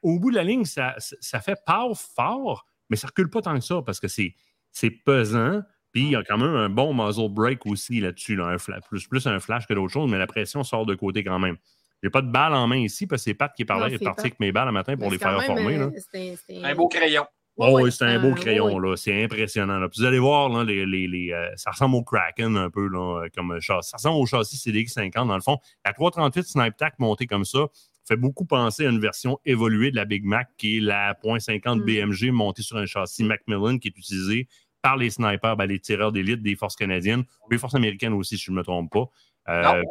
Au 0.01 0.19
bout 0.19 0.31
de 0.31 0.35
la 0.35 0.43
ligne, 0.43 0.65
ça, 0.65 0.95
ça- 0.97 1.41
fait 1.41 1.57
pow 1.65 1.93
fort, 1.95 2.65
mais 2.89 2.95
ça 2.95 3.07
recule 3.07 3.29
pas 3.29 3.41
tant 3.41 3.55
que 3.55 3.63
ça 3.65 3.81
parce 3.85 3.99
que 3.99 4.07
c'est 4.07 4.33
c'est 4.71 4.91
pesant. 4.91 5.61
Puis 5.91 6.03
il 6.03 6.11
y 6.11 6.15
a 6.15 6.23
quand 6.23 6.37
même 6.37 6.53
un 6.55 6.69
bon 6.69 6.93
muzzle 6.93 7.29
brake 7.29 7.65
aussi 7.65 7.99
là-dessus, 7.99 8.35
là, 8.35 8.47
un 8.47 8.57
plus, 8.87 9.07
plus 9.07 9.25
un 9.27 9.39
flash 9.39 9.65
que 9.67 9.73
d'autres 9.73 9.91
choses, 9.93 10.09
mais 10.09 10.17
la 10.17 10.27
pression 10.27 10.63
sort 10.63 10.85
de 10.85 10.95
côté 10.95 11.23
quand 11.23 11.39
même. 11.39 11.57
J'ai 12.03 12.09
pas 12.09 12.21
de 12.21 12.31
balle 12.31 12.53
en 12.53 12.67
main 12.67 12.77
ici 12.77 13.07
parce 13.07 13.21
que 13.23 13.31
c'est 13.31 13.33
Pat 13.33 13.51
qui 13.53 13.63
est 13.63 13.65
par 13.65 13.77
Non, 13.77 13.83
là, 13.83 13.89
il 13.89 13.95
est 13.95 13.97
c'est 13.97 14.05
parti 14.05 14.21
avec 14.21 14.39
mes 14.39 14.51
balles 14.51 14.67
le 14.67 14.71
matin 14.71 14.95
pour 14.95 15.07
Mais 15.07 15.11
les 15.13 15.17
faire 15.17 15.37
même, 15.37 15.45
former. 15.47 15.77
euh, 15.77 15.89
c'est- 16.11 16.63
Un 16.63 16.75
beau 16.75 16.87
crayon. 16.87 17.25
Oh, 17.61 17.77
oui, 17.81 17.91
c'est 17.91 18.05
un 18.05 18.19
beau 18.21 18.33
crayon, 18.35 18.79
là. 18.79 18.95
C'est 18.95 19.21
impressionnant. 19.21 19.79
là. 19.79 19.89
Puis 19.89 19.99
vous 19.99 20.05
allez 20.05 20.19
voir, 20.19 20.47
là, 20.47 20.63
les, 20.63 20.85
les- 20.85 21.07
les, 21.09 21.33
euh, 21.33 21.49
ça 21.57 21.71
ressemble 21.71 21.95
au 21.95 22.03
Kraken 22.03 22.55
un 22.55 22.69
peu, 22.69 22.87
là, 22.87 23.23
euh, 23.25 23.27
comme 23.35 23.59
châssis. 23.59 23.89
Ça 23.89 23.97
ressemble 23.97 24.15
au 24.17 24.25
châssis 24.25 24.55
CDX50, 24.55 25.27
dans 25.27 25.35
le 25.35 25.41
fond. 25.41 25.57
La 25.83 25.91
338 25.91 26.43
Snipe 26.47 26.77
Tac 26.77 26.97
montée 26.99 27.27
comme 27.27 27.43
ça 27.43 27.65
fait 28.07 28.15
beaucoup 28.15 28.45
penser 28.45 28.85
à 28.85 28.89
une 28.89 29.01
version 29.01 29.39
évoluée 29.45 29.91
de 29.91 29.97
la 29.97 30.05
Big 30.05 30.23
Mac, 30.23 30.47
qui 30.57 30.77
est 30.77 30.79
la 30.79 31.13
.50 31.15 31.81
Mm. 31.81 31.85
BMG 31.85 32.31
montée 32.31 32.61
sur 32.61 32.77
un 32.77 32.85
châssis 32.85 33.25
Macmillan, 33.25 33.77
qui 33.77 33.89
est 33.89 33.97
utilisé 33.97 34.47
par 34.81 34.97
les 34.97 35.09
snipers, 35.09 35.55
ben, 35.57 35.65
les 35.65 35.79
tireurs 35.79 36.11
d'élite 36.11 36.41
des 36.41 36.55
forces 36.55 36.75
canadiennes, 36.75 37.23
les 37.51 37.57
forces 37.57 37.75
américaines 37.75 38.13
aussi, 38.13 38.37
si 38.37 38.45
je 38.45 38.51
ne 38.51 38.57
me 38.57 38.63
trompe 38.63 38.91
pas. 38.91 39.05
Euh, 39.49 39.61
Non. 39.63 39.83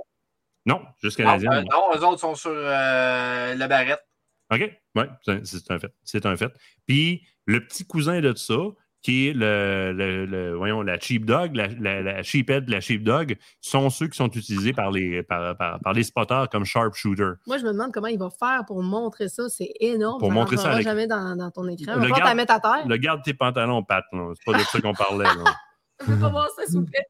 non, 0.66 0.82
juste 1.02 1.19
Non, 1.19 1.24
canadiennes. 1.27 1.52
euh, 1.52 1.62
non, 1.70 1.97
eux 1.97 2.05
autres 2.05 2.20
sont 2.20 2.35
sur 2.35 2.51
euh, 2.55 3.55
la 3.55 3.69
barrette. 3.69 4.05
OK? 4.51 4.81
Oui, 4.94 5.05
c'est 5.24 5.47
c'est 5.47 5.70
un 5.70 5.78
fait. 5.78 5.93
C'est 6.05 6.24
un 6.27 6.36
fait. 6.36 6.52
Puis 6.86 7.27
le 7.44 7.66
petit 7.66 7.86
cousin 7.86 8.20
de 8.20 8.35
ça, 8.35 8.56
qui 9.02 9.28
est 9.28 9.32
le, 9.32 9.92
le- 9.92 10.26
le- 10.26 10.54
voyons, 10.56 10.82
la 10.82 10.98
sheepdog, 10.98 11.54
la, 11.54 11.68
la, 11.68 12.02
la 12.02 12.22
sheephead, 12.22 12.68
la 12.68 12.80
sheepdog, 12.80 13.36
sont 13.60 13.90
ceux 13.90 14.08
qui 14.08 14.16
sont 14.16 14.26
utilisés 14.28 14.72
par 14.72 14.90
les, 14.90 15.22
par, 15.22 15.56
par- 15.56 15.78
par 15.80 15.92
les 15.92 16.02
spotters 16.02 16.48
comme 16.50 16.64
sharpshooter. 16.64 17.32
Moi, 17.46 17.58
je 17.58 17.64
me 17.64 17.72
demande 17.72 17.92
comment 17.92 18.08
il 18.08 18.18
va 18.18 18.28
faire 18.30 18.64
pour 18.66 18.82
montrer 18.82 19.28
ça. 19.28 19.48
C'est 19.48 19.72
énorme. 19.80 20.18
Pour 20.18 20.28
ça 20.28 20.34
montrer 20.34 20.56
ça 20.56 20.68
l'écran. 20.76 20.90
jamais 20.90 21.06
dans, 21.06 21.36
dans 21.36 21.50
ton 21.50 21.66
écran. 21.68 21.94
Le 21.96 22.08
garde- 22.08 22.24
la 22.24 22.34
mettre 22.34 22.54
à 22.54 22.60
terre. 22.60 22.88
Le 22.88 22.96
garde 22.96 23.22
tes 23.22 23.34
pantalons, 23.34 23.82
Pat. 23.84 24.04
là. 24.12 24.32
C'est 24.34 24.52
pas 24.52 24.58
de 24.58 24.64
ça 24.64 24.80
qu'on 24.80 24.94
parlait. 24.94 25.24
Là. 25.24 25.44
Je 26.06 26.12
veux 26.12 26.20
pas 26.20 26.28
voir 26.30 26.48
ça, 26.56 26.64
s'il 26.66 26.80
vous 26.80 26.86
plaît. 26.86 27.06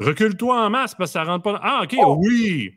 Recule-toi 0.00 0.66
en 0.66 0.70
masse 0.70 0.94
parce 0.94 1.10
que 1.10 1.12
ça 1.12 1.24
rentre 1.24 1.42
pas. 1.44 1.52
dans- 1.52 1.60
Ah, 1.62 1.80
OK, 1.84 1.94
Oh. 1.98 2.18
oui! 2.20 2.72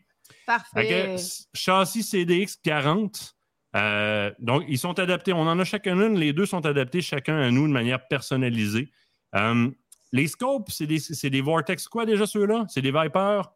Fait 0.46 0.46
Parfait. 0.46 1.16
châssis 1.54 2.04
CDX 2.04 2.58
40. 2.64 3.35
Euh, 3.76 4.32
donc, 4.40 4.64
ils 4.68 4.78
sont 4.78 4.98
adaptés. 5.00 5.34
On 5.34 5.42
en 5.42 5.60
a 5.60 5.64
chacun 5.64 6.00
une. 6.00 6.18
Les 6.18 6.34
deux 6.34 6.46
sont 6.46 6.66
adaptés 6.66 7.02
chacun 7.02 7.38
à 7.40 7.52
nous 7.52 7.68
de 7.68 7.74
manière 7.74 8.08
personnalisée. 8.08 8.90
Euh, 9.36 9.70
les 10.12 10.28
scopes, 10.28 10.70
c'est 10.72 10.88
des, 10.88 11.42
Vortex 11.42 11.88
quoi 11.88 12.06
déjà 12.06 12.26
ceux-là? 12.26 12.66
C'est 12.70 12.82
des 12.82 12.92
Vipers? 12.92 13.52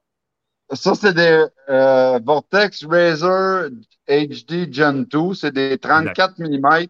Ça, 0.74 0.94
c'est 0.94 1.14
des 1.14 1.46
euh, 1.70 2.20
Vortex 2.24 2.86
Razor 2.86 3.70
HD 4.08 4.72
Gen 4.72 5.06
2. 5.06 5.34
C'est 5.34 5.54
des 5.54 5.78
34 5.78 6.40
mm 6.40 6.88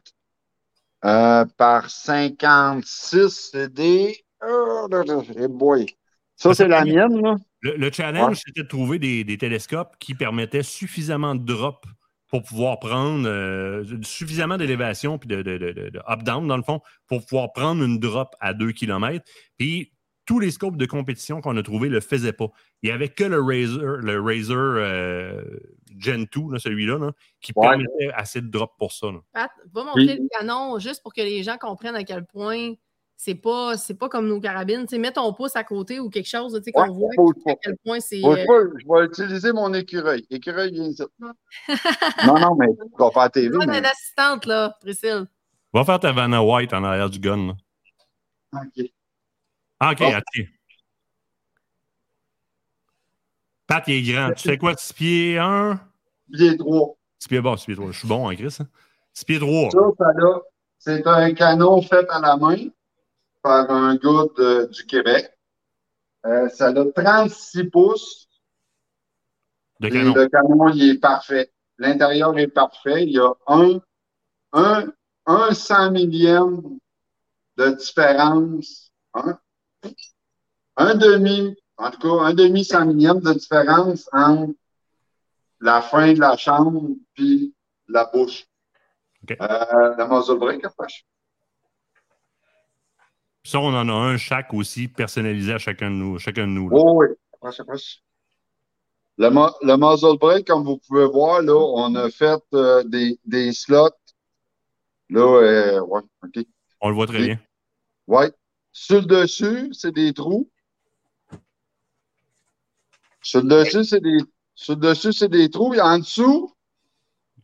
par 1.56 1.90
56. 1.90 3.50
C'est 3.52 3.72
des. 3.72 4.18
Oh, 4.46 4.88
boy. 5.50 5.86
Ça, 6.36 6.54
c'est 6.54 6.68
la 6.68 6.84
mienne, 6.86 7.22
là. 7.22 7.36
Le, 7.62 7.76
le 7.76 7.92
challenge, 7.92 8.30
Ouais. 8.30 8.42
c'était 8.46 8.64
de 8.64 8.68
trouver 8.68 9.00
des, 9.00 9.26
des 9.26 9.38
télescopes 9.38 9.98
qui 10.00 10.16
permettaient 10.16 10.64
suffisamment 10.64 11.36
de 11.36 11.44
drop 11.44 11.86
pour 12.30 12.44
pouvoir 12.44 12.80
prendre 12.80 13.28
euh, 13.28 13.84
suffisamment 14.04 14.58
d'élévation 14.58 15.18
puis 15.18 15.28
de, 15.28 15.42
de- 15.42 15.58
de- 15.58 15.72
de- 15.72 15.90
de 15.90 16.00
up-down, 16.08 16.48
dans 16.48 16.58
le 16.58 16.64
fond, 16.64 16.80
pour 17.08 17.26
pouvoir 17.26 17.52
prendre 17.54 17.84
une 17.84 18.00
drop 18.00 18.36
à 18.40 18.54
2 18.54 18.72
km. 18.72 19.24
Puis 19.58 19.92
tous 20.26 20.40
les 20.40 20.52
scopes 20.52 20.78
de 20.78 20.86
compétition 20.86 21.42
qu'on 21.42 21.58
a 21.58 21.64
trouvés 21.64 21.90
ne 21.90 21.96
le 21.96 22.02
faisaient 22.02 22.34
pas. 22.34 22.50
Il 22.84 22.90
n'y 22.90 22.94
avait 22.94 23.10
que 23.10 23.24
le 23.24 23.42
Razer, 23.42 23.98
le 23.98 24.22
Razer 24.22 24.56
euh, 24.56 25.44
Gen 25.98 26.26
2, 26.32 26.54
là, 26.54 26.60
celui-là, 26.60 27.00
là, 27.00 27.12
qui 27.42 27.52
Ouais. 27.56 27.68
permettait 27.68 28.12
assez 28.14 28.40
de 28.42 28.48
drop 28.48 28.74
pour 28.78 28.92
ça. 28.92 29.08
là. 29.08 29.20
Pat, 29.34 29.50
va 29.74 29.84
montrer 29.86 30.04
Oui. 30.04 30.20
le 30.22 30.28
canon 30.40 30.78
juste 30.78 31.02
pour 31.02 31.14
que 31.16 31.22
les 31.22 31.42
gens 31.42 31.58
comprennent 31.58 31.96
à 31.96 32.04
quel 32.04 32.26
point 32.28 32.74
c'est 33.22 33.36
pas, 33.36 33.76
c'est 33.76 33.96
pas 33.96 34.08
comme 34.08 34.30
nos 34.30 34.40
carabines. 34.40 34.84
Tu 34.84 34.96
sais, 34.96 34.98
mets 34.98 35.12
ton 35.12 35.34
pouce 35.34 35.54
à 35.58 35.66
côté 35.66 36.00
ou 36.00 36.10
quelque 36.10 36.30
chose, 36.30 36.54
tu 36.56 36.64
sais, 36.64 36.72
qu'on 36.72 36.90
voit 36.94 37.10
à 37.48 37.56
quel 37.62 37.76
point 37.84 38.00
c'est. 38.00 38.24
Euh, 38.24 38.46
je 38.78 38.88
vais 38.88 39.06
utiliser 39.08 39.52
mon 39.52 39.74
écureuil. 39.74 40.26
Écureuil, 40.30 40.72
viens 40.72 40.86
ici. 40.86 41.04
non, 42.26 42.40
non, 42.40 42.56
mais 42.56 42.68
tu 42.68 42.98
vas 42.98 43.12
faire 43.12 43.30
TV. 43.30 43.50
besoin 43.50 43.66
Mais... 43.66 43.76
d'une 43.76 43.88
assistante, 43.88 44.46
là, 44.46 44.74
Priscille. 44.80 45.26
Va 45.74 45.84
faire 45.84 46.00
ta 46.00 46.14
Vanna 46.14 46.42
White 46.42 46.72
en 46.72 46.82
arrière 46.86 47.10
du 47.10 47.20
gun. 47.20 47.48
là. 47.48 48.62
OK. 48.62 48.86
Ah, 49.82 49.92
OK, 49.92 49.98
Oh. 50.00 50.06
attends. 50.06 50.50
Pat, 53.68 53.84
il 53.88 54.10
est 54.10 54.14
grand. 54.14 54.32
Tu 54.32 54.48
fais 54.48 54.58
quoi, 54.58 54.76
6 54.78 54.94
pieds 54.94 55.38
1? 55.38 55.78
Pied 56.32 56.56
droit. 56.56 56.96
6 57.20 57.28
pieds 57.28 57.42
bas, 57.42 57.58
6 57.58 57.66
pieds 57.66 57.76
3. 57.76 57.92
Je 57.92 58.00
suis 58.00 58.08
bon 58.08 58.30
en 58.30 58.34
Chris. 58.34 58.58
Hein? 58.62 58.68
6 59.14 59.26
pieds 59.26 59.40
3. 59.40 59.72
Ça, 59.72 59.80
ça 59.98 60.06
là, 60.16 60.40
c'est 60.78 61.06
un 61.06 61.34
canon 61.34 61.82
fait 61.82 62.10
à 62.10 62.22
la 62.22 62.38
main 62.38 62.70
par 63.42 63.70
un 63.72 63.96
gars 63.96 64.26
de- 64.38 64.66
du 64.72 64.86
Québec. 64.86 65.32
Euh, 66.26 66.50
ça 66.50 66.68
a 66.68 66.86
36 66.92 67.66
pouces. 67.66 68.28
De 69.80 69.88
canon. 69.90 70.14
le 70.14 70.28
canon, 70.28 70.70
il 70.74 70.90
est 70.90 71.00
parfait. 71.00 71.52
L'intérieur 71.78 72.38
est 72.38 72.50
parfait. 72.50 73.04
Il 73.04 73.12
y 73.14 73.20
a 73.20 73.32
un, 73.48 73.80
un, 74.52 74.86
un 75.26 75.54
cent 75.54 75.92
millième 75.92 76.78
de 77.58 77.70
différence. 77.70 78.92
hein. 79.14 79.40
Un 80.76 80.96
demi, 80.96 81.56
en 81.78 81.92
tout 81.92 82.00
cas, 82.00 82.24
un 82.26 82.34
demi 82.34 82.66
cent 82.66 82.86
millième 82.86 83.22
de 83.22 83.34
différence 83.34 84.10
entre 84.12 84.54
la 85.62 85.82
fin 85.82 86.12
de 86.14 86.20
la 86.20 86.36
chambre, 86.38 86.90
puis 87.14 87.54
la 87.88 88.06
bouche. 88.06 88.46
OK. 89.24 89.38
Euh, 89.42 89.96
la 89.98 90.08
muzzle 90.08 90.38
break, 90.40 90.64
approche. 90.66 91.06
Ça, 93.50 93.60
on 93.60 93.74
en 93.74 93.90
a 93.90 93.92
un 93.92 94.16
chaque 94.18 94.54
aussi, 94.54 94.88
personnalisé 94.88 95.54
à 95.54 95.58
chacun 95.58 95.90
de 95.90 95.96
nous. 95.96 96.20
Chacun 96.20 96.44
de 96.44 96.52
nous 96.52 96.70
là. 96.70 96.78
Oh 96.80 97.02
oui. 97.02 97.08
Le, 99.18 99.28
le 99.28 99.76
muzzle 99.76 100.20
break, 100.20 100.46
comme 100.46 100.64
vous 100.64 100.78
pouvez 100.78 101.08
voir, 101.08 101.42
là, 101.42 101.56
on 101.56 101.96
a 101.96 102.12
fait 102.12 102.40
euh, 102.54 102.84
des, 102.84 103.20
des 103.26 103.52
slots. 103.52 103.90
Là, 105.10 105.22
euh, 105.22 105.82
ouais, 105.82 106.02
OK. 106.24 106.46
On 106.82 106.90
le 106.90 106.94
voit 106.96 107.08
très 107.08 107.18
Oui. 107.18 107.26
bien. 107.26 107.40
Ouais. 108.06 108.32
Sur 108.72 109.00
le 109.02 109.08
dessus, 109.08 109.74
c'est 109.74 109.94
des 109.94 110.14
trous. 110.14 110.48
Sur 113.24 113.42
le 113.42 113.50
dessus, 113.50 113.84
c'est 113.84 114.00
des, 114.00 114.20
sur 114.54 114.76
le 114.76 114.82
dessus, 114.82 115.12
c'est 115.12 115.28
des 115.28 115.50
trous. 115.50 115.74
Et 115.74 115.82
en 115.82 115.98
dessous, 115.98 116.54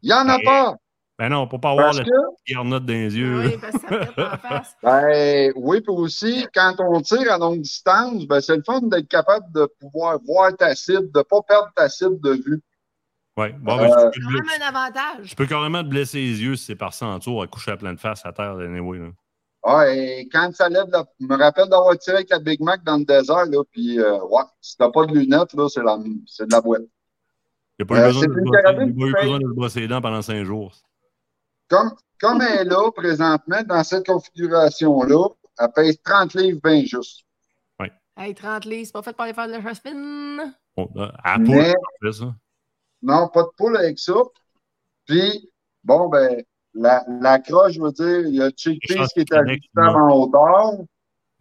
il 0.03 0.09
n'y 0.09 0.13
en 0.13 0.29
a 0.29 0.37
Ouais. 0.37 0.43
pas. 0.45 0.75
Ben 1.17 1.29
non, 1.29 1.47
pour 1.47 1.61
pas 1.61 1.71
avoir 1.71 1.85
Parce 1.87 1.99
la 1.99 2.03
que, 2.03 2.53
garnotte 2.53 2.85
dans 2.85 2.93
les 2.93 3.17
yeux. 3.17 3.39
Oui, 3.45 3.57
parce 3.61 3.81
que 3.81 4.05
ça 4.15 4.33
en 4.33 4.37
face. 4.37 4.75
ben, 4.83 5.53
oui, 5.55 5.79
puis 5.79 5.93
aussi, 5.95 6.45
quand 6.53 6.75
on 6.79 6.99
tire 7.01 7.31
à 7.31 7.37
longue 7.37 7.61
distance, 7.61 8.25
ben, 8.27 8.41
c'est 8.41 8.57
le 8.57 8.63
fun 8.63 8.81
d'être 8.81 9.07
capable 9.07 9.49
de 9.53 9.65
pouvoir 9.79 10.19
voir 10.27 10.55
ta 10.57 10.75
cible, 10.75 11.09
de 11.13 11.19
ne 11.19 11.23
pas 11.23 11.41
perdre 11.47 11.69
ta 11.73 11.87
cible 11.87 12.19
de 12.19 12.31
vue. 12.33 12.61
Ouais. 13.37 13.53
Bon, 13.59 13.77
ben, 13.77 13.83
Euh, 13.91 14.09
C'est 14.13 14.19
quand 14.21 14.31
même 14.31 14.61
un 14.61 14.67
avantage. 14.67 15.29
tu 15.29 15.35
peux 15.35 15.45
carrément 15.45 15.83
te 15.83 15.87
blesser 15.89 16.17
les 16.19 16.41
yeux 16.43 16.55
si 16.57 16.65
c'est 16.65 16.75
par 16.75 16.93
ça 16.93 17.05
en 17.05 17.19
tour 17.19 17.41
à 17.43 17.47
coucher 17.47 17.71
à 17.71 17.77
pleine 17.77 17.97
face 17.97 18.25
à 18.25 18.33
terre, 18.33 18.57
anyway. 18.57 18.99
Là. 18.99 19.07
Ah, 19.63 19.89
et 19.89 20.27
quand 20.31 20.53
ça 20.53 20.67
lève, 20.69 20.85
la... 20.91 21.05
je 21.19 21.25
me 21.25 21.37
rappelle 21.37 21.69
d'avoir 21.69 21.97
tiré 21.97 22.17
avec 22.17 22.29
la 22.29 22.39
Big 22.39 22.59
Mac 22.61 22.83
dans 22.83 22.97
le 22.97 23.05
désert, 23.05 23.45
là, 23.45 23.63
puis, 23.71 23.99
euh, 23.99 24.19
ouais, 24.25 24.43
si 24.61 24.75
t'as 24.77 24.89
pas 24.91 25.05
de 25.05 25.13
lunettes, 25.13 25.53
là, 25.53 25.67
c'est, 25.69 25.81
la... 25.81 25.97
c'est 26.27 26.45
de 26.45 26.51
la 26.51 26.59
boîte. 26.61 26.81
Il 27.79 27.83
Euh, 27.83 27.83
il 27.83 27.83
a 27.83 27.85
pas 27.85 27.95
eu 27.95 27.97
fait- 27.97 29.21
besoin 29.23 29.39
de 29.39 29.43
se 29.47 29.53
brosser 29.53 29.79
les 29.81 29.87
dents 29.87 30.01
pendant 30.01 30.21
cinq 30.21 30.43
jours. 30.43 30.73
Comme, 31.69 31.91
comme 32.19 32.41
elle 32.41 32.67
est 32.67 32.69
là, 32.69 32.91
présentement, 32.91 33.61
dans 33.65 33.83
cette 33.83 34.05
configuration-là, 34.05 35.27
elle 35.59 35.67
pèse 35.75 36.01
30 36.03 36.33
livres 36.35 36.59
bien 36.63 36.83
juste. 36.85 37.21
Hey, 38.17 38.33
30 38.33 38.63
livres, 38.63 38.85
c'est 38.85 38.93
pas 38.93 39.01
fait 39.01 39.11
pour 39.11 39.23
aller 39.25 39.33
faire 39.33 39.47
de 39.49 39.57
la. 39.57 40.53
Bon, 40.77 40.89
euh, 40.95 41.09
à 41.21 41.35
poule, 41.35 41.47
Mais- 41.49 41.71
en 41.75 42.05
fait, 42.05 42.11
ça. 42.13 42.33
Non, 43.01 43.27
pas 43.27 43.43
de 43.43 43.49
poule 43.57 43.75
avec 43.75 43.99
ça. 43.99 44.13
Puis, 45.05 45.51
bon, 45.83 46.07
ben, 46.07 46.41
la, 46.73 47.03
la 47.19 47.39
croche, 47.39 47.73
je 47.73 47.81
veux 47.81 47.91
dire, 47.91 48.21
il 48.25 48.35
y 48.35 48.41
a 48.41 48.45
le 48.45 48.51
qui 49.11 49.19
est 49.19 49.33
ajustable 49.33 49.97
en 50.01 50.15
hauteur. 50.17 50.71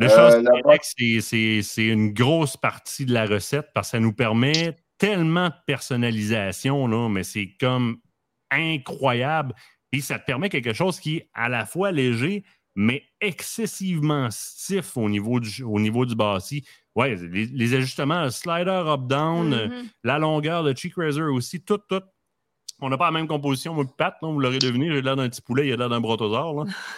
Le 0.00 0.06
Euh, 0.06 0.08
chose 0.08 0.42
la 0.42 0.50
Québec, 0.62 0.80
c'est- 0.82 1.20
c'est 1.20 1.60
c'est 1.62 1.86
une 1.86 2.12
grosse 2.12 2.56
partie 2.56 3.06
de 3.06 3.14
la 3.14 3.26
recette 3.26 3.68
parce 3.72 3.88
que 3.92 3.96
ça 3.98 4.00
nous 4.00 4.12
permet 4.12 4.76
tellement 4.98 5.50
de 5.50 5.54
personnalisation, 5.68 6.88
là, 6.88 7.08
mais 7.08 7.22
c'est 7.22 7.54
comme 7.60 7.98
incroyable. 8.50 9.54
Et 9.94 10.00
ça 10.00 10.18
te 10.18 10.24
permet 10.26 10.48
quelque 10.48 10.72
chose 10.72 10.98
qui 11.00 11.16
est 11.18 11.28
à 11.34 11.48
la 11.48 11.64
fois 11.66 11.92
léger, 11.92 12.44
mais 12.74 13.04
excessivement 13.20 14.28
stiff 14.30 14.96
au 14.96 15.08
niveau 15.08 15.38
du, 15.40 15.62
au 15.62 15.78
niveau 15.78 16.04
du 16.04 16.14
bâti. 16.14 16.66
Ouais, 16.96 17.14
les, 17.16 17.46
les 17.46 17.74
ajustements, 17.74 18.22
le 18.24 18.30
slider 18.30 18.70
up-down, 18.86 19.52
euh, 19.54 19.68
Mhm. 19.68 19.86
la 20.04 20.18
longueur, 20.18 20.62
le 20.62 20.74
cheek 20.74 20.94
razor 20.96 21.32
aussi, 21.32 21.60
tout, 21.62 21.78
tout. 21.88 22.02
On 22.80 22.88
n'a 22.88 22.98
pas 22.98 23.06
la 23.06 23.12
même 23.12 23.28
composition, 23.28 23.72
moi, 23.74 23.84
Pat, 23.96 24.16
là, 24.20 24.28
vous 24.28 24.40
l'aurez 24.40 24.58
deviné, 24.58 24.90
j'ai 24.90 25.00
l'air 25.00 25.14
d'un 25.16 25.28
petit 25.28 25.40
poulet, 25.40 25.68
il 25.68 25.72
a 25.74 25.76
l'air 25.76 25.88
d'un 25.88 26.00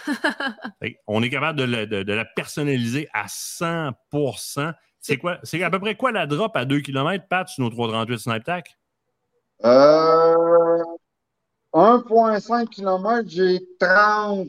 que 0.81 0.97
On 1.05 1.21
est 1.21 1.29
capable 1.29 1.59
de, 1.59 1.63
la- 1.65 1.85
de- 1.85 2.01
de 2.03 2.13
la 2.13 2.25
personnaliser 2.25 3.07
à 3.13 3.27
100% 3.27 4.73
C'est 4.99 5.17
quoi? 5.17 5.37
C'est 5.43 5.61
à 5.61 5.69
peu 5.69 5.79
près 5.79 5.95
quoi 5.95 6.11
la 6.11 6.25
drop 6.25 6.55
à 6.57 6.65
2 6.65 6.79
km, 6.81 7.27
Pat, 7.29 7.47
sur 7.47 7.63
nos 7.63 7.69
338 7.69 8.17
Snipe 8.17 8.43
Tac? 8.43 8.75
Euh, 9.63 10.83
1,5 11.73 12.69
km, 12.69 13.29
j'ai 13.29 13.59
30 13.79 14.47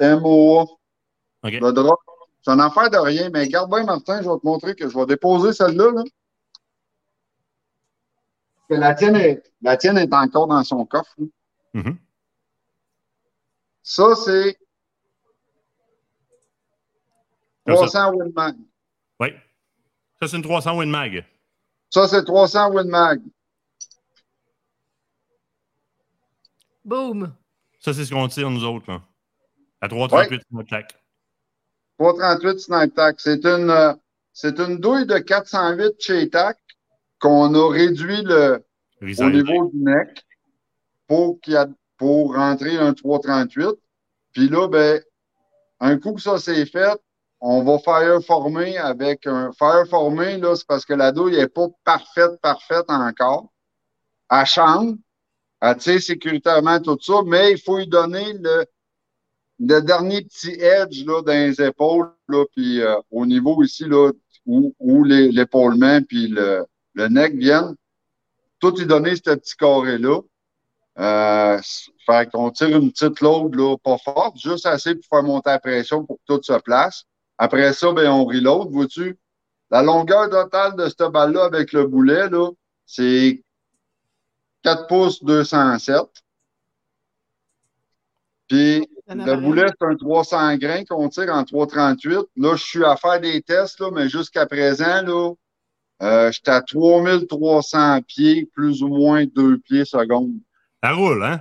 MOA. 0.00 0.62
OK. 0.62 1.52
Le 1.52 1.72
drop. 1.72 1.98
C'est 2.42 2.52
une 2.52 2.60
affaire 2.60 2.90
de 2.90 2.96
rien, 2.96 3.28
mais 3.30 3.48
garde 3.48 3.70
bien, 3.70 3.84
Martin, 3.84 4.22
je 4.22 4.28
vais 4.28 4.38
te 4.38 4.46
montrer 4.46 4.74
que 4.74 4.88
je 4.88 4.96
vais 4.96 5.06
déposer 5.06 5.52
celle-là. 5.52 5.90
Là. 5.92 6.02
Que 8.68 8.74
La, 8.74 8.94
tienne 8.94 9.16
est, 9.16 9.42
la 9.60 9.76
tienne 9.76 9.98
est 9.98 10.12
encore 10.14 10.46
dans 10.46 10.64
son 10.64 10.86
coffre. 10.86 11.14
Mhm. 11.74 11.98
Ça, 13.82 14.14
c'est 14.14 14.56
Comme 17.66 17.76
ça. 17.88 18.08
300 18.08 18.14
Winmag. 18.14 18.56
Oui. 19.20 19.28
Ça, 20.20 20.28
c'est 20.28 20.36
une 20.36 20.42
300 20.42 20.78
Winmag. 20.78 21.24
Ça, 21.90 22.08
c'est 22.08 22.24
300 22.24 22.70
Winmag. 22.70 23.20
Boom. 26.84 27.32
Ça, 27.80 27.94
c'est 27.94 28.04
ce 28.04 28.10
qu'on 28.10 28.28
tire, 28.28 28.50
nous 28.50 28.64
autres, 28.64 28.90
là. 28.90 29.02
À 29.80 29.88
338 29.88 30.42
Snipe 30.50 30.68
Tac. 30.68 30.94
338 31.98 32.60
Snipe 32.60 32.94
Tac. 32.94 33.20
C'est 33.20 33.44
une, 33.44 33.70
euh, 33.70 33.94
c'est 34.32 34.58
une 34.58 34.78
douille 34.78 35.06
de 35.06 35.18
408 35.18 35.94
chez 35.98 36.28
TAC 36.28 36.58
qu'on 37.18 37.54
a 37.54 37.70
réduit 37.72 38.22
le, 38.22 38.64
au 39.00 39.30
niveau 39.30 39.70
du 39.70 39.78
neck 39.82 40.24
pour, 41.06 41.40
qu'il 41.40 41.54
y 41.54 41.56
a, 41.56 41.68
pour 41.96 42.34
rentrer 42.34 42.76
un 42.76 42.92
338. 42.94 43.68
Puis 44.32 44.48
là, 44.48 44.68
ben, 44.68 45.02
un 45.80 45.98
coup 45.98 46.14
que 46.14 46.20
ça 46.20 46.38
c'est 46.38 46.66
fait, 46.66 46.98
on 47.40 47.62
va 47.62 47.78
faire 47.78 48.22
former 48.22 48.76
avec 48.76 49.26
un 49.26 49.50
faire 49.52 49.86
former, 49.88 50.36
là, 50.38 50.54
c'est 50.54 50.66
parce 50.66 50.84
que 50.84 50.92
la 50.92 51.10
douille 51.10 51.36
n'est 51.36 51.48
pas 51.48 51.68
parfaite, 51.84 52.40
parfaite 52.42 52.84
encore. 52.88 53.50
Elle 54.30 54.46
chambre, 54.46 54.96
tire 55.78 56.02
sécuritairement 56.02 56.80
tout 56.80 56.98
ça, 57.00 57.20
mais 57.26 57.52
il 57.52 57.60
faut 57.60 57.78
lui 57.78 57.86
donner 57.86 58.32
le, 58.32 58.64
le 59.58 59.80
dernier 59.80 60.22
petit 60.22 60.52
edge 60.52 61.04
là, 61.04 61.22
dans 61.22 61.32
les 61.32 61.60
épaules, 61.60 62.10
là, 62.28 62.44
puis 62.56 62.80
euh, 62.80 62.96
au 63.10 63.26
niveau 63.26 63.62
ici, 63.62 63.84
là, 63.84 64.10
où, 64.46 64.74
où 64.78 65.04
l'épaulement 65.04 66.00
puis 66.02 66.28
le, 66.28 66.64
le 66.94 67.08
neck 67.08 67.34
viennent, 67.34 67.74
tout 68.58 68.74
lui 68.76 68.86
donner 68.86 69.16
ce 69.16 69.34
petit 69.34 69.56
carré-là. 69.56 70.20
Euh, 70.98 71.58
fait 72.04 72.30
qu'on 72.30 72.50
tire 72.50 72.76
une 72.76 72.90
petite 72.90 73.20
load, 73.20 73.54
là, 73.54 73.76
pas 73.82 73.96
forte, 73.98 74.38
juste 74.38 74.66
assez 74.66 74.94
pour 74.94 75.04
faire 75.08 75.22
monter 75.22 75.50
la 75.50 75.58
pression 75.58 76.04
pour 76.04 76.16
que 76.16 76.34
tout 76.34 76.42
se 76.42 76.58
place. 76.60 77.04
Après 77.38 77.72
ça, 77.72 77.92
ben, 77.92 78.10
on 78.10 78.24
reload, 78.24 78.70
vois-tu? 78.70 79.18
La 79.70 79.82
longueur 79.82 80.28
totale 80.28 80.74
de 80.76 80.88
cette 80.88 81.12
balle-là 81.12 81.44
avec 81.44 81.72
le 81.72 81.86
boulet, 81.86 82.28
là, 82.28 82.50
c'est 82.84 83.42
4 84.62 84.86
pouces 84.86 85.24
207. 85.24 86.00
Puis, 88.48 88.86
le 89.08 89.36
boulet, 89.36 89.66
c'est 89.68 89.86
un 89.86 89.96
300 89.96 90.56
grains 90.56 90.84
qu'on 90.84 91.08
tire 91.08 91.32
en 91.32 91.44
338. 91.44 92.18
Là, 92.36 92.56
je 92.56 92.64
suis 92.64 92.84
à 92.84 92.96
faire 92.96 93.20
des 93.20 93.42
tests, 93.42 93.80
là, 93.80 93.90
mais 93.92 94.08
jusqu'à 94.08 94.46
présent, 94.46 95.02
là, 95.02 95.32
euh, 96.02 96.32
j'étais 96.32 96.50
à 96.50 96.62
3300 96.62 98.02
pieds, 98.02 98.46
plus 98.46 98.82
ou 98.82 98.88
moins 98.88 99.24
2 99.24 99.58
pieds 99.58 99.84
secondes. 99.84 100.38
Ça 100.82 100.92
roule, 100.92 101.22
hein? 101.22 101.40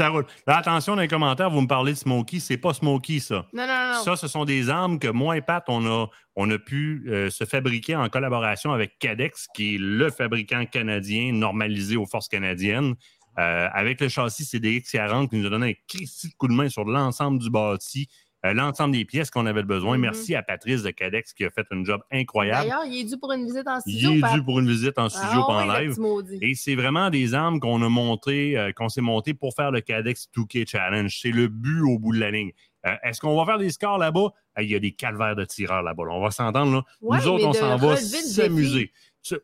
Ça 0.00 0.08
roule. 0.08 0.24
Là, 0.46 0.56
attention, 0.56 0.96
dans 0.96 1.02
les 1.02 1.08
commentaires, 1.08 1.50
vous 1.50 1.60
me 1.60 1.66
parlez 1.66 1.92
de 1.92 1.98
Smokey. 1.98 2.40
C'est 2.40 2.56
pas 2.56 2.72
Smokey, 2.72 3.18
ça. 3.18 3.44
Non, 3.52 3.66
non, 3.66 3.92
non. 3.92 4.02
Ça, 4.02 4.16
ce 4.16 4.28
sont 4.28 4.46
des 4.46 4.70
armes 4.70 4.98
que 4.98 5.08
moi 5.08 5.36
et 5.36 5.42
Pat, 5.42 5.62
on 5.68 5.84
a, 5.84 6.08
on 6.36 6.50
a 6.50 6.58
pu 6.58 7.04
euh, 7.06 7.28
se 7.28 7.44
fabriquer 7.44 7.96
en 7.96 8.08
collaboration 8.08 8.72
avec 8.72 8.98
Cadex, 8.98 9.48
qui 9.54 9.74
est 9.74 9.78
le 9.78 10.10
fabricant 10.10 10.64
canadien 10.64 11.34
normalisé 11.34 11.98
aux 11.98 12.06
forces 12.06 12.28
canadiennes. 12.28 12.94
Euh, 13.38 13.68
avec 13.74 14.00
le 14.00 14.08
châssis 14.08 14.44
CDX40 14.44 15.28
qui 15.28 15.36
nous 15.36 15.46
a 15.46 15.50
donné 15.50 15.66
un 15.66 15.98
de 15.98 16.34
coup 16.38 16.48
de 16.48 16.54
main 16.54 16.70
sur 16.70 16.86
l'ensemble 16.86 17.38
du 17.38 17.50
bâti, 17.50 18.08
euh, 18.46 18.54
l'ensemble 18.54 18.92
des 18.94 19.04
pièces 19.04 19.30
qu'on 19.30 19.44
avait 19.46 19.62
besoin. 19.62 19.96
Mhm. 19.96 20.02
Merci 20.02 20.34
à 20.34 20.42
Patrice 20.42 20.82
de 20.82 20.90
Cadex 20.90 21.32
qui 21.34 21.44
a 21.44 21.50
fait 21.50 21.66
un 21.70 21.84
job 21.84 22.00
incroyable. 22.10 22.62
D'ailleurs, 22.68 22.84
il 22.86 23.00
est 23.00 23.04
dû 23.04 23.18
pour 23.18 23.32
une 23.32 23.44
visite 23.44 23.66
en 23.68 23.78
Il 23.86 23.92
studio. 23.92 24.12
est 24.12 24.20
Pat. 24.20 24.34
dû 24.34 24.42
pour 24.44 24.58
une 24.60 24.68
visite 24.68 24.98
en 24.98 25.08
studio 25.08 25.42
Ah 25.48 25.52
en 25.52 25.68
oui, 25.68 25.86
live. 25.86 26.38
Et 26.42 26.54
c'est 26.54 26.74
vraiment 26.74 27.10
des 27.10 27.34
armes 27.34 27.60
qu'on 27.60 27.82
a 27.82 27.88
montées, 27.88 28.56
euh, 28.58 28.72
qu'on 28.72 28.88
s'est 28.88 29.00
montées 29.02 29.34
pour 29.34 29.54
faire 29.54 29.70
le 29.70 29.80
Cadex 29.80 30.28
2K 30.36 30.66
Challenge. 30.66 31.14
C'est 31.20 31.30
le 31.32 31.48
but 31.48 31.80
au 31.82 31.98
bout 31.98 32.12
de 32.14 32.20
la 32.20 32.30
ligne. 32.30 32.52
Euh, 32.86 32.94
Est-ce 33.02 33.20
qu'on 33.20 33.36
va 33.36 33.44
faire 33.44 33.58
des 33.58 33.70
scores 33.70 33.98
là-bas? 33.98 34.30
Il 34.58 34.70
y 34.70 34.74
a 34.74 34.78
des 34.78 34.92
calvaires 34.92 35.36
de 35.36 35.44
tireurs 35.44 35.82
là-bas. 35.82 36.04
là. 36.06 36.12
On 36.14 36.20
va 36.22 36.30
s'entendre. 36.30 36.72
là. 36.72 36.82
Ouais, 37.02 37.18
Nous 37.18 37.28
autres, 37.28 37.46
on 37.46 37.52
s'en 37.52 37.76
va 37.76 37.96
s'amuser. 37.96 38.92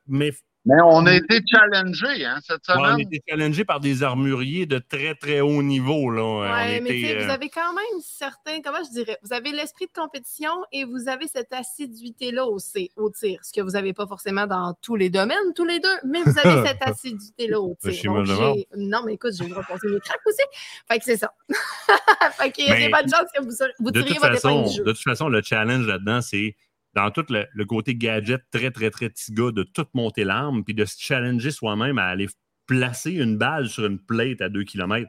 Mais 0.07 0.33
Mais 0.67 0.75
on 0.85 1.07
a 1.07 1.15
été 1.15 1.41
challengés 1.49 2.25
hein, 2.25 2.39
cette 2.45 2.67
ouais, 2.69 2.75
on 2.77 2.83
a 2.83 2.93
semaine. 2.95 3.01
été 3.13 3.23
challengé 3.29 3.65
par 3.65 3.79
des 3.79 4.03
armuriers 4.03 4.67
de 4.67 4.79
très, 4.79 5.15
très 5.15 5.41
haut 5.41 5.63
niveau. 5.63 6.11
Ouais, 6.13 6.81
mais 6.81 6.91
était, 6.99 7.09
sais, 7.09 7.17
euh, 7.21 7.25
vous 7.25 7.31
avez 7.31 7.49
quand 7.49 7.73
même 7.73 8.01
certains, 8.03 8.61
comment 8.63 8.83
je 8.85 8.91
dirais, 8.91 9.17
vous 9.23 9.33
avez 9.33 9.53
l'esprit 9.53 9.87
de 9.87 9.93
compétition 9.99 10.51
et 10.73 10.85
vous 10.85 11.09
avez 11.09 11.29
cette 11.29 11.53
assiduité-là 11.53 12.47
au, 12.47 12.59
au 12.97 13.11
tir, 13.11 13.39
ce 13.43 13.53
que 13.53 13.61
vous 13.61 13.71
n'avez 13.71 13.93
pas 13.93 14.07
forcément 14.09 14.47
dans 14.49 14.75
tous 14.83 14.97
les 14.97 15.09
domaines, 15.09 15.37
tous 15.55 15.65
les 15.65 15.79
deux, 15.79 15.97
mais 16.05 16.23
vous 16.25 16.37
avez 16.37 16.67
cette 16.69 16.83
assiduité-là 16.89 17.61
au 17.61 17.77
Je 17.85 17.91
tir. 17.91 17.99
suis 18.01 18.09
Donc, 18.09 18.27
de 18.27 18.35
j'ai- 18.35 18.67
non, 18.77 19.03
mais 19.07 19.15
écoute, 19.15 19.33
j'ai 19.39 19.47
droit 19.49 19.63
de 19.63 19.67
passer 19.69 19.87
mes 19.89 20.01
craques 20.01 20.21
aussi. 20.27 20.43
Fait 20.91 20.99
que 20.99 21.05
c'est 21.05 21.17
ça. 21.17 21.33
fait 22.33 22.51
qu'il 22.51 22.67
y 22.67 22.71
a 22.71 22.75
Mais 22.75 22.87
des 22.87 22.89
bonnes 22.91 23.09
chances 23.09 23.31
que 23.33 23.43
vous, 23.43 23.51
vous 23.79 23.91
de 23.93 24.01
tiriez 24.01 24.15
toute, 24.17 24.23
votre 24.25 24.35
façon, 24.35 24.49
épingle 24.51 24.69
du 24.71 24.77
jeu. 24.79 24.85
de 24.85 24.93
toute 24.93 25.03
façon, 25.05 25.29
le 25.29 25.43
challenge 25.43 25.87
là-dedans, 25.87 26.21
c'est 26.23 26.57
dans 26.97 27.11
tout 27.11 27.27
le, 27.29 27.47
le 27.53 27.65
côté 27.67 27.95
gadget 27.95 28.43
très, 28.51 28.71
très, 28.71 28.91
très 28.91 29.11
petit 29.11 29.33
gars, 29.33 29.53
de 29.53 29.63
tout 29.63 29.87
monter 29.93 30.25
l'arme, 30.25 30.65
puis 30.65 30.75
de 30.75 30.85
se 30.87 30.97
challenger 30.99 31.51
soi-même 31.51 31.99
à 31.99 32.07
aller 32.07 32.27
placer 32.67 33.13
une 33.13 33.37
balle 33.37 33.69
sur 33.69 33.85
une 33.85 33.99
plate 33.99 34.41
à 34.41 34.49
2 34.49 34.65
km. 34.65 35.09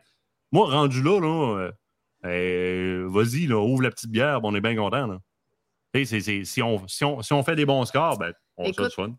Moi, 0.52 0.70
rendu 0.70 1.02
là, 1.02 1.20
là 1.20 1.58
euh, 1.58 1.72
euh, 2.26 3.08
vas-y, 3.10 3.48
là, 3.48 3.58
ouvre 3.60 3.84
la 3.84 3.90
petite 3.90 4.12
bière, 4.12 4.42
ben, 4.42 4.50
on 4.50 4.56
est 4.56 4.62
bien 4.62 4.76
content. 4.76 5.18
Si, 5.96 6.62
on, 6.62 6.88
si, 6.88 7.04
on, 7.06 7.22
si 7.22 7.34
on 7.34 7.42
fait 7.42 7.56
des 7.56 7.66
bons 7.66 7.86
scores, 7.86 8.20
ben, 8.20 8.34
on 8.58 8.66
Écoute, 8.66 8.94
fun. 8.94 9.16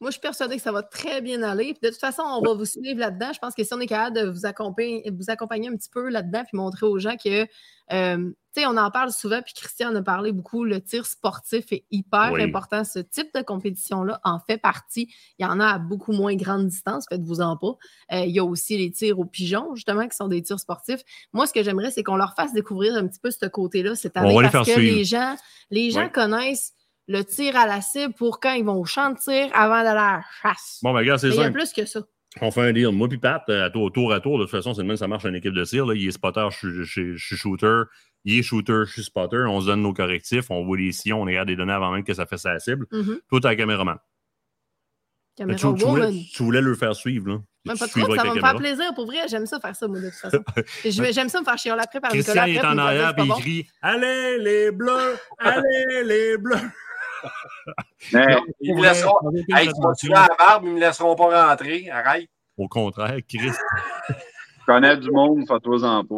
Moi, 0.00 0.08
je 0.10 0.12
suis 0.12 0.20
persuadée 0.20 0.56
que 0.56 0.62
ça 0.62 0.72
va 0.72 0.82
très 0.82 1.20
bien 1.20 1.42
aller. 1.42 1.74
Puis 1.74 1.80
de 1.82 1.88
toute 1.90 2.00
façon, 2.00 2.22
on 2.24 2.40
va 2.40 2.54
vous 2.54 2.64
suivre 2.64 2.98
là-dedans. 2.98 3.32
Je 3.34 3.38
pense 3.38 3.54
que 3.54 3.62
si 3.64 3.74
on 3.74 3.80
est 3.80 3.86
capable 3.86 4.16
de 4.16 4.26
vous 4.30 4.46
accompagner, 4.46 5.10
vous 5.10 5.28
accompagner 5.30 5.68
un 5.68 5.76
petit 5.76 5.90
peu 5.90 6.08
là-dedans, 6.08 6.42
puis 6.44 6.56
montrer 6.56 6.86
aux 6.86 6.98
gens 6.98 7.16
que, 7.22 7.42
euh, 7.92 8.16
tu 8.54 8.62
sais, 8.62 8.66
on 8.66 8.76
en 8.78 8.90
parle 8.90 9.12
souvent, 9.12 9.42
puis 9.42 9.52
Christian 9.54 9.90
en 9.90 9.96
a 9.96 10.02
parlé 10.02 10.32
beaucoup, 10.32 10.64
le 10.64 10.80
tir 10.80 11.04
sportif 11.04 11.70
est 11.72 11.84
hyper 11.90 12.30
Oui. 12.32 12.42
important. 12.42 12.82
Ce 12.82 12.98
type 12.98 13.28
de 13.34 13.42
compétition-là 13.42 14.20
en 14.24 14.38
fait 14.40 14.56
partie. 14.56 15.12
Il 15.38 15.42
y 15.42 15.46
en 15.46 15.60
a 15.60 15.66
à 15.66 15.78
beaucoup 15.78 16.12
moins 16.12 16.34
grande 16.34 16.66
distance, 16.66 17.04
faites-vous-en 17.10 17.58
pas. 17.58 17.74
Euh, 18.12 18.24
il 18.24 18.30
y 18.34 18.40
a 18.40 18.44
aussi 18.44 18.78
les 18.78 18.90
tirs 18.90 19.18
aux 19.18 19.26
pigeons, 19.26 19.74
justement, 19.74 20.08
qui 20.08 20.16
sont 20.16 20.28
des 20.28 20.40
tirs 20.40 20.58
sportifs. 20.60 21.02
Moi, 21.34 21.46
ce 21.46 21.52
que 21.52 21.62
j'aimerais, 21.62 21.90
c'est 21.90 22.02
qu'on 22.02 22.16
leur 22.16 22.34
fasse 22.34 22.54
découvrir 22.54 22.94
un 22.94 23.06
petit 23.06 23.20
peu 23.20 23.30
ce 23.30 23.44
côté-là 23.46 23.94
cette 23.96 24.16
année, 24.16 24.30
les 24.34 24.48
parce 24.48 24.66
faire 24.66 24.74
que 24.74 24.80
suivre. 24.80 24.96
les 24.96 25.04
gens, 25.04 25.36
les 25.70 25.90
gens 25.90 26.08
connaissent 26.08 26.72
le 27.08 27.22
tir 27.24 27.56
à 27.56 27.66
la 27.66 27.80
cible 27.80 28.14
pour 28.14 28.40
quand 28.40 28.52
ils 28.52 28.64
vont 28.64 28.76
au 28.78 28.84
champ 28.84 29.10
de 29.10 29.18
tir 29.18 29.50
avant 29.54 29.82
d'aller 29.82 29.98
à 30.00 30.16
la 30.18 30.22
chasse. 30.42 30.78
Bon, 30.82 30.92
ben, 30.92 31.00
regarde, 31.00 31.18
c'est 31.20 31.28
Mais 31.28 31.34
il 31.34 31.40
y 31.40 31.44
a 31.44 31.50
plus 31.50 31.72
que 31.72 31.84
ça. 31.84 32.00
On 32.40 32.52
fait 32.52 32.60
un 32.62 32.72
deal. 32.72 32.88
Moi 32.92 33.08
puis 33.08 33.18
Pat, 33.18 33.42
euh, 33.48 33.66
à 33.66 33.70
tour, 33.70 33.90
tour 33.90 34.12
à 34.12 34.20
tour, 34.20 34.38
de 34.38 34.44
toute 34.44 34.52
façon, 34.52 34.72
c'est 34.72 34.82
le 34.82 34.86
même, 34.88 34.96
ça 34.96 35.08
marche 35.08 35.24
en 35.24 35.34
équipe 35.34 35.52
de 35.52 35.64
tir. 35.64 35.84
Là. 35.86 35.94
Il 35.94 36.06
est 36.06 36.12
spotter, 36.12 36.46
je 36.52 36.56
suis- 36.56 36.72
je 36.74 36.82
suis 36.84 37.16
je 37.18 37.26
suis 37.26 37.36
shooter. 37.36 37.82
Il 38.24 38.38
est 38.38 38.42
shooter, 38.42 38.82
je 38.86 38.92
suis 38.92 39.02
spotter. 39.02 39.44
On 39.48 39.60
se 39.60 39.66
donne 39.66 39.82
nos 39.82 39.92
correctifs, 39.92 40.44
on 40.50 40.64
voit 40.64 40.76
les 40.78 40.92
sillons, 40.92 41.22
on 41.22 41.24
regarde 41.24 41.48
les 41.48 41.56
données 41.56 41.72
avant 41.72 41.90
même 41.90 42.04
que 42.04 42.14
ça 42.14 42.26
fasse 42.26 42.42
sa 42.42 42.56
cible. 42.60 42.86
Mhm. 42.92 43.18
Toi, 43.28 43.40
t'es 43.40 43.48
un 43.48 43.56
caméraman. 43.56 43.96
Caméra 45.36 45.58
tu, 45.58 45.62
tu 45.74 45.84
voulais, 45.86 46.02
woman. 46.06 46.20
tu 46.32 46.42
voulais 46.42 46.60
le 46.60 46.74
faire 46.74 46.94
suivre. 46.94 47.28
Là. 47.28 47.38
Même 47.64 47.78
pas 47.78 47.88
trop, 47.88 48.00
ça 48.00 48.22
va 48.22 48.30
me 48.30 48.40
la 48.40 48.48
faire 48.48 48.56
plaisir. 48.58 48.94
Pour 48.94 49.06
vrai, 49.06 49.18
j'aime 49.28 49.46
ça 49.46 49.58
faire 49.58 49.74
ça, 49.74 49.88
moi, 49.88 49.98
de 50.00 50.06
toute 50.10 50.14
façon. 50.18 50.42
Et 50.84 50.90
J'aime 50.92 51.28
ça 51.28 51.40
me 51.40 51.44
faire 51.44 51.58
chier 51.58 51.70
après 51.72 52.00
par 52.00 52.10
Christian 52.10 52.34
Nicolas. 52.34 52.48
il 52.48 52.56
est 52.56 52.64
en 52.64 52.78
arrière 52.78 53.14
puis 53.14 53.24
il 53.26 53.32
crie 53.40 53.66
Allez 53.82 54.38
les 54.38 54.70
bleus! 54.70 55.16
Allez 55.38 56.04
les 56.04 56.36
bleus! 56.38 56.56
Mais 58.12 58.36
Ils 58.60 58.74
me 58.74 58.82
laisseront. 58.82 59.14
Hey, 59.54 59.68
tu 59.68 59.80
vas 59.82 59.92
tuer 59.94 60.14
à 60.14 60.26
la 60.28 60.36
barbe, 60.38 60.64
ils 60.66 60.72
me 60.74 60.80
laisseront 60.80 61.14
pas 61.14 61.48
rentrer. 61.48 61.88
Arrête. 61.90 62.28
Au 62.56 62.68
contraire, 62.68 63.16
Chris. 63.28 63.50
je 64.08 64.64
connais 64.66 64.96
du 64.96 65.10
monde, 65.10 65.44
fais-toi-en 65.48 66.04
pas. 66.04 66.16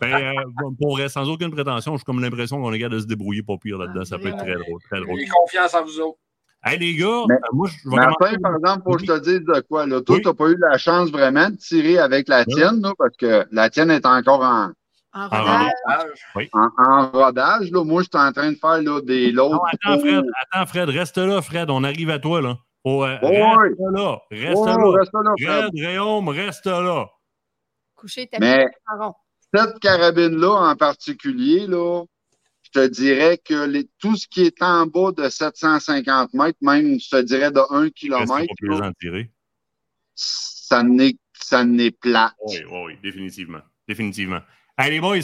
Ben, 0.00 0.14
euh, 0.14 0.70
pour 0.80 0.98
sans 1.08 1.28
aucune 1.28 1.50
prétention, 1.50 1.96
j'ai 1.96 2.02
comme 2.04 2.20
l'impression 2.20 2.60
qu'on 2.60 2.72
est 2.72 2.78
capable 2.78 2.96
de 2.96 3.00
se 3.00 3.06
débrouiller 3.06 3.42
pas 3.42 3.54
pire 3.62 3.78
là-dedans. 3.78 4.04
Ça 4.04 4.18
peut 4.18 4.28
être 4.28 4.38
très 4.38 4.54
drôle. 4.54 4.80
Très 4.90 5.00
drôle. 5.00 5.18
J'ai 5.20 5.28
confiance 5.28 5.74
en 5.74 5.84
vous 5.84 6.00
autres. 6.00 6.18
Hey 6.64 6.78
les 6.78 6.96
gars, 6.96 7.22
Mais- 7.28 7.34
euh, 7.36 7.38
moi 7.52 7.68
je 7.68 7.88
vais 7.88 7.94
Martin, 7.96 8.12
commencer- 8.18 8.38
par 8.42 8.56
exemple, 8.56 8.82
faut 8.84 8.96
que 8.96 9.02
je 9.02 9.06
te 9.06 9.18
dise 9.20 9.40
de 9.40 9.60
quoi. 9.68 9.86
Là. 9.86 10.00
Toi, 10.00 10.16
Oui. 10.16 10.22
tu 10.22 10.26
n'as 10.28 10.34
pas 10.34 10.48
eu 10.48 10.56
la 10.58 10.78
chance 10.78 11.10
vraiment 11.10 11.48
de 11.50 11.54
tirer 11.56 11.98
avec 11.98 12.26
la 12.28 12.44
tienne, 12.44 12.80
là, 12.82 12.92
parce 12.98 13.16
que 13.16 13.46
la 13.52 13.70
tienne 13.70 13.90
est 13.92 14.04
encore 14.06 14.42
en, 14.42 14.70
En 15.16 15.28
rodage. 15.28 15.72
En, 16.52 16.68
en 16.76 17.10
rodage. 17.10 17.70
Là. 17.70 17.84
Moi, 17.84 18.02
je 18.02 18.08
suis 18.12 18.26
en 18.26 18.32
train 18.32 18.52
de 18.52 18.56
faire 18.56 18.82
là, 18.82 19.00
des 19.00 19.32
lots. 19.32 19.50
Non, 19.54 19.60
attends, 19.64 19.98
Fred, 19.98 20.24
attends, 20.42 20.66
Fred, 20.66 20.88
reste 20.90 21.16
là, 21.18 21.40
Fred, 21.40 21.70
on 21.70 21.84
arrive 21.84 22.10
à 22.10 22.18
toi, 22.18 22.42
là. 22.42 22.58
Euh. 22.86 23.16
Reste 23.22 23.80
là, 23.80 24.20
reste 24.30 24.64
là. 24.64 24.90
reste 24.98 25.12
là, 25.14 25.32
Fred. 25.40 25.70
Réaume, 25.74 26.28
reste 26.28 26.66
là. 26.66 27.06
Coucher 27.94 28.26
tapis 28.26 28.40
Mais 28.42 28.66
cette 29.54 29.78
carabine-là 29.80 30.70
en 30.70 30.76
particulier, 30.76 31.66
là, 31.66 32.04
je 32.62 32.70
te 32.70 32.86
dirais 32.86 33.38
que 33.38 33.66
les- 33.66 33.88
tout 33.98 34.16
ce 34.16 34.26
qui 34.28 34.42
est 34.42 34.62
en 34.62 34.86
bas 34.86 35.12
de 35.12 35.28
750 35.28 36.34
mètres, 36.34 36.58
même, 36.60 37.00
je 37.00 37.08
te 37.08 37.22
dirais 37.22 37.50
de 37.50 37.60
1 37.70 37.84
Reste 37.84 37.94
km, 37.94 38.44
ça 40.14 40.82
n'est 40.82 41.16
ça 41.38 41.64
n'est 41.64 41.90
plat. 41.90 42.34
Oui, 42.44 42.56
oui, 42.70 42.78
oui, 42.86 42.98
définitivement. 43.02 43.60
Définitivement. 43.86 44.40
Hey, 44.78 44.90
les 44.90 45.00
boys, 45.00 45.20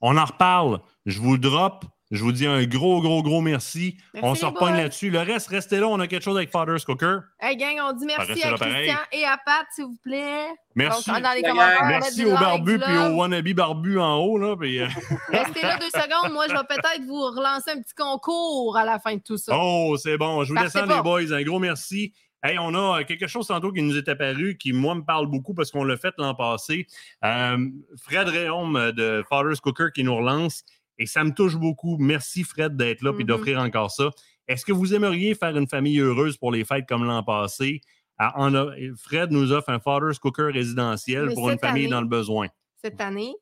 on 0.00 0.16
en 0.16 0.24
reparle. 0.24 0.78
Je 1.06 1.18
vous 1.18 1.36
drop. 1.36 1.84
Je 2.12 2.22
vous 2.22 2.30
dis 2.30 2.46
un 2.46 2.62
gros, 2.66 3.00
gros, 3.00 3.20
gros 3.20 3.40
merci. 3.40 3.96
Merci, 4.14 4.28
on 4.28 4.34
se 4.36 4.44
repogne 4.44 4.76
là-dessus. 4.76 5.10
Le 5.10 5.18
reste, 5.18 5.48
restez 5.48 5.80
là. 5.80 5.88
On 5.88 5.98
a 5.98 6.06
quelque 6.06 6.22
chose 6.22 6.36
avec 6.36 6.50
Father's 6.50 6.84
Cooker. 6.84 7.18
Hey, 7.40 7.56
gang, 7.56 7.80
on 7.82 7.92
dit 7.94 8.06
merci 8.06 8.44
à 8.44 8.56
pareil. 8.56 8.90
Christian 8.90 8.98
et 9.10 9.24
à 9.24 9.38
Pat, 9.44 9.66
s'il 9.74 9.86
vous 9.86 9.96
plaît. 10.04 10.46
Merci. 10.76 11.10
Donc, 11.10 11.20
dans 11.20 11.32
les 11.32 11.42
commentaires, 11.42 11.84
Merci 11.84 12.20
du 12.20 12.26
au 12.26 12.34
barbu 12.34 12.78
puis 12.78 12.96
au 12.96 13.16
wannabe 13.16 13.48
barbu 13.48 13.98
en 13.98 14.18
haut. 14.18 14.38
Là, 14.38 14.56
puis, 14.56 14.78
euh, 14.78 14.86
Restez 15.32 15.62
là 15.62 15.78
deux 15.78 15.90
secondes. 15.90 16.32
Moi, 16.32 16.46
je 16.48 16.52
vais 16.52 16.64
peut-être 16.68 17.02
vous 17.04 17.22
relancer 17.22 17.72
un 17.72 17.82
petit 17.82 17.94
concours 17.94 18.76
à 18.76 18.84
la 18.84 19.00
fin 19.00 19.16
de 19.16 19.22
tout 19.22 19.38
ça. 19.38 19.52
Oh, 19.58 19.96
c'est 19.96 20.16
bon. 20.16 20.44
Je 20.44 20.52
vous 20.52 20.60
descends, 20.60 20.86
les 20.86 21.02
boys. 21.02 21.32
Un 21.32 21.42
gros 21.42 21.58
merci. 21.58 22.12
Hey, 22.42 22.58
on 22.58 22.74
a 22.74 23.00
euh, 23.00 23.04
quelque 23.04 23.26
chose 23.28 23.46
tantôt 23.46 23.70
qui 23.72 23.82
nous 23.82 23.96
est 23.96 24.08
apparu, 24.08 24.56
qui, 24.58 24.72
moi, 24.72 24.94
me 24.96 25.02
parle 25.04 25.26
beaucoup 25.28 25.54
parce 25.54 25.70
qu'on 25.70 25.84
l'a 25.84 25.96
fait 25.96 26.12
l'an 26.18 26.34
passé. 26.34 26.86
Euh, 27.24 27.68
Fred 27.96 28.28
Réaume 28.28 28.76
euh, 28.76 28.90
de 28.92 29.22
Father's 29.28 29.60
Cooker 29.60 29.88
qui 29.94 30.02
nous 30.02 30.16
relance. 30.16 30.64
Et 30.98 31.06
ça 31.06 31.22
me 31.24 31.32
touche 31.32 31.56
beaucoup. 31.56 31.96
Merci, 31.98 32.42
Fred, 32.44 32.76
d'être 32.76 33.02
là 33.02 33.10
et 33.12 33.14
Mhm. 33.18 33.24
d'offrir 33.24 33.58
encore 33.60 33.90
ça. 33.90 34.10
Est-ce 34.48 34.64
que 34.64 34.72
vous 34.72 34.92
aimeriez 34.92 35.34
faire 35.34 35.56
une 35.56 35.68
famille 35.68 35.98
heureuse 36.00 36.36
pour 36.36 36.50
les 36.52 36.64
fêtes 36.64 36.86
comme 36.88 37.04
l'an 37.04 37.22
passé? 37.22 37.80
Ah, 38.18 38.34
on 38.36 38.54
a- 38.54 38.72
Fred 38.96 39.30
nous 39.30 39.52
offre 39.52 39.70
un 39.70 39.78
Father's 39.80 40.18
Cooker 40.18 40.50
résidentiel 40.52 41.26
Mais 41.26 41.34
pour 41.34 41.48
une 41.48 41.58
famille 41.58 41.84
année- 41.84 41.90
dans 41.92 42.00
le 42.00 42.08
besoin. 42.08 42.48
Cette 42.76 43.00
année, 43.00 43.34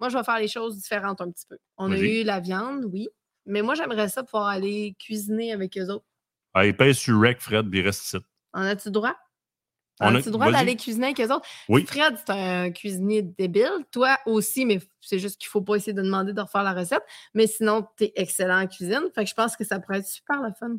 moi, 0.00 0.08
je 0.08 0.16
vais 0.16 0.24
faire 0.24 0.38
les 0.38 0.48
choses 0.48 0.76
différentes 0.80 1.20
un 1.20 1.30
petit 1.30 1.44
peu. 1.48 1.58
On 1.76 1.90
a 1.90 1.98
eu 1.98 2.22
la 2.22 2.38
viande, 2.40 2.84
oui. 2.86 3.08
Mais 3.46 3.62
moi, 3.62 3.74
j'aimerais 3.74 4.08
ça 4.08 4.22
pouvoir 4.22 4.46
aller 4.46 4.94
cuisiner 4.98 5.52
avec 5.52 5.76
eux 5.76 5.88
autres. 5.90 6.06
Ah, 6.54 6.64
il 6.66 6.74
pèse 6.76 6.96
sur 6.96 7.20
Rec, 7.20 7.40
Fred, 7.40 7.68
puis 7.68 7.80
il 7.80 7.84
reste 7.84 8.04
ici. 8.04 8.16
En 8.54 8.62
as-tu 8.62 8.90
droit? 8.90 9.14
On 10.00 10.14
as-tu 10.14 10.30
droit 10.30 10.50
d'aller 10.50 10.76
cuisiner 10.76 11.06
avec 11.06 11.20
eux 11.20 11.32
autres? 11.32 11.46
Oui. 11.68 11.84
Fred, 11.86 12.16
c'est 12.26 12.32
un 12.32 12.70
cuisinier 12.70 13.22
débile. 13.22 13.84
Toi 13.92 14.16
aussi, 14.26 14.64
mais 14.64 14.80
c'est 15.00 15.18
juste 15.18 15.40
qu'il 15.40 15.48
ne 15.48 15.50
faut 15.50 15.60
pas 15.60 15.76
essayer 15.76 15.92
de 15.92 16.02
demander 16.02 16.32
de 16.32 16.40
refaire 16.40 16.62
la 16.64 16.72
recette. 16.72 17.02
Mais 17.34 17.46
sinon, 17.46 17.86
tu 17.96 18.04
es 18.04 18.12
excellent 18.16 18.62
en 18.62 18.66
cuisine. 18.66 19.02
Fait 19.14 19.24
que 19.24 19.30
je 19.30 19.34
pense 19.34 19.56
que 19.56 19.64
ça 19.64 19.78
pourrait 19.78 19.98
être 19.98 20.06
super 20.06 20.42
le 20.42 20.52
fun. 20.58 20.76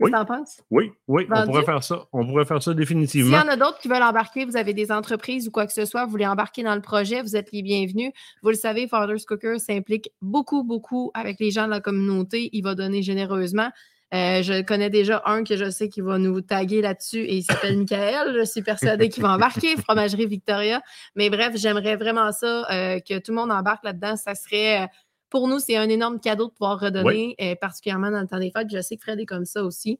Oui. 0.00 0.10
t'en 0.10 0.24
penses? 0.24 0.60
Oui, 0.70 0.90
oui, 1.06 1.28
on 1.30 1.46
pourrait 1.46 1.64
faire 1.64 1.84
ça. 1.84 2.06
On 2.12 2.26
pourrait 2.26 2.44
faire 2.44 2.60
ça 2.60 2.72
S'il 2.72 2.78
définitivement. 2.78 3.36
y 3.36 3.40
en 3.40 3.46
a 3.46 3.56
d'autres 3.56 3.78
qui 3.78 3.86
veulent 3.86 4.02
embarquer, 4.02 4.44
vous 4.44 4.56
avez 4.56 4.74
des 4.74 4.90
entreprises 4.90 5.46
ou 5.46 5.52
quoi 5.52 5.66
que 5.66 5.72
ce 5.72 5.84
soit, 5.84 6.04
vous 6.06 6.10
voulez 6.10 6.26
embarquer 6.26 6.64
dans 6.64 6.74
le 6.74 6.80
projet, 6.80 7.22
vous 7.22 7.36
êtes 7.36 7.52
les 7.52 7.62
bienvenus. 7.62 8.10
Vous 8.42 8.48
le 8.48 8.56
savez, 8.56 8.88
Father's 8.88 9.24
Cooker 9.24 9.60
s'implique 9.60 10.10
beaucoup, 10.20 10.64
beaucoup 10.64 11.12
avec 11.14 11.38
les 11.38 11.52
gens 11.52 11.66
de 11.66 11.70
la 11.70 11.80
communauté. 11.80 12.50
Il 12.52 12.64
va 12.64 12.74
donner 12.74 13.02
généreusement. 13.02 13.70
Euh, 14.14 14.42
je 14.42 14.60
connais 14.62 14.90
déjà 14.90 15.22
un 15.24 15.42
que 15.42 15.56
je 15.56 15.70
sais 15.70 15.88
qui 15.88 16.02
va 16.02 16.18
nous 16.18 16.42
taguer 16.42 16.82
là-dessus 16.82 17.20
et 17.20 17.36
il 17.36 17.42
s'appelle 17.42 17.78
Michael. 17.78 18.36
Je 18.38 18.44
suis 18.44 18.62
persuadée 18.62 19.08
qu'il 19.08 19.22
va 19.22 19.32
embarquer, 19.32 19.76
Fromagerie 19.82 20.26
Victoria. 20.26 20.82
Mais 21.16 21.30
bref, 21.30 21.54
j'aimerais 21.56 21.96
vraiment 21.96 22.30
ça, 22.30 22.66
euh, 22.70 23.00
que 23.00 23.18
tout 23.18 23.32
le 23.32 23.36
monde 23.36 23.50
embarque 23.50 23.84
là-dedans. 23.84 24.16
Ça 24.16 24.34
serait, 24.34 24.82
euh, 24.82 24.86
pour 25.30 25.48
nous, 25.48 25.60
c'est 25.60 25.76
un 25.76 25.88
énorme 25.88 26.20
cadeau 26.20 26.48
de 26.48 26.52
pouvoir 26.52 26.78
redonner, 26.78 27.36
particulièrement 27.60 28.10
dans 28.10 28.20
le 28.20 28.26
temps 28.26 28.38
des 28.38 28.50
fêtes. 28.50 28.68
Je 28.70 28.82
sais 28.82 28.96
que 28.96 29.02
Fred 29.02 29.18
est 29.18 29.24
comme 29.24 29.46
ça 29.46 29.64
aussi, 29.64 29.98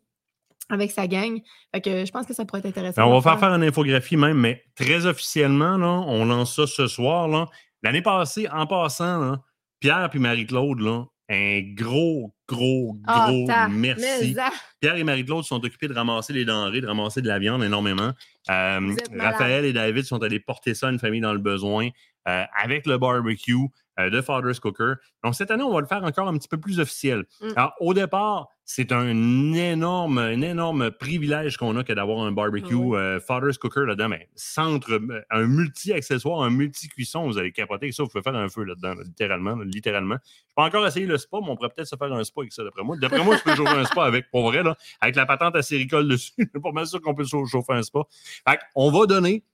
avec 0.68 0.90
sa 0.90 1.06
gang. 1.06 1.40
Fait 1.74 1.80
que 1.80 2.04
je 2.04 2.12
pense 2.12 2.26
que 2.26 2.34
ça 2.34 2.44
pourrait 2.44 2.58
être 2.58 2.66
intéressant. 2.66 3.00
Ben, 3.00 3.08
on 3.08 3.18
va 3.18 3.22
faire 3.22 3.40
faire 3.40 3.54
une 3.54 3.64
infographie 3.64 4.18
même, 4.18 4.36
mais 4.36 4.62
très 4.74 5.06
officiellement, 5.06 5.78
là, 5.78 6.04
on 6.06 6.26
lance 6.26 6.54
ça 6.54 6.66
ce 6.66 6.86
soir. 6.86 7.48
L'année 7.82 8.02
passée, 8.02 8.46
en 8.52 8.66
passant, 8.66 9.18
là, 9.18 9.40
Pierre 9.80 10.10
et 10.12 10.18
Marie-Claude, 10.18 11.06
un 11.30 11.60
gros, 11.74 12.34
gros, 12.52 12.96
Ah, 13.06 13.26
gros 13.28 13.46
merci. 13.70 14.34
ça, 14.34 14.50
Pierre 14.80 14.96
et 14.96 15.04
Marie-Claude 15.04 15.44
sont 15.44 15.64
occupés 15.64 15.88
de 15.88 15.94
ramasser 15.94 16.32
les 16.32 16.44
denrées, 16.44 16.80
de 16.80 16.86
ramasser 16.86 17.22
de 17.22 17.28
la 17.28 17.38
viande 17.38 17.62
énormément. 17.64 18.12
Euh. 18.50 18.94
Raphaël 19.18 19.64
et 19.64 19.72
David 19.72 20.04
sont 20.04 20.22
allés 20.22 20.40
porter 20.40 20.74
ça 20.74 20.88
à 20.88 20.90
une 20.90 20.98
famille 20.98 21.20
dans 21.20 21.32
le 21.32 21.38
besoin 21.38 21.88
euh, 22.28 22.44
avec 22.62 22.86
le 22.86 22.98
barbecue 22.98 23.56
euh, 23.98 24.08
de 24.10 24.20
Father's 24.22 24.58
Cooker. 24.60 24.94
Donc, 25.22 25.34
cette 25.34 25.50
année, 25.50 25.62
on 25.62 25.72
va 25.74 25.80
le 25.80 25.86
faire 25.86 26.02
encore 26.04 26.26
un 26.28 26.36
petit 26.38 26.48
peu 26.48 26.58
plus 26.58 26.80
officiel. 26.80 27.24
Mm. 27.40 27.48
Alors, 27.56 27.74
au 27.80 27.92
départ, 27.94 28.48
c'est 28.64 28.90
un 28.92 29.52
énorme, 29.52 30.18
un 30.18 30.40
énorme 30.40 30.90
privilège 30.92 31.56
qu'on 31.58 31.76
a 31.76 31.84
que 31.84 31.92
d'avoir 31.92 32.24
un 32.24 32.32
barbecue 32.32 32.74
Oui. 32.74 32.96
euh, 32.96 33.20
Father's 33.20 33.58
Cooker 33.58 33.82
là-dedans. 33.86 34.08
Mais 34.08 34.28
centre, 34.34 34.92
euh, 34.92 35.20
un 35.30 35.46
multi-accessoire, 35.46 36.40
un 36.42 36.48
multi-cuisson, 36.50 37.26
vous 37.26 37.38
allez 37.38 37.52
capoter 37.52 37.86
avec 37.86 37.94
ça. 37.94 38.02
Vous 38.04 38.08
pouvez 38.08 38.22
faire 38.22 38.34
un 38.36 38.48
feu 38.48 38.62
là-dedans, 38.64 38.94
là, 38.94 39.02
littéralement. 39.04 39.56
là, 39.56 39.64
littéralement. 39.66 40.16
Je 40.48 40.54
peux 40.56 40.62
encore 40.62 40.86
essayer 40.86 41.06
le 41.06 41.18
spa, 41.18 41.38
mais 41.42 41.48
on 41.50 41.56
pourrait 41.56 41.70
peut-être 41.70 41.88
se 41.88 41.96
faire 41.96 42.12
un 42.12 42.24
spa 42.24 42.42
avec 42.42 42.52
ça, 42.52 42.62
d'après 42.64 42.82
moi. 42.84 42.96
D'après 42.98 43.22
moi, 43.24 43.36
je 43.36 43.42
peux 43.42 43.54
chauffer 43.56 43.76
un 43.76 43.84
spa 43.84 44.04
avec, 44.04 44.30
pour 44.30 44.48
vrai, 44.50 44.62
là, 44.62 44.76
avec 45.00 45.16
la 45.16 45.26
patente 45.26 45.56
à 45.56 45.62
séricole 45.62 46.08
dessus. 46.08 46.32
Je 46.38 46.44
suis 46.44 46.60
pas 46.62 46.72
mal 46.72 46.86
sûr 46.86 47.00
qu'on 47.02 47.14
peut 47.14 47.24
chau- 47.24 47.46
chauffer 47.46 47.72
un 47.74 47.82
spa. 47.82 48.00
Fait 48.48 48.58
on 48.74 48.90
va 48.90 49.06
donner 49.06 49.44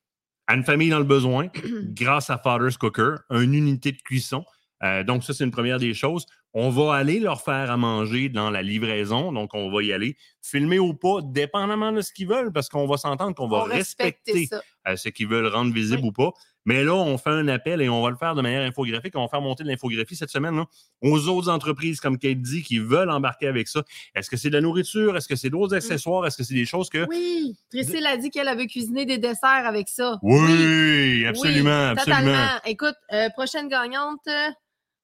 à 0.48 0.54
une 0.54 0.64
famille 0.64 0.88
dans 0.88 0.98
le 0.98 1.04
besoin, 1.04 1.48
grâce 1.92 2.30
à 2.30 2.38
Father's 2.38 2.76
Cooker, 2.76 3.16
une 3.30 3.54
unité 3.54 3.92
de 3.92 3.98
cuisson. 3.98 4.44
Euh, 4.82 5.04
donc, 5.04 5.22
ça, 5.24 5.34
c'est 5.34 5.44
une 5.44 5.50
première 5.50 5.78
des 5.78 5.92
choses. 5.92 6.24
On 6.54 6.70
va 6.70 6.94
aller 6.94 7.20
leur 7.20 7.42
faire 7.42 7.70
à 7.70 7.76
manger 7.76 8.28
dans 8.30 8.48
la 8.48 8.62
livraison. 8.62 9.32
Donc, 9.32 9.52
on 9.52 9.70
va 9.70 9.82
y 9.82 9.92
aller. 9.92 10.16
Filmer 10.40 10.78
ou 10.78 10.94
pas, 10.94 11.18
dépendamment 11.22 11.92
de 11.92 12.00
ce 12.00 12.12
qu'ils 12.12 12.28
veulent, 12.28 12.52
parce 12.52 12.68
qu'on 12.68 12.86
va 12.86 12.96
s'entendre 12.96 13.34
qu'on 13.34 13.48
va 13.48 13.58
on 13.58 13.62
respecter 13.64 14.48
euh, 14.88 14.96
ce 14.96 15.10
qu'ils 15.10 15.28
veulent 15.28 15.48
rendre 15.48 15.72
visible 15.74 16.02
Oui. 16.02 16.08
ou 16.08 16.12
pas. 16.12 16.30
Mais 16.68 16.84
là, 16.84 16.94
on 16.94 17.16
fait 17.16 17.30
un 17.30 17.48
appel 17.48 17.80
et 17.80 17.88
on 17.88 18.02
va 18.02 18.10
le 18.10 18.16
faire 18.16 18.34
de 18.34 18.42
manière 18.42 18.60
infographique. 18.60 19.16
On 19.16 19.22
va 19.22 19.28
faire 19.28 19.40
monter 19.40 19.64
de 19.64 19.70
l'infographie 19.70 20.16
cette 20.16 20.28
semaine 20.28 20.54
là, 20.54 20.66
aux 21.00 21.26
autres 21.28 21.48
entreprises, 21.48 21.98
comme 21.98 22.18
Kate 22.18 22.42
dit, 22.42 22.62
qui 22.62 22.78
veulent 22.78 23.08
embarquer 23.08 23.46
avec 23.46 23.68
ça. 23.68 23.82
Est-ce 24.14 24.28
que 24.28 24.36
c'est 24.36 24.50
de 24.50 24.54
la 24.54 24.60
nourriture? 24.60 25.16
Est-ce 25.16 25.26
que 25.26 25.34
c'est 25.34 25.48
d'autres 25.48 25.74
accessoires? 25.74 26.26
Est-ce 26.26 26.36
que 26.36 26.44
c'est 26.44 26.52
des 26.52 26.66
choses 26.66 26.90
que. 26.90 27.06
Oui, 27.08 27.56
Priscille 27.70 28.06
a 28.06 28.18
dit 28.18 28.28
qu'elle 28.28 28.48
avait 28.48 28.66
cuisiné 28.66 29.06
des 29.06 29.16
desserts 29.16 29.64
avec 29.64 29.88
ça. 29.88 30.18
Oui, 30.20 31.24
absolument, 31.24 31.70
Oui, 31.70 31.84
absolument. 31.86 31.94
Totalement. 31.94 32.60
Écoute, 32.66 32.96
euh, 33.14 33.30
prochaine 33.30 33.70
gagnante 33.70 34.20
euh, 34.28 34.50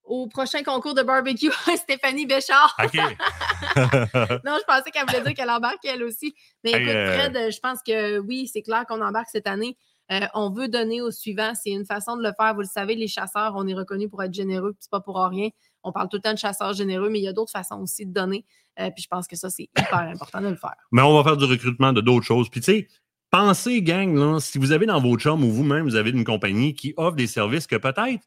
au 0.04 0.26
prochain 0.26 0.62
concours 0.62 0.94
de 0.94 1.02
barbecue, 1.02 1.50
Stéphanie 1.76 2.26
Béchard. 2.26 2.76
OK. 2.84 2.92
Non, 4.44 4.58
je 4.58 4.64
pensais 4.66 4.90
qu'elle 4.92 5.06
voulait 5.06 5.22
dire 5.22 5.32
qu'elle 5.32 5.50
embarque 5.50 5.84
elle 5.84 6.02
aussi. 6.02 6.34
Mais 6.62 6.72
écoute, 6.72 6.88
euh, 6.88 7.18
Fred, 7.18 7.52
je 7.52 7.58
pense 7.60 7.78
que 7.82 8.18
oui, 8.18 8.50
c'est 8.52 8.60
clair 8.60 8.84
qu'on 8.86 9.00
embarque 9.00 9.30
cette 9.32 9.46
année. 9.46 9.78
Euh, 10.12 10.26
on 10.35 10.51
veut 10.51 10.68
donner 10.68 11.01
au 11.01 11.10
suivant. 11.10 11.52
C'est 11.55 11.70
une 11.70 11.86
façon 11.86 12.16
de 12.16 12.22
le 12.22 12.32
faire. 12.39 12.55
Vous 12.55 12.60
le 12.60 12.66
savez, 12.66 12.94
les 12.94 13.09
chasseurs, 13.09 13.55
on 13.56 13.66
est 13.66 13.74
reconnus 13.74 14.09
pour 14.10 14.22
être 14.22 14.35
généreux, 14.35 14.72
puis 14.72 14.81
c'est 14.81 14.90
pas 14.90 15.01
pour 15.01 15.16
rien. 15.16 15.48
On 15.82 15.93
parle 15.93 16.09
tout 16.09 16.16
le 16.16 16.22
temps 16.22 16.32
de 16.32 16.39
chasseurs 16.39 16.72
généreux, 16.72 17.09
mais 17.10 17.20
il 17.20 17.24
y 17.24 17.28
a 17.28 17.32
d'autres 17.32 17.52
façons 17.52 17.81
aussi 17.81 18.06
de 18.06 18.12
donner. 18.12 18.44
Euh, 18.81 18.90
puis 18.90 19.02
je 19.02 19.09
pense 19.09 19.26
que 19.26 19.36
ça, 19.36 19.51
c'est 19.51 19.64
hyper 19.78 19.98
important 19.98 20.40
de 20.40 20.48
le 20.48 20.56
faire. 20.56 20.74
Mais 20.93 21.02
on 21.02 21.14
va 21.14 21.22
faire 21.24 21.36
du 21.36 21.44
recrutement 21.44 21.93
de 21.93 22.01
d'autres 22.01 22.24
choses. 22.26 22.48
Puis, 22.48 22.60
tu 22.60 22.72
sais, 22.72 22.89
pensez, 23.31 23.82
gang, 23.82 24.14
là, 24.14 24.40
si 24.40 24.59
vous 24.59 24.72
avez 24.72 24.86
dans 24.86 25.01
vos 25.01 25.16
chums 25.16 25.44
ou 25.44 25.51
vous-même, 25.51 25.85
vous 25.85 25.97
avez 25.97 26.10
une 26.10 26.24
compagnie 26.24 26.74
qui 26.74 26.94
offre 26.97 27.16
des 27.16 27.26
services 27.26 27.66
que 27.66 27.76
peut-être 27.76 28.22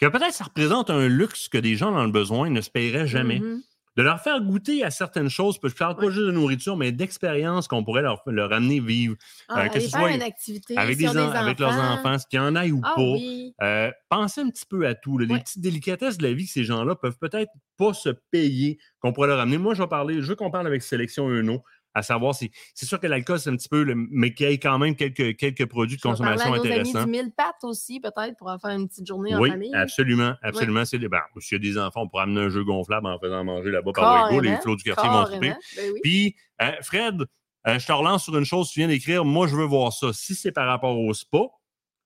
que 0.00 0.06
peut-être 0.06 0.32
ça 0.32 0.44
représente 0.44 0.88
un 0.88 1.08
luxe 1.08 1.48
que 1.48 1.58
des 1.58 1.76
gens 1.76 1.92
dans 1.92 2.04
le 2.04 2.10
besoin 2.10 2.48
ne 2.48 2.62
se 2.62 2.70
paieraient 2.70 3.06
jamais. 3.06 3.40
Mhm. 3.40 3.62
De 4.00 4.04
leur 4.06 4.18
faire 4.18 4.40
goûter 4.40 4.82
à 4.82 4.90
certaines 4.90 5.28
choses, 5.28 5.58
je 5.62 5.74
parle 5.74 5.94
pas 5.94 6.06
juste 6.08 6.24
de 6.24 6.30
nourriture, 6.30 6.74
mais 6.74 6.90
d'expériences 6.90 7.68
qu'on 7.68 7.84
pourrait 7.84 8.00
leur, 8.00 8.22
leur 8.24 8.50
amener 8.50 8.80
vivre 8.80 9.14
Ah, 9.46 9.60
Euh, 9.64 9.66
que 9.66 9.72
aller 9.72 9.80
ce 9.84 9.90
faire 9.90 10.00
soit 10.00 10.10
une 10.12 10.22
activité 10.22 10.74
avec, 10.78 10.96
des 10.96 11.04
sur 11.04 11.12
des 11.12 11.20
en- 11.20 11.30
avec 11.32 11.58
leurs 11.58 11.74
enfants, 11.78 12.18
ce 12.18 12.26
qu'il 12.26 12.38
y 12.38 12.40
en 12.42 12.56
aille 12.56 12.72
ou 12.72 12.80
Ah 12.82 12.92
pas. 12.96 13.02
oui. 13.02 13.52
Euh, 13.62 13.90
pensez 14.08 14.40
un 14.40 14.48
petit 14.48 14.64
peu 14.64 14.86
à 14.86 14.94
tout. 14.94 15.18
là. 15.18 15.26
Les 15.28 15.38
petites 15.38 15.60
délicatesses 15.60 16.16
de 16.16 16.22
la 16.26 16.32
vie 16.32 16.46
que 16.46 16.50
ces 16.52 16.64
gens-là 16.64 16.94
peuvent 16.94 17.18
peut-être 17.18 17.50
pas 17.76 17.92
se 17.92 18.08
payer, 18.30 18.78
qu'on 19.00 19.12
pourrait 19.12 19.28
leur 19.28 19.38
amener. 19.40 19.58
Moi, 19.58 19.74
je 19.74 19.82
vais 19.82 19.88
parler, 19.88 20.22
je 20.22 20.28
veux 20.28 20.34
qu'on 20.34 20.50
parle 20.50 20.66
avec 20.66 20.80
Sélection 20.82 21.28
Euno, 21.28 21.62
à 21.94 22.02
savoir 22.02 22.34
si. 22.34 22.50
C'est 22.74 22.86
sûr 22.86 23.00
que 23.00 23.06
l'alcool, 23.06 23.38
c'est 23.40 23.50
un 23.50 23.56
petit 23.56 23.68
peu, 23.68 23.82
le- 23.82 23.94
mais 23.96 24.32
qu'il 24.32 24.48
y 24.48 24.52
ait 24.52 24.58
quand 24.58 24.78
même 24.78 24.94
quelques, 24.94 25.36
quelques 25.36 25.66
produits 25.66 25.96
de 25.96 26.02
consommation 26.02 26.50
nos 26.50 26.56
amis 26.56 26.68
intéressants. 26.68 27.04
du 27.04 27.10
mille 27.10 27.32
pattes 27.36 27.64
aussi, 27.64 28.00
peut-être, 28.00 28.36
pour 28.36 28.48
en 28.48 28.58
faire 28.58 28.70
une 28.70 28.88
petite 28.88 29.06
journée 29.06 29.34
en 29.34 29.40
Oui, 29.40 29.50
famille. 29.50 29.74
absolument, 29.74 30.34
absolument. 30.42 30.84
C'est 30.84 30.98
des- 30.98 31.08
ben, 31.08 31.20
S'il 31.38 31.62
y 31.62 31.68
a 31.68 31.72
des 31.72 31.78
enfants, 31.78 32.02
on 32.02 32.08
pourrait 32.08 32.22
amener 32.24 32.42
un 32.42 32.48
jeu 32.48 32.62
gonflable 32.64 33.06
en 33.06 33.18
faisant 33.18 33.42
manger 33.44 33.70
là-bas 33.70 33.92
par 33.94 34.04
Wego. 34.30 34.40
Les 34.40 34.56
flots 34.60 34.76
du 34.76 34.84
quartier 34.84 35.08
vont. 35.08 35.24
Ben 35.40 35.56
oui. 35.78 36.00
Puis, 36.02 36.36
euh, 36.62 36.72
Fred, 36.82 37.22
euh, 37.66 37.78
je 37.78 37.86
te 37.86 37.92
relance 37.92 38.24
sur 38.24 38.36
une 38.38 38.44
chose, 38.44 38.70
tu 38.70 38.80
viens 38.80 38.88
d'écrire. 38.88 39.24
Moi, 39.24 39.46
je 39.48 39.56
veux 39.56 39.64
voir 39.64 39.92
ça. 39.92 40.12
Si 40.12 40.34
c'est 40.34 40.52
par 40.52 40.66
rapport 40.66 40.98
au 40.98 41.12
spa, 41.12 41.38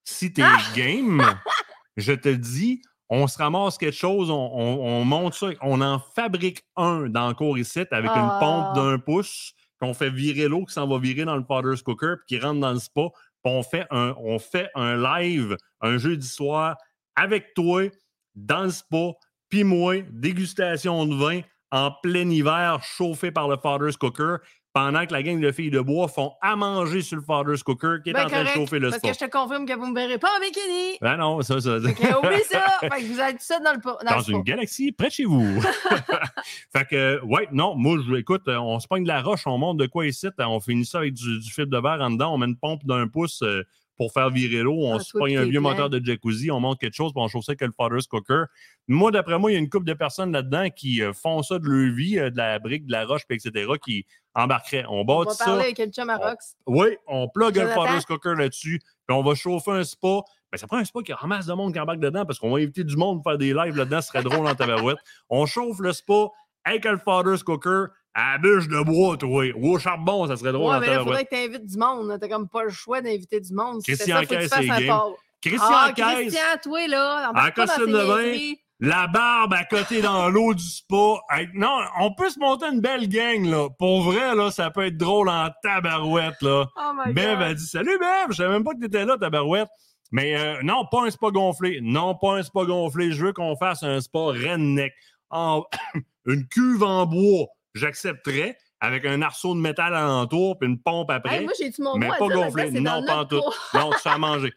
si 0.05 0.32
t'es 0.32 0.43
Ah! 0.43 0.56
game, 0.77 1.20
je 1.97 2.12
te 2.12 2.28
dis, 2.28 2.82
on 3.11 3.27
se 3.27 3.36
ramasse 3.39 3.78
quelque 3.78 3.94
chose, 3.97 4.31
on, 4.31 4.35
on- 4.35 4.86
on 5.01 5.05
monte 5.05 5.35
ça, 5.35 5.48
on 5.61 5.81
en 5.81 5.98
fabrique 5.98 6.62
un 6.77 7.09
dans 7.09 7.28
le 7.28 7.35
cours 7.35 7.59
ici 7.59 7.81
avec 7.90 8.11
Ah! 8.15 8.19
une 8.20 8.31
pompe 8.40 8.74
d'un 8.74 8.98
pouce, 8.98 9.52
qu'on 9.85 9.94
fait 9.94 10.11
virer 10.11 10.48
l'eau, 10.48 10.65
qui 10.65 10.73
s'en 10.73 10.89
va 10.89 10.98
virer 10.98 11.24
dans 11.24 11.36
le 11.36 11.44
Potter's 11.44 11.82
Cooker, 11.82 12.15
puis 12.19 12.39
qui 12.39 12.44
rentre 12.44 12.61
dans 12.61 12.73
le 12.73 12.78
spa. 12.78 13.09
On 13.44 13.62
fait 13.62 13.86
un, 13.90 14.15
on 14.19 14.39
fait 14.39 14.70
un 14.74 14.97
live, 14.97 15.56
un 15.82 15.98
jeudi 15.98 16.27
soir 16.27 16.77
avec 17.15 17.52
toi, 17.55 17.90
dans 18.35 18.65
le 18.65 18.70
spa, 18.70 19.12
puis 19.51 19.62
moi, 19.62 20.01
dégustation 20.11 21.05
de 21.06 21.15
vin 21.15 21.40
en 21.70 21.93
plein 22.02 22.28
hiver, 22.31 22.82
chauffé 22.82 23.31
par 23.31 23.48
le 23.48 23.56
Father's 23.56 23.97
Cooker, 23.97 24.36
pendant 24.74 25.06
que 25.06 25.12
la 25.12 25.22
gang 25.22 25.40
de 25.40 25.52
filles 25.52 25.70
de 25.70 25.80
bois 25.80 26.09
font 26.09 26.32
à 26.42 26.56
manger 26.56 27.01
sur 27.01 27.16
le 27.16 27.22
Father's 27.22 27.62
Cooker 27.62 27.98
qui 28.02 28.10
est 28.10 28.12
Ben 28.12 28.24
en 28.24 28.28
train 28.28 28.42
de 28.42 28.48
chauffer 28.48 28.80
le 28.80 28.90
Parce 28.90 28.98
spa. 28.98 29.09
que 29.09 29.14
je 29.14 29.24
te 29.24 29.30
confirme 29.30 29.66
que 29.66 29.72
vous 29.74 29.86
ne 29.86 29.92
me 29.92 29.94
verrez 29.94 30.18
pas 30.18 30.26
en 30.36 30.40
bikini. 30.40 30.98
Ben 31.01 31.16
non, 31.16 31.40
ça, 31.42 31.60
ça. 31.60 31.80
Fait 31.80 31.94
que, 31.94 32.18
oublie 32.18 32.42
ça. 32.51 32.64
Fait 32.80 32.88
que 32.88 33.06
vous 33.06 33.20
êtes 33.20 33.38
tout 33.38 33.44
ça 33.44 33.60
dans 33.60 33.72
le, 33.72 33.78
dans 33.78 34.16
Dans 34.16 34.26
le 34.26 34.32
une 34.32 34.42
galaxie 34.42 34.90
près 34.90 35.06
de 35.06 35.12
chez 35.12 35.24
vous. 35.26 35.62
fait 36.72 36.88
que, 36.90 37.24
ouais, 37.24 37.48
non, 37.52 37.76
moi, 37.76 37.98
je, 38.05 38.14
écoute, 38.16 38.48
euh, 38.48 38.59
on 38.59 38.80
se 38.80 38.88
pogne 38.88 39.05
de 39.05 39.09
la 39.09 39.22
roche, 39.22 39.46
on 39.46 39.59
monte 39.59 39.78
de 39.78 39.86
quoi 39.86 40.06
ici, 40.06 40.26
on 40.40 40.59
finit 40.59 40.84
ça 40.84 40.98
avec 40.98 41.14
du, 41.14 41.38
du 41.38 41.51
fil 41.52 41.66
de 41.66 41.78
verre 41.78 42.01
en 42.01 42.10
dedans, 42.10 42.34
on 42.34 42.38
met 42.38 42.46
une 42.46 42.56
pompe 42.56 42.84
d'un 42.84 43.06
pouce 43.06 43.42
euh, 43.42 43.62
pour 43.96 44.12
faire 44.12 44.30
virer 44.30 44.62
l'eau, 44.62 44.76
on 44.78 44.96
Ah, 44.96 45.00
se 45.00 45.16
pogne 45.16 45.36
un 45.36 45.44
vieux 45.44 45.60
moteur 45.60 45.88
de 45.90 46.04
jacuzzi, 46.04 46.50
on 46.50 46.60
monte 46.60 46.80
quelque 46.80 46.94
chose, 46.94 47.12
puis 47.12 47.22
on 47.22 47.28
chauffe 47.28 47.44
ça 47.44 47.52
avec 47.52 47.60
le 47.62 47.72
Father's 47.76 48.06
Cooker. 48.06 48.44
Moi, 48.88 49.10
d'après 49.10 49.38
moi, 49.38 49.50
il 49.50 49.54
y 49.54 49.56
a 49.56 49.60
une 49.60 49.70
couple 49.70 49.86
de 49.86 49.94
personnes 49.94 50.32
là-dedans 50.32 50.68
qui 50.70 51.02
euh, 51.02 51.12
font 51.12 51.42
ça 51.42 51.58
de 51.58 51.66
leur 51.66 51.94
vie, 51.94 52.18
euh, 52.18 52.30
de 52.30 52.36
la 52.36 52.58
brique, 52.58 52.86
de 52.86 52.92
la 52.92 53.06
roche, 53.06 53.22
puis 53.28 53.36
etc., 53.38 53.66
qui 53.84 54.04
embarqueraient. 54.34 54.84
On 54.88 55.00
On 55.00 55.04
va 55.04 55.24
bâtit 55.24 55.36
ça. 55.36 55.44
parler 55.46 55.62
avec 55.64 55.78
le 55.78 55.86
chum 55.86 56.10
à 56.10 56.16
Rox. 56.16 56.54
Oui, 56.66 56.88
on 57.06 57.28
plug 57.28 57.58
un 57.58 57.62
Jonathan? 57.62 57.82
Father's 57.84 58.04
Cooker 58.06 58.34
là-dessus, 58.36 58.80
puis 59.06 59.16
on 59.16 59.22
va 59.22 59.34
chauffer 59.34 59.70
un 59.70 59.84
spa. 59.84 60.20
Ben, 60.50 60.58
ça 60.58 60.66
prend 60.66 60.76
un 60.78 60.84
spa 60.84 61.00
qui 61.02 61.12
ramasse 61.12 61.46
de 61.46 61.52
monde 61.54 61.72
qui 61.72 61.80
embarque 61.80 62.00
dedans 62.00 62.24
parce 62.24 62.38
qu'on 62.38 62.50
va 62.50 62.58
inviter 62.58 62.84
du 62.84 62.96
monde 62.96 63.22
pour 63.22 63.30
faire 63.32 63.38
des 63.38 63.52
lives 63.54 63.76
là-dedans, 63.76 64.00
ce 64.00 64.08
serait 64.08 64.22
drôle 64.22 64.46
en 64.46 64.54
tabarouette. 64.54 64.98
On 65.28 65.46
chauffe 65.46 65.78
le 65.80 65.92
spa 65.92 66.28
avec 66.64 66.84
le 66.84 66.98
Father's 66.98 67.42
Cooker 67.42 67.86
à 68.14 68.32
la 68.32 68.38
bûche 68.38 68.68
de 68.68 68.80
bois, 68.82 69.16
toi. 69.16 69.44
Ou 69.56 69.74
au 69.74 69.78
charbon, 69.78 70.26
ça 70.28 70.36
serait 70.36 70.52
drôle 70.52 70.72
Ouais, 70.72 70.80
mais 70.80 70.86
là, 70.86 70.92
il 70.92 70.98
tabarouette. 70.98 71.18
faudrait 71.18 71.24
que 71.24 71.48
tu 71.48 71.54
invites 71.56 71.66
du 71.70 71.78
monde. 71.78 72.18
T'as 72.20 72.28
comme 72.28 72.48
pas 72.48 72.64
le 72.64 72.70
choix 72.70 73.00
d'inviter 73.00 73.40
du 73.40 73.52
monde. 73.52 73.80
Si 73.82 73.92
Christian 73.92 74.20
tu 74.20 74.26
Caisse 74.28 74.50
fasses 74.50 74.64
est 74.64 74.70
un 74.70 74.80
game. 74.80 75.00
Christian 75.42 75.68
Ah, 75.70 75.92
Caisse, 75.94 76.06
Christian, 76.16 76.40
toi, 76.62 76.86
là, 76.88 77.32
En 77.34 77.50
costume 77.50 77.92
de 77.92 78.06
bain. 78.06 78.54
la 78.80 79.06
barbe 79.08 79.52
à 79.54 79.64
côté 79.64 80.00
dans 80.00 80.28
l'eau 80.30 80.54
du 80.54 80.62
spa. 80.64 81.16
Hey, 81.30 81.48
non, 81.54 81.80
on 82.00 82.14
peut 82.14 82.30
se 82.30 82.38
monter 82.38 82.66
une 82.66 82.80
belle 82.80 83.08
gang, 83.08 83.44
là. 83.44 83.68
Pour 83.78 84.02
vrai, 84.02 84.34
là, 84.34 84.50
ça 84.50 84.70
peut 84.70 84.86
être 84.86 84.96
drôle 84.96 85.28
en 85.28 85.50
tabarouette, 85.62 86.40
là. 86.40 86.66
Oh 86.76 86.92
my 87.04 87.12
Bev 87.12 87.42
a 87.42 87.52
dit 87.54 87.66
Salut 87.66 87.98
Bev, 87.98 88.28
je 88.30 88.34
savais 88.36 88.50
même 88.52 88.64
pas 88.64 88.72
que 88.74 88.78
tu 88.80 88.86
étais 88.86 89.04
là, 89.04 89.16
ta 89.18 89.28
barouette. 89.28 89.68
Mais 90.12 90.38
euh, 90.38 90.60
non, 90.62 90.86
pas 90.90 91.02
un 91.04 91.10
spa 91.10 91.30
gonflé. 91.30 91.80
Non, 91.82 92.14
pas 92.14 92.36
un 92.36 92.42
spa 92.42 92.64
gonflé. 92.64 93.10
Je 93.12 93.26
veux 93.26 93.32
qu'on 93.32 93.56
fasse 93.56 93.82
un 93.82 94.00
spa 94.00 94.18
redneck. 94.26 94.92
En... 95.30 95.64
une 96.26 96.46
cuve 96.48 96.82
en 96.84 97.04
bois, 97.06 97.46
j'accepterais, 97.74 98.56
avec 98.80 99.05
un 99.05 99.22
arceau 99.22 99.55
de 99.55 99.60
métal 99.60 99.94
alentour 99.94 100.59
puis 100.59 100.68
une 100.68 100.80
pompe 100.80 101.10
après. 101.10 101.38
Hey, 101.38 101.44
moi, 101.44 101.52
j'ai-tu 101.59 101.82
mon 101.82 101.96
mais 101.96 102.09
pas 102.09 102.28
gonflé. 102.28 102.70
Non, 102.70 103.05
pas 103.06 103.18
en 103.18 103.24
tout. 103.24 103.42
Non, 103.72 103.90
tu 103.90 104.09
à 104.09 104.18
manger. 104.18 104.52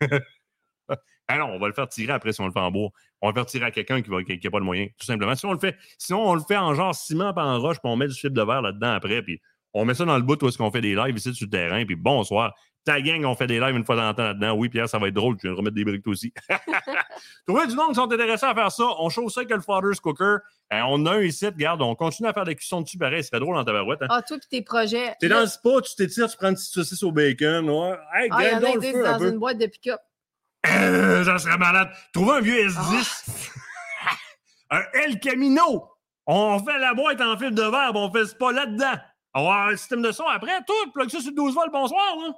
ah 1.28 1.38
non, 1.38 1.46
on 1.46 1.58
va 1.58 1.68
le 1.68 1.74
faire 1.74 1.88
tirer 1.88 2.12
après 2.12 2.32
si 2.32 2.40
on 2.40 2.46
le 2.46 2.52
fait 2.52 2.60
en 2.60 2.70
bois. 2.70 2.90
On 3.20 3.28
va 3.28 3.32
le 3.32 3.34
faire 3.34 3.46
tirer 3.46 3.66
à 3.66 3.70
quelqu'un 3.70 4.00
qui 4.00 4.10
n'a 4.10 4.22
qui, 4.24 4.38
qui 4.38 4.46
a 4.46 4.50
pas 4.50 4.60
de 4.60 4.64
moyen, 4.64 4.86
tout 4.98 5.04
simplement. 5.06 5.34
Si 5.34 5.44
on 5.44 5.52
le 5.52 5.58
fait, 5.58 5.76
sinon, 5.98 6.28
on 6.28 6.34
le 6.34 6.40
fait 6.40 6.56
en 6.56 6.74
genre 6.74 6.94
ciment 6.94 7.34
pas 7.34 7.44
en 7.44 7.60
roche, 7.60 7.78
puis 7.78 7.90
on 7.90 7.96
met 7.96 8.08
du 8.08 8.14
fibre 8.14 8.34
de 8.34 8.42
verre 8.42 8.62
là-dedans 8.62 8.92
après, 8.92 9.22
puis 9.22 9.40
on 9.74 9.84
met 9.84 9.94
ça 9.94 10.04
dans 10.04 10.16
le 10.16 10.22
bout 10.22 10.42
où 10.42 10.48
est-ce 10.48 10.58
qu'on 10.58 10.70
fait 10.70 10.80
des 10.80 10.94
lives 10.94 11.16
ici 11.16 11.34
sur 11.34 11.46
le 11.46 11.50
terrain, 11.50 11.84
puis 11.84 11.96
bonsoir. 11.96 12.54
Ta 12.82 12.98
gang, 13.02 13.22
on 13.26 13.34
fait 13.34 13.46
des 13.46 13.60
lives 13.60 13.76
une 13.76 13.84
fois 13.84 13.94
dans 13.94 14.08
le 14.08 14.14
temps 14.14 14.24
là-dedans. 14.24 14.54
Oui, 14.54 14.70
Pierre, 14.70 14.88
ça 14.88 14.98
va 14.98 15.08
être 15.08 15.14
drôle, 15.14 15.36
tu 15.36 15.46
viens 15.46 15.52
de 15.52 15.58
remettre 15.58 15.76
des 15.76 15.84
briques 15.84 16.02
toi 16.02 16.12
aussi. 16.12 16.32
Trouver 17.46 17.66
du 17.66 17.74
monde 17.74 17.88
qui 17.88 17.94
sont 17.96 18.10
intéressés 18.12 18.46
à 18.46 18.54
faire 18.54 18.70
ça. 18.72 18.84
On 18.98 19.08
chauffe 19.08 19.32
ça 19.32 19.40
avec 19.40 19.50
le 19.54 19.60
Father's 19.60 20.00
Cooker. 20.00 20.36
On 20.72 21.04
a 21.06 21.12
un 21.16 21.20
ici, 21.22 21.46
regarde, 21.46 21.82
on 21.82 21.94
continue 21.94 22.28
à 22.28 22.32
faire 22.32 22.44
des 22.44 22.54
cuissons 22.54 22.80
dessus, 22.82 22.96
pareil, 22.98 23.24
c'est 23.24 23.38
drôle 23.40 23.56
en 23.56 23.64
tabarouette. 23.64 24.02
Hein? 24.02 24.06
Ah, 24.10 24.22
toi, 24.22 24.38
puis 24.38 24.48
tes 24.48 24.62
projets. 24.62 25.14
T'es 25.20 25.28
dans 25.28 25.40
le 25.40 25.46
spa, 25.46 25.70
tu 25.82 25.94
t'étires, 25.96 26.28
tu 26.30 26.36
prends 26.36 26.48
une 26.48 26.54
petite 26.54 26.72
saucisse 26.72 27.02
au 27.02 27.10
bacon. 27.10 27.68
Ouais. 27.68 27.98
Hey, 28.14 28.28
Ah, 28.30 28.42
il 28.42 28.50
y 28.50 28.54
en 28.54 28.56
a 28.56 28.60
le 28.60 29.06
un 29.06 29.12
dans 29.12 29.18
peu. 29.18 29.28
une 29.30 29.38
boîte 29.38 29.58
de 29.58 29.66
pick-up. 29.66 30.00
Euh, 30.68 31.24
ça 31.24 31.38
serait 31.38 31.58
malade. 31.58 31.88
Trouver 32.12 32.32
un 32.36 32.40
vieux 32.40 32.68
S10. 32.68 33.50
un 34.70 34.82
El 34.94 35.18
Camino. 35.18 35.88
On 36.26 36.58
fait 36.64 36.78
la 36.78 36.94
boîte 36.94 37.20
en 37.20 37.36
fil 37.36 37.52
de 37.52 37.62
verre, 37.62 37.90
on 37.94 38.12
fait 38.12 38.26
ce 38.26 38.34
pas 38.34 38.52
là-dedans. 38.52 38.94
On 39.34 39.44
va 39.44 39.50
avoir 39.54 39.68
un 39.68 39.76
système 39.76 40.02
de 40.02 40.12
son 40.12 40.24
après. 40.26 40.52
Tout, 40.66 40.90
plug 40.92 41.08
ça 41.08 41.20
sur 41.20 41.32
12 41.32 41.54
volts, 41.54 41.72
bonsoir. 41.72 42.16
Là. 42.22 42.32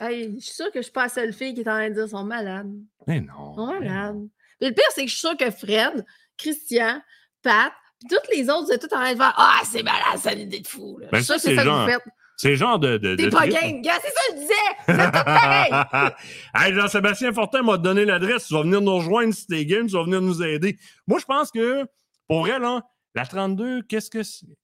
Hey, 0.00 0.34
je 0.38 0.44
suis 0.44 0.54
sûre 0.54 0.66
que 0.72 0.78
je 0.80 0.82
suis 0.82 0.92
pas 0.92 1.04
la 1.04 1.08
seule 1.08 1.32
fille 1.32 1.54
qui 1.54 1.60
est 1.60 1.68
en 1.68 1.74
train 1.74 1.88
de 1.88 1.94
dire 1.94 2.08
sont 2.08 2.24
malades. 2.24 2.70
Mais 3.06 3.20
non. 3.20 3.54
Sont 3.54 3.66
malades. 3.66 4.26
Puis 4.60 4.68
le 4.68 4.74
pire, 4.74 4.84
c'est 4.94 5.02
que 5.02 5.08
je 5.10 5.16
suis 5.16 5.26
sûre 5.26 5.36
que 5.36 5.50
Fred, 5.50 6.04
Christian, 6.36 7.00
Pat, 7.42 7.72
puis 8.00 8.08
toutes 8.08 8.28
les 8.36 8.50
autres, 8.50 8.72
êtes 8.72 8.80
tous 8.80 8.94
en 8.94 8.98
train 9.00 9.12
de 9.12 9.16
faire 9.18 9.34
Ah, 9.36 9.60
c'est 9.64 9.82
malade, 9.82 10.18
ça 10.18 10.32
une 10.32 10.40
idée 10.40 10.60
de 10.60 10.66
fou. 10.66 10.98
Là. 10.98 11.08
Ben, 11.12 11.18
je 11.18 11.24
suis 11.24 11.26
sûre 11.26 11.34
que 11.36 11.40
c'est 11.42 11.48
c'est 11.50 11.56
ça 11.56 11.62
que 11.62 11.68
genre- 11.68 11.84
vous 11.86 11.92
faites. 11.92 12.02
C'est 12.36 12.48
le 12.50 12.56
genre 12.56 12.78
de. 12.80 12.98
de 12.98 13.14
T'es 13.14 13.28
pas 13.28 13.46
game. 13.46 13.80
Gars, 13.80 13.92
c'est 14.02 14.08
ça 14.08 14.20
que 14.30 14.34
je 14.34 14.40
disais. 14.40 15.06
Tous 15.12 15.24
pareils. 15.24 16.12
hey, 16.56 16.74
Jean-Sébastien 16.74 17.32
Fortin 17.32 17.62
m'a 17.62 17.76
donné 17.78 18.04
l'adresse. 18.04 18.48
Tu 18.48 18.54
vas 18.54 18.62
venir 18.62 18.80
nous 18.80 18.96
rejoindre 18.96 19.32
si 19.32 19.46
t'es 19.46 19.64
game, 19.64 19.86
tu 19.86 19.92
vas 19.94 20.02
venir 20.02 20.20
nous 20.20 20.42
aider. 20.42 20.76
Moi, 21.06 21.20
je 21.20 21.24
pense 21.26 21.52
que, 21.52 21.84
pour 22.26 22.40
vrai, 22.40 22.58
là, 22.58 22.82
la 23.14 23.24
32, 23.26 23.82
qu'est-ce 23.82 24.10
que 24.10 24.20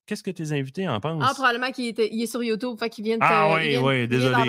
qu'est-ce 0.06 0.22
que 0.22 0.30
tes 0.30 0.52
invités 0.52 0.88
en 0.88 1.00
pensent? 1.00 1.24
Ah, 1.26 1.32
probablement 1.34 1.70
qu'il 1.70 1.86
était- 1.86 2.08
il 2.12 2.22
est 2.22 2.26
sur 2.26 2.42
YouTube, 2.42 2.76
fait 2.78 2.90
qu'il 2.90 3.04
vient 3.04 3.16
de 3.18 3.22
Ah 3.24 3.54
oui, 3.54 3.76
oui, 3.76 4.08
désolé. 4.08 4.46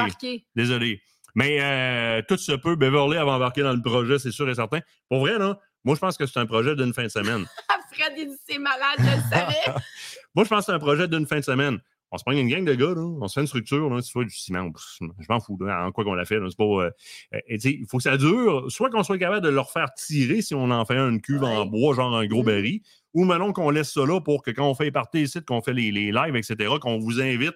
Désolé. 0.56 1.02
Mais 1.36 1.62
euh, 1.62 2.22
tout 2.28 2.38
se 2.38 2.52
peut. 2.54 2.76
Beverly 2.76 3.16
va 3.16 3.26
embarquer 3.26 3.62
dans 3.62 3.74
le 3.74 3.82
projet, 3.82 4.20
c'est 4.20 4.32
sûr 4.32 4.50
et 4.50 4.56
certain. 4.56 4.80
Pour 5.10 5.20
vrai, 5.22 5.38
là, 5.38 5.58
moi, 5.86 5.96
je 5.96 6.00
pense 6.02 6.18
que 6.18 6.26
c'est 6.26 6.40
un 6.40 6.46
projet 6.46 6.76
d'une 6.76 6.94
fin 6.94 7.04
de 7.04 7.10
semaine. 7.10 7.46
Ah, 7.70 7.78
Fred, 7.92 8.14
il 8.18 8.28
dit 8.30 8.36
c'est 8.50 8.58
malade, 8.58 8.98
je 9.00 9.04
le 9.04 9.22
savais. 9.30 9.56
moi, 10.36 10.44
je 10.44 10.50
pense 10.50 10.60
que 10.60 10.66
c'est 10.66 10.72
un 10.76 10.80
projet 10.80 11.08
d'une 11.08 11.26
fin 11.28 11.38
de 11.40 11.44
semaine. 11.46 11.80
On 12.14 12.18
se 12.18 12.24
prend 12.26 12.34
une 12.34 12.50
gang 12.50 12.66
de 12.66 12.74
gars, 12.74 12.94
là, 12.94 13.02
on 13.02 13.28
se 13.30 13.34
fait 13.36 13.42
une 13.42 13.48
structure, 13.48 13.90
là, 13.90 14.02
soit 14.02 14.26
du 14.26 14.36
ciment, 14.36 14.70
je 15.00 15.06
m'en 15.30 15.40
fous, 15.40 15.58
là, 15.62 15.86
en 15.86 15.92
quoi 15.94 16.04
qu'on 16.04 16.14
l'a 16.14 16.26
fait. 16.26 16.40
c'est 16.50 16.58
pas, 16.58 16.64
euh, 16.66 16.90
euh, 17.34 17.40
et 17.48 17.58
il 17.66 17.86
faut 17.90 17.98
que 17.98 18.04
ça 18.04 18.18
dure, 18.18 18.66
soit 18.70 18.90
qu'on 18.90 19.04
soit 19.04 19.18
capable 19.18 19.46
de 19.46 19.50
leur 19.50 19.72
faire 19.72 19.94
tirer 19.94 20.42
si 20.42 20.54
on 20.54 20.70
en 20.72 20.84
fait 20.86 20.98
une 20.98 21.22
cuve 21.22 21.44
en 21.44 21.66
bois, 21.66 21.96
genre 21.96 22.14
un 22.18 22.26
gros 22.26 22.40
Mhm. 22.42 22.46
baril, 22.46 22.82
ou 23.14 23.24
maintenant 23.26 23.52
qu'on 23.54 23.70
laisse 23.70 23.92
ça 23.94 24.06
là 24.06 24.20
pour 24.22 24.42
que 24.44 24.52
quand 24.52 24.70
on 24.70 24.74
fait 24.76 24.86
les 24.86 24.92
parties 24.92 25.24
ici, 25.24 25.44
qu'on 25.44 25.62
fait 25.62 25.74
les, 25.74 25.92
les 25.92 26.12
lives, 26.12 26.36
etc., 26.36 26.76
qu'on 26.80 26.98
vous 27.00 27.22
invite 27.22 27.54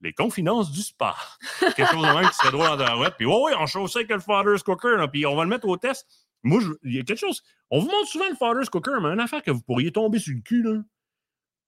les 0.00 0.12
confidences 0.12 0.70
du 0.70 0.80
sport. 0.82 1.38
Quelque 1.76 1.90
chose 1.90 2.02
de 2.06 2.12
même 2.14 2.28
qui 2.28 2.36
serait 2.36 2.50
drôle 2.52 2.66
en 2.68 2.76
tabarouette. 2.76 3.14
Puis, 3.16 3.26
ouais, 3.26 3.34
ouais, 3.42 3.52
on 3.58 3.66
chauffe 3.66 3.90
ça 3.90 3.98
avec 3.98 4.10
le 4.10 4.20
Father's 4.20 4.62
Cooker, 4.62 4.96
là, 4.96 5.08
puis 5.08 5.26
on 5.26 5.34
va 5.34 5.42
le 5.44 5.50
mettre 5.50 5.66
au 5.66 5.76
test. 5.76 6.06
Moi, 6.44 6.60
je- 6.60 6.70
il 6.84 6.94
y 6.94 7.00
a 7.00 7.02
quelque 7.02 7.18
chose. 7.18 7.42
On 7.70 7.80
vous 7.80 7.86
montre 7.86 8.06
souvent 8.08 8.28
le 8.30 8.36
Father's 8.36 8.70
Cooker, 8.70 8.92
mais 9.02 9.08
une 9.08 9.18
affaire 9.20 9.42
que 9.42 9.50
vous 9.50 9.60
pourriez 9.62 9.90
tomber 9.90 10.18
sur 10.20 10.32
le 10.34 10.40
cul, 10.40 10.62
là. 10.62 10.80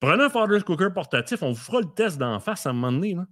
Prenez 0.01 0.23
un 0.25 0.31
Father's 0.31 0.63
Cooker 0.65 0.89
portatif, 0.95 1.43
on 1.43 1.51
vous 1.53 1.59
fera 1.61 1.81
le 1.81 1.93
test 1.93 2.19
d'en 2.19 2.39
face 2.41 2.67
à 2.67 2.71
un 2.71 2.73
moment 2.73 2.93
donné, 2.93 3.15
là. 3.15 3.27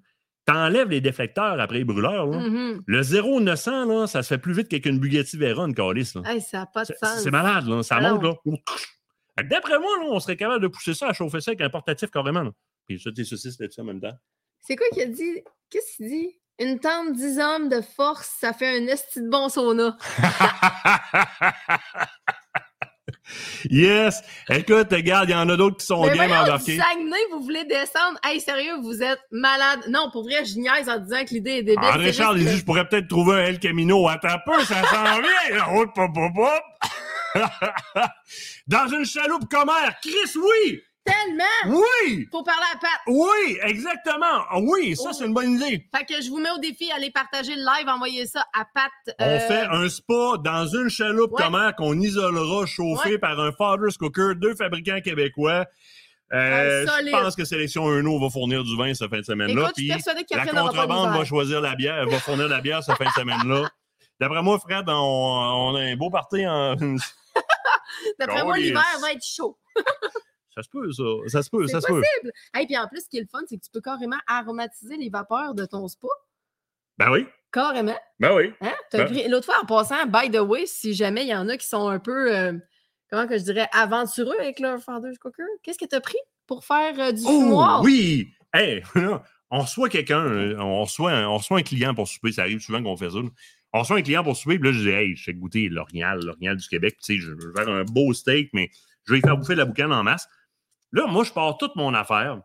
T'enlèves 0.47 0.89
les 0.89 1.01
déflecteurs 1.01 1.61
après 1.61 1.79
les 1.79 1.85
brûleurs, 1.85 2.27
là. 2.27 2.39
Mhm. 2.41 2.83
Le 2.87 3.03
0-900, 3.03 3.85
là, 3.87 4.07
ça 4.07 4.23
se 4.23 4.29
fait 4.29 4.39
plus 4.39 4.53
vite 4.55 4.69
qu'avec 4.69 4.87
une 4.87 4.99
Bugatti 4.99 5.37
Veyron, 5.37 5.73
Calis. 5.73 6.13
Hey, 6.25 6.41
ça 6.41 6.59
n'a 6.61 6.67
pas 6.67 6.83
de 6.83 6.87
C'est- 6.87 6.99
sens. 7.07 7.23
C'est 7.23 7.31
malade, 7.31 7.67
là. 7.69 7.83
Ça 7.83 8.01
monte, 8.01 8.23
là. 8.23 8.35
D'après 9.45 9.79
moi, 9.79 9.91
là, 9.99 10.07
on 10.09 10.21
serait 10.21 10.37
capable 10.37 10.63
de 10.63 10.69
pousser 10.69 10.95
ça 10.95 11.09
à 11.09 11.13
chauffer 11.13 11.41
ça 11.41 11.51
avec 11.51 11.61
un 11.61 11.71
portatif 11.71 12.11
carrément. 12.11 12.43
Là. 12.43 12.51
Puis 12.87 13.01
ça, 13.01 13.11
tes 13.13 13.25
saucisses 13.25 13.59
là-dessus 13.61 13.81
en 13.81 13.85
même 13.85 14.01
temps. 14.01 14.17
C'est 14.61 14.77
quoi 14.77 14.87
qu'il 14.93 15.03
a 15.03 15.07
dit? 15.07 15.43
Qu'est-ce 15.71 15.97
qu'il 15.97 16.09
dit? 16.09 16.39
Une 16.61 16.81
tente 16.81 17.13
10 17.13 17.39
hommes 17.39 17.69
de 17.69 17.81
force, 17.81 18.35
ça 18.41 18.53
fait 18.53 18.67
un 18.67 18.87
esti 18.89 19.23
de 19.23 19.29
bon 19.29 19.49
sauna. 19.49 19.97
yes! 23.71 24.21
Écoute, 24.51 24.89
regarde, 24.91 25.29
il 25.29 25.33
y 25.33 25.37
en 25.37 25.49
a 25.49 25.57
d'autres 25.57 25.77
qui 25.77 25.87
sont 25.87 26.03
du 26.03 26.21
embarqués. 26.21 26.77
Saguenay, 26.77 27.17
vous 27.31 27.43
voulez 27.43 27.65
descendre? 27.65 28.19
Hey, 28.25 28.41
sérieux, 28.41 28.75
vous 28.83 29.01
êtes 29.03 29.21
malade. 29.31 29.85
Non, 29.89 30.11
pour 30.11 30.25
vrai, 30.25 30.45
je 30.45 30.59
niaise 30.59 30.89
en 30.89 30.99
disant 30.99 31.25
que 31.25 31.35
l'idée 31.35 31.59
est 31.59 31.63
débile. 31.63 31.85
André 31.85 32.07
c'est 32.07 32.15
Charles, 32.15 32.41
il 32.41 32.47
dit 32.47 32.57
Je 32.57 32.65
pourrais 32.65 32.89
peut-être 32.89 33.07
trouver 33.07 33.37
un 33.37 33.45
El 33.45 33.61
Camino. 33.61 34.09
Attends 34.09 34.29
un 34.29 34.41
peu, 34.45 34.61
ça 34.65 34.83
s'en 34.83 35.21
vient. 35.21 35.77
Hop, 35.77 35.91
hop, 35.97 36.11
hop, 36.17 36.33
hop. 36.39 36.91
Dans 38.67 38.87
une 38.89 39.05
chaloupe 39.05 39.49
commère. 39.51 39.95
Chris, 40.03 40.37
oui! 40.37 40.81
Tellement! 41.05 41.79
Oui! 41.79 42.29
Faut 42.31 42.43
parler 42.43 42.67
à 42.75 42.77
Pat. 42.77 43.01
Oui, 43.07 43.59
exactement. 43.63 44.45
Oui, 44.61 44.95
ça, 44.95 45.13
c'est 45.15 45.25
une 45.25 45.33
bonne 45.33 45.53
idée. 45.53 45.89
Fait 45.97 46.05
que 46.05 46.21
je 46.23 46.29
vous 46.29 46.39
mets 46.39 46.51
au 46.51 46.59
défi, 46.59 46.91
allez 46.93 47.11
partager 47.11 47.55
le 47.55 47.63
live, 47.63 47.89
envoyez 47.89 48.27
ça 48.27 48.45
à 48.55 48.67
Pat. 48.75 48.91
On 49.19 49.25
euh, 49.25 49.39
fait 49.41 49.63
un 49.71 49.89
spa 49.89 50.37
dans 50.45 50.67
une 50.67 50.91
chaloupe 50.91 51.33
Ouais. 51.33 51.45
commère 51.45 51.75
qu'on 51.77 51.99
isolera, 51.99 52.67
chauffé 52.67 53.13
Ouais. 53.13 53.19
par 53.19 53.41
un 53.41 53.53
Father's 53.53 53.97
Cooker, 53.97 54.33
deux 54.37 54.55
fabricants 54.55 55.01
québécois. 55.01 55.65
Euh, 56.35 56.85
je 56.87 57.11
pense 57.11 57.37
que 57.37 57.47
Sélection 57.47 57.91
Uno 57.99 58.21
va 58.21 58.29
fournir 58.29 58.63
du 58.63 58.77
vin 58.77 58.93
cette 58.93 59.09
fin 59.09 59.21
de 59.21 59.25
semaine-là. 59.25 59.71
Puis 59.75 59.89
la 59.89 60.47
contrebande 60.47 61.17
va 61.17 61.25
choisir 61.25 61.63
la 61.63 61.75
bière, 61.75 62.07
va 62.07 62.19
fournir 62.19 62.49
la 62.49 62.61
bière 62.61 62.83
cette 62.83 62.97
fin 62.99 63.07
de 63.07 63.11
semaine-là. 63.13 63.67
D'après 64.21 64.43
moi, 64.43 64.59
Fred, 64.59 64.85
on, 64.89 64.93
on 64.93 65.75
a 65.77 65.81
un 65.81 65.97
beau 65.97 66.11
party 66.11 66.47
en. 66.47 66.77
D'après 68.19 68.45
moi, 68.45 68.57
l'hiver 68.59 68.85
va 69.01 69.13
être 69.13 69.25
chaud. 69.25 69.59
ça 70.55 70.63
se 70.63 70.69
peut, 70.69 70.91
ça. 70.93 71.03
Ça 71.29 71.43
se 71.43 71.51
peut, 71.51 71.67
C'est 71.67 71.73
ça 71.73 71.81
se 71.81 71.87
peut. 71.87 72.01
possible. 72.01 72.33
Et 72.61 72.67
puis 72.67 72.77
en 72.77 72.87
plus, 72.89 73.03
ce 73.03 73.09
qui 73.09 73.19
est 73.19 73.23
le 73.23 73.29
fun, 73.31 73.41
c'est 73.49 73.57
que 73.57 73.65
tu 73.65 73.71
peux 73.73 73.81
carrément 73.81 74.19
aromatiser 74.27 74.97
les 74.97 75.09
vapeurs 75.09 75.55
de 75.55 75.65
ton 75.65 75.87
spa. 75.89 76.09
Ben 76.99 77.11
oui. 77.13 77.27
Carrément. 77.53 77.97
Ben 78.19 78.35
oui. 78.35 78.53
Hein? 78.61 78.75
Ben- 78.93 79.07
pris- 79.07 79.29
L'autre 79.29 79.47
fois, 79.47 79.61
en 79.63 79.67
passant, 79.67 80.05
by 80.07 80.31
the 80.31 80.41
way, 80.41 80.67
si 80.67 80.95
jamais 80.95 81.23
il 81.23 81.29
y 81.29 81.35
en 81.35 81.49
a 81.49 81.57
qui 81.57 81.67
sont 81.67 81.89
un 81.89 81.99
peu, 82.01 82.37
euh, 82.37 82.53
comment 83.11 83.27
que 83.27 83.39
je 83.39 83.45
dirais, 83.45 83.69
aventureux 83.73 84.37
avec 84.39 84.59
leur 84.61 84.81
Father's 84.83 85.17
Cooker, 85.19 85.45
qu'est-ce 85.63 85.79
que 85.79 85.87
tu 85.87 85.95
as 85.95 86.01
pris 86.01 86.19
pour 86.47 86.65
faire 86.65 86.99
euh, 86.99 87.13
du 87.13 87.23
Oh, 87.25 87.29
fumoir? 87.41 87.83
oui! 87.83 88.29
Hey, 88.53 88.83
on 89.51 89.61
reçoit 89.61 89.89
quelqu'un, 89.89 90.25
euh, 90.25 90.57
on 90.59 90.83
reçoit, 90.83 91.13
un, 91.13 91.27
on 91.29 91.39
reçoit 91.39 91.59
un 91.59 91.63
client 91.63 91.95
pour 91.95 92.07
souper. 92.09 92.33
Ça 92.33 92.43
arrive 92.43 92.61
souvent 92.61 92.83
qu'on 92.83 92.97
fait 92.97 93.11
ça. 93.11 93.17
là. 93.19 93.29
On 93.73 93.81
reçoit 93.81 93.99
un 93.99 94.03
client 94.03 94.25
pour 94.25 94.37
souper, 94.37 94.59
puis 94.59 94.71
là, 94.71 94.75
je 94.75 94.81
dis, 94.83 94.89
hey, 94.89 95.17
je 95.17 95.23
fais 95.25 95.35
goûter 95.35 95.69
l'Orignal, 95.69 96.21
l'Orignal 96.25 96.57
du 96.57 96.67
Québec. 96.69 96.97
Tu 97.03 97.15
sais, 97.15 97.21
je 97.21 97.31
veux 97.33 97.53
faire 97.55 97.69
un 97.69 97.85
beau 97.85 98.13
steak, 98.15 98.51
mais 98.55 98.71
je 99.07 99.13
vais 99.13 99.19
lui 99.19 99.23
faire 99.23 99.37
bouffer 99.37 99.55
de 99.55 99.59
la 99.59 99.65
boucane 99.67 99.93
en 99.93 100.03
masse. 100.03 100.27
Là, 100.93 101.07
moi, 101.07 101.23
je 101.25 101.33
pars 101.33 101.57
toute 101.59 101.77
mon 101.77 101.93
affaire. 101.93 102.41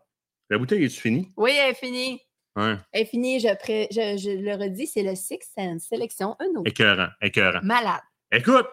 La 0.50 0.58
bouteille 0.58 0.84
est-tu 0.84 1.00
finie? 1.00 1.32
Oui, 1.38 1.52
elle 1.58 1.70
est 1.70 1.74
finie. 1.74 2.20
Ouais. 2.56 2.76
Elle 2.92 3.02
est 3.02 3.06
finie, 3.06 3.40
je, 3.40 3.54
pré- 3.56 3.88
je, 3.90 4.16
je 4.18 4.30
le 4.38 4.52
redis, 4.54 4.86
c'est 4.86 5.02
le 5.02 5.14
Six 5.14 5.38
Sense 5.56 5.84
Sélection 5.88 6.36
Uno. 6.40 6.62
Écœurant, 6.66 7.08
écœurant. 7.22 7.60
Malade. 7.62 8.02
Écoute, 8.30 8.66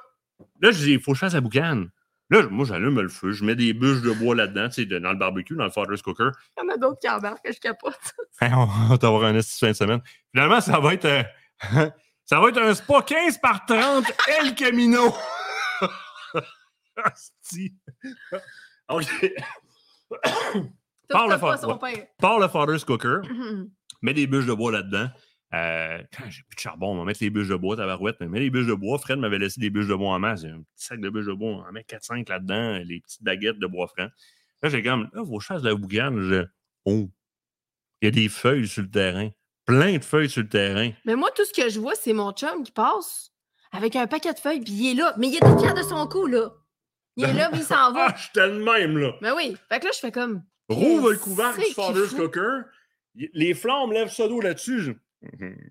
là, 0.59 0.71
je 0.71 0.77
dis, 0.83 0.91
il 0.93 0.99
faut 0.99 1.11
que 1.11 1.15
je 1.15 1.21
fasse 1.21 1.33
la 1.33 1.41
boucane. 1.41 1.89
Là, 2.31 2.43
moi, 2.49 2.65
j'allume 2.65 2.99
le 3.01 3.09
feu, 3.09 3.31
je 3.33 3.43
mets 3.43 3.55
des 3.55 3.73
bûches 3.73 4.01
de 4.01 4.11
bois 4.13 4.33
là-dedans, 4.35 4.69
tu 4.69 4.87
sais, 4.89 4.99
dans 4.99 5.11
le 5.11 5.17
barbecue, 5.17 5.55
dans 5.55 5.65
le 5.65 5.69
Father's 5.69 6.01
Cooker. 6.01 6.29
Il 6.57 6.63
y 6.63 6.65
en 6.65 6.73
a 6.73 6.77
d'autres 6.77 6.99
qui 6.99 7.09
embarquent 7.09 7.43
que 7.43 7.51
je 7.53 7.59
capote. 7.59 7.93
Hey, 8.41 8.51
on 8.55 8.65
va 8.65 8.97
t'avoir 8.97 9.25
un 9.25 9.35
esti 9.35 9.59
fin 9.59 9.67
de 9.67 9.73
semaine. 9.75 10.01
Finalement, 10.33 10.61
ça 10.61 10.79
va 10.79 10.93
être, 10.95 11.05
euh, 11.05 11.23
ça 12.25 12.39
va 12.39 12.49
être 12.49 12.57
un 12.59 12.73
spa 12.73 13.01
15 13.03 13.37
par 13.37 13.65
30 13.67 14.05
El 14.41 14.55
Camino. 14.55 15.13
OK. 18.89 19.05
Ouais. 20.09 20.17
Par 21.09 21.27
le 22.39 22.47
Father's 22.47 22.85
Cooker, 22.85 23.19
Mhm. 23.29 23.69
mets 24.01 24.13
des 24.13 24.27
bûches 24.27 24.45
de 24.45 24.53
bois 24.53 24.71
là-dedans. 24.71 25.09
Euh, 25.53 26.01
quand 26.15 26.29
j'ai 26.29 26.43
plus 26.43 26.55
de 26.55 26.61
charbon, 26.61 26.93
on 26.93 26.97
va 26.97 27.03
mettre 27.03 27.19
les 27.21 27.29
bûches 27.29 27.49
de 27.49 27.55
bois, 27.55 27.75
tabarouette. 27.75 28.19
Mets 28.21 28.39
les 28.39 28.49
bûches 28.49 28.67
de 28.67 28.73
bois. 28.73 28.97
Fred 28.97 29.19
m'avait 29.19 29.39
laissé 29.39 29.59
des 29.59 29.69
bûches 29.69 29.87
de 29.87 29.95
bois 29.95 30.11
en 30.13 30.19
masse. 30.19 30.41
J'ai 30.41 30.49
un 30.49 30.61
petit 30.61 30.85
sac 30.85 30.99
de 31.01 31.09
bûches 31.09 31.25
de 31.25 31.33
bois. 31.33 31.49
On 31.49 31.67
en 31.67 31.71
met 31.71 31.81
4-5 31.81 32.29
là-dedans. 32.29 32.81
Les 32.85 33.01
petites 33.01 33.23
baguettes 33.23 33.59
de 33.59 33.67
bois 33.67 33.87
franc. 33.87 34.07
Là, 34.63 34.69
j'ai 34.69 34.81
comme, 34.81 35.09
là, 35.13 35.21
vos 35.23 35.39
chasses 35.39 35.61
de 35.61 35.69
la 35.69 35.75
boucane. 35.75 36.21
Je, 36.21 36.45
oh, 36.85 37.09
il 38.01 38.05
y 38.05 38.07
a 38.07 38.11
des 38.11 38.29
feuilles 38.29 38.67
sur 38.67 38.83
le 38.83 38.89
terrain. 38.89 39.29
Plein 39.65 39.97
de 39.97 40.03
feuilles 40.03 40.29
sur 40.29 40.41
le 40.41 40.49
terrain. 40.49 40.91
Mais 41.05 41.15
moi, 41.15 41.29
tout 41.35 41.45
ce 41.45 41.53
que 41.53 41.69
je 41.69 41.79
vois, 41.79 41.95
c'est 41.95 42.13
mon 42.13 42.31
chum 42.31 42.63
qui 42.63 42.71
passe 42.71 43.31
avec 43.71 43.95
un 43.95 44.07
paquet 44.07 44.33
de 44.33 44.39
feuilles, 44.39 44.61
puis 44.61 44.73
il 44.73 44.91
est 44.91 44.95
là. 44.95 45.13
Mais 45.17 45.27
il 45.27 45.35
est 45.35 45.39
tout 45.39 45.59
fier 45.59 45.73
de 45.73 45.83
son 45.83 46.07
coup, 46.07 46.27
là. 46.27 46.49
Il 47.17 47.25
est 47.25 47.33
là, 47.33 47.49
puis 47.49 47.59
il 47.59 47.65
s'en 47.65 47.91
va. 47.93 48.07
Ah, 48.09 48.13
je 48.15 48.23
suis 48.23 48.31
tellement 48.31 48.73
même, 48.73 48.97
là. 48.97 49.13
Mais 49.21 49.31
oui. 49.31 49.57
Fait 49.69 49.79
que 49.79 49.85
là, 49.85 49.91
je 49.93 49.99
fais 49.99 50.11
comme. 50.11 50.43
Rouvre 50.69 51.11
le 51.11 51.17
couvercle 51.17 51.59
du 51.59 51.73
fout? 51.73 52.15
Cooker. 52.15 52.61
Les 53.33 53.53
flammes 53.53 53.91
lèvent 53.91 54.11
ça 54.11 54.27
d'eau 54.27 54.39
là-dessus. 54.39 54.95
Mhm. 55.21 55.69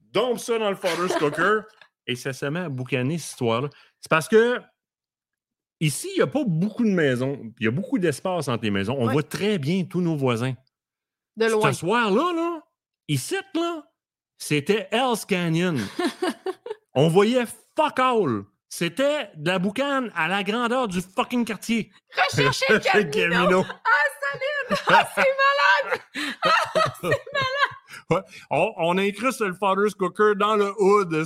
Dompe 0.00 0.38
ça 0.38 0.58
dans 0.58 0.70
le 0.70 0.76
Father's 0.76 1.14
Cooker. 1.18 1.60
Et 2.06 2.14
ça 2.16 2.32
se 2.32 2.46
met 2.46 2.60
à 2.60 2.68
boucaner, 2.68 3.18
cette 3.18 3.32
histoire-là. 3.32 3.68
C'est 4.00 4.08
parce 4.08 4.28
que 4.28 4.60
ici, 5.80 6.08
il 6.14 6.16
n'y 6.18 6.22
a 6.22 6.26
pas 6.26 6.44
beaucoup 6.46 6.84
de 6.84 6.90
maisons. 6.90 7.52
Il 7.58 7.64
y 7.64 7.68
a 7.68 7.72
beaucoup 7.72 7.98
d'espace 7.98 8.48
entre 8.48 8.64
les 8.64 8.70
maisons. 8.70 8.96
On 8.98 9.06
Ouais. 9.06 9.12
voit 9.12 9.22
très 9.22 9.58
bien 9.58 9.84
tous 9.84 10.00
nos 10.00 10.16
voisins. 10.16 10.54
De 11.36 11.46
loin. 11.46 11.72
Ce 11.72 11.80
soir-là, 11.80 12.32
là, 12.34 12.62
ici, 13.08 13.36
là, 13.54 13.82
c'était 14.38 14.88
Hell's 14.90 15.24
Canyon. 15.26 15.76
On 16.94 17.08
voyait 17.08 17.44
fuck 17.76 17.98
all. 17.98 18.44
C'était 18.68 19.30
de 19.36 19.48
la 19.50 19.58
boucane 19.58 20.10
à 20.14 20.28
la 20.28 20.42
grandeur 20.42 20.88
du 20.88 21.00
fucking 21.00 21.44
quartier. 21.44 21.92
Recherchez 22.32 22.64
le 22.72 22.78
Camino. 23.10 23.10
Camino. 23.10 23.64
Ah, 24.88 25.08
c'est 25.14 25.24
malade! 25.92 26.00
Ouais. 28.10 28.20
On, 28.50 28.72
on 28.76 28.98
incruste 28.98 29.40
le 29.40 29.52
Father's 29.54 29.94
Cooker 29.94 30.32
dans 30.36 30.56
le 30.56 30.72
hood. 30.78 31.24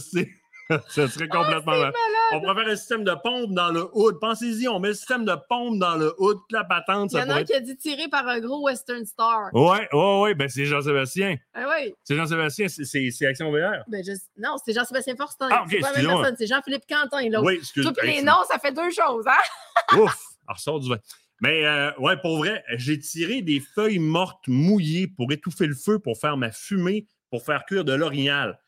Ça 0.88 1.08
serait 1.08 1.28
complètement 1.28 1.72
Ah, 1.72 1.76
c'est 1.76 1.82
mal. 1.82 1.92
On 2.32 2.40
pourrait 2.40 2.54
faire 2.62 2.72
un 2.72 2.76
système 2.76 3.04
de 3.04 3.12
pompe 3.22 3.50
dans 3.54 3.70
le 3.72 3.88
hood. 3.92 4.18
Pensez-y, 4.20 4.68
on 4.68 4.78
met 4.78 4.88
le 4.88 4.94
système 4.94 5.24
de 5.24 5.34
pompe 5.48 5.78
dans 5.78 5.96
le 5.96 6.14
hood, 6.18 6.38
la 6.52 6.64
patente. 6.64 7.12
Il 7.12 7.18
y 7.18 7.22
en 7.22 7.28
a 7.28 7.34
un 7.34 7.44
qui 7.44 7.52
a 7.54 7.60
dit 7.60 7.76
tirer 7.76 8.08
par 8.08 8.26
un 8.28 8.38
gros 8.40 8.62
Western 8.62 9.04
Star. 9.04 9.50
Ouais, 9.52 9.88
ouais, 9.92 10.20
ouais. 10.22 10.34
Ben, 10.34 10.48
c'est 10.48 10.64
Jean-Sébastien. 10.64 11.36
Ah 11.54 11.66
oui. 11.68 11.92
C'est 12.04 12.16
Jean-Sébastien, 12.16 12.68
c'est- 12.68 13.26
Action 13.26 13.50
VR. 13.50 13.82
Ben, 13.88 14.02
je... 14.04 14.12
Non, 14.38 14.56
c'est 14.64 14.72
Jean-Sébastien 14.72 15.16
Fortin. 15.16 15.48
Ah, 15.50 15.64
c'est 15.68 15.78
pas 15.80 15.90
la 15.92 15.98
même 15.98 16.06
personne, 16.06 16.36
c'est 16.38 16.46
Jean-Philippe 16.46 16.84
Quentin. 16.88 17.28
Là. 17.28 17.42
Oui, 17.42 17.54
excuse 17.56 17.82
Toi, 17.82 17.92
puis 17.96 18.08
Hey, 18.08 18.16
les 18.18 18.22
noms, 18.22 18.44
ça 18.48 18.58
fait 18.58 18.72
deux 18.72 18.90
choses, 18.90 19.26
hein? 19.26 19.98
Ouf! 19.98 20.16
Elle 20.48 20.54
ressort 20.54 20.80
du 20.80 20.88
vin. 20.88 20.98
Mais 21.40 21.64
euh, 21.64 21.90
ouais, 21.98 22.16
pour 22.20 22.38
vrai, 22.38 22.62
j'ai 22.74 22.98
tiré 22.98 23.42
des 23.42 23.60
feuilles 23.60 23.98
mortes 23.98 24.46
mouillées 24.46 25.08
pour 25.08 25.32
étouffer 25.32 25.66
le 25.66 25.74
feu, 25.74 25.98
pour 25.98 26.18
faire 26.18 26.36
ma 26.36 26.52
fumée, 26.52 27.06
pour 27.30 27.44
faire 27.44 27.64
cuire 27.64 27.84
de 27.84 27.92
l'orignal. 27.94 28.58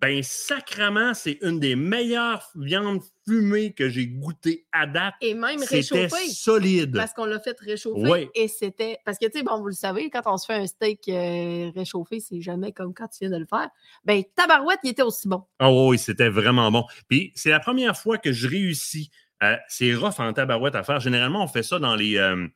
Ben, 0.00 0.22
sacrement, 0.22 1.12
c'est 1.12 1.38
une 1.42 1.60
des 1.60 1.76
meilleures 1.76 2.50
viandes 2.54 3.02
fumées 3.28 3.74
que 3.74 3.90
j'ai 3.90 4.06
goûtées 4.06 4.66
à 4.72 4.86
date. 4.86 5.12
Et 5.20 5.34
même 5.34 5.58
C'était 5.58 6.06
réchauffé. 6.06 6.28
solide. 6.30 6.96
Parce 6.96 7.12
qu'on 7.12 7.26
l'a 7.26 7.38
fait 7.38 7.54
réchauffer. 7.60 8.10
Oui. 8.10 8.28
Et 8.34 8.48
c'était. 8.48 8.96
Parce 9.04 9.18
que, 9.18 9.26
tu 9.26 9.38
sais, 9.38 9.44
bon, 9.44 9.60
vous 9.60 9.66
le 9.66 9.74
savez, 9.74 10.08
quand 10.08 10.22
on 10.24 10.38
se 10.38 10.46
fait 10.46 10.54
un 10.54 10.66
steak 10.66 11.06
euh, 11.10 11.70
réchauffé, 11.74 12.18
c'est 12.18 12.40
jamais 12.40 12.72
comme 12.72 12.94
quand 12.94 13.08
tu 13.08 13.18
viens 13.20 13.30
de 13.30 13.36
le 13.36 13.46
faire. 13.46 13.68
Ben, 14.04 14.22
tabarouette, 14.34 14.78
il 14.84 14.90
était 14.90 15.02
aussi 15.02 15.28
bon. 15.28 15.42
Oh 15.60 15.88
oui, 15.90 15.98
c'était 15.98 16.30
vraiment 16.30 16.72
bon. 16.72 16.86
Puis 17.08 17.32
c'est 17.34 17.50
la 17.50 17.60
première 17.60 17.94
fois 17.94 18.16
que 18.16 18.32
je 18.32 18.48
réussis. 18.48 19.10
Euh, 19.42 19.56
c'est 19.68 19.94
rough 19.94 20.18
en 20.18 20.32
tabarouette 20.32 20.74
à 20.74 20.82
faire. 20.82 21.00
Généralement, 21.00 21.42
on 21.44 21.48
fait 21.48 21.62
ça 21.62 21.78
dans 21.78 21.94
les. 21.96 22.16
euh, 22.18 22.46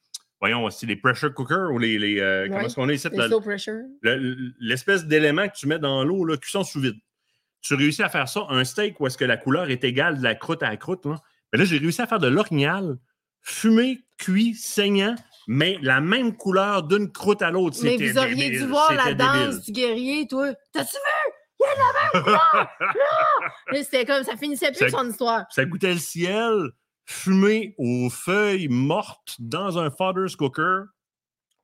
voyons, 0.41 0.69
c'est 0.71 0.87
les 0.87 0.97
pressure 0.97 1.33
cookers 1.33 1.71
ou 1.73 1.79
les. 1.79 1.99
les, 1.99 2.21
euh, 2.21 2.45
Comment 2.47 2.59
Ouais. 2.61 2.67
est-ce 2.67 2.75
qu'on 2.75 2.89
est 2.89 2.95
ici? 2.95 3.09
Le- 4.03 4.37
l'espèce 4.61 5.05
d'élément 5.07 5.49
que 5.49 5.55
tu 5.57 5.67
mets 5.67 5.79
dans 5.79 6.05
l'eau, 6.05 6.27
cuisson 6.37 6.63
sous 6.65 6.81
vide. 6.81 6.97
Tu 7.63 7.75
réussis 7.75 8.03
à 8.03 8.09
faire 8.11 8.29
ça, 8.29 8.45
un 8.51 8.63
steak 8.65 9.01
où 9.01 9.07
est-ce 9.07 9.17
que 9.17 9.25
la 9.25 9.39
couleur 9.39 9.71
est 9.71 9.85
égale 9.85 10.19
de 10.19 10.23
la 10.23 10.35
croûte 10.35 10.63
à 10.63 10.69
la 10.69 10.77
croûte. 10.77 11.07
Là. 11.07 11.17
Mais 11.53 11.59
là, 11.59 11.65
j'ai 11.65 11.79
réussi 11.79 12.03
à 12.03 12.07
faire 12.07 12.19
de 12.19 12.29
l'orignal, 12.29 12.99
fumé, 13.41 14.01
cuit, 14.19 14.55
saignant, 14.55 15.15
mais 15.49 15.79
la 15.81 16.01
même 16.03 16.37
couleur 16.37 16.83
d'une 16.83 17.11
croûte 17.11 17.41
à 17.41 17.51
l'autre. 17.51 17.79
Mais 17.83 17.97
vous 17.97 18.19
auriez 18.19 18.35
débile, 18.51 18.61
dû 18.61 18.67
voir 18.67 18.93
la 18.95 19.15
danse 19.15 19.63
du 19.63 19.73
guerrier, 19.73 20.27
toi. 20.29 20.53
T'as-tu 20.73 20.93
vu? 20.97 21.33
Il 21.65 21.78
y 21.78 21.81
a 21.81 21.84
la 21.84 22.12
même 22.12 22.25
couleur! 22.25 22.51
Là! 22.52 22.70
Là, 23.73 23.83
C'était 23.83 24.05
comme, 24.05 24.23
ça 24.25 24.36
finissait 24.36 24.70
plus 24.73 24.78
Ça- 24.91 24.99
son 24.99 25.09
histoire. 25.09 25.44
Ça 25.51 25.65
goûtait 25.65 25.93
le 25.94 25.99
ciel, 25.99 26.70
fumé 27.07 27.75
aux 27.78 28.09
feuilles 28.10 28.68
mortes 28.68 29.34
dans 29.39 29.78
un 29.78 29.91
Father's 29.91 30.36
Cooker. 30.36 30.83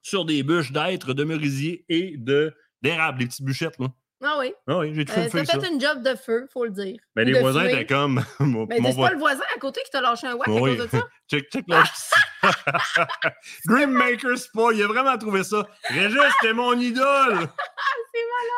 sur 0.03 0.25
des 0.25 0.43
bûches 0.43 0.73
d'être, 0.73 1.13
de 1.13 1.25
merisier 1.25 1.85
et 1.91 2.15
de 2.17 2.55
d'érable, 2.83 3.19
des 3.19 3.27
petites 3.27 3.45
bûchettes. 3.45 3.79
Là. 3.79 3.89
Ah 4.25 4.37
oui. 4.39 4.53
Ah 4.67 4.79
oui, 4.79 4.93
j'ai 4.95 5.05
tout 5.05 5.13
Euh, 5.15 5.29
fait 5.29 5.45
ça. 5.45 5.61
fait 5.61 5.69
une 5.71 5.79
job 5.81 6.03
de 6.03 6.15
feu, 6.15 6.47
faut 6.53 6.65
le 6.65 6.71
dire. 6.71 6.97
Ben, 7.15 7.29
Ou 7.29 7.33
les 7.33 7.41
voisins 7.41 7.65
étaient 7.67 7.85
comme. 7.87 8.23
mon, 8.41 8.65
Mais 8.67 8.81
mon 8.81 8.91
c'est 8.93 8.99
pas 8.99 9.11
le 9.13 9.19
voisin 9.19 9.43
à 9.55 9.59
côté 9.59 9.83
qui 9.85 9.91
t'a 9.91 10.01
lâché 10.01 10.27
un 10.27 10.35
whack 10.35 10.47
Oui. 10.49 10.73
à 10.73 10.77
cause 10.77 10.91
de 10.91 10.99
ça? 10.99 11.07
Check, 11.31 11.51
check 11.51 11.65
là. 11.69 11.85
Dream 13.67 13.91
Maker 13.93 14.37
Spa, 14.39 14.73
il 14.73 14.83
a 14.83 14.87
vraiment 14.89 15.17
trouvé 15.19 15.45
ça. 15.45 15.67
Régis, 15.91 16.19
c'était 16.41 16.55
mon 16.55 16.79
idole. 16.79 17.49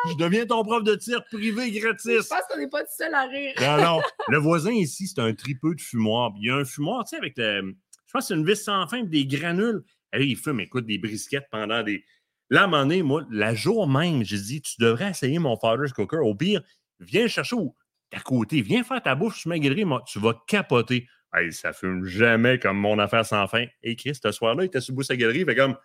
Je 0.09 0.15
deviens 0.17 0.45
ton 0.45 0.63
prof 0.63 0.83
de 0.83 0.95
tir 0.95 1.23
privé 1.25 1.71
Je 1.73 1.79
gratis. 1.79 2.27
pense 2.27 2.41
qu'on 2.49 2.57
n'est 2.57 2.67
pas 2.69 2.81
tout 2.81 2.91
seul 2.97 3.13
à 3.13 3.23
rire. 3.25 3.53
Non, 3.61 3.77
non. 3.83 4.01
Le 4.29 4.37
voisin 4.37 4.71
ici, 4.71 5.07
c'est 5.07 5.19
un 5.21 5.33
tripeux 5.33 5.75
de 5.75 5.81
fumoir. 5.81 6.31
Il 6.37 6.47
y 6.47 6.49
a 6.49 6.55
un 6.55 6.65
fumoir, 6.65 7.03
tu 7.05 7.09
sais, 7.11 7.17
avec 7.17 7.37
le. 7.37 7.75
Je 8.05 8.11
pense 8.11 8.23
que 8.23 8.27
c'est 8.27 8.33
une 8.39 8.45
vis 8.45 8.55
sans 8.61 8.87
fin, 8.87 9.03
des 9.03 9.25
granules. 9.25 9.83
Et 10.11 10.19
là, 10.19 10.23
il 10.25 10.35
fume, 10.37 10.59
écoute, 10.59 10.85
des 10.85 10.97
brisquettes 10.97 11.47
pendant 11.51 11.81
des. 11.83 12.03
Là, 12.49 12.61
à 12.61 12.63
un 12.65 12.67
moment 12.67 12.83
donné, 12.83 13.01
moi, 13.01 13.25
la 13.31 13.55
jour 13.55 13.87
même, 13.87 14.23
j'ai 14.23 14.37
dit, 14.37 14.61
tu 14.61 14.75
devrais 14.79 15.09
essayer 15.11 15.39
mon 15.39 15.57
Father's 15.57 15.93
Cooker. 15.93 16.17
Au 16.17 16.35
pire, 16.35 16.61
viens 16.99 17.27
chercher 17.27 17.55
au- 17.55 17.75
à 18.11 18.19
côté. 18.19 18.61
Viens 18.61 18.83
faire 18.83 19.01
ta 19.01 19.15
bouffe 19.15 19.35
sur 19.37 19.49
ma 19.49 19.57
galerie, 19.57 19.85
moi, 19.85 20.03
tu 20.05 20.19
vas 20.19 20.33
capoter. 20.47 21.07
Hey, 21.33 21.51
ça 21.51 21.73
fume 21.73 22.05
jamais 22.05 22.59
comme 22.59 22.77
mon 22.77 22.99
affaire 22.99 23.25
sans 23.25 23.47
fin. 23.47 23.65
Et 23.81 23.95
Chris, 23.95 24.13
ce 24.21 24.31
soir-là, 24.31 24.63
il 24.63 24.67
était 24.67 24.79
le 24.87 24.93
bout 24.93 25.01
sa 25.01 25.15
galerie, 25.15 25.39
il 25.39 25.45
fait 25.45 25.55
comme 25.55 25.75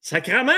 Sacrement! 0.00 0.52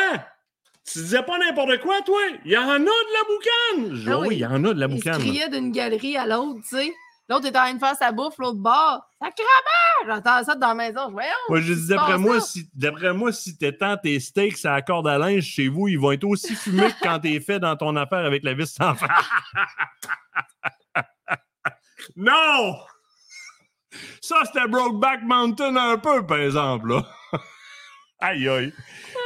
Tu 0.86 0.98
disais 0.98 1.22
pas 1.22 1.38
n'importe 1.38 1.78
quoi, 1.80 2.00
toi! 2.02 2.20
Il 2.44 2.52
y 2.52 2.56
en 2.56 2.68
a 2.68 2.78
de 2.78 2.84
la 2.84 3.80
boucane! 3.86 3.94
Je 3.96 4.10
Ah 4.10 4.18
oui, 4.20 4.28
oui. 4.28 4.36
il 4.36 4.40
y 4.40 4.46
en 4.46 4.64
a 4.64 4.74
de 4.74 4.80
la 4.80 4.86
Il 4.86 4.94
boucane. 4.94 5.18
criait 5.20 5.48
d'une 5.48 5.70
galerie 5.72 6.16
à 6.16 6.26
l'autre, 6.26 6.60
tu 6.62 6.76
sais. 6.76 6.92
L'autre 7.28 7.46
est 7.46 7.50
en 7.56 7.60
train 7.60 7.74
de 7.74 7.78
faire 7.78 7.94
sa 7.94 8.10
bouffe, 8.10 8.34
l'autre 8.38 8.58
bord. 8.58 9.02
Sacrement! 9.22 10.06
J'entends 10.08 10.42
ça 10.42 10.54
dans 10.56 10.68
la 10.68 10.74
maison. 10.74 11.06
Je 11.08 11.12
voyons. 11.12 11.30
Moi, 11.48 11.60
je 11.60 11.74
dis, 11.74 11.86
d'après 11.88 12.18
moi, 12.18 12.40
si, 12.40 12.68
d'après 12.74 13.12
moi, 13.12 13.30
si 13.32 13.56
t'étends 13.56 13.96
tes 13.98 14.18
steaks 14.18 14.64
à 14.64 14.72
la 14.72 14.82
corde 14.82 15.06
à 15.06 15.16
linge 15.16 15.44
chez 15.44 15.68
vous, 15.68 15.86
ils 15.86 15.98
vont 15.98 16.10
être 16.10 16.24
aussi 16.24 16.56
fumés 16.56 16.88
que 16.90 17.00
quand 17.04 17.20
t'es 17.20 17.38
fait 17.38 17.60
dans 17.60 17.76
ton 17.76 17.94
affaire 17.94 18.24
avec 18.26 18.42
la 18.42 18.54
vis 18.54 18.72
sans 18.74 18.94
fin. 18.96 19.06
non! 22.16 22.76
Ça, 24.20 24.36
c'était 24.46 24.66
Brokeback 24.66 25.22
Mountain 25.22 25.76
un 25.76 25.98
peu, 25.98 26.24
par 26.26 26.38
exemple, 26.38 26.88
là. 26.94 27.06
Aïe, 28.20 28.48
aïe. 28.48 28.72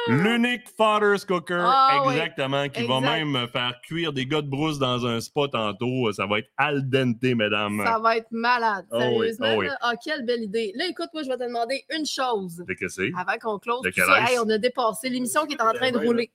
L'unique 0.09 0.69
Father's 0.77 1.25
Cooker, 1.25 1.63
Ah 1.67 2.03
oui, 2.07 2.15
exactement, 2.15 2.69
qui 2.69 2.87
va 2.87 3.01
même 3.01 3.49
faire 3.53 3.73
cuire 3.83 4.13
des 4.13 4.27
gars 4.27 4.43
de 4.43 4.49
brousse 4.49 4.79
dans 4.79 5.07
un 5.07 5.19
spa 5.21 5.49
tantôt. 5.51 6.13
Ça 6.13 6.27
va 6.27 6.41
être 6.41 6.51
al 6.59 6.89
dente, 6.89 7.23
mesdames. 7.23 7.81
Ça 7.85 7.99
va 7.99 8.19
être 8.19 8.31
malade. 8.31 8.85
Ah 8.93 8.99
oui, 8.99 9.05
Sérieusement. 9.35 9.47
ah 9.49 9.57
oui. 9.57 9.67
Ah, 9.81 9.93
quelle 10.03 10.27
belle 10.27 10.43
idée. 10.43 10.73
Là, 10.77 10.87
écoute, 10.89 11.09
moi, 11.15 11.23
je 11.23 11.29
vais 11.29 11.39
te 11.39 11.45
demander 11.45 11.85
une 11.97 12.05
chose 12.05 12.63
De 12.69 12.75
que 12.75 12.89
c'est? 12.89 13.11
avant 13.17 13.39
qu'on 13.41 13.59
close. 13.59 13.81
De? 13.83 13.89
Hey, 14.31 14.39
on 14.39 14.49
a 14.51 14.59
dépassé 14.59 15.09
l'émission 15.09 15.47
qui 15.47 15.55
est 15.55 15.63
en 15.63 15.73
train 15.73 15.91
de 15.91 15.99
Ouais, 15.99 16.07
rouler. 16.07 16.31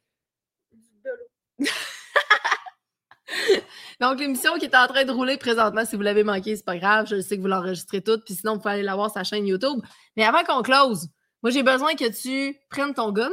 Donc, 4.01 4.19
l'émission 4.19 4.53
qui 4.57 4.65
est 4.65 4.75
en 4.75 4.87
train 4.87 5.03
de 5.03 5.11
rouler 5.11 5.37
présentement, 5.37 5.83
si 5.85 5.95
vous 5.95 6.01
l'avez 6.01 6.23
manqué, 6.23 6.55
c'est 6.55 6.65
pas 6.65 6.77
grave. 6.77 7.05
Je 7.09 7.19
sais 7.21 7.35
que 7.35 7.41
vous 7.41 7.47
l'enregistrez 7.47 8.01
toute. 8.01 8.23
Puis 8.25 8.33
sinon, 8.35 8.53
vous 8.53 8.59
pouvez 8.61 8.75
aller 8.75 8.83
la 8.83 8.95
voir 8.95 9.09
sur 9.09 9.15
sa 9.19 9.23
chaîne 9.23 9.45
YouTube. 9.45 9.79
Mais 10.15 10.23
avant 10.23 10.43
qu'on 10.43 10.61
close, 10.63 11.09
moi, 11.43 11.51
j'ai 11.51 11.63
besoin 11.63 11.95
que 11.95 12.09
tu 12.11 12.57
prennes 12.69 12.93
ton 12.93 13.11
gun. 13.11 13.29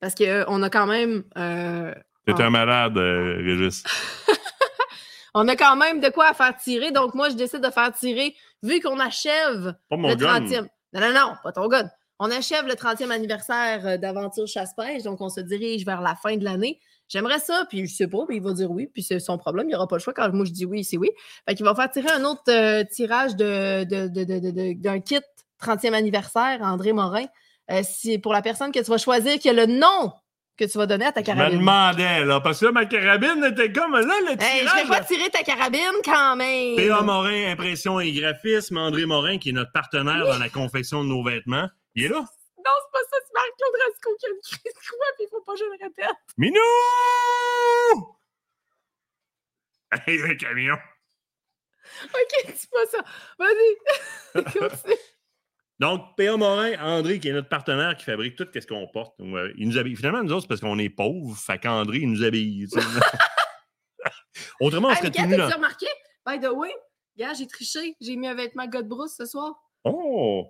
Parce 0.00 0.14
qu'on 0.14 0.62
a 0.62 0.70
quand 0.70 0.86
même. 0.86 1.24
euh, 1.38 1.94
T'es 2.26 2.40
un 2.40 2.50
malade, 2.50 2.98
euh, 2.98 3.36
Régis. 3.38 3.82
on 5.34 5.46
a 5.48 5.56
quand 5.56 5.76
même 5.76 6.00
de 6.00 6.08
quoi 6.08 6.28
à 6.28 6.34
faire 6.34 6.56
tirer. 6.56 6.90
Donc, 6.92 7.14
moi, 7.14 7.28
je 7.28 7.34
décide 7.34 7.60
de 7.60 7.70
faire 7.70 7.92
tirer, 7.92 8.34
vu 8.62 8.80
qu'on 8.80 8.98
achève 9.00 9.74
Pas 9.88 9.96
mon 9.96 10.08
le 10.08 10.14
gun. 10.16 10.40
30e. 10.40 10.66
Non, 10.92 11.00
non, 11.00 11.12
non, 11.12 11.32
pas 11.42 11.52
ton 11.52 11.68
gun. 11.68 11.88
On 12.18 12.30
achève 12.30 12.66
le 12.66 12.72
30e 12.74 13.10
anniversaire 13.10 13.86
euh, 13.86 13.96
d'Aventure 13.98 14.46
Chasse-Pêche, 14.46 15.02
donc 15.02 15.20
on 15.20 15.28
se 15.28 15.40
dirige 15.40 15.84
vers 15.84 16.00
la 16.00 16.14
fin 16.14 16.36
de 16.36 16.44
l'année. 16.44 16.80
J'aimerais 17.08 17.38
ça, 17.38 17.66
puis 17.68 17.86
je 17.86 17.94
sais 17.94 18.08
pas, 18.08 18.24
puis 18.26 18.36
il 18.36 18.42
va 18.42 18.52
dire 18.54 18.70
oui, 18.70 18.86
puis 18.92 19.02
c'est 19.02 19.20
son 19.20 19.36
problème, 19.38 19.66
il 19.66 19.68
n'y 19.68 19.74
aura 19.76 19.86
pas 19.86 19.96
le 19.96 20.00
choix. 20.00 20.14
Quand 20.14 20.32
moi 20.32 20.46
je 20.46 20.50
dis 20.52 20.64
oui, 20.64 20.82
c'est 20.82 20.96
oui. 20.96 21.10
Fait 21.46 21.54
qu'il 21.54 21.64
va 21.66 21.74
faire 21.74 21.90
tirer 21.90 22.10
un 22.10 22.24
autre 22.24 22.42
euh, 22.48 22.84
tirage 22.90 23.36
de, 23.36 23.84
de- 23.84 24.08
de- 24.08 24.24
de- 24.24 24.50
de- 24.50 24.80
d'un 24.80 25.00
kit 25.00 25.20
30e 25.62 25.92
anniversaire, 25.92 26.58
André 26.62 26.92
Morin. 26.94 27.26
Euh, 27.70 27.82
si, 27.82 28.18
pour 28.18 28.32
la 28.32 28.42
personne 28.42 28.70
que 28.72 28.78
tu 28.78 28.90
vas 28.90 28.98
choisir, 28.98 29.38
qui 29.38 29.48
a 29.48 29.52
le 29.52 29.66
nom 29.66 30.12
que 30.56 30.64
tu 30.64 30.78
vas 30.78 30.86
donner 30.86 31.04
à 31.06 31.12
ta 31.12 31.22
Je 31.22 31.30
me 31.30 31.36
carabine. 31.36 31.58
demandais, 31.58 32.24
là, 32.24 32.40
parce 32.40 32.60
que 32.60 32.66
là, 32.66 32.72
ma 32.72 32.86
carabine 32.86 33.44
était 33.44 33.70
comme 33.72 33.92
là, 33.92 34.00
le 34.20 34.30
Hey, 34.42 34.60
je 34.60 34.64
tirage. 34.64 34.82
vais 34.84 34.88
pas 34.88 35.04
tirer 35.04 35.30
ta 35.30 35.42
carabine 35.42 35.92
quand 36.04 36.36
même. 36.36 36.76
P.A. 36.76 37.02
Morin, 37.02 37.50
impression 37.52 38.00
et 38.00 38.12
graphisme. 38.12 38.78
André 38.78 39.04
Morin, 39.04 39.38
qui 39.38 39.50
est 39.50 39.52
notre 39.52 39.72
partenaire 39.72 40.24
dans 40.24 40.38
la 40.38 40.48
confection 40.48 41.02
de 41.04 41.08
nos 41.08 41.22
vêtements. 41.22 41.68
Il 41.94 42.04
est 42.04 42.08
là? 42.08 42.20
Non, 42.20 42.24
c'est 42.82 42.92
pas 42.92 42.98
ça, 43.10 43.16
c'est 43.26 43.34
Marc-Claude 43.34 43.80
Rasco 43.86 44.10
qui 44.18 44.26
a 44.26 44.28
une 44.30 44.40
crise 44.40 44.62
de 44.74 44.96
quoi, 44.96 45.06
puis 45.16 45.24
il 45.26 45.28
faut 45.30 45.40
pas 45.42 45.52
que 45.52 45.58
je 45.58 45.64
le 45.64 45.84
répète. 45.84 46.16
Minou! 46.38 48.16
Hey, 50.06 50.22
un 50.22 50.34
camion. 50.36 50.76
Ok, 52.04 52.46
dis 52.46 52.66
pas 52.66 52.86
ça. 52.90 52.98
Vas-y. 53.38 54.42
Continue. 54.58 54.96
Donc, 55.78 56.16
P.A. 56.16 56.36
Morin, 56.36 56.72
André, 56.80 57.20
qui 57.20 57.28
est 57.28 57.32
notre 57.32 57.48
partenaire 57.48 57.96
qui 57.96 58.04
fabrique 58.04 58.36
tout 58.36 58.46
ce 58.52 58.66
qu'on 58.66 58.86
porte? 58.86 59.14
Ouais, 59.18 59.52
Il 59.58 59.68
nous 59.68 59.76
habille. 59.76 59.94
Finalement, 59.94 60.22
nous 60.22 60.32
autres, 60.32 60.42
c'est 60.42 60.48
parce 60.48 60.60
qu'on 60.60 60.78
est 60.78 60.88
pauvres. 60.88 61.36
Fait 61.36 61.58
qu'André, 61.58 61.98
il 61.98 62.10
nous 62.10 62.24
habille. 62.24 62.66
Autrement, 64.60 64.88
on 64.88 64.94
serait 64.94 65.10
tout 65.10 65.28
là. 65.28 65.48
remarqué? 65.48 65.86
By 66.26 66.40
the 66.40 66.50
way, 66.50 66.72
gars, 67.16 67.34
j'ai 67.34 67.46
triché. 67.46 67.94
J'ai 68.00 68.16
mis 68.16 68.26
un 68.26 68.34
vêtement 68.34 68.66
God 68.66 68.88
Bruce 68.88 69.14
ce 69.16 69.26
soir. 69.26 69.54
Oh! 69.84 70.46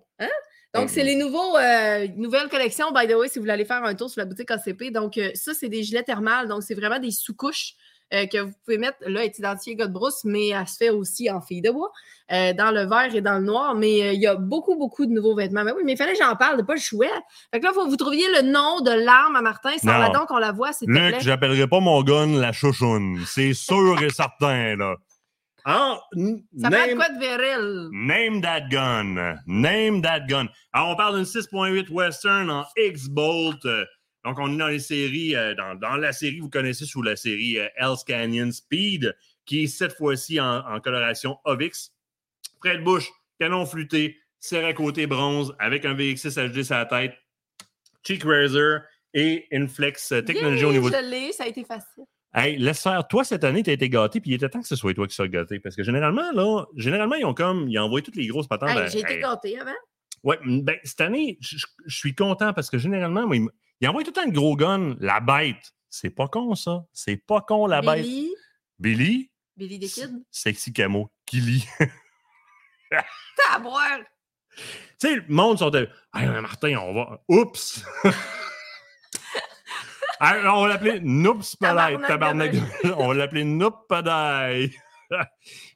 Donc, 0.74 0.90
c'est 0.90 1.04
les 1.04 1.16
nouveaux, 1.16 1.56
euh, 1.56 2.06
nouvelles 2.16 2.48
collections, 2.48 2.92
by 2.92 3.06
the 3.06 3.14
way, 3.14 3.28
si 3.28 3.38
vous 3.38 3.42
voulez 3.42 3.54
aller 3.54 3.64
faire 3.64 3.82
un 3.82 3.94
tour 3.94 4.10
sur 4.10 4.20
la 4.20 4.26
boutique 4.26 4.50
ACP. 4.50 4.92
Donc, 4.92 5.16
euh, 5.16 5.30
ça, 5.34 5.54
c'est 5.54 5.68
des 5.68 5.82
gilets 5.82 6.02
thermales. 6.02 6.48
Donc, 6.48 6.62
c'est 6.62 6.74
vraiment 6.74 6.98
des 6.98 7.10
sous-couches 7.10 7.74
euh, 8.14 8.26
que 8.26 8.38
vous 8.38 8.52
pouvez 8.64 8.78
mettre. 8.78 8.98
Là, 9.06 9.24
est 9.24 9.38
identifiée 9.38 9.74
God 9.76 9.92
Bruce, 9.92 10.22
mais 10.24 10.48
elle 10.48 10.66
se 10.68 10.76
fait 10.76 10.90
aussi 10.90 11.30
en 11.30 11.40
fille 11.40 11.60
de 11.62 11.70
bois, 11.70 11.90
euh, 12.32 12.52
dans 12.52 12.70
le 12.70 12.84
vert 12.86 13.14
et 13.14 13.20
dans 13.20 13.38
le 13.38 13.44
noir. 13.44 13.74
Mais 13.74 14.02
euh, 14.02 14.12
il 14.12 14.20
y 14.20 14.26
a 14.26 14.36
beaucoup, 14.36 14.76
beaucoup 14.76 15.06
de 15.06 15.10
nouveaux 15.12 15.34
vêtements. 15.34 15.64
Mais 15.64 15.72
oui, 15.72 15.82
mais 15.84 15.92
il 15.92 15.96
fallait 15.96 16.12
que 16.12 16.18
j'en 16.22 16.36
parle, 16.36 16.64
pas 16.64 16.74
le 16.74 16.80
chouette. 16.80 17.10
Fait 17.52 17.58
que 17.60 17.64
là, 17.64 17.72
il 17.72 17.74
faut 17.74 17.84
que 17.84 17.90
vous 17.90 17.96
trouviez 17.96 18.26
le 18.34 18.42
nom 18.42 18.80
de 18.80 18.90
l'arme 18.90 19.36
à 19.36 19.42
Martin. 19.42 19.76
Sans 19.78 19.98
Non. 19.98 20.12
donc 20.12 20.30
on 20.30 20.38
la 20.38 20.52
voit, 20.52 20.72
te 20.72 20.84
Luc, 20.86 21.16
j'appellerai 21.20 21.66
pas 21.66 21.80
mon 21.80 22.02
gun 22.02 22.38
la 22.40 22.52
chouchoune. 22.52 23.22
C'est 23.26 23.54
sûr 23.54 24.00
et 24.02 24.10
certain, 24.10 24.76
là. 24.76 24.94
Ça 25.66 26.70
name- 26.70 26.94
quoi 26.96 27.08
de 27.08 27.18
viril? 27.18 27.88
Name 27.92 28.40
that 28.40 28.68
gun. 28.70 29.36
Name 29.46 30.00
that 30.00 30.20
gun. 30.28 30.46
Alors, 30.72 30.90
on 30.90 30.96
parle 30.96 31.16
d'une 31.16 31.24
6.8 31.24 31.90
Western 31.90 32.50
en 32.50 32.64
X-Bolt. 32.76 33.66
Donc, 34.26 34.40
on 34.40 34.52
est 34.52 34.56
dans 34.56 34.66
les 34.66 34.80
séries, 34.80 35.36
euh, 35.36 35.54
dans, 35.54 35.76
dans 35.76 35.96
la 35.96 36.12
série, 36.12 36.40
vous 36.40 36.50
connaissez 36.50 36.84
sous 36.84 37.00
la 37.00 37.14
série 37.14 37.60
euh, 37.60 37.68
Hell's 37.76 38.02
Canyon 38.02 38.50
Speed, 38.50 39.16
qui 39.44 39.62
est 39.62 39.66
cette 39.68 39.92
fois-ci 39.92 40.40
en, 40.40 40.66
en 40.66 40.80
coloration 40.80 41.38
Ovix. 41.44 41.92
Près 42.58 42.76
de 42.76 42.82
bouche, 42.82 43.08
canon 43.38 43.64
flûté, 43.66 44.18
serre 44.40 44.66
à 44.66 44.72
côté 44.72 45.06
bronze, 45.06 45.54
avec 45.60 45.84
un 45.84 45.94
VX6 45.94 46.52
HD 46.52 46.64
sur 46.64 46.74
la 46.74 46.86
tête, 46.86 47.14
cheek 48.04 48.24
razor 48.24 48.80
et 49.14 49.46
une 49.52 49.68
flex 49.68 50.10
euh, 50.10 50.22
technologie 50.22 50.58
Yeah, 50.58 50.68
au 50.70 50.72
niveau 50.72 50.90
de 50.90 50.96
Je 50.96 51.08
l'ai, 51.08 51.30
ça 51.30 51.44
a 51.44 51.46
été 51.46 51.62
facile. 51.62 52.02
Hey, 52.34 52.58
laisse 52.58 52.82
faire. 52.82 53.06
Toi, 53.06 53.22
cette 53.22 53.44
année, 53.44 53.62
tu 53.62 53.70
as 53.70 53.74
été 53.74 53.88
gâté, 53.88 54.20
puis 54.20 54.32
il 54.32 54.34
était 54.34 54.48
temps 54.48 54.60
que 54.60 54.66
ce 54.66 54.74
soit 54.74 54.92
toi 54.92 55.06
qui 55.06 55.14
sois 55.14 55.28
gâté. 55.28 55.60
Parce 55.60 55.76
que 55.76 55.84
généralement, 55.84 56.32
là, 56.32 56.64
généralement, 56.74 57.14
ils 57.14 57.24
ont 57.24 57.32
comme. 57.32 57.68
Ils 57.68 57.78
envoient 57.78 58.02
toutes 58.02 58.16
les 58.16 58.26
grosses 58.26 58.48
patentes. 58.48 58.70
Hey, 58.70 58.90
j'ai 58.90 58.98
été 58.98 59.14
hey. 59.14 59.20
gâtée 59.20 59.56
avant. 59.56 59.70
Ouais, 60.24 60.38
ben, 60.44 60.76
cette 60.82 61.00
année, 61.00 61.38
je 61.40 61.64
suis 61.86 62.14
content 62.16 62.52
parce 62.52 62.68
que 62.68 62.78
généralement, 62.78 63.28
moi, 63.28 63.36
ils 63.80 63.88
envoient 63.88 64.02
tout 64.02 64.10
le 64.10 64.14
temps 64.14 64.24
le 64.24 64.32
gros 64.32 64.56
gun, 64.56 64.96
la 65.00 65.20
bête. 65.20 65.72
C'est 65.88 66.10
pas 66.10 66.28
con, 66.28 66.54
ça. 66.54 66.84
C'est 66.92 67.16
pas 67.16 67.40
con, 67.40 67.66
la 67.66 67.80
bête. 67.80 68.02
Billy, 68.02 68.34
Billy, 68.78 69.30
Billy 69.56 69.78
des 69.78 69.88
Kids. 69.88 70.24
sexy 70.30 70.72
camo, 70.72 71.10
Killy. 71.24 71.64
T'as 72.90 73.54
à 73.54 73.58
boire. 73.58 73.98
tu 74.56 74.62
sais, 74.98 75.16
le 75.16 75.24
monde 75.28 75.58
sont. 75.58 75.72
Hey, 75.72 76.28
Martin, 76.28 76.76
on 76.78 76.94
va. 76.94 77.22
Oups! 77.28 77.84
Hey, 80.18 80.46
on 80.46 80.62
va 80.62 80.68
l'appeler 80.68 81.00
Noops 81.00 81.56
Palais. 81.56 81.98
Tabarnak 82.06 82.54
on 82.96 83.08
va 83.08 83.14
l'appeler 83.14 83.44
Noop 83.44 83.86
Palais. 83.86 84.70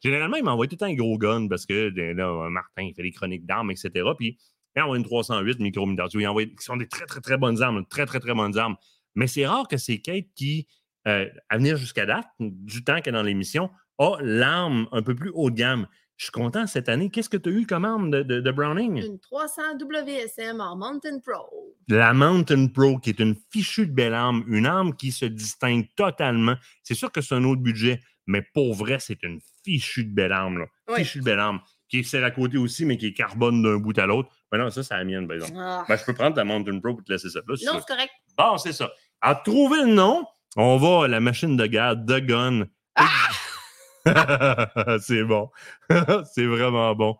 Généralement, 0.02 0.38
il 0.38 0.44
m'envoie 0.44 0.66
tout 0.66 0.76
le 0.76 0.78
temps 0.78 0.86
un 0.86 0.94
gros 0.94 1.18
gun 1.18 1.46
parce 1.46 1.66
que 1.66 1.90
ben, 1.90 2.16
là, 2.16 2.48
Martin, 2.48 2.84
il 2.84 2.94
fait 2.94 3.02
des 3.02 3.12
chroniques 3.12 3.44
d'armes, 3.44 3.70
etc. 3.70 3.90
Puis 4.16 4.38
il 4.76 4.82
envoie 4.82 4.96
une 4.96 5.04
308 5.04 5.58
micro 5.60 5.86
Il 6.14 6.26
envoie, 6.28 6.44
qui 6.44 6.54
sont 6.64 6.76
des 6.76 6.86
très, 6.88 7.06
très, 7.06 7.20
très 7.20 7.36
bonnes 7.36 7.62
armes, 7.62 7.84
très, 7.86 8.06
très, 8.06 8.20
très 8.20 8.34
bonnes 8.34 8.56
armes. 8.58 8.76
Mais 9.14 9.26
c'est 9.26 9.46
rare 9.46 9.66
que 9.68 9.76
ces 9.76 10.00
Kate 10.00 10.26
qui, 10.36 10.68
euh, 11.08 11.26
à 11.48 11.56
venir 11.58 11.76
jusqu'à 11.76 12.06
date, 12.06 12.26
du 12.38 12.84
temps 12.84 13.00
qu'elle 13.00 13.14
est 13.14 13.18
dans 13.18 13.22
l'émission, 13.22 13.70
a 13.98 14.16
l'arme 14.20 14.88
un 14.92 15.02
peu 15.02 15.14
plus 15.14 15.30
haut 15.34 15.50
de 15.50 15.56
gamme. 15.56 15.86
Je 16.16 16.26
suis 16.26 16.32
content 16.32 16.66
cette 16.66 16.88
année. 16.90 17.08
Qu'est-ce 17.08 17.30
que 17.30 17.38
tu 17.38 17.48
as 17.48 17.52
eu 17.52 17.66
comme 17.66 17.86
arme 17.86 18.10
de, 18.10 18.22
de- 18.22 18.40
de 18.40 18.50
Browning? 18.50 19.02
Une 19.02 19.18
300 19.18 19.62
WSM 19.80 20.60
en 20.60 20.76
Mountain 20.76 21.18
Pro. 21.18 21.74
La 21.88 22.12
Mountain 22.12 22.66
Pro, 22.68 22.98
qui 22.98 23.08
est 23.10 23.20
une 23.20 23.36
fichue 23.50 23.86
de 23.86 23.92
belle 23.92 24.12
arme, 24.14 24.44
une 24.46 24.66
arme 24.66 24.94
qui 24.94 25.12
se 25.12 25.24
distingue 25.24 25.86
totalement. 25.96 26.56
C'est 26.82 26.94
sûr 26.94 27.10
que 27.10 27.22
c'est 27.22 27.34
un 27.34 27.44
autre 27.44 27.62
budget, 27.62 28.02
mais 28.26 28.42
pour 28.54 28.74
vrai, 28.74 28.98
c'est 29.00 29.22
une 29.22 29.40
fichue 29.64 30.04
de 30.04 30.14
belle 30.14 30.32
arme. 30.32 30.58
Là. 30.58 30.66
Oui. 30.88 30.96
Fichue 30.98 31.20
de 31.20 31.24
belle 31.24 31.38
arme. 31.40 31.60
Qui 31.90 31.98
est 31.98 32.02
serré 32.04 32.24
à 32.24 32.30
côté 32.30 32.56
aussi, 32.56 32.86
mais 32.86 32.96
qui 32.96 33.08
est 33.08 33.12
carbone 33.12 33.62
d'un 33.62 33.76
bout 33.76 33.98
à 33.98 34.06
l'autre. 34.06 34.30
Ben 34.50 34.58
non, 34.58 34.70
ça, 34.70 34.82
c'est 34.82 34.94
la 34.94 35.04
mienne, 35.04 35.26
par 35.26 35.34
exemple. 35.36 35.58
Ah. 35.58 35.84
Ben, 35.88 35.96
je 35.96 36.04
peux 36.04 36.14
prendre 36.14 36.36
ta 36.36 36.44
Mountain 36.44 36.78
Pro 36.80 36.94
pour 36.94 37.04
te 37.04 37.12
laisser 37.12 37.28
ça 37.28 37.40
là. 37.40 37.54
Non, 37.66 37.80
c'est 37.80 37.86
correct. 37.94 38.12
Bon, 38.38 38.56
c'est 38.58 38.72
ça. 38.72 38.90
À 39.20 39.34
trouver 39.34 39.80
le 39.82 39.92
nom, 39.92 40.24
on 40.56 40.76
va 40.76 41.04
à 41.04 41.08
la 41.08 41.20
machine 41.20 41.56
de 41.56 41.66
guerre 41.66 41.96
The 41.96 42.20
Gun. 42.20 42.66
c'est 45.00 45.24
bon. 45.24 45.50
c'est 46.32 46.46
vraiment 46.46 46.94
bon. 46.94 47.16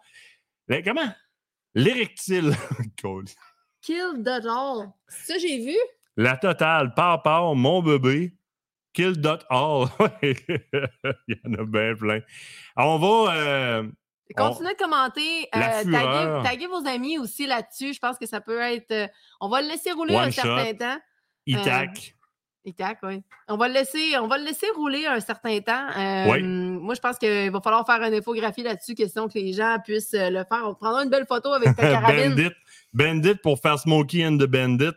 Mais 0.68 0.82
comment? 0.82 1.12
L'érectile. 1.74 2.52
Kill 3.82 4.12
the 4.18 4.42
doll. 4.42 4.88
Ça, 5.08 5.38
j'ai 5.38 5.64
vu. 5.64 5.76
la 6.16 6.36
totale. 6.36 6.94
Par 6.94 7.22
par, 7.22 7.54
mon 7.54 7.82
bébé. 7.82 8.34
Kill 8.92 9.20
dot 9.20 9.44
all. 9.50 9.86
Il 10.22 10.36
y 11.28 11.48
en 11.48 11.54
a 11.54 11.64
bien 11.64 11.94
plein. 11.94 12.20
On 12.76 12.98
va. 12.98 13.34
euh, 13.34 13.82
Continuez 14.36 14.72
de 14.72 14.78
commenter. 14.78 15.48
Euh, 15.54 16.42
taguez, 16.42 16.66
vos 16.66 16.86
amis 16.86 17.18
aussi 17.18 17.46
là-dessus. 17.46 17.94
Je 17.94 17.98
pense 17.98 18.18
que 18.18 18.26
ça 18.26 18.40
peut 18.40 18.60
être. 18.60 18.90
euh, 18.92 19.06
on 19.40 19.48
va 19.48 19.60
le 19.62 19.68
laisser 19.68 19.92
rouler 19.92 20.14
One 20.14 20.24
un 20.28 20.30
shot. 20.30 20.42
certain 20.42 20.74
temps. 20.74 21.00
Itac. 21.46 22.14
Et 22.66 22.74
tac, 22.74 22.98
oui. 23.04 23.22
On 23.48 23.56
va 23.56 23.68
le 23.68 23.74
laisser, 23.74 24.18
on 24.18 24.26
va 24.28 24.36
le 24.36 24.44
laisser 24.44 24.66
rouler 24.76 25.06
un 25.06 25.18
certain 25.20 25.58
temps. 25.60 25.86
Euh, 25.96 26.30
Oui. 26.30 26.42
Moi, 26.42 26.94
je 26.94 27.00
pense 27.00 27.16
qu'il 27.18 27.50
va 27.50 27.60
falloir 27.62 27.86
faire 27.86 28.02
une 28.02 28.12
infographie 28.12 28.62
là-dessus, 28.62 28.94
question 28.94 29.28
que 29.28 29.34
les 29.38 29.54
gens 29.54 29.78
puissent 29.82 30.12
euh, 30.12 30.28
le 30.28 30.44
faire. 30.44 30.64
On 30.66 30.74
prendra 30.74 31.02
une 31.02 31.08
belle 31.08 31.24
photo 31.26 31.54
avec 31.54 31.74
ta 31.74 31.82
carabine. 31.90 32.34
Bandit. 32.34 32.50
Bandit 32.92 33.34
pour 33.36 33.58
faire 33.60 33.78
Smokey 33.78 34.26
and 34.26 34.36
the 34.36 34.44
Bandit. 34.44 34.90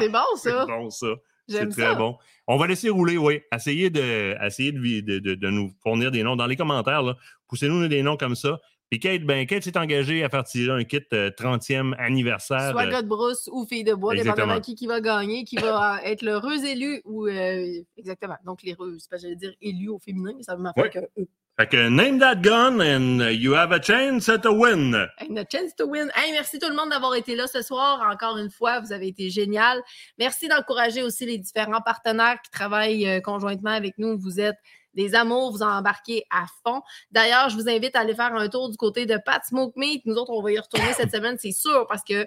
C'est 0.00 0.08
bon, 0.08 0.18
ça. 0.34 0.64
C'est 0.66 0.72
bon, 0.72 0.90
ça. 0.90 1.06
C'est 1.48 1.68
très 1.68 1.94
bon. 1.96 2.16
On 2.46 2.56
va 2.56 2.66
laisser 2.66 2.88
rouler, 2.90 3.16
oui. 3.16 3.40
Essayez 3.54 3.90
de, 3.90 4.36
essayez 4.44 4.72
de, 4.72 5.50
nous 5.50 5.70
fournir 5.82 6.10
des 6.10 6.22
noms 6.22 6.36
dans 6.36 6.46
les 6.46 6.56
commentaires. 6.56 7.02
Poussez-nous 7.48 7.88
des 7.88 8.02
noms 8.02 8.16
comme 8.16 8.34
ça. 8.36 8.60
Puis 8.90 9.00
Kate, 9.00 9.22
ben, 9.24 9.46
Kate 9.46 9.64
s'est 9.64 9.76
engagée 9.76 10.24
à 10.24 10.30
faire 10.30 10.44
tirer 10.44 10.70
un 10.80 10.82
kit 10.84 11.02
euh, 11.12 11.30
30e 11.30 11.94
anniversaire. 11.98 12.70
Soit 12.70 12.86
euh, 12.86 12.90
gars 12.90 13.02
de 13.02 13.06
brousse 13.08 13.50
ou 13.52 13.66
fille 13.66 13.84
de 13.84 13.92
bois, 13.94 14.14
dépendamment 14.14 14.60
qui, 14.60 14.74
qui 14.74 14.86
va 14.86 15.02
gagner, 15.02 15.44
qui 15.44 15.56
va 15.56 15.96
euh, 15.96 16.04
être 16.04 16.22
l'heureux 16.22 16.64
élu 16.64 17.02
ou. 17.04 17.26
euh, 17.26 17.82
exactement. 17.98 18.36
Donc, 18.46 18.62
l'heureuse. 18.62 19.06
Parce 19.08 19.20
que 19.22 19.28
j'allais 19.28 19.36
dire 19.36 19.52
élu 19.60 19.90
au 19.90 19.98
féminin, 19.98 20.32
mais 20.36 20.42
ça 20.42 20.56
veut 20.56 20.62
m'en 20.62 20.72
Ouais. 20.76 20.88
que 20.88 21.00
eux. 21.20 21.28
Fait 21.58 21.66
que 21.66 21.88
name 21.88 22.20
that 22.20 22.36
gun 22.36 22.80
and 22.80 23.32
you 23.32 23.52
have 23.52 23.72
a 23.72 23.80
chance 23.80 24.26
to 24.26 24.52
win. 24.52 24.94
Hey, 25.18 25.26
Une 25.28 25.44
chance 25.50 25.74
to 25.74 25.86
win. 25.86 26.08
Hey, 26.14 26.30
merci 26.30 26.60
tout 26.60 26.68
le 26.68 26.76
monde 26.76 26.90
d'avoir 26.90 27.16
été 27.16 27.34
là 27.34 27.48
ce 27.48 27.62
soir. 27.62 28.00
Encore 28.08 28.38
une 28.38 28.48
fois, 28.48 28.78
vous 28.78 28.92
avez 28.92 29.08
été 29.08 29.28
génial. 29.28 29.82
Merci 30.20 30.46
d'encourager 30.46 31.02
aussi 31.02 31.26
les 31.26 31.36
différents 31.36 31.80
partenaires 31.80 32.40
qui 32.44 32.52
travaillent 32.52 33.08
euh, 33.08 33.20
conjointement 33.20 33.72
avec 33.72 33.98
nous. 33.98 34.16
Vous 34.16 34.38
êtes 34.38 34.54
des 34.94 35.16
amours, 35.16 35.50
vous 35.50 35.62
embarquez 35.62 36.22
à 36.30 36.44
fond. 36.64 36.80
D'ailleurs, 37.10 37.48
je 37.48 37.56
vous 37.56 37.68
invite 37.68 37.96
à 37.96 38.00
aller 38.02 38.14
faire 38.14 38.32
un 38.32 38.48
tour 38.48 38.70
du 38.70 38.76
côté 38.76 39.04
de 39.04 39.16
Pat 39.16 39.44
Smoke 39.44 39.72
Meat. 39.74 40.06
Nous 40.06 40.14
autres, 40.14 40.30
on 40.30 40.42
va 40.42 40.52
y 40.52 40.58
retourner 40.60 40.92
cette 40.92 41.10
semaine, 41.10 41.38
c'est 41.40 41.50
sûr, 41.50 41.88
parce 41.88 42.04
que. 42.04 42.24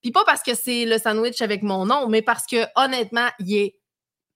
Puis 0.00 0.10
pas 0.10 0.24
parce 0.24 0.42
que 0.42 0.56
c'est 0.56 0.86
le 0.86 0.98
sandwich 0.98 1.40
avec 1.40 1.62
mon 1.62 1.86
nom, 1.86 2.08
mais 2.08 2.22
parce 2.22 2.46
que 2.46 2.56
honnêtement, 2.74 3.28
il 3.38 3.56
est 3.56 3.76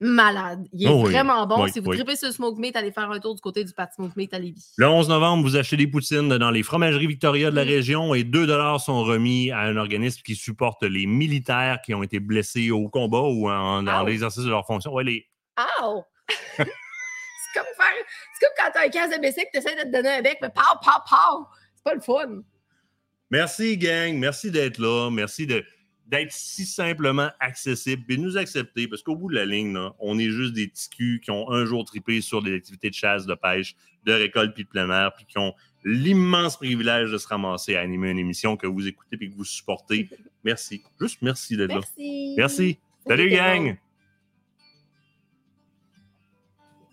malade. 0.01 0.67
Il 0.73 0.87
est 0.87 0.91
Oh 0.91 1.03
oui. 1.05 1.11
vraiment 1.13 1.47
bon. 1.47 1.63
Oui, 1.65 1.71
si 1.73 1.81
vous 1.81 1.91
oui. 1.91 1.97
tripez 1.97 2.17
sur 2.17 2.29
le 2.29 2.33
Smoke 2.35 2.59
Meat, 2.61 2.77
allez 2.77 2.93
faire 2.93 3.11
un 3.11 3.19
tour 3.19 3.35
du 3.35 3.41
côté 3.41 3.65
du 3.65 3.73
Pat 3.73 3.91
Smoke 3.95 4.13
Meat 4.17 4.35
à 4.35 4.39
Lévis. 4.39 4.73
Le 4.77 4.87
11 4.89 5.09
novembre, 5.09 5.43
vous 5.43 5.57
achetez 5.57 5.77
des 5.77 5.87
poutines 5.87 6.29
dans 6.37 6.51
les 6.51 6.63
fromageries 6.63 7.07
Victoria 7.07 7.51
de 7.51 7.57
la 7.57 7.65
Mm. 7.65 7.69
région 7.69 8.15
et 8.15 8.25
2 8.25 8.47
sont 8.79 9.03
remis 9.05 9.51
à 9.51 9.61
un 9.61 9.77
organisme 9.77 10.21
qui 10.25 10.35
supporte 10.37 10.83
les 10.83 11.07
militaires 11.07 11.81
qui 11.85 11.95
ont 11.95 12.03
été 12.03 12.21
blessés 12.21 12.71
au 12.71 12.89
combat 12.89 13.21
ou 13.23 13.49
en- 13.51 13.83
dans 13.83 14.03
l'exercice 14.05 14.45
de 14.45 14.51
leur 14.51 14.67
fonction. 14.67 14.93
Ouais, 14.93 15.05
les... 15.05 15.27
C'est 16.57 16.65
comme 17.55 17.65
faire. 17.77 18.05
C'est 18.39 18.47
comme 18.47 18.55
quand 18.59 18.71
t'as 18.75 18.87
un 18.87 18.89
casque 18.91 19.17
de 19.17 19.21
bicycle, 19.23 19.49
t'essaies 19.53 19.77
de 19.77 19.83
te 19.91 19.93
donner 19.97 20.11
un 20.11 20.23
bec, 20.23 20.39
mais 20.43 20.51
pow, 20.51 20.61
pow, 20.83 20.91
pow! 21.09 21.47
C'est 21.75 21.85
pas 21.85 21.95
le 21.95 22.01
fun. 22.01 22.43
Merci, 23.31 23.77
gang. 23.79 24.15
Merci 24.15 24.51
d'être 24.51 24.79
là. 24.79 25.09
Merci 25.11 25.47
de- 25.47 25.65
d'être 26.07 26.33
si 26.33 26.65
simplement 26.65 27.31
accessible 27.41 28.05
et 28.09 28.17
de 28.17 28.23
nous 28.23 28.37
accepter 28.37 28.87
parce 28.87 29.03
qu'au 29.03 29.17
bout 29.17 29.29
de 29.29 29.35
la 29.35 29.45
ligne, 29.45 29.73
là, 29.75 29.95
on 29.99 30.19
est 30.19 30.31
juste 30.31 30.53
des 30.53 30.69
petits 30.69 30.89
culs 30.89 31.21
qui 31.21 31.31
ont 31.31 31.51
un 31.51 31.65
jour 31.65 31.85
trippé 31.85 32.21
sur 32.21 32.43
des 32.43 32.55
activités 32.55 32.91
de 32.91 32.95
chasse, 32.95 33.27
de 33.27 33.35
pêche, 33.35 33.75
de 34.05 34.13
récolte 34.13 34.55
puis 34.55 34.65
de 34.65 34.69
plein 34.69 34.89
air, 34.91 35.13
puis 35.15 35.27
qui 35.27 35.39
ont 35.39 35.55
l'immense 35.85 36.57
privilège 36.57 37.11
de 37.11 37.19
se 37.19 37.27
ramasser 37.27 37.77
à 37.77 37.81
animer 37.81 38.11
une 38.11 38.19
émission 38.19 38.57
que 38.57 38.67
vous 38.67 38.87
écoutez 38.87 39.17
et 39.21 39.29
que 39.29 39.35
vous 39.35 39.45
supportez. 39.45 40.09
Merci. 40.45 40.83
Juste 41.01 41.19
merci 41.23 41.57
d'être 41.57 41.75
là. 41.75 41.81
Merci. 41.97 42.35
Merci. 42.37 42.79
Salut, 43.07 43.29
le 43.29 43.37
gang. 43.37 43.77